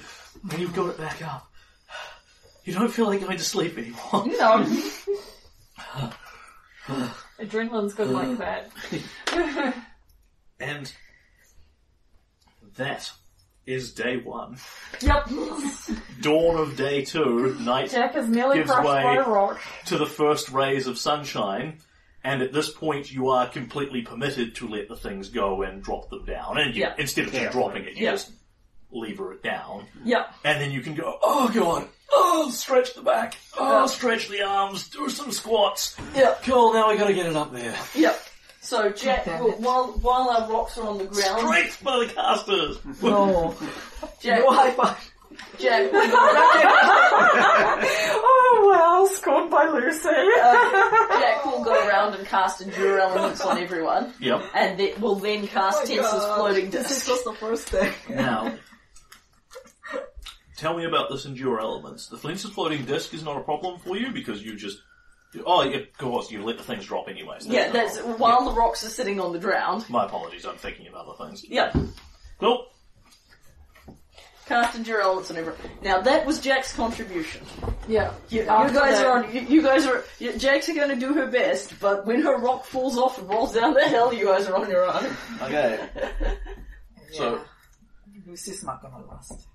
and 0.51 0.59
you've 0.59 0.75
got 0.75 0.89
it 0.89 0.97
back 0.97 1.21
up. 1.21 1.49
You 2.65 2.73
don't 2.73 2.89
feel 2.89 3.05
like 3.05 3.21
going 3.21 3.37
to 3.37 3.43
sleep 3.43 3.77
anymore. 3.77 4.25
No. 4.37 6.11
Adrenaline's 7.39 7.93
good 7.93 8.09
like 8.09 8.37
that. 8.39 8.71
And 10.59 10.91
that 12.77 13.11
is 13.67 13.91
day 13.93 14.17
one. 14.17 14.57
Yep. 15.01 15.29
Dawn 16.21 16.55
of 16.57 16.75
day 16.75 17.03
two, 17.05 17.55
night 17.59 17.91
Jack 17.91 18.15
is 18.15 18.27
nearly 18.27 18.57
Gives 18.57 18.71
crushed 18.71 18.87
way. 18.87 19.03
by 19.03 19.15
a 19.17 19.23
rock. 19.27 19.59
to 19.85 19.97
the 19.97 20.05
first 20.05 20.49
rays 20.49 20.87
of 20.87 20.97
sunshine. 20.97 21.77
And 22.23 22.41
at 22.41 22.51
this 22.51 22.69
point, 22.69 23.11
you 23.11 23.29
are 23.29 23.47
completely 23.47 24.01
permitted 24.01 24.55
to 24.55 24.67
let 24.67 24.89
the 24.89 24.95
things 24.95 25.29
go 25.29 25.61
and 25.61 25.81
drop 25.83 26.09
them 26.09 26.25
down. 26.25 26.57
And 26.57 26.75
you, 26.75 26.81
Yeah. 26.81 26.95
instead 26.97 27.25
of 27.27 27.31
just 27.31 27.41
Carefully. 27.41 27.63
dropping 27.63 27.83
it, 27.83 27.93
you 27.95 28.05
Yeah. 28.05 28.11
just 28.11 28.31
lever 28.91 29.33
it 29.33 29.43
down. 29.43 29.85
Yep. 30.03 30.33
And 30.43 30.61
then 30.61 30.71
you 30.71 30.81
can 30.81 30.95
go, 30.95 31.19
oh 31.21 31.49
god, 31.53 31.87
oh, 32.11 32.49
stretch 32.51 32.95
the 32.95 33.01
back, 33.01 33.35
oh, 33.57 33.85
stretch 33.87 34.27
the 34.29 34.41
arms, 34.41 34.89
do 34.89 35.09
some 35.09 35.31
squats. 35.31 35.95
Yep. 36.15 36.43
Cool, 36.43 36.73
now 36.73 36.89
we 36.89 36.97
gotta 36.97 37.13
get 37.13 37.25
it 37.27 37.35
up 37.35 37.51
there. 37.53 37.75
Yep. 37.95 38.19
So 38.67 38.89
Jack, 38.89 39.23
Damn 39.23 39.43
while 39.63 39.93
while 40.01 40.29
our 40.29 40.51
rocks 40.51 40.77
are 40.77 40.85
on 40.89 40.97
the 40.97 41.05
ground, 41.05 41.39
Strength 41.39 41.83
by 41.85 41.99
the 42.05 42.13
casters! 42.13 42.77
No. 43.01 43.55
Jack, 44.19 44.39
No 44.41 44.51
high 44.51 44.71
five. 44.71 45.13
Jack, 45.57 45.89
will 45.89 46.01
go 46.01 46.17
Oh 48.19 48.69
wow, 48.69 49.07
scorned 49.15 49.49
by 49.49 49.67
Lucy. 49.69 50.09
Jack 50.09 51.45
will 51.45 51.63
go 51.63 51.87
around 51.87 52.15
and 52.15 52.27
cast 52.27 52.59
endure 52.61 52.99
elements 52.99 53.39
on 53.39 53.57
everyone, 53.57 54.13
Yep. 54.19 54.43
and 54.53 54.79
it 54.81 54.99
will 54.99 55.15
then 55.15 55.47
cast 55.47 55.77
Oh 55.77 55.81
my 55.81 55.85
Tenser's 55.95 56.11
God. 56.11 56.35
floating 56.37 56.69
This 56.69 56.87
disc. 56.89 57.07
was 57.07 57.23
the 57.23 57.33
first 57.35 57.69
thing. 57.69 57.93
Now, 58.09 58.53
tell 60.57 60.77
me 60.77 60.83
about 60.85 61.09
this 61.09 61.25
endure 61.25 61.61
elements. 61.61 62.07
The 62.07 62.17
Flinch's 62.17 62.49
floating 62.51 62.83
disc 62.85 63.13
is 63.13 63.23
not 63.23 63.37
a 63.37 63.41
problem 63.43 63.79
for 63.79 63.95
you 63.95 64.11
because 64.11 64.43
you 64.43 64.57
just. 64.57 64.79
Oh, 65.45 65.69
of 65.69 65.97
course, 65.97 66.31
you 66.31 66.43
let 66.43 66.57
the 66.57 66.63
things 66.63 66.85
drop 66.85 67.07
anyways. 67.09 67.45
Yeah, 67.45 67.65
not 67.65 67.73
that's 67.73 67.97
problem. 67.97 68.19
while 68.19 68.45
the 68.45 68.51
rocks 68.59 68.83
are 68.85 68.89
sitting 68.89 69.19
on 69.19 69.33
the 69.33 69.39
ground. 69.39 69.85
My 69.89 70.05
apologies, 70.05 70.45
I'm 70.45 70.55
thinking 70.57 70.87
of 70.87 70.95
other 70.95 71.13
things. 71.25 71.43
Yep. 71.47 71.75
Cool. 72.39 72.65
Cast 74.45 74.77
endure 74.77 75.01
elements 75.01 75.29
on 75.29 75.35
everyone. 75.37 75.59
Now 75.83 75.99
that 76.01 76.25
was 76.25 76.39
Jack's 76.39 76.73
contribution. 76.73 77.41
yeah. 77.89 78.13
You, 78.29 78.43
you 78.43 78.47
After 78.49 78.73
guys 78.73 78.97
that- 78.97 79.05
are 79.05 79.23
on. 79.25 79.35
You, 79.35 79.41
you 79.41 79.61
guys 79.61 79.85
are. 79.85 80.05
You, 80.19 80.37
Jack's 80.37 80.69
are 80.69 80.73
going 80.73 80.87
to 80.89 80.95
do 80.95 81.13
her 81.13 81.27
best, 81.27 81.73
but 81.81 82.05
when 82.05 82.21
her 82.21 82.37
rock 82.37 82.63
falls 82.63 82.97
off 82.97 83.17
and 83.19 83.27
rolls 83.29 83.53
down 83.53 83.73
the 83.73 83.85
hill, 83.89 84.13
you 84.13 84.25
guys 84.25 84.47
are 84.47 84.55
on 84.55 84.69
your 84.69 84.85
own. 84.85 85.05
Okay. 85.41 85.87
So, 87.13 87.39
Lucy's 88.27 88.65
not 88.65 88.81
gonna 88.81 89.03
last. 89.07 89.47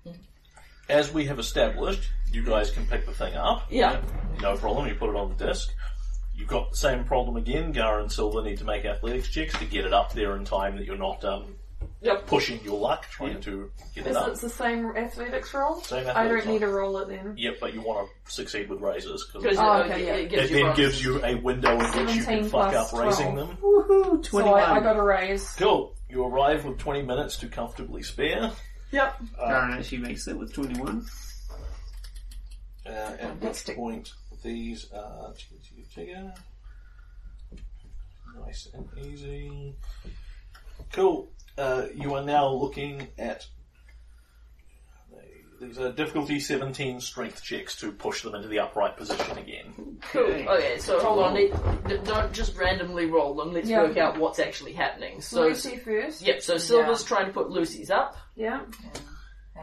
As 0.89 1.11
we 1.13 1.25
have 1.25 1.39
established, 1.39 2.09
you 2.31 2.43
guys 2.43 2.71
can 2.71 2.85
pick 2.87 3.05
the 3.05 3.13
thing 3.13 3.33
up. 3.35 3.67
Yeah. 3.69 4.01
No 4.41 4.57
problem, 4.57 4.87
you 4.87 4.95
put 4.95 5.09
it 5.09 5.15
on 5.15 5.35
the 5.35 5.45
disc. 5.47 5.69
You've 6.35 6.47
got 6.49 6.71
the 6.71 6.77
same 6.77 7.03
problem 7.05 7.37
again. 7.37 7.71
Gar 7.71 7.99
and 7.99 8.11
Silver 8.11 8.41
need 8.41 8.57
to 8.57 8.65
make 8.65 8.85
athletics 8.85 9.29
checks 9.29 9.57
to 9.59 9.65
get 9.65 9.85
it 9.85 9.93
up 9.93 10.13
there 10.13 10.35
in 10.35 10.45
time 10.45 10.77
that 10.77 10.85
you're 10.85 10.97
not 10.97 11.23
um, 11.23 11.55
Yep. 12.01 12.27
pushing 12.27 12.61
your 12.63 12.79
luck 12.79 13.05
trying 13.09 13.39
to 13.41 13.69
get 13.93 14.07
it 14.07 14.11
Is 14.11 14.15
up. 14.17 14.29
it 14.29 14.39
the 14.39 14.49
same 14.49 14.87
athletics 14.97 15.53
roll? 15.53 15.75
Same 15.81 16.05
I 16.07 16.09
athletics 16.09 16.45
don't 16.45 16.53
need 16.53 16.61
roll. 16.61 16.71
to 16.71 16.75
roll 16.77 16.97
it 16.99 17.07
then. 17.09 17.33
Yep, 17.37 17.55
but 17.61 17.73
you 17.73 17.81
want 17.81 18.09
to 18.25 18.31
succeed 18.33 18.69
with 18.69 18.79
raises 18.81 19.25
because 19.25 19.43
Because 19.43 19.57
it 19.57 19.61
Oh, 19.61 19.81
okay, 19.83 20.05
yeah. 20.05 20.13
it 20.15 20.29
gives 20.29 20.49
you 20.51 20.65
then 20.65 20.75
gives 20.75 21.03
you 21.03 21.23
a 21.23 21.35
window 21.35 21.71
in 21.73 21.77
which 21.79 22.15
you 22.15 22.21
17 22.23 22.25
can 22.25 22.43
fuck 22.49 22.71
plus 22.71 22.93
up 22.93 22.99
raising 22.99 23.33
12. 23.33 23.47
them. 23.47 23.57
Woohoo! 23.61 24.25
So 24.25 24.31
21. 24.39 24.59
I, 24.63 24.75
I 24.75 24.79
got 24.79 24.97
a 24.97 25.03
raise. 25.03 25.49
Cool. 25.55 25.95
You 26.09 26.25
arrive 26.25 26.65
with 26.65 26.77
20 26.79 27.03
minutes 27.03 27.37
to 27.37 27.47
comfortably 27.47 28.01
spare. 28.03 28.51
Yep. 28.93 29.21
Darren 29.39 29.79
actually 29.79 29.97
makes 29.97 30.27
it 30.27 30.37
with 30.37 30.53
21. 30.53 31.03
Uh, 32.85 32.89
at 32.89 33.41
which 33.41 33.65
point 33.75 34.13
these 34.43 34.91
are 34.93 35.33
TNT 35.33 35.87
Tigger. 35.95 36.37
Nice 38.45 38.67
and 38.71 38.87
easy. 39.03 39.73
Cool. 40.91 41.31
Uh, 41.57 41.87
you 41.95 42.13
are 42.13 42.23
now 42.23 42.47
looking 42.47 43.07
at 43.17 43.47
these 45.67 45.79
are 45.79 45.91
difficulty 45.91 46.39
17 46.39 46.99
strength 46.99 47.43
checks 47.43 47.75
to 47.77 47.91
push 47.91 48.21
them 48.21 48.35
into 48.35 48.47
the 48.47 48.59
upright 48.59 48.97
position 48.97 49.37
again. 49.37 49.97
Cool. 50.11 50.21
Okay. 50.23 50.47
Okay, 50.47 50.77
so 50.79 50.99
hold 50.99 51.19
on. 51.23 51.33
Let- 51.33 51.87
d- 51.87 51.97
Don't 52.03 52.31
just 52.33 52.57
randomly 52.57 53.05
roll 53.05 53.33
them. 53.35 53.53
Let's 53.53 53.69
Yeah. 53.69 53.83
work 53.83 53.97
out 53.97 54.17
what's 54.17 54.39
actually 54.39 54.73
happening. 54.73 55.21
So, 55.21 55.41
Lucy 55.43 55.77
first. 55.77 56.21
yep. 56.21 56.41
So 56.41 56.57
Silver's 56.57 57.03
trying 57.03 57.27
to 57.27 57.33
put 57.33 57.49
Lucy's 57.49 57.89
up. 57.89 58.15
Yeah. 58.35 58.61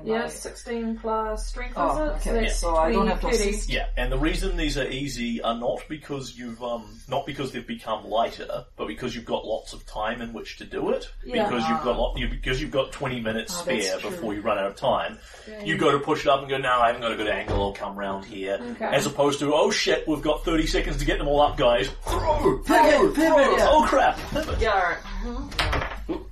And 0.00 0.08
Yeah, 0.08 0.24
I- 0.24 0.28
16 0.28 0.98
plus 0.98 1.46
strength, 1.46 1.74
Oh, 1.76 1.92
is 1.92 1.98
it? 2.26 2.28
okay. 2.30 2.40
that's 2.44 2.56
So 2.58 2.76
I 2.76 2.90
don't 2.92 3.06
have 3.06 3.20
to 3.20 3.26
30. 3.30 3.36
assist. 3.50 3.68
Yeah, 3.68 3.86
and 3.96 4.10
the 4.10 4.18
reason 4.18 4.56
these 4.56 4.78
are 4.78 4.86
easy 4.88 5.42
are 5.42 5.54
not 5.54 5.82
because 5.88 6.36
you've 6.36 6.62
um 6.62 7.00
not 7.08 7.26
because 7.26 7.52
they've 7.52 7.66
become 7.66 8.04
lighter, 8.08 8.64
but 8.76 8.86
because 8.88 9.14
you've 9.14 9.24
got 9.26 9.44
lots 9.44 9.72
of 9.72 9.84
time 9.86 10.22
in 10.22 10.32
which 10.32 10.56
to 10.58 10.64
do 10.64 10.90
it. 10.90 11.08
Yeah. 11.24 11.44
Because 11.48 11.68
you've 11.68 11.82
got 11.82 11.96
ah. 11.96 12.00
lot, 12.00 12.18
you, 12.18 12.28
because 12.28 12.60
you've 12.60 12.70
got 12.70 12.92
twenty 12.92 13.20
minutes 13.20 13.54
Oh, 13.58 13.62
spare 13.62 13.98
before 14.00 14.32
you 14.34 14.40
run 14.40 14.58
out 14.58 14.66
of 14.66 14.76
time. 14.76 15.18
You 15.64 15.76
go 15.76 15.92
to 15.92 15.98
push 15.98 16.20
it 16.24 16.28
up 16.28 16.40
and 16.40 16.48
go, 16.48 16.56
no, 16.58 16.80
I 16.80 16.86
haven't 16.88 17.02
got 17.02 17.12
a 17.12 17.16
good 17.16 17.28
angle. 17.28 17.62
I'll 17.62 17.72
come 17.74 17.96
round 17.96 18.24
here. 18.24 18.58
Okay. 18.72 18.84
As 18.86 19.06
opposed 19.06 19.38
to, 19.40 19.52
oh 19.54 19.70
shit, 19.70 20.06
we've 20.08 20.22
got 20.22 20.44
thirty 20.44 20.66
seconds 20.66 20.96
to 20.98 21.04
get 21.04 21.18
them 21.18 21.28
all 21.28 21.40
up, 21.42 21.56
guys. 21.56 21.88
Throw, 22.06 22.38
throw, 22.40 22.58
Pivot, 22.62 22.90
throw. 22.98 23.12
pivot, 23.12 23.58
yeah. 23.58 23.68
Oh 23.68 23.84
crap! 23.86 24.16
Pivot. 24.30 24.58
Garen. 24.60 24.98
Mm-hmm. 25.24 26.22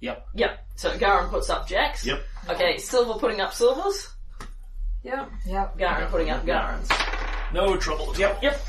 Yep. 0.00 0.26
Yep. 0.34 0.61
So 0.76 0.96
Garen 0.98 1.28
puts 1.28 1.48
up 1.50 1.66
Jack's. 1.68 2.04
Yep. 2.06 2.22
Okay, 2.50 2.78
Silver 2.78 3.18
putting 3.18 3.40
up 3.40 3.52
Silver's. 3.52 4.08
Yeah, 5.02 5.26
Yeah. 5.46 5.68
Garen 5.76 6.08
putting 6.08 6.30
up 6.30 6.44
Garen's. 6.46 6.88
No 7.52 7.76
trouble. 7.76 8.14
Yep. 8.16 8.42
Yep. 8.42 8.60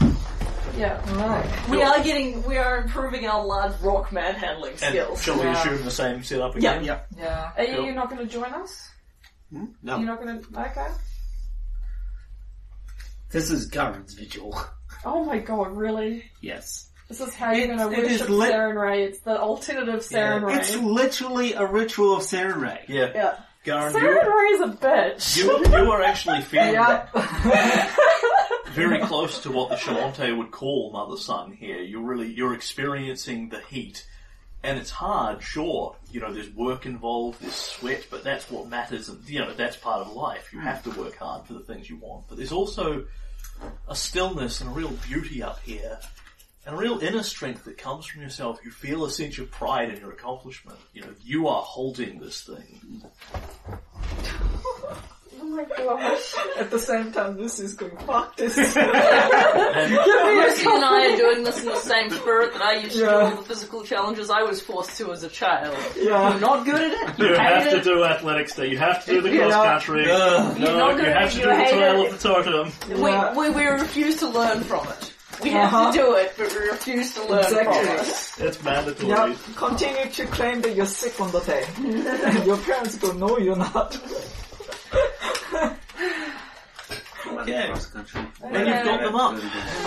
yeah. 0.78 1.02
Alright. 1.10 1.70
We 1.70 1.82
are 1.82 2.04
getting, 2.04 2.44
we 2.44 2.58
are 2.58 2.78
improving 2.82 3.26
our 3.28 3.44
large 3.46 3.80
rock 3.82 4.12
manhandling 4.12 4.72
And 4.72 4.80
skills. 4.80 5.22
shall 5.24 5.36
we 5.38 5.44
Yeah. 5.44 5.60
assume 5.62 5.86
the 5.86 5.92
same 5.92 6.24
setup 6.24 6.54
Yeah. 6.56 6.72
again? 6.74 6.84
Yep. 6.86 7.08
Yeah. 7.18 7.52
Are 7.58 7.64
you 7.64 7.76
Cool. 7.78 7.94
not 7.94 8.10
going 8.10 8.28
to 8.28 8.32
join 8.32 8.54
us? 8.54 8.90
Hmm? 9.52 9.66
No. 9.82 9.98
You're 9.98 10.08
not 10.08 10.22
going 10.22 10.42
to. 10.44 10.60
Okay. 10.60 10.88
This 13.30 13.50
is 13.50 13.68
Garen's 13.68 14.14
vigil. 14.14 14.60
Oh 15.06 15.24
my 15.26 15.40
god, 15.40 15.76
really? 15.76 16.24
Yes. 16.42 16.90
This 17.18 17.28
is 17.28 17.34
how 17.36 17.52
you're 17.52 17.66
It- 17.66 17.78
going 17.78 17.94
to 17.94 18.00
it 18.00 18.06
is 18.12 18.22
worship 18.22 18.30
lit- 18.30 18.52
Sarenrae. 18.54 19.06
It's 19.08 19.20
the 19.20 19.40
alternative 19.40 20.00
Sarenrae. 20.02 20.58
It's 20.58 20.76
literally 20.78 21.54
a 21.54 21.64
ritual 21.66 22.18
of 22.18 22.24
Sarenrae. 22.24 22.80
Yeah. 22.88 23.12
Yeah. 23.14 23.36
Garen, 23.64 23.94
Saren 23.94 24.24
you, 24.24 24.40
Ray's 24.42 24.62
a 24.62 24.78
bitch. 24.78 25.38
you, 25.38 25.78
you 25.84 25.92
are 25.92 26.02
actually 26.02 26.42
feeling 26.52 26.74
Yeah. 26.74 27.08
very 28.72 29.00
close 29.02 29.40
to 29.44 29.52
what 29.52 29.70
the 29.70 29.76
Shoanti 29.76 30.36
would 30.36 30.52
call 30.52 30.92
mother 30.92 31.16
sun 31.18 31.52
here. 31.54 31.78
You're 31.82 32.02
really 32.02 32.28
you're 32.34 32.54
experiencing 32.56 33.50
the 33.50 33.62
heat. 33.62 34.06
And 34.66 34.80
it's 34.80 34.90
hard, 34.90 35.44
sure. 35.44 35.96
You 36.10 36.22
know, 36.22 36.34
there's 36.34 36.50
work 36.50 36.86
involved, 36.86 37.42
there's 37.42 37.54
sweat, 37.54 38.08
but 38.10 38.24
that's 38.24 38.50
what 38.50 38.68
matters 38.70 39.10
and 39.10 39.20
you 39.30 39.40
know, 39.40 39.54
that's 39.54 39.76
part 39.78 40.02
of 40.08 40.14
life. 40.14 40.52
You 40.54 40.60
have 40.60 40.82
to 40.84 40.90
work 40.92 41.18
hard 41.18 41.46
for 41.46 41.54
the 41.54 41.60
things 41.60 41.90
you 41.90 41.98
want. 41.98 42.28
But 42.28 42.38
there's 42.38 42.52
also 42.54 43.06
a 43.88 43.96
stillness 43.96 44.62
and 44.62 44.70
a 44.70 44.74
real 44.74 44.92
beauty 45.08 45.44
up 45.44 45.60
here. 45.64 46.00
And 46.66 46.76
a 46.76 46.78
real 46.78 47.00
inner 47.00 47.24
strength 47.24 47.66
that 47.66 47.78
comes 47.78 48.06
from 48.06 48.22
yourself. 48.22 48.60
You 48.64 48.72
feel 48.72 49.04
a 49.06 49.10
sense 49.12 49.38
of 49.38 49.52
pride 49.52 49.90
in 49.90 50.00
your 50.00 50.12
accomplishment. 50.12 50.80
You 50.94 51.02
know, 51.02 51.14
you 51.22 51.48
are 51.50 51.62
holding 51.62 52.20
this 52.20 52.42
thing. 52.42 53.04
Oh 55.46 55.46
my 55.46 55.66
gosh. 55.66 56.36
At 56.58 56.72
the 56.72 56.80
same 56.80 57.12
time, 57.12 57.38
Lucy's 57.38 57.74
going, 57.74 57.98
fuck 57.98 58.38
this. 58.38 58.56
And 58.78 59.92
Lucy 59.92 60.66
and 60.70 60.86
I 60.86 61.14
are 61.14 61.18
doing 61.18 61.44
this 61.44 61.60
in 61.60 61.66
the 61.66 61.76
same 61.76 62.10
spirit 62.12 62.54
that 62.54 62.62
I 62.62 62.76
used 62.76 62.94
to 62.94 62.98
do 63.00 63.04
Yeah. 63.04 63.12
all 63.16 63.36
the 63.36 63.42
physical 63.44 63.84
challenges 63.84 64.30
I 64.30 64.42
was 64.44 64.62
forced 64.62 64.98
to 65.00 65.12
as 65.12 65.24
a 65.24 65.30
child. 65.30 65.76
yeah. 65.98 66.16
I'm 66.16 66.40
not 66.40 66.64
good 66.66 66.76
at 66.80 66.92
it. 66.94 67.20
You, 67.20 67.28
You 67.30 67.36
have 67.36 67.64
hate 67.64 67.72
to 67.72 67.78
it. 67.80 67.84
do 67.84 68.04
athletics 68.06 68.54
there. 68.56 68.68
You 68.68 68.78
have 68.78 69.04
to 69.06 69.12
do 69.12 69.22
the 69.22 69.32
You 69.32 69.40
know, 69.42 69.50
cross 69.50 69.66
country. 69.84 70.06
You're 70.06 70.18
No, 70.18 70.78
not 70.78 70.92
you 70.96 71.02
good 71.04 71.08
have 71.14 71.24
at 71.28 71.32
to 71.32 71.40
it. 71.40 71.40
do 71.40 71.40
You 71.40 71.46
the 71.46 71.56
hate 71.56 71.70
trail 71.74 72.02
it. 72.04 72.14
of 72.14 72.22
the 72.22 72.28
totem. 72.30 72.72
We, 73.36 73.38
we, 73.38 73.50
we 73.50 73.66
refuse 73.66 74.16
to 74.18 74.30
learn 74.30 74.62
from 74.64 74.88
it. 74.88 75.13
We 75.42 75.50
have 75.52 75.74
Uh-huh. 75.74 75.92
to 75.92 75.98
do 75.98 76.14
it, 76.16 76.34
but 76.38 76.52
we 76.52 76.68
refuse 76.70 77.14
to 77.16 77.26
learn 77.26 77.44
from 77.44 77.58
it. 77.58 77.68
Exactly. 78.00 78.48
It's 78.48 78.64
mandatory. 78.64 79.10
Yeah, 79.10 79.36
continue 79.56 80.10
to 80.12 80.26
claim 80.28 80.62
that 80.62 80.76
you're 80.76 80.86
sick 80.86 81.20
on 81.20 81.32
the 81.32 81.40
day. 81.42 81.66
and 81.78 82.46
your 82.46 82.58
parents 82.58 82.96
go, 82.98 83.12
no, 83.14 83.38
you're 83.38 83.56
not. 83.56 84.00
Okay. 87.26 87.68
Cross 87.68 87.86
country. 87.88 88.22
And 88.44 88.68
you've 88.68 88.86
got 88.86 89.02
them 89.02 89.16
up. 89.16 89.36
The 89.36 89.42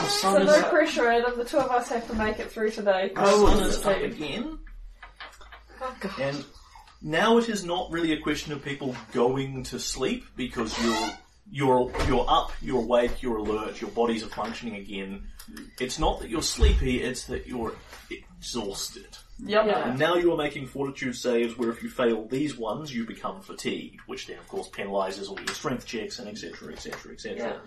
So 0.09 0.33
sun 0.35 0.47
no 0.47 0.53
is, 0.53 0.65
pressure, 0.65 1.09
Adam. 1.09 1.39
The 1.39 1.45
two 1.45 1.59
of 1.59 1.71
us 1.71 1.89
have 1.91 2.07
to 2.09 2.15
make 2.15 2.39
it 2.39 2.51
through 2.51 2.71
today. 2.71 3.13
the 3.15 3.27
sun 3.27 3.63
is 3.63 3.87
up 3.87 3.97
again. 4.03 4.59
Oh, 5.81 5.97
God. 6.01 6.13
And 6.21 6.45
now 7.03 7.39
it 7.39 7.49
is 7.49 7.65
not 7.65 7.91
really 7.91 8.13
a 8.13 8.21
question 8.21 8.53
of 8.53 8.65
people 8.65 8.97
going 9.13 9.63
to 9.65 9.79
sleep 9.79 10.25
because 10.37 10.77
you're 10.83 11.11
you're 11.51 11.91
you're 12.09 12.27
up, 12.29 12.53
you're 12.61 12.83
awake, 12.83 13.23
you're 13.23 13.37
alert, 13.37 13.81
your 13.81 13.91
bodies 13.91 14.23
are 14.25 14.29
functioning 14.29 14.77
again. 14.77 15.25
It's 15.81 15.99
not 15.99 16.21
that 16.21 16.29
you're 16.29 16.43
sleepy, 16.43 17.03
it's 17.03 17.25
that 17.25 17.47
you're 17.47 17.75
exhausted. 18.11 19.17
Yep. 19.45 19.67
Yeah. 19.67 19.89
And 19.91 19.99
now 19.99 20.17
you 20.17 20.33
are 20.33 20.37
making 20.37 20.67
fortitude 20.67 21.15
saves 21.15 21.57
where 21.59 21.71
if 21.71 21.83
you 21.83 21.91
fail 21.91 22.27
these 22.27 22.57
ones, 22.57 22.95
you 22.95 23.07
become 23.07 23.43
fatigued, 23.43 24.01
which 24.07 24.27
then 24.27 24.39
of 24.39 24.49
course 24.49 24.69
penalizes 24.71 25.29
all 25.29 25.39
your 25.39 25.55
strength 25.55 25.87
checks 25.87 26.19
and 26.19 26.29
etc. 26.29 26.73
etc. 26.73 27.13
etc. 27.13 27.61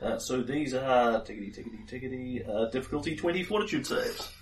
Uh, 0.00 0.18
so 0.18 0.42
these 0.42 0.74
are 0.74 1.20
tickety 1.22 1.52
tickety 1.54 1.88
tickety 1.88 2.48
uh, 2.48 2.70
difficulty 2.70 3.16
twenty 3.16 3.42
fortitude 3.42 3.86
saves. 3.86 4.32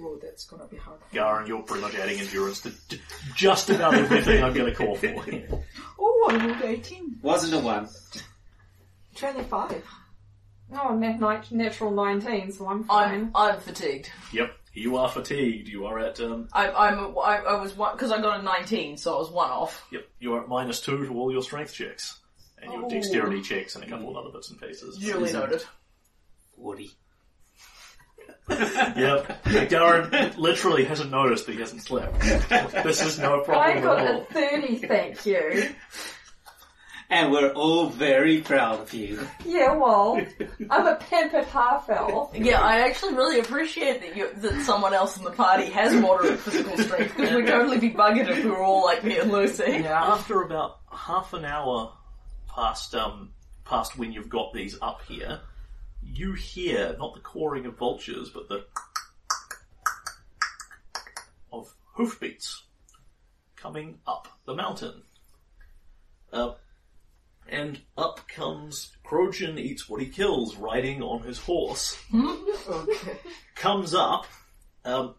Whoa, 0.00 0.18
that's 0.22 0.44
gonna 0.46 0.66
be 0.66 0.76
hard. 0.76 1.00
Garen, 1.12 1.46
you're 1.46 1.62
pretty 1.62 1.82
much 1.82 1.94
adding 1.94 2.18
endurance 2.20 2.60
to 2.62 2.70
d- 2.88 3.00
just 3.36 3.68
about 3.70 3.94
everything 3.94 4.42
I'm 4.42 4.52
going 4.54 4.70
to 4.72 4.76
call 4.76 4.94
for. 4.96 5.06
Oh, 6.02 6.28
I 6.30 6.46
rolled 6.46 6.62
18. 6.62 7.18
Wasn't 7.22 7.52
a 7.54 7.58
one. 7.58 7.88
25. 9.16 9.84
Oh, 10.72 10.94
nat- 10.96 11.18
nat- 11.20 11.50
natural 11.50 11.90
19, 11.90 12.52
so 12.52 12.68
I'm 12.68 12.84
fine. 12.84 13.14
I'm 13.14 13.30
I'm 13.34 13.60
fatigued. 13.60 14.10
yep, 14.32 14.52
you 14.72 14.96
are 14.96 15.08
fatigued. 15.08 15.68
You 15.68 15.86
are 15.86 15.98
at 15.98 16.20
um, 16.20 16.48
I, 16.52 16.70
I'm 16.70 16.98
I, 17.18 17.38
I 17.48 17.60
was 17.60 17.76
one 17.76 17.92
because 17.96 18.12
I 18.12 18.20
got 18.20 18.40
a 18.40 18.42
19, 18.42 18.96
so 18.96 19.14
I 19.16 19.18
was 19.18 19.30
one 19.30 19.50
off. 19.50 19.84
yep, 19.90 20.06
you 20.20 20.32
are 20.34 20.42
at 20.42 20.48
minus 20.48 20.80
two 20.80 21.04
to 21.06 21.12
all 21.14 21.32
your 21.32 21.42
strength 21.42 21.74
checks 21.74 22.18
and 22.62 22.72
your 22.72 22.84
Oh. 22.84 22.88
dexterity 22.88 23.42
checks 23.42 23.74
and 23.74 23.84
a 23.84 23.88
couple 23.88 24.10
of 24.10 24.16
other 24.16 24.30
bits 24.32 24.50
and 24.50 24.60
pieces. 24.60 24.96
Duly 24.98 25.32
noted. 25.32 25.64
Forty. 26.56 26.92
Yep, 28.50 29.44
Garen 29.68 30.32
literally 30.36 30.84
hasn't 30.84 31.10
noticed 31.10 31.46
that 31.46 31.52
he 31.52 31.60
hasn't 31.60 31.82
slept. 31.82 32.20
This 32.82 33.00
is 33.00 33.18
no 33.18 33.42
problem 33.42 33.78
I 33.78 33.80
got 33.80 34.00
at 34.00 34.22
a 34.22 34.24
30, 34.24 34.76
thank 34.78 35.24
you. 35.24 35.68
And 37.12 37.32
we're 37.32 37.52
all 37.52 37.88
very 37.88 38.40
proud 38.40 38.80
of 38.80 38.94
you. 38.94 39.26
Yeah, 39.44 39.74
well, 39.74 40.20
I'm 40.70 40.86
a 40.86 40.94
pampered 40.94 41.44
half 41.46 41.90
elf. 41.90 42.32
Yeah, 42.36 42.60
I 42.60 42.82
actually 42.82 43.14
really 43.14 43.40
appreciate 43.40 44.00
that 44.02 44.16
you 44.16 44.30
that 44.36 44.62
someone 44.62 44.94
else 44.94 45.16
in 45.16 45.24
the 45.24 45.32
party 45.32 45.66
has 45.70 45.92
moderate 45.92 46.38
physical 46.38 46.78
strength 46.78 47.16
because 47.16 47.34
we'd 47.34 47.48
totally 47.48 47.78
be 47.78 47.90
buggered 47.90 48.28
if 48.28 48.44
we 48.44 48.50
were 48.50 48.62
all 48.62 48.84
like 48.84 49.02
me 49.02 49.18
and 49.18 49.32
Lucy. 49.32 49.64
Yeah. 49.82 50.00
After 50.00 50.42
about 50.42 50.78
half 50.92 51.32
an 51.34 51.44
hour 51.44 51.92
past 52.48 52.94
um 52.94 53.30
past 53.64 53.98
when 53.98 54.12
you've 54.12 54.28
got 54.28 54.52
these 54.52 54.78
up 54.80 55.02
here, 55.08 55.40
you 56.02 56.32
hear 56.32 56.96
not 56.98 57.14
the 57.14 57.20
cawing 57.20 57.66
of 57.66 57.76
vultures, 57.76 58.30
but 58.30 58.48
the 58.48 58.64
of 61.52 61.72
hoofbeats 61.94 62.64
coming 63.56 63.98
up 64.06 64.28
the 64.46 64.54
mountain. 64.54 65.02
Uh, 66.32 66.52
and 67.48 67.80
up 67.98 68.28
comes 68.28 68.92
Krojun 69.10 69.58
eats 69.58 69.88
what 69.88 70.00
he 70.00 70.06
kills, 70.06 70.56
riding 70.56 71.02
on 71.02 71.22
his 71.22 71.38
horse. 71.38 71.98
Okay. 72.14 73.18
Comes 73.56 73.92
up, 73.92 74.26
um, 74.84 75.16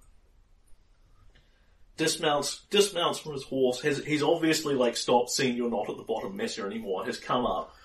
dismounts 1.97 2.65
dismounts 2.71 3.19
from 3.19 3.33
his 3.33 3.43
horse. 3.43 3.81
Has 3.81 4.03
he's 4.03 4.23
obviously 4.23 4.75
like 4.75 4.95
stopped 4.95 5.29
seeing 5.29 5.57
you're 5.57 5.69
not 5.69 5.89
at 5.89 5.97
the 5.97 6.03
bottom 6.03 6.35
messer 6.37 6.65
anymore. 6.65 7.05
Has 7.05 7.17
come 7.17 7.45
up, 7.45 7.75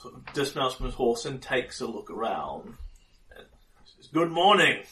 sort 0.00 0.14
of 0.14 0.32
dismounts 0.32 0.76
from 0.76 0.86
his 0.86 0.94
horse 0.94 1.24
and 1.24 1.40
takes 1.40 1.80
a 1.80 1.86
look 1.86 2.10
around. 2.10 2.74
And 3.36 3.46
says, 3.96 4.08
"Good 4.12 4.30
morning." 4.30 4.82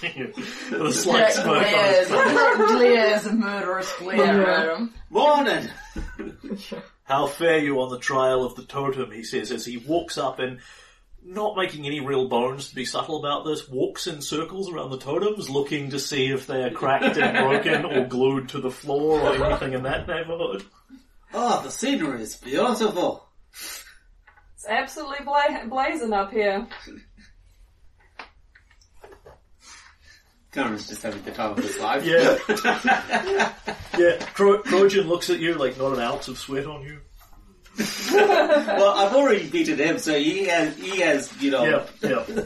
With 0.02 0.80
a 0.82 0.92
slight 0.92 1.18
Jack 1.18 1.32
smirk 1.32 1.46
on 1.48 1.62
glares, 1.62 1.98
his 1.98 2.08
face. 2.08 2.70
glares 2.70 3.26
a 3.26 3.32
murderous 3.34 3.92
glare 3.98 4.50
at 4.50 4.78
him. 4.78 4.94
Morning! 5.10 5.68
How 7.04 7.26
fare 7.26 7.58
you 7.58 7.80
on 7.82 7.90
the 7.90 7.98
trial 7.98 8.44
of 8.44 8.54
the 8.54 8.64
totem, 8.64 9.10
he 9.10 9.24
says 9.24 9.50
as 9.50 9.66
he 9.66 9.76
walks 9.76 10.16
up 10.16 10.38
and, 10.38 10.60
not 11.22 11.56
making 11.56 11.86
any 11.86 12.00
real 12.00 12.28
bones 12.28 12.70
to 12.70 12.74
be 12.74 12.86
subtle 12.86 13.18
about 13.18 13.44
this, 13.44 13.68
walks 13.68 14.06
in 14.06 14.22
circles 14.22 14.70
around 14.72 14.90
the 14.90 14.98
totems 14.98 15.50
looking 15.50 15.90
to 15.90 15.98
see 15.98 16.28
if 16.28 16.46
they 16.46 16.62
are 16.62 16.70
cracked 16.70 17.18
and 17.18 17.36
broken 17.36 17.84
or 17.84 18.06
glued 18.06 18.48
to 18.50 18.60
the 18.60 18.70
floor 18.70 19.20
or 19.20 19.44
anything 19.44 19.74
in 19.74 19.82
that 19.82 20.08
neighborhood. 20.08 20.64
Oh, 21.34 21.60
the 21.62 21.70
scenery 21.70 22.22
is 22.22 22.36
beautiful. 22.36 23.26
It's 23.52 24.66
absolutely 24.68 25.24
bla- 25.24 25.66
blazing 25.68 26.12
up 26.12 26.32
here. 26.32 26.66
Garen's 30.52 30.88
just 30.88 31.02
having 31.02 31.22
the 31.22 31.30
time 31.30 31.52
of 31.52 31.58
his 31.58 31.78
life. 31.78 32.04
Yeah. 32.04 32.38
yeah, 33.98 34.16
Tro- 34.34 34.62
Trojan 34.62 35.06
looks 35.06 35.30
at 35.30 35.38
you 35.38 35.54
like 35.54 35.78
not 35.78 35.92
an 35.92 36.00
ounce 36.00 36.26
of 36.28 36.38
sweat 36.38 36.66
on 36.66 36.82
you. 36.82 36.98
well, 38.12 38.98
I've 38.98 39.14
already 39.14 39.48
beaten 39.48 39.78
him, 39.78 39.98
so 39.98 40.18
he 40.18 40.46
has, 40.46 40.76
he 40.76 41.00
has, 41.00 41.32
you 41.40 41.52
know. 41.52 41.86
Yeah, 42.02 42.26
yeah. 42.26 42.42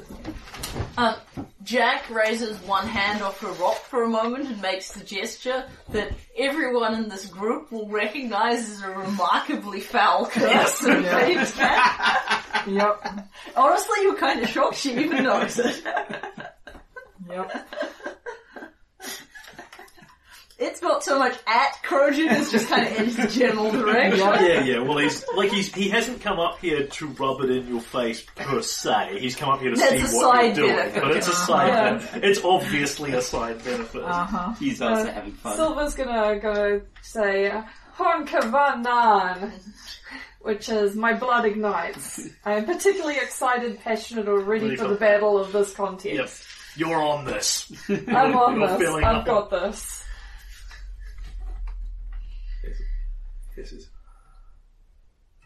Um, 0.97 1.15
Jack 1.63 2.09
raises 2.11 2.57
one 2.63 2.87
hand 2.87 3.23
off 3.23 3.43
a 3.43 3.49
rock 3.63 3.77
for 3.77 4.03
a 4.05 4.09
moment 4.09 4.47
and 4.49 4.61
makes 4.63 4.93
the 4.93 5.03
gesture 5.05 5.65
that 5.91 6.13
everyone 6.37 6.95
in 6.95 7.09
this 7.09 7.27
group 7.27 7.73
will 7.73 7.89
recognise 7.89 8.69
as 8.71 8.83
a 8.83 8.91
remarkably 8.91 9.81
foul 9.81 10.27
curse. 10.31 10.83
and. 10.85 11.05
Yep. 12.67 13.29
Honestly, 13.57 13.97
you're 14.03 14.17
kind 14.17 14.41
of 14.43 14.49
shocked 14.49 14.77
she 14.77 14.93
even 14.93 15.25
knows 15.25 15.59
it. 15.59 15.83
Yep. 17.29 17.69
It's 20.67 20.81
not 20.83 21.05
so 21.05 21.19
much 21.19 21.37
at 21.47 21.73
Krojun, 21.85 22.31
it's 22.41 22.51
just 22.51 22.69
kind 22.69 22.87
of 22.87 22.99
in 22.99 23.05
his 23.07 23.35
general 23.35 23.71
direction. 23.81 24.19
Yeah, 24.19 24.65
yeah. 24.65 24.79
Well, 24.81 24.99
he's 24.99 25.25
like 25.37 25.51
he's 25.51 25.73
he 25.75 25.89
hasn't 25.91 26.21
come 26.23 26.41
up 26.41 26.59
here 26.59 26.87
to 26.87 27.07
rub 27.09 27.41
it 27.43 27.51
in 27.51 27.69
your 27.69 27.81
face 27.81 28.23
per 28.35 28.63
se. 28.63 29.19
He's 29.21 29.37
come 29.37 29.51
up 29.51 29.61
here 29.61 29.71
to 29.71 29.77
That's 29.77 30.11
see 30.11 30.17
what 30.17 30.35
side 30.37 30.57
you're 30.57 30.67
doing. 30.67 30.77
benefit. 30.77 31.03
But 31.03 31.17
it's 31.17 31.29
a 31.29 31.33
side. 31.33 31.69
Yeah. 31.69 31.91
benefit. 31.91 32.25
It's 32.25 32.45
obviously 32.45 33.13
a 33.13 33.21
side 33.23 33.63
benefit. 33.65 34.03
Uh-huh. 34.03 34.55
He's 34.59 34.81
also 34.81 35.03
Uh, 35.09 35.13
having 35.13 35.33
fun. 35.33 35.57
Silver's 35.57 35.95
gonna 35.95 36.39
go 36.41 36.81
say, 37.03 37.51
Hon 37.95 38.27
Kavanan, 38.27 39.53
which 40.41 40.69
is 40.69 40.95
my 40.97 41.13
blood 41.13 41.45
ignites. 41.45 42.21
I 42.45 42.55
am 42.55 42.65
particularly 42.67 43.17
excited, 43.17 43.81
passionate, 43.81 44.29
or 44.29 44.39
ready 44.41 44.65
Ready 44.65 44.77
for 44.77 44.85
for- 44.85 44.89
the 44.91 44.97
battle 44.97 45.39
of 45.39 45.53
this 45.53 45.69
Yep, 45.69 45.77
contest. 45.77 46.45
you're 46.77 47.03
on 47.03 47.25
this. 47.25 47.71
I'm 47.89 48.35
on 48.37 48.59
You're 48.61 48.79
this. 48.79 48.89
I've 49.05 49.17
up. 49.17 49.27
got 49.27 49.51
this. 49.51 50.04
This 53.57 53.73
is 53.73 53.89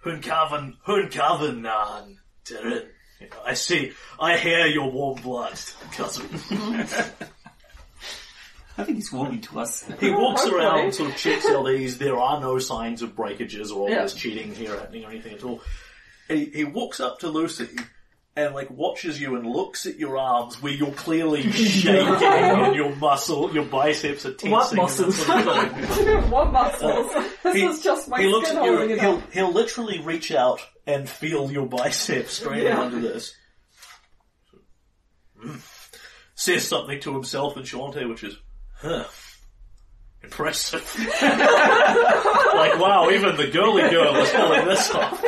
Hunkavan 0.05 0.75
Calvin, 1.11 1.63
Nan 1.63 2.19
Terran. 2.45 2.89
You 3.21 3.29
know, 3.29 3.37
I 3.45 3.55
see. 3.55 3.93
I 4.21 4.37
hear 4.39 4.67
your 4.67 4.91
warm 4.91 5.21
blood, 5.23 5.59
cousin. 5.93 6.27
I 8.79 8.85
think 8.85 8.97
he's 8.99 9.13
warming 9.13 9.41
to 9.43 9.59
us. 9.59 9.85
He 9.99 10.11
walks 10.11 10.43
Hopefully. 10.43 10.65
around, 10.65 10.95
sort 10.95 11.11
of 11.11 11.17
checks 11.17 11.47
all 11.47 11.65
these. 11.65 11.99
There 11.99 12.17
are 12.17 12.41
no 12.41 12.61
signs 12.61 13.03
of 13.03 13.17
breakages 13.17 13.73
or 13.73 13.89
obvious 13.91 14.15
Yeah. 14.15 14.21
cheating 14.21 14.55
here 14.55 14.79
happening 14.79 15.05
or 15.05 15.11
anything 15.11 15.35
at 15.35 15.43
all. 15.43 15.61
He, 16.29 16.45
he 16.47 16.63
walks 16.65 17.01
up 17.01 17.19
to 17.21 17.29
Lucy 17.29 17.69
and 18.39 18.55
like 18.55 18.71
watches 18.71 19.21
you 19.21 19.35
and 19.37 19.47
looks 19.47 19.85
at 19.87 19.99
your 19.99 20.17
arms 20.17 20.63
where 20.63 20.73
you're 20.73 20.93
clearly 20.93 21.43
shaking 21.53 21.95
and 22.23 22.75
your 22.77 22.95
muscle, 22.97 23.53
your 23.53 23.65
biceps 23.65 24.25
are 24.27 24.31
tensing. 24.33 24.51
What 24.53 24.75
muscles? 24.75 25.17
sort 25.17 25.47
of 25.49 26.31
what 26.31 26.53
muscles? 26.53 27.13
this 27.43 27.55
He- 27.57 27.65
is 27.65 27.83
just 27.83 28.09
my 28.09 28.21
he 28.21 28.29
looks 28.29 28.51
at 28.51 28.65
you. 28.65 28.77
holding 28.77 28.99
He'll, 28.99 29.17
up. 29.17 29.33
he'll 29.33 29.53
literally 29.53 30.01
reach 30.01 30.31
out 30.33 30.61
and 30.87 31.09
feel 31.09 31.51
your 31.51 31.67
biceps 31.67 32.35
straight 32.35 32.63
Yeah. 32.65 32.81
under 32.81 33.01
this. 33.01 33.35
Mm. 35.45 35.61
Says 36.35 36.67
something 36.67 37.01
to 37.01 37.13
himself 37.15 37.57
in 37.57 37.65
Shoanti, 37.65 38.09
which 38.09 38.23
is, 38.25 38.37
huh, 38.81 39.05
impressive. 40.23 40.83
like, 41.21 42.79
wow, 42.79 43.09
even 43.13 43.37
the 43.37 43.49
girly 43.53 43.83
girl 43.91 44.15
is 44.17 44.31
pulling 44.31 44.65
this 44.67 44.91
off. 44.93 45.25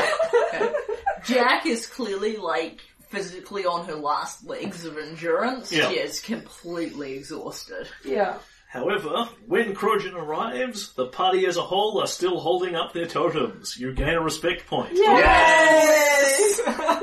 Jack 1.25 1.67
is 1.67 1.87
clearly 1.87 2.37
like 2.37 2.81
physically 3.11 3.67
on 3.67 3.87
her 3.87 3.95
last 3.95 4.47
legs 4.47 4.85
of 4.85 4.97
endurance. 4.99 5.71
Yeah. 5.73 5.91
She 5.91 5.99
is 5.99 6.21
completely 6.21 7.15
exhausted. 7.15 7.89
Yeah. 8.05 8.39
However, 8.69 9.29
when 9.47 9.75
Krojun 9.75 10.15
arrives, 10.15 10.93
the 10.95 11.07
party 11.07 11.45
as 11.47 11.57
a 11.57 11.63
whole 11.63 12.01
are 12.01 12.07
still 12.07 12.39
holding 12.39 12.77
up 12.77 12.93
their 12.93 13.07
totems. 13.07 13.77
You 13.77 13.93
gain 13.93 14.11
a 14.15 14.21
respect 14.23 14.67
point. 14.69 14.91
Yes! 14.95 16.61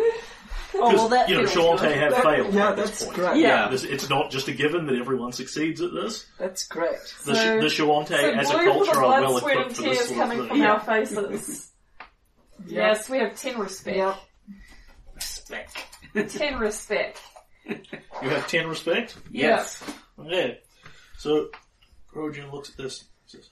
Oh, 0.79 0.93
well, 0.93 1.07
that 1.09 1.27
you 1.27 1.41
know, 1.41 1.47
feels 1.47 1.79
Shoanti 1.81 1.95
have 1.95 2.11
That- 2.11 2.23
failed 2.23 2.53
yeah, 2.53 2.69
at 2.69 2.75
this 2.75 2.89
that's 2.91 3.03
point. 3.05 3.15
great. 3.15 3.37
Yeah. 3.37 3.67
This, 3.69 3.83
it's 3.83 4.09
not 4.09 4.29
just 4.29 4.47
a 4.47 4.51
given 4.51 4.85
that 4.85 4.95
everyone 4.95 5.31
succeeds 5.31 5.81
at 5.81 5.91
this. 5.91 6.27
That's 6.37 6.67
great. 6.67 6.99
The, 7.25 7.33
So- 7.35 7.59
the 7.61 7.65
Shoanti 7.65 8.09
So 8.09 8.15
as 8.15 8.49
a 8.51 8.53
culture 8.53 8.91
are 9.03 9.21
well 9.21 9.37
equipped 9.37 9.75
for 9.75 9.81
this 9.81 9.97
tears 9.97 10.07
sort 10.09 10.19
coming 10.19 10.39
of 10.41 10.47
from 10.49 10.57
thing. 10.59 10.67
our 10.67 10.79
faces. 10.79 11.71
Yes, 12.67 13.09
we 13.09 13.17
have 13.19 13.35
ten 13.35 13.57
respect. 13.59 13.97
Yep. 13.97 14.17
Respect. 15.15 15.77
Ten 16.29 16.59
respect. 16.59 17.21
You 17.65 18.29
have 18.29 18.47
ten 18.47 18.67
respect? 18.67 19.15
Yes. 19.31 19.83
Okay. 20.19 20.59
So, 21.17 21.49
Krojun 22.13 22.51
looks 22.51 22.69
at 22.69 22.77
this 22.77 23.01
and 23.01 23.09
says, 23.25 23.49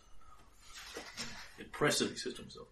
impressive, 1.60 2.12
he 2.12 2.18
says 2.18 2.34
to 2.36 2.42
himself. 2.42 2.68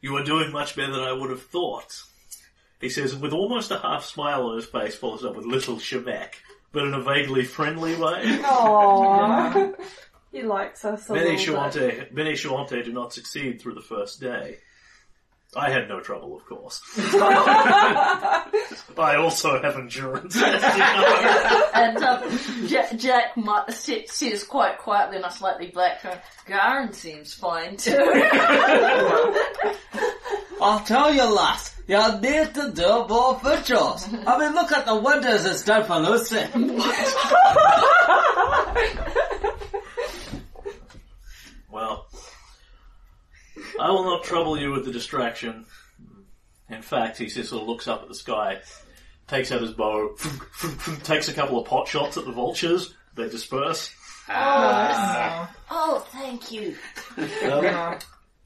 You 0.00 0.16
are 0.16 0.24
doing 0.24 0.50
much 0.50 0.76
better 0.76 0.92
than 0.92 1.02
I 1.02 1.12
would 1.12 1.30
have 1.30 1.42
thought. 1.42 2.02
He 2.80 2.88
says, 2.88 3.14
with 3.14 3.32
almost 3.32 3.70
a 3.70 3.78
half 3.78 4.04
smile 4.04 4.46
on 4.46 4.56
his 4.56 4.64
face, 4.64 4.96
follows 4.96 5.24
up 5.24 5.36
with 5.36 5.44
little 5.44 5.76
Shavak, 5.76 6.30
but 6.72 6.84
in 6.84 6.94
a 6.94 7.02
vaguely 7.02 7.44
friendly 7.44 7.94
way. 7.94 8.22
Aww. 8.42 9.74
he 10.32 10.42
likes 10.42 10.84
us 10.86 11.10
a 11.10 11.12
Many 11.12 11.36
little 11.36 11.62
bit. 11.64 11.74
Shoanti, 11.74 12.12
many 12.12 12.32
Shoanti 12.32 12.82
do 12.82 12.92
not 12.92 13.12
succeed 13.12 13.60
through 13.60 13.74
the 13.74 13.82
first 13.82 14.20
day. 14.20 14.58
I 15.56 15.70
had 15.70 15.88
no 15.88 15.98
trouble, 16.00 16.36
of 16.36 16.44
course. 16.46 16.80
I 16.96 19.16
also 19.18 19.60
have 19.60 19.76
endurance. 19.76 20.36
And 21.74 21.96
um, 22.04 22.38
Jack, 22.68 22.96
Jack 22.96 23.36
mu- 23.36 23.66
says 23.68 24.44
quite 24.44 24.78
quietly 24.78 25.16
in 25.16 25.24
a 25.24 25.30
slightly 25.30 25.66
black 25.68 26.02
tone, 26.02 26.18
Garen 26.46 26.92
seems 26.92 27.34
fine 27.34 27.76
too. 27.76 27.96
I'll 30.62 30.80
tell 30.84 31.12
you, 31.12 31.24
lass, 31.24 31.74
you 31.88 31.96
need 32.20 32.54
to 32.54 32.70
do 32.72 33.06
more 33.08 33.40
pictures. 33.40 34.06
I 34.26 34.38
mean, 34.38 34.54
look 34.54 34.70
at 34.72 34.86
the 34.86 34.94
windows 34.96 35.44
it's 35.46 35.64
done 35.64 35.84
for 35.84 35.98
Lucy. 35.98 36.44
Well, 41.70 42.06
I 43.80 43.90
will 43.90 44.04
not 44.04 44.24
trouble 44.24 44.58
you 44.58 44.72
with 44.72 44.84
the 44.84 44.92
distraction. 44.92 45.64
In 46.68 46.82
fact, 46.82 47.18
he 47.18 47.26
just 47.26 47.50
sort 47.50 47.62
of 47.62 47.68
looks 47.68 47.88
up 47.88 48.02
at 48.02 48.08
the 48.08 48.14
sky, 48.14 48.60
takes 49.26 49.50
out 49.50 49.62
his 49.62 49.72
bow, 49.72 50.14
takes 51.02 51.28
a 51.28 51.32
couple 51.32 51.58
of 51.58 51.66
pot 51.66 51.88
shots 51.88 52.16
at 52.16 52.24
the 52.24 52.32
vultures. 52.32 52.94
They 53.16 53.28
disperse. 53.28 53.92
oh, 55.70 56.06
thank 56.12 56.52
you. 56.52 56.76
Um, 57.50 57.98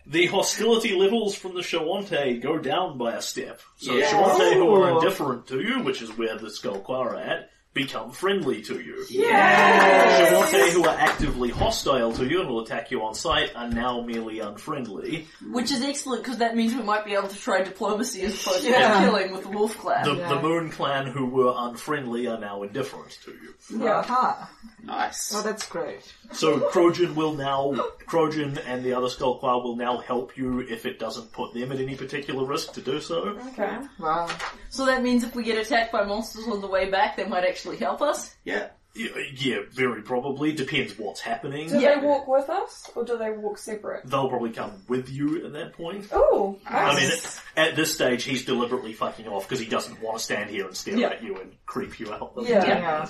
the 0.07 0.27
hostility 0.27 0.95
levels 0.95 1.35
from 1.35 1.55
the 1.55 1.61
Shoanti 1.61 2.41
go 2.41 2.59
down 2.59 2.97
by 2.97 3.15
a 3.15 3.23
step. 3.23 3.61
So 3.77 3.95
Yeah. 3.95 4.11
Shoanti 4.11 4.55
who 4.55 4.73
are 4.75 4.91
indifferent 4.91 5.47
to 5.49 5.61
you, 5.61 5.83
which 5.83 6.01
is 6.01 6.17
where 6.17 6.37
the 6.39 6.49
Sklar-Quah 6.49 6.99
are 6.99 7.17
at, 7.17 7.51
become 7.75 8.13
friendly 8.13 8.63
to 8.63 8.81
you. 8.81 9.05
Yes. 9.11 10.31
Shoanti 10.33 10.71
who 10.71 10.85
are 10.85 10.97
actively 10.97 11.51
hostile 11.51 12.13
to 12.13 12.25
you 12.25 12.41
and 12.41 12.49
will 12.49 12.61
attack 12.61 12.91
you 12.93 13.03
on 13.03 13.15
sight 13.15 13.51
are 13.57 13.69
now 13.69 14.01
merely 14.01 14.39
unfriendly. 14.39 15.27
Which 15.51 15.73
is 15.73 15.83
excellent 15.83 16.23
because 16.23 16.39
that 16.39 16.55
means 16.57 16.73
we 16.75 16.83
might 16.83 17.05
be 17.05 17.15
able 17.15 17.29
to 17.29 17.37
try 17.37 17.63
diplomacy 17.63 18.23
as 18.23 18.41
opposed 18.41 18.63
to 18.63 18.71
Yeah. 18.71 19.05
killing 19.05 19.33
with 19.33 19.43
the 19.43 19.49
wolf 19.51 19.77
clan. 19.77 20.05
The, 20.05 20.15
Yeah. 20.15 20.29
the 20.29 20.41
Moon 20.41 20.71
Clan 20.71 21.07
who 21.07 21.27
were 21.27 21.53
unfriendly 21.57 22.29
are 22.29 22.39
now 22.39 22.63
indifferent 22.63 23.19
to 23.25 23.33
you. 23.33 23.55
Yeah. 23.85 24.03
Ah. 24.09 24.15
Aha. 24.15 24.51
Nice. 24.85 25.35
Oh, 25.35 25.43
that's 25.43 25.67
great. 25.67 26.01
So 26.33 26.61
Krojun 26.71 27.15
will 27.15 27.33
now, 27.35 27.73
Krojun 28.07 28.63
and 28.67 28.85
the 28.85 28.93
other 28.93 29.07
Sklar-Quah 29.09 29.63
will 29.65 29.77
now 29.77 29.97
help 29.99 30.37
you 30.37 30.61
if 30.61 30.85
it 30.87 30.99
doesn't 30.99 31.33
put 31.33 31.55
them 31.55 31.73
at 31.73 31.81
any 31.81 31.97
particular 31.97 32.45
risk 32.45 32.75
to 32.75 32.81
do 32.83 33.01
so. 33.01 33.37
Okay. 33.49 33.79
Wow. 33.99 34.29
so 34.71 34.85
that 34.87 35.03
means 35.03 35.25
if 35.25 35.35
we 35.35 35.43
get 35.43 35.57
attacked 35.59 35.91
by 35.91 36.05
monsters 36.05 36.47
on 36.47 36.61
the 36.61 36.67
way 36.69 36.91
back, 36.91 37.17
they 37.17 37.25
might 37.27 37.45
actually 37.65 37.79
help 37.85 38.03
us. 38.03 38.35
Yeah. 38.45 38.69
Yeah, 38.97 39.09
yeah, 39.35 39.57
very 39.73 40.03
probably. 40.03 40.53
Depends 40.53 40.97
what's 40.97 41.21
happening. 41.21 41.69
Do 41.69 41.81
Yeah. 41.81 41.99
they 41.99 42.07
walk 42.07 42.29
with 42.29 42.49
us, 42.49 42.89
or 42.95 43.05
do 43.05 43.19
they 43.19 43.31
walk 43.33 43.59
separate? 43.59 44.07
They'll 44.09 44.29
probably 44.29 44.51
come 44.53 44.71
with 44.87 45.09
you 45.09 45.45
at 45.45 45.53
that 45.55 45.73
point. 45.73 46.07
Oh, 46.13 46.61
I 46.65 46.95
mean, 46.95 47.09
nice. 47.09 47.41
at 47.57 47.75
this 47.75 47.93
stage, 47.93 48.23
he's 48.23 48.45
deliberately 48.45 48.93
fucking 48.93 49.27
off 49.27 49.49
because 49.49 49.59
he 49.59 49.67
doesn't 49.67 50.01
want 50.01 50.19
to 50.19 50.23
stand 50.25 50.49
here 50.51 50.67
and 50.67 50.77
stare 50.77 50.97
Yeah. 50.97 51.09
at 51.09 51.25
you 51.25 51.37
and 51.41 51.57
creep 51.67 51.99
you 51.99 52.13
out. 52.13 52.35
Yeah. 52.43 52.65
Yeah. 52.65 53.09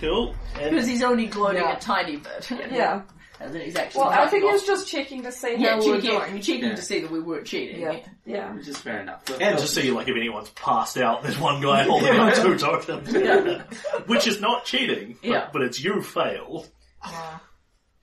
Cool. 0.00 0.34
Because 0.54 0.86
he's 0.86 1.02
only 1.02 1.26
gloating 1.26 1.60
Yeah. 1.62 1.76
a 1.76 1.80
tiny 1.80 2.16
bit. 2.16 2.50
yeah. 2.70 3.02
And 3.44 3.54
then 3.54 3.62
he's 3.62 3.76
actually 3.76 4.00
Well, 4.00 4.10
I 4.10 4.16
think 4.28 4.28
fucking 4.30 4.40
he 4.42 4.52
was 4.52 4.64
just 4.64 4.88
checking 4.88 5.22
to 5.24 5.32
see 5.32 5.56
yeah, 5.58 5.70
how 5.70 5.80
we 5.80 5.90
were 5.90 6.00
checking, 6.00 6.10
doing. 6.30 6.40
checking 6.42 6.64
Yeah. 6.64 6.74
to 6.76 6.82
see 6.82 7.00
that 7.00 7.10
we 7.10 7.20
weren't 7.20 7.46
cheating. 7.46 7.80
Yeah. 7.80 7.98
Yeah. 8.24 8.52
Which 8.54 8.68
is 8.68 8.78
fair 8.78 9.00
enough. 9.00 9.22
and 9.40 9.58
to 9.58 9.66
see 9.66 9.90
like 9.90 10.08
if 10.08 10.16
anyone's 10.16 10.50
passed 10.50 10.96
out, 10.98 11.22
there's 11.22 11.38
one 11.38 11.60
guy 11.60 11.82
holding 11.84 12.16
up 12.16 12.34
two 12.34 12.56
tokens, 12.58 13.12
which 14.06 14.26
is 14.26 14.40
not 14.40 14.64
cheating. 14.64 15.16
But, 15.20 15.28
Yeah. 15.28 15.48
but 15.52 15.62
it's 15.62 15.82
you 15.82 16.02
failed. 16.02 16.68
Yeah. 17.06 17.38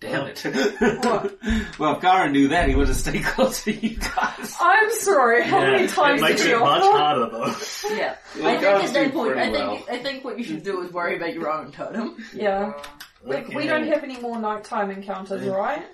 Damn 0.01 0.27
it. 0.27 0.45
well, 1.77 1.95
if 1.95 2.01
Gara 2.01 2.29
knew 2.31 2.47
that, 2.47 2.69
he 2.69 2.75
would 2.75 2.87
have 2.87 2.95
stayed 2.95 3.21
close 3.25 3.65
to 3.65 3.73
you 3.73 3.97
guys. 3.97 4.55
I'm 4.57 4.89
sorry. 4.93 5.43
How 5.43 5.59
Yeah, 5.59 5.71
many 5.71 5.83
it 5.83 5.89
times 5.89 6.21
makes 6.21 6.41
did 6.41 6.51
it 6.51 6.53
you 6.53 6.59
much 6.61 6.81
offer? 6.83 6.97
harder 6.97 7.29
though. 7.29 7.95
Yeah. 7.97 8.15
Well, 8.37 8.47
I 8.47 8.51
think 8.51 8.61
guys 8.61 8.87
at 8.89 8.93
that 8.93 9.03
do 9.07 9.11
point, 9.11 9.31
I 9.37 9.49
pretty 9.49 9.57
think 9.57 9.89
I 9.89 9.97
think 10.01 10.23
what 10.23 10.37
you 10.37 10.45
should 10.45 10.63
do 10.63 10.81
is 10.83 10.93
worry 10.93 11.17
about 11.17 11.33
your 11.33 11.51
own 11.51 11.73
totem. 11.73 12.15
Yeah. 12.33 12.81
We, 13.23 13.35
we 13.35 13.41
Okay. 13.41 13.67
don't 13.67 13.87
have 13.87 14.03
any 14.03 14.19
more 14.19 14.39
nighttime 14.39 14.91
encounters, 14.91 15.45
right? 15.47 15.85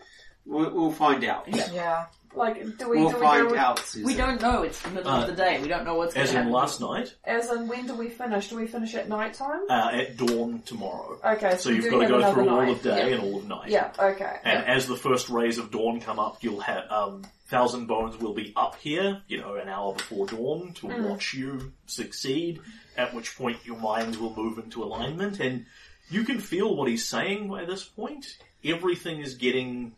We'll, 0.46 0.72
we'll 0.72 0.92
find 0.92 1.24
out. 1.24 1.46
Yeah. 1.74 2.06
Like, 2.36 2.78
do 2.78 2.90
we 2.90 2.98
We'll 2.98 3.12
do 3.12 3.16
we 3.16 3.22
find 3.22 3.50
go 3.50 3.56
out, 3.56 3.80
Susan. 3.80 4.06
We 4.06 4.14
don't 4.14 4.42
know. 4.42 4.64
It's 4.64 4.82
the 4.82 4.90
middle 4.90 5.10
Uh, 5.10 5.22
of 5.22 5.28
the 5.28 5.34
day. 5.34 5.62
We 5.62 5.70
don't 5.70 5.86
know 5.86 5.96
what's 5.96 6.14
going 6.14 6.24
on. 6.24 6.28
As 6.28 6.32
to 6.32 6.36
in 6.36 6.44
happen. 6.44 6.52
last 6.52 6.82
night, 6.82 7.16
as 7.24 7.50
in 7.50 7.68
when 7.70 7.88
do 7.88 7.96
we 7.96 8.10
finish? 8.10 8.50
Do 8.50 8.58
we 8.58 8.68
finish 8.68 8.94
at 8.94 9.08
nighttime? 9.08 9.62
uh, 9.70 9.92
at 9.94 10.18
dawn 10.18 10.62
tomorrow. 10.66 11.18
Okay, 11.24 11.52
so, 11.52 11.58
So 11.58 11.70
we 11.70 11.76
you've 11.78 11.86
do 11.86 11.92
got 11.92 11.98
to 12.00 12.02
have 12.04 12.10
go 12.10 12.18
another 12.18 12.34
through 12.34 12.50
all 12.50 12.72
of 12.74 12.82
day 12.84 13.10
Yeah. 13.10 13.16
and 13.16 13.24
all 13.24 13.38
of 13.40 13.48
night. 13.48 13.70
Yeah. 13.70 13.92
Okay. 13.98 14.36
And 14.44 14.66
as 14.66 14.86
the 14.86 14.98
first 14.98 15.30
rays 15.30 15.58
of 15.60 15.72
dawn 15.72 16.02
come 16.02 16.20
up, 16.20 16.44
you'll 16.44 16.60
have 16.60 16.92
um, 16.92 17.24
Thousand 17.48 17.86
Bones 17.86 18.20
will 18.20 18.34
be 18.34 18.52
up 18.58 18.76
here, 18.82 19.22
you 19.30 19.40
know, 19.40 19.56
an 19.56 19.70
hour 19.70 19.94
before 19.94 20.26
dawn 20.28 20.74
to 20.82 20.88
Mm. 20.88 21.10
watch 21.10 21.34
you 21.34 21.72
succeed. 21.86 22.60
At 22.98 23.14
which 23.14 23.38
point 23.38 23.58
your 23.66 23.78
minds 23.78 24.18
will 24.18 24.34
move 24.36 24.58
into 24.58 24.84
alignment, 24.84 25.40
and 25.40 25.66
you 26.10 26.24
can 26.24 26.40
feel 26.40 26.76
what 26.76 26.90
he's 26.90 27.08
saying 27.08 27.50
by 27.50 27.66
this 27.66 27.84
point. 27.84 28.38
Everything 28.64 29.20
is 29.20 29.36
getting 29.36 29.96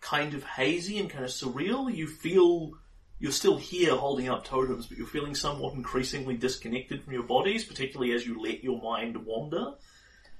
kind 0.00 0.34
of 0.34 0.44
hazy 0.44 0.98
and 0.98 1.10
kind 1.10 1.24
of 1.24 1.30
surreal. 1.30 1.92
You 1.94 2.06
feel 2.06 2.72
you're 3.18 3.32
still 3.32 3.56
here 3.56 3.96
holding 3.96 4.28
up 4.28 4.44
totems, 4.44 4.86
but 4.86 4.96
you're 4.96 5.06
feeling 5.06 5.34
somewhat 5.34 5.74
increasingly 5.74 6.36
disconnected 6.36 7.02
from 7.02 7.12
your 7.12 7.24
bodies, 7.24 7.64
particularly 7.64 8.12
as 8.12 8.26
you 8.26 8.40
let 8.40 8.62
your 8.62 8.80
mind 8.80 9.16
wander. 9.24 9.72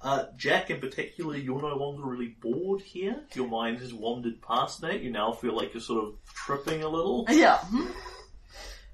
Uh, 0.01 0.27
Jack, 0.37 0.70
in 0.70 0.78
particular, 0.81 1.37
you're 1.37 1.61
no 1.61 1.75
longer 1.75 2.05
really 2.05 2.37
bored 2.41 2.81
here. 2.81 3.25
Your 3.35 3.49
mind 3.49 3.81
has 3.81 3.93
wandered 3.93 4.41
past 4.41 4.81
that. 4.83 5.01
You 5.01 5.11
now 5.11 5.33
feel 5.33 5.57
like 5.57 5.75
you're 5.75 5.81
sort 5.81 6.05
of 6.05 6.15
tripping 6.33 6.85
a 6.85 6.89
little. 6.89 7.27
Yeah. 7.28 7.59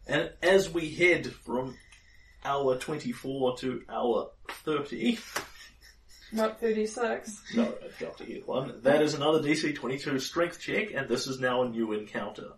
And 0.07 0.31
as 0.43 0.73
we 0.73 0.91
head 0.91 1.27
from 1.27 1.77
hour 2.43 2.79
24 2.79 3.59
to 3.59 3.83
hour 3.89 4.31
30, 4.65 5.19
Not 6.35 6.61
36. 6.61 7.43
no, 7.55 7.63
I've 7.85 7.99
got 7.99 8.19
to 8.19 8.25
hit 8.25 8.47
one, 8.47 8.81
that 8.83 9.01
is 9.03 9.15
another 9.15 9.41
DC 9.41 9.75
22 9.75 10.19
strength 10.19 10.61
check, 10.61 10.89
and 10.95 11.09
this 11.09 11.27
is 11.27 11.39
now 11.41 11.63
a 11.63 11.69
new 11.69 11.93
encounter. 11.93 12.49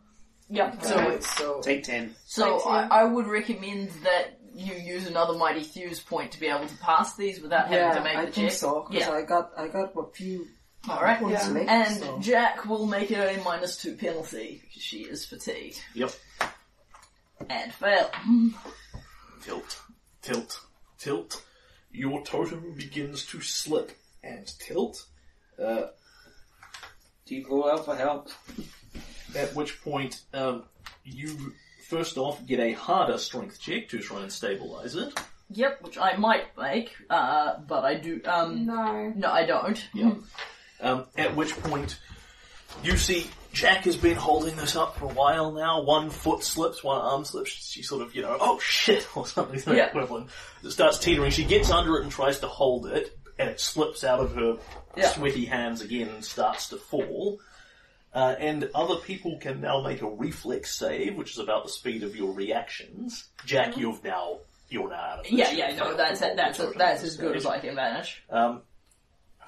Yeah. 0.49 0.79
So, 0.81 0.97
Right, 0.97 1.23
so 1.23 1.61
Take 1.61 1.85
10. 1.85 2.15
so 2.25 2.61
I. 2.69 2.87
I 2.87 3.05
would 3.05 3.27
recommend 3.27 3.91
that 4.05 4.39
you 4.55 4.75
use 4.75 5.07
another 5.07 5.35
Mighty 5.37 5.63
Thews 5.63 6.01
point 6.01 6.33
to 6.33 6.41
be 6.41 6.47
able 6.47 6.67
to 6.67 6.77
pass 6.79 7.15
these 7.17 7.41
without 7.41 7.69
having 7.69 7.97
to 7.99 8.03
make 8.05 8.17
I 8.17 8.25
the 8.27 8.33
think 8.33 8.49
check. 8.51 8.59
so 8.59 8.87
because 8.89 9.07
Yeah. 9.09 9.13
I 9.15 9.23
got 9.23 9.51
I 9.59 9.69
got 9.69 9.93
a 9.97 10.07
few 10.15 10.47
Alright. 10.89 11.19
points 11.19 11.47
Yeah. 11.47 11.53
left. 11.53 11.69
And 11.69 11.97
so. 12.01 12.19
Jack 12.21 12.65
will 12.65 12.87
make 12.87 13.11
it 13.11 13.19
a 13.39 13.43
minus 13.43 13.77
two 13.77 13.97
penalty 13.97 14.63
because 14.65 14.83
she 14.83 14.99
is 15.03 15.27
fatigued 15.27 15.83
Yep. 15.95 16.13
and 17.51 17.75
fail. 17.75 18.11
Tilt, 19.43 19.81
tilt, 20.23 20.61
tilt. 20.99 21.43
Your 21.97 22.23
totem 22.25 22.75
begins 22.76 23.25
to 23.26 23.41
slip 23.41 23.91
and 24.23 24.47
tilt. 24.58 25.07
Uh, 25.58 25.86
Do 27.25 27.34
you 27.34 27.42
call 27.42 27.70
out 27.70 27.86
for 27.86 27.97
help? 27.97 28.28
At 29.34 29.55
which 29.55 29.83
point, 29.83 30.20
um, 30.34 30.65
you 31.05 31.55
first 31.89 32.18
off 32.18 32.44
get 32.47 32.60
a 32.60 32.73
harder 32.73 33.16
strength 33.16 33.58
check 33.60 33.89
to 33.89 33.99
try 34.00 34.20
and 34.20 34.31
stabilize 34.31 34.94
it. 34.94 35.18
Yep, 35.50 35.83
which 35.84 35.97
I 35.97 36.16
might 36.16 36.57
make, 36.58 36.91
uh, 37.08 37.58
but 37.66 37.84
I 37.84 37.94
do. 37.94 38.20
Um, 38.26 38.66
No. 38.66 39.12
no, 39.16 39.31
I 39.33 39.47
don't. 39.47 39.83
Yep. 39.94 40.16
Um, 40.83 41.05
at 41.16 41.34
which 41.34 41.52
point, 41.62 41.99
you 42.83 42.97
see 42.99 43.31
Jack 43.57 43.85
has 43.85 43.97
been 43.97 44.17
holding 44.17 44.55
this 44.57 44.76
up 44.76 44.99
for 44.99 45.07
a 45.07 45.15
while 45.15 45.51
now. 45.51 45.81
One 45.83 46.10
foot 46.10 46.44
slips, 46.44 46.85
one 46.85 47.01
arm 47.01 47.25
slips. 47.25 47.51
She 47.51 47.83
sort 47.83 48.02
of, 48.02 48.15
you 48.15 48.20
know, 48.20 48.36
oh 48.39 48.59
shit, 48.60 49.09
or 49.17 49.26
something 49.26 49.59
to 49.62 49.75
Yeah. 49.75 49.86
equivalent. 49.86 50.28
It 50.62 50.70
starts 50.73 50.99
teetering. 50.99 51.31
She 51.31 51.44
gets 51.44 51.70
under 51.70 51.97
it 51.97 52.02
and 52.02 52.12
tries 52.12 52.39
to 52.41 52.49
hold 52.49 52.86
it, 52.86 53.17
and 53.39 53.49
it 53.49 53.59
slips 53.59 54.05
out 54.05 54.20
of 54.20 54.35
her 54.35 54.59
Yeah. 54.94 55.09
sweaty 55.09 55.47
hands 55.47 55.81
again 55.81 56.09
and 56.09 56.23
starts 56.23 56.68
to 56.68 56.76
fall. 56.76 57.41
Uh, 58.12 58.35
and 58.39 58.70
other 58.75 58.97
people 58.97 59.39
can 59.39 59.62
now 59.62 59.81
make 59.83 60.02
a 60.02 60.09
reflex 60.09 60.75
save, 60.78 61.17
which 61.17 61.31
is 61.33 61.39
about 61.39 61.65
the 61.65 61.70
speed 61.70 62.02
of 62.02 62.15
your 62.15 62.33
reactions. 62.33 63.25
Jack, 63.47 63.78
you've 63.78 64.05
now 64.05 64.39
you're 64.68 64.89
now 64.91 64.97
out 64.97 65.18
of 65.20 65.25
this. 65.25 65.33
Yeah, 65.33 65.51
yeah, 65.52 65.76
no, 65.76 65.97
that's 65.97 66.20
that's 66.20 66.59
totem 66.59 66.76
that's 66.76 67.02
as 67.05 67.17
good 67.17 67.36
as. 67.36 67.47
I 67.47 67.59
can 67.60 67.75
manage. 67.75 68.23
Um, 68.28 68.62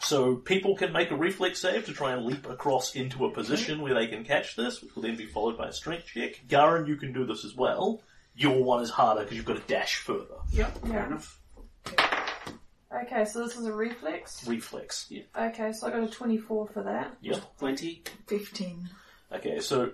so 0.01 0.37
people 0.37 0.77
can 0.77 0.93
make 0.93 1.11
a 1.11 1.17
reflex 1.17 1.61
save 1.61 1.87
to 1.87 1.93
try 1.93 2.13
and 2.13 2.25
leap 2.25 2.49
across 2.49 2.95
into 2.95 3.27
a 3.27 3.33
position 3.33 3.83
where 3.83 3.95
they 3.95 4.07
can 4.07 4.25
catch 4.25 4.57
this, 4.57 4.83
which 4.83 4.95
will 4.95 5.03
then 5.03 5.17
be 5.17 5.27
followed 5.27 5.59
by 5.59 5.69
a 5.69 5.73
strength 5.73 6.07
check. 6.07 6.43
Garen, 6.49 6.87
you 6.87 6.97
can 6.97 7.13
do 7.13 7.27
this 7.27 7.45
as 7.45 7.55
well. 7.55 8.03
Your 8.35 8.63
one 8.63 8.83
is 8.83 8.91
harder 8.91 9.23
because 9.23 9.37
you've 9.37 9.47
got 9.47 9.57
to 9.57 9.73
dash 9.73 9.97
further. 9.97 10.37
Yeah. 10.53 10.71
enough. 10.85 11.41
Okay, 12.91 13.25
so 13.25 13.45
this 13.45 13.57
is 13.57 13.67
a 13.67 13.73
reflex. 13.73 14.47
Reflex. 14.47 15.07
Yeah. 15.11 15.23
Okay, 15.39 15.73
so 15.73 15.87
I 15.87 15.91
got 15.91 16.03
a 16.03 16.09
24 16.09 16.69
for 16.69 16.83
that. 16.85 17.17
Yep. 17.21 17.59
20. 17.59 18.03
15. 18.27 18.89
Okay, 19.33 19.61
so 19.61 19.91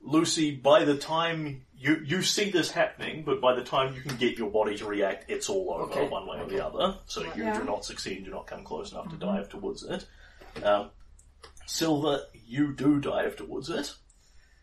Lucy, 0.00 0.54
by 0.54 0.84
the 0.84 0.96
time 0.96 1.62
you 1.82 2.00
you 2.04 2.22
see 2.22 2.50
this 2.50 2.70
happening, 2.70 3.24
but 3.24 3.40
by 3.40 3.54
the 3.54 3.64
time 3.64 3.94
you 3.94 4.00
can 4.00 4.16
get 4.16 4.38
your 4.38 4.50
body 4.50 4.76
to 4.78 4.84
react, 4.86 5.28
it's 5.28 5.48
all 5.48 5.72
over 5.74 5.92
Okay. 5.92 6.08
one 6.08 6.26
way 6.26 6.38
or 6.40 6.46
the 6.46 6.64
other. 6.64 6.96
So 7.06 7.22
you 7.34 7.44
Yeah. 7.44 7.58
do 7.58 7.64
not 7.64 7.84
succeed, 7.84 8.18
you 8.20 8.24
do 8.26 8.30
not 8.30 8.46
come 8.46 8.62
close 8.64 8.92
enough 8.92 9.08
to 9.10 9.16
dive 9.16 9.48
towards 9.48 9.82
it. 9.82 10.06
Um, 10.62 10.90
Silver, 11.66 12.20
you 12.46 12.72
do 12.72 13.00
dive 13.00 13.36
towards 13.36 13.68
it. 13.70 13.94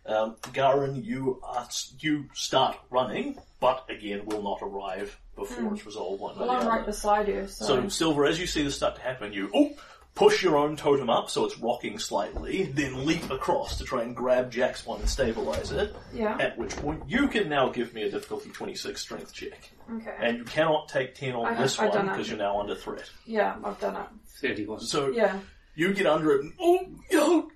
Um, 0.06 0.38
Garen, 0.54 1.04
you 1.04 1.42
are 1.44 1.68
you 2.00 2.30
start 2.34 2.78
running, 2.90 3.38
but 3.60 3.86
again 3.90 4.26
will 4.26 4.42
not 4.42 4.60
arrive 4.62 5.20
before 5.36 5.74
it's 5.74 5.86
resolved 5.86 6.22
one 6.22 6.36
way 6.38 6.48
Well, 6.48 6.52
or 6.52 6.58
I'm 6.58 6.64
the 6.64 6.70
right 6.70 6.86
beside 6.86 7.28
you, 7.28 7.48
so. 7.48 7.66
So, 7.66 7.90
Silver, 7.90 8.26
as 8.26 8.40
you 8.40 8.48
see 8.48 8.64
this 8.64 8.76
start 8.78 8.96
to 8.96 9.02
happen, 9.02 9.34
you 9.34 9.50
oh, 9.54 9.72
push 10.16 10.44
your 10.44 10.58
own 10.58 10.76
totem 10.76 11.10
up 11.10 11.30
so 11.30 11.46
it's 11.46 11.58
rocking 11.60 11.98
slightly, 11.98 12.64
then 12.64 13.06
leap 13.06 13.30
across 13.32 13.78
to 13.78 13.84
try 13.86 14.04
and 14.04 14.16
grab 14.16 14.52
Jack's 14.52 14.86
one 14.86 15.00
and 15.00 15.10
stabilize 15.10 15.72
it. 15.72 15.96
yeah. 16.14 16.38
At 16.40 16.58
which 16.58 16.76
point, 16.76 17.04
you 17.08 17.28
can 17.30 17.48
now 17.48 17.70
give 17.70 17.94
me 17.94 18.04
a 18.04 18.12
difficulty 18.12 18.50
26 18.50 19.00
strength 19.00 19.34
check. 19.34 19.70
Okay. 19.94 20.16
And 20.20 20.38
you 20.40 20.44
cannot 20.44 20.90
take 20.90 21.16
10 21.16 21.36
on 21.36 21.46
I- 21.54 21.62
this 21.62 21.80
I've 21.80 21.88
one 21.90 21.98
done 21.98 22.06
that. 22.08 22.12
because 22.14 22.30
you're 22.30 22.38
now 22.38 22.60
under 22.60 22.76
threat. 22.76 23.10
Yeah, 23.26 23.56
I've 23.64 23.80
done 23.80 23.96
it. 23.96 24.08
31. 24.42 24.82
So, 24.82 25.10
Yeah. 25.10 25.40
you 25.76 25.94
get 25.94 26.06
under 26.06 26.32
it 26.34 26.42
and 26.42 26.54
oh, 26.60 26.88
oh, 27.14 27.52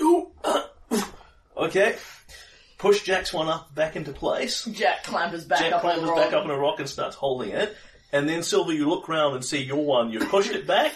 oh, 0.00 0.32
uh, 0.44 1.02
okay. 1.56 1.96
Push 2.78 3.02
Jack's 3.04 3.32
one 3.32 3.48
up 3.48 3.74
back 3.74 3.96
into 3.96 4.12
place. 4.12 4.64
Jack 4.66 5.02
clambers 5.04 5.48
back 5.48 5.58
Jack 5.60 5.72
up 5.72 5.84
on 5.84 5.98
clambers 5.98 6.00
the 6.02 6.06
back 6.14 6.32
rock. 6.32 6.34
up 6.34 6.44
on 6.44 6.50
a 6.50 6.58
rock 6.58 6.78
and 6.78 6.88
starts 6.88 7.16
holding 7.16 7.50
it. 7.50 7.74
And 8.12 8.28
then 8.28 8.42
Silver, 8.42 8.72
you 8.72 8.88
look 8.88 9.08
round 9.08 9.34
and 9.34 9.44
see 9.44 9.62
your 9.62 9.84
one. 9.84 10.10
You 10.10 10.20
pushed 10.20 10.52
it 10.52 10.66
back, 10.66 10.92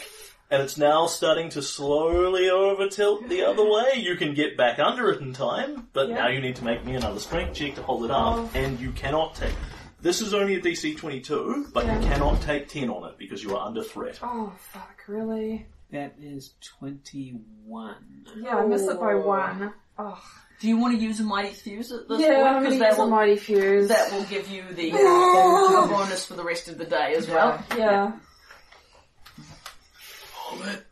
and 0.50 0.62
it's 0.62 0.76
now 0.76 1.06
starting 1.06 1.48
to 1.50 1.62
slowly 1.62 2.50
over 2.50 2.88
tilt 2.88 3.28
the 3.28 3.42
other 3.44 3.64
way. 3.70 3.94
You 3.96 4.16
can 4.16 4.34
get 4.34 4.56
back 4.56 4.78
under 4.78 5.10
it 5.10 5.20
in 5.20 5.32
time, 5.32 5.88
but 5.92 6.08
Yeah. 6.08 6.14
now 6.16 6.28
you 6.28 6.40
need 6.40 6.56
to 6.56 6.64
make 6.64 6.84
me 6.84 6.94
another 6.96 7.20
strength 7.20 7.54
check 7.54 7.74
to 7.76 7.82
hold 7.82 8.04
it 8.04 8.10
up, 8.10 8.36
Oh. 8.36 8.50
and 8.54 8.78
you 8.80 8.90
cannot 8.92 9.34
take. 9.34 9.54
This 10.02 10.20
is 10.22 10.32
only 10.32 10.54
a 10.54 10.60
DC 10.60 10.96
22, 10.96 11.66
but 11.74 11.84
you 11.84 12.08
cannot 12.08 12.40
take 12.40 12.68
10 12.68 12.88
on 12.88 13.08
it 13.10 13.18
because 13.18 13.42
you 13.44 13.54
are 13.56 13.66
under 13.66 13.82
threat. 13.82 14.18
Oh, 14.22 14.50
fuck, 14.72 15.02
really? 15.08 15.66
That 15.92 16.14
is 16.20 16.54
21. 16.78 17.94
Yeah, 18.42 18.56
I 18.56 18.66
missed 18.66 18.88
it 18.88 18.98
by 19.00 19.14
one. 19.14 19.72
Oh. 19.98 20.18
Do 20.60 20.68
you 20.68 20.76
want 20.78 20.94
to 20.96 21.02
use 21.02 21.20
a 21.20 21.24
mighty 21.24 21.50
thews 21.50 21.90
at 21.92 22.08
this 22.08 22.20
Yeah, 22.20 22.28
I'm 22.28 22.34
point? 22.34 22.44
gonna 22.44 22.60
Because 22.60 22.72
use 22.74 22.80
that 22.80 22.94
a 22.94 23.00
will 23.02 23.10
mighty 23.10 23.36
thews. 23.36 23.88
that 23.88 24.12
will 24.12 24.24
give 24.24 24.48
you 24.48 24.62
the 24.72 24.92
uh, 24.92 25.86
bonus 25.88 26.24
for 26.26 26.34
the 26.34 26.44
rest 26.44 26.68
of 26.68 26.78
the 26.78 26.84
day 26.84 27.14
as 27.16 27.28
well. 27.28 27.62
Yeah. 27.76 28.12
Hold 30.60 30.74
it. 30.74 30.82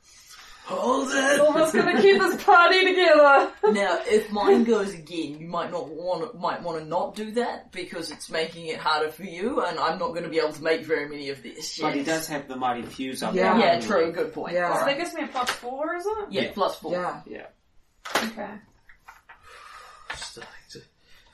Hold 0.66 1.08
it. 1.10 1.36
Silver's 1.36 1.72
gonna 1.72 2.00
keep 2.02 2.18
this 2.20 2.42
party 2.44 2.84
together. 2.84 3.50
Now, 3.72 4.00
if 4.06 4.30
mine 4.32 4.64
goes 4.64 4.94
again, 4.94 5.38
you 5.38 5.47
might 5.47 5.70
not 5.70 5.88
want 5.90 6.38
might 6.40 6.62
want 6.62 6.78
to 6.78 6.84
not 6.86 7.14
do 7.14 7.30
that 7.32 7.70
because 7.70 8.10
it's 8.10 8.30
making 8.30 8.66
it 8.66 8.78
harder 8.78 9.10
for 9.10 9.24
you, 9.24 9.62
and 9.62 9.78
I'm 9.78 9.98
not 9.98 10.08
going 10.08 10.22
to 10.24 10.28
be 10.30 10.38
able 10.38 10.52
to 10.55 10.62
make 10.62 10.84
very 10.86 11.06
many 11.08 11.28
of 11.28 11.42
these. 11.42 11.78
But 11.80 11.94
he 11.94 12.02
does 12.02 12.26
have 12.28 12.48
the 12.48 12.56
mighty 12.56 12.82
thews 12.82 13.22
up 13.22 13.34
Yeah. 13.34 13.58
there. 13.58 13.74
Yeah, 13.74 13.80
true. 13.80 14.10
Good 14.12 14.32
point. 14.32 14.55
Yeah. 14.55 14.70
All 14.72 14.78
So 14.80 14.86
that 14.86 14.97
gives 14.97 15.12
me 15.14 15.22
a 15.24 15.26
plus 15.28 15.50
four, 15.50 15.97
is 15.97 16.06
it? 16.06 16.26
Yeah, 16.30 16.50
plus 16.55 16.76
four. 16.78 16.92
Yeah. 16.92 17.20
Yeah. 17.26 17.47
Okay. 18.24 18.48
Starting 20.14 20.50
to, 20.70 20.80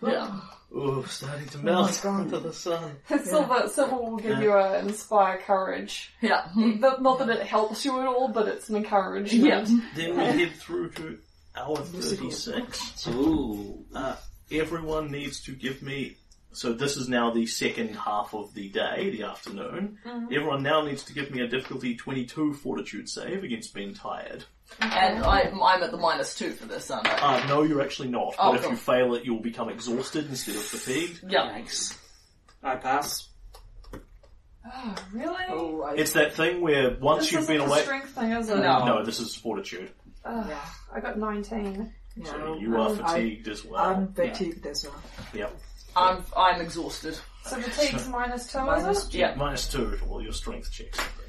Yeah. 0.02 0.40
Ooh, 0.75 1.05
starting 1.09 1.47
to 1.49 1.59
my 1.59 1.65
melt 1.73 2.01
God. 2.03 2.20
under 2.20 2.39
the 2.41 2.53
sun. 2.53 2.97
Silver, 3.25 3.69
Silver 3.69 3.97
will 3.97 4.17
give 4.17 4.41
you 4.41 4.57
an 4.57 4.86
inspire 4.89 5.39
courage. 5.39 6.12
Yeah. 6.20 6.49
Not 6.57 7.03
not 7.03 7.19
that 7.19 7.28
it 7.28 7.47
helps 7.47 7.85
you 7.85 8.01
at 8.01 8.07
all, 8.07 8.28
but 8.28 8.49
it's 8.49 8.69
an 8.69 8.77
encouragement. 8.77 9.44
Yeah. 9.44 9.78
Then 9.94 10.17
we 10.17 10.25
head 10.44 10.53
through 10.57 10.91
to 10.91 11.19
hour 11.57 11.77
36. 11.77 13.09
Ooh. 13.09 13.85
Uh, 13.94 14.17
everyone 14.51 15.11
needs 15.11 15.41
to 15.44 15.53
give 15.53 15.83
me. 15.83 16.17
So 16.53 16.73
this 16.73 16.97
is 16.97 17.09
now 17.09 17.33
the 17.33 17.47
second 17.47 17.97
half 17.97 18.33
of 18.33 18.55
the 18.55 18.69
day, 18.69 19.11
the 19.11 19.25
afternoon. 19.25 19.99
Everyone 20.33 20.62
now 20.62 20.83
needs 20.83 21.03
to 21.05 21.12
give 21.12 21.33
me 21.33 21.41
a 21.41 21.49
difficulty 21.49 21.97
22 21.97 22.55
fortitude 22.55 23.09
save 23.09 23.43
against 23.43 23.75
being 23.75 23.93
tired. 23.93 24.44
And 24.81 25.23
I'm, 25.25 25.62
I'm 25.62 25.83
at 25.83 25.91
the 25.91 25.97
minus 25.97 26.34
two 26.34 26.51
for 26.52 26.67
this, 26.67 26.91
aren't 26.91 27.07
I? 27.07 27.43
Uh, 27.43 27.47
no, 27.47 27.62
you're 27.62 27.83
actually 27.83 28.09
not. 28.09 28.34
Oh, 28.39 28.51
but 28.51 28.57
if 28.57 28.62
cool. 28.62 28.70
you 28.73 28.76
fail 28.76 29.15
it, 29.15 29.25
you'll 29.25 29.41
become 29.41 29.68
exhausted 29.68 30.26
instead 30.28 30.57
of 30.57 30.62
fatigued. 30.62 31.20
Yeah. 31.28 31.51
Yikes. 31.59 31.97
I 32.62 32.76
pass. 32.76 33.28
Oh, 34.73 34.94
really? 35.12 35.44
All 35.51 35.73
right. 35.76 35.99
It's 35.99 36.12
that 36.15 36.34
thing 36.34 36.60
where 36.62 36.97
once 37.01 37.25
this 37.25 37.33
you've 37.33 37.43
isn't 37.43 37.55
been 37.55 37.60
a 37.67 37.70
away. 37.70 37.83
strength 37.83 38.10
thing, 38.10 38.33
is 38.33 38.49
it? 38.49 38.57
No. 38.57 38.84
No, 38.86 39.05
this 39.05 39.20
is 39.20 39.34
fortitude. 39.36 39.91
Ugh, 40.25 40.51
I 40.93 41.01
got 41.01 41.18
19. 41.18 41.93
So 42.25 42.55
you 42.55 42.76
are 42.81 42.89
I- 42.91 42.97
fatigued 42.97 43.49
as 43.49 43.65
well. 43.65 43.84
I'm 43.84 44.12
fatigued 44.15 44.65
as 44.67 44.84
well. 44.84 45.02
Yep. 45.34 45.60
I'm 45.97 46.25
I'm 46.36 46.60
exhausted. 46.60 47.17
So 47.44 47.60
fatigue's 47.60 48.09
minus 48.09 48.51
two, 48.51 48.59
Minus 48.59 48.99
is 49.02 49.09
it? 49.09 49.15
Yeah. 49.15 49.34
Minus 49.36 49.68
two 49.70 49.97
to 49.97 50.05
all 50.07 50.23
your 50.23 50.33
strength 50.33 50.73
checks 50.73 50.99
and 50.99 51.07
things. 51.09 51.24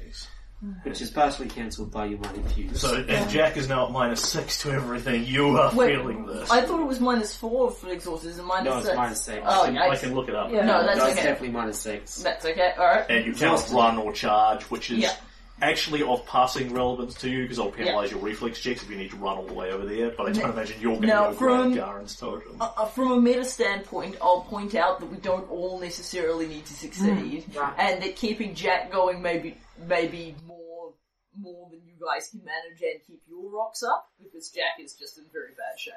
Which 0.84 1.02
is 1.02 1.10
partially 1.10 1.48
cancelled 1.48 1.90
by 1.90 2.06
your 2.06 2.18
mighty 2.18 2.40
thews. 2.40 2.80
So, 2.80 2.96
and 3.08 3.28
Jack 3.30 3.58
is 3.58 3.68
now 3.68 3.86
at 3.86 3.92
minus 3.92 4.22
six 4.22 4.62
to 4.62 4.70
everything. 4.72 5.24
You 5.26 5.48
are 5.58 5.72
Wait, 5.74 5.94
feeling 5.96 6.24
this. 6.26 6.50
I 6.50 6.62
thought 6.62 6.80
it 6.80 6.86
was 6.86 6.98
minus 6.98 7.36
four 7.36 7.70
for 7.70 7.90
exhausted. 7.90 8.30
Is 8.30 8.38
it 8.38 8.42
minus 8.44 8.64
no, 8.64 8.76
it's 8.78 8.86
six? 8.86 8.96
minus 8.96 9.22
6. 9.22 9.42
Oh, 9.46 9.64
I 9.64 9.70
yikes. 9.70 10.00
can 10.00 10.14
look 10.14 10.28
it 10.28 10.34
up. 10.34 10.50
Yeah. 10.50 10.64
No, 10.64 10.82
that's 10.84 10.98
no, 10.98 11.04
it's 11.06 11.18
okay. 11.18 11.26
definitely 11.28 11.50
minus 11.50 11.78
6. 11.80 12.16
That's 12.22 12.44
okay. 12.46 12.72
All 12.78 12.86
right. 12.86 13.04
and 13.10 13.26
you 13.26 13.32
cannot 13.34 13.54
Exhausted. 13.60 13.74
run 13.76 13.98
or 13.98 14.12
charge, 14.12 14.62
which 14.64 14.90
is 14.90 14.98
Yeah. 15.00 15.12
actually 15.60 16.02
of 16.02 16.24
passing 16.26 16.72
relevance 16.72 17.14
to 17.16 17.28
you 17.30 17.42
because 17.42 17.58
I'll 17.58 17.70
penalise 17.70 18.10
your 18.10 18.20
reflex 18.20 18.58
checks 18.58 18.82
if 18.82 18.88
you 18.90 18.96
need 18.96 19.10
to 19.10 19.16
run 19.16 19.36
all 19.36 19.44
the 19.46 19.52
way 19.54 19.70
over 19.72 19.84
there. 19.84 20.10
But 20.16 20.28
I 20.28 20.32
don't 20.32 20.50
imagine 20.50 20.80
you're 20.80 20.92
going 20.92 21.02
to 21.02 21.06
Now, 21.08 21.30
go 21.32 21.36
from- 21.36 21.74
Garen's 21.74 22.16
totem. 22.16 22.56
Uh, 22.60 22.86
from 22.86 23.12
a 23.12 23.20
meta 23.20 23.44
standpoint, 23.44 24.16
I'll 24.22 24.40
point 24.40 24.74
out 24.74 25.00
that 25.00 25.10
we 25.10 25.18
don't 25.18 25.48
all 25.50 25.78
necessarily 25.78 26.46
need 26.46 26.64
to 26.64 26.72
succeed, 26.72 27.44
right. 27.54 27.74
and 27.78 28.02
that 28.02 28.16
keeping 28.16 28.54
Jack 28.54 28.90
going 28.90 29.20
may 29.22 29.38
be, 29.38 29.56
may 29.86 30.06
be 30.08 30.34
more 30.46 30.92
more 31.38 31.68
than 31.70 31.80
you 31.86 31.92
guys 32.00 32.28
can 32.30 32.40
manage 32.44 32.80
and 32.80 33.00
keep 33.06 33.20
your 33.28 33.50
rocks 33.50 33.82
up, 33.82 34.08
because 34.22 34.48
Jack 34.48 34.80
is 34.80 34.94
just 34.94 35.18
in 35.18 35.24
very 35.32 35.50
bad 35.50 35.78
shape. 35.78 35.92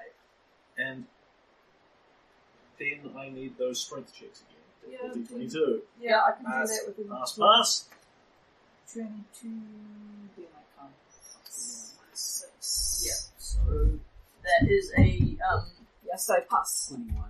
and 0.77 1.06
then 2.77 3.11
I 3.17 3.30
need 3.30 3.58
those 3.58 3.80
strength 3.82 4.14
checks 4.14 4.41
again. 4.41 4.99
Yeah, 5.01 5.08
Difficulty 5.14 5.49
22. 5.49 5.82
Yeah, 6.01 6.22
I 6.27 6.32
can 6.35 6.45
Pass. 6.45 6.69
do 6.69 6.75
that 6.75 6.88
within 6.88 7.09
Pass, 7.17 7.35
two. 7.35 7.41
pass. 7.41 7.85
22, 8.93 9.48
then 10.38 10.45
I 10.56 10.82
can't. 10.82 10.93
Yeah. 13.03 13.11
So 13.38 13.99
that 14.43 14.67
is 14.69 14.91
a 14.98 15.38
um, 15.53 15.66
Yes, 16.06 16.30
I 16.30 16.40
pass. 16.41 16.88
21. 16.90 17.24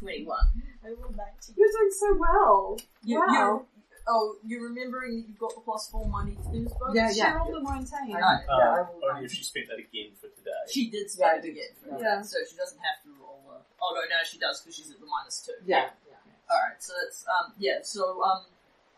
twenty-one. 0.00 0.38
I 0.84 0.88
rolled 0.88 1.16
19. 1.16 1.54
You're 1.56 1.68
doing 1.70 1.90
so 1.92 2.16
well. 2.18 2.78
You, 3.04 3.20
Wow. 3.20 3.26
you're, 3.32 3.64
oh, 4.08 4.36
you're 4.46 4.62
remembering 4.68 5.16
that 5.16 5.28
you've 5.28 5.38
got 5.38 5.54
the 5.54 5.60
plus 5.60 5.88
four 5.90 6.06
money 6.08 6.36
things 6.50 6.72
bonus? 6.78 6.94
Yeah, 6.94 7.06
yeah. 7.08 7.12
She 7.12 7.18
yeah. 7.18 7.34
rolled 7.36 7.54
a 7.54 7.62
19. 7.62 8.14
Alright. 8.14 8.44
Yeah, 8.48 8.54
I 8.54 8.78
rolled 8.88 9.02
only 9.10 9.24
if 9.24 9.32
she 9.32 9.42
spent 9.44 9.68
that 9.68 9.78
again 9.78 10.12
for 10.20 10.28
today. 10.28 10.50
She 10.70 10.90
did 10.90 11.10
spend 11.10 11.44
Yeah, 11.44 11.50
it 11.50 11.52
again, 11.52 11.72
for 11.82 11.88
Yeah. 12.00 12.16
that, 12.16 12.26
so 12.26 12.38
she 12.48 12.56
doesn't 12.56 12.78
have 12.78 13.02
to 13.04 13.10
roll. 13.20 13.40
A, 13.50 13.56
oh 13.82 13.92
no, 13.94 14.00
no, 14.00 14.16
she 14.24 14.38
does 14.38 14.60
because 14.60 14.76
she's 14.76 14.90
at 14.90 15.00
the 15.00 15.06
minus 15.06 15.40
two. 15.46 15.52
Yeah. 15.64 15.90
yeah. 16.08 16.14
All 16.50 16.60
right, 16.60 16.76
so 16.82 16.92
that's 17.02 17.24
um 17.26 17.52
yeah. 17.58 17.78
So 17.82 18.22
um, 18.22 18.44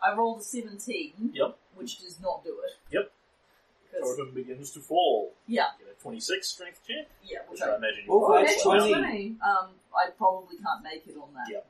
I 0.02 0.14
rolled 0.14 0.40
a 0.40 0.44
seventeen. 0.44 1.12
Yep. 1.32 1.56
Which 1.76 2.00
does 2.00 2.18
not 2.20 2.42
do 2.42 2.56
it. 2.64 2.72
Yep. 2.94 3.12
Because 3.92 4.16
Totem 4.16 4.34
begins 4.34 4.72
to 4.72 4.80
fall. 4.80 5.32
yeah, 5.46 5.66
Get 5.78 5.88
a 5.96 6.02
26 6.02 6.46
strength 6.48 6.80
check, 6.86 7.06
yeah, 7.22 7.38
which 7.48 7.60
which 7.60 7.68
I 7.68 7.72
I 7.72 7.76
imagine 7.76 8.04
you 8.06 8.12
Oh, 8.12 8.18
will 8.18 8.34
that's 8.34 8.58
as 8.58 8.64
well. 8.66 8.88
20. 8.88 9.36
um 9.44 9.68
I 9.94 10.10
probably 10.10 10.56
can't 10.58 10.82
make 10.82 11.06
it 11.06 11.16
on 11.16 11.32
that. 11.34 11.50
Yep. 11.52 11.66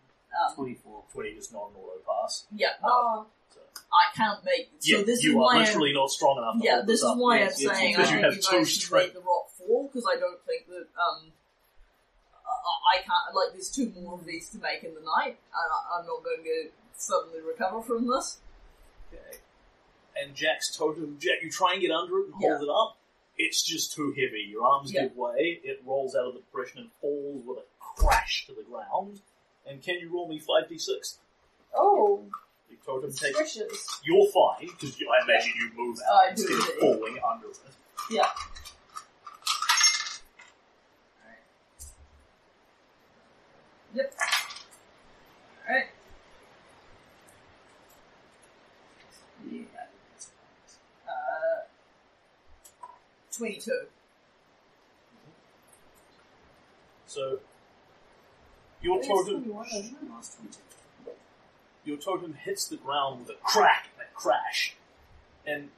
Um, 0.48 0.54
24. 0.54 1.04
20 1.12 1.28
is 1.30 1.52
not 1.52 1.70
an 1.70 1.76
auto 1.80 1.98
pass. 2.06 2.46
yeah, 2.54 2.68
no, 2.82 3.26
So, 3.54 3.60
I 3.92 4.14
can't 4.16 4.44
make. 4.44 4.68
So 4.80 4.98
yeah, 4.98 5.04
this 5.04 5.22
you 5.22 5.30
is 5.30 5.36
are 5.36 5.38
why. 5.38 5.58
literally 5.60 5.92
not 5.92 6.10
strong 6.10 6.38
enough 6.38 6.58
to 6.60 6.64
yeah, 6.64 6.74
hold 6.76 6.86
this 6.86 7.00
is 7.00 7.04
up. 7.06 7.16
why 7.18 7.38
Yes, 7.38 7.56
I'm 7.58 7.62
yes, 7.66 7.76
saying 7.78 7.94
I 7.94 7.98
because 7.98 8.10
you 8.12 8.18
have 8.20 8.34
you 8.34 8.40
two 8.42 8.56
guys 8.58 8.70
should 8.70 8.92
make 8.92 9.12
the 9.14 9.20
rock 9.20 9.50
fall 9.56 9.88
because 9.88 10.04
I 10.10 10.18
don't 10.20 10.40
think 10.46 10.66
that 10.68 10.86
um. 11.00 11.32
I 12.44 12.96
I 12.96 13.02
can't 13.02 13.34
like. 13.34 13.52
There's 13.52 13.70
two 13.70 13.92
more 14.00 14.14
of 14.14 14.24
these 14.24 14.48
to 14.50 14.58
make 14.58 14.84
in 14.84 14.94
the 14.94 15.00
night, 15.00 15.36
and 15.36 15.68
I- 15.72 15.98
I'm 16.00 16.06
not 16.06 16.22
going 16.24 16.42
to 16.44 16.68
suddenly 16.96 17.40
recover 17.40 17.82
from 17.82 18.06
this. 18.08 18.38
Okay. 19.12 19.38
And 20.20 20.34
Jack's 20.34 20.74
totem, 20.76 21.18
Jack, 21.20 21.42
you 21.42 21.50
try 21.50 21.72
and 21.72 21.80
get 21.82 21.90
under 21.90 22.18
it 22.20 22.26
and 22.26 22.34
hold 22.34 22.62
it 22.62 22.68
up. 22.68 22.96
It's 23.36 23.62
just 23.62 23.92
too 23.94 24.12
heavy. 24.12 24.46
Your 24.48 24.64
arms 24.66 24.92
Yeah. 24.92 25.02
give 25.02 25.16
way. 25.16 25.60
It 25.62 25.82
rolls 25.84 26.14
out 26.16 26.26
of 26.26 26.34
the 26.34 26.40
depression 26.40 26.80
and 26.80 26.90
falls 27.00 27.44
with 27.44 27.58
a 27.58 27.64
crash 27.80 28.46
to 28.46 28.54
the 28.54 28.62
ground. 28.62 29.20
And 29.68 29.82
can 29.82 29.98
you 29.98 30.12
roll 30.12 30.28
me 30.28 30.38
five 30.38 30.68
d 30.68 30.78
six? 30.78 31.18
Oh, 31.74 32.24
The 32.70 32.76
totem 32.84 33.12
takes. 33.12 33.36
precious. 33.36 34.00
You're 34.04 34.26
fine 34.32 34.68
because 34.68 34.94
I 34.96 35.24
imagine 35.24 35.52
you 35.58 35.70
move 35.76 35.98
out 36.10 36.36
do 36.36 36.42
instead 36.42 36.58
of 36.60 36.68
indeed. 36.68 36.80
falling 36.80 37.18
under 37.28 37.48
it. 37.48 37.58
Yeah. 38.10 38.28
Yep. 43.94 44.14
Alright. 45.68 45.86
Yeah. 49.50 49.62
Uh, 51.08 51.62
22. 53.36 53.72
So 57.06 57.38
your 58.86 59.02
totem, 59.02 59.44
21, 59.44 59.66
isn't 59.66 59.84
it? 60.02 60.10
Last 60.10 60.36
20. 60.38 60.56
your 61.84 61.96
totem 61.96 62.34
hits 62.34 62.66
the 62.68 62.76
ground 62.76 63.20
with 63.20 63.30
a 63.30 63.38
crack 63.42 63.88
and 63.98 64.06
a 64.06 64.14
crash, 64.14 64.74
and 65.46 65.68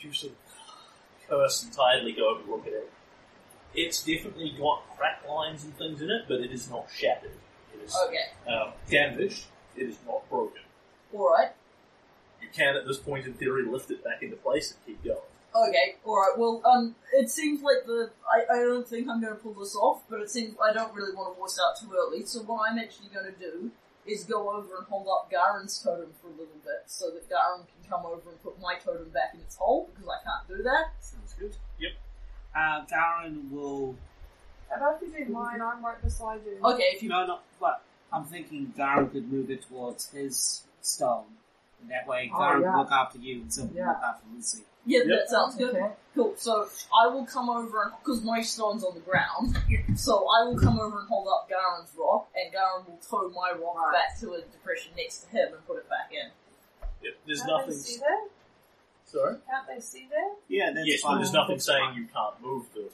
you 0.00 0.12
sort 0.12 0.32
of 0.32 0.38
curse 1.28 1.62
and 1.62 1.72
tiredly 1.72 2.12
go 2.12 2.30
over 2.30 2.40
and 2.40 2.50
look 2.50 2.66
at 2.66 2.72
it. 2.72 2.90
It's 3.74 4.02
definitely 4.02 4.54
got 4.58 4.82
crack 4.96 5.22
lines 5.28 5.64
and 5.64 5.76
things 5.76 6.00
in 6.02 6.10
it, 6.10 6.22
but 6.26 6.40
it 6.40 6.50
is 6.50 6.68
not 6.70 6.86
shattered. 6.92 7.30
It 7.74 7.84
is 7.84 7.94
Okay. 8.08 8.52
um, 8.52 8.72
damaged. 8.90 9.44
It 9.76 9.88
is 9.88 9.96
not 10.06 10.28
broken. 10.28 10.62
Alright. 11.14 11.50
You 12.42 12.48
can, 12.52 12.74
at 12.76 12.86
this 12.86 12.96
point, 12.98 13.26
in 13.26 13.34
theory, 13.34 13.64
lift 13.64 13.90
it 13.90 14.02
back 14.02 14.22
into 14.22 14.34
place 14.36 14.72
and 14.72 14.84
keep 14.86 15.04
going. 15.04 15.20
Okay, 15.54 15.96
alright, 16.06 16.38
well, 16.38 16.62
um, 16.64 16.94
it 17.12 17.28
seems 17.28 17.60
like 17.62 17.84
the, 17.86 18.10
I, 18.32 18.54
I 18.54 18.58
don't 18.62 18.86
think 18.86 19.08
I'm 19.08 19.20
gonna 19.20 19.34
pull 19.34 19.54
this 19.54 19.74
off, 19.74 20.02
but 20.08 20.20
it 20.20 20.30
seems 20.30 20.54
I 20.62 20.72
don't 20.72 20.94
really 20.94 21.12
want 21.14 21.34
to 21.34 21.40
voice 21.40 21.58
out 21.64 21.76
too 21.80 21.90
early, 21.96 22.24
so 22.24 22.42
what 22.42 22.70
I'm 22.70 22.78
actually 22.78 23.08
gonna 23.12 23.32
do 23.32 23.70
is 24.06 24.24
go 24.24 24.50
over 24.50 24.76
and 24.78 24.86
hold 24.86 25.08
up 25.08 25.28
Garen's 25.30 25.78
totem 25.82 26.10
for 26.22 26.28
a 26.28 26.30
little 26.30 26.60
bit, 26.64 26.84
so 26.86 27.10
that 27.10 27.28
Garen 27.28 27.62
can 27.66 27.90
come 27.90 28.06
over 28.06 28.30
and 28.30 28.42
put 28.42 28.60
my 28.60 28.76
totem 28.76 29.08
back 29.10 29.34
in 29.34 29.40
its 29.40 29.56
hole, 29.56 29.90
because 29.92 30.08
I 30.08 30.22
can't 30.24 30.48
do 30.58 30.62
that. 30.62 30.92
Sounds 31.00 31.34
good. 31.38 31.56
Yep. 31.80 31.92
Uh, 32.56 32.84
Garen 32.86 33.50
will. 33.50 33.96
And 34.72 34.80
if 35.02 35.02
you 35.18 35.26
do 35.26 35.32
mine, 35.32 35.60
I'm 35.60 35.84
right 35.84 36.00
beside 36.00 36.40
you. 36.46 36.58
Okay, 36.64 36.84
if 36.94 37.02
you, 37.02 37.08
No, 37.08 37.26
no, 37.26 37.38
but 37.60 37.82
I'm 38.12 38.24
thinking 38.24 38.72
Garen 38.76 39.10
could 39.10 39.30
move 39.30 39.50
it 39.50 39.62
towards 39.68 40.10
his 40.10 40.62
stone. 40.80 41.24
And 41.82 41.90
that 41.90 42.06
way, 42.06 42.30
Oh, 42.32 42.38
Garen 42.38 42.62
yeah. 42.62 42.72
will 42.76 42.82
look 42.82 42.92
after 42.92 43.18
you 43.18 43.42
and 43.42 43.52
Sim 43.52 43.68
will 43.70 43.76
Yeah. 43.76 43.88
look 43.88 44.02
after 44.02 44.26
Lucy. 44.32 44.64
Yeah, 44.86 45.00
Yep. 45.00 45.06
that 45.08 45.28
sounds 45.30 45.56
good. 45.56 45.74
Okay. 45.74 45.92
Cool, 46.14 46.34
so 46.36 46.68
I 46.92 47.06
will 47.06 47.24
come 47.24 47.48
over 47.48 47.84
and, 47.84 47.92
because 48.02 48.22
my 48.24 48.40
stone's 48.42 48.82
on 48.82 48.94
the 48.94 49.00
ground, 49.00 49.56
so 49.96 50.26
I 50.28 50.44
will 50.44 50.58
come 50.58 50.80
over 50.80 50.98
and 51.00 51.08
hold 51.08 51.28
up 51.28 51.48
Garen's 51.48 51.94
rock, 51.96 52.28
and 52.34 52.50
Garen 52.52 52.84
will 52.86 52.98
tow 53.08 53.28
my 53.30 53.52
rock 53.52 53.76
Right. 53.76 53.92
back 54.08 54.18
to 54.20 54.32
a 54.34 54.40
depression 54.42 54.92
next 54.96 55.18
to 55.18 55.28
him 55.30 55.52
and 55.54 55.66
put 55.66 55.76
it 55.78 55.88
back 55.88 56.10
in. 56.10 56.30
Yep. 57.02 57.14
There's 57.26 57.38
Can't 57.42 57.50
nothing. 57.52 57.68
they 57.68 57.74
see 57.76 57.98
that? 57.98 58.28
Sorry. 59.06 59.36
Can't 59.48 59.66
they 59.68 59.80
see 59.80 60.08
that? 60.10 60.36
Yeah, 60.48 60.72
that's 60.74 60.86
yes, 60.86 61.00
but 61.02 61.16
there's 61.16 61.32
nothing 61.32 61.60
saying 61.60 61.94
you 61.94 62.06
can't 62.12 62.40
move 62.42 62.72
them. 62.74 62.90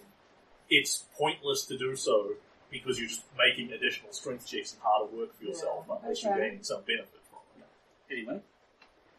It's 0.69 1.05
pointless 1.17 1.65
to 1.67 1.79
do 1.79 1.97
so 1.97 2.33
because 2.71 2.99
you're 2.99 3.09
just 3.09 3.23
making 3.39 3.73
additional 3.73 4.13
strength 4.13 4.47
checks 4.47 4.73
and 4.75 4.83
harder 4.83 5.15
work 5.17 5.37
for 5.39 5.45
yourself 5.45 5.87
unless 6.03 6.23
you're 6.23 6.37
gaining 6.37 6.63
some 6.63 6.83
benefit 6.87 7.21
from 7.31 7.39
it. 7.63 8.13
Anyway, 8.15 8.41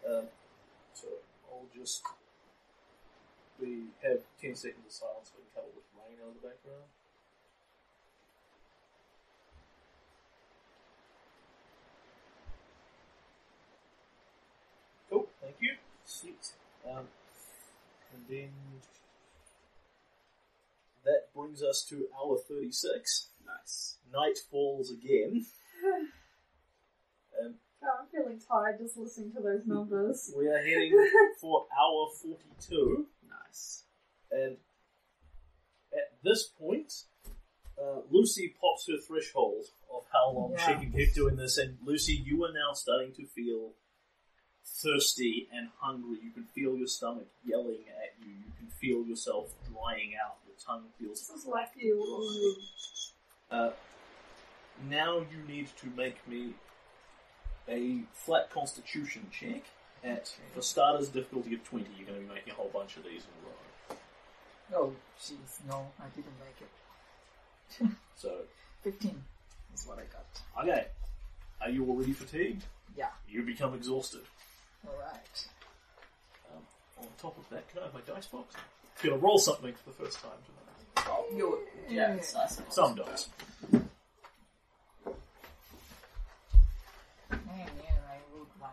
Um, 0.07 0.25
so 0.93 1.07
I'll 1.51 1.65
just 1.75 2.03
we 3.59 3.89
have 4.03 4.21
10 4.41 4.55
seconds 4.55 4.85
of 4.85 4.91
silence 4.91 5.31
when 5.33 5.45
covered 5.53 5.73
with 5.75 5.85
rain 5.97 6.17
over 6.21 6.33
the 6.37 6.47
background. 6.47 6.85
Cool, 15.09 15.27
thank 15.41 15.55
you. 15.59 15.75
Sweet. 16.05 16.51
Um, 16.89 17.07
and 18.13 18.23
then 18.29 18.49
that 21.05 21.33
brings 21.33 21.63
us 21.63 21.85
to 21.89 22.07
hour 22.17 22.37
36. 22.37 23.27
Nice. 23.45 23.97
Night 24.13 24.37
falls 24.51 24.91
again. 24.91 25.45
um, 27.41 27.55
oh, 27.83 27.87
I'm 28.01 28.07
feeling 28.11 28.39
tired 28.39 28.79
just 28.79 28.97
listening 28.97 29.31
to 29.33 29.41
those 29.41 29.65
numbers. 29.65 30.31
we 30.37 30.47
are 30.47 30.57
heading 30.59 30.91
for 31.41 31.65
hour 31.77 32.07
42. 32.21 33.05
And 34.31 34.57
at 35.93 36.17
this 36.23 36.43
point, 36.43 37.03
uh, 37.81 38.01
Lucy 38.09 38.53
pops 38.59 38.87
her 38.87 38.97
threshold 38.97 39.65
of 39.93 40.03
how 40.11 40.31
long 40.31 40.51
yeah. 40.51 40.65
she 40.65 40.73
can 40.73 40.91
keep 40.91 41.13
doing 41.13 41.35
this, 41.35 41.57
and 41.57 41.77
Lucy, 41.85 42.13
you 42.13 42.43
are 42.43 42.51
now 42.51 42.73
starting 42.73 43.13
to 43.13 43.25
feel 43.25 43.71
thirsty 44.65 45.47
and 45.53 45.69
hungry. 45.79 46.17
You 46.23 46.31
can 46.31 46.43
feel 46.43 46.75
your 46.75 46.87
stomach 46.87 47.27
yelling 47.45 47.85
at 47.89 48.13
you. 48.19 48.31
You 48.31 48.51
can 48.57 48.67
feel 48.67 49.05
yourself 49.05 49.53
drying 49.71 50.13
out. 50.23 50.37
Your 50.45 50.55
tongue 50.63 50.85
feels. 50.99 51.27
This 51.27 51.43
is 51.43 51.45
like 51.45 51.69
you. 51.77 52.55
Uh, 53.49 53.71
now 54.89 55.19
you 55.19 55.41
need 55.47 55.67
to 55.77 55.87
make 55.95 56.27
me 56.27 56.53
a 57.69 58.01
flat 58.13 58.49
constitution 58.51 59.27
check. 59.31 59.63
At 60.03 60.34
for 60.53 60.61
starters, 60.61 61.09
difficulty 61.09 61.56
of 61.56 61.64
twenty. 61.64 61.88
You're 61.98 62.08
going 62.08 62.22
to 62.22 62.27
be 62.27 62.34
making 62.34 62.53
a 62.53 62.56
whole 62.56 62.69
bunch 62.74 62.98
of 62.98 63.03
these 63.03 63.24
in 63.24 63.34
a 63.42 63.45
row. 63.50 63.98
Oh, 64.76 64.93
jeez, 65.19 65.59
no, 65.67 65.88
I 66.00 66.06
didn't 66.16 66.34
make 66.40 66.61
it. 66.61 67.98
So 68.17 68.32
15 68.84 69.14
is 69.76 69.85
what 69.85 70.00
I 70.00 70.03
got. 70.11 70.64
Okay. 70.64 70.88
Are 71.61 71.69
you 71.69 71.85
already 71.88 72.14
fatigued? 72.14 72.64
Yeah. 72.98 73.09
You 73.30 73.43
become 73.43 73.76
exhausted. 73.76 74.22
Alright. 74.88 75.48
Um, 76.51 76.64
on 77.00 77.08
top 77.22 77.38
of 77.38 77.48
that, 77.51 77.69
can 77.69 77.82
I 77.82 77.84
have 77.84 77.93
my 77.93 78.00
dice 78.01 78.26
box? 78.26 78.56
I'm 79.03 79.09
gonna 79.09 79.22
roll 79.22 79.38
something 79.38 79.72
for 79.74 79.90
the 79.92 79.95
first 80.03 80.19
time 80.19 80.32
tonight. 80.45 81.08
Oh, 81.09 81.26
you're, 81.35 81.59
yeah, 81.90 82.16
it's 82.16 82.34
nice. 82.34 82.59
Some 82.69 82.95
dice. 82.95 83.30
Man, 83.72 83.88
yeah, 87.30 88.00
I 88.09 88.17
rolled 88.34 88.48
one. 88.58 88.72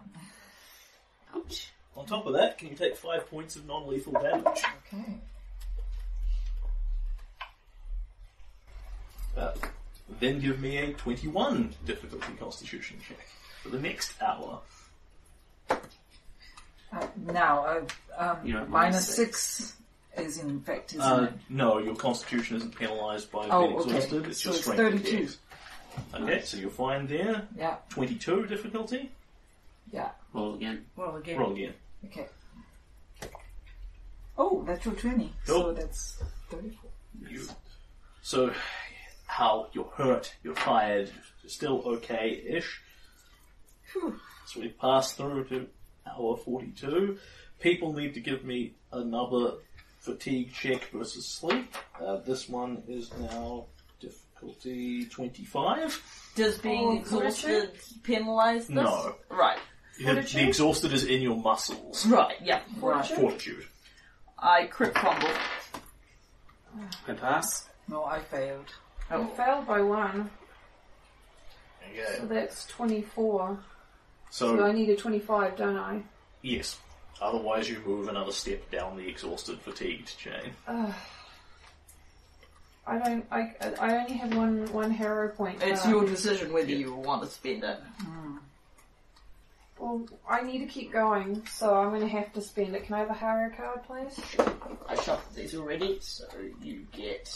Ouch. 1.34 1.70
On 1.96 2.04
top 2.06 2.26
of 2.26 2.32
that, 2.34 2.58
can 2.58 2.68
you 2.68 2.74
take 2.74 2.96
five 2.96 3.28
points 3.30 3.56
of 3.56 3.66
non-lethal 3.66 4.12
damage? 4.14 4.62
Okay. 4.92 5.14
Uh, 9.36 9.52
then 10.20 10.40
give 10.40 10.60
me 10.60 10.76
a 10.78 10.92
21 10.92 11.74
difficulty 11.86 12.32
constitution 12.38 12.98
check 13.06 13.18
for 13.62 13.68
the 13.70 13.80
next 13.80 14.12
hour. 14.22 14.60
Uh, 15.70 17.06
now, 17.32 17.64
uh, 17.64 17.80
um, 18.16 18.38
You 18.46 18.52
know, 18.54 18.60
minus 18.66 18.70
minus 18.70 19.06
six 19.16 19.76
is 20.16 20.38
in 20.38 20.60
fact, 20.60 20.92
isn't 20.94 21.00
Uh, 21.02 21.24
it? 21.24 21.32
no, 21.48 21.78
your 21.78 21.96
constitution 21.96 22.56
isn't 22.58 22.76
penalised 22.76 23.32
by 23.32 23.48
Oh, 23.50 23.66
being 23.66 23.78
okay. 23.80 23.96
exhausted. 23.96 24.26
It's 24.26 24.40
So 24.42 24.50
just 24.50 24.58
it's 24.60 24.66
strength 24.72 24.80
and 24.94 25.00
32. 25.04 25.20
dex. 25.24 25.38
Okay, 26.14 26.40
so 26.42 26.56
you're 26.56 26.70
fine 26.70 27.06
there. 27.06 27.48
Yeah, 27.56 27.76
22 27.88 28.46
difficulty. 28.46 29.10
Yeah. 29.94 30.10
Roll 30.32 30.54
again. 30.56 30.84
Well, 30.96 31.16
again. 31.16 31.38
Roll 31.38 31.52
again. 31.52 31.74
Okay. 32.06 32.26
Oh, 34.36 34.64
natural 34.66 34.94
20. 34.96 35.32
So 35.44 35.62
Cool. 35.62 35.74
that's 35.74 36.22
34. 36.50 36.90
You. 37.30 37.46
So, 38.22 38.52
how 39.26 39.68
you're 39.72 39.90
hurt, 39.96 40.34
you're 40.42 40.54
tired, 40.54 41.10
you're 41.42 41.50
still 41.50 41.82
okay-ish. 41.86 42.80
Phew. 43.92 44.18
So 44.46 44.60
we 44.60 44.68
pass 44.68 45.12
through 45.12 45.44
to 45.44 45.66
hour 46.06 46.36
42. 46.36 47.18
People 47.60 47.92
need 47.92 48.14
to 48.14 48.20
give 48.20 48.44
me 48.44 48.74
another 48.92 49.54
fatigue 50.00 50.52
check 50.52 50.90
versus 50.92 51.26
sleep. 51.26 51.72
Uh, 52.04 52.16
this 52.26 52.48
one 52.48 52.82
is 52.88 53.10
now 53.18 53.66
difficulty 54.00 55.06
25. 55.06 56.02
Does 56.34 56.58
being 56.58 56.88
Oh, 56.88 56.98
exhausted 56.98 57.70
penalise 58.02 58.60
this? 58.66 58.70
No. 58.70 59.14
Right. 59.30 59.58
The, 59.98 60.14
the 60.14 60.48
exhausted 60.48 60.92
is 60.92 61.04
in 61.04 61.22
your 61.22 61.36
muscles. 61.36 62.04
Right, 62.06 62.36
yeah. 62.42 62.60
Right. 62.80 63.04
Fortitude. 63.06 63.64
I 64.38 64.64
crit 64.66 64.96
fumble. 64.98 65.28
I 67.06 67.12
pass. 67.12 67.68
No, 67.88 68.04
I 68.04 68.20
failed. 68.20 68.72
I 69.10 69.24
failed 69.36 69.66
by 69.66 69.80
one, 69.82 70.30
Okay. 71.90 72.04
so 72.18 72.26
that's 72.26 72.66
24. 72.66 73.58
So 74.30 74.64
I 74.64 74.72
need 74.72 74.88
a 74.90 74.96
25, 74.96 75.56
don't 75.56 75.76
I? 75.76 76.02
yes. 76.42 76.78
Otherwise 77.22 77.68
you 77.70 77.80
move 77.86 78.08
another 78.08 78.32
step 78.32 78.68
down 78.72 78.96
the 78.96 79.06
exhausted 79.08 79.60
fatigued 79.60 80.18
chain. 80.18 80.52
Ugh. 80.66 80.92
I 82.86 82.98
don't. 82.98 83.24
I, 83.30 83.54
I 83.80 83.96
only 83.98 84.12
have 84.14 84.36
one 84.36 84.70
one 84.72 84.90
hero 84.90 85.30
point. 85.30 85.62
It's 85.62 85.86
uh, 85.86 85.88
your 85.88 86.04
decision 86.04 86.52
whether 86.52 86.70
you 86.70 86.92
want 86.94 87.22
to 87.22 87.28
spend 87.30 87.64
it. 87.64 87.78
Well, 89.84 90.06
I 90.26 90.40
need 90.40 90.60
to 90.60 90.66
keep 90.66 90.92
going, 90.92 91.42
so 91.46 91.74
I'm 91.74 91.90
going 91.90 92.00
to 92.00 92.08
have 92.08 92.32
to 92.32 92.40
spend 92.40 92.74
it. 92.74 92.84
Can 92.86 92.94
I 92.94 93.00
have 93.00 93.10
a 93.10 93.12
higher 93.12 93.50
card, 93.54 93.80
please? 93.86 94.18
I 94.88 94.94
shuffled 94.94 95.34
these 95.36 95.54
already, 95.54 95.98
so 96.00 96.24
you 96.62 96.86
get. 96.90 97.30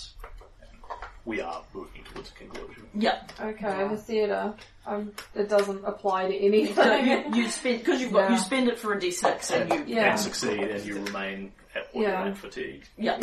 We 1.26 1.42
are 1.42 1.62
moving 1.74 2.04
towards 2.04 2.30
a 2.30 2.32
conclusion. 2.32 2.86
Yeah. 2.94 3.20
Okay, 3.38 3.86
the 3.88 3.98
theatre. 3.98 4.54
Um, 4.86 5.12
it 5.34 5.50
doesn't 5.50 5.84
apply 5.84 6.28
to 6.28 6.32
So 6.74 6.80
anything. 6.82 7.34
you, 7.34 7.42
you 7.42 7.50
spend 7.50 7.80
because 7.80 8.00
you've 8.00 8.14
got 8.14 8.30
you 8.30 8.36
Yeah. 8.36 8.42
spend 8.42 8.68
it 8.70 8.78
for 8.78 8.94
a 8.94 8.98
d6 8.98 9.50
and 9.50 9.70
you 9.90 9.94
Yeah. 9.96 10.12
And 10.12 10.18
succeed, 10.18 10.58
and 10.60 10.82
you 10.86 11.02
remain 11.02 11.52
at 11.76 11.94
what 11.94 12.00
Yeah. 12.02 12.20
you're 12.22 12.30
at 12.32 12.38
fatigue. 12.38 12.84
yeah 12.96 13.18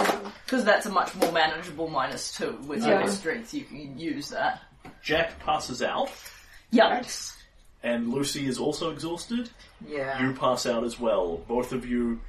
because 0.45 0.63
that's 0.63 0.85
a 0.85 0.91
much 0.91 1.15
more 1.15 1.31
manageable 1.31 1.87
minus 1.87 2.37
two 2.37 2.59
with 2.67 2.85
Yeah. 2.85 2.99
your 2.99 3.07
strength. 3.09 3.55
You 3.55 3.63
can 3.63 3.97
use 3.97 4.29
that. 4.29 4.61
Jack 5.01 5.39
passes 5.39 5.81
out, 5.81 6.11
Yeah. 6.69 7.01
And 7.85 8.11
Lucy 8.11 8.47
is 8.47 8.57
also 8.57 8.91
exhausted. 8.91 9.51
Yeah. 9.88 10.22
You 10.22 10.33
pass 10.33 10.65
out 10.65 10.83
as 10.83 10.99
well. 10.99 11.38
Both 11.47 11.72
of 11.72 11.85
you, 11.85 12.19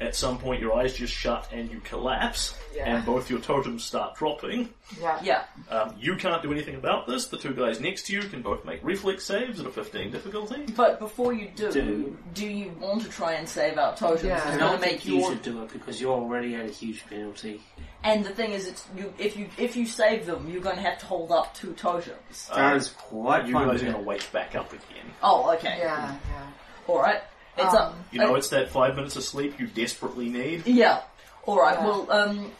at 0.00 0.16
some 0.16 0.38
point, 0.38 0.60
your 0.60 0.74
eyes 0.74 0.94
just 0.94 1.12
shut 1.12 1.48
and 1.52 1.70
you 1.70 1.80
collapse, 1.84 2.56
Yeah. 2.74 2.96
and 2.96 3.06
both 3.06 3.30
your 3.30 3.38
totems 3.38 3.84
start 3.84 4.16
dropping. 4.16 4.68
Yeah. 5.00 5.20
Yeah. 5.22 5.44
Um, 5.70 5.94
you 5.98 6.16
can't 6.16 6.42
do 6.42 6.50
anything 6.50 6.74
about 6.74 7.06
this. 7.06 7.26
The 7.28 7.36
two 7.38 7.54
guys 7.54 7.80
next 7.80 8.06
to 8.06 8.12
you 8.12 8.22
can 8.22 8.42
both 8.42 8.64
make 8.64 8.80
reflex 8.82 9.24
saves 9.24 9.60
at 9.60 9.66
a 9.66 9.70
15 9.70 10.10
difficulty. 10.10 10.66
But 10.76 10.98
before 10.98 11.32
you 11.32 11.48
do, 11.54 11.70
Do. 11.70 12.18
do 12.34 12.46
you 12.46 12.72
want 12.80 13.02
to 13.02 13.08
try 13.08 13.34
and 13.34 13.48
save 13.48 13.78
our 13.78 13.96
totems? 13.96 14.24
Yeah. 14.24 14.36
It's 14.38 14.46
I 14.46 14.48
going 14.50 14.58
don't 14.60 14.74
to 14.74 14.80
make 14.80 14.90
think 15.00 15.06
you 15.06 15.18
your 15.20 15.30
should 15.30 15.42
do 15.42 15.62
it 15.62 15.72
because 15.72 16.00
you're 16.00 16.12
already 16.12 16.56
at 16.56 16.66
a 16.66 16.70
huge 16.70 17.06
penalty. 17.06 17.62
and 18.02 18.24
the 18.24 18.30
thing 18.30 18.50
is, 18.50 18.66
it's 18.66 18.86
you 18.96 19.14
if 19.18 19.36
you 19.36 19.48
if 19.56 19.76
you 19.76 19.86
save 19.86 20.26
them, 20.26 20.50
you're 20.50 20.60
going 20.60 20.76
to 20.76 20.82
have 20.82 20.98
to 20.98 21.06
hold 21.06 21.30
up 21.30 21.54
two 21.54 21.72
totems. 21.74 22.48
That 22.54 22.76
is 22.76 22.88
quite 22.90 23.46
You 23.46 23.52
fun. 23.54 23.68
guys 23.68 23.80
are 23.82 23.86
going 23.92 23.96
to 23.96 24.02
wake 24.02 24.30
back 24.32 24.56
up 24.56 24.72
again. 24.72 25.06
Oh, 25.22 25.52
okay. 25.54 25.76
Yeah. 25.78 26.16
Yeah. 26.30 26.46
All 26.88 27.00
right. 27.00 27.22
It's 27.56 27.72
Um, 27.72 27.76
up. 27.76 27.94
You 28.10 28.18
know, 28.20 28.34
it's 28.34 28.48
that 28.48 28.70
five 28.70 28.96
minutes 28.96 29.16
of 29.16 29.22
sleep 29.24 29.58
you 29.60 29.66
desperately 29.66 30.28
need. 30.28 30.66
Yeah. 30.66 31.02
All 31.46 31.58
right. 31.60 31.78
Yeah. 31.78 31.86
Well, 31.86 32.10
um, 32.10 32.52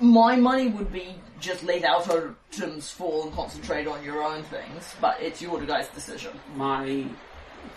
my 0.00 0.36
money 0.36 0.68
would 0.68 0.92
be 0.92 1.14
just 1.40 1.62
leave 1.62 1.84
our 1.84 2.02
totems 2.02 2.90
fall 2.90 3.24
and 3.24 3.34
concentrate 3.34 3.86
on 3.86 4.02
your 4.04 4.22
own 4.22 4.42
things, 4.44 4.94
but 5.00 5.20
it's 5.20 5.40
your 5.40 5.60
guys' 5.64 5.88
decision. 5.88 6.32
My 6.56 7.04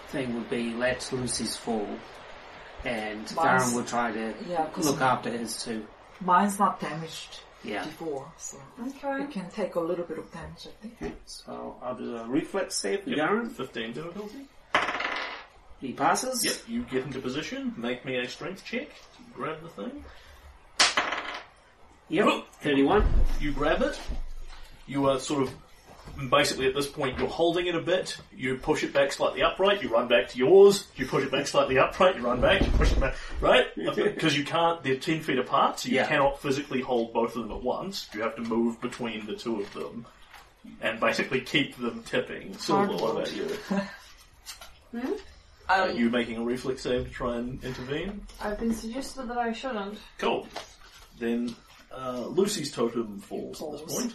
thing 0.10 0.34
would 0.36 0.50
be 0.50 0.74
let 0.74 1.08
Lucy's 1.12 1.56
fall, 1.56 1.88
and 2.84 3.20
Mine's- 3.36 3.64
Darren 3.72 3.76
would 3.76 3.88
try 3.88 4.12
to 4.12 4.34
Yeah, 4.48 4.66
'cause 4.68 4.88
look 4.90 5.02
after 5.02 5.30
his 5.30 5.64
too. 5.64 5.86
Mine's 6.22 6.58
not 6.60 6.80
damaged 6.80 7.40
Yeah. 7.64 7.84
before, 7.86 8.32
so 8.38 8.58
okay. 8.88 9.24
it 9.24 9.32
can 9.32 9.50
take 9.52 9.76
a 9.76 9.80
little 9.80 10.06
bit 10.06 10.18
of 10.18 10.32
damage, 10.32 10.68
I 10.68 10.82
think. 10.82 10.96
Okay, 11.02 11.14
so 11.26 11.76
I'll 11.84 11.96
do 11.96 12.18
a 12.18 12.26
reflex 12.26 12.76
save 12.76 13.04
for 13.04 13.12
Yep, 13.12 13.30
Darren. 13.30 13.52
15 13.52 13.94
difficulty. 13.94 14.48
He 15.82 15.94
passes. 15.94 16.46
Yep, 16.46 16.56
you 16.68 16.84
get 16.84 17.04
into 17.06 17.20
position, 17.20 17.74
make 17.76 18.06
me 18.06 18.18
a 18.18 18.30
strength 18.30 18.64
check 18.64 18.90
grab 19.34 19.58
the 19.64 19.70
thing. 19.70 20.04
Yep. 22.10 22.28
Thirty-one. 22.62 23.06
You 23.40 23.52
grab 23.54 23.82
it, 23.82 24.00
you 24.88 25.08
are 25.08 25.20
sort 25.20 25.44
of 25.44 25.54
basically 26.30 26.68
at 26.68 26.76
this 26.76 26.88
point 26.88 27.18
you're 27.18 27.28
holding 27.28 27.68
it 27.68 27.76
a 27.76 27.80
bit, 27.80 28.18
you 28.36 28.56
push 28.58 28.84
it 28.84 28.92
back 28.92 29.12
slightly 29.14 29.42
upright, 29.42 29.82
you 29.82 29.90
run 29.90 30.08
back 30.08 30.28
to 30.30 30.38
yours, 30.38 30.88
you 30.96 31.06
push 31.06 31.24
it 31.24 31.32
back 31.32 31.48
slightly 31.48 31.78
upright, 31.78 32.18
you 32.18 32.22
run 32.22 32.42
back, 32.42 32.62
you 32.62 32.72
push 32.72 32.92
it 32.92 33.00
back, 33.00 33.16
right? 33.40 33.66
Because 33.76 34.38
you 34.38 34.44
can't, 34.44 34.84
they're 34.84 34.98
10 34.98 35.22
feet 35.22 35.40
apart, 35.40 35.80
so 35.80 35.90
you 35.90 35.96
Yeah. 35.96 36.08
cannot 36.08 36.42
physically 36.42 36.82
hold 36.82 37.14
both 37.14 37.36
of 37.36 37.44
them 37.44 37.52
at 37.52 37.64
once. 37.64 38.10
You 38.14 38.22
have 38.22 38.36
to 38.36 38.42
move 38.42 38.82
between 38.82 39.26
the 39.26 39.36
two 39.36 39.62
of 39.62 39.74
them 39.74 40.06
and 40.82 41.00
basically 41.00 41.42
keep 41.42 41.78
them 41.78 42.04
tipping. 42.04 42.58
Silver, 42.58 42.94
what 42.94 43.12
about 43.16 43.34
you? 43.36 43.46
Hmm? 44.92 45.14
Are 45.70 45.90
Um, 45.90 45.98
you 45.98 46.10
making 46.10 46.38
a 46.38 46.44
reflex 46.44 46.82
save 46.84 47.06
to 47.08 47.12
try 47.12 47.36
and 47.38 47.64
intervene? 47.64 48.26
I've 48.42 48.60
been 48.60 48.74
suggested 48.74 49.28
that 49.28 49.38
I 49.38 49.54
shouldn't. 49.54 49.98
Cool. 50.18 50.48
Then 51.20 51.56
uh, 51.92 52.26
Lucy's 52.28 52.72
totem 52.72 53.20
falls 53.20 53.62
at 53.62 53.72
this 53.72 53.82
Falls. 53.82 54.02
point. 54.02 54.14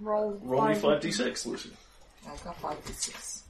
Roll. 0.00 0.38
Roll 0.42 0.68
me 0.68 0.74
five- 0.74 1.00
5d6, 1.02 1.46
Lucy. 1.46 1.70
I 2.26 2.36
got 2.44 2.56
five 2.60 2.84
to 2.84 2.92
six. 2.94 3.42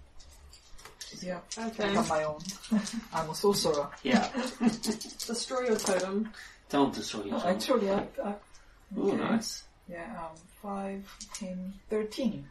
Yeah, 1.21 1.41
I 1.59 1.67
Okay. 1.69 1.93
got 1.95 2.09
my 2.09 2.25
own. 2.25 2.39
I'm 3.13 3.29
a 3.31 3.35
sorcerer. 3.35 3.89
Yeah. 4.03 4.29
Destroy 5.27 5.67
your 5.67 5.77
totem. 5.77 6.31
Don't 6.71 6.95
destroy 6.95 7.25
your 7.25 7.33
No, 7.33 7.39
totem. 7.41 7.55
actually, 7.57 7.91
I, 7.91 8.07
I 8.25 8.35
Ooh, 8.99 9.17
nice. 9.19 9.65
yeah, 9.91 10.19
um, 10.19 10.37
five, 10.63 11.05
ten, 11.35 11.75
thirteen. 11.91 12.47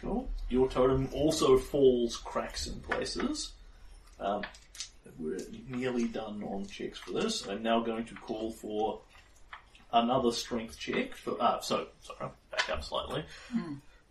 Cool. 0.00 0.28
Your 0.48 0.68
totem 0.68 1.08
also 1.12 1.58
falls 1.58 2.16
cracks 2.16 2.66
in 2.66 2.80
places. 2.80 3.52
Um, 4.20 4.42
we're 5.18 5.38
nearly 5.68 6.08
done 6.08 6.42
on 6.44 6.66
checks 6.66 6.98
for 6.98 7.12
this. 7.12 7.46
I'm 7.48 7.62
now 7.62 7.80
going 7.80 8.04
to 8.06 8.14
call 8.14 8.50
for 8.52 9.00
another 9.92 10.32
strength 10.32 10.78
check. 10.78 11.14
For 11.14 11.40
uh, 11.40 11.60
so 11.60 11.86
sorry, 12.02 12.30
back 12.50 12.68
up 12.70 12.84
slightly. 12.84 13.24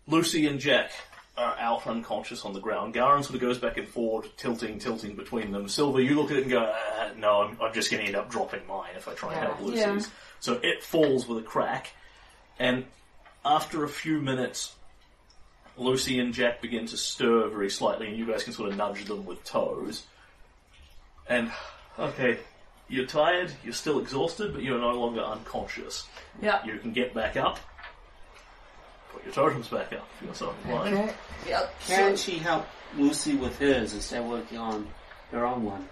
Lucy 0.06 0.46
and 0.46 0.58
Jack 0.60 0.90
are 1.36 1.56
out 1.58 1.86
unconscious 1.86 2.44
on 2.44 2.52
the 2.54 2.60
ground. 2.60 2.94
Garen 2.94 3.22
sort 3.22 3.34
of 3.34 3.40
goes 3.40 3.58
back 3.58 3.76
and 3.76 3.86
forth, 3.86 4.36
tilting, 4.36 4.78
tilting 4.78 5.14
between 5.16 5.52
them. 5.52 5.68
Silver, 5.68 6.00
you 6.00 6.16
look 6.16 6.30
at 6.30 6.38
it 6.38 6.42
and 6.42 6.50
go, 6.50 6.60
uh, 6.62 7.10
"No, 7.18 7.42
I'm, 7.42 7.58
I'm 7.60 7.74
just 7.74 7.90
going 7.90 8.00
to 8.02 8.06
end 8.06 8.16
up 8.16 8.30
dropping 8.30 8.66
mine 8.66 8.90
if 8.96 9.06
I 9.06 9.12
try 9.14 9.34
and 9.34 9.46
help 9.46 9.74
Yeah. 9.74 10.00
So 10.40 10.54
it 10.62 10.82
falls 10.82 11.28
with 11.28 11.38
a 11.38 11.42
crack, 11.46 11.90
and 12.58 12.84
after 13.44 13.84
a 13.84 13.88
few 13.88 14.20
minutes, 14.20 14.74
Lucy 15.76 16.18
and 16.20 16.32
Jack 16.32 16.60
begin 16.62 16.86
to 16.86 16.96
stir 16.96 17.48
very 17.48 17.70
slightly, 17.70 18.08
and 18.08 18.16
you 18.16 18.26
guys 18.26 18.42
can 18.44 18.52
sort 18.52 18.70
of 18.70 18.76
nudge 18.76 19.04
them 19.04 19.24
with 19.26 19.42
toes. 19.44 20.04
And, 21.28 21.50
okay, 21.98 22.38
you're 22.88 23.06
tired, 23.06 23.50
you're 23.64 23.72
still 23.74 23.98
exhausted, 23.98 24.52
but 24.54 24.62
you're 24.62 24.80
no 24.80 24.92
longer 24.92 25.20
unconscious. 25.20 26.06
yeah. 26.40 26.64
You 26.64 26.78
can 26.78 26.92
get 26.92 27.12
back 27.14 27.36
up, 27.36 27.58
put 29.12 29.24
your 29.24 29.34
totems 29.34 29.68
back 29.68 29.92
up 29.92 30.06
if 30.18 30.24
you're 30.24 30.34
so 30.34 30.54
inclined. 30.64 30.94
Okay. 30.96 31.14
Yeah. 31.48 31.66
Can 31.86 32.16
she 32.16 32.38
help 32.38 32.66
Lucy 32.96 33.34
with 33.36 33.58
hers 33.58 33.92
instead 33.92 34.22
of 34.22 34.28
working 34.28 34.58
on 34.58 34.86
her 35.32 35.44
own 35.44 35.64
one? 35.64 35.88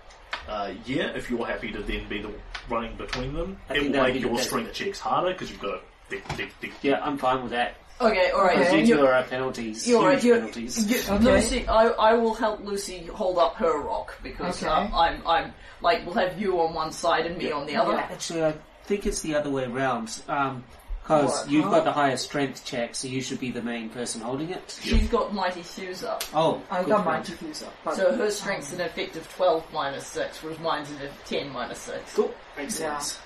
Uh, 0.49 0.73
yeah, 0.87 1.09
if 1.17 1.31
you're 1.31 1.47
happy 1.47 1.73
to 1.73 1.83
then 1.83 2.07
be 2.09 2.21
the 2.23 2.31
running 2.69 2.95
between 2.97 3.35
them, 3.35 3.57
I 3.69 3.75
it 3.75 3.81
think 3.81 3.87
will 3.87 4.01
that'd 4.01 4.15
make 4.15 4.23
be 4.23 4.29
your 4.29 4.37
better. 4.37 4.49
strength 4.49 4.73
checks 4.75 5.01
harder 5.01 5.33
because 5.33 5.51
you've 5.51 5.61
got 5.61 5.75
a 5.75 5.81
big, 6.11 6.23
big, 6.37 6.51
big. 6.61 6.73
Yeah, 6.83 7.01
I'm 7.03 7.17
fine 7.19 7.43
with 7.43 7.53
that. 7.53 7.75
Okay. 8.01 8.31
All 8.31 8.43
right. 8.43 8.59
Okay. 8.59 8.65
so 8.71 8.77
Due 8.77 8.87
you- 8.87 8.97
to 8.97 9.27
penalties, 9.29 9.89
You're 9.89 10.01
huge 10.03 10.15
right. 10.15 10.25
You're, 10.25 10.37
penalties. 10.39 10.91
you- 11.09 11.15
Okay. 11.15 11.25
Lucy, 11.25 11.69
I, 11.69 11.87
I 11.89 12.15
will 12.15 12.35
help 12.35 12.65
Lucy 12.65 13.07
hold 13.07 13.39
up 13.39 13.57
her 13.57 13.79
rock 13.81 14.17
because 14.23 14.63
Okay. 14.63 14.71
uh, 14.73 14.89
I'm 14.97 15.23
I'm 15.27 15.55
like 15.81 16.05
we'll 16.07 16.15
have 16.15 16.41
you 16.41 16.61
on 16.61 16.75
one 16.75 16.93
side 16.93 17.27
and 17.27 17.37
me 17.39 17.51
on 17.53 17.67
the 17.67 17.77
other. 17.77 17.93
Yeah. 17.93 18.09
Actually, 18.11 18.45
I 18.45 18.55
think 18.85 19.07
it's 19.07 19.21
the 19.23 19.35
other 19.37 19.51
way 19.51 19.65
around. 19.65 20.23
Um, 20.29 20.65
because 21.03 21.33
What? 21.43 21.51
you've 21.51 21.65
Huh? 21.67 21.71
got 21.71 21.85
the 21.85 21.93
higher 21.93 22.17
strength 22.17 22.65
check, 22.65 22.95
so 22.95 23.09
you 23.09 23.21
should 23.21 23.39
be 23.39 23.51
the 23.51 23.61
main 23.61 23.91
person 23.91 24.23
holding 24.23 24.49
it. 24.49 24.79
She's 24.83 25.07
got 25.11 25.35
mighty 25.35 25.61
thews 25.61 26.03
up, 26.03 26.25
Oh, 26.33 26.63
I 26.71 26.81
good 26.81 26.89
got 26.89 27.05
my 27.05 27.17
point. 27.21 27.27
diffuser. 27.27 27.69
But, 27.85 27.97
so 27.97 28.17
her 28.17 28.31
strength's 28.31 28.73
an 28.73 28.81
effective 28.81 29.29
twelve 29.37 29.71
minus 29.71 30.07
six, 30.07 30.43
whereas 30.43 30.59
mine's 30.61 30.91
an 30.93 31.03
eff- 31.03 31.25
ten 31.27 31.53
minus 31.53 31.81
six. 31.81 32.15
Cool, 32.15 32.33
makes 32.57 32.81
Yeah. 32.81 32.97
sense. 32.99 33.19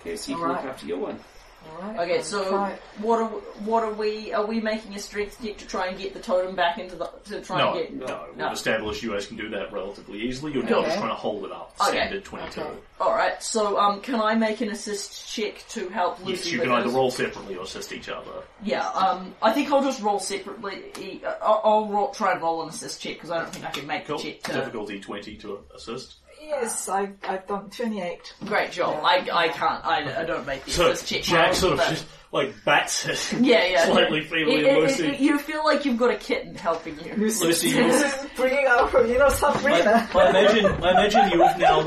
Okay, 0.00 0.16
so 0.16 0.30
you 0.32 0.36
can 0.38 0.44
Alright. 0.46 0.64
look 0.64 0.72
after 0.74 0.86
your 0.86 0.98
one. 0.98 1.20
Alright, 1.66 1.98
Okay, 2.00 2.22
so 2.22 2.48
try- 2.48 2.78
what 2.98 3.20
are 3.20 3.28
what 3.64 3.82
are 3.82 3.92
we? 3.92 4.32
Are 4.32 4.46
we 4.46 4.60
making 4.60 4.94
a 4.94 4.98
strength 4.98 5.42
check 5.42 5.56
to 5.58 5.66
try 5.66 5.86
and 5.88 5.98
get 5.98 6.14
the 6.14 6.20
totem 6.20 6.54
back 6.54 6.78
into 6.78 6.96
the 6.96 7.06
to 7.24 7.40
try 7.42 7.58
No, 7.58 7.74
and 7.78 7.98
get? 8.00 8.08
no, 8.08 8.26
we've 8.36 8.52
established 8.52 9.02
you 9.02 9.12
guys 9.12 9.26
can 9.26 9.36
do 9.36 9.48
that 9.50 9.72
relatively 9.72 10.20
easily. 10.20 10.52
You're 10.52 10.62
now 10.62 10.76
Okay. 10.78 10.86
just 10.86 10.98
trying 10.98 11.10
to 11.10 11.14
hold 11.14 11.44
it 11.44 11.52
up. 11.52 11.74
Okay. 11.80 11.90
Standard 11.90 12.24
22. 12.24 12.60
Okay. 12.60 12.70
All 13.00 13.12
right. 13.14 13.42
So 13.42 13.78
um, 13.78 14.00
can 14.00 14.20
I 14.20 14.34
make 14.34 14.60
an 14.60 14.70
assist 14.70 15.30
check 15.34 15.64
to 15.70 15.88
help 15.90 16.18
Lucy? 16.20 16.30
Yes, 16.30 16.52
you 16.52 16.58
with 16.60 16.68
can 16.68 16.76
either 16.76 16.86
this? 16.88 16.94
roll 16.94 17.10
separately 17.10 17.56
or 17.56 17.64
assist 17.64 17.92
each 17.92 18.08
other. 18.08 18.30
Yeah. 18.62 18.88
Um, 18.90 19.34
I 19.42 19.52
think 19.52 19.70
I'll 19.70 19.82
just 19.82 20.00
roll 20.02 20.18
separately. 20.18 21.20
Uh, 21.24 21.34
I'll, 21.42 21.60
I'll 21.64 21.88
roll, 21.88 22.10
try 22.12 22.32
and 22.32 22.40
roll 22.42 22.62
an 22.62 22.68
assist 22.70 23.00
check 23.02 23.14
because 23.14 23.30
I 23.30 23.38
don't 23.42 23.52
think 23.52 23.64
I 23.66 23.70
can 23.70 23.86
make 23.86 24.06
Cool. 24.06 24.16
the 24.18 24.22
check. 24.32 24.42
To... 24.44 24.52
Difficulty 24.54 25.00
20 25.00 25.36
to 25.36 25.60
assist. 25.74 26.14
Yes, 26.46 26.88
I, 26.88 27.10
I've 27.24 27.46
done 27.48 27.68
28. 27.70 28.34
Great 28.44 28.70
job. 28.70 28.94
Yeah. 29.02 29.34
I, 29.34 29.44
I 29.44 29.48
can't. 29.48 29.84
I, 29.84 30.20
I 30.20 30.24
don't 30.24 30.46
make 30.46 30.64
these 30.64 30.76
So 30.76 30.90
assist 30.90 31.08
check. 31.08 31.22
Jack 31.22 31.54
sort 31.54 31.72
of 31.72 31.78
but- 31.80 31.88
just 31.90 32.06
like 32.32 32.54
bats 32.64 33.06
it. 33.06 33.32
Yeah, 33.40 33.64
yeah. 33.66 33.86
slightly 33.86 34.20
feebly 34.22 34.56
It- 34.56 34.66
and 34.66 34.76
it- 34.78 34.80
Lucy. 34.80 35.06
it- 35.08 35.20
you 35.20 35.38
feel 35.38 35.64
like 35.64 35.84
you've 35.84 35.96
got 35.96 36.10
a 36.10 36.16
kitten 36.16 36.54
helping 36.54 36.98
you. 37.04 37.14
Lucy, 37.16 37.68
you- 37.68 37.74
This 37.84 38.02
is 38.24 38.30
bringing 38.36 38.66
out 38.66 38.90
her, 38.90 39.06
you 39.06 39.18
know, 39.18 39.28
Sabrina. 39.28 40.08
I 40.14 40.30
imagine, 40.30 40.66
I 40.66 40.90
imagine 40.90 41.30
you've 41.30 41.58
now. 41.58 41.84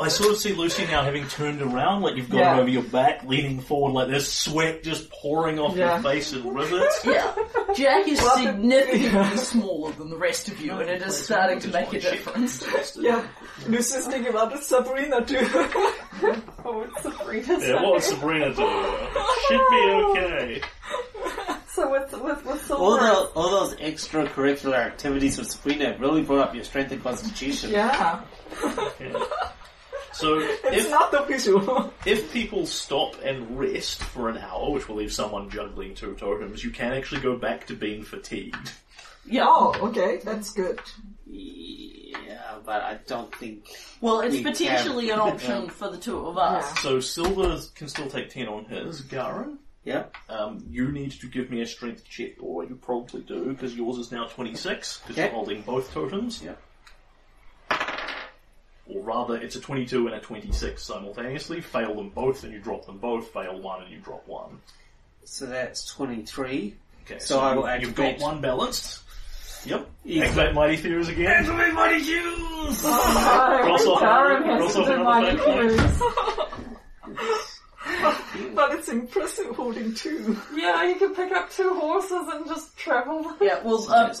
I 0.00 0.08
sort 0.08 0.30
of 0.30 0.38
see 0.38 0.52
Lucy 0.54 0.84
now 0.86 1.02
having 1.02 1.26
turned 1.28 1.62
around, 1.62 2.02
like 2.02 2.16
you've 2.16 2.28
got 2.30 2.38
Yeah. 2.38 2.54
her 2.56 2.60
over 2.62 2.68
your 2.70 2.82
back, 2.82 3.24
leaning 3.24 3.60
forward, 3.60 3.92
like 3.92 4.08
there's 4.08 4.30
sweat 4.30 4.82
just 4.82 5.10
pouring 5.10 5.58
off 5.58 5.76
Yeah. 5.76 5.94
your 5.94 6.02
face 6.02 6.32
in 6.32 6.52
rivets. 6.54 7.00
Yeah. 7.04 7.32
Jack 7.74 8.08
is 8.08 8.20
Well, 8.20 8.36
the- 8.36 8.42
significantly 8.44 9.36
smaller 9.38 9.92
than 9.92 10.10
the 10.10 10.16
rest 10.16 10.48
of 10.48 10.60
you, 10.60 10.72
and 10.72 10.88
it 10.90 11.02
is 11.02 11.24
starting 11.24 11.58
to 11.60 11.68
make 11.68 11.92
a 11.92 12.00
difference. 12.00 12.62
Yeah, 12.98 13.22
Lucy's 13.68 14.06
thinking 14.06 14.30
about 14.30 14.52
it, 14.52 14.62
Sabrina 14.62 15.24
too. 15.24 15.46
Oh, 16.64 16.82
it's 16.82 17.02
Sabrina's 17.02 17.66
Yeah, 17.66 17.82
what 17.82 17.94
would 17.94 18.02
Sabrina 18.04 18.54
do? 18.54 18.62
She'd 19.70 19.70
be 19.70 19.90
okay. 20.20 20.62
So 21.74 21.90
with 21.90 22.12
with 22.12 22.44
with 22.44 22.68
with 22.68 22.70
All, 22.70 22.98
those 22.98 23.32
the, 23.32 23.32
all 23.34 23.50
those 23.50 23.74
extracurricular 23.76 24.74
activities 24.76 25.38
with 25.38 25.50
Sabrina 25.50 25.86
have 25.86 26.00
really 26.02 26.22
brought 26.22 26.40
up 26.48 26.54
your 26.54 26.64
strength 26.64 26.92
and 26.92 27.02
constitution. 27.02 27.70
Yeah. 27.70 28.20
Okay. 28.62 29.14
So 30.12 30.38
It's 30.64 30.84
if 30.84 30.90
not 30.90 31.10
the 31.12 31.22
visual. 31.22 31.90
if 32.04 32.30
people 32.30 32.66
stop 32.66 33.16
and 33.24 33.58
rest 33.58 34.02
for 34.02 34.28
an 34.28 34.36
hour, 34.36 34.70
which 34.70 34.86
will 34.86 34.96
leave 34.96 35.14
someone 35.14 35.48
juggling 35.48 35.94
two 35.94 36.14
totems, 36.16 36.62
you 36.62 36.70
can 36.70 36.92
actually 36.92 37.22
go 37.22 37.36
back 37.38 37.66
to 37.68 37.74
being 37.74 38.02
fatigued. 38.02 38.70
Yeah. 39.24 39.46
Oh, 39.46 39.74
okay, 39.88 40.20
that's 40.22 40.52
good. 40.52 40.78
Yeah, 42.26 42.58
but 42.64 42.82
I 42.82 42.98
don't 43.06 43.34
think. 43.36 43.64
Well, 44.00 44.20
it's 44.20 44.34
We 44.36 44.42
potentially 44.42 45.06
can- 45.06 45.14
an 45.14 45.20
option 45.20 45.68
for 45.70 45.88
the 45.90 45.98
two 45.98 46.18
of 46.26 46.36
us. 46.38 46.78
So 46.80 47.00
Silver 47.00 47.58
can 47.74 47.88
still 47.88 48.08
take 48.08 48.30
ten 48.30 48.48
on 48.48 48.64
his. 48.66 49.00
Garen, 49.02 49.58
Yeah. 49.84 50.04
um, 50.28 50.64
you 50.70 50.90
need 50.92 51.12
to 51.12 51.26
give 51.26 51.50
me 51.50 51.60
a 51.62 51.66
strength 51.66 52.04
check, 52.08 52.32
or 52.40 52.64
you 52.64 52.76
probably 52.76 53.22
do 53.22 53.44
because 53.46 53.74
yours 53.74 53.98
is 53.98 54.12
now 54.12 54.26
twenty 54.26 54.54
six 54.54 54.98
because 55.00 55.16
you're 55.16 55.26
Okay. 55.26 55.34
holding 55.34 55.62
both 55.62 55.92
totems. 55.92 56.42
Yep. 56.42 56.58
Or 58.88 59.00
rather, 59.02 59.36
it's 59.36 59.56
a 59.56 59.60
twenty-two 59.60 60.06
and 60.06 60.16
a 60.16 60.20
twenty-six 60.20 60.82
simultaneously. 60.82 61.60
Fail 61.60 61.94
them 61.94 62.10
both, 62.10 62.42
and 62.44 62.52
you 62.52 62.58
drop 62.58 62.84
them 62.84 62.98
both. 62.98 63.32
Fail 63.32 63.58
one, 63.60 63.82
and 63.82 63.90
you 63.90 63.98
drop 63.98 64.26
one. 64.26 64.60
So 65.24 65.46
that's 65.46 65.86
23. 65.86 66.74
Okay, 67.04 67.18
So 67.20 67.38
I 67.40 67.54
will 67.54 67.78
you've 67.80 67.94
got 67.94 68.18
one 68.18 68.40
balanced. 68.40 69.01
Yep. 69.64 69.88
Easy. 70.04 70.22
Activate 70.22 70.54
Mighty 70.54 70.76
Thews 70.76 71.08
again. 71.08 71.44
Activate 71.44 71.72
Mighty 71.74 72.00
Thews! 72.02 72.80
Cross 72.82 73.86
off 73.86 74.00
Karen 74.00 74.42
another- 74.42 74.52
has 74.52 74.60
cross 74.60 74.74
to 74.74 74.80
off 74.80 74.86
do 74.86 74.92
another 74.92 75.04
my 75.04 75.30
fate 75.30 75.40
point. 75.40 75.78
cues. 75.78 76.02
But 78.54 78.72
it's 78.72 78.88
impressive 78.88 79.54
holding 79.56 79.94
two. 79.94 80.36
Yeah, 80.54 80.84
you 80.84 80.96
can 80.96 81.14
pick 81.14 81.32
up 81.32 81.50
two 81.50 81.74
horses 81.74 82.26
and 82.32 82.46
just 82.46 82.76
travel. 82.76 83.30
Yeah, 83.40 83.62
well, 83.62 83.90
um, 83.92 84.12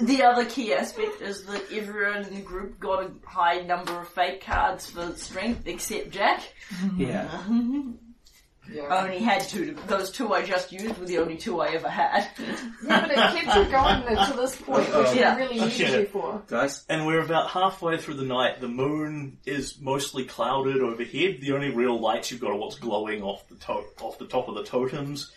the 0.00 0.22
other 0.22 0.44
key 0.46 0.72
aspect 0.72 1.20
is 1.20 1.44
that 1.44 1.62
everyone 1.72 2.24
in 2.24 2.34
the 2.34 2.40
group 2.40 2.80
got 2.80 3.04
a 3.04 3.10
high 3.26 3.60
number 3.60 3.92
of 4.00 4.08
fate 4.08 4.40
cards 4.44 4.88
for 4.90 5.12
strength, 5.16 5.66
except 5.66 6.10
Jack. 6.10 6.40
Yeah. 6.96 7.28
Yeah. 8.72 9.02
Only 9.04 9.18
had 9.18 9.42
two. 9.42 9.76
Those 9.86 10.10
two 10.10 10.32
I 10.32 10.42
just 10.44 10.72
used 10.72 10.96
were 10.98 11.04
the 11.06 11.18
only 11.18 11.36
two 11.36 11.60
I 11.60 11.68
ever 11.74 11.88
had. 11.88 12.28
Yeah, 12.38 13.00
but 13.02 13.10
it 13.10 13.14
kept 13.16 13.56
you 13.56 13.70
going 13.70 14.26
to 14.26 14.32
this 14.36 14.56
point, 14.56 14.88
which 14.94 15.14
Yeah. 15.16 15.36
really 15.36 15.60
need 15.60 15.72
Okay. 15.72 16.00
you 16.00 16.06
for. 16.06 16.42
Guys, 16.46 16.84
And 16.88 17.06
we're 17.06 17.20
about 17.20 17.50
halfway 17.50 17.98
through 17.98 18.14
the 18.14 18.24
night. 18.24 18.60
The 18.60 18.68
moon 18.68 19.38
is 19.44 19.78
mostly 19.80 20.24
clouded 20.24 20.80
overhead. 20.82 21.38
The 21.40 21.52
only 21.52 21.70
real 21.70 22.00
lights 22.00 22.30
you've 22.30 22.40
got 22.40 22.52
are 22.52 22.56
what's 22.56 22.78
glowing 22.78 23.22
off 23.22 23.46
the 23.48 23.56
to- 23.56 23.84
off 24.00 24.18
the 24.18 24.26
top 24.26 24.48
of 24.48 24.54
the 24.54 24.64
totems. 24.64 25.30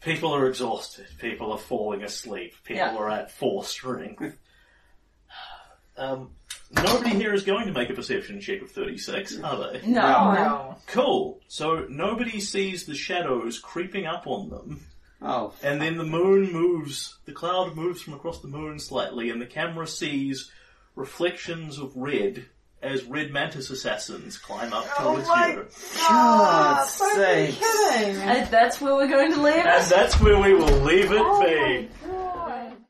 People 0.00 0.32
are 0.34 0.46
exhausted. 0.46 1.06
People 1.18 1.52
are 1.52 1.58
falling 1.58 2.02
asleep. 2.02 2.54
People 2.64 2.76
Yeah. 2.76 2.96
are 2.96 3.10
at 3.10 3.30
four 3.30 3.64
strength. 3.64 4.22
Um, 5.96 6.30
nobody 6.70 7.10
here 7.10 7.32
is 7.34 7.42
going 7.44 7.66
to 7.66 7.72
make 7.72 7.90
a 7.90 7.94
perception 7.94 8.40
check 8.40 8.62
of 8.62 8.70
36, 8.70 9.40
are 9.40 9.72
they? 9.72 9.86
No. 9.86 10.32
No. 10.34 10.76
Cool. 10.86 11.40
So 11.48 11.86
nobody 11.88 12.40
sees 12.40 12.84
the 12.84 12.94
shadows 12.94 13.58
creeping 13.58 14.06
up 14.06 14.26
on 14.26 14.48
them. 14.50 14.80
oh, 15.22 15.52
And 15.62 15.80
then 15.80 15.96
the 15.96 16.04
moon 16.04 16.52
moves, 16.52 17.16
the 17.24 17.32
cloud 17.32 17.74
moves 17.76 18.00
from 18.02 18.14
across 18.14 18.40
the 18.40 18.48
moon 18.48 18.78
slightly, 18.78 19.30
and 19.30 19.40
the 19.40 19.46
camera 19.46 19.86
sees 19.86 20.50
reflections 20.94 21.78
of 21.78 21.96
red 21.96 22.44
as 22.80 23.02
red 23.04 23.32
mantis 23.32 23.70
assassins 23.70 24.38
climb 24.38 24.72
up 24.72 24.86
oh 24.98 25.02
towards 25.14 25.26
my 25.28 25.48
you. 25.48 25.66
God's 26.08 26.98
Don't 26.98 27.16
be 27.16 27.52
kidding! 27.52 28.16
And 28.22 28.48
that's 28.52 28.80
where 28.80 28.94
we're 28.94 29.08
going 29.08 29.32
to 29.34 29.42
leave 29.42 29.54
And 29.66 29.84
it. 29.84 29.88
that's 29.88 30.20
where 30.20 30.40
we 30.40 30.54
will 30.54 30.78
leave 30.82 31.10
it 31.10 31.20
Oh 31.20 31.40
be. 31.42 31.88
my 31.88 31.88